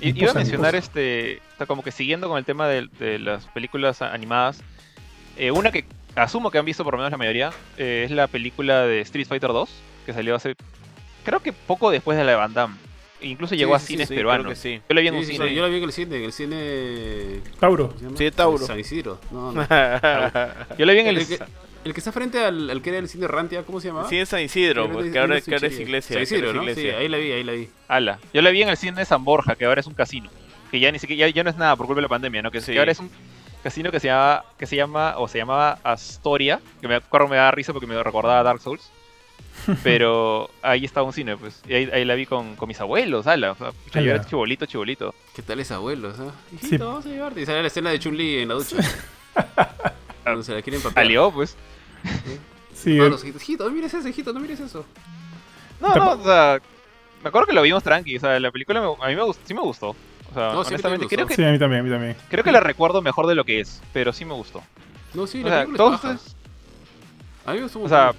Y- 0.01 0.19
iba 0.19 0.31
a 0.31 0.35
mencionar 0.35 0.75
imposa. 0.75 0.79
este, 0.79 1.43
o 1.55 1.57
sea, 1.59 1.67
como 1.67 1.83
que 1.83 1.93
siguiendo 1.93 2.29
con 2.29 2.39
el 2.39 2.45
tema 2.45 2.67
de, 2.67 2.89
de 2.99 3.19
las 3.19 3.45
películas 3.49 4.01
animadas, 4.03 4.63
eh, 5.37 5.51
una 5.51 5.71
que 5.71 5.85
asumo 6.17 6.51
que 6.51 6.59
han 6.59 6.65
visto 6.65 6.83
por 6.85 6.95
lo 6.95 6.99
menos 6.99 7.13
la 7.13 7.19
mayoría 7.19 7.51
eh, 7.77 8.03
es 8.07 8.11
la 8.11 8.27
película 8.27 8.83
de 8.87 9.01
Street 9.03 9.27
Fighter 9.29 9.51
2, 9.53 9.69
que 10.07 10.13
salió 10.13 10.35
hace, 10.35 10.55
creo 11.25 11.41
que 11.41 11.53
poco 11.53 11.91
después 11.91 12.17
de 12.19 12.25
la 12.25 12.31
de 12.33 12.37
Van 12.39 12.55
Damme. 12.55 12.77
Incluso 13.23 13.55
llegó 13.55 13.75
a 13.75 13.79
cines 13.79 14.09
Sí, 14.09 14.15
peruanos. 14.15 14.45
creo 14.45 14.55
que 14.55 14.61
sí. 14.61 14.83
Yo 14.89 14.95
la 14.95 15.01
vi 15.03 15.09
en 15.09 15.13
Sí, 15.15 15.19
un 15.21 15.27
sí, 15.27 15.33
cine. 15.35 15.49
sí, 15.51 15.55
yo 15.55 15.63
la 15.63 15.69
vi 15.69 15.77
en 15.77 15.85
el 15.85 15.93
cine, 15.93 16.17
en 16.17 16.25
el 16.25 16.33
cine... 16.33 17.41
Tauro. 17.61 17.95
Sí, 18.17 18.31
Tauro. 18.31 18.65
San 18.67 18.81
Isidro. 18.81 19.21
No, 19.31 19.53
no. 19.53 19.61
Yo 20.79 20.87
la 20.87 20.93
vi 20.95 20.99
en 21.01 21.07
el... 21.09 21.19
El 21.19 21.27
que, 21.29 21.39
el 21.85 21.93
que 21.95 22.01
está 22.01 22.13
frente 22.13 22.39
al, 22.45 22.69
al 22.71 22.83
que 22.83 22.91
era 22.91 22.99
el 22.99 23.09
cine 23.09 23.27
Rantia, 23.29 23.63
¿cómo 23.65 23.81
se 23.81 23.89
llamaba? 23.89 24.09
Sí, 24.09 24.19
en 24.19 24.27
San 24.27 24.41
Isidro, 24.41 24.91
porque 24.91 25.11
de 25.11 25.19
ahora, 25.19 25.41
ahora 25.47 25.67
es 25.67 25.79
iglesia. 25.81 26.15
San 26.15 26.23
Isidro, 26.23 26.49
es 26.51 26.53
Sí, 26.53 26.59
iglesia. 26.81 26.99
ahí 26.99 27.09
la 27.09 27.17
vi, 27.19 27.33
ahí 27.33 27.45
la 27.45 27.53
vi. 27.53 27.69
Ala. 27.89 28.19
Yo 28.35 28.43
la 28.43 28.51
vi 28.51 28.63
en 28.63 28.69
el 28.69 28.77
cine 28.77 28.99
de 28.99 29.05
San 29.05 29.25
Borja, 29.25 29.55
que 29.57 29.65
ahora 29.65 29.81
es 29.81 29.87
un 29.87 29.95
casino. 29.95 30.29
Que 30.71 30.79
ya 30.81 30.93
ni 30.93 30.99
siquiera, 30.99 31.27
ya, 31.29 31.35
ya 31.35 31.43
no 31.45 31.51
es 31.51 31.57
nada 31.57 31.75
por 31.77 31.87
culpa 31.87 31.99
de 31.99 32.03
la 32.03 32.09
pandemia, 32.09 32.43
¿no? 32.43 32.51
Que, 32.51 32.61
Sí. 32.61 32.73
que 32.73 32.79
ahora 32.79 32.93
es 32.93 32.99
un 33.01 33.11
casino 33.63 33.91
que 33.91 33.99
se 34.01 34.07
llama, 34.09 34.45
que 34.59 34.67
se 34.67 34.77
llama, 34.77 35.15
o 35.19 35.27
se 35.29 35.39
llamaba 35.39 35.79
Astoria, 35.85 36.61
que 36.81 36.89
me 36.89 36.95
acuerdo 36.97 37.29
me 37.29 37.37
da 37.37 37.51
risa 37.51 37.73
porque 37.73 37.87
me 37.87 38.01
recordaba 38.03 38.41
a 38.41 38.43
Dark 38.43 38.61
Souls. 38.61 38.91
Pero 39.83 40.49
ahí 40.63 40.85
estaba 40.85 41.07
un 41.07 41.13
cine, 41.13 41.37
pues. 41.37 41.61
Y 41.69 41.75
ahí, 41.75 41.91
ahí 41.93 42.05
la 42.05 42.15
vi 42.15 42.25
con, 42.25 42.57
con 42.57 42.69
mis 42.69 42.81
abuelos, 42.81 43.27
ala. 43.27 43.53
O 43.53 43.57
sea, 43.57 43.69
Ah, 43.95 44.01
yo 44.01 44.11
era 44.13 44.25
chibolito, 44.25 44.65
chibolito. 44.67 45.15
¿Qué 45.35 45.43
tal 45.43 45.61
es 45.61 45.71
abuelos? 45.71 46.17
ah? 46.21 46.31
Hijito, 46.53 46.69
Sí. 46.69 46.77
vamos 46.79 47.05
a 47.07 47.09
llevarte. 47.09 47.41
Y 47.43 47.47
sale 47.47 47.61
la 47.63 47.67
escena 47.67 47.91
de 47.91 47.99
Chun-Li 47.99 48.39
en 48.43 48.49
la 48.49 48.55
ducha. 48.55 48.77
Cuando 50.23 50.43
se 50.43 50.55
la 50.55 50.63
quieren 50.63 50.81
papear. 50.83 51.05
Salió, 51.05 51.31
pues. 51.33 51.57
Sí, 52.75 52.97
Todos 52.97 53.09
eh, 53.09 53.11
los 53.11 53.23
hijitos, 53.25 53.43
hijito, 53.43 53.65
no 53.65 53.71
mires 53.71 53.93
eso, 53.95 54.09
hijito, 54.09 54.33
no 54.33 54.41
mires 54.41 54.61
eso. 54.61 54.85
No, 55.81 55.95
no, 55.95 56.11
o 56.13 56.25
sea, 56.25 56.61
me 57.23 57.29
acuerdo 57.29 57.47
que 57.47 57.53
lo 57.55 57.63
vimos 57.63 57.83
tranqui, 57.83 58.17
o 58.17 58.21
sea, 58.21 58.39
la 58.41 58.51
película 58.51 58.81
me- 58.81 59.05
a 59.05 59.09
mí 59.09 59.17
me 59.17 59.23
gustó, 59.23 59.43
sí 59.47 59.55
me 59.55 59.61
gustó. 59.61 59.89
O 59.91 60.35
sea, 60.35 60.53
No, 60.53 60.63
sí, 60.65 60.69
honestamente, 60.69 61.05
me 61.07 61.09
creo 61.09 61.27
que, 61.27 61.35
sí, 61.35 61.45
a 61.45 61.51
mí 61.51 61.59
también, 61.59 61.81
a 61.81 61.85
mí 61.85 61.91
también. 61.91 62.17
creo 62.29 62.45
que 62.45 62.53
la 62.53 62.61
recuerdo 62.61 63.03
mejor 63.03 63.27
de 63.27 63.35
lo 63.35 63.45
que 63.45 63.61
es, 63.61 63.83
pero 63.93 64.13
sí 64.13 64.25
me 64.25 64.33
gustó. 64.35 64.63
No, 65.15 65.27
sí, 65.27 65.41
O 65.41 65.45
la 65.45 65.49
sea, 65.51 65.59
película 65.65 65.77
todos 65.79 65.95
es 65.97 66.03
baja. 66.03 66.15
ustedes- 66.15 66.37
A 67.47 67.51
mí 67.53 67.57
me 67.59 67.63
gustó 67.65 67.81
o 67.83 67.89
sea, 67.89 68.13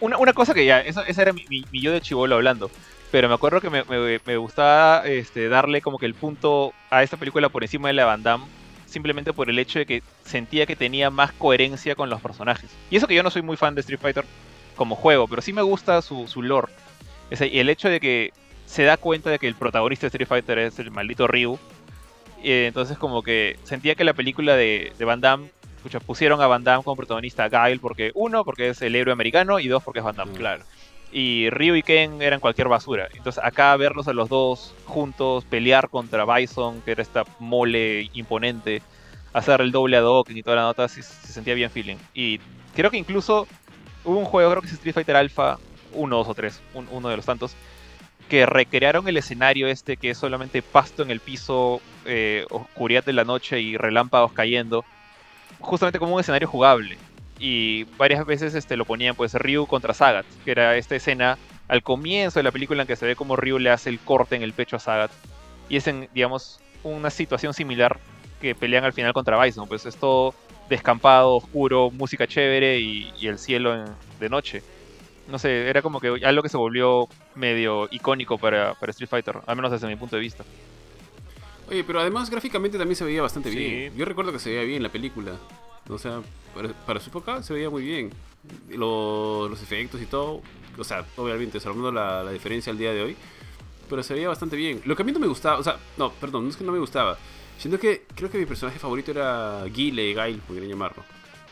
una, 0.00 0.18
una 0.18 0.32
cosa 0.32 0.54
que 0.54 0.64
ya, 0.66 0.80
esa, 0.80 1.02
esa 1.02 1.22
era 1.22 1.32
mi, 1.32 1.44
mi- 1.48 1.64
mi 1.70 1.80
yo 1.80 1.92
de 1.92 2.00
chivolo 2.00 2.34
hablando, 2.34 2.70
pero 3.12 3.28
me 3.28 3.34
acuerdo 3.34 3.60
que 3.60 3.70
me, 3.70 3.84
me- 3.84 4.20
me 4.24 4.36
gustaba 4.36 5.06
este, 5.06 5.48
darle 5.48 5.80
como 5.80 5.98
que 5.98 6.06
el 6.06 6.14
punto 6.14 6.72
a 6.90 7.02
esta 7.02 7.16
película 7.16 7.48
por 7.48 7.62
encima 7.62 7.88
de 7.88 7.94
la 7.94 8.04
Van 8.04 8.22
Damme, 8.22 8.44
simplemente 8.88 9.32
por 9.32 9.50
el 9.50 9.58
hecho 9.58 9.78
de 9.78 9.86
que 9.86 10.02
sentía 10.24 10.66
que 10.66 10.76
tenía 10.76 11.10
más 11.10 11.32
coherencia 11.32 11.94
con 11.94 12.10
los 12.10 12.20
personajes. 12.20 12.70
Y 12.90 12.96
eso 12.96 13.06
que 13.06 13.14
yo 13.14 13.22
no 13.22 13.30
soy 13.30 13.42
muy 13.42 13.56
fan 13.56 13.74
de 13.74 13.80
Street 13.82 14.00
Fighter 14.00 14.24
como 14.76 14.96
juego, 14.96 15.28
pero 15.28 15.42
sí 15.42 15.52
me 15.52 15.62
gusta 15.62 16.02
su, 16.02 16.26
su 16.26 16.42
lore. 16.42 16.72
Y 17.30 17.58
el 17.58 17.68
hecho 17.68 17.88
de 17.88 18.00
que 18.00 18.32
se 18.66 18.84
da 18.84 18.96
cuenta 18.96 19.30
de 19.30 19.38
que 19.38 19.48
el 19.48 19.54
protagonista 19.54 20.06
de 20.06 20.08
Street 20.08 20.28
Fighter 20.28 20.58
es 20.58 20.78
el 20.78 20.90
maldito 20.90 21.26
Ryu. 21.26 21.58
eh, 22.42 22.66
entonces 22.66 22.96
como 22.98 23.22
que 23.22 23.58
sentía 23.64 23.94
que 23.94 24.04
la 24.04 24.14
película 24.14 24.56
de, 24.56 24.92
de 24.96 25.04
Van 25.04 25.20
Damme, 25.20 25.50
pusieron 26.06 26.40
a 26.40 26.46
Van 26.46 26.64
Damme 26.64 26.84
como 26.84 26.96
protagonista 26.96 27.44
a 27.44 27.48
Guile 27.48 27.80
porque 27.80 28.10
uno, 28.14 28.44
porque 28.44 28.68
es 28.70 28.82
el 28.82 28.94
héroe 28.94 29.12
americano 29.12 29.58
y 29.58 29.68
dos, 29.68 29.82
porque 29.82 30.00
es 30.00 30.04
Van 30.04 30.16
Damme. 30.16 30.32
Mm. 30.32 30.36
Claro. 30.36 30.64
Y 31.10 31.48
Ryu 31.50 31.74
y 31.74 31.82
Ken 31.82 32.20
eran 32.20 32.40
cualquier 32.40 32.68
basura. 32.68 33.08
Entonces 33.14 33.42
acá 33.42 33.74
verlos 33.76 34.08
a 34.08 34.12
los 34.12 34.28
dos 34.28 34.74
juntos, 34.84 35.44
pelear 35.44 35.88
contra 35.88 36.24
Bison, 36.26 36.82
que 36.82 36.90
era 36.92 37.02
esta 37.02 37.24
mole 37.38 38.10
imponente, 38.12 38.82
hacer 39.32 39.60
el 39.62 39.72
doble 39.72 39.96
a 39.96 40.00
Dokken 40.00 40.36
y 40.36 40.42
toda 40.42 40.56
la 40.56 40.62
nota, 40.62 40.86
se 40.88 41.02
sentía 41.02 41.54
bien 41.54 41.70
feeling. 41.70 41.96
Y 42.14 42.40
creo 42.74 42.90
que 42.90 42.98
incluso 42.98 43.46
hubo 44.04 44.18
un 44.18 44.24
juego, 44.26 44.50
creo 44.50 44.60
que 44.62 44.68
es 44.68 44.74
Street 44.74 44.94
Fighter 44.94 45.16
Alpha 45.16 45.58
1, 45.94 46.16
2 46.16 46.28
o 46.28 46.34
3, 46.34 46.60
un- 46.74 46.88
uno 46.90 47.08
de 47.08 47.16
los 47.16 47.24
tantos, 47.24 47.54
que 48.28 48.44
recrearon 48.44 49.08
el 49.08 49.16
escenario 49.16 49.68
este 49.68 49.96
que 49.96 50.10
es 50.10 50.18
solamente 50.18 50.60
pasto 50.60 51.02
en 51.02 51.10
el 51.10 51.20
piso, 51.20 51.80
eh, 52.04 52.44
oscuridad 52.50 53.02
de 53.04 53.14
la 53.14 53.24
noche 53.24 53.60
y 53.60 53.78
relámpagos 53.78 54.32
cayendo, 54.32 54.84
justamente 55.60 55.98
como 55.98 56.14
un 56.14 56.20
escenario 56.20 56.46
jugable. 56.48 56.98
Y 57.38 57.84
varias 57.96 58.26
veces 58.26 58.54
este, 58.54 58.76
lo 58.76 58.84
ponían 58.84 59.14
pues 59.14 59.34
Ryu 59.34 59.66
contra 59.66 59.94
Sagat, 59.94 60.26
que 60.44 60.50
era 60.50 60.76
esta 60.76 60.96
escena 60.96 61.38
al 61.68 61.82
comienzo 61.82 62.38
de 62.38 62.42
la 62.42 62.50
película 62.50 62.82
en 62.82 62.88
que 62.88 62.96
se 62.96 63.06
ve 63.06 63.14
como 63.14 63.36
Ryu 63.36 63.58
le 63.58 63.70
hace 63.70 63.90
el 63.90 64.00
corte 64.00 64.34
en 64.36 64.42
el 64.42 64.52
pecho 64.52 64.76
a 64.76 64.80
Sagat. 64.80 65.10
Y 65.68 65.76
es 65.76 65.86
en, 65.86 66.08
digamos, 66.14 66.60
una 66.82 67.10
situación 67.10 67.54
similar 67.54 67.98
que 68.40 68.54
pelean 68.54 68.84
al 68.84 68.92
final 68.92 69.12
contra 69.12 69.40
Bison. 69.42 69.68
Pues 69.68 69.84
es 69.86 69.96
todo 69.96 70.34
descampado, 70.68 71.36
oscuro, 71.36 71.90
música 71.90 72.26
chévere 72.26 72.78
y, 72.80 73.12
y 73.18 73.28
el 73.28 73.38
cielo 73.38 73.74
en- 73.74 73.86
de 74.18 74.28
noche. 74.28 74.62
No 75.28 75.38
sé, 75.38 75.68
era 75.68 75.82
como 75.82 76.00
que 76.00 76.08
algo 76.24 76.42
que 76.42 76.48
se 76.48 76.56
volvió 76.56 77.06
medio 77.34 77.86
icónico 77.90 78.38
para, 78.38 78.74
para 78.74 78.90
Street 78.90 79.08
Fighter, 79.10 79.36
al 79.46 79.56
menos 79.56 79.70
desde 79.70 79.86
mi 79.86 79.94
punto 79.96 80.16
de 80.16 80.20
vista. 80.22 80.42
Oye, 81.70 81.84
pero 81.84 82.00
además 82.00 82.30
gráficamente 82.30 82.78
también 82.78 82.96
se 82.96 83.04
veía 83.04 83.20
bastante 83.20 83.50
Sí. 83.50 83.56
bien. 83.58 83.94
Yo 83.96 84.06
recuerdo 84.06 84.32
que 84.32 84.38
se 84.38 84.48
veía 84.50 84.62
bien 84.62 84.82
la 84.82 84.88
película. 84.88 85.32
O 85.88 85.98
sea, 85.98 86.20
para, 86.54 86.68
para 86.86 87.00
su 87.00 87.10
época 87.10 87.42
se 87.42 87.52
veía 87.54 87.70
muy 87.70 87.82
bien. 87.82 88.10
Lo- 88.70 89.48
los 89.48 89.62
efectos 89.62 90.00
y 90.02 90.06
todo. 90.06 90.42
O 90.76 90.84
sea, 90.84 91.04
obviamente, 91.16 91.58
salvando 91.60 91.90
la, 91.92 92.22
la 92.22 92.30
diferencia 92.30 92.70
al 92.70 92.78
día 92.78 92.92
de 92.92 93.02
hoy. 93.02 93.16
Pero 93.88 94.02
se 94.02 94.14
veía 94.14 94.28
bastante 94.28 94.54
bien. 94.56 94.82
Lo 94.84 94.94
que 94.94 95.02
a 95.02 95.04
mí 95.04 95.12
no 95.12 95.18
me 95.18 95.26
gustaba, 95.26 95.58
o 95.58 95.62
sea, 95.62 95.78
no, 95.96 96.12
perdón, 96.12 96.44
no 96.44 96.50
es 96.50 96.56
que 96.56 96.64
no 96.64 96.72
me 96.72 96.78
gustaba. 96.78 97.16
Siento 97.58 97.80
que 97.80 98.04
creo 98.14 98.30
que 98.30 98.38
mi 98.38 98.44
personaje 98.46 98.78
favorito 98.78 99.10
era 99.10 99.64
Guile, 99.64 100.12
Gail, 100.14 100.40
quieran 100.46 100.68
llamarlo. 100.68 101.02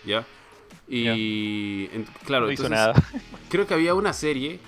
¿Ya? 0.04 0.24
Y 0.88 1.88
en- 1.92 2.06
claro, 2.24 2.46
no 2.46 2.52
hizo 2.52 2.66
entonces, 2.66 2.86
nada. 3.12 3.22
creo 3.48 3.66
que 3.66 3.74
había 3.74 3.94
una 3.94 4.12
serie 4.12 4.60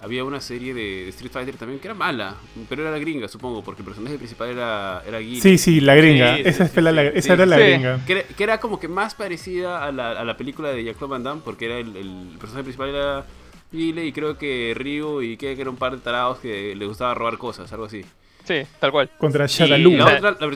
había 0.00 0.22
una 0.24 0.40
serie 0.40 0.74
de 0.74 1.08
Street 1.08 1.32
Fighter 1.32 1.56
también 1.56 1.80
que 1.80 1.88
era 1.88 1.94
mala 1.94 2.36
pero 2.68 2.82
era 2.82 2.90
la 2.92 2.98
gringa 2.98 3.26
supongo 3.26 3.64
porque 3.64 3.82
el 3.82 3.86
personaje 3.86 4.16
principal 4.16 4.50
era 4.50 5.02
era 5.06 5.18
Guile 5.18 5.40
Sí, 5.40 5.58
sí, 5.58 5.80
la 5.80 5.94
gringa. 5.96 6.36
Sí, 6.36 6.42
esa 6.44 6.68
sí, 6.68 6.80
la- 6.80 6.90
sí, 6.90 6.96
la- 6.96 7.02
sí. 7.10 7.18
esa 7.18 7.32
era 7.34 7.46
la 7.46 7.58
gringa. 7.58 8.00
que 8.06 8.12
era, 8.12 8.22
que 8.22 8.44
era 8.44 8.60
como 8.60 8.78
que 8.78 8.86
más 8.88 9.14
parecida 9.14 9.84
a 9.84 9.90
la, 9.92 10.12
a 10.12 10.24
la 10.24 10.36
película 10.36 10.70
de 10.70 10.84
Jean-Claude 10.84 11.10
Van 11.10 11.22
Damme 11.24 11.42
porque 11.44 11.64
era 11.66 11.78
el, 11.78 11.96
el 11.96 12.36
personaje 12.38 12.62
principal 12.64 12.90
era 12.90 13.24
Guile 13.72 14.06
y 14.06 14.12
creo 14.12 14.38
que 14.38 14.72
Ryu 14.76 15.20
y 15.22 15.36
que 15.36 15.52
era 15.52 15.68
un 15.68 15.76
par 15.76 15.92
de 15.92 15.98
tarados 15.98 16.38
que 16.38 16.74
le 16.76 16.86
gustaba 16.86 17.12
robar 17.14 17.36
cosas 17.38 17.72
algo 17.72 17.86
así 17.86 18.04
Sí, 18.44 18.62
tal 18.80 18.90
cual. 18.92 19.10
Contra 19.18 19.44
Shadaloo. 19.46 19.92
la 19.96 20.30
otra. 20.30 20.48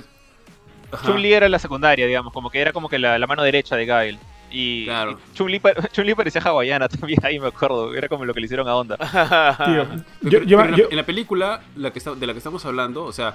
Chun-Li 1.05 1.33
era 1.33 1.49
la 1.49 1.59
secundaria, 1.59 2.07
digamos, 2.07 2.33
como 2.33 2.49
que 2.51 2.59
era 2.61 2.73
como 2.73 2.89
que 2.89 2.99
la, 2.99 3.19
la 3.19 3.27
mano 3.27 3.43
derecha 3.43 3.77
de 3.77 3.87
Gael. 3.87 4.19
Y, 4.53 4.85
Claro. 4.85 5.13
y 5.33 5.37
Chun-Li, 5.37 5.59
pa- 5.61 5.75
Chun-Li 5.93 6.15
parecía 6.15 6.41
hawaiana 6.43 6.89
también, 6.89 7.19
ahí 7.25 7.39
me 7.41 7.49
acuerdo. 7.49 7.95
Era 7.95 8.09
como 8.09 8.25
lo 8.25 8.35
que 8.35 8.41
le 8.41 8.45
hicieron 8.47 8.69
a 8.69 8.77
Onda. 8.77 8.97
Tío, 9.65 9.87
Pero- 10.23 10.31
yo- 10.31 10.43
yo- 10.45 10.57
pero 10.59 10.65
en, 10.65 10.71
la, 10.73 10.77
yo- 10.77 10.89
en 10.91 10.97
la 10.97 11.07
película 11.07 11.63
la 11.77 11.93
que 11.93 11.99
está- 11.99 12.15
de 12.15 12.27
la 12.27 12.33
que 12.33 12.39
estamos 12.39 12.65
hablando, 12.65 13.05
o 13.05 13.13
sea, 13.13 13.35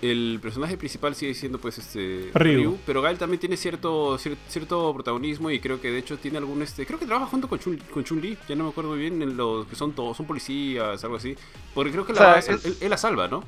el 0.00 0.40
personaje 0.42 0.76
principal 0.76 1.14
sigue 1.14 1.32
siendo 1.32 1.58
pues 1.60 1.78
este 1.78 2.30
Ryu. 2.34 2.76
pero 2.84 3.02
Gael 3.02 3.18
también 3.18 3.38
tiene 3.38 3.56
cierto 3.56 4.18
cier- 4.18 4.36
cierto 4.48 4.92
protagonismo 4.92 5.48
y 5.48 5.60
creo 5.60 5.80
que 5.80 5.92
de 5.92 5.98
hecho 5.98 6.18
tiene 6.18 6.38
algún 6.38 6.60
este, 6.60 6.84
creo 6.86 6.98
que 6.98 7.06
trabaja 7.06 7.26
junto 7.26 7.46
con 7.48 7.60
Chun, 7.60 7.76
con 7.94 8.02
Chun-Li, 8.02 8.36
ya 8.48 8.56
no 8.56 8.64
me 8.64 8.70
acuerdo 8.70 8.94
bien 8.94 9.22
en 9.22 9.36
los 9.36 9.64
que 9.66 9.76
son 9.76 9.92
todos 9.92 10.16
son 10.16 10.26
policías, 10.26 11.04
algo 11.04 11.16
así, 11.16 11.36
porque 11.72 11.92
creo 11.92 12.04
que 12.04 12.12
O 12.12 12.16
sea, 12.16 12.36
es- 12.38 12.82
él 12.82 12.90
la 12.90 12.96
salva, 12.96 13.28
¿no? 13.28 13.44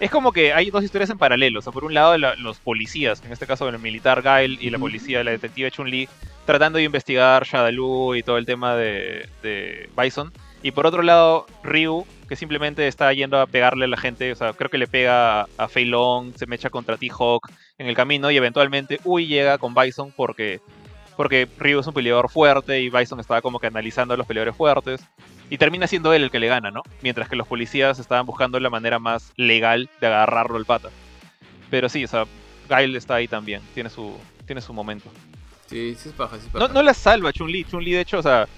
Es 0.00 0.10
como 0.10 0.32
que 0.32 0.52
hay 0.54 0.70
dos 0.70 0.82
historias 0.82 1.10
en 1.10 1.18
paralelo. 1.18 1.58
O 1.58 1.62
sea, 1.62 1.72
por 1.72 1.84
un 1.84 1.92
lado, 1.94 2.16
la- 2.16 2.34
los 2.36 2.58
policías, 2.58 3.22
en 3.24 3.32
este 3.32 3.46
caso 3.46 3.68
el 3.68 3.78
militar 3.78 4.22
Gael 4.22 4.58
y 4.60 4.70
la 4.70 4.78
policía, 4.78 5.22
la 5.22 5.30
detective 5.32 5.70
Chun-Li, 5.70 6.08
tratando 6.46 6.78
de 6.78 6.84
investigar 6.84 7.44
Shadaloo 7.44 8.16
y 8.16 8.22
todo 8.22 8.38
el 8.38 8.46
tema 8.46 8.74
de, 8.76 9.28
de 9.42 9.90
Bison. 9.96 10.32
Y 10.62 10.70
por 10.72 10.86
otro 10.86 11.02
lado, 11.02 11.46
Ryu, 11.62 12.06
que 12.28 12.36
simplemente 12.36 12.86
está 12.86 13.12
yendo 13.12 13.38
a 13.40 13.46
pegarle 13.46 13.84
a 13.84 13.88
la 13.88 13.96
gente. 13.96 14.32
O 14.32 14.36
sea, 14.36 14.52
creo 14.54 14.70
que 14.70 14.78
le 14.78 14.86
pega 14.86 15.42
a, 15.42 15.46
a 15.58 15.68
Fei 15.68 15.84
Long, 15.84 16.32
se 16.34 16.46
mecha 16.46 16.70
contra 16.70 16.96
T-Hawk 16.96 17.50
en 17.78 17.86
el 17.86 17.94
camino 17.94 18.30
y 18.30 18.36
eventualmente 18.36 19.00
Uy 19.04 19.26
llega 19.26 19.58
con 19.58 19.74
Bison 19.74 20.12
porque, 20.16 20.60
porque 21.20 21.46
Ryu 21.58 21.80
es 21.80 21.86
un 21.86 21.92
peleador 21.92 22.30
fuerte 22.30 22.80
y 22.80 22.88
Bison 22.88 23.20
estaba 23.20 23.42
como 23.42 23.58
que 23.60 23.66
analizando 23.66 24.14
a 24.14 24.16
los 24.16 24.26
peleadores 24.26 24.56
fuertes. 24.56 25.02
Y 25.50 25.58
termina 25.58 25.86
siendo 25.86 26.14
él 26.14 26.22
el 26.22 26.30
que 26.30 26.38
le 26.40 26.46
gana, 26.46 26.70
¿no? 26.70 26.82
Mientras 27.02 27.28
que 27.28 27.36
los 27.36 27.46
policías 27.46 27.98
estaban 27.98 28.24
buscando 28.24 28.58
la 28.58 28.70
manera 28.70 28.98
más 28.98 29.30
legal 29.36 29.90
de 30.00 30.06
agarrarlo 30.06 30.56
al 30.56 30.64
pata. 30.64 30.88
Pero 31.68 31.90
sí, 31.90 32.02
o 32.04 32.08
sea, 32.08 32.24
Gail 32.70 32.96
está 32.96 33.16
ahí 33.16 33.28
también, 33.28 33.60
tiene 33.74 33.90
su, 33.90 34.16
tiene 34.46 34.62
su 34.62 34.72
momento. 34.72 35.10
Sí, 35.66 35.94
sí 35.98 36.08
es 36.08 36.14
paja, 36.14 36.36
sí 36.38 36.46
es 36.46 36.54
No, 36.54 36.60
paja. 36.60 36.72
no 36.72 36.82
la 36.82 36.94
salva 36.94 37.34
Chun-Li, 37.34 37.64
Chun-Li 37.64 37.92
de 37.92 38.00
hecho, 38.00 38.20
o 38.20 38.22
sea, 38.22 38.48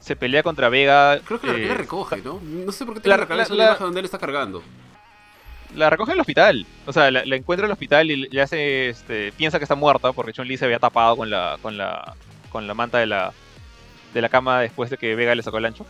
se 0.00 0.16
pelea 0.16 0.42
contra 0.42 0.68
Vega. 0.68 1.20
Creo 1.20 1.40
que 1.40 1.46
la, 1.46 1.52
eh, 1.56 1.72
recoge, 1.74 2.16
¿no? 2.16 2.40
No 2.42 2.72
sé 2.72 2.84
por 2.84 2.94
qué 2.94 3.00
tiene 3.02 3.16
la- 3.16 3.26
la, 3.26 3.36
la- 3.48 3.54
la- 3.54 3.74
donde 3.76 4.00
él 4.00 4.06
está 4.06 4.18
cargando. 4.18 4.60
La 5.76 5.90
recoge 5.90 6.12
en 6.12 6.16
el 6.16 6.20
hospital. 6.20 6.66
O 6.86 6.92
sea, 6.92 7.10
la, 7.10 7.24
la 7.24 7.36
encuentra 7.36 7.66
en 7.66 7.70
el 7.70 7.72
hospital 7.72 8.10
y 8.10 8.28
le 8.28 8.40
hace, 8.40 8.88
este, 8.88 9.32
piensa 9.32 9.58
que 9.58 9.64
está 9.64 9.74
muerta 9.74 10.12
porque 10.12 10.32
Chun-Li 10.32 10.56
se 10.56 10.64
había 10.64 10.78
tapado 10.78 11.16
con 11.16 11.30
la, 11.30 11.58
con 11.60 11.76
la, 11.76 12.14
con 12.50 12.66
la 12.66 12.74
manta 12.74 12.98
de 12.98 13.06
la, 13.06 13.32
de 14.14 14.22
la 14.22 14.28
cama 14.28 14.60
después 14.60 14.90
de 14.90 14.96
que 14.96 15.14
Vega 15.14 15.34
le 15.34 15.42
sacó 15.42 15.58
el 15.58 15.66
ancho. 15.66 15.86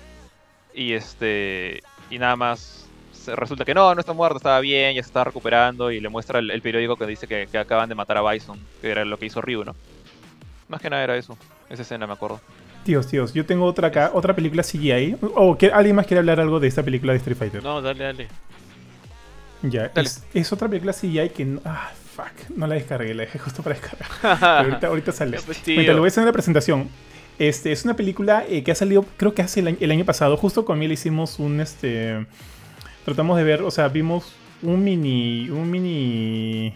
Y 0.75 0.93
este, 0.93 1.81
y 2.11 2.19
nada 2.19 2.37
más 2.37 2.87
resulta 3.27 3.65
que 3.65 3.75
no, 3.75 3.95
no 3.95 4.01
está 4.01 4.13
muerta, 4.13 4.37
estaba 4.39 4.61
bien, 4.61 4.95
ya 4.95 5.03
se 5.03 5.09
está 5.09 5.25
recuperando 5.25 5.91
y 5.91 6.01
le 6.01 6.09
muestra 6.09 6.39
el, 6.39 6.51
el 6.51 6.63
periódico 6.63 6.97
que 6.97 7.07
dice 7.07 7.27
que, 7.27 7.47
que 7.51 7.59
acaban 7.59 7.89
de 7.89 7.95
matar 7.95 8.17
a 8.17 8.31
Bison, 8.31 8.59
que 8.81 8.91
era 8.91 9.05
lo 9.05 9.19
que 9.19 9.27
hizo 9.27 9.41
Ryu, 9.43 9.65
¿no? 9.65 9.75
Más 10.69 10.81
que 10.81 10.91
nada 10.91 11.05
era 11.05 11.17
eso, 11.17 11.37
esa 11.69 11.83
escena 11.83 12.07
me 12.07 12.13
acuerdo. 12.15 12.41
Tíos, 12.85 13.07
tíos, 13.07 13.35
yo 13.35 13.45
tengo 13.45 13.67
otra 13.67 13.89
acá, 13.89 14.11
otra 14.15 14.35
película 14.35 14.63
CGI. 14.63 15.17
¿O 15.35 15.59
que 15.59 15.67
alguien 15.67 15.97
más 15.97 16.07
quiere 16.07 16.21
hablar 16.21 16.41
algo 16.41 16.59
de 16.59 16.69
esta 16.69 16.83
película 16.83 17.13
de 17.13 17.19
Street 17.19 17.37
Fighter? 17.37 17.63
No, 17.63 17.83
dale, 17.83 18.05
dale. 18.05 18.29
Ya, 19.63 19.91
es, 19.95 20.23
es 20.35 20.53
otra 20.53 20.69
película 20.69 20.93
CGI 20.93 21.31
que... 21.31 21.59
ah, 21.65 21.91
fuck, 22.15 22.57
no 22.57 22.67
la 22.67 22.75
descargué, 22.75 23.15
la 23.15 23.23
dejé 23.23 23.39
justo 23.39 23.63
para 23.63 23.77
descargar. 23.77 24.09
Pero 24.23 24.71
ahorita, 24.71 24.87
ahorita 24.87 25.13
sale. 25.13 25.39
Pues, 25.45 25.59
tío. 25.59 25.75
Mientras 25.75 25.97
lo 25.97 26.03
ves 26.03 26.19
en 26.19 26.25
la 26.25 26.33
presentación. 26.33 26.89
Este, 27.39 27.71
es 27.71 27.85
una 27.85 27.95
película 27.95 28.45
eh, 28.49 28.65
que 28.65 28.73
ha 28.73 28.75
salido, 28.75 29.05
creo 29.17 29.35
que 29.35 29.43
hace 29.43 29.61
el 29.61 29.69
año, 29.69 29.77
el 29.81 29.91
año 29.91 30.05
pasado. 30.05 30.37
Justo 30.37 30.65
con 30.65 30.79
Miel 30.79 30.93
hicimos 30.93 31.39
un, 31.39 31.61
este... 31.61 32.27
Tratamos 33.05 33.37
de 33.37 33.45
ver, 33.45 33.63
o 33.63 33.71
sea, 33.71 33.89
vimos 33.89 34.35
un 34.63 34.83
mini... 34.85 35.49
Un 35.51 35.71
mini... 35.71 36.75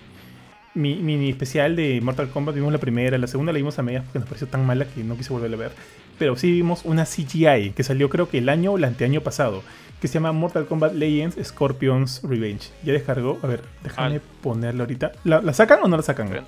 mi- 0.74 0.97
mini 0.97 1.31
especial 1.31 1.77
de 1.77 2.01
Mortal 2.01 2.28
Kombat. 2.31 2.55
Vimos 2.55 2.73
la 2.73 2.78
primera, 2.78 3.19
la 3.19 3.27
segunda 3.27 3.53
la 3.53 3.57
vimos 3.59 3.78
a 3.78 3.82
medias 3.82 4.05
porque 4.05 4.19
nos 4.20 4.28
pareció 4.28 4.47
tan 4.49 4.65
mala 4.66 4.86
que 4.86 5.03
no 5.05 5.16
quise 5.16 5.32
volverla 5.32 5.57
a 5.57 5.61
ver. 5.61 5.73
Pero 6.19 6.36
sí 6.36 6.51
vimos 6.53 6.82
una 6.85 7.05
CGI 7.05 7.70
que 7.74 7.82
salió 7.82 8.09
creo 8.09 8.28
que 8.28 8.39
el 8.39 8.49
año 8.49 8.73
o 8.73 8.77
el 8.78 8.85
anteaño 8.85 9.20
pasado. 9.23 9.62
Que 10.01 10.09
se 10.09 10.15
llama 10.15 10.32
Mortal 10.32 10.66
Kombat 10.66 10.94
Legends 10.94 11.36
Scorpion's 11.47 12.23
Revenge. 12.24 12.70
Ya 12.85 12.93
descargó. 12.93 13.39
A 13.43 13.47
ver, 13.47 13.62
déjame 13.85 14.16
Ah. 14.16 14.20
ponerla 14.43 14.82
ahorita. 14.82 15.12
¿La, 15.24 15.40
la 15.40 15.53
sacan 15.53 15.78
o 15.82 15.89
no 15.89 15.97
la 15.97 16.03
sacan? 16.03 16.28
Bien. 16.28 16.44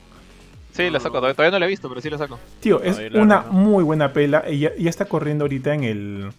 Sí, 0.72 0.90
la 0.90 0.98
saco. 0.98 1.20
Todavía 1.20 1.52
no 1.52 1.58
la 1.60 1.66
he 1.66 1.68
visto, 1.68 1.88
pero 1.88 2.00
sí 2.00 2.10
la 2.10 2.18
saco. 2.18 2.40
Tío, 2.58 2.82
es 2.82 2.98
una 3.14 3.42
no. 3.46 3.52
muy 3.52 3.84
buena 3.84 4.12
pela. 4.12 4.50
Ya, 4.50 4.72
ya 4.76 4.90
está 4.90 5.04
corriendo 5.04 5.44
ahorita 5.44 5.72
en 5.72 5.84
el, 5.84 6.30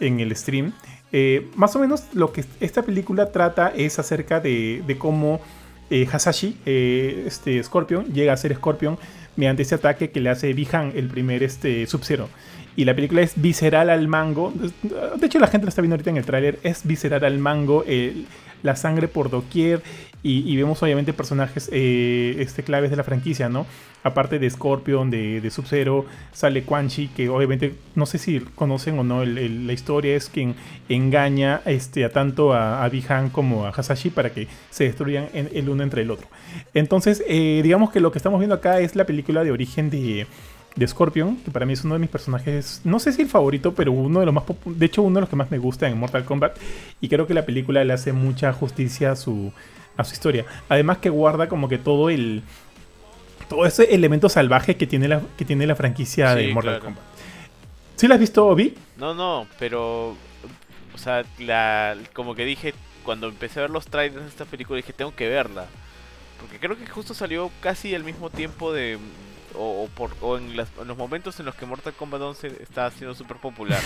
en 0.00 0.20
el 0.20 0.36
stream. 0.36 0.72
Eh, 1.12 1.48
más 1.56 1.74
o 1.74 1.78
menos 1.78 2.04
lo 2.12 2.30
que 2.32 2.44
esta 2.60 2.82
película 2.82 3.32
trata 3.32 3.72
es 3.74 3.98
acerca 3.98 4.40
de, 4.40 4.82
de 4.86 4.98
cómo 4.98 5.40
eh, 5.90 6.06
Hasashi, 6.10 6.56
eh, 6.66 7.24
este 7.26 7.62
Scorpion, 7.62 8.06
llega 8.12 8.32
a 8.32 8.36
ser 8.36 8.54
Scorpion 8.54 8.98
mediante 9.36 9.62
ese 9.62 9.74
ataque 9.74 10.10
que 10.10 10.20
le 10.20 10.30
hace 10.30 10.52
Bihan, 10.52 10.92
el 10.94 11.08
primer 11.08 11.42
este, 11.42 11.86
Sub-Zero. 11.86 12.28
Y 12.76 12.84
la 12.84 12.94
película 12.94 13.22
es 13.22 13.32
visceral 13.34 13.90
al 13.90 14.06
mango. 14.06 14.52
De 15.16 15.26
hecho, 15.26 15.40
la 15.40 15.48
gente 15.48 15.64
lo 15.64 15.68
está 15.68 15.82
viendo 15.82 15.94
ahorita 15.94 16.10
en 16.10 16.16
el 16.16 16.24
tráiler. 16.24 16.60
Es 16.62 16.86
visceral 16.86 17.24
al 17.24 17.38
mango. 17.38 17.84
la 18.62 18.76
sangre 18.76 19.08
por 19.08 19.30
doquier. 19.30 19.82
Y, 20.22 20.50
y 20.50 20.56
vemos 20.56 20.82
obviamente 20.82 21.12
personajes 21.12 21.68
eh, 21.72 22.36
este, 22.38 22.64
claves 22.64 22.90
de 22.90 22.96
la 22.96 23.04
franquicia, 23.04 23.48
¿no? 23.48 23.66
Aparte 24.04 24.38
de 24.38 24.48
Scorpion, 24.48 25.10
de, 25.10 25.40
de 25.40 25.50
Sub-Zero, 25.50 26.06
sale 26.32 26.62
Quan 26.62 26.88
Chi, 26.88 27.08
que 27.08 27.28
obviamente 27.28 27.74
no 27.96 28.06
sé 28.06 28.18
si 28.18 28.40
conocen 28.54 28.98
o 28.98 29.04
no 29.04 29.22
el- 29.22 29.66
la 29.66 29.72
historia, 29.72 30.14
es 30.16 30.28
quien 30.28 30.54
engaña 30.88 31.60
este, 31.64 32.04
a 32.04 32.12
tanto 32.12 32.52
a, 32.52 32.84
a 32.84 32.88
Bihan 32.88 33.30
como 33.30 33.66
a 33.66 33.70
Hasashi 33.70 34.10
para 34.10 34.30
que 34.30 34.46
se 34.70 34.84
destruyan 34.84 35.26
el 35.34 35.68
uno 35.68 35.82
entre 35.82 36.02
el 36.02 36.10
otro. 36.10 36.28
Entonces, 36.74 37.22
eh, 37.28 37.60
digamos 37.62 37.90
que 37.90 38.00
lo 38.00 38.12
que 38.12 38.18
estamos 38.18 38.38
viendo 38.40 38.54
acá 38.54 38.80
es 38.80 38.96
la 38.96 39.04
película 39.04 39.42
de 39.44 39.50
origen 39.50 39.90
de, 39.90 40.26
de 40.76 40.88
Scorpion, 40.88 41.36
que 41.36 41.50
para 41.50 41.66
mí 41.66 41.72
es 41.72 41.84
uno 41.84 41.94
de 41.94 42.00
mis 42.00 42.10
personajes, 42.10 42.80
no 42.84 42.98
sé 43.00 43.12
si 43.12 43.22
el 43.22 43.28
favorito, 43.28 43.74
pero 43.74 43.92
uno 43.92 44.20
de 44.20 44.26
los 44.26 44.34
más 44.34 44.44
de 44.64 44.86
hecho 44.86 45.02
uno 45.02 45.16
de 45.16 45.20
los 45.22 45.30
que 45.30 45.36
más 45.36 45.50
me 45.50 45.58
gusta 45.58 45.88
en 45.88 45.98
Mortal 45.98 46.24
Kombat 46.24 46.56
y 47.00 47.08
creo 47.08 47.26
que 47.26 47.34
la 47.34 47.44
película 47.44 47.82
le 47.84 47.92
hace 47.92 48.12
mucha 48.12 48.52
justicia 48.52 49.12
a 49.12 49.16
su 49.16 49.52
a 49.96 50.04
su 50.04 50.12
historia. 50.12 50.44
Además 50.68 50.98
que 50.98 51.10
guarda 51.10 51.48
como 51.48 51.68
que 51.68 51.76
todo 51.76 52.08
el 52.08 52.44
todo 53.48 53.66
ese 53.66 53.94
elemento 53.94 54.28
salvaje 54.28 54.76
que 54.76 54.86
tiene 54.86 55.08
la 55.08 55.22
que 55.36 55.44
tiene 55.44 55.66
la 55.66 55.74
franquicia 55.76 56.34
de 56.34 56.48
Mortal 56.48 56.78
claro. 56.78 56.84
Kombat. 56.84 57.04
¿Sí 57.96 58.06
la 58.08 58.14
has 58.14 58.20
visto, 58.20 58.46
Obi? 58.46 58.74
No, 58.96 59.14
no, 59.14 59.46
pero. 59.58 60.16
O 60.94 60.98
sea, 60.98 61.24
la, 61.38 61.96
como 62.12 62.34
que 62.34 62.44
dije, 62.44 62.74
cuando 63.04 63.28
empecé 63.28 63.60
a 63.60 63.62
ver 63.62 63.70
los 63.70 63.86
trailers 63.86 64.22
de 64.24 64.28
esta 64.28 64.44
película, 64.44 64.76
dije, 64.78 64.92
tengo 64.92 65.14
que 65.14 65.28
verla. 65.28 65.66
Porque 66.40 66.58
creo 66.58 66.76
que 66.78 66.86
justo 66.86 67.14
salió 67.14 67.50
casi 67.60 67.94
al 67.94 68.04
mismo 68.04 68.30
tiempo 68.30 68.72
de. 68.72 68.98
O, 69.54 69.84
o 69.84 69.88
por, 69.88 70.10
o 70.20 70.36
en, 70.38 70.56
las- 70.56 70.70
en 70.80 70.88
los 70.88 70.96
momentos 70.96 71.38
en 71.40 71.46
los 71.46 71.54
que 71.54 71.66
Mortal 71.66 71.94
Kombat 71.94 72.20
11 72.20 72.62
estaba 72.62 72.90
siendo 72.90 73.14
súper 73.14 73.38
popular. 73.38 73.80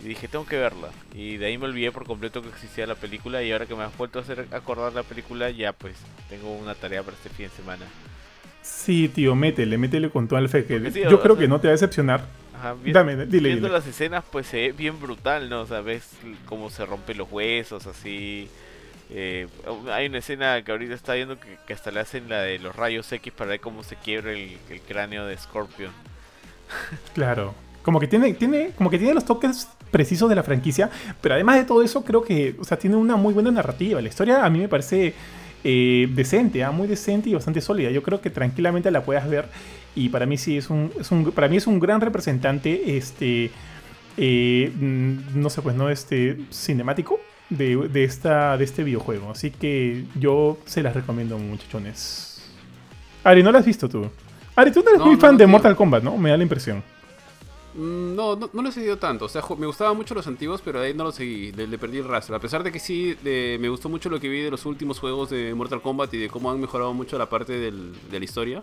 Y 0.00 0.04
dije, 0.08 0.28
tengo 0.28 0.46
que 0.46 0.56
verla. 0.58 0.88
Y 1.14 1.36
de 1.36 1.46
ahí 1.46 1.58
me 1.58 1.66
olvidé 1.66 1.92
por 1.92 2.04
completo 2.06 2.42
que 2.42 2.48
existía 2.48 2.86
la 2.86 2.96
película. 2.96 3.42
Y 3.42 3.52
ahora 3.52 3.66
que 3.66 3.74
me 3.74 3.84
has 3.84 3.96
vuelto 3.96 4.18
a 4.18 4.22
hacer 4.22 4.48
acordar 4.52 4.92
la 4.92 5.02
película, 5.04 5.50
ya 5.50 5.72
pues 5.72 5.96
tengo 6.28 6.52
una 6.52 6.74
tarea 6.74 7.02
para 7.02 7.16
este 7.16 7.30
fin 7.30 7.48
de 7.48 7.52
semana. 7.56 7.86
Sí, 8.62 9.08
tío, 9.08 9.34
métele, 9.34 9.76
métele 9.78 10.08
con 10.10 10.28
toda 10.28 10.40
el 10.40 10.48
fe. 10.48 10.64
Que 10.64 10.80
yo 10.80 11.20
creo 11.20 11.34
sea- 11.34 11.40
que 11.42 11.48
no 11.48 11.60
te 11.60 11.66
va 11.68 11.72
a 11.72 11.72
decepcionar. 11.72 12.24
Ajá, 12.56 12.74
vi- 12.82 12.92
Dame, 12.92 13.16
dile, 13.26 13.48
viendo 13.48 13.66
dile. 13.66 13.78
las 13.78 13.86
escenas, 13.86 14.22
pues 14.30 14.46
se 14.46 14.56
ve 14.58 14.72
bien 14.72 15.00
brutal, 15.00 15.48
¿no? 15.50 15.62
O 15.62 15.66
sea, 15.66 15.80
ves 15.80 16.08
cómo 16.46 16.70
se 16.70 16.86
rompen 16.86 17.18
los 17.18 17.30
huesos, 17.30 17.86
así. 17.86 18.48
Eh, 19.10 19.46
hay 19.92 20.06
una 20.06 20.18
escena 20.18 20.62
que 20.62 20.70
ahorita 20.72 20.94
está 20.94 21.14
viendo 21.14 21.38
que, 21.38 21.58
que 21.66 21.72
hasta 21.74 21.90
le 21.90 22.00
hacen 22.00 22.28
la 22.28 22.40
de 22.42 22.58
los 22.60 22.74
rayos 22.76 23.10
X 23.12 23.32
para 23.36 23.50
ver 23.50 23.60
cómo 23.60 23.82
se 23.82 23.96
quiebra 23.96 24.32
el, 24.32 24.56
el 24.70 24.80
cráneo 24.80 25.26
de 25.26 25.36
Scorpion. 25.36 25.90
Claro. 27.14 27.54
Como 27.82 27.98
que 27.98 28.06
tiene, 28.06 28.32
tiene, 28.34 28.70
como 28.76 28.90
que 28.90 28.98
tiene 28.98 29.12
los 29.12 29.24
toques 29.24 29.68
precisos 29.90 30.28
de 30.28 30.36
la 30.36 30.42
franquicia, 30.44 30.88
pero 31.20 31.34
además 31.34 31.56
de 31.56 31.64
todo 31.64 31.82
eso, 31.82 32.04
creo 32.04 32.22
que, 32.22 32.54
o 32.60 32.64
sea, 32.64 32.78
tiene 32.78 32.94
una 32.96 33.16
muy 33.16 33.34
buena 33.34 33.50
narrativa. 33.50 34.00
La 34.00 34.08
historia 34.08 34.44
a 34.44 34.48
mí 34.50 34.60
me 34.60 34.68
parece 34.68 35.14
eh, 35.64 36.08
decente, 36.12 36.64
ah, 36.64 36.70
muy 36.70 36.88
decente 36.88 37.30
y 37.30 37.34
bastante 37.34 37.60
sólida. 37.60 37.90
Yo 37.90 38.02
creo 38.02 38.20
que 38.20 38.30
tranquilamente 38.30 38.90
la 38.90 39.04
puedas 39.04 39.28
ver 39.28 39.46
y 39.94 40.08
para 40.08 40.26
mí 40.26 40.38
sí 40.38 40.56
es 40.56 40.70
un, 40.70 40.90
es 40.98 41.10
un 41.10 41.30
para 41.32 41.48
mí 41.48 41.56
es 41.56 41.66
un 41.66 41.78
gran 41.78 42.00
representante, 42.00 42.96
este, 42.96 43.50
eh, 44.16 44.72
mm, 44.74 45.40
no 45.40 45.50
sé, 45.50 45.62
pues 45.62 45.76
no, 45.76 45.90
este, 45.90 46.38
cinemático 46.50 47.20
de, 47.50 47.76
de 47.88 48.04
esta, 48.04 48.56
de 48.56 48.64
este 48.64 48.84
videojuego. 48.84 49.30
Así 49.30 49.50
que 49.50 50.04
yo 50.14 50.58
se 50.64 50.82
las 50.82 50.94
recomiendo, 50.94 51.38
muchachones. 51.38 52.50
Ari, 53.24 53.42
¿no 53.42 53.52
la 53.52 53.60
has 53.60 53.66
visto 53.66 53.88
tú? 53.88 54.10
Ari, 54.56 54.72
tú 54.72 54.82
no 54.82 54.88
eres 54.90 54.98
No, 54.98 55.06
muy 55.06 55.14
no, 55.14 55.20
fan 55.20 55.32
no, 55.32 55.38
de. 55.38 55.46
Mortal 55.46 55.76
Kombat, 55.76 56.02
¿no? 56.02 56.16
Me 56.16 56.30
da 56.30 56.36
la 56.36 56.42
impresión. 56.42 56.82
Mm, 57.74 58.14
No, 58.14 58.36
no, 58.36 58.50
no 58.52 58.62
lo 58.62 58.68
he 58.68 58.72
seguido 58.72 58.98
tanto. 58.98 59.24
O 59.24 59.28
sea, 59.28 59.42
me 59.58 59.66
gustaban 59.66 59.96
mucho 59.96 60.14
los 60.14 60.26
antiguos, 60.26 60.60
pero 60.62 60.80
de 60.80 60.88
ahí 60.88 60.94
no 60.94 61.04
lo 61.04 61.12
seguí. 61.12 61.52
Le, 61.52 61.66
le 61.66 61.78
perdí 61.78 61.98
el 61.98 62.08
rastro. 62.08 62.36
A 62.36 62.38
pesar 62.40 62.62
de 62.62 62.70
que 62.72 62.78
sí, 62.78 63.14
de- 63.22 63.56
me 63.60 63.68
gustó 63.68 63.88
mucho 63.88 64.08
lo 64.10 64.20
que 64.20 64.28
vi 64.28 64.40
de 64.40 64.50
los 64.50 64.64
últimos 64.66 64.98
juegos 64.98 65.30
de 65.30 65.54
Mortal 65.54 65.80
Kombat 65.82 66.12
y 66.14 66.18
de 66.18 66.28
cómo 66.28 66.50
han 66.50 66.60
mejorado 66.60 66.92
mucho 66.92 67.16
la 67.18 67.28
parte 67.28 67.52
del- 67.58 67.92
de 68.10 68.18
la 68.18 68.24
historia. 68.24 68.62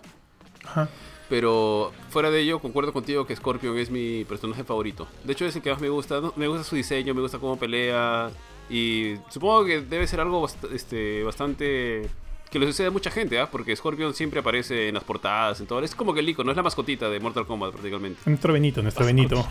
Ajá. 0.65 0.90
Pero 1.30 1.91
fuera 2.10 2.31
de 2.31 2.41
ello, 2.41 2.60
concuerdo 2.60 2.91
contigo 2.91 3.26
que 3.27 3.36
Scorpion 3.36 3.77
es 3.77 3.91
mi 3.91 4.26
personaje 4.26 4.64
favorito. 4.64 5.07
De 5.23 5.34
hecho, 5.34 5.45
es 5.45 5.56
el 5.56 5.61
que 5.61 5.72
más 5.72 5.80
me 5.81 5.90
gusta. 5.90 6.22
Me 6.36 6.48
gusta 6.48 6.64
su 6.64 6.76
diseño, 6.76 7.14
me 7.14 7.22
gusta 7.22 7.38
cómo 7.40 7.57
pelea. 7.57 8.31
Y 8.69 9.14
supongo 9.30 9.65
que 9.65 9.81
debe 9.81 10.07
ser 10.07 10.19
algo 10.22 10.41
bast- 10.48 10.72
este, 10.73 11.23
bastante. 11.23 12.10
Que 12.51 12.57
le 12.59 12.65
sucede 12.65 12.88
a 12.88 12.91
mucha 12.91 13.11
gente, 13.11 13.39
¿ah? 13.39 13.49
Porque 13.51 13.76
Scorpion 13.76 14.13
siempre 14.13 14.39
aparece 14.39 14.88
en 14.88 14.95
las 14.95 15.03
portadas, 15.03 15.59
en 15.59 15.67
todo. 15.67 15.84
Es 15.84 15.93
como 15.95 16.13
que 16.13 16.19
el 16.21 16.30
icono, 16.30 16.51
es 16.51 16.57
la 16.57 16.63
mascotita 16.63 17.09
de 17.09 17.19
Mortal 17.19 17.45
Kombat 17.45 17.71
prácticamente. 17.71 18.19
Nuestro 18.26 18.53
Benito, 18.53 18.81
nuestro 18.81 19.05
Benito. 19.05 19.47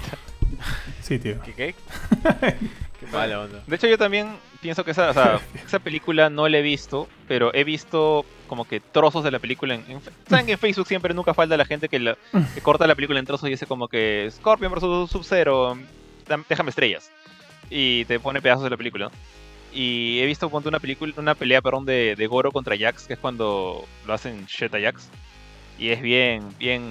Sí, 1.02 1.18
tío. 1.18 1.40
¿Qué 1.42 1.52
qué? 1.52 1.74
qué 3.00 3.06
mala 3.12 3.40
onda. 3.40 3.62
De 3.66 3.76
hecho, 3.76 3.86
yo 3.86 3.96
también 3.98 4.28
pienso 4.60 4.84
que 4.84 4.90
esa, 4.90 5.10
o 5.10 5.14
sea, 5.14 5.40
esa 5.66 5.78
película 5.78 6.28
no 6.30 6.48
la 6.48 6.58
he 6.58 6.62
visto, 6.62 7.08
pero 7.28 7.54
he 7.54 7.64
visto 7.64 8.24
como 8.48 8.64
que 8.66 8.80
trozos 8.80 9.22
de 9.24 9.30
la 9.30 9.38
película. 9.38 9.74
En, 9.74 9.84
en- 9.88 10.00
Saben 10.28 10.46
que 10.46 10.52
en 10.52 10.58
Facebook 10.58 10.86
siempre 10.88 11.14
nunca 11.14 11.34
falta 11.34 11.56
la 11.56 11.64
gente 11.64 11.88
que, 11.88 11.98
la- 12.00 12.16
que 12.54 12.60
corta 12.60 12.86
la 12.86 12.94
película 12.94 13.18
en 13.20 13.26
trozos 13.26 13.46
y 13.48 13.52
dice 13.52 13.66
como 13.66 13.88
que 13.88 14.28
Scorpion 14.32 14.72
vs 14.72 15.10
Sub-Zero, 15.10 15.78
déjame 16.48 16.70
estrellas. 16.70 17.10
Y 17.70 18.04
te 18.06 18.18
pone 18.18 18.40
pedazos 18.42 18.64
de 18.64 18.70
la 18.70 18.76
película. 18.76 19.06
¿no? 19.06 19.12
Y 19.72 20.18
he 20.20 20.26
visto 20.26 20.48
ponte, 20.50 20.68
una 20.68 20.80
película, 20.80 21.12
una 21.16 21.34
pelea 21.34 21.60
perdón, 21.60 21.84
de, 21.84 22.14
de 22.16 22.26
Goro 22.26 22.50
contra 22.50 22.76
Jax, 22.78 23.04
que 23.06 23.12
es 23.14 23.18
cuando 23.18 23.84
lo 24.06 24.12
hacen 24.12 24.46
shit 24.46 24.74
a 24.74 24.80
Jax. 24.80 25.08
Y 25.78 25.90
es 25.90 26.00
bien, 26.02 26.42
bien 26.58 26.82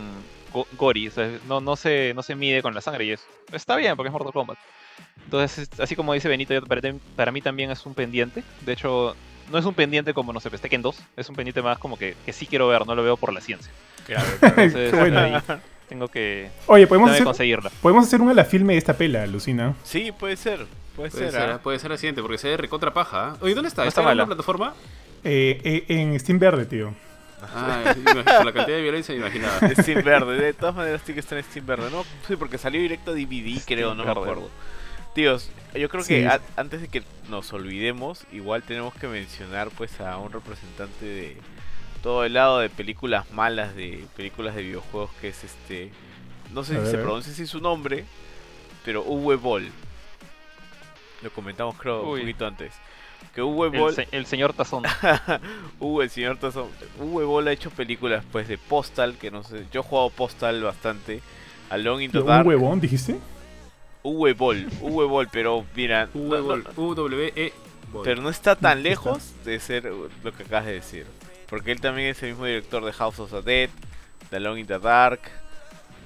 go- 0.54 0.68
gory, 0.78 1.08
o 1.08 1.12
sea, 1.12 1.30
no, 1.48 1.60
no, 1.60 1.76
se, 1.76 2.14
no 2.16 2.24
se 2.24 2.36
mide 2.36 2.62
con 2.62 2.74
la 2.74 2.82
sangre 2.82 3.06
y 3.06 3.12
es, 3.12 3.26
está 3.52 3.76
bien 3.76 3.96
porque 3.96 4.08
es 4.08 4.14
Mortal 4.14 4.32
Kombat. 4.32 4.58
Entonces, 5.26 5.68
es- 5.74 5.80
así 5.80 5.96
como 5.96 6.14
dice 6.14 6.30
Benito, 6.30 6.54
para, 7.16 7.32
mí 7.32 7.42
también 7.42 7.72
es 7.72 7.86
un 7.86 7.94
pendiente. 7.94 8.44
De 8.62 8.74
hecho, 8.74 9.16
no 9.52 9.58
es 9.58 9.66
un 9.66 9.74
pendiente 9.74 10.14
como, 10.14 10.32
no 10.32 10.40
sé, 10.40 10.50
Tekken 10.50 10.82
2. 10.82 10.98
Es 11.18 11.28
un 11.30 11.36
pendiente 11.36 11.62
más 11.62 11.78
como 11.80 11.98
que, 11.98 12.16
que 12.26 12.32
sí 12.32 12.46
quiero 12.46 12.68
ver, 12.68 12.86
no 12.86 12.96
lo 12.96 13.04
veo 13.04 13.18
por 13.18 13.34
la 13.34 13.42
ciencia. 13.42 13.72
Entonces, 14.08 14.92
Qué 14.92 14.98
bueno. 14.98 15.20
ahí 15.20 15.34
tengo 15.90 16.08
que 16.08 16.50
Oye, 16.68 16.88
podemos 16.88 17.12
hacer, 17.12 17.24
conseguirla. 17.26 17.70
podemos 17.82 18.06
hacer 18.06 18.22
una 18.22 18.32
de 18.32 18.36
la 18.36 18.46
filme 18.46 18.74
de 18.74 18.80
esta 18.80 18.94
pela, 18.96 19.26
Lucina. 19.28 19.74
Sí, 19.84 20.12
puede 20.18 20.38
ser. 20.38 20.66
Puede, 20.98 21.10
Puede 21.12 21.32
ser. 21.32 21.32
ser. 21.32 21.50
¿ah? 21.52 21.60
puede 21.60 21.80
ser 21.80 21.92
la 21.92 21.98
siguiente, 21.98 22.22
porque 22.22 22.38
se 22.38 22.50
ve 22.50 22.58
recontra 22.58 22.92
paja. 22.94 23.30
¿ah? 23.30 23.38
Oye, 23.40 23.54
¿dónde 23.54 23.70
está? 23.70 23.84
No 23.84 23.88
está 23.88 24.02
¿Está 24.02 24.12
en 24.12 24.18
una 24.18 24.26
plataforma? 24.26 24.74
Eh, 25.24 25.62
eh, 25.64 25.86
en 25.88 26.20
Steam 26.20 26.40
Verde, 26.40 26.66
tío. 26.66 26.94
Ah, 27.42 27.94
la 28.44 28.52
cantidad 28.52 28.78
de 28.78 28.82
violencia 28.82 29.14
me 29.14 29.22
imaginaba. 29.22 29.60
Steam 29.82 30.04
Verde, 30.04 30.38
de 30.42 30.54
todas 30.54 30.76
maneras 30.76 31.02
tiene 31.04 31.16
que 31.16 31.20
estar 31.22 31.38
en 31.38 31.44
Steam 31.46 31.66
Verde, 31.66 31.90
¿no? 31.92 32.04
Sí, 32.28 32.36
porque 32.36 32.58
salió 32.58 32.82
directo 32.82 33.12
a 33.12 33.14
DVD, 33.14 33.62
creo, 33.66 33.94
no 33.96 34.04
me 34.04 34.12
acuerdo. 34.12 34.50
Tíos, 35.14 35.50
yo 35.74 35.88
creo 35.90 36.04
Sí. 36.04 36.16
que 36.16 36.28
a- 36.28 36.42
antes 36.58 36.82
de 36.82 36.88
que 36.88 37.04
nos 37.30 37.54
olvidemos, 37.54 38.26
igual 38.32 38.64
tenemos 38.64 38.94
que 38.96 39.08
mencionar 39.08 39.70
pues 39.70 40.00
a 40.02 40.18
un 40.18 40.32
representante 40.32 41.06
de 41.06 41.38
todo 42.04 42.24
el 42.24 42.34
lado 42.34 42.60
de 42.60 42.70
películas 42.70 43.30
malas, 43.32 43.76
de 43.76 44.06
películas 44.16 44.56
de 44.56 44.64
videojuegos, 44.64 45.12
que 45.22 45.30
es 45.30 45.44
este... 45.44 45.92
No 46.54 46.64
sé 46.64 46.74
A 46.74 46.78
si 46.78 46.82
ver, 46.84 46.92
se 46.92 46.98
pronuncia 47.00 47.34
así 47.34 47.46
su 47.48 47.60
nombre, 47.62 48.06
pero 48.86 49.04
Uwe 49.04 49.36
Boll. 49.36 49.70
Lo 51.22 51.32
comentamos 51.32 51.76
creo 51.78 52.04
un 52.04 52.20
poquito 52.20 52.46
antes. 52.46 52.74
Que 53.34 53.42
Uwe 53.42 53.68
El, 53.70 53.80
Boll... 53.80 53.94
se- 53.96 54.08
el 54.12 54.26
señor 54.26 54.54
Tazón. 54.54 54.84
Uwe, 55.80 56.06
el 56.06 56.10
señor 56.10 56.38
Tazón. 56.38 56.68
Uwe 57.00 57.26
Boll 57.26 57.48
ha 57.48 57.52
hecho 57.52 57.70
películas 57.72 58.24
pues 58.32 58.48
de 58.48 58.58
Postal, 58.58 59.16
que 59.18 59.32
no 59.32 59.44
sé, 59.44 59.66
yo 59.72 59.82
he 59.82 59.84
jugado 59.84 60.10
Postal 60.10 60.62
bastante. 60.64 61.22
Alone 61.70 62.06
in 62.06 62.12
the 62.12 62.20
¿Un 62.20 62.28
Dark. 62.28 62.48
huevón, 62.48 62.80
dijiste? 62.80 63.18
Uwe 64.04 64.34
Boll, 64.34 64.68
Uwe 64.82 65.06
Boll, 65.06 65.28
pero 65.32 65.66
mira, 65.76 66.08
no- 66.14 66.56
no- 66.58 66.64
U-W-E. 66.76 67.54
pero 68.04 68.22
no 68.22 68.30
está 68.30 68.56
tan 68.56 68.84
lejos 68.84 69.34
de 69.44 69.60
ser 69.60 69.86
lo 70.24 70.32
que 70.34 70.44
acabas 70.44 70.66
de 70.68 70.74
decir. 70.74 71.06
Porque 71.50 71.72
él 71.72 71.82
también 71.82 72.10
es 72.10 72.22
el 72.24 72.30
mismo 72.30 72.46
director 72.46 72.84
de 72.86 72.94
House 72.94 73.20
of 73.20 73.32
the 73.32 73.42
Dead, 73.42 73.70
The 74.30 74.36
Alone 74.38 74.60
in 74.62 74.68
the 74.68 74.80
Dark, 74.80 75.22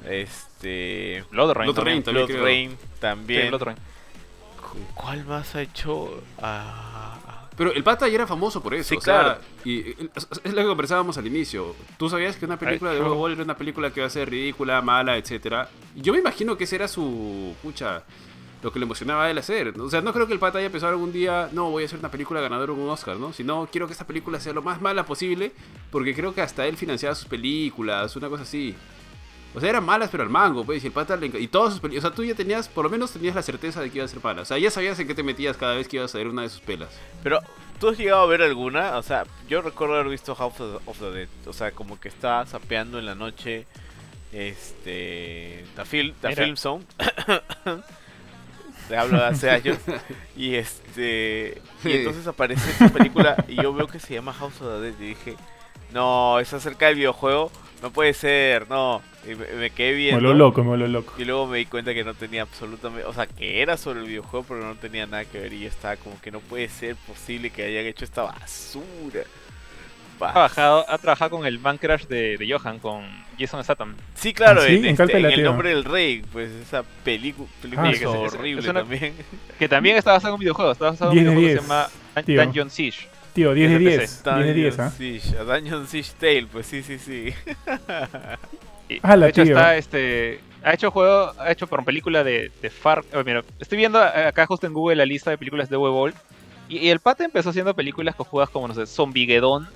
este... 0.08 1.24
Blood 1.32 1.54
Rain. 1.54 1.66
Blood 1.74 1.76
también. 1.76 2.04
Rain. 2.04 2.04
también 2.04 2.28
Blood. 2.28 2.44
Rain 2.44 2.70
Sí, 2.72 2.78
también. 3.00 3.48
Blood 3.50 3.62
Rain. 3.64 3.78
¿Cuál 4.96 5.26
más 5.26 5.56
ha 5.56 5.62
hecho? 5.62 6.22
Ah, 6.42 7.48
Pero 7.58 7.74
el 7.74 7.84
pata 7.84 8.08
ya 8.08 8.16
era 8.16 8.28
famoso 8.28 8.62
por 8.62 8.74
eso. 8.74 8.90
Sí, 8.90 8.96
o 8.98 9.02
sea, 9.02 9.20
claro. 9.22 9.40
Y 9.66 9.80
es 10.44 10.54
lo 10.54 10.62
que 10.62 10.68
conversábamos 10.68 11.18
al 11.18 11.28
inicio. 11.28 11.76
Tú 11.98 12.10
sabías 12.10 12.36
que 12.38 12.46
una 12.46 12.58
película 12.58 12.92
de 12.92 12.98
Ay, 12.98 13.04
yo- 13.04 13.16
Boll 13.16 13.34
era 13.34 13.44
una 13.44 13.56
película 13.58 13.92
que 13.92 14.00
iba 14.00 14.08
a 14.08 14.10
ser 14.10 14.30
ridícula, 14.30 14.82
mala, 14.82 15.18
etcétera. 15.18 15.70
Yo 15.96 16.14
me 16.14 16.20
imagino 16.20 16.58
que 16.58 16.64
ese 16.66 16.76
era 16.76 16.88
su. 16.88 17.56
Pucha. 17.62 18.04
lo 18.64 18.72
que 18.72 18.78
le 18.78 18.86
emocionaba 18.86 19.24
a 19.26 19.32
él 19.32 19.40
hacer. 19.40 19.74
O 19.80 19.90
sea, 19.90 20.02
no 20.02 20.14
creo 20.14 20.28
que 20.28 20.34
el 20.34 20.40
pata 20.40 20.60
haya 20.60 20.70
pensado 20.70 20.94
algún 20.94 21.12
día, 21.12 21.50
no, 21.52 21.72
voy 21.72 21.82
a 21.82 21.88
hacer 21.88 21.98
una 21.98 22.12
película 22.12 22.42
ganadora 22.42 22.72
con 22.74 22.84
un 22.84 22.90
Oscar, 22.92 23.18
¿no? 23.18 23.34
Sino 23.34 23.68
quiero 23.72 23.88
que 23.88 23.94
esta 23.94 24.06
película 24.06 24.40
sea 24.40 24.54
lo 24.54 24.62
más 24.62 24.80
mala 24.80 25.04
posible, 25.04 25.52
porque 25.90 26.14
creo 26.14 26.36
que 26.36 26.42
hasta 26.42 26.68
él 26.68 26.78
financiaba 26.78 27.16
sus 27.16 27.28
películas, 27.28 28.16
una 28.16 28.30
cosa 28.30 28.44
así. 28.44 28.76
O 29.54 29.60
sea, 29.60 29.70
eran 29.70 29.84
malas, 29.84 30.10
pero 30.10 30.24
al 30.24 30.30
mango, 30.30 30.64
pues, 30.64 30.84
y 30.84 30.88
el 30.88 30.94
pata 30.94 31.18
le 31.18 31.28
Y 31.28 31.48
todas 31.48 31.74
sus 31.74 31.82
películas, 31.82 32.06
o 32.06 32.08
sea, 32.08 32.16
tú 32.16 32.24
ya 32.24 32.36
tenías, 32.36 32.70
por 32.70 32.86
lo 32.86 32.90
menos 32.90 33.12
tenías 33.12 33.36
la 33.36 33.42
certeza 33.42 33.82
de 33.82 33.90
que 33.90 33.98
iba 33.98 34.06
a 34.06 34.08
ser 34.08 34.24
mala. 34.24 34.44
O 34.44 34.46
sea, 34.46 34.58
ya 34.58 34.72
sabías 34.72 34.98
en 35.00 35.08
qué 35.08 35.16
te 35.16 35.24
metías 35.24 35.58
cada 35.58 35.76
vez 35.76 35.88
que 35.88 35.98
ibas 35.98 36.16
a 36.16 36.18
ver 36.18 36.28
una 36.28 36.44
de 36.44 36.50
sus 36.50 36.62
pelas. 36.62 36.90
Pero, 37.22 37.42
¿tú 37.80 37.90
has 37.90 37.98
llegado 37.98 38.22
a 38.22 38.26
ver 38.28 38.42
alguna? 38.42 38.98
O 38.98 39.04
sea, 39.04 39.26
yo 39.50 39.62
recuerdo 39.62 39.96
haber 39.96 40.10
visto 40.10 40.34
House 40.36 40.60
of 40.60 41.00
the 41.00 41.12
Dead. 41.12 41.28
O 41.48 41.54
sea, 41.54 41.72
como 41.72 42.00
que 42.00 42.08
estaba 42.08 42.46
sapeando 42.46 42.98
en 42.98 43.06
la 43.06 43.16
noche. 43.16 43.68
Este. 44.32 45.66
The, 45.76 45.86
Film, 45.86 46.14
the. 46.22 46.34
Film 46.34 46.56
Zone. 46.56 46.86
Te 48.88 48.98
hablo 48.98 49.20
de 49.20 49.26
hace 49.26 49.50
años. 49.50 49.78
Y 50.38 50.56
este. 50.56 51.62
Y 51.84 51.92
entonces 51.92 52.26
aparece 52.26 52.72
esta 52.72 52.88
película. 52.90 53.44
Y 53.50 53.56
yo 53.56 53.74
veo 53.74 53.88
que 53.88 54.00
se 54.00 54.14
llama 54.14 54.32
House 54.32 54.62
of 54.62 54.80
the 54.80 54.80
Dead. 54.80 54.94
Y 55.00 55.08
dije, 55.10 55.36
no, 55.92 56.40
es 56.40 56.54
acerca 56.54 56.86
del 56.88 56.96
videojuego. 56.96 57.52
No 57.82 57.92
puede 57.92 58.14
ser, 58.14 58.70
no. 58.70 59.02
Y 59.26 59.36
me, 59.36 59.48
me 59.54 59.70
quedé 59.72 59.92
Me 59.92 59.98
viendo. 59.98 60.22
lo 60.22 60.34
loco, 60.34 60.64
me 60.64 60.78
lo 60.78 60.88
loco. 60.88 61.14
Y 61.18 61.26
luego 61.26 61.48
me 61.48 61.58
di 61.58 61.66
cuenta 61.66 61.94
que 61.94 62.04
no 62.04 62.14
tenía 62.14 62.44
absolutamente, 62.44 63.06
o 63.08 63.14
sea, 63.14 63.26
que 63.26 63.62
era 63.62 63.76
sobre 63.78 64.02
el 64.02 64.06
videojuego, 64.08 64.46
pero 64.48 64.60
no 64.66 64.76
tenía 64.76 65.06
nada 65.08 65.26
que 65.26 65.40
ver 65.40 65.52
y 65.54 65.62
yo 65.62 65.68
estaba 65.68 65.96
como 65.98 66.20
que 66.22 66.30
no 66.32 66.40
puede 66.42 66.70
ser 66.70 66.96
posible 66.96 67.50
que 67.50 67.64
hayan 67.64 67.86
hecho 67.86 68.06
esta 68.06 68.24
basura. 68.24 69.22
Ha 70.24 70.32
trabajado, 70.34 70.86
ha 70.88 70.98
trabajado 71.00 71.32
con 71.32 71.48
el 71.48 71.58
Man 71.58 71.80
Crash 71.80 72.06
de, 72.06 72.38
de 72.38 72.52
Johan, 72.54 72.78
con 72.78 73.04
Jason 73.40 73.64
Statham. 73.64 73.96
Sí, 74.14 74.34
claro, 74.36 74.62
¿Ah, 74.62 74.68
sí? 74.68 74.76
en, 74.76 74.86
¿En 74.86 74.96
cuál 74.96 75.10
este, 75.10 75.18
en 75.20 75.26
el 75.32 75.44
nombre 75.44 75.70
del 75.70 75.84
rey, 75.84 76.22
pues 76.32 76.52
esa 76.52 76.84
película, 77.04 77.50
película 77.60 77.90
Ah, 77.90 77.92
que 77.92 77.98
es 77.98 78.06
horrible 78.06 78.62
es 78.62 78.68
una- 78.68 78.82
también. 78.82 79.14
Que 79.58 79.68
también 79.68 79.96
está 79.98 80.12
basado 80.12 80.30
en 80.30 80.34
un 80.36 80.40
videojuego. 80.42 80.72
Está 80.74 80.92
basado 80.92 81.12
en 81.12 81.18
un 81.18 81.24
10 81.24 81.36
de 81.36 81.36
videojuego 81.42 81.62
que 81.64 81.74
10, 81.74 81.90
se 81.90 82.14
llama 82.14 82.24
tío. 82.24 82.44
Dungeon 82.44 82.70
Siege. 82.70 83.08
Tío, 83.34 83.54
10 83.54 83.70
de 83.72 83.80
Desde 83.80 83.98
10. 83.98 84.24
10 84.24 84.46
de 84.48 84.54
10, 84.54 84.78
Dungeon 84.78 85.38
¿ah? 85.38 85.42
A 85.42 85.56
Dungeon 85.60 85.88
Siege 85.88 86.12
Tale, 86.20 86.48
pues 86.52 86.66
sí, 86.68 86.84
sí, 86.84 87.00
sí. 87.00 87.34
Y, 88.90 89.00
Ala, 89.04 89.26
de 89.26 89.30
hecho, 89.32 89.44
tío. 89.44 89.56
está 89.56 89.78
este. 89.78 90.40
Ha 90.64 90.74
hecho 90.74 90.92
juego, 90.92 91.32
ha 91.40 91.52
hecho 91.52 91.66
por 91.66 91.84
película 91.86 92.24
de, 92.24 92.52
de 92.62 92.70
Far. 92.70 93.04
oh, 93.14 93.24
mira, 93.24 93.44
estoy 93.60 93.78
viendo 93.78 94.00
eh, 94.04 94.26
acá 94.28 94.46
justo 94.46 94.68
en 94.68 94.74
Google 94.74 94.98
la 94.98 95.06
lista 95.06 95.30
de 95.32 95.38
películas 95.38 95.70
de 95.70 95.78
Ball. 95.78 96.14
Y, 96.70 96.78
y 96.80 96.90
el 96.90 97.00
pata 97.00 97.24
empezó 97.26 97.50
haciendo 97.50 97.74
películas 97.74 98.16
cojudas 98.16 98.50
como, 98.50 98.68
no 98.68 98.74
sé, 98.74 98.86
Zombiegeddon. 98.86 99.68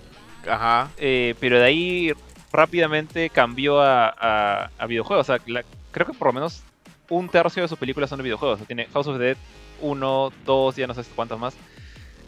Ajá. 0.47 0.91
eh, 0.97 1.33
pero 1.39 1.57
de 1.57 1.65
ahí 1.65 2.13
rápidamente 2.51 3.29
cambió 3.31 3.81
a, 3.81 4.09
a- 4.09 4.69
a 4.77 4.85
videojuegos. 4.85 5.27
O 5.27 5.33
sea, 5.33 5.41
la- 5.47 5.63
creo 5.91 6.05
que 6.05 6.13
por 6.13 6.27
lo 6.27 6.33
menos 6.33 6.61
un 7.09 7.29
tercio 7.29 7.63
de 7.63 7.67
sus 7.69 7.79
películas 7.79 8.09
son 8.09 8.17
de 8.17 8.23
videojuegos. 8.23 8.55
O 8.55 8.57
sea, 8.57 8.67
tiene 8.67 8.85
House 8.93 9.07
of 9.07 9.17
the 9.17 9.23
Dead 9.23 9.37
1, 9.81 10.33
2, 10.45 10.75
ya 10.75 10.87
no 10.87 10.93
sé 10.93 11.03
cuántas 11.15 11.39
más. 11.39 11.55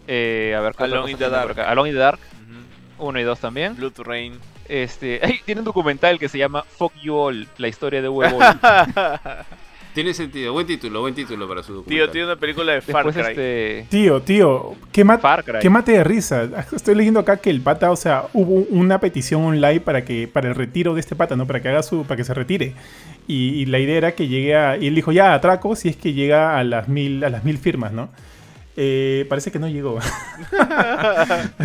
Eh, 0.08 0.56
a 0.58 0.62
ver, 0.62 0.74
¿qué 0.76 0.84
Alone 0.86 1.12
in 1.12 1.18
the 1.18 1.26
tiene 1.26 1.38
por 1.38 1.48
Dark. 1.48 1.60
acá? 1.60 1.70
Alone 1.72 1.90
in 1.90 1.96
the 1.96 2.00
Dark 2.00 2.20
Ujú. 2.98 3.08
1 3.10 3.20
y 3.20 3.24
2 3.24 3.40
también. 3.40 3.76
Blood 3.76 4.00
Rain. 4.00 4.34
Este, 4.70 5.20
ay, 5.24 5.40
tiene 5.46 5.60
un 5.62 5.66
documental 5.66 6.18
que 6.20 6.28
se 6.30 6.38
llama 6.38 6.64
Fuck 6.64 6.94
You 7.02 7.16
All, 7.16 7.48
la 7.58 7.68
historia 7.68 8.02
de 8.02 8.10
Huevo. 8.10 8.40
Tiene 9.94 10.14
sentido, 10.14 10.54
buen 10.54 10.68
título, 10.68 11.02
buen 11.02 11.16
título 11.16 11.48
para 11.48 11.64
su 11.64 11.70
Tío, 11.70 11.76
documental. 11.82 12.12
tiene 12.12 12.28
una 12.28 12.36
película 12.36 12.74
de 12.74 12.82
Far 12.82 13.04
Después 13.04 13.16
Cry. 13.16 13.32
este 13.32 13.86
Tío, 13.90 14.22
tío, 14.22 14.76
qué, 14.92 15.04
ma- 15.04 15.18
Far 15.18 15.44
Cry. 15.44 15.58
qué 15.60 15.72
mate 15.72 15.94
de 15.94 16.04
risa. 16.04 16.48
Estoy 16.72 16.94
leyendo 16.94 17.20
acá 17.20 17.38
que 17.38 17.50
el 17.50 17.62
pata, 17.62 17.90
o 17.90 17.96
sea, 17.96 18.26
hubo 18.34 18.64
una 18.70 19.00
petición 19.00 19.44
online 19.44 19.80
para 19.80 20.06
que 20.06 20.28
para 20.28 20.50
el 20.50 20.54
retiro 20.56 20.94
de 20.94 21.00
este 21.00 21.16
pata, 21.16 21.36
¿no? 21.36 21.48
Para 21.48 21.64
que 21.64 21.70
haga 21.70 21.82
su, 21.82 22.04
para 22.04 22.16
que 22.18 22.24
se 22.26 22.36
retire. 22.36 22.76
Y, 23.28 23.56
y 23.62 23.66
la 23.66 23.80
idea 23.80 23.98
era 23.98 24.12
que 24.12 24.28
llegue 24.28 24.56
a. 24.56 24.78
Y 24.78 24.86
él 24.86 24.94
dijo, 24.94 25.12
ya, 25.12 25.34
atraco 25.34 25.76
si 25.76 25.90
es 25.90 25.96
que 25.98 26.14
llega 26.14 26.60
a 26.60 26.64
las 26.64 26.88
mil, 26.88 27.24
a 27.24 27.30
las 27.32 27.44
mil 27.44 27.58
firmas, 27.58 27.92
¿no? 27.92 28.10
Eh, 28.80 29.26
parece 29.28 29.52
que 29.52 29.58
no 29.58 29.68
llegó. 29.68 29.98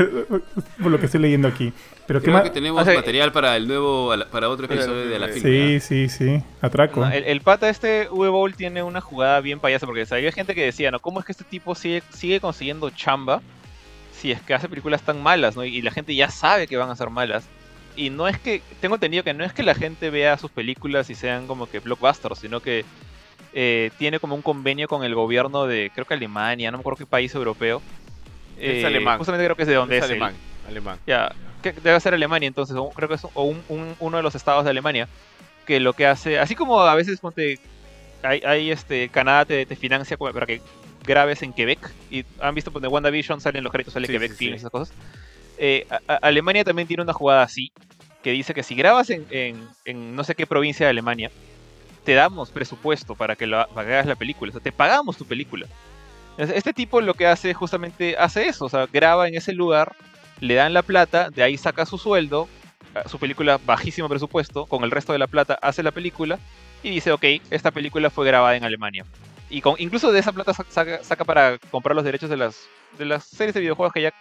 Por 0.83 0.91
lo 0.91 0.99
que 0.99 1.05
estoy 1.05 1.21
leyendo 1.21 1.47
aquí. 1.47 1.71
Pero 2.07 2.23
Creo 2.23 2.43
que 2.43 2.49
tenemos 2.49 2.81
o 2.81 2.85
sea, 2.87 2.95
material 2.95 3.33
para 3.33 3.55
el 3.55 3.69
nuevo, 3.69 4.15
para 4.31 4.49
otro 4.49 4.65
episodio 4.65 5.07
de 5.07 5.19
la 5.19 5.29
film. 5.29 5.43
Sí, 5.43 5.79
sí, 5.81 6.09
sí. 6.09 6.43
Atraco. 6.63 7.01
No, 7.01 7.13
el, 7.13 7.25
el 7.25 7.43
pata 7.43 7.69
este 7.69 8.09
Bowl 8.09 8.55
tiene 8.55 8.83
una 8.83 9.03
jugada 9.03 9.41
bien 9.41 9.61
payasa 9.61 9.85
porque 9.85 10.07
había 10.11 10.33
gente 10.33 10.55
que 10.55 10.65
decía, 10.65 10.91
¿no? 10.91 11.01
¿Cómo 11.01 11.21
es 11.21 11.27
que 11.27 11.33
este 11.33 11.45
tipo 11.45 11.75
sigue, 11.75 12.03
sigue 12.11 12.41
consiguiendo 12.41 12.89
chamba 12.89 13.43
si 14.19 14.33
es 14.33 14.41
que 14.41 14.55
hace 14.55 14.71
películas 14.71 15.03
tan 15.03 15.23
malas, 15.23 15.55
¿no? 15.55 15.67
Y, 15.67 15.77
y 15.77 15.83
la 15.83 15.91
gente 15.91 16.15
ya 16.15 16.31
sabe 16.31 16.67
que 16.67 16.79
van 16.79 16.89
a 16.89 16.97
ser 16.97 17.11
malas. 17.11 17.45
Y 17.95 18.09
no 18.09 18.27
es 18.27 18.39
que, 18.39 18.63
tengo 18.81 18.95
entendido 18.95 19.23
que 19.23 19.35
no 19.35 19.45
es 19.45 19.53
que 19.53 19.63
la 19.63 19.75
gente 19.75 20.09
vea 20.09 20.39
sus 20.39 20.51
películas 20.51 21.11
y 21.11 21.15
sean 21.15 21.47
como 21.47 21.69
que 21.69 21.81
blockbusters, 21.81 22.39
sino 22.39 22.61
que 22.61 22.87
eh, 23.53 23.91
tiene 23.99 24.19
como 24.19 24.35
un 24.35 24.43
convenio 24.43 24.89
con 24.89 25.05
el 25.05 25.15
gobierno 25.15 25.67
de, 25.67 25.91
creo 25.95 26.07
que 26.07 26.15
Alemania, 26.15 26.71
no 26.71 26.79
me 26.79 26.83
acuerdo 26.83 26.99
qué 26.99 27.07
país 27.07 27.35
europeo. 27.35 27.83
Es 28.59 28.83
Eh, 28.83 28.87
alemán. 28.87 29.19
Justamente 29.19 29.45
creo 29.45 29.57
que 29.57 29.63
es 29.63 29.69
de 29.69 29.75
donde 29.75 29.99
Es 29.99 30.05
es, 30.05 30.11
él. 30.11 30.17
alemán. 30.23 30.35
Alemán. 30.67 30.99
Ya, 31.07 31.35
debe 31.83 31.99
ser 32.01 32.15
Alemania 32.15 32.47
entonces, 32.47 32.77
o 32.77 32.91
creo 32.91 33.09
que 33.09 33.15
es 33.17 33.25
o 33.25 33.45
un- 33.45 33.65
un- 33.69 33.97
uno 33.99 34.17
de 34.17 34.23
los 34.23 34.35
estados 34.35 34.65
de 34.65 34.71
Alemania, 34.71 35.09
que 35.67 35.81
lo 35.81 35.93
que 35.93 36.07
hace, 36.07 36.39
así 36.39 36.55
como 36.55 36.81
a 36.81 36.95
veces 36.95 37.21
ponte, 37.21 37.59
hay, 38.23 38.41
hay, 38.45 38.71
este, 38.71 39.09
Canadá 39.09 39.45
te, 39.45 39.65
te 39.67 39.77
financia 39.77 40.17
para 40.17 40.47
que 40.47 40.61
grabes 41.05 41.43
en 41.43 41.53
Quebec, 41.53 41.79
y 42.11 42.25
han 42.41 42.55
visto 42.55 42.71
pues, 42.71 42.83
de 42.83 42.89
WandaVision 42.89 43.41
salen 43.41 43.65
los 43.65 43.73
créditos, 43.73 43.95
sale 43.95 44.07
Sí, 44.07 44.13
Quebec 44.13 44.33
sí, 44.33 44.47
sí. 44.47 44.51
esas 44.53 44.71
cosas. 44.71 44.95
Eh, 45.59 45.85
a- 45.91 46.01
a- 46.15 46.17
Alemania 46.17 46.65
también 46.65 46.87
tiene 46.89 47.03
una 47.03 47.13
jugada 47.13 47.43
así, 47.43 47.73
que 48.23 48.31
dice 48.31 48.55
que 48.55 48.63
si 48.63 48.75
grabas 48.77 49.11
en, 49.11 49.27
en- 49.31 49.69
en 49.85 50.15
no 50.15 50.23
sé 50.25 50.35
qué 50.37 50.47
provincia 50.47 50.87
de 50.87 50.91
Alemania, 50.91 51.31
te 52.05 52.15
damos 52.15 52.51
presupuesto 52.51 53.15
para 53.15 53.37
que, 53.37 53.47
lo, 53.47 53.61
hagas 53.61 54.07
la 54.07 54.17
película, 54.17 54.51
o 54.51 54.53
sea, 54.53 54.61
te 54.61 54.73
pagamos 54.73 55.17
tu 55.17 55.25
película. 55.25 55.67
Este 56.39 56.73
tipo 56.73 57.01
lo 57.01 57.15
que 57.15 57.27
hace 57.27 57.53
justamente 57.53 58.17
hace 58.17 58.47
eso, 58.47 58.65
o 58.65 58.69
sea, 58.69 58.87
graba 58.87 59.29
en 59.29 59.35
ese 59.35 59.53
lugar, 59.53 59.95
le 60.41 60.55
dan 60.55 60.73
la 60.73 60.83
plata, 60.83 61.31
de 61.31 61.43
ahí 61.43 61.57
saca 61.57 61.85
su 61.85 61.99
sueldo, 61.99 62.49
su 63.07 63.19
película 63.19 63.59
bajísimo 63.65 64.09
presupuesto, 64.09 64.67
con 64.67 64.83
el 64.85 64.91
resto 64.91 65.13
de 65.13 65.19
la 65.19 65.27
plata 65.27 65.59
hace 65.61 65.83
la 65.83 65.93
película 65.93 66.39
y 66.83 66.91
dice, 66.91 67.13
ok, 67.13 67.25
esta 67.51 67.71
película 67.71 68.11
fue 68.11 68.27
grabada 68.27 68.57
en 68.57 68.65
Alemania. 68.65 69.05
Y 69.51 69.61
con, 69.61 69.75
incluso 69.79 70.11
de 70.11 70.21
esa 70.21 70.33
plata 70.33 70.55
sa- 70.55 70.67
saca, 70.69 71.05
saca 71.05 71.25
para 71.25 71.59
comprar 71.71 71.95
los 71.95 72.05
derechos 72.05 72.31
de 72.31 72.39
las, 72.39 72.67
de 72.99 73.05
las 73.05 73.25
series 73.25 73.55
de 73.55 73.61
videojuegos 73.61 73.93
que 73.93 74.03
ya 74.03 74.13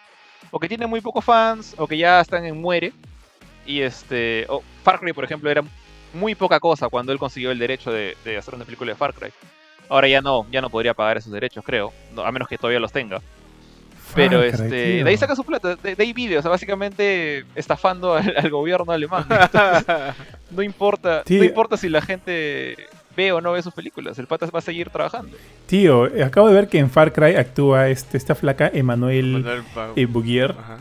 o 0.50 0.60
que 0.60 0.68
tienen 0.68 0.90
muy 0.90 1.02
pocos 1.02 1.24
fans 1.24 1.76
o 1.78 1.88
que 1.88 1.98
ya 1.98 2.20
están 2.20 2.46
en 2.46 2.60
muere. 2.60 2.92
Y 3.66 3.82
este, 3.82 4.46
o 4.50 4.64
Far 4.84 5.00
Cry, 5.00 5.14
por 5.14 5.24
ejemplo, 5.24 5.50
era 5.50 5.64
muy 6.14 6.36
poca 6.36 6.60
cosa 6.60 6.90
cuando 6.90 7.12
él 7.12 7.20
consiguió 7.20 7.52
el 7.52 7.60
derecho 7.60 7.92
de, 7.92 8.16
de 8.26 8.38
hacer 8.38 8.56
una 8.56 8.66
película 8.66 8.92
de 8.92 8.98
Far 8.98 9.14
Cry. 9.14 9.30
Ahora 9.90 10.08
ya 10.08 10.22
no, 10.22 10.46
ya 10.52 10.62
no 10.62 10.70
podría 10.70 10.94
pagar 10.94 11.18
esos 11.18 11.32
derechos, 11.34 11.64
creo, 11.66 11.92
no, 12.16 12.24
a 12.24 12.32
menos 12.32 12.48
que 12.48 12.58
todavía 12.58 12.80
los 12.80 12.92
tenga. 12.92 13.22
Pero 14.16 14.40
Far 14.40 14.46
este, 14.46 14.96
tío. 14.96 15.04
de 15.06 15.10
ahí 15.10 15.18
saca 15.18 15.36
su 15.36 15.44
plata, 15.44 15.76
de, 15.78 15.96
de 15.96 16.04
ahí 16.04 16.12
vive, 16.14 16.38
o 16.38 16.42
sea, 16.42 16.52
básicamente 16.52 17.46
estafando 17.56 18.14
al, 18.16 18.34
al 18.38 18.50
gobierno 18.50 18.92
alemán. 18.92 19.26
Entonces, 19.30 19.86
no 20.52 20.62
importa, 20.64 21.24
no 21.30 21.44
importa 21.44 21.78
si 21.78 21.88
la 21.90 22.02
gente 22.02 22.76
ve 23.16 23.32
o 23.34 23.42
no 23.42 23.52
ve 23.54 23.62
sus 23.62 23.74
películas, 23.74 24.18
el 24.20 24.28
pata 24.28 24.48
va 24.54 24.60
a 24.60 24.62
seguir 24.62 24.90
trabajando. 24.90 25.36
Tío, 25.68 26.10
acabo 26.26 26.48
de 26.50 26.56
ver 26.56 26.68
que 26.68 26.80
en 26.80 26.90
Far 26.90 27.12
Cry 27.14 27.36
actúa 27.36 27.88
este, 27.90 28.18
esta 28.18 28.36
flaca 28.36 28.70
Emanuel 28.74 29.44
Manuel 29.44 29.64
Pa- 29.74 29.90
eh, 29.96 30.06
Bouguier, 30.06 30.52
Ajá. 30.58 30.78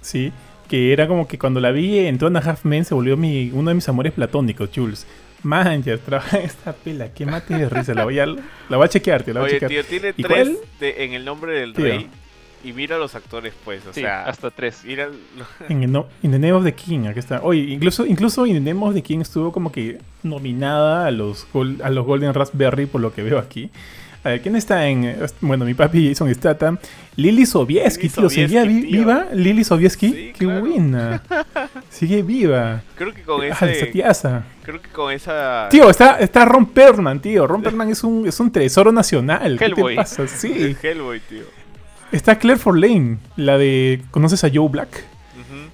sí. 0.00 0.32
Que 0.68 0.92
era 0.92 1.06
como 1.06 1.28
que 1.28 1.38
cuando 1.38 1.60
la 1.60 1.70
vi 1.70 1.98
en 1.98 2.18
Two 2.18 2.26
and 2.28 2.36
a 2.38 2.40
Half 2.40 2.64
Men 2.64 2.84
se 2.84 2.94
volvió 2.94 3.16
mi, 3.16 3.50
uno 3.52 3.68
de 3.70 3.74
mis 3.74 3.88
amores 3.88 4.12
platónicos, 4.12 4.70
Jules. 4.74 5.06
Man, 5.42 5.82
ya 5.82 5.98
trabaja 6.04 6.38
esta 6.38 6.72
pela, 6.72 7.12
qué 7.12 7.26
mate 7.26 7.54
de 7.56 7.68
risa. 7.68 7.92
La 7.94 8.04
voy 8.04 8.18
a, 8.18 8.26
la 8.26 8.76
voy 8.76 8.84
a 8.84 8.88
chequear, 8.88 9.22
tío, 9.22 9.34
la 9.34 9.40
voy 9.40 9.50
a 9.50 9.52
chequear. 9.52 9.70
tío, 9.70 9.84
tiene 9.84 10.14
¿Y 10.16 10.22
tres 10.22 10.48
cuál? 10.48 10.58
de- 10.80 11.04
en 11.04 11.12
el 11.12 11.24
nombre 11.24 11.52
del 11.52 11.74
Tío. 11.74 11.84
rey. 11.84 12.08
Y 12.64 12.72
mira 12.72 12.96
a 12.96 12.98
los 12.98 13.14
actores, 13.14 13.52
pues. 13.62 13.84
O 13.86 13.92
Sí, 13.92 14.00
sea, 14.00 14.24
hasta 14.24 14.50
tres. 14.50 14.80
mira. 14.86 15.10
En 15.68 15.82
el 15.82 15.92
no, 15.92 16.06
In 16.22 16.30
the 16.30 16.38
Name 16.38 16.54
of 16.54 16.64
the 16.64 16.72
King, 16.72 17.00
aquí 17.08 17.18
está. 17.18 17.42
Oye, 17.42 17.60
incluso, 17.60 18.06
incluso 18.06 18.46
In 18.46 18.54
the 18.64 18.72
Name 18.72 18.86
of 18.86 18.94
the 18.94 19.02
King 19.02 19.18
estuvo 19.20 19.52
como 19.52 19.70
que 19.70 19.98
nominada 20.22 21.06
a 21.06 21.10
los, 21.10 21.46
gol- 21.52 21.78
a 21.84 21.90
los 21.90 22.06
Golden 22.06 22.32
Raspberry, 22.32 22.86
por 22.86 23.02
lo 23.02 23.12
que 23.12 23.22
veo 23.22 23.38
aquí. 23.38 23.68
A 24.24 24.30
ver, 24.30 24.40
¿quién 24.40 24.56
está 24.56 24.86
en...? 24.88 25.16
Bueno, 25.42 25.64
mi 25.66 25.74
papi 25.74 26.08
Jason 26.08 26.34
Statham. 26.34 26.78
Lily 27.16 27.44
Sobieski, 27.44 28.08
tío. 28.08 28.30
¿Seguía 28.30 28.62
viva 28.64 29.26
Lily 29.32 29.62
Sobieski? 29.64 30.08
Sí, 30.08 30.32
¡Qué 30.38 30.46
claro. 30.46 30.60
buena! 30.60 31.22
Sigue 31.90 32.22
viva. 32.22 32.82
Creo 32.96 33.12
que 33.12 33.22
con 33.22 33.42
Ah, 33.42 33.48
esa 33.70 33.86
tiaza. 33.92 34.44
Creo 34.64 34.80
que 34.80 34.88
con 34.88 35.12
esa. 35.12 35.68
Tío, 35.70 35.90
está, 35.90 36.18
está 36.18 36.44
Ron 36.46 36.66
Perlman, 36.66 37.20
tío. 37.20 37.46
Ron 37.46 37.62
Perlman 37.62 37.90
es 37.90 38.02
un, 38.02 38.26
es 38.26 38.40
un 38.40 38.50
tesoro 38.50 38.90
nacional. 38.92 39.58
¿Qué 39.58 39.66
Hellboy. 39.66 39.94
te 39.94 40.00
pasa? 40.00 40.26
Sí. 40.26 40.52
el 40.56 40.76
Hellboy, 40.82 41.20
tío. 41.20 41.42
Está 42.10 42.38
Claire 42.38 42.58
Forlane, 42.60 43.18
la 43.36 43.58
de... 43.58 44.00
¿Conoces 44.10 44.42
a 44.44 44.48
Joe 44.52 44.68
Black? 44.68 45.04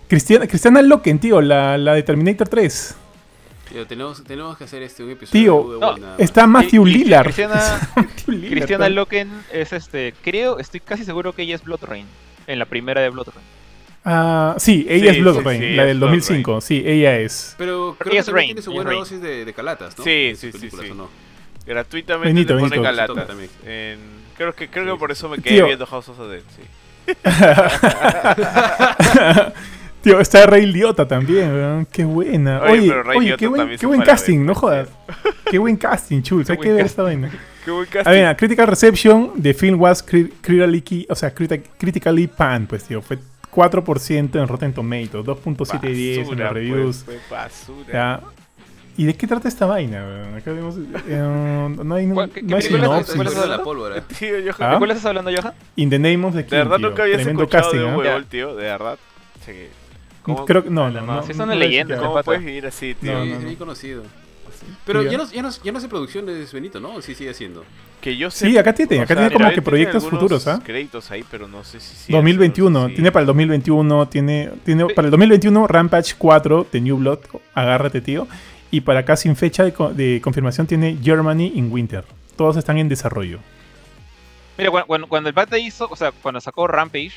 Cristiana, 0.08 0.48
Cristiana 0.48 0.82
Loken, 0.82 1.20
tío, 1.20 1.40
la, 1.40 1.78
la 1.78 1.94
de 1.94 2.02
Terminator 2.02 2.48
3. 2.48 2.96
Tío, 3.70 3.86
tenemos, 3.86 4.22
tenemos 4.24 4.58
que 4.58 4.64
hacer 4.64 4.82
este 4.82 5.02
un 5.04 5.10
episodio 5.10 5.42
Tío, 5.78 5.94
de 5.94 6.00
no. 6.00 6.16
Está 6.18 6.46
Matthew 6.46 6.84
Lillard. 6.84 7.24
Cristiana- 7.26 7.90
Matthew 7.96 8.34
Lillard, 8.34 8.50
Cristiana 8.50 8.84
tal. 8.86 8.94
Loken 8.96 9.30
es 9.52 9.72
este, 9.72 10.12
creo, 10.22 10.58
estoy 10.58 10.80
casi 10.80 11.04
seguro 11.04 11.32
que 11.34 11.42
ella 11.42 11.54
es 11.54 11.62
Blood 11.62 11.84
Rain, 11.84 12.06
en 12.46 12.58
la 12.58 12.64
primera 12.66 13.00
de 13.00 13.08
Blood 13.10 13.28
Rain. 13.28 13.46
Ah, 14.04 14.54
sí, 14.58 14.86
ella 14.88 15.12
Sí, 15.12 15.18
es 15.18 15.22
Blood 15.22 15.36
sí, 15.38 15.42
Rain, 15.44 15.60
sí, 15.60 15.70
la 15.74 15.84
del 15.84 15.98
Blood 15.98 16.08
2005. 16.10 16.60
Sí, 16.62 16.82
ella 16.84 17.18
es. 17.18 17.54
Pero 17.58 17.94
Creo 17.98 18.10
creo 18.10 18.24
que 18.24 18.32
Rain, 18.32 18.46
tiene 18.48 18.62
su 18.62 18.72
buena 18.72 18.90
Rain. 18.90 19.00
dosis 19.00 19.20
de, 19.20 19.44
de 19.44 19.52
calatas, 19.54 19.96
¿no? 19.98 20.04
Sí, 20.04 20.32
sí, 20.36 20.50
sí, 20.52 20.58
películas, 20.58 20.86
sí. 20.86 20.92
¿o 20.92 20.94
no? 20.94 21.08
Gratuitamente 21.66 22.32
Benito, 22.34 22.56
Benito. 22.56 22.82
galatas. 22.82 23.26
También. 23.26 23.50
En- 23.66 23.98
creo 24.36 24.54
que 24.54 24.68
creo 24.68 24.94
que 24.94 24.98
por 24.98 25.12
eso 25.12 25.28
me 25.28 25.36
quedé 25.38 25.56
Tío. 25.56 25.66
viendo 25.66 25.86
House 25.86 26.08
of 26.08 26.18
the 26.18 26.28
Dead, 26.28 26.42
sí. 26.56 26.62
Tío, 30.02 30.18
está 30.20 30.46
Rey 30.46 30.64
Liotta 30.66 31.06
también, 31.06 31.52
weón. 31.52 31.86
Qué 31.86 32.04
buena. 32.04 32.62
Oye, 32.62 32.72
Oye, 32.72 32.88
pero 32.88 33.02
Ray 33.02 33.18
oye, 33.18 33.36
qué 33.36 33.46
buen, 33.46 33.76
qué 33.76 33.86
buen 33.86 34.00
a 34.00 34.04
casting, 34.04 34.44
no 34.46 34.54
jodas. 34.54 34.88
Qué 35.50 35.58
buen 35.58 35.76
casting, 35.76 36.22
chul. 36.22 36.44
Hay 36.48 36.56
que 36.56 36.72
ver 36.72 36.86
esta 36.86 37.02
vaina. 37.02 37.30
Qué 37.64 37.70
buen 37.70 37.86
A 37.86 37.90
casting. 37.90 38.12
ver, 38.12 38.36
Critical 38.36 38.66
Reception, 38.66 39.32
the 39.42 39.52
film 39.52 39.78
was 39.80 40.06
cri- 40.06 40.32
critically, 40.40 41.06
o 41.10 41.14
sea, 41.14 41.34
criti- 41.34 41.62
critically 41.78 42.26
panned, 42.28 42.68
pues, 42.68 42.84
tío. 42.84 43.02
Fue 43.02 43.18
4% 43.50 44.38
en 44.40 44.48
Rotten 44.48 44.72
Tomatoes, 44.72 45.24
2.710 45.26 46.16
en 46.16 46.22
Basura, 46.24 46.44
los 46.46 46.54
reviews. 46.54 47.02
pues, 47.04 47.20
fue 47.28 47.36
basura. 47.36 47.92
Ya. 47.92 48.20
¿Y 48.96 49.04
de 49.04 49.14
qué 49.14 49.26
trata 49.26 49.48
esta 49.48 49.66
vaina, 49.66 50.02
weón? 50.02 50.34
Acá 50.36 50.52
vemos. 50.52 50.76
eh, 51.08 51.74
no 51.84 51.94
hay, 51.94 52.06
¿Cuál- 52.08 52.30
qué- 52.30 52.42
no 52.42 52.56
hay 52.56 52.62
sinopsis. 52.62 53.14
cuál 53.16 53.26
es 53.28 53.40
de 53.40 53.46
la 53.48 53.62
pólvora. 53.62 54.00
Tío, 54.18 54.34
¿Ah? 54.58 54.72
¿De 54.72 54.78
cuál 54.78 54.90
estás 54.92 55.06
hablando, 55.06 55.30
Johan? 55.34 55.52
In 55.76 55.90
the 55.90 55.98
name 55.98 56.24
of 56.26 56.34
the 56.34 56.44
King. 56.44 56.50
de 56.50 56.56
verdad 56.56 56.76
tío. 56.78 56.88
nunca 56.88 57.02
Tremendo 57.04 57.42
escuchado 57.42 57.62
casting, 57.64 57.78
de 57.78 57.84
un 57.84 57.96
huevón, 57.96 58.24
tío, 58.24 58.56
de 58.56 58.62
verdad. 58.64 58.98
Sí. 59.44 59.52
¿Cómo, 60.34 60.46
Creo 60.46 60.64
que 60.64 60.70
no, 60.70 60.90
No, 60.90 61.00
no, 61.02 61.20
es 61.20 61.36
una 61.38 61.54
leyenda. 61.54 61.96
¿cómo 61.98 62.22
puedes 62.22 62.44
vivir 62.44 62.66
así, 62.66 62.94
tío? 62.94 63.12
No, 63.12 63.24
Sí, 63.24 63.30
no, 63.30 63.36
es 63.36 63.44
bien 63.44 63.56
conocido. 63.56 64.02
Pero 64.84 65.02
ya 65.02 65.16
no, 65.16 65.30
ya, 65.30 65.42
no, 65.42 65.50
ya 65.64 65.72
no 65.72 65.78
hace 65.78 65.88
producciones, 65.88 66.52
Benito, 66.52 66.80
¿no? 66.80 67.00
Sí, 67.00 67.14
sigue 67.14 67.30
haciendo. 67.30 67.64
Que 68.00 68.16
yo 68.16 68.30
sé. 68.30 68.46
Sí, 68.50 68.58
acá 68.58 68.74
tiene, 68.74 68.98
o 68.98 69.02
acá 69.02 69.08
sea, 69.14 69.16
tiene 69.16 69.32
como 69.32 69.44
mira, 69.46 69.54
que 69.54 69.62
proyectos 69.62 70.06
futuros, 70.06 70.46
¿ah? 70.46 70.60
créditos 70.64 71.10
ahí, 71.10 71.24
pero 71.30 71.48
no 71.48 71.64
sé 71.64 71.80
si 71.80 71.94
sí. 71.94 72.12
2021, 72.12 72.88
sí. 72.88 72.94
tiene 72.94 73.10
para 73.12 73.22
el 73.22 73.26
2021, 73.26 74.08
tiene, 74.08 74.50
tiene 74.64 74.86
para 74.88 75.06
el 75.06 75.10
2021 75.12 75.66
Rampage 75.66 76.14
4 76.18 76.66
de 76.70 76.80
New 76.80 76.96
Blood, 76.98 77.18
agárrate 77.54 78.00
tío, 78.02 78.26
y 78.70 78.82
para 78.82 79.00
acá 79.00 79.16
sin 79.16 79.34
fecha 79.36 79.64
de, 79.64 79.72
co- 79.72 79.92
de 79.94 80.20
confirmación 80.22 80.66
tiene 80.66 80.98
Germany 81.02 81.52
in 81.54 81.70
Winter. 81.72 82.04
Todos 82.36 82.56
están 82.56 82.76
en 82.78 82.88
desarrollo. 82.88 83.38
Mira, 84.58 84.70
cuando, 84.70 84.86
cuando- 84.86 85.08
cuando 85.08 85.28
el 85.28 85.34
pata 85.34 85.58
hizo, 85.58 85.88
o 85.90 85.96
sea, 85.96 86.12
cuando 86.12 86.40
sacó 86.40 86.66
Rampage, 86.66 87.12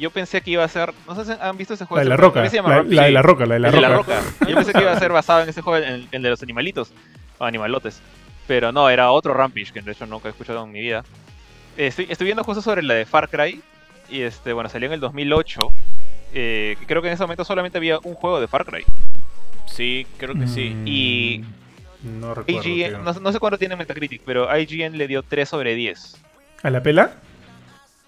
yo 0.00 0.10
pensé 0.10 0.40
que 0.40 0.50
iba 0.52 0.64
a 0.64 0.68
ser. 0.68 0.92
No 1.06 1.14
sé 1.14 1.24
si 1.24 1.40
han 1.40 1.56
visto 1.56 1.74
ese 1.74 1.84
juego. 1.84 1.98
La 1.98 2.02
de 2.04 2.08
la 2.10 2.16
roca, 2.16 2.42
¿qué 2.42 2.50
se 2.50 2.56
llama 2.56 2.70
la, 2.70 2.76
Rampage? 2.76 2.94
la 2.96 3.04
de 3.04 3.10
la 3.12 3.22
roca, 3.22 3.46
la 3.46 3.54
de 3.54 3.60
la 3.60 3.68
el 3.68 3.74
de 3.74 3.80
roca. 3.88 4.14
la 4.14 4.20
roca. 4.20 4.46
Yo 4.48 4.54
pensé 4.56 4.72
que 4.72 4.80
iba 4.80 4.92
a 4.92 4.98
ser 4.98 5.12
basado 5.12 5.42
en 5.42 5.48
ese 5.48 5.60
juego, 5.62 5.84
en 5.84 5.92
el, 5.92 6.08
el 6.10 6.22
de 6.22 6.30
los 6.30 6.42
animalitos, 6.42 6.92
o 7.38 7.44
animalotes. 7.44 8.00
Pero 8.46 8.72
no, 8.72 8.88
era 8.90 9.12
otro 9.12 9.32
Rampage, 9.34 9.72
que 9.72 9.80
de 9.82 9.92
hecho 9.92 10.06
nunca 10.06 10.28
he 10.28 10.30
escuchado 10.32 10.64
en 10.64 10.72
mi 10.72 10.80
vida. 10.80 11.04
Estoy, 11.76 12.06
estoy 12.10 12.24
viendo 12.24 12.42
justo 12.42 12.60
sobre 12.62 12.82
la 12.82 12.94
de 12.94 13.06
Far 13.06 13.28
Cry, 13.28 13.60
y 14.08 14.22
este, 14.22 14.52
bueno, 14.52 14.68
salió 14.68 14.86
en 14.88 14.94
el 14.94 15.00
2008. 15.00 15.60
eh, 16.34 16.76
creo 16.86 17.00
que 17.02 17.08
en 17.08 17.14
ese 17.14 17.22
momento 17.22 17.44
solamente 17.44 17.78
había 17.78 17.98
un 18.02 18.14
juego 18.14 18.40
de 18.40 18.48
Far 18.48 18.64
Cry. 18.64 18.84
Sí, 19.66 20.06
creo 20.16 20.34
que 20.34 20.48
sí. 20.48 20.70
Mm, 20.70 20.86
Y 20.88 21.44
No 22.02 22.34
recuerdo. 22.34 22.68
IGN, 22.68 23.04
no, 23.04 23.12
no 23.12 23.32
sé 23.32 23.38
cuánto 23.38 23.56
tiene 23.58 23.76
Metacritic, 23.76 24.22
pero 24.24 24.48
IGN 24.58 24.98
le 24.98 25.06
dio 25.06 25.22
3 25.22 25.48
sobre 25.48 25.74
10 25.76 26.16
¿A 26.64 26.70
la 26.70 26.82
pela? 26.82 27.12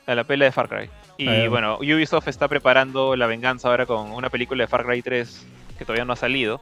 a 0.06 0.14
la 0.16 0.24
pela 0.24 0.44
de 0.46 0.50
Far 0.52 0.68
Cry. 0.68 0.90
Y 1.28 1.48
bueno, 1.48 1.76
Ubisoft 1.78 2.28
está 2.28 2.48
preparando 2.48 3.16
la 3.16 3.26
venganza 3.26 3.68
ahora 3.68 3.86
con 3.86 4.10
una 4.12 4.30
película 4.30 4.64
de 4.64 4.68
Far 4.68 4.84
Cry 4.84 5.02
3 5.02 5.46
que 5.78 5.84
todavía 5.84 6.04
no 6.04 6.12
ha 6.12 6.16
salido. 6.16 6.60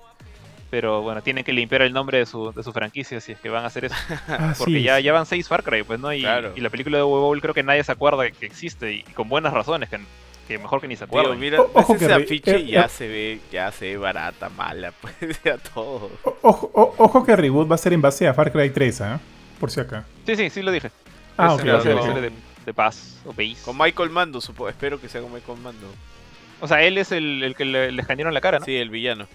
Pero 0.70 1.02
bueno, 1.02 1.20
tienen 1.20 1.42
que 1.42 1.52
limpiar 1.52 1.82
el 1.82 1.92
nombre 1.92 2.18
de 2.18 2.26
su, 2.26 2.52
de 2.52 2.62
su 2.62 2.72
franquicia 2.72 3.20
si 3.20 3.32
es 3.32 3.40
que 3.40 3.48
van 3.48 3.64
a 3.64 3.66
hacer 3.66 3.86
eso. 3.86 3.94
Ah, 4.28 4.54
Porque 4.56 4.74
sí, 4.74 4.82
ya, 4.82 5.00
ya 5.00 5.12
van 5.12 5.26
6 5.26 5.48
Far 5.48 5.64
Cry, 5.64 5.82
pues, 5.82 5.98
¿no? 5.98 6.12
Y, 6.12 6.20
Claro. 6.20 6.52
y 6.54 6.60
la 6.60 6.70
película 6.70 6.96
de 6.98 7.02
Bowl 7.02 7.40
creo 7.40 7.54
que 7.54 7.64
nadie 7.64 7.82
se 7.82 7.90
acuerda 7.90 8.22
de 8.22 8.30
que 8.32 8.46
existe 8.46 8.92
y, 8.92 9.02
con 9.02 9.28
buenas 9.28 9.52
razones, 9.52 9.88
que, 9.88 9.98
que 10.46 10.58
mejor 10.58 10.80
que 10.80 10.86
ni 10.86 10.94
se 10.94 11.06
Tío, 11.08 11.18
acuerden. 11.18 11.40
mira, 11.40 11.60
O- 11.60 11.70
ojo 11.74 11.98
que 11.98 12.04
ese 12.04 12.16
re- 12.16 12.22
afiche 12.24 12.56
eh, 12.56 12.66
ya 12.66 12.82
eh. 12.84 12.88
se 12.88 13.08
ve, 13.08 13.40
ya 13.50 13.72
se 13.72 13.86
ve 13.90 13.96
barata, 13.96 14.48
mala, 14.48 14.92
pues, 15.00 15.42
ya 15.42 15.58
todo. 15.58 16.08
O- 16.22 16.36
Ojo, 16.42 16.70
o- 16.72 16.94
ojo 16.98 17.24
que 17.26 17.34
Reboot 17.34 17.68
va 17.68 17.74
a 17.74 17.78
ser 17.78 17.92
en 17.92 18.00
base 18.00 18.28
a 18.28 18.32
Far 18.34 18.52
Cry 18.52 18.70
3, 18.70 19.00
¿ah? 19.00 19.20
Por 19.58 19.72
si 19.72 19.80
acá. 19.80 20.04
Sí, 20.24 20.36
sí, 20.36 20.50
sí 20.50 20.62
lo 20.62 20.70
dije. 20.70 20.90
Ah, 21.36 21.48
Es 21.48 21.52
ok, 21.54 21.62
de, 22.20 22.30
de 22.70 22.74
paz 22.74 23.20
o 23.24 23.30
Base. 23.30 23.56
Con 23.64 23.76
Michael 23.76 24.10
Mando, 24.10 24.40
supo, 24.40 24.68
espero 24.68 25.00
que 25.00 25.08
sea 25.08 25.20
con 25.20 25.32
Michael 25.32 25.58
Mando. 25.60 25.86
O 26.60 26.68
sea, 26.68 26.82
él 26.82 26.98
es 26.98 27.10
el, 27.12 27.42
el 27.42 27.54
que 27.54 27.64
le, 27.64 27.90
le 27.92 28.00
escanearon 28.02 28.32
la 28.34 28.40
cara, 28.40 28.58
¿no? 28.58 28.64
Sí, 28.64 28.76
el 28.76 28.90
villano. 28.90 29.26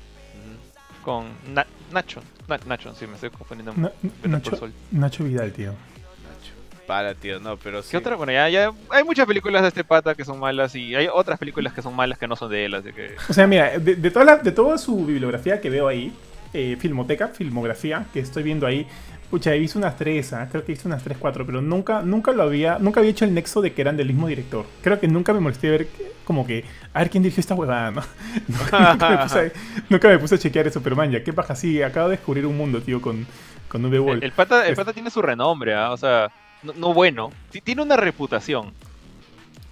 Con 1.04 1.26
Na- 1.54 1.68
Nacho. 1.92 2.22
Na- 2.48 2.60
Nacho, 2.66 2.94
sí, 2.96 3.06
me 3.08 3.14
estoy 3.16 3.30
confundiendo. 3.30 3.74
Na- 3.76 3.92
Nacho, 4.24 4.56
Saul. 4.56 4.74
Nacho 4.92 5.24
Vidal, 5.24 5.52
tío. 5.52 5.72
Nacho. 5.72 6.54
Para, 6.88 7.14
tío, 7.14 7.40
no, 7.40 7.58
pero 7.58 7.82
sí. 7.84 7.92
¿Qué 7.92 7.98
otra? 7.98 8.16
Bueno, 8.16 8.32
ya, 8.32 8.50
ya 8.50 8.72
hay 8.90 9.04
muchas 9.04 9.26
películas 9.28 9.62
de 9.62 9.68
este 9.70 9.84
pata 9.84 10.16
que 10.16 10.26
son 10.26 10.40
malas 10.40 10.76
y 10.76 10.96
hay 10.96 11.08
otras 11.12 11.38
películas 11.38 11.74
que 11.74 11.82
son 11.82 11.96
malas 11.96 12.18
que 12.18 12.28
no 12.28 12.36
son 12.36 12.50
de 12.52 12.66
él, 12.66 12.74
así 12.76 12.92
que... 12.92 13.16
O 13.30 13.34
sea, 13.34 13.46
mira, 13.48 13.78
de, 13.78 13.96
de 13.96 14.12
toda, 14.12 14.26
la- 14.26 14.38
de 14.38 14.52
toda 14.52 14.78
su 14.78 15.06
bibliografía 15.06 15.62
que 15.62 15.70
veo 15.70 15.88
ahí, 15.88 16.12
eh, 16.54 16.78
filmoteca, 16.80 17.28
filmografía, 17.30 18.06
que 18.14 18.20
estoy 18.20 18.44
viendo 18.44 18.66
ahí, 18.66 18.88
pucha, 19.30 19.54
he 19.54 19.60
visto 19.60 19.78
unas 19.80 19.96
tres, 19.98 20.34
¿ah? 20.34 20.48
creo 20.50 20.64
que 20.64 20.72
he 20.72 20.76
visto 20.76 20.88
unas 20.88 21.04
tres, 21.04 21.18
cuatro, 21.20 21.46
pero 21.46 21.62
nunca, 21.62 22.02
nunca 22.02 22.32
lo 22.32 22.44
había, 22.44 22.78
nunca 22.80 23.00
había 23.00 23.12
hecho 23.12 23.26
el 23.26 23.34
nexo 23.34 23.62
de 23.62 23.74
que 23.74 23.82
eran 23.82 23.98
del 23.98 24.08
mismo 24.08 24.28
director. 24.28 24.66
Creo 24.82 25.00
que 25.00 25.08
nunca 25.08 25.34
me 25.34 25.40
molesté 25.40 25.70
ver 25.70 25.88
que- 25.88 26.12
como 26.26 26.46
que, 26.48 26.64
a 26.94 27.00
ver 27.00 27.10
quién 27.10 27.22
dirigió 27.24 27.42
esta 27.42 27.54
huevada, 27.56 27.92
¿no? 27.92 28.02
nunca, 28.48 29.10
me 29.10 29.18
puse, 29.18 29.40
a- 29.40 29.52
nunca 29.90 30.08
me 30.10 30.20
puse 30.20 30.36
a 30.36 30.38
chequear 30.38 30.68
eso, 30.68 30.82
pero 30.82 30.96
man, 30.96 31.12
ya, 31.12 31.24
¿qué 31.24 31.34
pasa? 31.34 31.56
Sí, 31.56 31.82
acabo 31.82 32.10
de 32.10 32.16
descubrir 32.18 32.46
un 32.46 32.58
mundo, 32.58 32.82
tío, 32.82 33.02
con, 33.02 33.26
con 33.68 33.84
El, 33.86 33.92
V-Ball. 33.92 34.24
el 34.24 34.32
pata, 34.32 34.66
el 34.66 34.72
Es- 34.74 34.78
pata 34.78 34.94
tiene 34.94 35.10
su 35.10 35.22
renombre, 35.22 35.74
¿ah? 35.76 35.92
o 35.92 35.98
sea, 35.98 36.30
no, 36.64 36.74
no 36.74 36.94
bueno, 36.94 37.32
Ti- 37.52 37.62
tiene 37.62 37.82
una 37.82 37.96
reputación. 37.98 38.74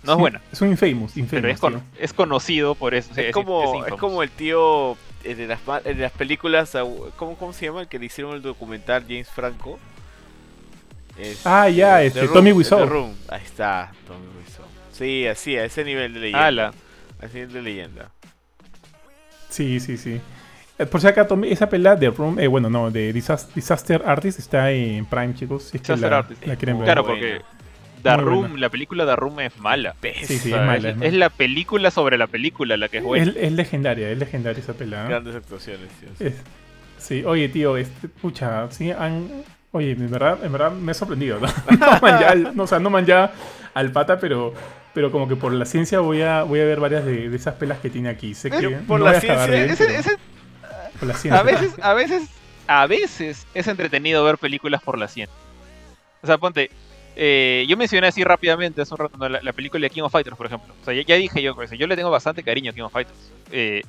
No 0.03 0.11
es 0.11 0.15
Sí, 0.17 0.19
buena, 0.21 0.41
Es 0.51 0.61
un 0.61 0.67
infamous, 0.69 1.15
infamous, 1.15 1.29
pero 1.31 1.47
es, 1.47 1.59
con- 1.59 1.73
tío. 1.73 1.81
es 1.97 2.11
conocido 2.13 2.75
por 2.75 2.93
eso. 2.93 3.13
sí, 3.15 3.21
Es 3.21 3.33
como, 3.33 3.85
es 3.85 3.93
como 3.93 4.21
el 4.21 4.29
tío 4.29 4.97
eh, 5.23 5.35
de 5.35 5.47
las, 5.47 5.59
de 5.83 5.95
las 5.95 6.11
películas, 6.11 6.73
¿cómo, 7.15 7.35
¿cómo 7.37 7.53
se 7.53 7.65
llama? 7.65 7.81
El 7.81 7.87
que 7.87 7.99
le 7.99 8.05
hicieron 8.05 8.33
el 8.35 8.41
documental 8.41 9.03
James 9.07 9.29
Franco. 9.29 9.79
Es- 11.17 11.45
Ah, 11.45 11.69
ya, 11.69 11.97
The 11.97 12.05
este, 12.07 12.21
Room, 12.21 12.33
Tommy 12.33 12.51
Wiseau. 12.51 13.13
Ahí 13.29 13.41
está, 13.43 13.91
Tommy 14.07 14.25
Wiseau. 14.39 14.65
Sí, 14.91 15.27
así, 15.27 15.55
a 15.57 15.65
ese 15.65 15.83
nivel 15.83 16.13
de 16.13 16.19
leyenda. 16.19 16.45
Ala. 16.47 16.73
A 17.21 17.25
ese 17.25 17.39
nivel 17.39 17.53
de 17.53 17.61
leyenda. 17.61 18.11
Sí, 19.49 19.79
sí, 19.79 19.97
sí. 19.97 20.19
Eh, 20.79 20.85
Por 20.87 20.99
si 21.01 21.07
acá, 21.07 21.27
Tommy, 21.27 21.51
esa 21.51 21.69
pela 21.69 21.95
de 21.95 22.09
Room, 22.09 22.39
eh, 22.39 22.47
bueno, 22.47 22.69
no, 22.69 22.89
de 22.89 23.13
Disas- 23.13 23.53
Disaster 23.53 24.01
Artist 24.05 24.39
está 24.39 24.71
en 24.71 25.05
Prime, 25.05 25.35
chicos. 25.35 25.65
Si 25.65 25.77
es 25.77 25.83
que 25.83 25.93
Disaster 25.93 26.09
la, 26.11 26.17
Artist. 26.17 26.45
la 26.47 26.55
quieren 26.55 26.77
ver. 26.79 26.85
Claro, 26.85 27.03
Bueno. 27.03 27.19
porque 27.19 27.41
The 28.03 28.15
Muy 28.17 28.25
Room, 28.25 28.39
buena. 28.41 28.57
la 28.59 28.69
película 28.69 29.05
The 29.05 29.15
Room 29.15 29.39
es 29.39 29.57
mala. 29.57 29.95
Sí, 30.01 30.37
sí, 30.37 30.53
es 30.53 30.61
mala. 30.61 30.95
es, 31.01 31.13
la 31.13 31.29
película 31.29 31.89
sobre 31.89 32.17
la 32.17 32.27
película 32.27 32.75
la 32.77 32.89
que 32.89 32.97
es 32.97 33.03
buena. 33.03 33.31
Es, 33.31 33.35
es 33.37 33.51
legendaria, 33.53 34.09
es 34.09 34.17
legendaria 34.17 34.61
esa 34.61 34.73
pelada. 34.73 35.07
Grandes 35.07 35.35
actuaciones, 35.35 35.89
tío. 35.99 36.09
sí. 36.17 36.25
Es- 36.27 36.43
sí, 36.97 37.23
oye, 37.25 37.49
tío, 37.49 37.75
este, 37.77 38.07
pucha, 38.09 38.69
sí, 38.71 38.91
han, 38.91 39.29
oye, 39.71 39.91
en 39.91 40.09
verdad, 40.11 40.37
en 40.43 40.51
verdad 40.51 40.71
me 40.71 40.91
he 40.91 40.95
sorprendido, 40.95 41.39
¿no? 41.39 41.47
no 41.79 41.99
man 42.01 42.19
ya, 42.19 42.29
al- 42.29 42.55
no, 42.55 42.63
o 42.63 42.67
sea, 42.67 42.79
no 42.79 42.89
man 42.89 43.05
ya 43.05 43.31
al 43.73 43.91
pata, 43.91 44.19
pero, 44.19 44.53
pero 44.93 45.11
como 45.11 45.27
que 45.27 45.35
por 45.35 45.51
la 45.53 45.65
ciencia 45.65 45.99
voy 45.99 46.21
a, 46.21 46.43
voy 46.43 46.59
a 46.61 46.65
ver 46.65 46.79
varias 46.79 47.03
de, 47.05 47.29
de 47.29 47.35
esas 47.35 47.55
pelas 47.55 47.79
que 47.79 47.89
tiene 47.89 48.09
aquí. 48.09 48.33
Sé 48.33 48.49
que 48.51 48.57
Pero 48.69 48.79
por 48.87 48.99
no 48.99 49.05
la 49.05 49.19
ciencia, 49.19 49.45
bien, 49.47 49.69
Ese- 49.69 49.85
pero 49.85 49.99
ese- 49.99 50.17
por 50.99 51.07
la 51.09 51.13
ciencia. 51.15 51.39
a 51.39 51.43
veces, 51.43 51.71
a 51.81 51.93
veces, 51.93 52.29
a 52.67 52.87
veces 52.87 53.47
es 53.53 53.67
entretenido 53.67 54.23
ver 54.23 54.37
películas 54.37 54.81
por 54.81 54.97
la 54.97 55.07
ciencia. 55.07 55.35
O 56.21 56.27
sea, 56.27 56.37
ponte, 56.37 56.69
eh, 57.15 57.65
yo 57.67 57.77
mencioné 57.77 58.07
así 58.07 58.23
rápidamente 58.23 58.81
hace 58.81 58.93
un 58.93 58.97
rato 58.99 59.17
¿no? 59.17 59.29
la, 59.29 59.41
la 59.41 59.53
película 59.53 59.81
de 59.81 59.89
King 59.89 60.01
of 60.03 60.11
Fighters, 60.11 60.35
por 60.35 60.45
ejemplo. 60.47 60.73
O 60.81 60.85
sea, 60.85 60.93
ya, 60.93 61.01
ya 61.03 61.15
dije 61.15 61.41
yo, 61.41 61.55
pues, 61.55 61.71
yo 61.71 61.87
le 61.87 61.95
tengo 61.95 62.09
bastante 62.09 62.43
cariño 62.43 62.71
a 62.71 62.73
King 62.73 62.81
of 62.83 62.91
Fighters. 62.93 63.17
Eh, 63.51 63.81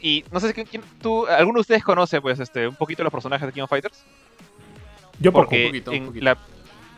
y 0.00 0.24
no 0.30 0.38
sé 0.40 0.52
si 0.52 0.64
quién- 0.64 0.82
tú, 1.02 1.26
alguno 1.26 1.56
de 1.58 1.62
ustedes 1.62 1.82
conoce, 1.82 2.20
pues, 2.20 2.38
este, 2.38 2.68
un 2.68 2.76
poquito 2.76 3.02
los 3.02 3.12
personajes 3.12 3.46
de 3.46 3.52
King 3.52 3.62
of 3.62 3.70
Fighters. 3.70 4.04
Yo 5.18 5.32
poco. 5.32 5.44
Porque 5.46 5.66
poquito, 5.66 5.90
un 5.90 5.96
en, 5.96 6.06
poquito. 6.06 6.24
La, 6.24 6.38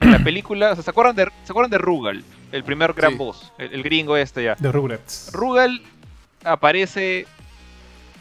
en 0.01 0.11
la 0.13 0.19
película, 0.19 0.73
o 0.73 0.75
sea, 0.75 0.83
¿se 0.85 0.91
acuerdan 0.91 1.17
de, 1.17 1.25
¿se 1.45 1.53
acuerdan 1.53 1.71
de 1.71 1.79
Rugal? 1.79 2.25
El 2.53 2.65
primer 2.65 2.93
gran 2.95 3.13
Sí. 3.13 3.19
boss, 3.19 3.53
el, 3.59 3.73
el 3.75 3.83
gringo 3.83 4.17
este 4.17 4.43
ya. 4.45 4.55
De 4.57 4.73
Rugrats. 4.73 5.31
Rugal 5.33 5.81
aparece 6.45 7.27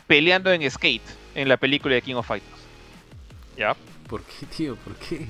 peleando 0.06 0.52
en 0.52 0.70
skate 0.70 1.02
en 1.36 1.50
la 1.50 1.58
película 1.58 1.96
de 1.96 2.02
King 2.02 2.16
of 2.16 2.28
Fighters. 2.28 2.56
¿Ya? 3.58 3.76
¿Por 4.08 4.22
qué, 4.24 4.46
tío? 4.46 4.76
¿Por 4.78 4.96
qué? 4.96 5.28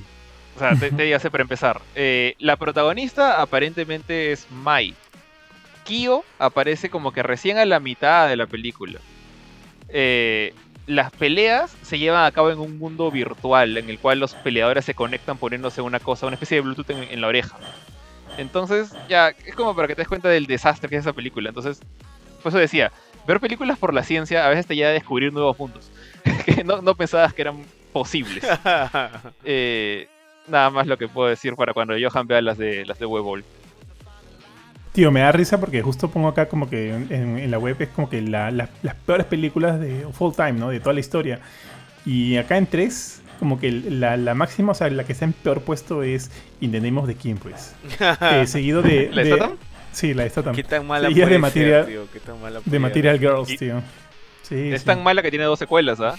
O 0.57 0.59
sea, 0.59 0.75
te, 0.75 0.91
te 0.91 1.13
así 1.13 1.29
para 1.29 1.43
empezar. 1.43 1.81
Eh, 1.93 2.34
la 2.39 2.55
protagonista 2.55 3.39
aparentemente 3.39 4.31
es 4.31 4.49
Mai. 4.49 4.95
Kyo 5.85 6.23
aparece 6.39 6.89
como 6.89 7.11
que 7.11 7.21
recién 7.21 7.59
a 7.59 7.65
la 7.65 7.79
mitad 7.79 8.27
de 8.27 8.35
la 8.35 8.47
película. 8.47 8.99
Eh, 9.89 10.55
las 10.88 11.11
peleas 11.11 11.75
se 11.84 11.99
llevan 11.99 12.25
a 12.25 12.31
cabo 12.31 12.49
en 12.49 12.57
un 12.57 12.79
mundo 12.79 13.11
virtual 13.11 13.77
en 13.77 13.88
el 13.88 13.99
cual 13.99 14.19
los 14.19 14.34
peleadores 14.34 14.84
se 14.84 14.95
conectan 14.95 15.38
poniéndose 15.38 15.81
una 15.81 15.99
cosa, 15.99 16.25
una 16.25 16.34
especie 16.34 16.55
de 16.55 16.61
Bluetooth 16.61 16.89
en, 16.89 17.03
en 17.03 17.21
la 17.21 17.27
oreja. 17.27 17.55
Entonces, 18.39 18.93
ya, 19.07 19.29
es 19.29 19.53
como 19.53 19.75
para 19.75 19.88
que 19.88 19.93
te 19.93 20.01
des 20.01 20.07
cuenta 20.07 20.27
del 20.27 20.47
desastre 20.47 20.89
que 20.89 20.95
es 20.95 21.01
esa 21.01 21.13
película. 21.13 21.49
Entonces, 21.49 21.81
por 22.41 22.49
eso 22.49 22.57
decía, 22.57 22.91
ver 23.27 23.39
películas 23.39 23.77
por 23.77 23.93
la 23.93 24.01
ciencia 24.01 24.43
a 24.43 24.49
veces 24.49 24.65
te 24.65 24.75
lleva 24.75 24.89
a 24.89 24.93
descubrir 24.93 25.31
nuevos 25.31 25.59
mundos 25.59 25.91
que 26.45 26.63
no, 26.63 26.81
no 26.81 26.95
pensabas 26.95 27.31
que 27.34 27.43
eran 27.43 27.63
posibles. 27.93 28.43
Eh, 29.43 30.07
nada 30.48 30.69
más 30.69 30.88
lo 30.88 30.98
que 30.98 31.07
puedo 31.07 31.28
decir 31.30 31.56
para 31.56 31.74
cuando 31.74 31.94
Johan 31.99 32.28
vea 32.28 32.41
las 32.41 32.57
de 32.57 32.86
las 32.86 32.99
de 32.99 33.06
Webol. 33.06 33.44
Tío, 34.94 35.11
me 35.11 35.19
da 35.19 35.32
risa 35.32 35.60
porque 35.60 35.82
justo 35.84 36.10
pongo 36.10 36.28
acá 36.28 36.48
como 36.48 36.69
que 36.69 36.90
en, 36.90 37.52
la 37.52 37.60
web 37.60 37.76
es 37.80 37.90
como 37.90 38.10
que 38.10 38.22
la- 38.22 38.49
la- 38.49 38.69
las 38.82 38.95
peores 38.95 39.28
películas 39.28 39.80
de 39.80 40.06
of 40.06 40.19
all 40.22 40.36
time, 40.36 40.53
¿no? 40.53 40.69
De 40.69 40.80
toda 40.80 40.94
la 40.94 40.99
historia. 40.99 41.40
Y 42.06 42.38
acá 42.38 42.57
en 42.57 42.65
tres 42.65 43.22
como 43.40 43.60
que 43.60 43.72
la, 43.72 44.18
la 44.18 44.34
máxima, 44.34 44.72
o 44.72 44.76
sea, 44.76 44.90
la 44.90 45.03
que 45.03 45.11
está 45.11 45.26
en 45.26 45.34
peor 45.34 45.61
puesto 45.61 46.02
es 46.02 46.32
In 46.61 46.72
the 46.72 46.82
Name 46.82 46.99
of 46.99 47.06
the 47.07 47.14
King, 47.15 47.36
pues. 47.36 47.76
Eh, 48.32 48.48
seguido 48.48 48.82
de. 48.82 49.10
¿La 49.14 49.22
de 49.24 49.30
de- 49.30 49.36
Statham? 49.36 49.57
Sí, 49.91 50.14
la 50.15 50.24
de 50.24 50.30
Statham. 50.32 50.56
¿Qué 50.56 50.64
tan 50.64 50.88
mala 50.88 51.07
Seguida 51.10 51.26
puede 51.26 51.34
de 51.36 51.40
Material, 51.40 51.84
ser, 51.86 51.94
tío? 51.94 52.07
¿Qué 52.11 52.19
tan 52.19 52.41
mala 52.41 52.60
de 52.65 52.80
Material 52.80 53.19
Girls, 53.19 53.49
Y- 53.52 53.57
tío. 53.57 53.82
Sí, 54.41 54.69
Es 54.72 54.82
sí. 54.82 54.86
tan 54.88 55.03
mala 55.03 55.22
que 55.22 55.30
tiene 55.30 55.44
dos 55.45 55.60
secuelas, 55.60 55.99
¿ah? 55.99 56.15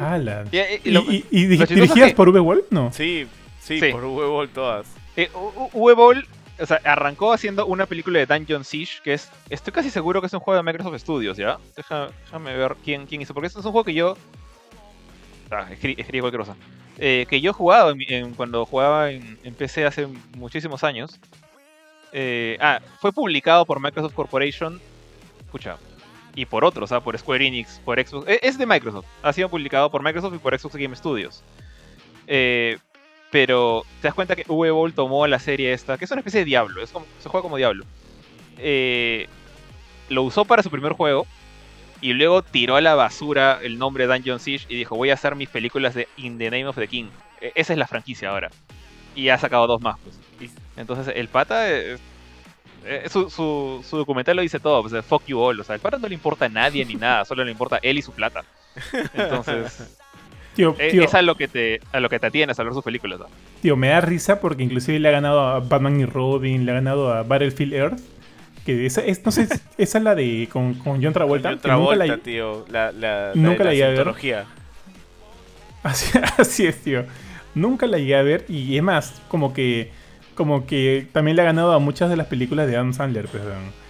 Ala. 0.00 0.44
Y, 0.52 0.56
y- 0.58 0.62
¿Y, 0.84 0.98
y- 1.10 1.26
y 1.30 1.46
dirigidas 1.46 1.80
es 1.82 1.92
que- 2.12 2.14
por 2.14 2.28
V-Wolf? 2.30 2.66
No. 2.70 2.92
Sí, 2.92 3.26
sí, 3.62 3.80
Sí. 3.80 3.90
por 3.92 4.04
huevo 4.04 4.46
todas. 4.48 4.86
Eh, 5.16 5.30
Boll, 5.72 6.26
o 6.58 6.66
sea, 6.66 6.80
arrancó 6.84 7.32
haciendo 7.32 7.66
una 7.66 7.86
película 7.86 8.18
de 8.18 8.26
Dungeon 8.26 8.64
Siege, 8.64 9.00
que 9.02 9.14
es, 9.14 9.30
estoy 9.50 9.72
casi 9.72 9.90
seguro 9.90 10.20
que 10.20 10.26
es 10.26 10.32
un 10.32 10.40
juego 10.40 10.56
de 10.62 10.62
Microsoft 10.70 10.98
Studios, 11.00 11.36
¿ya? 11.36 11.58
Deja- 11.76 12.10
déjame 12.24 12.56
ver 12.56 12.76
quién, 12.84 13.06
quién 13.06 13.22
hizo, 13.22 13.34
porque 13.34 13.46
este 13.48 13.60
es 13.60 13.64
un 13.66 13.72
juego 13.72 13.84
que 13.84 13.94
yo... 13.94 14.16
Ah, 15.50 15.66
escri- 15.70 15.94
escribí 15.98 16.20
cualquier 16.20 16.40
cosa. 16.40 16.56
Eh, 16.98 17.26
que 17.28 17.40
yo 17.40 17.50
he 17.50 17.54
jugado 17.54 17.90
en 17.90 17.98
mi- 17.98 18.06
en- 18.08 18.34
cuando 18.34 18.64
jugaba 18.66 19.10
en, 19.10 19.38
en 19.44 19.54
PC 19.54 19.84
hace 19.84 20.06
muchísimos 20.36 20.82
años. 20.84 21.18
Eh, 22.12 22.56
ah, 22.60 22.80
fue 23.00 23.12
publicado 23.12 23.64
por 23.66 23.80
Microsoft 23.80 24.14
Corporation, 24.14 24.80
escucha, 25.44 25.76
y 26.34 26.44
por 26.46 26.64
otros, 26.64 26.92
¿ah? 26.92 27.00
por 27.00 27.18
Square 27.18 27.46
Enix, 27.46 27.80
por 27.84 27.98
Xbox. 28.02 28.28
eh, 28.28 28.40
Es 28.42 28.56
de 28.58 28.66
Microsoft, 28.66 29.06
ha 29.22 29.32
sido 29.32 29.48
publicado 29.48 29.90
por 29.90 30.02
Microsoft 30.02 30.34
y 30.34 30.38
por 30.38 30.58
Xbox 30.58 30.76
Game 30.76 30.94
Studios. 30.96 31.42
Eh, 32.26 32.78
pero 33.32 33.84
te 34.00 34.06
das 34.08 34.14
cuenta 34.14 34.36
que 34.36 34.44
Boll 34.44 34.92
tomó 34.92 35.26
la 35.26 35.40
serie 35.40 35.72
esta, 35.72 35.98
que 35.98 36.04
es 36.04 36.10
una 36.12 36.20
especie 36.20 36.40
de 36.40 36.44
Diablo, 36.46 36.86
se 36.86 36.92
juega 37.28 37.42
como 37.42 37.56
Diablo. 37.56 37.84
Eh, 38.58 39.26
lo 40.08 40.22
usó 40.22 40.44
para 40.44 40.62
su 40.62 40.70
primer 40.70 40.92
juego 40.92 41.26
y 42.02 42.12
luego 42.12 42.42
tiró 42.42 42.76
a 42.76 42.80
la 42.80 42.94
basura 42.94 43.58
el 43.62 43.78
nombre 43.78 44.06
Dungeon 44.06 44.38
Siege 44.38 44.66
y 44.68 44.76
dijo, 44.76 44.94
voy 44.96 45.10
a 45.10 45.14
hacer 45.14 45.34
mis 45.34 45.48
películas 45.48 45.94
de 45.94 46.06
In 46.18 46.36
the 46.38 46.50
Name 46.50 46.66
of 46.66 46.76
the 46.76 46.86
King. 46.86 47.06
E- 47.40 47.52
esa 47.54 47.72
es 47.72 47.78
la 47.78 47.86
franquicia 47.86 48.28
ahora. 48.30 48.50
Y 49.16 49.30
ha 49.30 49.38
sacado 49.38 49.66
dos 49.66 49.80
más, 49.80 49.96
pues. 50.04 50.18
Entonces 50.76 51.14
el 51.16 51.28
pata, 51.28 51.70
eh, 51.70 51.96
su, 53.08 53.30
su- 53.30 53.82
su 53.88 53.96
documental 53.96 54.36
lo 54.36 54.42
dice 54.42 54.60
todo, 54.60 54.82
pues, 54.82 55.04
fuck 55.06 55.24
you 55.26 55.40
all. 55.40 55.58
O 55.58 55.64
sea, 55.64 55.74
el 55.74 55.80
pata 55.80 55.96
no 55.98 56.08
le 56.08 56.14
importa 56.14 56.44
a 56.46 56.48
nadie 56.50 56.84
ni 56.84 56.96
nada, 56.96 57.24
solo 57.24 57.44
le 57.44 57.50
importa 57.50 57.78
él 57.82 57.96
y 57.96 58.02
su 58.02 58.12
plata. 58.12 58.44
Entonces, 59.14 59.98
Tío, 60.54 60.76
eh, 60.78 60.90
tío, 60.90 61.04
es 61.04 61.14
a 61.14 61.22
lo 61.22 61.34
que 61.34 61.48
te, 61.48 61.80
a 61.92 62.00
lo 62.00 62.08
que 62.08 62.18
te 62.18 62.26
atienes 62.26 62.58
a 62.58 62.62
ver 62.62 62.72
sus 62.74 62.84
películas. 62.84 63.20
¿no? 63.20 63.26
tío, 63.62 63.76
me 63.76 63.88
da 63.88 64.00
risa 64.00 64.40
porque 64.40 64.62
inclusive 64.62 64.98
le 64.98 65.08
ha 65.08 65.12
ganado 65.12 65.40
a 65.40 65.60
Batman 65.60 66.00
y 66.00 66.04
Robin, 66.04 66.66
le 66.66 66.72
ha 66.72 66.74
ganado 66.74 67.12
a 67.12 67.22
Battlefield 67.22 67.72
Earth. 67.74 68.00
Que 68.66 68.86
esa 68.86 69.00
es, 69.04 69.24
no 69.24 69.32
sé, 69.32 69.48
esa 69.78 69.98
es 69.98 70.04
la 70.04 70.14
de 70.14 70.48
con, 70.52 70.74
con 70.74 71.02
John 71.02 71.12
Travolta. 71.12 71.50
John 71.50 71.58
que 71.58 71.68
nunca 71.68 71.96
la- 71.96 72.04
Travolta, 72.04 72.24
tío. 72.24 72.64
La, 72.70 72.92
la, 72.92 73.32
nunca 73.34 73.64
la 73.64 73.70
llegué 73.72 73.84
a 73.84 73.88
ver. 73.88 74.14
Así, 75.82 76.16
así 76.38 76.66
es, 76.66 76.76
tío. 76.80 77.04
Nunca 77.56 77.86
la 77.86 77.98
llegué 77.98 78.14
a 78.14 78.22
ver 78.22 78.44
y 78.48 78.76
es 78.76 78.82
más, 78.84 79.20
como 79.28 79.52
que 79.52 79.90
como 80.34 80.66
que 80.66 81.06
también 81.12 81.36
le 81.36 81.42
ha 81.42 81.44
ganado 81.46 81.72
a 81.72 81.78
muchas 81.78 82.08
de 82.08 82.16
las 82.16 82.26
películas 82.26 82.66
de 82.66 82.76
Adam 82.76 82.92
Sandler, 82.92 83.26
pues, 83.26 83.42
weón. 83.44 83.81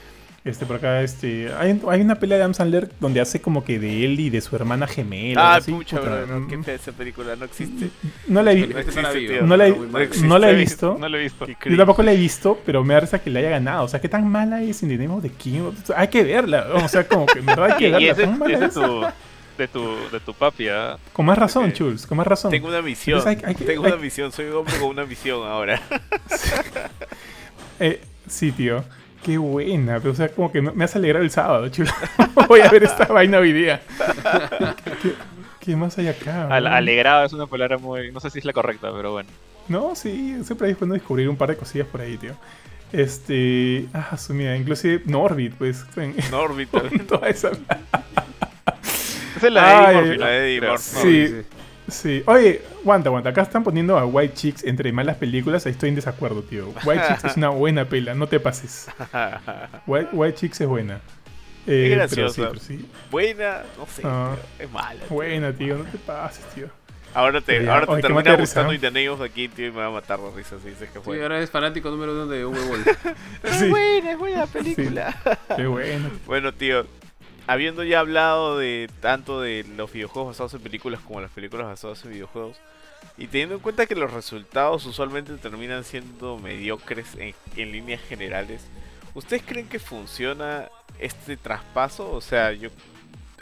Este, 0.45 0.67
por 0.67 0.75
acá, 0.77 1.03
este, 1.03 1.53
hay, 1.57 1.81
hay 1.89 2.01
una 2.01 2.17
pelea 2.17 2.37
de 2.37 2.43
Adam 2.43 2.55
Sandler 2.55 2.91
donde 2.99 3.21
hace 3.21 3.41
como 3.41 3.63
que 3.65 3.79
de 3.79 4.05
él 4.05 4.19
y 4.19 4.29
de 4.29 4.41
su 4.41 4.57
hermana 4.57 4.89
gemela. 4.89 5.53
Ah, 5.53 5.55
así, 5.57 5.71
pucha, 5.71 6.01
puta, 6.01 6.11
bro, 6.11 6.27
no, 6.27 6.41
mm, 6.41 6.49
qué 6.49 6.63
fea 6.65 6.75
esa 6.75 6.91
película, 6.91 7.37
no 7.37 7.45
existe. 7.45 7.91
no 8.27 8.43
la 8.43 8.51
he, 8.51 8.57
vi- 8.57 8.75
No 9.45 9.57
la 9.57 9.69
he- 9.69 9.73
mal. 9.73 10.09
no 10.25 10.39
la 10.39 10.51
he 10.51 10.55
visto. 10.55 10.95
Visto. 10.97 11.47
Yo 11.71 11.77
tampoco 11.77 12.03
la 12.03 12.13
he 12.13 12.17
visto, 12.17 12.61
pero 12.67 12.83
me 12.83 12.93
da 12.95 13.01
risa 13.01 13.21
que 13.21 13.31
la 13.31 13.39
haya 13.39 13.51
ganado. 13.51 13.85
O 13.85 13.89
sea, 13.89 14.01
qué 14.01 14.09
tan 14.09 14.27
mala 14.27 14.61
es 14.63 14.83
In 14.83 14.89
the 14.89 15.29
the 15.29 15.29
King. 15.37 15.61
O 15.61 15.75
sea, 15.87 16.01
hay 16.01 16.09
que 16.09 16.25
verla. 16.25 16.67
O 16.75 16.89
sea, 16.89 17.07
como 17.07 17.27
que 17.27 17.39
en 17.39 17.47
verdad 17.47 17.67
hay 17.73 17.79
que 17.79 17.89
y 17.89 17.91
verla. 17.93 18.11
ese, 18.13 18.23
tan 18.25 18.39
mala 18.41 18.55
ese 18.57 18.65
es. 18.65 18.77
es 18.77 18.83
tu, 18.83 19.05
de, 19.59 19.69
tu, 19.69 19.97
de 20.11 20.19
tu 20.21 20.35
papi, 20.35 20.67
¿ah? 20.71 20.99
Con 21.13 21.25
más 21.25 21.39
razón, 21.39 21.67
Ok. 21.69 21.73
Chuls, 21.75 22.05
con 22.05 22.19
más 22.19 22.27
razón. 22.27 22.51
Tengo 22.51 22.67
una 22.67 22.83
misión. 22.83 23.19
Entonces 23.19 23.45
hay- 23.45 23.49
hay 23.51 23.55
que- 23.55 23.65
Tengo 23.65 23.85
hay- 23.85 23.93
una 23.93 24.03
misión. 24.03 24.33
Soy 24.33 24.47
un 24.47 24.57
hombre 24.57 24.75
con 24.81 24.89
una 24.89 25.05
misión 25.05 25.47
ahora. 25.47 25.81
Eh, 27.81 28.01
sí, 28.29 28.53
tío. 28.53 28.85
Qué 29.23 29.39
buena. 29.39 29.99
Pero, 30.01 30.13
o 30.13 30.15
sea, 30.15 30.29
como 30.29 30.51
que 30.51 30.61
me 30.61 30.85
has 30.85 30.97
alegrado 30.97 31.25
el 31.25 31.31
sábado, 31.31 31.69
chulo. 31.69 31.91
Voy 32.49 32.61
a 32.61 32.69
ver 32.69 32.83
esta 32.85 33.07
vaina 33.07 33.39
hoy 33.39 33.53
día. 33.53 33.81
¿Qué, 35.61 35.77
más 35.77 35.97
hay 35.99 36.09
acá? 36.09 36.49
Al- 36.49 36.67
alegrado 36.67 37.25
es 37.25 37.33
una 37.33 37.47
palabra 37.47 37.79
muy. 37.79 38.11
No 38.13 38.21
sé 38.21 38.31
si 38.31 38.41
es 38.41 38.45
la 38.45 38.53
correcta, 38.53 38.91
pero 38.95 39.13
bueno. 39.13 39.29
No, 39.69 39.95
sí, 39.95 40.39
siempre 40.45 40.69
hay 40.69 40.75
bueno 40.75 40.95
descubrir 40.95 41.29
un 41.29 41.37
par 41.37 41.51
de 41.51 41.57
cosillas 41.57 41.87
por 41.87 42.01
ahí, 42.01 42.17
tío. 42.17 42.33
Este. 42.93 43.87
Ah, 43.95 44.17
su 44.17 44.35
mira, 44.35 44.57
inclusive 44.57 45.03
Norbit, 45.07 45.55
pues. 45.55 45.85
Norbit. 46.31 46.69
toda 47.07 47.29
esa. 47.29 47.51
Esa 49.37 49.47
es 49.47 49.53
la 49.53 49.91
de 49.93 49.99
Eddie 49.99 50.17
la 50.19 50.27
de 50.27 50.39
Eddie 50.49 50.59
Creo. 50.59 50.73
Murphy. 50.73 51.01
Sí. 51.01 51.27
Sí. 51.29 51.35
Oye, 52.27 52.63
aguanta, 52.83 53.09
aguanta. 53.09 53.31
Acá 53.31 53.43
están 53.43 53.63
poniendo 53.65 53.99
a 53.99 54.07
White 54.07 54.35
Chicks 54.35 54.65
entre 54.65 54.93
malas 54.93 55.17
películas. 55.17 55.67
Ahí 55.67 55.73
estoy 55.73 55.91
en 55.91 55.95
desacuerdo, 55.95 56.43
tío. 56.43 56.69
White 56.85 57.03
Chicks 57.09 57.25
es 57.25 57.37
una 57.37 57.49
buena 57.51 57.85
pela, 57.89 58.15
no 58.15 58.27
te 58.27 58.41
pases. 58.41 58.89
White, 59.87 60.09
White 60.13 60.39
Chicks 60.39 60.61
es 60.61 60.67
buena. 60.69 61.01
Eh, 61.67 61.93
Es 61.93 62.11
pero 62.15 62.29
sí, 62.31 62.41
graciosa. 62.41 62.49
pero 62.49 62.61
sí. 62.61 62.87
Buena, 63.11 63.63
no 63.79 63.87
sé. 63.87 64.03
Ah. 64.05 64.35
tío, 64.59 64.67
es 64.67 64.73
mala. 64.73 64.99
tío. 65.01 65.09
Buena, 65.11 65.53
tío, 65.53 65.79
no 65.79 65.85
te 65.85 65.99
pases, 65.99 66.45
tío. 66.55 66.67
Ahora 67.15 67.43
te, 67.43 67.63
ya, 67.63 67.75
ahora 67.75 67.85
te 67.87 67.93
oye, 67.93 68.01
qué 68.03 68.09
termina 68.09 68.35
gustando 68.37 68.73
y 68.73 68.79
te 68.79 68.91
negos 68.91 69.21
aquí, 69.21 69.47
tío, 69.47 69.67
y 69.67 69.71
me 69.71 69.77
va 69.81 69.87
a 69.89 69.91
matar 69.91 70.19
de 70.19 70.31
risa 70.35 70.57
si 70.63 70.71
dices 70.71 70.89
que 70.89 70.99
Sí, 70.99 71.05
fue. 71.05 71.23
ahora 71.23 71.41
es 71.41 71.51
fanático 71.51 71.91
número 71.91 72.13
uno 72.13 72.27
de 72.27 72.47
Uwe 72.47 72.59
Boll. 72.67 72.85
Sí. 73.59 73.69
buena, 73.69 74.13
es 74.13 74.19
buena 74.19 74.47
película. 74.53 75.15
Qué 75.55 75.67
bueno. 75.67 76.11
Bueno, 76.27 76.53
tío, 76.55 76.87
habiendo 77.47 77.85
ya 77.85 78.01
hablado 78.01 78.59
de 78.59 78.89
tanto 79.01 79.41
de 79.41 79.65
los 79.77 79.93
videojuegos 79.93 80.33
basados 80.33 80.55
en 80.55 80.61
películas 80.61 81.01
como 81.01 81.21
las 81.21 81.31
películas 81.31 81.67
basadas 81.67 82.05
en 82.05 82.13
videojuegos, 82.13 82.57
y 83.19 83.27
teniendo 83.27 83.57
en 83.57 83.61
cuenta 83.61 83.87
que 83.87 83.95
los 83.95 84.13
resultados 84.13 84.87
usualmente 84.87 85.37
terminan 85.37 85.85
siendo 85.85 86.39
mediocres 86.39 87.15
en, 87.17 87.35
en 87.57 87.73
líneas 87.73 88.01
generales, 88.03 88.65
¿ustedes 89.15 89.43
creen 89.45 89.69
que 89.69 89.79
funciona 89.79 90.69
este 90.99 91.37
traspaso? 91.37 92.11
O 92.13 92.21
sea, 92.21 92.53
yo, 92.53 92.71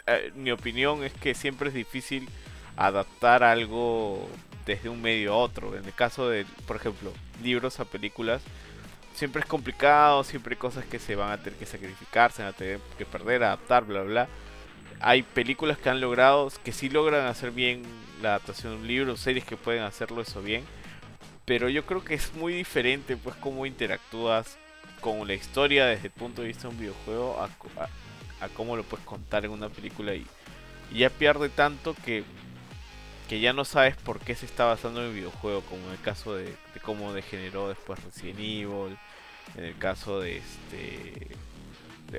eh, 0.07 0.31
mi 0.35 0.51
opinión 0.51 1.03
es 1.03 1.13
que 1.13 1.33
siempre 1.33 1.69
es 1.69 1.75
difícil 1.75 2.27
adaptar 2.75 3.43
algo 3.43 4.27
desde 4.65 4.89
un 4.89 5.01
medio 5.01 5.33
a 5.33 5.37
otro. 5.37 5.75
En 5.77 5.85
el 5.85 5.93
caso 5.93 6.29
de, 6.29 6.45
por 6.65 6.75
ejemplo, 6.75 7.13
libros 7.43 7.79
a 7.79 7.85
películas, 7.85 8.41
siempre 9.13 9.41
es 9.41 9.45
complicado, 9.47 10.23
siempre 10.23 10.53
hay 10.53 10.59
cosas 10.59 10.85
que 10.85 10.99
se 10.99 11.15
van 11.15 11.31
a 11.31 11.37
tener 11.37 11.57
que 11.57 11.65
sacrificar, 11.65 12.31
se 12.31 12.43
van 12.43 12.53
a 12.53 12.55
tener 12.55 12.79
que 12.97 13.05
perder, 13.05 13.43
adaptar, 13.43 13.85
bla, 13.85 14.01
bla. 14.01 14.27
Hay 14.99 15.23
películas 15.23 15.77
que 15.77 15.89
han 15.89 16.01
logrado, 16.01 16.51
que 16.63 16.71
sí 16.71 16.89
logran 16.89 17.25
hacer 17.25 17.51
bien 17.51 17.83
la 18.21 18.29
adaptación 18.29 18.73
de 18.73 18.79
un 18.81 18.87
libro, 18.87 19.17
series 19.17 19.45
que 19.45 19.57
pueden 19.57 19.83
hacerlo 19.83 20.21
eso 20.21 20.41
bien. 20.41 20.63
Pero 21.45 21.69
yo 21.69 21.85
creo 21.85 22.03
que 22.03 22.13
es 22.13 22.33
muy 22.33 22.53
diferente, 22.53 23.17
pues, 23.17 23.35
cómo 23.37 23.65
interactúas 23.65 24.57
con 25.01 25.27
la 25.27 25.33
historia 25.33 25.87
desde 25.87 26.07
el 26.07 26.13
punto 26.13 26.41
de 26.41 26.49
vista 26.49 26.63
de 26.63 26.75
un 26.75 26.79
videojuego 26.79 27.41
a, 27.41 28.49
cómo 28.49 28.75
lo 28.75 28.83
puedes 28.83 29.05
contar 29.05 29.45
en 29.45 29.51
una 29.51 29.69
película 29.69 30.13
y, 30.13 30.25
ya 30.93 31.09
pierde 31.09 31.49
tanto 31.49 31.95
que, 32.05 32.23
que 33.29 33.39
ya 33.39 33.53
no 33.53 33.63
sabes 33.63 33.95
por 33.95 34.19
qué 34.19 34.35
se 34.35 34.45
está 34.45 34.65
basando 34.65 35.01
en 35.01 35.07
el 35.07 35.13
videojuego, 35.13 35.61
como 35.61 35.85
en 35.87 35.93
el 35.93 36.01
caso 36.01 36.35
de 36.35 36.53
cómo 36.81 37.13
degeneró 37.13 37.69
después 37.69 38.03
Resident 38.03 38.39
Evil, 38.39 38.97
en 39.55 39.65
el 39.65 39.77
caso 39.77 40.19
de 40.19 40.37
este... 40.37 41.35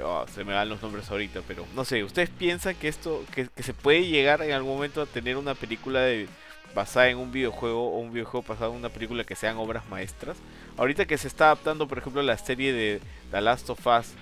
oh, 0.03 0.27
se 0.33 0.45
me 0.45 0.53
van 0.53 0.69
los 0.69 0.83
nombres 0.83 1.11
ahorita, 1.11 1.41
pero 1.47 1.67
no 1.75 1.85
sé, 1.85 2.05
¿ustedes 2.05 2.31
piensan 2.31 2.75
que 2.75 2.89
esto, 2.89 3.25
que, 3.35 3.49
se 3.63 3.75
puede 3.75 4.07
llegar 4.07 4.43
en 4.43 4.53
algún 4.53 4.75
momento 4.75 5.03
a 5.03 5.07
tener 5.07 5.37
una 5.37 5.55
película 5.55 6.01
de, 6.01 6.29
basada 6.75 7.09
en 7.09 7.19
un 7.19 7.33
videojuego 7.33 7.91
o 7.93 7.99
un 7.99 8.13
videojuego 8.13 8.47
basado 8.47 8.73
en 8.73 8.79
una 8.79 8.89
película 8.89 9.25
que 9.25 9.37
sean 9.37 9.57
obras 9.57 9.89
maestras? 9.89 10.37
Ahorita 10.77 11.07
que 11.07 11.19
se 11.19 11.29
está 11.29 11.47
adaptando, 11.47 11.87
por 11.89 11.99
ejemplo, 11.99 12.23
la 12.23 12.39
serie 12.39 12.73
de 12.73 13.01
The 13.31 13.41
Last 13.41 13.71
of 13.71 13.87
Us, 13.87 14.13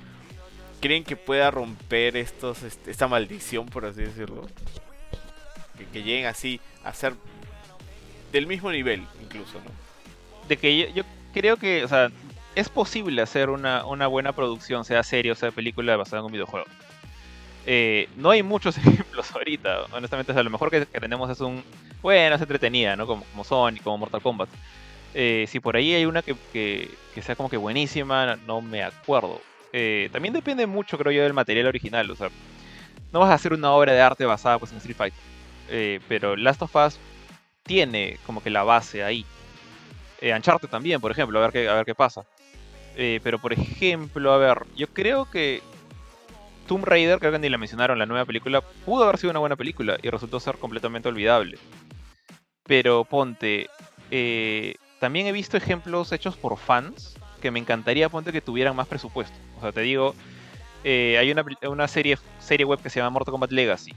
¿creen 0.81 1.05
que 1.05 1.17
pueda 1.17 1.51
romper 1.51 2.17
estos, 2.17 2.62
esta 2.62 3.09
maldición, 3.09 3.67
por 3.67 3.85
así 3.85 4.03
decirlo? 4.03 4.47
Que, 5.77 5.87
que 5.87 6.03
lleguen 6.03 6.27
así 6.27 6.61
a 6.85 6.93
ser 6.93 7.15
del 8.33 8.47
mismo 8.47 8.71
nivel, 8.71 9.07
incluso, 9.23 9.59
¿no? 9.59 9.80
De 10.51 10.56
que 10.56 10.93
yo, 10.93 11.05
creo 11.32 11.56
que, 11.59 11.85
o 11.85 11.89
sea, 11.89 12.10
es 12.56 12.68
posible 12.68 13.22
hacer 13.22 13.51
una, 13.51 13.86
una 13.86 14.09
buena 14.09 14.32
producción, 14.32 14.85
sea 14.85 15.05
serie 15.05 15.31
o 15.31 15.36
sea 15.36 15.52
película 15.52 15.97
basada 15.97 16.18
en 16.20 16.27
un 16.27 16.32
videojuego. 16.32 16.66
Eh, 17.66 18.09
no 18.16 18.31
hay 18.31 18.43
muchos 18.43 18.77
ejemplos 18.78 19.31
ahorita, 19.32 19.85
honestamente, 19.93 20.32
o 20.32 20.43
lo 20.43 20.51
mejor 20.51 20.72
que, 20.72 20.86
tenemos 20.86 21.31
es 21.31 21.40
un, 21.40 21.62
bueno, 22.02 22.35
es 22.35 22.43
entretenida, 22.43 22.97
¿no? 22.97 23.06
Como, 23.06 23.24
como 23.27 23.44
Sonic, 23.44 23.85
como 23.85 23.98
Mortal 23.98 24.22
Kombat. 24.22 24.48
Eh, 25.14 25.44
si 25.48 25.60
por 25.60 25.77
ahí 25.77 25.94
hay 25.94 26.05
una 26.05 26.22
que, 26.22 26.35
que- 26.52 26.98
que 27.14 27.22
sea 27.22 27.36
como 27.36 27.48
que 27.48 27.56
buenísima, 27.56 28.35
no 28.47 28.60
me 28.60 28.82
acuerdo. 28.82 29.40
Eh, 29.72 30.09
también 30.12 30.35
depende 30.35 30.66
mucho, 30.66 30.98
creo 30.98 31.12
yo, 31.12 31.22
del 31.22 31.32
material 31.32 31.66
original, 31.68 32.10
o 32.10 32.16
sea, 32.16 32.28
no 33.12 33.20
vas 33.20 33.31
a 33.31 33.35
hacer 33.35 33.52
una 33.52 33.70
obra 33.72 33.93
de 33.93 34.01
arte 34.01 34.24
basada 34.27 34.59
pues, 34.59 34.72
en 34.72 34.78
Street 34.78 34.97
Fighter. 34.97 36.01
Pero 36.09 36.35
Last 36.36 36.62
of 36.62 36.74
Us 36.74 36.98
tiene 37.64 38.18
como 38.27 38.43
que 38.43 38.51
la 38.51 38.64
base 38.64 39.05
ahí. 39.05 39.24
Eh, 40.20 40.34
Uncharted 40.34 40.68
también, 40.68 41.01
por 41.01 41.10
ejemplo, 41.10 41.38
a 41.38 41.42
ver 41.42 41.52
qué, 41.52 41.68
a 41.68 41.74
ver 41.74 41.84
qué 41.86 41.94
pasa. 41.94 42.24
Eh, 42.97 43.20
pero 43.22 43.38
por 43.38 43.52
ejemplo, 43.52 44.32
a 44.32 44.38
ver, 44.38 44.66
yo 44.76 44.86
creo 44.88 45.30
que 45.30 45.62
Tomb 46.66 46.84
Raider, 46.84 47.18
creo 47.18 47.32
que 47.32 47.38
ni 47.38 47.48
la 47.48 47.59
mencionaron, 47.59 47.98
la 47.98 48.06
nueva 48.06 48.24
película, 48.24 48.60
pudo 48.60 49.05
haber 49.05 49.18
sido 49.18 49.30
una 49.30 49.40
buena 49.40 49.56
película 49.56 49.97
y 50.02 50.10
resultó 50.10 50.40
ser 50.40 50.56
completamente 50.56 51.09
olvidable. 51.09 51.59
Pero 52.64 53.05
ponte, 53.05 53.68
eh, 54.10 54.74
también 54.98 55.26
he 55.26 55.32
visto 55.32 55.56
ejemplos 55.56 56.12
hechos 56.12 56.36
por 56.36 56.59
fans 56.59 57.16
que 57.40 57.51
me 57.51 57.59
encantaría, 57.59 58.09
ponte, 58.09 58.32
que 58.32 58.40
tuvieran 58.42 58.76
más 58.76 58.86
presupuesto. 58.86 59.36
O 59.56 59.60
sea, 59.62 59.72
te 59.72 59.80
digo, 59.80 60.14
eh, 60.84 61.16
hay 61.18 61.30
una, 61.30 61.44
una 61.68 61.88
serie, 61.88 62.18
serie 62.38 62.66
web 62.66 62.80
que 62.82 62.90
se 62.90 63.01
llama 63.01 63.10
Mortal 63.10 63.32
Kombat 63.32 63.52
Legacy, 63.52 63.94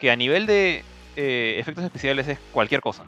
que 0.00 0.10
a 0.10 0.16
nivel 0.16 0.46
de 0.46 0.84
efectos 1.14 1.84
especiales 1.84 2.28
es 2.28 2.38
cualquier 2.52 2.80
cosa. 2.80 3.04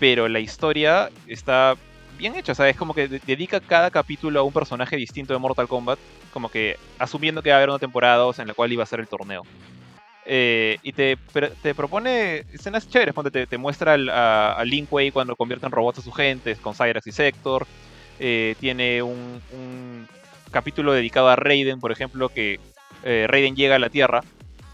Pero 0.00 0.26
la 0.28 0.40
historia 0.40 1.10
está 1.28 1.76
bien 2.18 2.34
hecha, 2.34 2.52
o 2.52 2.54
sea, 2.54 2.68
es 2.68 2.76
como 2.76 2.94
que 2.94 3.06
de- 3.06 3.20
dedica 3.24 3.60
cada 3.60 3.90
capítulo 3.90 4.40
a 4.40 4.42
un 4.42 4.52
personaje 4.52 4.96
distinto 4.96 5.32
de 5.32 5.38
Mortal 5.38 5.68
Kombat, 5.68 5.98
como 6.32 6.48
que 6.50 6.76
asumiendo 6.98 7.42
que 7.42 7.50
va 7.50 7.56
a 7.56 7.58
haber 7.58 7.68
una 7.70 7.78
temporada 7.78 8.16
2 8.16 8.38
en 8.40 8.48
la 8.48 8.54
cual 8.54 8.72
iba 8.72 8.82
a 8.82 8.86
ser 8.86 9.00
el 9.00 9.06
torneo. 9.08 9.42
Eh, 10.26 10.78
y 10.82 10.92
te, 10.92 11.16
te 11.62 11.74
propone 11.74 12.44
escenas 12.52 12.88
chéveres, 12.88 13.14
te, 13.48 13.58
muestra 13.58 13.94
al, 13.94 14.08
a, 14.10 14.60
a 14.60 14.64
cuando 15.12 15.36
convierte 15.36 15.66
en 15.66 15.72
robots 15.72 15.98
a 15.98 16.02
sus 16.02 16.14
gentes, 16.14 16.58
con 16.58 16.74
Cyrax 16.74 17.06
y 17.06 17.12
Sector. 17.12 17.66
Eh, 18.18 18.54
tiene 18.60 19.02
un, 19.02 19.40
un 19.52 20.06
capítulo 20.50 20.92
dedicado 20.92 21.28
a 21.28 21.36
Raiden, 21.36 21.80
por 21.80 21.90
ejemplo, 21.90 22.28
que 22.28 22.60
eh, 23.02 23.26
Raiden 23.28 23.56
llega 23.56 23.76
a 23.76 23.78
la 23.78 23.88
Tierra 23.88 24.22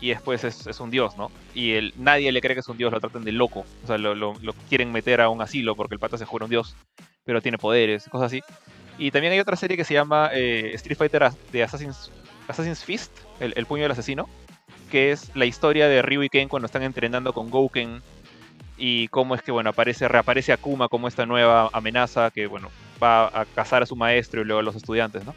y 0.07 0.11
después 0.11 0.45
es, 0.45 0.78
un 0.78 0.89
dios, 0.89 1.16
¿no? 1.16 1.33
Y 1.53 1.73
el, 1.73 1.93
nadie 1.97 2.31
le 2.31 2.41
cree 2.41 2.55
que 2.55 2.61
es 2.61 2.69
un 2.69 2.77
dios, 2.77 2.93
lo 2.93 3.01
tratan 3.01 3.24
de 3.24 3.33
loco. 3.33 3.65
O 3.83 3.87
sea, 3.89 3.99
lo, 3.99 4.35
quieren 4.69 4.93
meter 4.93 5.20
a 5.20 5.28
un 5.31 5.43
asilo 5.43 5.74
porque 5.74 5.97
el 5.97 5.99
pata 5.99 6.16
se 6.16 6.24
jura 6.24 6.45
un 6.45 6.51
dios, 6.51 6.77
pero 7.24 7.43
tiene 7.43 7.59
poderes, 7.59 8.09
cosas 8.09 8.27
así. 8.27 8.41
Y 8.99 9.11
también 9.11 9.33
hay 9.33 9.41
otra 9.41 9.57
serie 9.57 9.77
que 9.77 9.83
se 9.83 9.95
llama 9.95 10.31
eh, 10.33 10.70
Street 10.74 10.97
Fighter 10.97 11.28
de 11.51 11.65
Assassin's, 11.65 12.85
Fist, 12.85 13.11
el, 13.41 13.53
el 13.57 13.66
puño 13.66 13.83
del 13.83 13.91
asesino, 13.91 14.28
que 14.93 15.11
es 15.11 15.35
la 15.35 15.45
historia 15.45 15.89
de 15.89 16.03
Ryu 16.03 16.23
y 16.23 16.28
Ken 16.28 16.49
cuando 16.49 16.66
están 16.66 16.85
entrenando 16.85 17.33
con 17.33 17.51
Gouken 17.51 18.01
y 18.78 19.09
cómo 19.09 19.35
es 19.35 19.43
que, 19.43 19.51
bueno, 19.51 19.70
aparece, 19.70 20.07
reaparece 20.07 20.53
Akuma 20.53 20.89
como 20.89 21.09
esta 21.09 21.27
nueva 21.27 21.69
amenaza 21.73 22.31
que, 22.31 22.47
bueno, 22.47 22.70
va 23.03 23.27
a 23.27 23.45
cazar 23.45 23.83
a 23.83 23.87
su 23.87 23.97
maestro 23.97 24.43
y 24.43 24.45
luego 24.45 24.61
a 24.61 24.62
los 24.62 24.77
estudiantes, 24.77 25.24
¿no? 25.24 25.35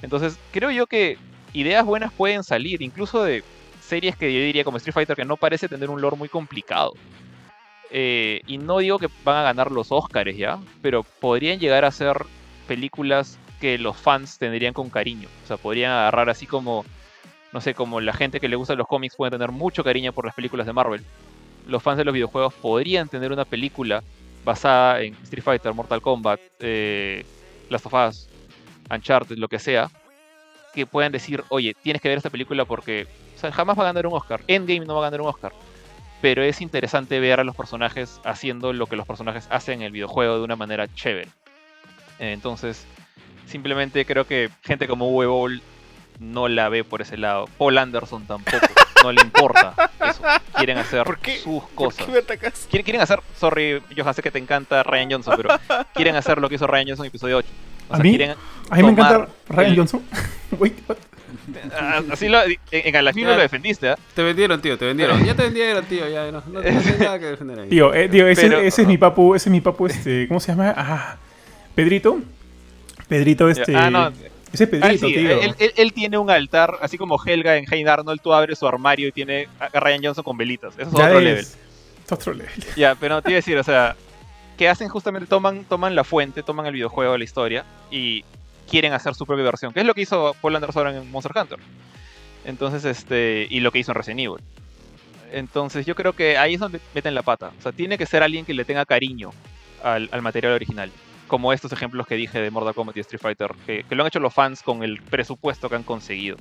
Entonces, 0.00 0.38
creo 0.50 0.70
yo 0.70 0.86
que 0.86 1.18
ideas 1.52 1.84
buenas 1.84 2.10
pueden 2.10 2.42
salir, 2.42 2.80
incluso 2.80 3.22
de 3.22 3.44
series 3.88 4.16
que 4.16 4.32
yo 4.32 4.38
diría 4.40 4.64
como 4.64 4.76
Street 4.76 4.94
Fighter 4.94 5.16
que 5.16 5.24
no 5.24 5.36
parece 5.36 5.68
tener 5.68 5.90
un 5.90 6.00
lore 6.00 6.16
muy 6.16 6.28
complicado. 6.28 6.94
Eh, 7.90 8.42
y 8.46 8.58
no 8.58 8.78
digo 8.78 8.98
que 8.98 9.08
van 9.24 9.38
a 9.38 9.42
ganar 9.42 9.72
los 9.72 9.90
Oscars 9.90 10.36
ya, 10.36 10.58
pero 10.82 11.02
podrían 11.02 11.58
llegar 11.58 11.84
a 11.84 11.90
ser 11.90 12.26
películas 12.66 13.38
que 13.60 13.78
los 13.78 13.96
fans 13.96 14.38
tendrían 14.38 14.74
con 14.74 14.90
cariño. 14.90 15.28
O 15.44 15.46
sea, 15.46 15.56
podrían 15.56 15.92
agarrar 15.92 16.28
así 16.28 16.46
como, 16.46 16.84
no 17.52 17.60
sé, 17.60 17.74
como 17.74 18.00
la 18.00 18.12
gente 18.12 18.40
que 18.40 18.48
le 18.48 18.56
gusta 18.56 18.74
los 18.74 18.86
cómics 18.86 19.16
puede 19.16 19.32
tener 19.32 19.50
mucho 19.50 19.82
cariño 19.82 20.12
por 20.12 20.26
las 20.26 20.34
películas 20.34 20.66
de 20.66 20.72
Marvel. 20.72 21.02
Los 21.66 21.82
fans 21.82 21.98
de 21.98 22.04
los 22.04 22.14
videojuegos 22.14 22.54
podrían 22.54 23.08
tener 23.08 23.32
una 23.32 23.44
película 23.44 24.02
basada 24.44 25.00
en 25.00 25.14
Street 25.24 25.42
Fighter, 25.42 25.74
Mortal 25.74 26.00
Kombat, 26.00 26.40
eh, 26.60 27.24
Last 27.70 27.86
of 27.86 27.94
Us, 27.94 28.28
Uncharted, 28.90 29.36
lo 29.36 29.48
que 29.48 29.58
sea, 29.58 29.90
que 30.74 30.86
puedan 30.86 31.12
decir, 31.12 31.42
oye, 31.48 31.74
tienes 31.82 32.00
que 32.00 32.08
ver 32.08 32.18
esta 32.18 32.30
película 32.30 32.64
porque 32.64 33.06
o 33.38 33.40
sea, 33.40 33.52
jamás 33.52 33.78
va 33.78 33.82
a 33.82 33.86
ganar 33.86 34.04
un 34.06 34.14
Oscar. 34.14 34.40
Endgame 34.48 34.84
no 34.84 34.94
va 34.94 35.00
a 35.00 35.04
ganar 35.04 35.20
un 35.20 35.28
Oscar. 35.28 35.52
Pero 36.20 36.42
es 36.42 36.60
interesante 36.60 37.20
ver 37.20 37.38
a 37.38 37.44
los 37.44 37.54
personajes 37.54 38.20
haciendo 38.24 38.72
lo 38.72 38.86
que 38.86 38.96
los 38.96 39.06
personajes 39.06 39.46
hacen 39.50 39.80
en 39.80 39.86
el 39.86 39.92
videojuego 39.92 40.36
de 40.38 40.42
una 40.42 40.56
manera 40.56 40.92
chévere. 40.92 41.28
Entonces, 42.18 42.84
simplemente 43.46 44.04
creo 44.04 44.26
que 44.26 44.50
gente 44.64 44.88
como 44.88 45.08
Uwe 45.10 45.26
Boll 45.26 45.62
no 46.18 46.48
la 46.48 46.68
ve 46.68 46.82
por 46.82 47.00
ese 47.02 47.16
lado. 47.16 47.46
Paul 47.58 47.78
Anderson 47.78 48.26
tampoco. 48.26 48.66
No 49.04 49.12
le 49.12 49.22
importa 49.22 49.74
eso. 50.04 50.22
Quieren 50.56 50.78
hacer 50.78 51.04
¿Por 51.04 51.20
qué? 51.20 51.36
sus 51.36 51.62
¿Por 51.62 51.74
cosas. 51.76 52.04
qué 52.04 52.10
me 52.10 52.18
atacas? 52.18 52.66
Quieren, 52.68 52.84
quieren 52.84 53.00
hacer, 53.00 53.20
sorry, 53.38 53.80
Johan, 53.96 54.12
sé 54.12 54.22
que 54.22 54.32
te 54.32 54.40
encanta 54.40 54.82
Ryan 54.82 55.12
Johnson, 55.12 55.34
pero 55.36 55.50
quieren 55.94 56.16
hacer 56.16 56.38
lo 56.40 56.48
que 56.48 56.56
hizo 56.56 56.66
Ryan 56.66 56.88
Johnson 56.88 57.04
en 57.06 57.10
episodio 57.10 57.36
8. 57.36 57.48
O 57.90 57.94
A 57.94 57.98
mí- 57.98 58.10
quieren, 58.16 58.34
A 58.70 58.74
mí 58.74 58.82
me 58.82 58.90
encanta 58.90 59.28
Ryan 59.48 59.70
el- 59.70 59.76
Johnson. 59.76 60.02
Wait, 60.58 60.76
what? 60.88 60.96
Ah, 61.72 62.02
así 62.12 62.28
lo, 62.28 62.42
en, 62.42 62.56
en 62.70 62.96
Alafino 62.96 63.30
lo 63.30 63.36
defendiste, 63.38 63.90
¿ah? 63.90 63.98
Te 64.14 64.22
vendieron, 64.22 64.60
tío, 64.60 64.76
te 64.78 64.84
vendieron. 64.86 65.24
Ya 65.24 65.34
te 65.34 65.42
vendieron, 65.42 65.84
tío, 65.86 66.08
ya 66.08 66.30
no, 66.30 66.42
no, 66.46 66.60
no 66.62 66.70
nada 66.98 67.18
que 67.18 67.26
defender 67.26 67.60
ahí. 67.60 67.68
Tío, 67.68 67.92
eh, 67.94 68.08
tío, 68.08 68.26
ese, 68.28 68.42
Pero- 68.42 68.60
ese 68.60 68.82
es 68.82 68.88
mi 68.88 68.98
papu, 68.98 69.34
ese 69.34 69.48
es 69.48 69.52
mi 69.52 69.60
papu, 69.60 69.86
este, 69.86 70.26
¿cómo 70.28 70.40
se 70.40 70.52
llama? 70.52 70.74
Ah, 70.76 71.16
Pedrito. 71.74 72.20
Pedrito, 73.08 73.48
este. 73.48 73.74
Ah, 73.76 73.90
no. 73.90 74.08
Ese 74.52 74.64
es 74.64 74.68
Ah, 74.68 74.70
Pedrito, 74.70 75.06
sí, 75.08 75.14
tío. 75.14 75.40
él, 75.40 75.54
él- 75.58 75.72
él 75.76 75.92
tiene 75.92 76.18
un 76.18 76.30
altar, 76.30 76.78
así 76.80 76.96
como 76.98 77.18
Helga 77.24 77.56
en 77.56 77.66
Hey 77.70 77.84
Arnold, 77.86 78.20
tú 78.22 78.32
abres 78.32 78.58
su 78.58 78.66
armario 78.66 79.08
y 79.08 79.12
tiene 79.12 79.48
a 79.60 79.66
a 79.66 79.80
Ryan 79.80 80.00
Johnson 80.04 80.24
con 80.24 80.36
velitas. 80.36 80.74
Eso 80.78 80.90
es 80.90 80.96
Ya 80.96 81.04
otro 81.06 81.18
es- 81.18 81.24
level. 81.24 81.44
es 81.44 82.12
otro 82.12 82.32
level. 82.34 82.52
Ya, 82.76 82.94
pero 82.94 83.14
no 83.16 83.22
te 83.22 83.30
iba 83.30 83.36
a 83.36 83.40
decir, 83.40 83.56
o 83.58 83.62
sea, 83.64 83.94
que 84.56 84.68
hacen 84.68 84.88
justamente, 84.88 85.28
toman, 85.28 85.64
toman 85.64 85.94
la 85.94 86.02
fuente, 86.02 86.42
toman 86.42 86.66
el 86.66 86.72
videojuego, 86.72 87.16
la 87.16 87.24
historia, 87.24 87.64
y 87.90 88.24
quieren 88.68 88.92
hacer 88.92 89.14
su 89.14 89.26
propia 89.26 89.44
versión, 89.44 89.72
que 89.72 89.80
es 89.80 89.86
lo 89.86 89.94
que 89.94 90.02
hizo 90.02 90.34
Paul 90.40 90.56
Anderson 90.56 90.88
en 90.88 91.10
Monster 91.10 91.32
Hunter. 91.36 91.58
Entonces, 92.44 92.84
este, 92.84 93.46
y 93.50 93.60
lo 93.60 93.72
que 93.72 93.78
hizo 93.78 93.92
en 93.92 93.96
Resident 93.96 94.20
Evil. 94.20 94.44
Entonces, 95.32 95.84
yo 95.84 95.94
creo 95.94 96.14
que 96.14 96.38
ahí 96.38 96.54
es 96.54 96.60
donde 96.60 96.80
meten 96.94 97.14
la 97.14 97.22
pata. 97.22 97.52
O 97.58 97.62
sea, 97.62 97.72
tiene 97.72 97.98
que 97.98 98.06
ser 98.06 98.22
alguien 98.22 98.44
que 98.44 98.54
le 98.54 98.64
tenga 98.64 98.86
cariño 98.86 99.30
al, 99.82 100.08
al 100.12 100.22
material 100.22 100.54
original. 100.54 100.90
Como 101.26 101.52
estos 101.52 101.72
ejemplos 101.72 102.06
que 102.06 102.14
dije 102.14 102.40
de 102.40 102.50
Mortal 102.50 102.74
Kombat 102.74 102.96
y 102.96 103.00
Street 103.00 103.20
Fighter, 103.20 103.50
que, 103.66 103.84
lo 103.90 104.02
han 104.02 104.06
hecho 104.06 104.20
los 104.20 104.32
fans 104.32 104.62
con 104.62 104.82
el 104.82 105.02
presupuesto 105.02 105.68
que 105.68 105.76
han 105.76 105.82
conseguido. 105.82 106.36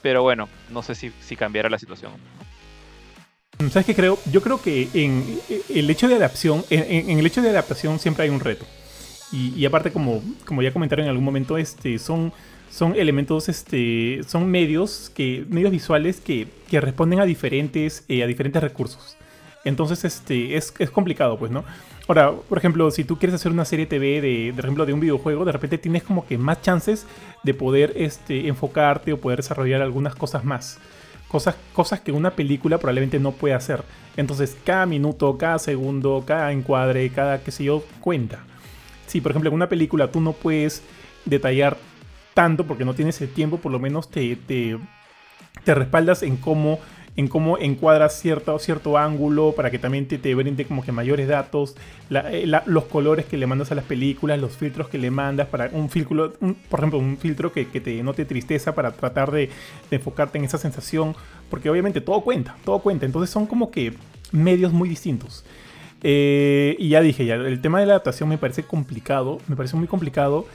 Pero 0.00 0.22
bueno, 0.22 0.48
no 0.70 0.82
sé 0.82 0.94
si, 0.94 1.10
si 1.20 1.34
cambiará 1.34 1.68
la 1.68 1.78
situación. 1.78 2.12
¿Sabes 3.70 3.86
qué 3.86 3.94
creo? 3.94 4.18
Yo 4.30 4.42
creo 4.42 4.60
que 4.60 4.88
en 4.94 5.40
el 5.68 5.88
hecho 5.88 6.08
de 6.08 6.16
adaptación, 6.16 6.64
en 6.70 7.18
el 7.18 7.26
hecho 7.26 7.40
de 7.40 7.50
adaptación 7.50 7.98
siempre 7.98 8.24
hay 8.24 8.30
un 8.30 8.40
reto. 8.40 8.66
Y, 9.34 9.66
aparte, 9.66 9.90
como, 9.90 10.22
como 10.44 10.62
ya 10.62 10.72
comentaron 10.72 11.06
en 11.06 11.10
algún 11.10 11.24
momento, 11.24 11.58
este, 11.58 11.98
son, 11.98 12.32
son 12.70 12.94
elementos, 12.94 13.48
este, 13.48 14.20
son 14.28 14.48
medios, 14.48 15.10
que, 15.12 15.44
medios 15.48 15.72
visuales 15.72 16.20
que, 16.20 16.46
que 16.68 16.80
responden 16.80 17.18
a 17.18 17.24
diferentes, 17.24 18.04
eh, 18.06 18.22
a 18.22 18.28
diferentes 18.28 18.62
recursos. 18.62 19.16
Entonces, 19.64 20.04
este, 20.04 20.56
es, 20.56 20.72
es 20.78 20.88
complicado, 20.88 21.36
pues, 21.36 21.50
¿no? 21.50 21.64
Ahora, 22.06 22.32
por 22.48 22.58
ejemplo, 22.58 22.88
si 22.92 23.02
tú 23.02 23.18
quieres 23.18 23.34
hacer 23.34 23.50
una 23.50 23.64
serie 23.64 23.86
TV 23.86 24.20
de, 24.20 24.52
de 24.52 24.60
ejemplo, 24.60 24.86
de 24.86 24.92
un 24.92 25.00
videojuego, 25.00 25.44
de 25.44 25.50
repente 25.50 25.78
tienes 25.78 26.04
como 26.04 26.24
que 26.26 26.38
más 26.38 26.62
chances 26.62 27.04
de 27.42 27.54
poder 27.54 27.92
este, 27.96 28.46
enfocarte 28.46 29.12
o 29.12 29.18
poder 29.18 29.38
desarrollar 29.38 29.82
algunas 29.82 30.14
cosas 30.14 30.44
más. 30.44 30.78
Cosas, 31.26 31.56
cosas 31.72 31.98
que 32.00 32.12
una 32.12 32.30
película 32.30 32.78
probablemente 32.78 33.18
no 33.18 33.32
puede 33.32 33.54
hacer. 33.54 33.82
Entonces, 34.16 34.56
cada 34.64 34.86
minuto, 34.86 35.36
cada 35.38 35.58
segundo, 35.58 36.22
cada 36.24 36.52
encuadre, 36.52 37.10
cada 37.10 37.42
qué 37.42 37.50
sé 37.50 37.64
yo, 37.64 37.82
cuenta. 38.00 38.44
Si, 39.06 39.20
por 39.20 39.32
ejemplo, 39.32 39.48
en 39.48 39.54
una 39.54 39.68
película 39.68 40.10
tú 40.10 40.20
no 40.20 40.32
puedes 40.32 40.82
detallar 41.24 41.76
tanto 42.34 42.64
porque 42.64 42.84
no 42.84 42.94
tienes 42.94 43.20
el 43.20 43.28
tiempo, 43.28 43.58
por 43.58 43.72
lo 43.72 43.78
menos 43.78 44.10
te, 44.10 44.36
te, 44.36 44.76
te 45.64 45.74
respaldas 45.74 46.22
en 46.22 46.36
cómo, 46.36 46.80
en 47.16 47.28
cómo 47.28 47.58
encuadras 47.58 48.18
cierto, 48.18 48.58
cierto 48.58 48.98
ángulo 48.98 49.52
para 49.52 49.70
que 49.70 49.78
también 49.78 50.08
te, 50.08 50.18
te 50.18 50.34
brinde 50.34 50.64
como 50.64 50.82
que 50.82 50.90
mayores 50.90 51.28
datos, 51.28 51.76
eh, 52.10 52.50
los 52.66 52.84
colores 52.84 53.24
que 53.26 53.36
le 53.36 53.46
mandas 53.46 53.70
a 53.70 53.76
las 53.76 53.84
películas, 53.84 54.38
los 54.40 54.56
filtros 54.56 54.88
que 54.88 54.98
le 54.98 55.10
mandas 55.10 55.46
para 55.46 55.70
un 55.72 55.88
filtro, 55.88 56.32
por 56.68 56.80
ejemplo, 56.80 56.98
un 56.98 57.16
filtro 57.16 57.52
que, 57.52 57.68
que 57.68 57.80
te 57.80 58.02
note 58.02 58.24
tristeza 58.24 58.74
para 58.74 58.90
tratar 58.92 59.30
de, 59.30 59.48
de 59.90 59.96
enfocarte 59.96 60.38
en 60.38 60.44
esa 60.44 60.58
sensación, 60.58 61.14
porque 61.48 61.70
obviamente 61.70 62.00
todo 62.00 62.20
cuenta, 62.20 62.56
todo 62.64 62.80
cuenta, 62.80 63.06
entonces 63.06 63.30
son 63.30 63.46
como 63.46 63.70
que 63.70 63.94
medios 64.32 64.72
muy 64.72 64.88
distintos. 64.88 65.44
Eh, 66.06 66.76
y 66.78 66.90
ya 66.90 67.00
dije, 67.00 67.24
ya, 67.24 67.36
el 67.36 67.62
tema 67.62 67.80
de 67.80 67.86
la 67.86 67.94
adaptación 67.94 68.28
me 68.28 68.36
parece 68.36 68.62
complicado, 68.62 69.38
me 69.48 69.56
parece 69.56 69.74
muy 69.74 69.88
complicado. 69.88 70.46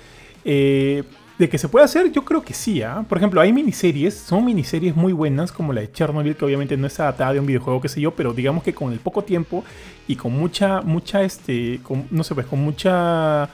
Eh, 0.45 1.03
de 1.39 1.47
que 1.49 1.57
se 1.57 1.69
puede 1.69 1.85
hacer, 1.85 2.11
yo 2.11 2.23
creo 2.23 2.43
que 2.43 2.53
sí. 2.53 2.83
¿ah? 2.83 3.03
Por 3.07 3.17
ejemplo, 3.17 3.41
hay 3.41 3.51
miniseries, 3.51 4.13
son 4.13 4.45
miniseries 4.45 4.95
muy 4.95 5.13
buenas, 5.13 5.51
como 5.51 5.73
la 5.73 5.81
de 5.81 5.91
Chernobyl, 5.91 6.35
que 6.35 6.45
obviamente 6.45 6.77
no 6.77 6.85
es 6.85 6.99
adaptada 6.99 7.33
de 7.33 7.39
un 7.39 7.45
videojuego, 7.45 7.81
qué 7.81 7.87
sé 7.87 7.99
yo, 7.99 8.11
pero 8.11 8.33
digamos 8.33 8.61
que 8.61 8.73
con 8.73 8.91
el 8.91 8.99
poco 8.99 9.23
tiempo 9.23 9.63
y 10.07 10.17
con 10.17 10.33
mucha, 10.33 10.81
mucha, 10.81 11.23
este, 11.23 11.79
no 12.11 12.23
sé, 12.23 12.35
pues 12.35 12.45
con 12.45 12.59
mucha, 12.59 13.49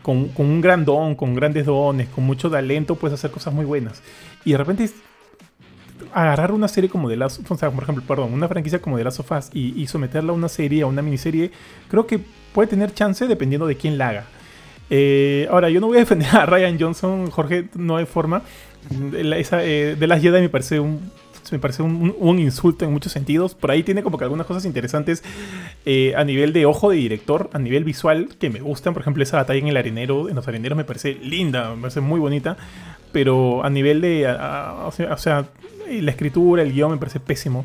con, 0.00 0.28
con 0.28 0.46
un 0.46 0.60
gran 0.60 0.84
don, 0.84 1.16
con 1.16 1.34
grandes 1.34 1.66
dones, 1.66 2.08
con 2.08 2.24
mucho 2.24 2.48
talento, 2.48 2.94
puedes 2.94 3.14
hacer 3.18 3.32
cosas 3.32 3.52
muy 3.52 3.64
buenas. 3.64 4.00
Y 4.44 4.52
de 4.52 4.58
repente 4.58 4.88
agarrar 6.12 6.52
una 6.52 6.68
serie 6.68 6.90
como 6.90 7.08
de 7.08 7.16
las, 7.16 7.40
o 7.48 7.56
sea, 7.56 7.70
por 7.70 7.82
ejemplo, 7.84 8.04
perdón, 8.06 8.32
una 8.32 8.48
franquicia 8.48 8.80
como 8.80 8.98
de 8.98 9.04
Last 9.04 9.20
of 9.20 9.30
Us 9.32 9.50
y, 9.52 9.80
y 9.80 9.86
someterla 9.86 10.32
a 10.32 10.34
una 10.34 10.48
serie, 10.48 10.82
a 10.82 10.86
una 10.86 11.02
miniserie, 11.02 11.50
creo 11.88 12.06
que 12.06 12.20
puede 12.52 12.68
tener 12.68 12.92
chance 12.94 13.26
dependiendo 13.26 13.66
de 13.66 13.76
quién 13.76 13.98
la 13.98 14.08
haga. 14.08 14.24
Eh, 14.90 15.48
ahora, 15.50 15.70
yo 15.70 15.80
no 15.80 15.86
voy 15.86 15.96
a 15.96 16.00
defender 16.00 16.28
a 16.36 16.46
Ryan 16.46 16.78
Johnson, 16.78 17.30
Jorge, 17.30 17.66
no 17.74 17.96
hay 17.96 18.06
forma. 18.06 18.42
De 18.90 19.24
la- 19.24 19.38
esa, 19.38 19.64
eh, 19.64 19.96
de 19.96 20.06
las 20.06 20.20
Jedi 20.20 20.40
me 20.42 20.48
parece 20.48 20.78
un 20.80 21.10
me 21.52 21.58
parece 21.58 21.82
un 21.82 22.38
insulto 22.38 22.86
en 22.86 22.92
muchos 22.92 23.12
sentidos. 23.12 23.54
Por 23.54 23.70
ahí 23.70 23.82
tiene 23.82 24.02
como 24.02 24.16
que 24.16 24.24
algunas 24.24 24.46
cosas 24.46 24.64
interesantes 24.64 25.22
eh, 25.84 26.14
a 26.16 26.24
nivel 26.24 26.54
de 26.54 26.64
ojo 26.64 26.88
de 26.90 26.96
director, 26.96 27.50
a 27.52 27.58
nivel 27.58 27.84
visual, 27.84 28.30
que 28.40 28.48
me 28.48 28.60
gustan. 28.60 28.94
Por 28.94 29.02
ejemplo, 29.02 29.22
esa 29.22 29.36
batalla 29.36 29.60
en 29.60 29.68
el 29.68 29.76
arenero, 29.76 30.30
en 30.30 30.36
los 30.36 30.48
areneros 30.48 30.74
me 30.76 30.84
parece 30.84 31.14
linda, 31.22 31.74
me 31.74 31.82
parece 31.82 32.00
muy 32.00 32.18
bonita. 32.18 32.56
Pero 33.14 33.64
a 33.64 33.70
nivel 33.70 34.02
de, 34.02 34.26
a- 34.26 34.34
a- 34.82 34.86
o 34.86 34.92
sea, 35.16 35.46
la 35.88 36.10
escritura, 36.10 36.62
el 36.62 36.72
guion 36.74 36.90
me 36.90 36.96
parece 36.98 37.20
pésimo. 37.20 37.64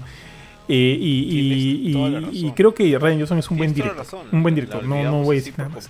Eh, 0.71 0.95
y, 1.01 2.51
creo 2.55 2.73
que 2.75 2.97
Ryan 2.99 3.17
Johnson 3.17 3.39
es 3.39 3.49
un 3.49 3.57
buen 3.57 3.73
director. 3.73 3.97
razón, 3.97 4.27
Un 4.31 4.43
buen 4.43 4.53
director. 4.55 4.83
No, 4.83 5.03
no 5.03 5.23
voy 5.23 5.37
a 5.37 5.39
decir 5.39 5.55
nada 5.57 5.69
más. 5.71 5.89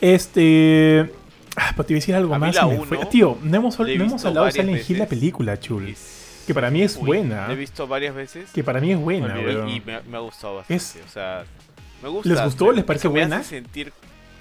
Este. 0.00 1.10
Ah, 1.56 1.70
pero 1.76 1.84
te 1.84 1.92
iba 1.92 1.98
a 1.98 2.00
decir 2.00 2.14
algo 2.14 2.34
A 2.34 2.38
más. 2.38 2.54
me 2.56 2.64
uno, 2.76 2.84
fue. 2.84 2.98
Tío, 3.06 3.38
no 3.42 3.56
hemos, 3.56 3.78
no 3.78 3.86
hemos 3.86 4.24
hablado 4.24 4.46
de 4.46 4.52
Silent 4.52 4.90
Hill, 4.90 4.98
la 4.98 5.06
película, 5.06 5.60
chul. 5.60 5.88
Es- 5.88 6.42
Que 6.46 6.52
para 6.54 6.70
mí 6.70 6.82
es 6.82 6.96
Uy, 6.96 7.04
buena. 7.06 7.46
La 7.46 7.52
he 7.52 7.56
visto 7.56 7.86
varias 7.86 8.14
veces. 8.14 8.50
Que 8.52 8.64
para 8.64 8.80
mí 8.80 8.90
es 8.92 8.98
buena, 8.98 9.34
Me 9.34 9.52
y 9.76 9.80
me, 9.84 10.00
me 10.02 10.16
ha 10.16 10.20
gustado 10.20 10.56
bastante. 10.56 10.74
Es- 10.82 10.98
O 11.06 11.08
sea, 11.12 11.44
me 12.02 12.08
gusta. 12.08 12.28
¿Les 12.30 12.42
gustó? 12.42 12.66
me- 12.68 12.74
¿Les 12.76 12.84
parece 12.84 13.08
me 13.08 13.12
buena? 13.12 13.36
hace 13.36 13.50
sentir 13.50 13.92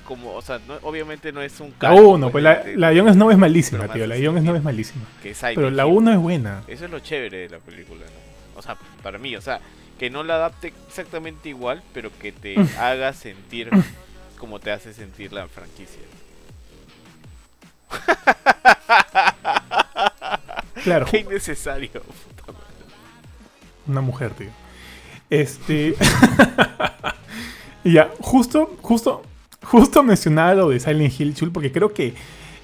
como, 0.03 0.33
o 0.33 0.41
sea, 0.41 0.59
no- 0.67 0.77
obviamente 0.83 1.31
no 1.31 1.41
es 1.41 1.59
un 1.59 1.69
La 1.71 1.77
calco, 1.89 2.01
1, 2.09 2.31
pues 2.31 2.43
de- 2.43 2.49
la, 2.49 2.63
de- 2.63 2.77
la 2.77 2.87
Jon 3.03 3.13
Snow 3.13 3.31
es 3.31 3.37
malísima, 3.37 3.87
tío. 3.87 4.05
La 4.07 4.15
Jon 4.15 4.39
Snow 4.39 4.55
sentir 4.55 4.55
es 4.55 4.63
malísima. 4.63 5.05
que 5.21 5.33
Pero 5.55 5.69
la 5.69 5.85
Hill. 5.87 5.93
1 5.93 6.11
es 6.13 6.17
buena. 6.19 6.63
Eso 6.67 6.85
es 6.85 6.91
lo 6.91 6.99
chévere 6.99 7.37
de 7.39 7.49
la 7.49 7.59
película, 7.59 8.01
¿no? 8.05 8.59
O 8.59 8.61
sea, 8.61 8.77
para 9.01 9.17
mí, 9.17 9.35
o 9.35 9.41
sea, 9.41 9.59
que 9.99 10.09
no 10.09 10.23
la 10.23 10.35
adapte 10.35 10.73
exactamente 10.87 11.49
igual, 11.49 11.81
pero 11.93 12.11
que 12.19 12.31
te 12.31 12.55
haga 12.79 13.13
sentir 13.13 13.69
como 14.37 14.59
te 14.59 14.71
hace 14.71 14.93
sentir 14.93 15.31
la 15.33 15.47
franquicia. 15.47 16.01
Claro, 20.83 21.05
Qué 21.09 21.19
innecesario. 21.19 21.91
puta 21.91 22.51
madre. 22.51 22.65
una 23.87 24.01
mujer, 24.01 24.31
tío. 24.33 24.49
Este. 25.29 25.95
y 27.83 27.93
ya, 27.93 28.09
justo, 28.19 28.75
justo, 28.81 29.23
justo 29.63 30.03
mencionaba 30.03 30.53
lo 30.55 30.69
de 30.69 30.79
Silent 30.79 31.19
Hill, 31.19 31.33
Chul, 31.35 31.51
porque 31.51 31.71
creo 31.71 31.93
que 31.93 32.13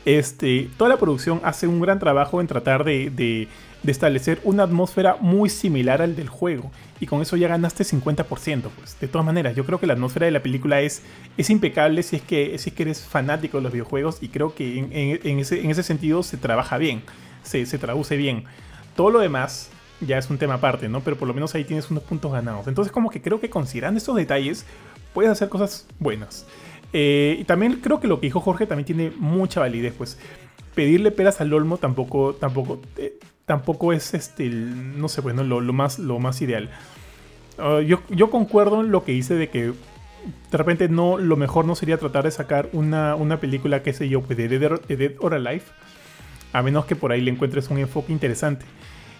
este, 0.05 0.69
toda 0.77 0.89
la 0.89 0.97
producción 0.97 1.41
hace 1.43 1.67
un 1.67 1.79
gran 1.81 1.99
trabajo 1.99 2.41
en 2.41 2.47
tratar 2.47 2.83
de, 2.83 3.47
establecer 3.85 4.39
una 4.43 4.63
atmósfera 4.63 5.17
muy 5.19 5.49
similar 5.49 6.01
al 6.01 6.15
del 6.15 6.29
juego. 6.29 6.71
Y 6.99 7.05
con 7.05 7.21
eso 7.21 7.37
ya 7.37 7.47
ganaste 7.47 7.83
50%, 7.85 8.69
pues. 8.77 8.99
De 8.99 9.07
todas 9.07 9.25
maneras, 9.25 9.55
yo 9.55 9.65
creo 9.65 9.79
que 9.79 9.87
la 9.87 9.93
atmósfera 9.93 10.25
de 10.25 10.31
la 10.31 10.41
película 10.41 10.81
es, 10.81 11.01
es 11.37 11.49
impecable 11.49 12.03
si 12.03 12.17
es, 12.17 12.21
que, 12.21 12.57
si 12.57 12.73
eres 12.77 13.01
fanático 13.05 13.57
de 13.57 13.63
los 13.63 13.71
videojuegos. 13.71 14.17
Y 14.21 14.29
creo 14.29 14.53
que 14.53 14.79
en, 14.79 14.89
en- 14.91 15.19
en 15.23 15.39
ese, 15.39 15.61
en 15.61 15.69
ese 15.69 15.83
sentido 15.83 16.23
se 16.23 16.37
trabaja 16.37 16.77
bien, 16.77 17.01
se, 17.43 17.65
se 17.65 17.77
traduce 17.77 18.17
bien. 18.17 18.43
Todo 18.95 19.11
lo 19.11 19.19
demás 19.19 19.69
ya 20.01 20.17
es 20.17 20.29
un 20.29 20.37
tema 20.37 20.55
aparte, 20.55 20.89
¿no? 20.89 21.01
Pero 21.01 21.17
por 21.17 21.27
lo 21.27 21.33
menos 21.33 21.55
ahí 21.55 21.63
tienes 21.63 21.89
unos 21.89 22.03
puntos 22.03 22.31
ganados. 22.31 22.67
Entonces 22.67 22.91
como 22.91 23.09
que 23.09 23.21
creo 23.21 23.39
que 23.39 23.49
considerando 23.49 23.97
estos 23.97 24.15
detalles, 24.15 24.65
puedes 25.13 25.31
hacer 25.31 25.49
cosas 25.49 25.87
buenas. 25.99 26.45
Eh, 26.93 27.37
y 27.39 27.43
también 27.43 27.79
creo 27.81 27.99
que 27.99 28.07
lo 28.07 28.19
que 28.19 28.27
dijo 28.27 28.41
Jorge 28.41 28.65
también 28.65 28.85
tiene 28.85 29.11
mucha 29.17 29.59
validez, 29.59 29.93
pues 29.97 30.17
pedirle 30.73 31.11
peras 31.11 31.41
al 31.41 31.53
olmo 31.53 31.77
tampoco, 31.77 32.33
tampoco, 32.33 32.81
eh, 32.97 33.19
tampoco 33.45 33.93
es 33.93 34.13
este, 34.13 34.49
no 34.49 35.07
sé, 35.07 35.21
bueno, 35.21 35.43
lo, 35.43 35.61
más, 35.73 35.99
lo 35.99 36.19
más 36.19 36.41
ideal. 36.41 36.69
Ah, 37.57 37.81
yo, 37.81 38.01
yo 38.09 38.29
concuerdo 38.29 38.81
en 38.81 38.91
lo 38.91 39.03
que 39.03 39.11
dice 39.11 39.35
de 39.35 39.49
que 39.49 39.73
de 40.51 40.57
repente 40.57 40.89
no, 40.89 41.17
lo 41.17 41.37
mejor 41.37 41.65
no 41.65 41.75
sería 41.75 41.97
tratar 41.97 42.23
de 42.23 42.31
sacar 42.31 42.69
una, 42.73 43.15
una 43.15 43.39
película, 43.39 43.83
qué 43.83 43.93
sé 43.93 44.09
yo, 44.09 44.21
pues 44.21 44.37
de 44.37 44.47
Dead 44.47 45.13
or 45.19 45.33
Alive, 45.33 45.63
a 46.53 46.61
menos 46.61 46.85
que 46.85 46.95
por 46.95 47.11
ahí 47.11 47.21
le 47.21 47.31
encuentres 47.31 47.69
un 47.69 47.77
enfoque 47.77 48.11
interesante. 48.11 48.65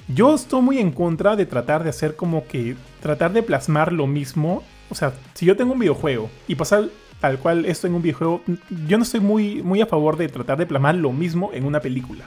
Yo 0.07 0.33
estoy 0.33 0.61
muy 0.61 0.79
en 0.79 0.91
contra 0.91 1.35
de 1.35 1.45
tratar 1.45 1.83
de 1.83 1.91
hacer 1.91 2.15
como 2.15 2.47
que. 2.47 2.75
tratar 2.99 3.31
de 3.31 3.43
plasmar 3.43 3.93
lo 3.93 4.07
mismo. 4.07 4.63
O 4.89 4.95
sea, 4.95 5.13
si 5.35 5.45
yo 5.45 5.55
tengo 5.55 5.73
un 5.73 5.79
videojuego 5.79 6.31
y 6.47 6.55
pasar 6.55 6.85
tal 7.19 7.37
cual 7.39 7.65
esto 7.65 7.87
en 7.87 7.95
un 7.95 8.01
videojuego, 8.01 8.41
yo 8.87 8.97
no 8.97 9.03
estoy 9.03 9.19
muy, 9.19 9.61
muy 9.61 9.81
a 9.81 9.85
favor 9.85 10.17
de 10.17 10.27
tratar 10.29 10.57
de 10.57 10.65
plasmar 10.65 10.95
lo 10.95 11.11
mismo 11.11 11.51
en 11.53 11.65
una 11.65 11.79
película. 11.79 12.25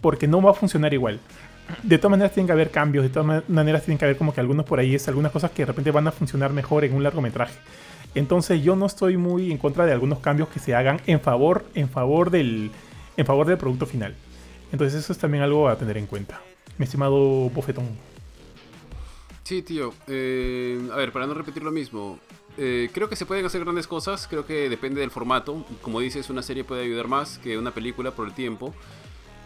Porque 0.00 0.26
no 0.26 0.40
va 0.42 0.50
a 0.50 0.54
funcionar 0.54 0.92
igual. 0.94 1.20
De 1.82 1.96
todas 1.96 2.10
maneras 2.10 2.32
tienen 2.32 2.46
que 2.46 2.52
haber 2.52 2.70
cambios, 2.70 3.04
de 3.04 3.08
todas 3.08 3.26
ma- 3.26 3.42
maneras 3.48 3.84
tienen 3.84 3.98
que 3.98 4.04
haber 4.04 4.16
como 4.18 4.34
que 4.34 4.40
algunos 4.40 4.66
por 4.66 4.78
ahí 4.78 4.94
es 4.94 5.08
algunas 5.08 5.32
cosas 5.32 5.50
que 5.50 5.62
de 5.62 5.66
repente 5.66 5.90
van 5.90 6.06
a 6.06 6.12
funcionar 6.12 6.52
mejor 6.52 6.84
en 6.84 6.94
un 6.94 7.02
largometraje. 7.02 7.54
Entonces 8.14 8.62
yo 8.62 8.76
no 8.76 8.86
estoy 8.86 9.16
muy 9.16 9.50
en 9.50 9.58
contra 9.58 9.86
de 9.86 9.92
algunos 9.92 10.18
cambios 10.20 10.48
que 10.48 10.60
se 10.60 10.74
hagan 10.74 11.00
en 11.06 11.20
favor, 11.20 11.64
en 11.74 11.88
favor 11.88 12.30
del, 12.30 12.70
en 13.16 13.26
favor 13.26 13.46
del 13.46 13.56
producto 13.56 13.86
final. 13.86 14.14
Entonces 14.72 15.02
eso 15.02 15.12
es 15.12 15.18
también 15.18 15.42
algo 15.42 15.68
a 15.68 15.76
tener 15.76 15.96
en 15.96 16.06
cuenta. 16.06 16.40
Mi 16.78 16.84
estimado 16.84 17.48
Bofetón. 17.50 17.86
Sí, 19.42 19.62
tío. 19.62 19.92
Eh, 20.06 20.80
a 20.92 20.96
ver, 20.96 21.12
para 21.12 21.26
no 21.26 21.34
repetir 21.34 21.62
lo 21.62 21.70
mismo. 21.70 22.18
Eh, 22.58 22.90
creo 22.92 23.08
que 23.08 23.16
se 23.16 23.26
pueden 23.26 23.44
hacer 23.46 23.62
grandes 23.64 23.86
cosas. 23.86 24.26
Creo 24.28 24.46
que 24.46 24.68
depende 24.68 25.00
del 25.00 25.10
formato. 25.10 25.64
Como 25.82 26.00
dices, 26.00 26.30
una 26.30 26.42
serie 26.42 26.64
puede 26.64 26.82
ayudar 26.82 27.08
más 27.08 27.38
que 27.38 27.58
una 27.58 27.72
película 27.72 28.10
por 28.12 28.26
el 28.26 28.34
tiempo. 28.34 28.74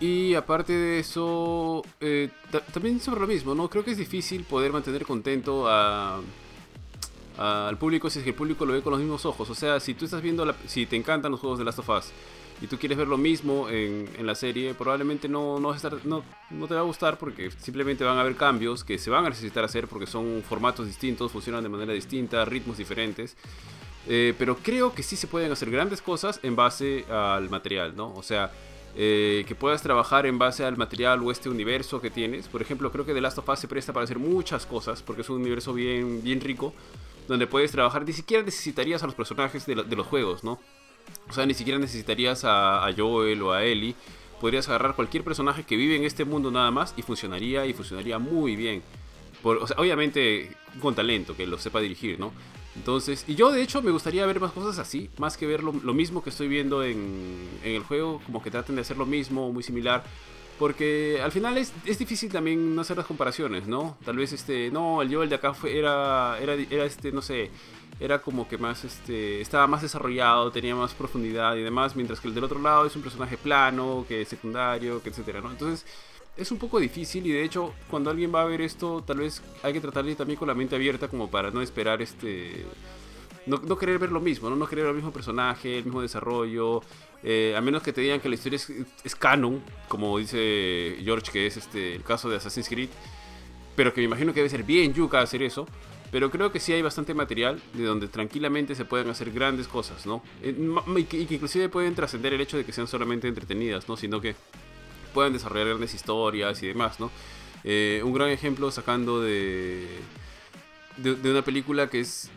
Y 0.01 0.35
aparte 0.35 0.72
de 0.72 0.98
eso, 1.01 1.82
eh, 2.01 2.28
ta- 2.52 2.60
también 2.60 3.01
sobre 3.01 3.20
lo 3.20 3.26
mismo, 3.26 3.55
¿no? 3.55 3.68
Creo 3.68 3.85
que 3.85 3.90
es 3.90 3.98
difícil 3.98 4.44
poder 4.44 4.72
mantener 4.72 5.05
contento 5.05 5.66
al 5.68 6.22
público 7.78 8.10
si 8.10 8.18
es 8.18 8.24
que 8.24 8.30
el 8.30 8.36
público 8.36 8.64
lo 8.66 8.72
ve 8.72 8.82
con 8.82 8.93
los 8.93 9.01
mismos 9.01 9.24
ojos. 9.26 9.48
O 9.51 9.55
sea, 9.55 9.80
si 9.80 9.94
tú 9.94 10.05
estás 10.05 10.22
viendo, 10.22 10.55
si 10.66 10.86
te 10.86 10.97
encantan 10.97 11.30
los 11.32 11.40
juegos 11.40 11.59
de 11.59 11.64
Last 11.64 11.78
of 11.80 11.89
Us 11.89 12.06
y 12.60 12.66
tú 12.66 12.78
quieres 12.78 12.98
ver 12.98 13.06
lo 13.06 13.18
mismo 13.18 13.68
en, 13.68 14.09
la 14.26 14.35
serie, 14.35 14.74
probablemente 14.74 15.28
no, 15.28 15.60
te 15.80 16.74
va 16.74 16.80
a 16.80 16.85
gustar 16.85 17.18
porque 17.18 17.51
simplemente 17.51 18.05
van 18.05 18.18
a 18.18 18.22
haber 18.22 18.36
cambios 18.36 18.85
que 18.85 18.98
se 18.98 19.10
van 19.10 19.24
a 19.24 19.28
necesitar 19.28 19.64
hacer 19.64 19.86
porque 19.86 20.06
son 20.06 20.43
formatos 20.47 20.86
distintos, 20.86 21.30
funcionan 21.30 21.62
de 21.62 21.68
manera 21.68 21.93
distinta, 21.93 22.44
ritmos 22.44 22.78
diferentes. 22.78 23.36
Eh, 24.09 24.35
pero 24.39 24.56
creo 24.56 24.94
que 24.94 25.02
sí 25.02 25.16
se 25.16 25.26
pueden 25.26 25.52
hacer 25.52 25.70
grandes 25.70 26.01
cosas 26.01 26.40
en 26.43 26.56
base 26.56 27.05
al 27.10 27.51
material, 27.51 27.94
¿no? 27.94 28.12
O 28.14 28.22
sea, 28.22 28.51
eh, 28.97 29.44
que 29.47 29.55
puedas 29.55 29.82
trabajar 29.82 30.24
en 30.26 30.39
base 30.39 30.64
al 30.64 30.76
material 30.76 31.22
o 31.22 31.30
este 31.30 31.48
universo 31.48 32.01
que 32.01 32.10
tienes. 32.10 32.48
Por 32.48 32.62
ejemplo, 32.62 32.90
creo 32.90 33.05
que 33.05 33.12
The 33.12 33.20
Last 33.20 33.39
of 33.39 33.48
Us 33.48 33.60
se 33.60 33.68
presta 33.68 33.93
para 33.93 34.05
hacer 34.05 34.18
muchas 34.18 34.66
cosas 34.66 35.02
porque 35.02 35.22
es 35.22 35.30
un 35.30 35.36
universo 35.36 35.74
bien, 35.74 36.40
rico 36.40 36.72
donde 37.28 37.47
puedes 37.47 37.70
trabajar. 37.70 38.05
Ni 38.05 38.14
siquiera 38.14 38.43
necesitarías 38.43 39.02
a 39.02 39.06
los 39.06 39.14
personajes 39.14 39.66
de 39.66 39.74
los 39.74 40.06
juegos, 40.06 40.43
¿no? 40.43 40.59
O 41.28 41.32
sea, 41.32 41.47
ni 41.47 41.55
siquiera 41.55 41.78
necesitarías 41.78 42.44
a, 42.44 42.89
Joel 42.97 43.43
o 43.43 43.52
a 43.52 43.64
Ellie. 43.64 43.94
Podrías 44.40 44.68
agarrar 44.68 44.94
cualquier 44.94 45.24
personaje 45.24 45.64
que 45.64 45.76
vive 45.76 45.97
en 45.97 46.05
este 46.05 46.24
mundo 46.24 46.51
nada 46.51 46.70
más 46.70 46.94
y 46.97 47.02
funcionaría 47.02 47.66
y 47.66 47.72
funcionaría 47.72 48.18
muy 48.18 48.56
bien. 48.56 48.82
Por- 49.43 49.59
o 49.59 49.66
sea, 49.66 49.76
obviamente 49.78 50.51
con 50.80 50.94
talento, 50.94 51.36
que 51.36 51.47
lo 51.47 51.59
sepa 51.59 51.80
dirigir, 51.80 52.18
¿no? 52.18 52.32
Entonces, 52.76 53.24
y 53.26 53.35
yo 53.35 53.51
de 53.51 53.62
hecho 53.62 53.82
me 53.82 53.90
gustaría 53.90 54.24
ver 54.26 54.39
más 54.40 54.52
cosas 54.52 54.78
así, 54.78 55.10
más 55.18 55.36
que 55.36 55.47
ver 55.47 55.64
lo, 55.64 55.72
mismo 55.72 56.22
que 56.22 56.30
estoy 56.30 56.47
viendo 56.47 56.85
en, 56.85 57.48
en 57.64 57.74
el 57.74 57.82
juego, 57.82 58.20
como 58.24 58.40
que 58.43 58.51
traten 58.51 58.76
de 58.76 58.82
hacer 58.82 58.97
lo 58.97 59.06
mismo, 59.06 59.52
muy 59.52 59.62
similar. 59.64 60.05
Porque 60.59 61.20
al 61.22 61.30
final 61.30 61.56
es, 61.56 61.72
es 61.85 61.98
difícil 61.98 62.32
también 62.32 62.74
no 62.74 62.82
hacer 62.82 62.97
las 62.97 63.06
comparaciones, 63.06 63.66
¿no? 63.68 63.97
Tal 64.05 64.16
vez 64.16 64.32
este, 64.32 64.70
no, 64.70 65.02
el 65.02 65.12
Joel 65.12 65.28
de 65.28 65.36
acá 65.36 65.55
fue, 65.55 65.78
era, 65.78 66.36
era 66.40 66.85
este, 66.85 67.12
no 67.12 67.22
sé, 67.22 67.51
era 68.01 68.20
como 68.20 68.49
que 68.49 68.59
más, 68.59 68.85
este, 68.85 69.41
estaba 69.41 69.66
más 69.66 69.83
desarrollado, 69.83 70.51
tenía 70.53 70.75
más 70.75 70.95
profundidad 70.95 71.57
y 71.57 71.62
demás, 71.62 71.97
mientras 71.97 72.20
que 72.20 72.29
el 72.29 72.35
del 72.35 72.45
otro 72.45 72.61
lado 72.61 72.87
es 72.87 72.95
un 72.95 73.03
personaje 73.03 73.37
plano, 73.37 74.05
que 74.07 74.23
es 74.23 74.29
secundario, 74.29 75.03
que 75.03 75.11
etcétera, 75.11 75.41
¿no? 75.41 75.51
Entonces, 75.51 75.85
es 76.37 76.53
un 76.53 76.59
poco 76.59 76.79
difícil 76.79 77.27
y 77.27 77.33
de 77.33 77.43
hecho, 77.43 77.75
cuando 77.91 78.11
alguien 78.11 78.33
va 78.33 78.43
a 78.43 78.45
ver 78.45 78.61
esto, 78.61 79.03
tal 79.05 79.19
vez 79.19 79.43
hay 79.62 79.73
que 79.73 79.81
tratarle 79.81 80.15
también 80.15 80.39
con 80.39 80.47
la 80.47 80.55
mente 80.55 80.77
abierta 80.77 81.09
como 81.09 81.31
para 81.31 81.51
no 81.51 81.61
esperar 81.61 82.01
este... 82.01 82.65
No, 83.47 83.57
no 83.57 83.79
querer 83.79 83.99
ver 83.99 84.12
lo 84.12 84.20
mismo, 84.20 84.51
¿no? 84.51 84.57
No 84.57 84.69
querer 84.69 84.85
ver 84.85 84.91
el 84.91 84.97
mismo 84.97 85.11
personaje, 85.11 85.79
el 85.79 85.85
mismo 85.85 86.03
desarrollo, 86.03 86.83
eh, 87.23 87.55
a 87.57 87.61
menos 87.61 87.83
que 87.83 87.93
te 87.93 88.01
digan 88.01 88.20
que 88.20 88.29
la 88.29 88.37
historia 88.37 88.57
es, 88.57 88.70
es 89.03 89.16
canon, 89.16 89.62
como 89.89 90.19
dice 90.19 90.99
George, 91.03 91.33
que 91.33 91.47
es 91.47 91.57
este 91.57 91.97
el 91.97 92.05
caso 92.05 92.29
de 92.29 92.37
Assassin's 92.37 92.69
Creed, 92.69 92.91
pero 93.75 93.93
que 93.93 94.01
me 94.01 94.05
imagino 94.05 94.33
que 94.33 94.41
debe 94.41 94.51
ser 94.51 94.62
bien 94.62 94.93
yuca 94.95 95.20
hacer 95.20 95.43
eso. 95.43 95.66
Pero 96.10 96.30
creo 96.30 96.51
que 96.51 96.59
sí 96.60 96.72
hay 96.72 96.80
bastante 96.82 97.12
material 97.14 97.60
de 97.74 97.85
donde 97.85 98.09
tranquilamente 98.09 98.74
se 98.74 98.85
pueden 98.86 99.10
hacer 99.10 99.30
grandes 99.30 99.68
cosas, 99.68 100.06
¿no? 100.06 100.22
Eh, 100.43 100.52
ma- 100.52 100.82
Y 100.98 101.05
que, 101.05 101.18
y 101.20 101.26
que 101.26 101.35
inclusive 101.35 101.68
pueden 101.68 101.94
trascender 101.94 102.32
el 102.32 102.40
hecho 102.40 102.56
de 102.56 102.64
que 102.64 102.72
sean 102.72 102.86
solamente 102.86 103.28
entretenidas, 103.28 103.86
¿no? 103.89 103.97
Sino 103.97 104.20
que 104.20 104.35
puedan 105.12 105.32
desarrollar 105.35 105.68
grandes 105.68 105.93
historias 105.94 106.62
y 106.62 106.68
demás, 106.68 106.98
¿no? 107.01 107.10
Eh, 107.64 108.01
un 108.05 108.12
gran 108.14 108.30
ejemplo 108.30 108.70
sacando 108.70 109.20
de, 109.20 109.86
de, 110.97 111.14
de 111.16 111.30
una 111.30 111.43
película 111.43 111.89
que 111.90 112.01
es, 112.01 112.30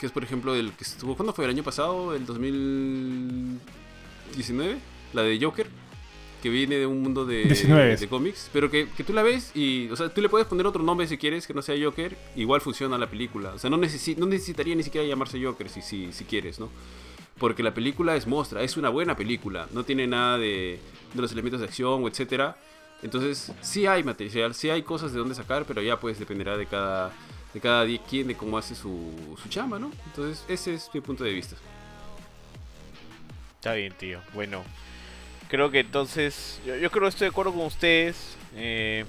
que 0.00 0.06
es 0.06 0.12
por 0.12 0.24
ejemplo, 0.24 0.54
el 0.54 0.72
que 0.72 0.82
estuvo, 0.84 1.14
¿cuándo 1.16 1.32
fue? 1.32 1.44
¿El 1.44 1.50
año 1.52 1.62
pasado? 1.62 2.14
¿El 2.14 2.26
2019? 2.26 4.78
La 5.12 5.22
de 5.22 5.38
Joker, 5.40 5.68
que 6.42 6.48
viene 6.50 6.74
de 6.76 6.86
un 6.86 7.00
mundo 7.02 7.24
de, 7.24 7.44
19. 7.44 7.96
de 7.96 8.08
cómics, 8.08 8.50
pero 8.52 8.70
que, 8.70 8.88
que 8.96 9.04
tú 9.04 9.12
la 9.12 9.22
ves 9.22 9.52
y, 9.54 9.88
o 9.90 9.96
sea, 9.96 10.08
tú 10.12 10.20
le 10.20 10.28
puedes 10.28 10.46
poner 10.48 10.66
otro 10.66 10.82
nombre 10.82 11.06
si 11.06 11.16
quieres 11.16 11.46
que 11.46 11.54
no 11.54 11.62
sea 11.62 11.76
Joker, 11.82 12.16
igual 12.36 12.60
funciona 12.60 12.98
la 12.98 13.08
película. 13.08 13.52
O 13.54 13.58
sea, 13.58 13.70
no, 13.70 13.78
necesi- 13.78 14.16
no 14.16 14.26
necesitaría 14.26 14.74
ni 14.74 14.82
siquiera 14.82 15.06
llamarse 15.06 15.42
Joker 15.42 15.68
si, 15.68 15.80
si, 15.82 16.12
si 16.12 16.24
quieres, 16.24 16.58
¿no? 16.58 16.68
Porque 17.38 17.62
la 17.62 17.72
película 17.72 18.14
es 18.16 18.26
mostra, 18.26 18.62
es 18.62 18.76
una 18.76 18.88
buena 18.88 19.16
película, 19.16 19.66
no 19.72 19.84
tiene 19.84 20.06
nada 20.06 20.36
de, 20.38 20.78
de 21.14 21.22
los 21.22 21.32
elementos 21.32 21.60
de 21.60 21.66
acción 21.66 22.02
o 22.04 22.08
etcétera. 22.08 22.56
Entonces, 23.02 23.52
sí 23.62 23.86
hay 23.86 24.04
material, 24.04 24.54
sí 24.54 24.68
hay 24.70 24.82
cosas 24.82 25.12
de 25.12 25.18
dónde 25.18 25.34
sacar, 25.34 25.64
pero 25.66 25.80
ya 25.82 25.98
pues 25.98 26.18
dependerá 26.18 26.56
de 26.56 26.66
cada, 26.66 27.10
de 27.54 27.60
cada 27.60 27.84
di- 27.84 27.98
quien, 27.98 28.28
de 28.28 28.36
cómo 28.36 28.58
hace 28.58 28.74
su, 28.74 29.12
su 29.42 29.48
chamba, 29.48 29.78
¿no? 29.78 29.90
Entonces, 30.06 30.44
ese 30.48 30.74
es 30.74 30.88
mi 30.94 31.00
punto 31.00 31.24
de 31.24 31.32
vista. 31.32 31.56
Está 33.56 33.74
bien, 33.74 33.92
tío. 33.98 34.20
Bueno, 34.34 34.62
creo 35.52 35.70
que 35.70 35.80
entonces. 35.80 36.62
Yo, 36.64 36.90
creo 36.90 37.02
que 37.02 37.08
estoy 37.08 37.26
de 37.26 37.30
acuerdo 37.30 37.52
con 37.52 37.66
ustedes. 37.66 38.38
eh, 38.56 39.04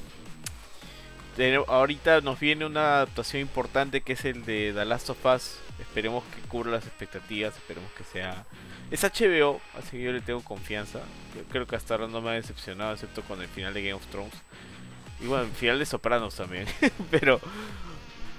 ahorita 1.67 2.19
nos 2.19 2.37
viene 2.37 2.65
una 2.65 2.97
adaptación 2.97 3.41
importante 3.41 4.01
que 4.01 4.13
es 4.13 4.25
el 4.25 4.43
de 4.43 4.73
The 4.75 4.83
Last 4.83 5.09
of 5.09 5.25
Us. 5.25 5.55
Esperemos 5.79 6.21
que 6.25 6.41
cubra 6.49 6.69
las 6.69 6.85
expectativas, 6.85 7.55
esperemos 7.55 7.89
que 7.93 8.03
sea... 8.03 8.45
Es 8.91 9.03
HBO, 9.03 9.59
así 9.79 9.91
que 9.91 10.03
yo 10.03 10.11
le 10.11 10.19
tengo 10.19 10.41
confianza. 10.43 10.99
Yo 11.33 11.43
creo 11.49 11.65
que 11.65 11.77
hasta 11.77 11.95
ahora 11.95 12.07
no 12.07 12.21
me 12.21 12.31
ha 12.31 12.33
decepcionado, 12.33 12.93
excepto 12.93 13.21
con 13.23 13.41
el 13.41 13.47
final 13.47 13.73
de 13.73 13.81
Game 13.81 13.93
of 13.93 14.05
Thrones. 14.07 14.35
Y 15.21 15.27
bueno, 15.27 15.45
el 15.45 15.51
final 15.51 15.79
de 15.79 15.85
Sopranos 15.85 16.35
también. 16.35 16.67
pero 17.09 17.39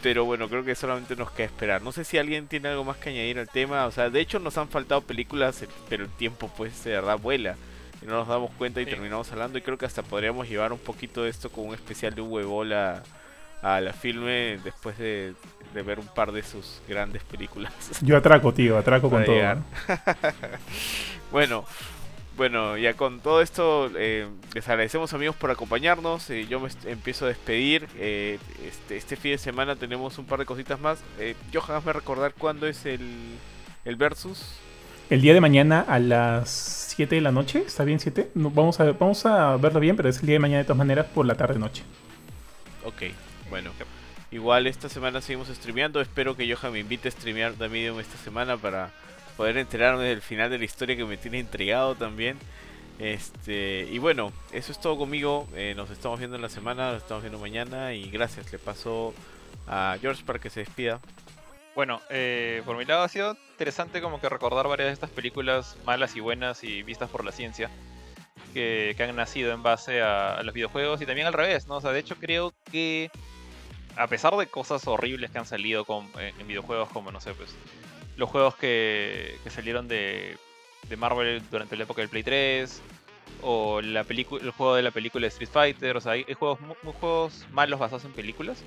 pero 0.02 0.26
bueno, 0.26 0.50
creo 0.50 0.62
que 0.62 0.74
solamente 0.74 1.16
nos 1.16 1.30
queda 1.30 1.46
esperar. 1.46 1.80
No 1.80 1.90
sé 1.90 2.04
si 2.04 2.18
alguien 2.18 2.48
tiene 2.48 2.68
algo 2.68 2.84
más 2.84 2.98
que 2.98 3.08
añadir 3.08 3.38
al 3.38 3.48
tema. 3.48 3.86
O 3.86 3.90
sea, 3.90 4.10
de 4.10 4.20
hecho 4.20 4.38
nos 4.38 4.58
han 4.58 4.68
faltado 4.68 5.00
películas, 5.00 5.64
pero 5.88 6.04
el 6.04 6.10
tiempo 6.10 6.52
pues 6.54 6.84
de 6.84 6.90
verdad 6.90 7.18
vuela. 7.18 7.56
Y 8.04 8.06
no 8.06 8.16
nos 8.16 8.28
damos 8.28 8.50
cuenta 8.52 8.82
y 8.82 8.86
terminamos 8.86 9.32
hablando. 9.32 9.58
Y 9.58 9.62
creo 9.62 9.78
que 9.78 9.86
hasta 9.86 10.02
podríamos 10.02 10.48
llevar 10.48 10.72
un 10.72 10.78
poquito 10.78 11.24
de 11.24 11.30
esto 11.30 11.50
con 11.50 11.68
un 11.68 11.74
especial 11.74 12.14
de 12.14 12.20
un 12.20 12.30
huevola 12.30 13.02
a 13.62 13.80
la 13.80 13.94
filme 13.94 14.58
después 14.62 14.98
de, 14.98 15.34
ver 15.72 15.98
un 15.98 16.06
par 16.06 16.30
de 16.30 16.42
sus 16.42 16.82
grandes 16.86 17.22
películas. 17.24 17.72
Yo 18.02 18.16
atraco, 18.16 18.52
tío, 18.52 18.76
atraco 18.76 19.08
con 19.08 19.24
todo. 19.24 19.36
bueno, 21.32 21.64
bueno, 22.36 22.76
ya 22.76 22.92
con 22.94 23.20
todo 23.20 23.40
esto, 23.40 23.90
eh, 23.96 24.28
les 24.52 24.68
agradecemos 24.68 25.14
amigos 25.14 25.34
por 25.36 25.50
acompañarnos. 25.50 26.28
Eh, 26.28 26.46
yo 26.46 26.60
me 26.60 26.68
empiezo 26.84 27.24
a 27.24 27.28
despedir. 27.28 27.88
Eh, 27.96 28.38
este, 28.66 28.98
este, 28.98 29.16
fin 29.16 29.32
de 29.32 29.38
semana 29.38 29.76
tenemos 29.76 30.18
un 30.18 30.26
par 30.26 30.40
de 30.40 30.44
cositas 30.44 30.78
más. 30.78 31.02
Eh, 31.18 31.34
Johan, 31.52 31.76
hazme 31.78 31.94
recordar 31.94 32.34
cuándo 32.34 32.66
es 32.66 32.84
el, 32.84 33.08
el 33.86 33.96
Versus. 33.96 34.58
El 35.10 35.20
día 35.20 35.34
de 35.34 35.40
mañana 35.40 35.84
a 35.86 35.98
las 35.98 36.48
7 36.96 37.16
de 37.16 37.20
la 37.20 37.30
noche. 37.30 37.62
¿Está 37.66 37.84
bien 37.84 38.00
7? 38.00 38.30
No, 38.34 38.50
vamos, 38.50 38.80
a, 38.80 38.92
vamos 38.92 39.26
a 39.26 39.56
verlo 39.58 39.78
bien, 39.78 39.96
pero 39.96 40.08
es 40.08 40.20
el 40.20 40.26
día 40.26 40.34
de 40.34 40.38
mañana 40.38 40.58
de 40.58 40.64
todas 40.64 40.78
maneras 40.78 41.06
por 41.14 41.26
la 41.26 41.34
tarde-noche. 41.34 41.82
Ok, 42.84 43.02
bueno. 43.50 43.70
Igual 44.30 44.66
esta 44.66 44.88
semana 44.88 45.20
seguimos 45.20 45.48
streameando. 45.48 46.00
Espero 46.00 46.36
que 46.36 46.52
Johan 46.52 46.72
me 46.72 46.80
invite 46.80 47.08
a 47.08 47.10
streamear 47.10 47.52
The 47.52 47.68
Medium 47.68 48.00
esta 48.00 48.16
semana 48.16 48.56
para 48.56 48.92
poder 49.36 49.58
enterarme 49.58 50.04
del 50.04 50.22
final 50.22 50.48
de 50.48 50.58
la 50.58 50.64
historia 50.64 50.96
que 50.96 51.04
me 51.04 51.18
tiene 51.18 51.38
intrigado 51.38 51.94
también. 51.94 52.38
Este, 52.98 53.86
y 53.92 53.98
bueno, 53.98 54.32
eso 54.52 54.72
es 54.72 54.80
todo 54.80 54.96
conmigo. 54.96 55.46
Eh, 55.54 55.74
nos 55.76 55.90
estamos 55.90 56.18
viendo 56.18 56.36
en 56.36 56.42
la 56.42 56.48
semana, 56.48 56.92
nos 56.92 57.02
estamos 57.02 57.22
viendo 57.22 57.38
mañana. 57.38 57.92
Y 57.92 58.08
gracias, 58.08 58.50
le 58.50 58.58
paso 58.58 59.12
a 59.68 59.98
George 60.00 60.24
para 60.24 60.38
que 60.38 60.48
se 60.48 60.60
despida. 60.60 60.98
Bueno, 61.74 62.00
eh, 62.08 62.62
por 62.64 62.76
mi 62.76 62.84
lado 62.84 63.02
ha 63.02 63.08
sido 63.08 63.36
interesante 63.52 64.00
como 64.00 64.20
que 64.20 64.28
recordar 64.28 64.68
varias 64.68 64.88
de 64.88 64.92
estas 64.92 65.10
películas 65.10 65.76
malas 65.84 66.14
y 66.14 66.20
buenas 66.20 66.62
y 66.62 66.82
vistas 66.82 67.10
por 67.10 67.24
la 67.24 67.32
ciencia 67.32 67.70
que, 68.52 68.96
han 68.98 69.16
nacido 69.16 69.52
en 69.52 69.62
base 69.62 70.00
a, 70.00 70.40
los 70.44 70.54
videojuegos 70.54 71.02
y 71.02 71.06
también 71.06 71.26
al 71.26 71.32
revés, 71.32 71.66
¿no? 71.66 71.76
O 71.76 71.80
sea, 71.80 71.90
de 71.90 71.98
hecho 71.98 72.16
creo 72.16 72.54
que 72.70 73.10
a 73.96 74.06
pesar 74.06 74.36
de 74.36 74.46
cosas 74.46 74.86
horribles 74.86 75.30
que 75.30 75.38
han 75.38 75.46
salido 75.46 75.84
con, 75.84 76.08
en 76.18 76.46
videojuegos 76.46 76.88
como, 76.90 77.10
no 77.10 77.20
sé, 77.20 77.34
pues 77.34 77.54
los 78.16 78.30
juegos 78.30 78.54
que, 78.56 79.38
salieron 79.48 79.88
de, 79.88 80.38
Marvel 80.96 81.42
durante 81.50 81.76
la 81.76 81.84
época 81.84 82.02
del 82.02 82.08
Play 82.08 82.22
3 82.22 82.82
o 83.42 83.80
la 83.80 84.06
el 84.08 84.50
juego 84.50 84.76
de 84.76 84.82
la 84.82 84.90
película 84.92 85.22
de 85.22 85.28
Street 85.28 85.50
Fighter, 85.50 85.96
o 85.96 86.00
sea, 86.00 86.12
hay, 86.12 86.24
juegos, 86.34 86.58
juegos 87.00 87.46
malos 87.50 87.80
basados 87.80 88.04
en 88.04 88.12
películas. 88.12 88.62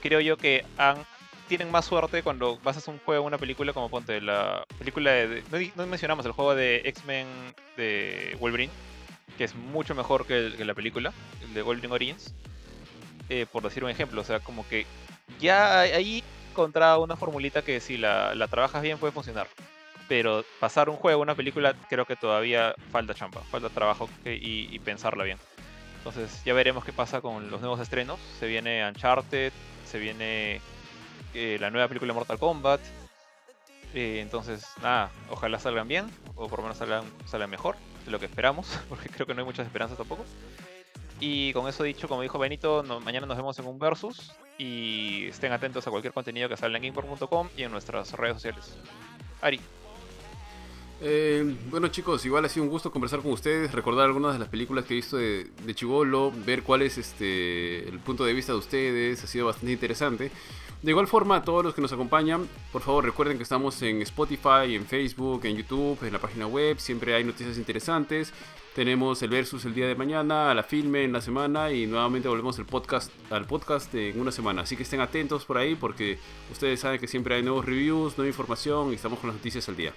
Creo 0.00 0.20
yo 0.20 0.36
que 0.36 0.64
han, 0.78 1.04
tienen 1.50 1.72
más 1.72 1.84
suerte 1.84 2.22
cuando 2.22 2.58
basas 2.58 2.86
un 2.86 3.00
juego 3.00 3.24
en 3.24 3.26
una 3.26 3.38
película 3.38 3.72
como 3.72 3.88
ponte 3.88 4.20
la 4.20 4.64
película 4.78 5.10
de... 5.10 5.42
No, 5.74 5.84
mencionamos 5.88 6.24
el 6.24 6.30
juego 6.30 6.54
de 6.54 6.76
X-Men 6.84 7.26
de 7.76 8.36
Wolverine, 8.38 8.72
que 9.36 9.42
es 9.42 9.56
mucho 9.56 9.96
mejor 9.96 10.26
que, 10.26 10.54
la 10.64 10.74
película, 10.74 11.12
el 11.42 11.52
de 11.52 11.62
Wolverine 11.62 11.92
Origins. 11.92 12.32
Eh, 13.28 13.46
por 13.50 13.64
decir 13.64 13.82
un 13.82 13.90
ejemplo, 13.90 14.20
o 14.20 14.24
sea, 14.24 14.38
como 14.38 14.66
que 14.68 14.86
ya 15.40 15.80
ahí 15.80 16.22
encontrado 16.52 17.02
una 17.02 17.16
formulita 17.16 17.62
que 17.62 17.80
si 17.80 17.96
la, 17.96 18.32
trabajas 18.48 18.82
bien 18.82 18.98
puede 18.98 19.12
funcionar. 19.12 19.48
Pero 20.08 20.44
pasar 20.60 20.88
un 20.88 20.96
juego, 20.96 21.20
una 21.20 21.34
película, 21.34 21.74
creo 21.88 22.04
que 22.04 22.14
todavía 22.14 22.76
falta 22.92 23.12
champa, 23.12 23.40
falta 23.50 23.70
trabajo 23.70 24.08
y, 24.24 24.78
pensarla 24.78 25.24
bien. 25.24 25.38
Entonces 25.98 26.44
ya 26.44 26.54
veremos 26.54 26.84
qué 26.84 26.92
pasa 26.92 27.20
con 27.20 27.50
los 27.50 27.60
nuevos 27.60 27.80
estrenos. 27.80 28.20
Se 28.38 28.46
viene 28.46 28.88
Uncharted, 28.88 29.52
se 29.84 29.98
viene 29.98 30.60
eh, 31.34 31.58
la 31.60 31.70
nueva 31.70 31.88
película 31.88 32.12
Mortal 32.12 32.38
Kombat. 32.38 32.80
Eh, 33.94 34.20
entonces, 34.20 34.64
nada, 34.82 35.10
ojalá 35.30 35.58
salgan 35.58 35.88
bien, 35.88 36.06
o 36.36 36.48
por 36.48 36.60
lo 36.60 36.64
menos 36.64 36.78
salgan, 36.78 37.04
salgan 37.26 37.50
mejor 37.50 37.76
de 38.04 38.10
lo 38.10 38.18
que 38.18 38.26
esperamos, 38.26 38.78
porque 38.88 39.08
creo 39.08 39.26
que 39.26 39.34
no 39.34 39.40
hay 39.40 39.46
muchas 39.46 39.66
esperanzas 39.66 39.98
tampoco. 39.98 40.24
Y 41.20 41.52
con 41.52 41.68
eso 41.68 41.82
dicho, 41.84 42.08
como 42.08 42.22
dijo 42.22 42.38
Benito, 42.38 42.82
mañana 43.04 43.26
nos 43.26 43.36
vemos 43.36 43.58
en 43.58 43.66
un 43.66 43.78
versus 43.78 44.32
y 44.56 45.26
estén 45.26 45.52
atentos 45.52 45.86
a 45.86 45.90
cualquier 45.90 46.14
contenido 46.14 46.48
que 46.48 46.56
salga 46.56 46.78
en 46.78 46.82
gameport.com 46.82 47.48
y 47.56 47.62
en 47.64 47.70
nuestras 47.70 48.12
redes 48.12 48.36
sociales. 48.36 48.76
Ari. 49.42 49.60
Eh, 51.02 51.56
bueno 51.70 51.88
chicos, 51.88 52.26
igual 52.26 52.44
ha 52.44 52.48
sido 52.48 52.64
un 52.64 52.70
gusto 52.70 52.90
conversar 52.90 53.20
con 53.20 53.32
ustedes, 53.32 53.72
recordar 53.72 54.04
algunas 54.04 54.34
de 54.34 54.38
las 54.38 54.48
películas 54.48 54.84
que 54.84 54.92
he 54.92 54.96
visto 54.96 55.16
de, 55.16 55.50
de 55.64 55.74
Chivolo, 55.74 56.30
ver 56.30 56.62
cuál 56.62 56.82
es 56.82 56.98
este 56.98 57.88
el 57.88 58.00
punto 58.00 58.24
de 58.26 58.34
vista 58.34 58.52
de 58.52 58.58
ustedes, 58.58 59.24
ha 59.24 59.26
sido 59.26 59.46
bastante 59.46 59.72
interesante. 59.72 60.30
De 60.82 60.92
igual 60.92 61.06
forma, 61.06 61.36
a 61.36 61.42
todos 61.42 61.62
los 61.62 61.74
que 61.74 61.82
nos 61.82 61.92
acompañan, 61.92 62.48
por 62.72 62.80
favor 62.80 63.04
recuerden 63.04 63.36
que 63.36 63.42
estamos 63.42 63.82
en 63.82 64.00
Spotify, 64.00 64.74
en 64.74 64.86
Facebook, 64.86 65.44
en 65.44 65.56
YouTube, 65.56 65.98
en 66.02 66.12
la 66.12 66.18
página 66.18 66.46
web, 66.46 66.78
siempre 66.78 67.14
hay 67.14 67.22
noticias 67.22 67.58
interesantes. 67.58 68.32
Tenemos 68.74 69.20
el 69.22 69.28
versus 69.28 69.66
el 69.66 69.74
día 69.74 69.86
de 69.86 69.94
mañana, 69.94 70.54
la 70.54 70.62
filme 70.62 71.04
en 71.04 71.12
la 71.12 71.20
semana 71.20 71.70
y 71.70 71.86
nuevamente 71.86 72.28
volvemos 72.28 72.58
el 72.58 72.64
podcast, 72.64 73.10
al 73.30 73.44
podcast 73.44 73.94
en 73.94 74.18
una 74.18 74.32
semana. 74.32 74.62
Así 74.62 74.74
que 74.74 74.84
estén 74.84 75.00
atentos 75.00 75.44
por 75.44 75.58
ahí 75.58 75.74
porque 75.74 76.18
ustedes 76.50 76.80
saben 76.80 76.98
que 76.98 77.08
siempre 77.08 77.34
hay 77.34 77.42
nuevos 77.42 77.66
reviews, 77.66 78.16
nueva 78.16 78.28
información 78.28 78.92
y 78.92 78.94
estamos 78.94 79.18
con 79.18 79.28
las 79.28 79.36
noticias 79.36 79.68
al 79.68 79.76
día. 79.76 79.92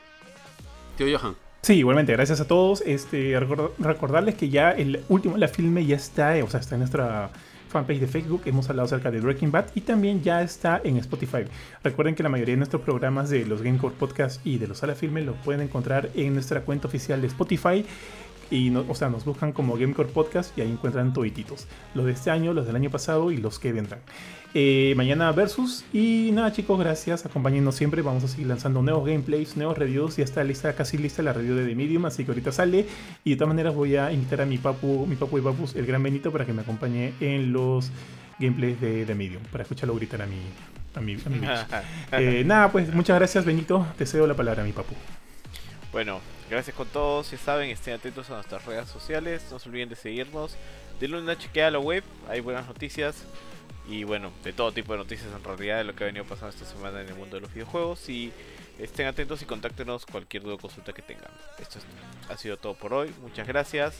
Tío 0.98 1.17
Johan. 1.17 1.35
Sí, 1.61 1.75
igualmente, 1.75 2.11
gracias 2.11 2.41
a 2.41 2.48
todos. 2.48 2.82
Este, 2.82 3.40
recordarles 3.80 4.35
que 4.35 4.49
ya 4.49 4.72
el 4.72 5.06
último, 5.08 5.38
la 5.38 5.48
filme 5.48 5.85
ya 5.85 5.95
está, 5.95 6.35
o 6.43 6.49
sea, 6.49 6.59
está 6.59 6.75
en 6.75 6.80
nuestra 6.80 7.32
fanpage 7.74 8.00
de 8.00 8.08
Facebook, 8.08 8.43
hemos 8.45 8.69
hablado 8.69 8.85
acerca 8.85 9.11
de 9.11 9.19
Breaking 9.19 9.52
Bad 9.52 9.66
y 9.76 9.82
también 9.82 10.22
ya 10.22 10.42
está 10.42 10.80
en 10.84 10.98
Spotify. 10.98 11.43
Recuerden 11.84 12.16
que 12.16 12.24
la 12.24 12.30
mayoría 12.30 12.53
de 12.53 12.58
nuestros 12.58 12.84
programas 12.84 13.30
de 13.30 13.45
los 13.45 13.61
Gamecore 13.61 13.95
Podcast 13.95 14.40
y 14.45 14.60
de 14.60 14.68
los 14.68 14.77
Sala 14.77 14.95
Filme 14.95 15.22
lo 15.22 15.34
pueden 15.34 15.61
encontrar 15.61 16.10
en 16.16 16.34
nuestra 16.34 16.61
cuenta 16.61 16.88
oficial 16.88 17.19
de 17.19 17.27
Spotify 17.27 17.84
y 18.52 18.74
o 18.76 18.93
sea, 18.93 19.10
nos 19.10 19.26
buscan 19.26 19.52
como 19.52 19.76
Gamecore 19.76 20.10
Podcast 20.10 20.58
y 20.58 20.61
ahí 20.61 20.72
encuentran 20.72 21.11
todititos. 21.11 21.68
Los 21.95 22.06
de 22.06 22.11
este 22.11 22.30
año, 22.30 22.53
los 22.53 22.68
del 22.68 22.76
año 22.76 22.92
pasado 22.92 23.32
y 23.32 23.38
los 23.38 23.58
que 23.58 23.74
vendrán. 23.74 24.00
Eh, 24.53 24.93
mañana 24.95 25.32
versus. 25.32 25.83
Y 25.93 26.30
nada 26.32 26.51
chicos, 26.51 26.80
gracias. 26.80 27.25
Acompáñenos 27.25 27.75
siempre. 27.75 28.01
Vamos 28.01 28.23
a 28.23 28.27
seguir 28.27 28.48
lanzando 28.48 28.82
nuevos 28.82 29.06
gameplays, 29.06 29.57
nuevos 29.57 29.77
reviews. 29.77 30.17
Ya 30.17 30.23
está 30.23 30.43
lista, 30.43 30.73
casi 30.75 30.98
lista 30.98 31.23
la 31.23 31.33
review 31.33 31.56
de 31.56 31.65
The 31.65 31.75
Medium. 31.75 32.06
Así 32.06 32.23
que 32.23 32.32
ahorita 32.32 32.51
sale. 32.51 32.85
Y 33.23 33.32
de 33.32 33.35
todas 33.35 33.49
maneras 33.49 33.73
voy 33.73 33.95
a 33.95 34.11
invitar 34.11 34.41
a 34.41 34.45
mi 34.45 34.57
papu, 34.57 35.06
mi 35.07 35.15
papu 35.15 35.40
y 35.40 35.41
papus, 35.41 35.75
el 35.75 35.85
gran 35.85 36.03
Benito, 36.03 36.32
para 36.32 36.45
que 36.45 36.53
me 36.53 36.61
acompañe 36.61 37.14
en 37.19 37.51
los 37.51 37.91
gameplays 38.40 38.80
de 38.80 39.06
The 39.06 39.15
Medium. 39.15 39.41
Para 39.51 39.64
escucharlo 39.64 39.95
gritar 39.95 40.22
a 40.22 40.27
mi, 40.27 40.41
a 40.95 41.01
mi, 41.01 41.14
a 41.14 41.30
mi 41.30 41.48
eh, 42.11 42.43
Nada, 42.45 42.72
pues 42.72 42.93
muchas 42.93 43.17
gracias 43.17 43.45
Benito. 43.45 43.88
Te 43.98 44.06
cedo 44.06 44.27
la 44.27 44.35
palabra 44.35 44.61
a 44.61 44.65
mi 44.65 44.72
papu. 44.72 44.93
Bueno, 45.91 46.19
Gracias 46.49 46.75
con 46.75 46.88
todos, 46.88 47.32
ya 47.32 47.38
saben, 47.40 47.72
estén 47.72 47.95
atentos 47.95 48.30
a 48.30 48.35
nuestras 48.35 48.64
redes 48.65 48.88
sociales, 48.88 49.43
no 49.49 49.57
se 49.57 49.69
olviden 49.69 49.90
de 49.90 49.95
seguirnos, 49.95 50.56
denle 50.99 51.19
una 51.19 51.35
chequeada 51.35 51.69
a 51.69 51.72
la 51.72 51.80
web, 51.80 52.03
hay 52.30 52.41
buenas 52.41 52.67
noticias 52.67 53.23
y 53.88 54.03
bueno, 54.03 54.32
de 54.44 54.53
todo 54.53 54.72
tipo 54.72 54.94
de 54.94 55.00
noticias 55.00 55.30
en 55.36 55.44
realidad 55.44 55.78
de 55.78 55.84
lo 55.84 55.95
que 55.95 56.03
ha 56.03 56.08
venido 56.08 56.26
pasando 56.26 56.50
esta 56.50 56.66
semana 56.66 57.02
en 57.02 57.10
el 57.10 57.16
mundo 57.16 57.36
de 57.36 57.42
los 57.42 57.53
videojuegos 57.53 58.08
y 58.10 58.32
estén 58.80 59.08
atentos 59.08 59.42
y 59.42 59.45
contáctenos 59.45 60.06
cualquier 60.06 60.44
duda 60.44 60.56
o 60.56 60.58
consulta 60.58 60.94
que 60.94 61.02
tengan. 61.02 61.32
Esto 61.60 61.80
ha 62.30 62.38
sido 62.38 62.58
todo 62.58 62.74
por 62.74 62.94
hoy, 62.94 63.14
muchas 63.22 63.48
gracias 63.48 63.95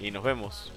y 0.00 0.10
nos 0.10 0.22
vemos. 0.22 0.72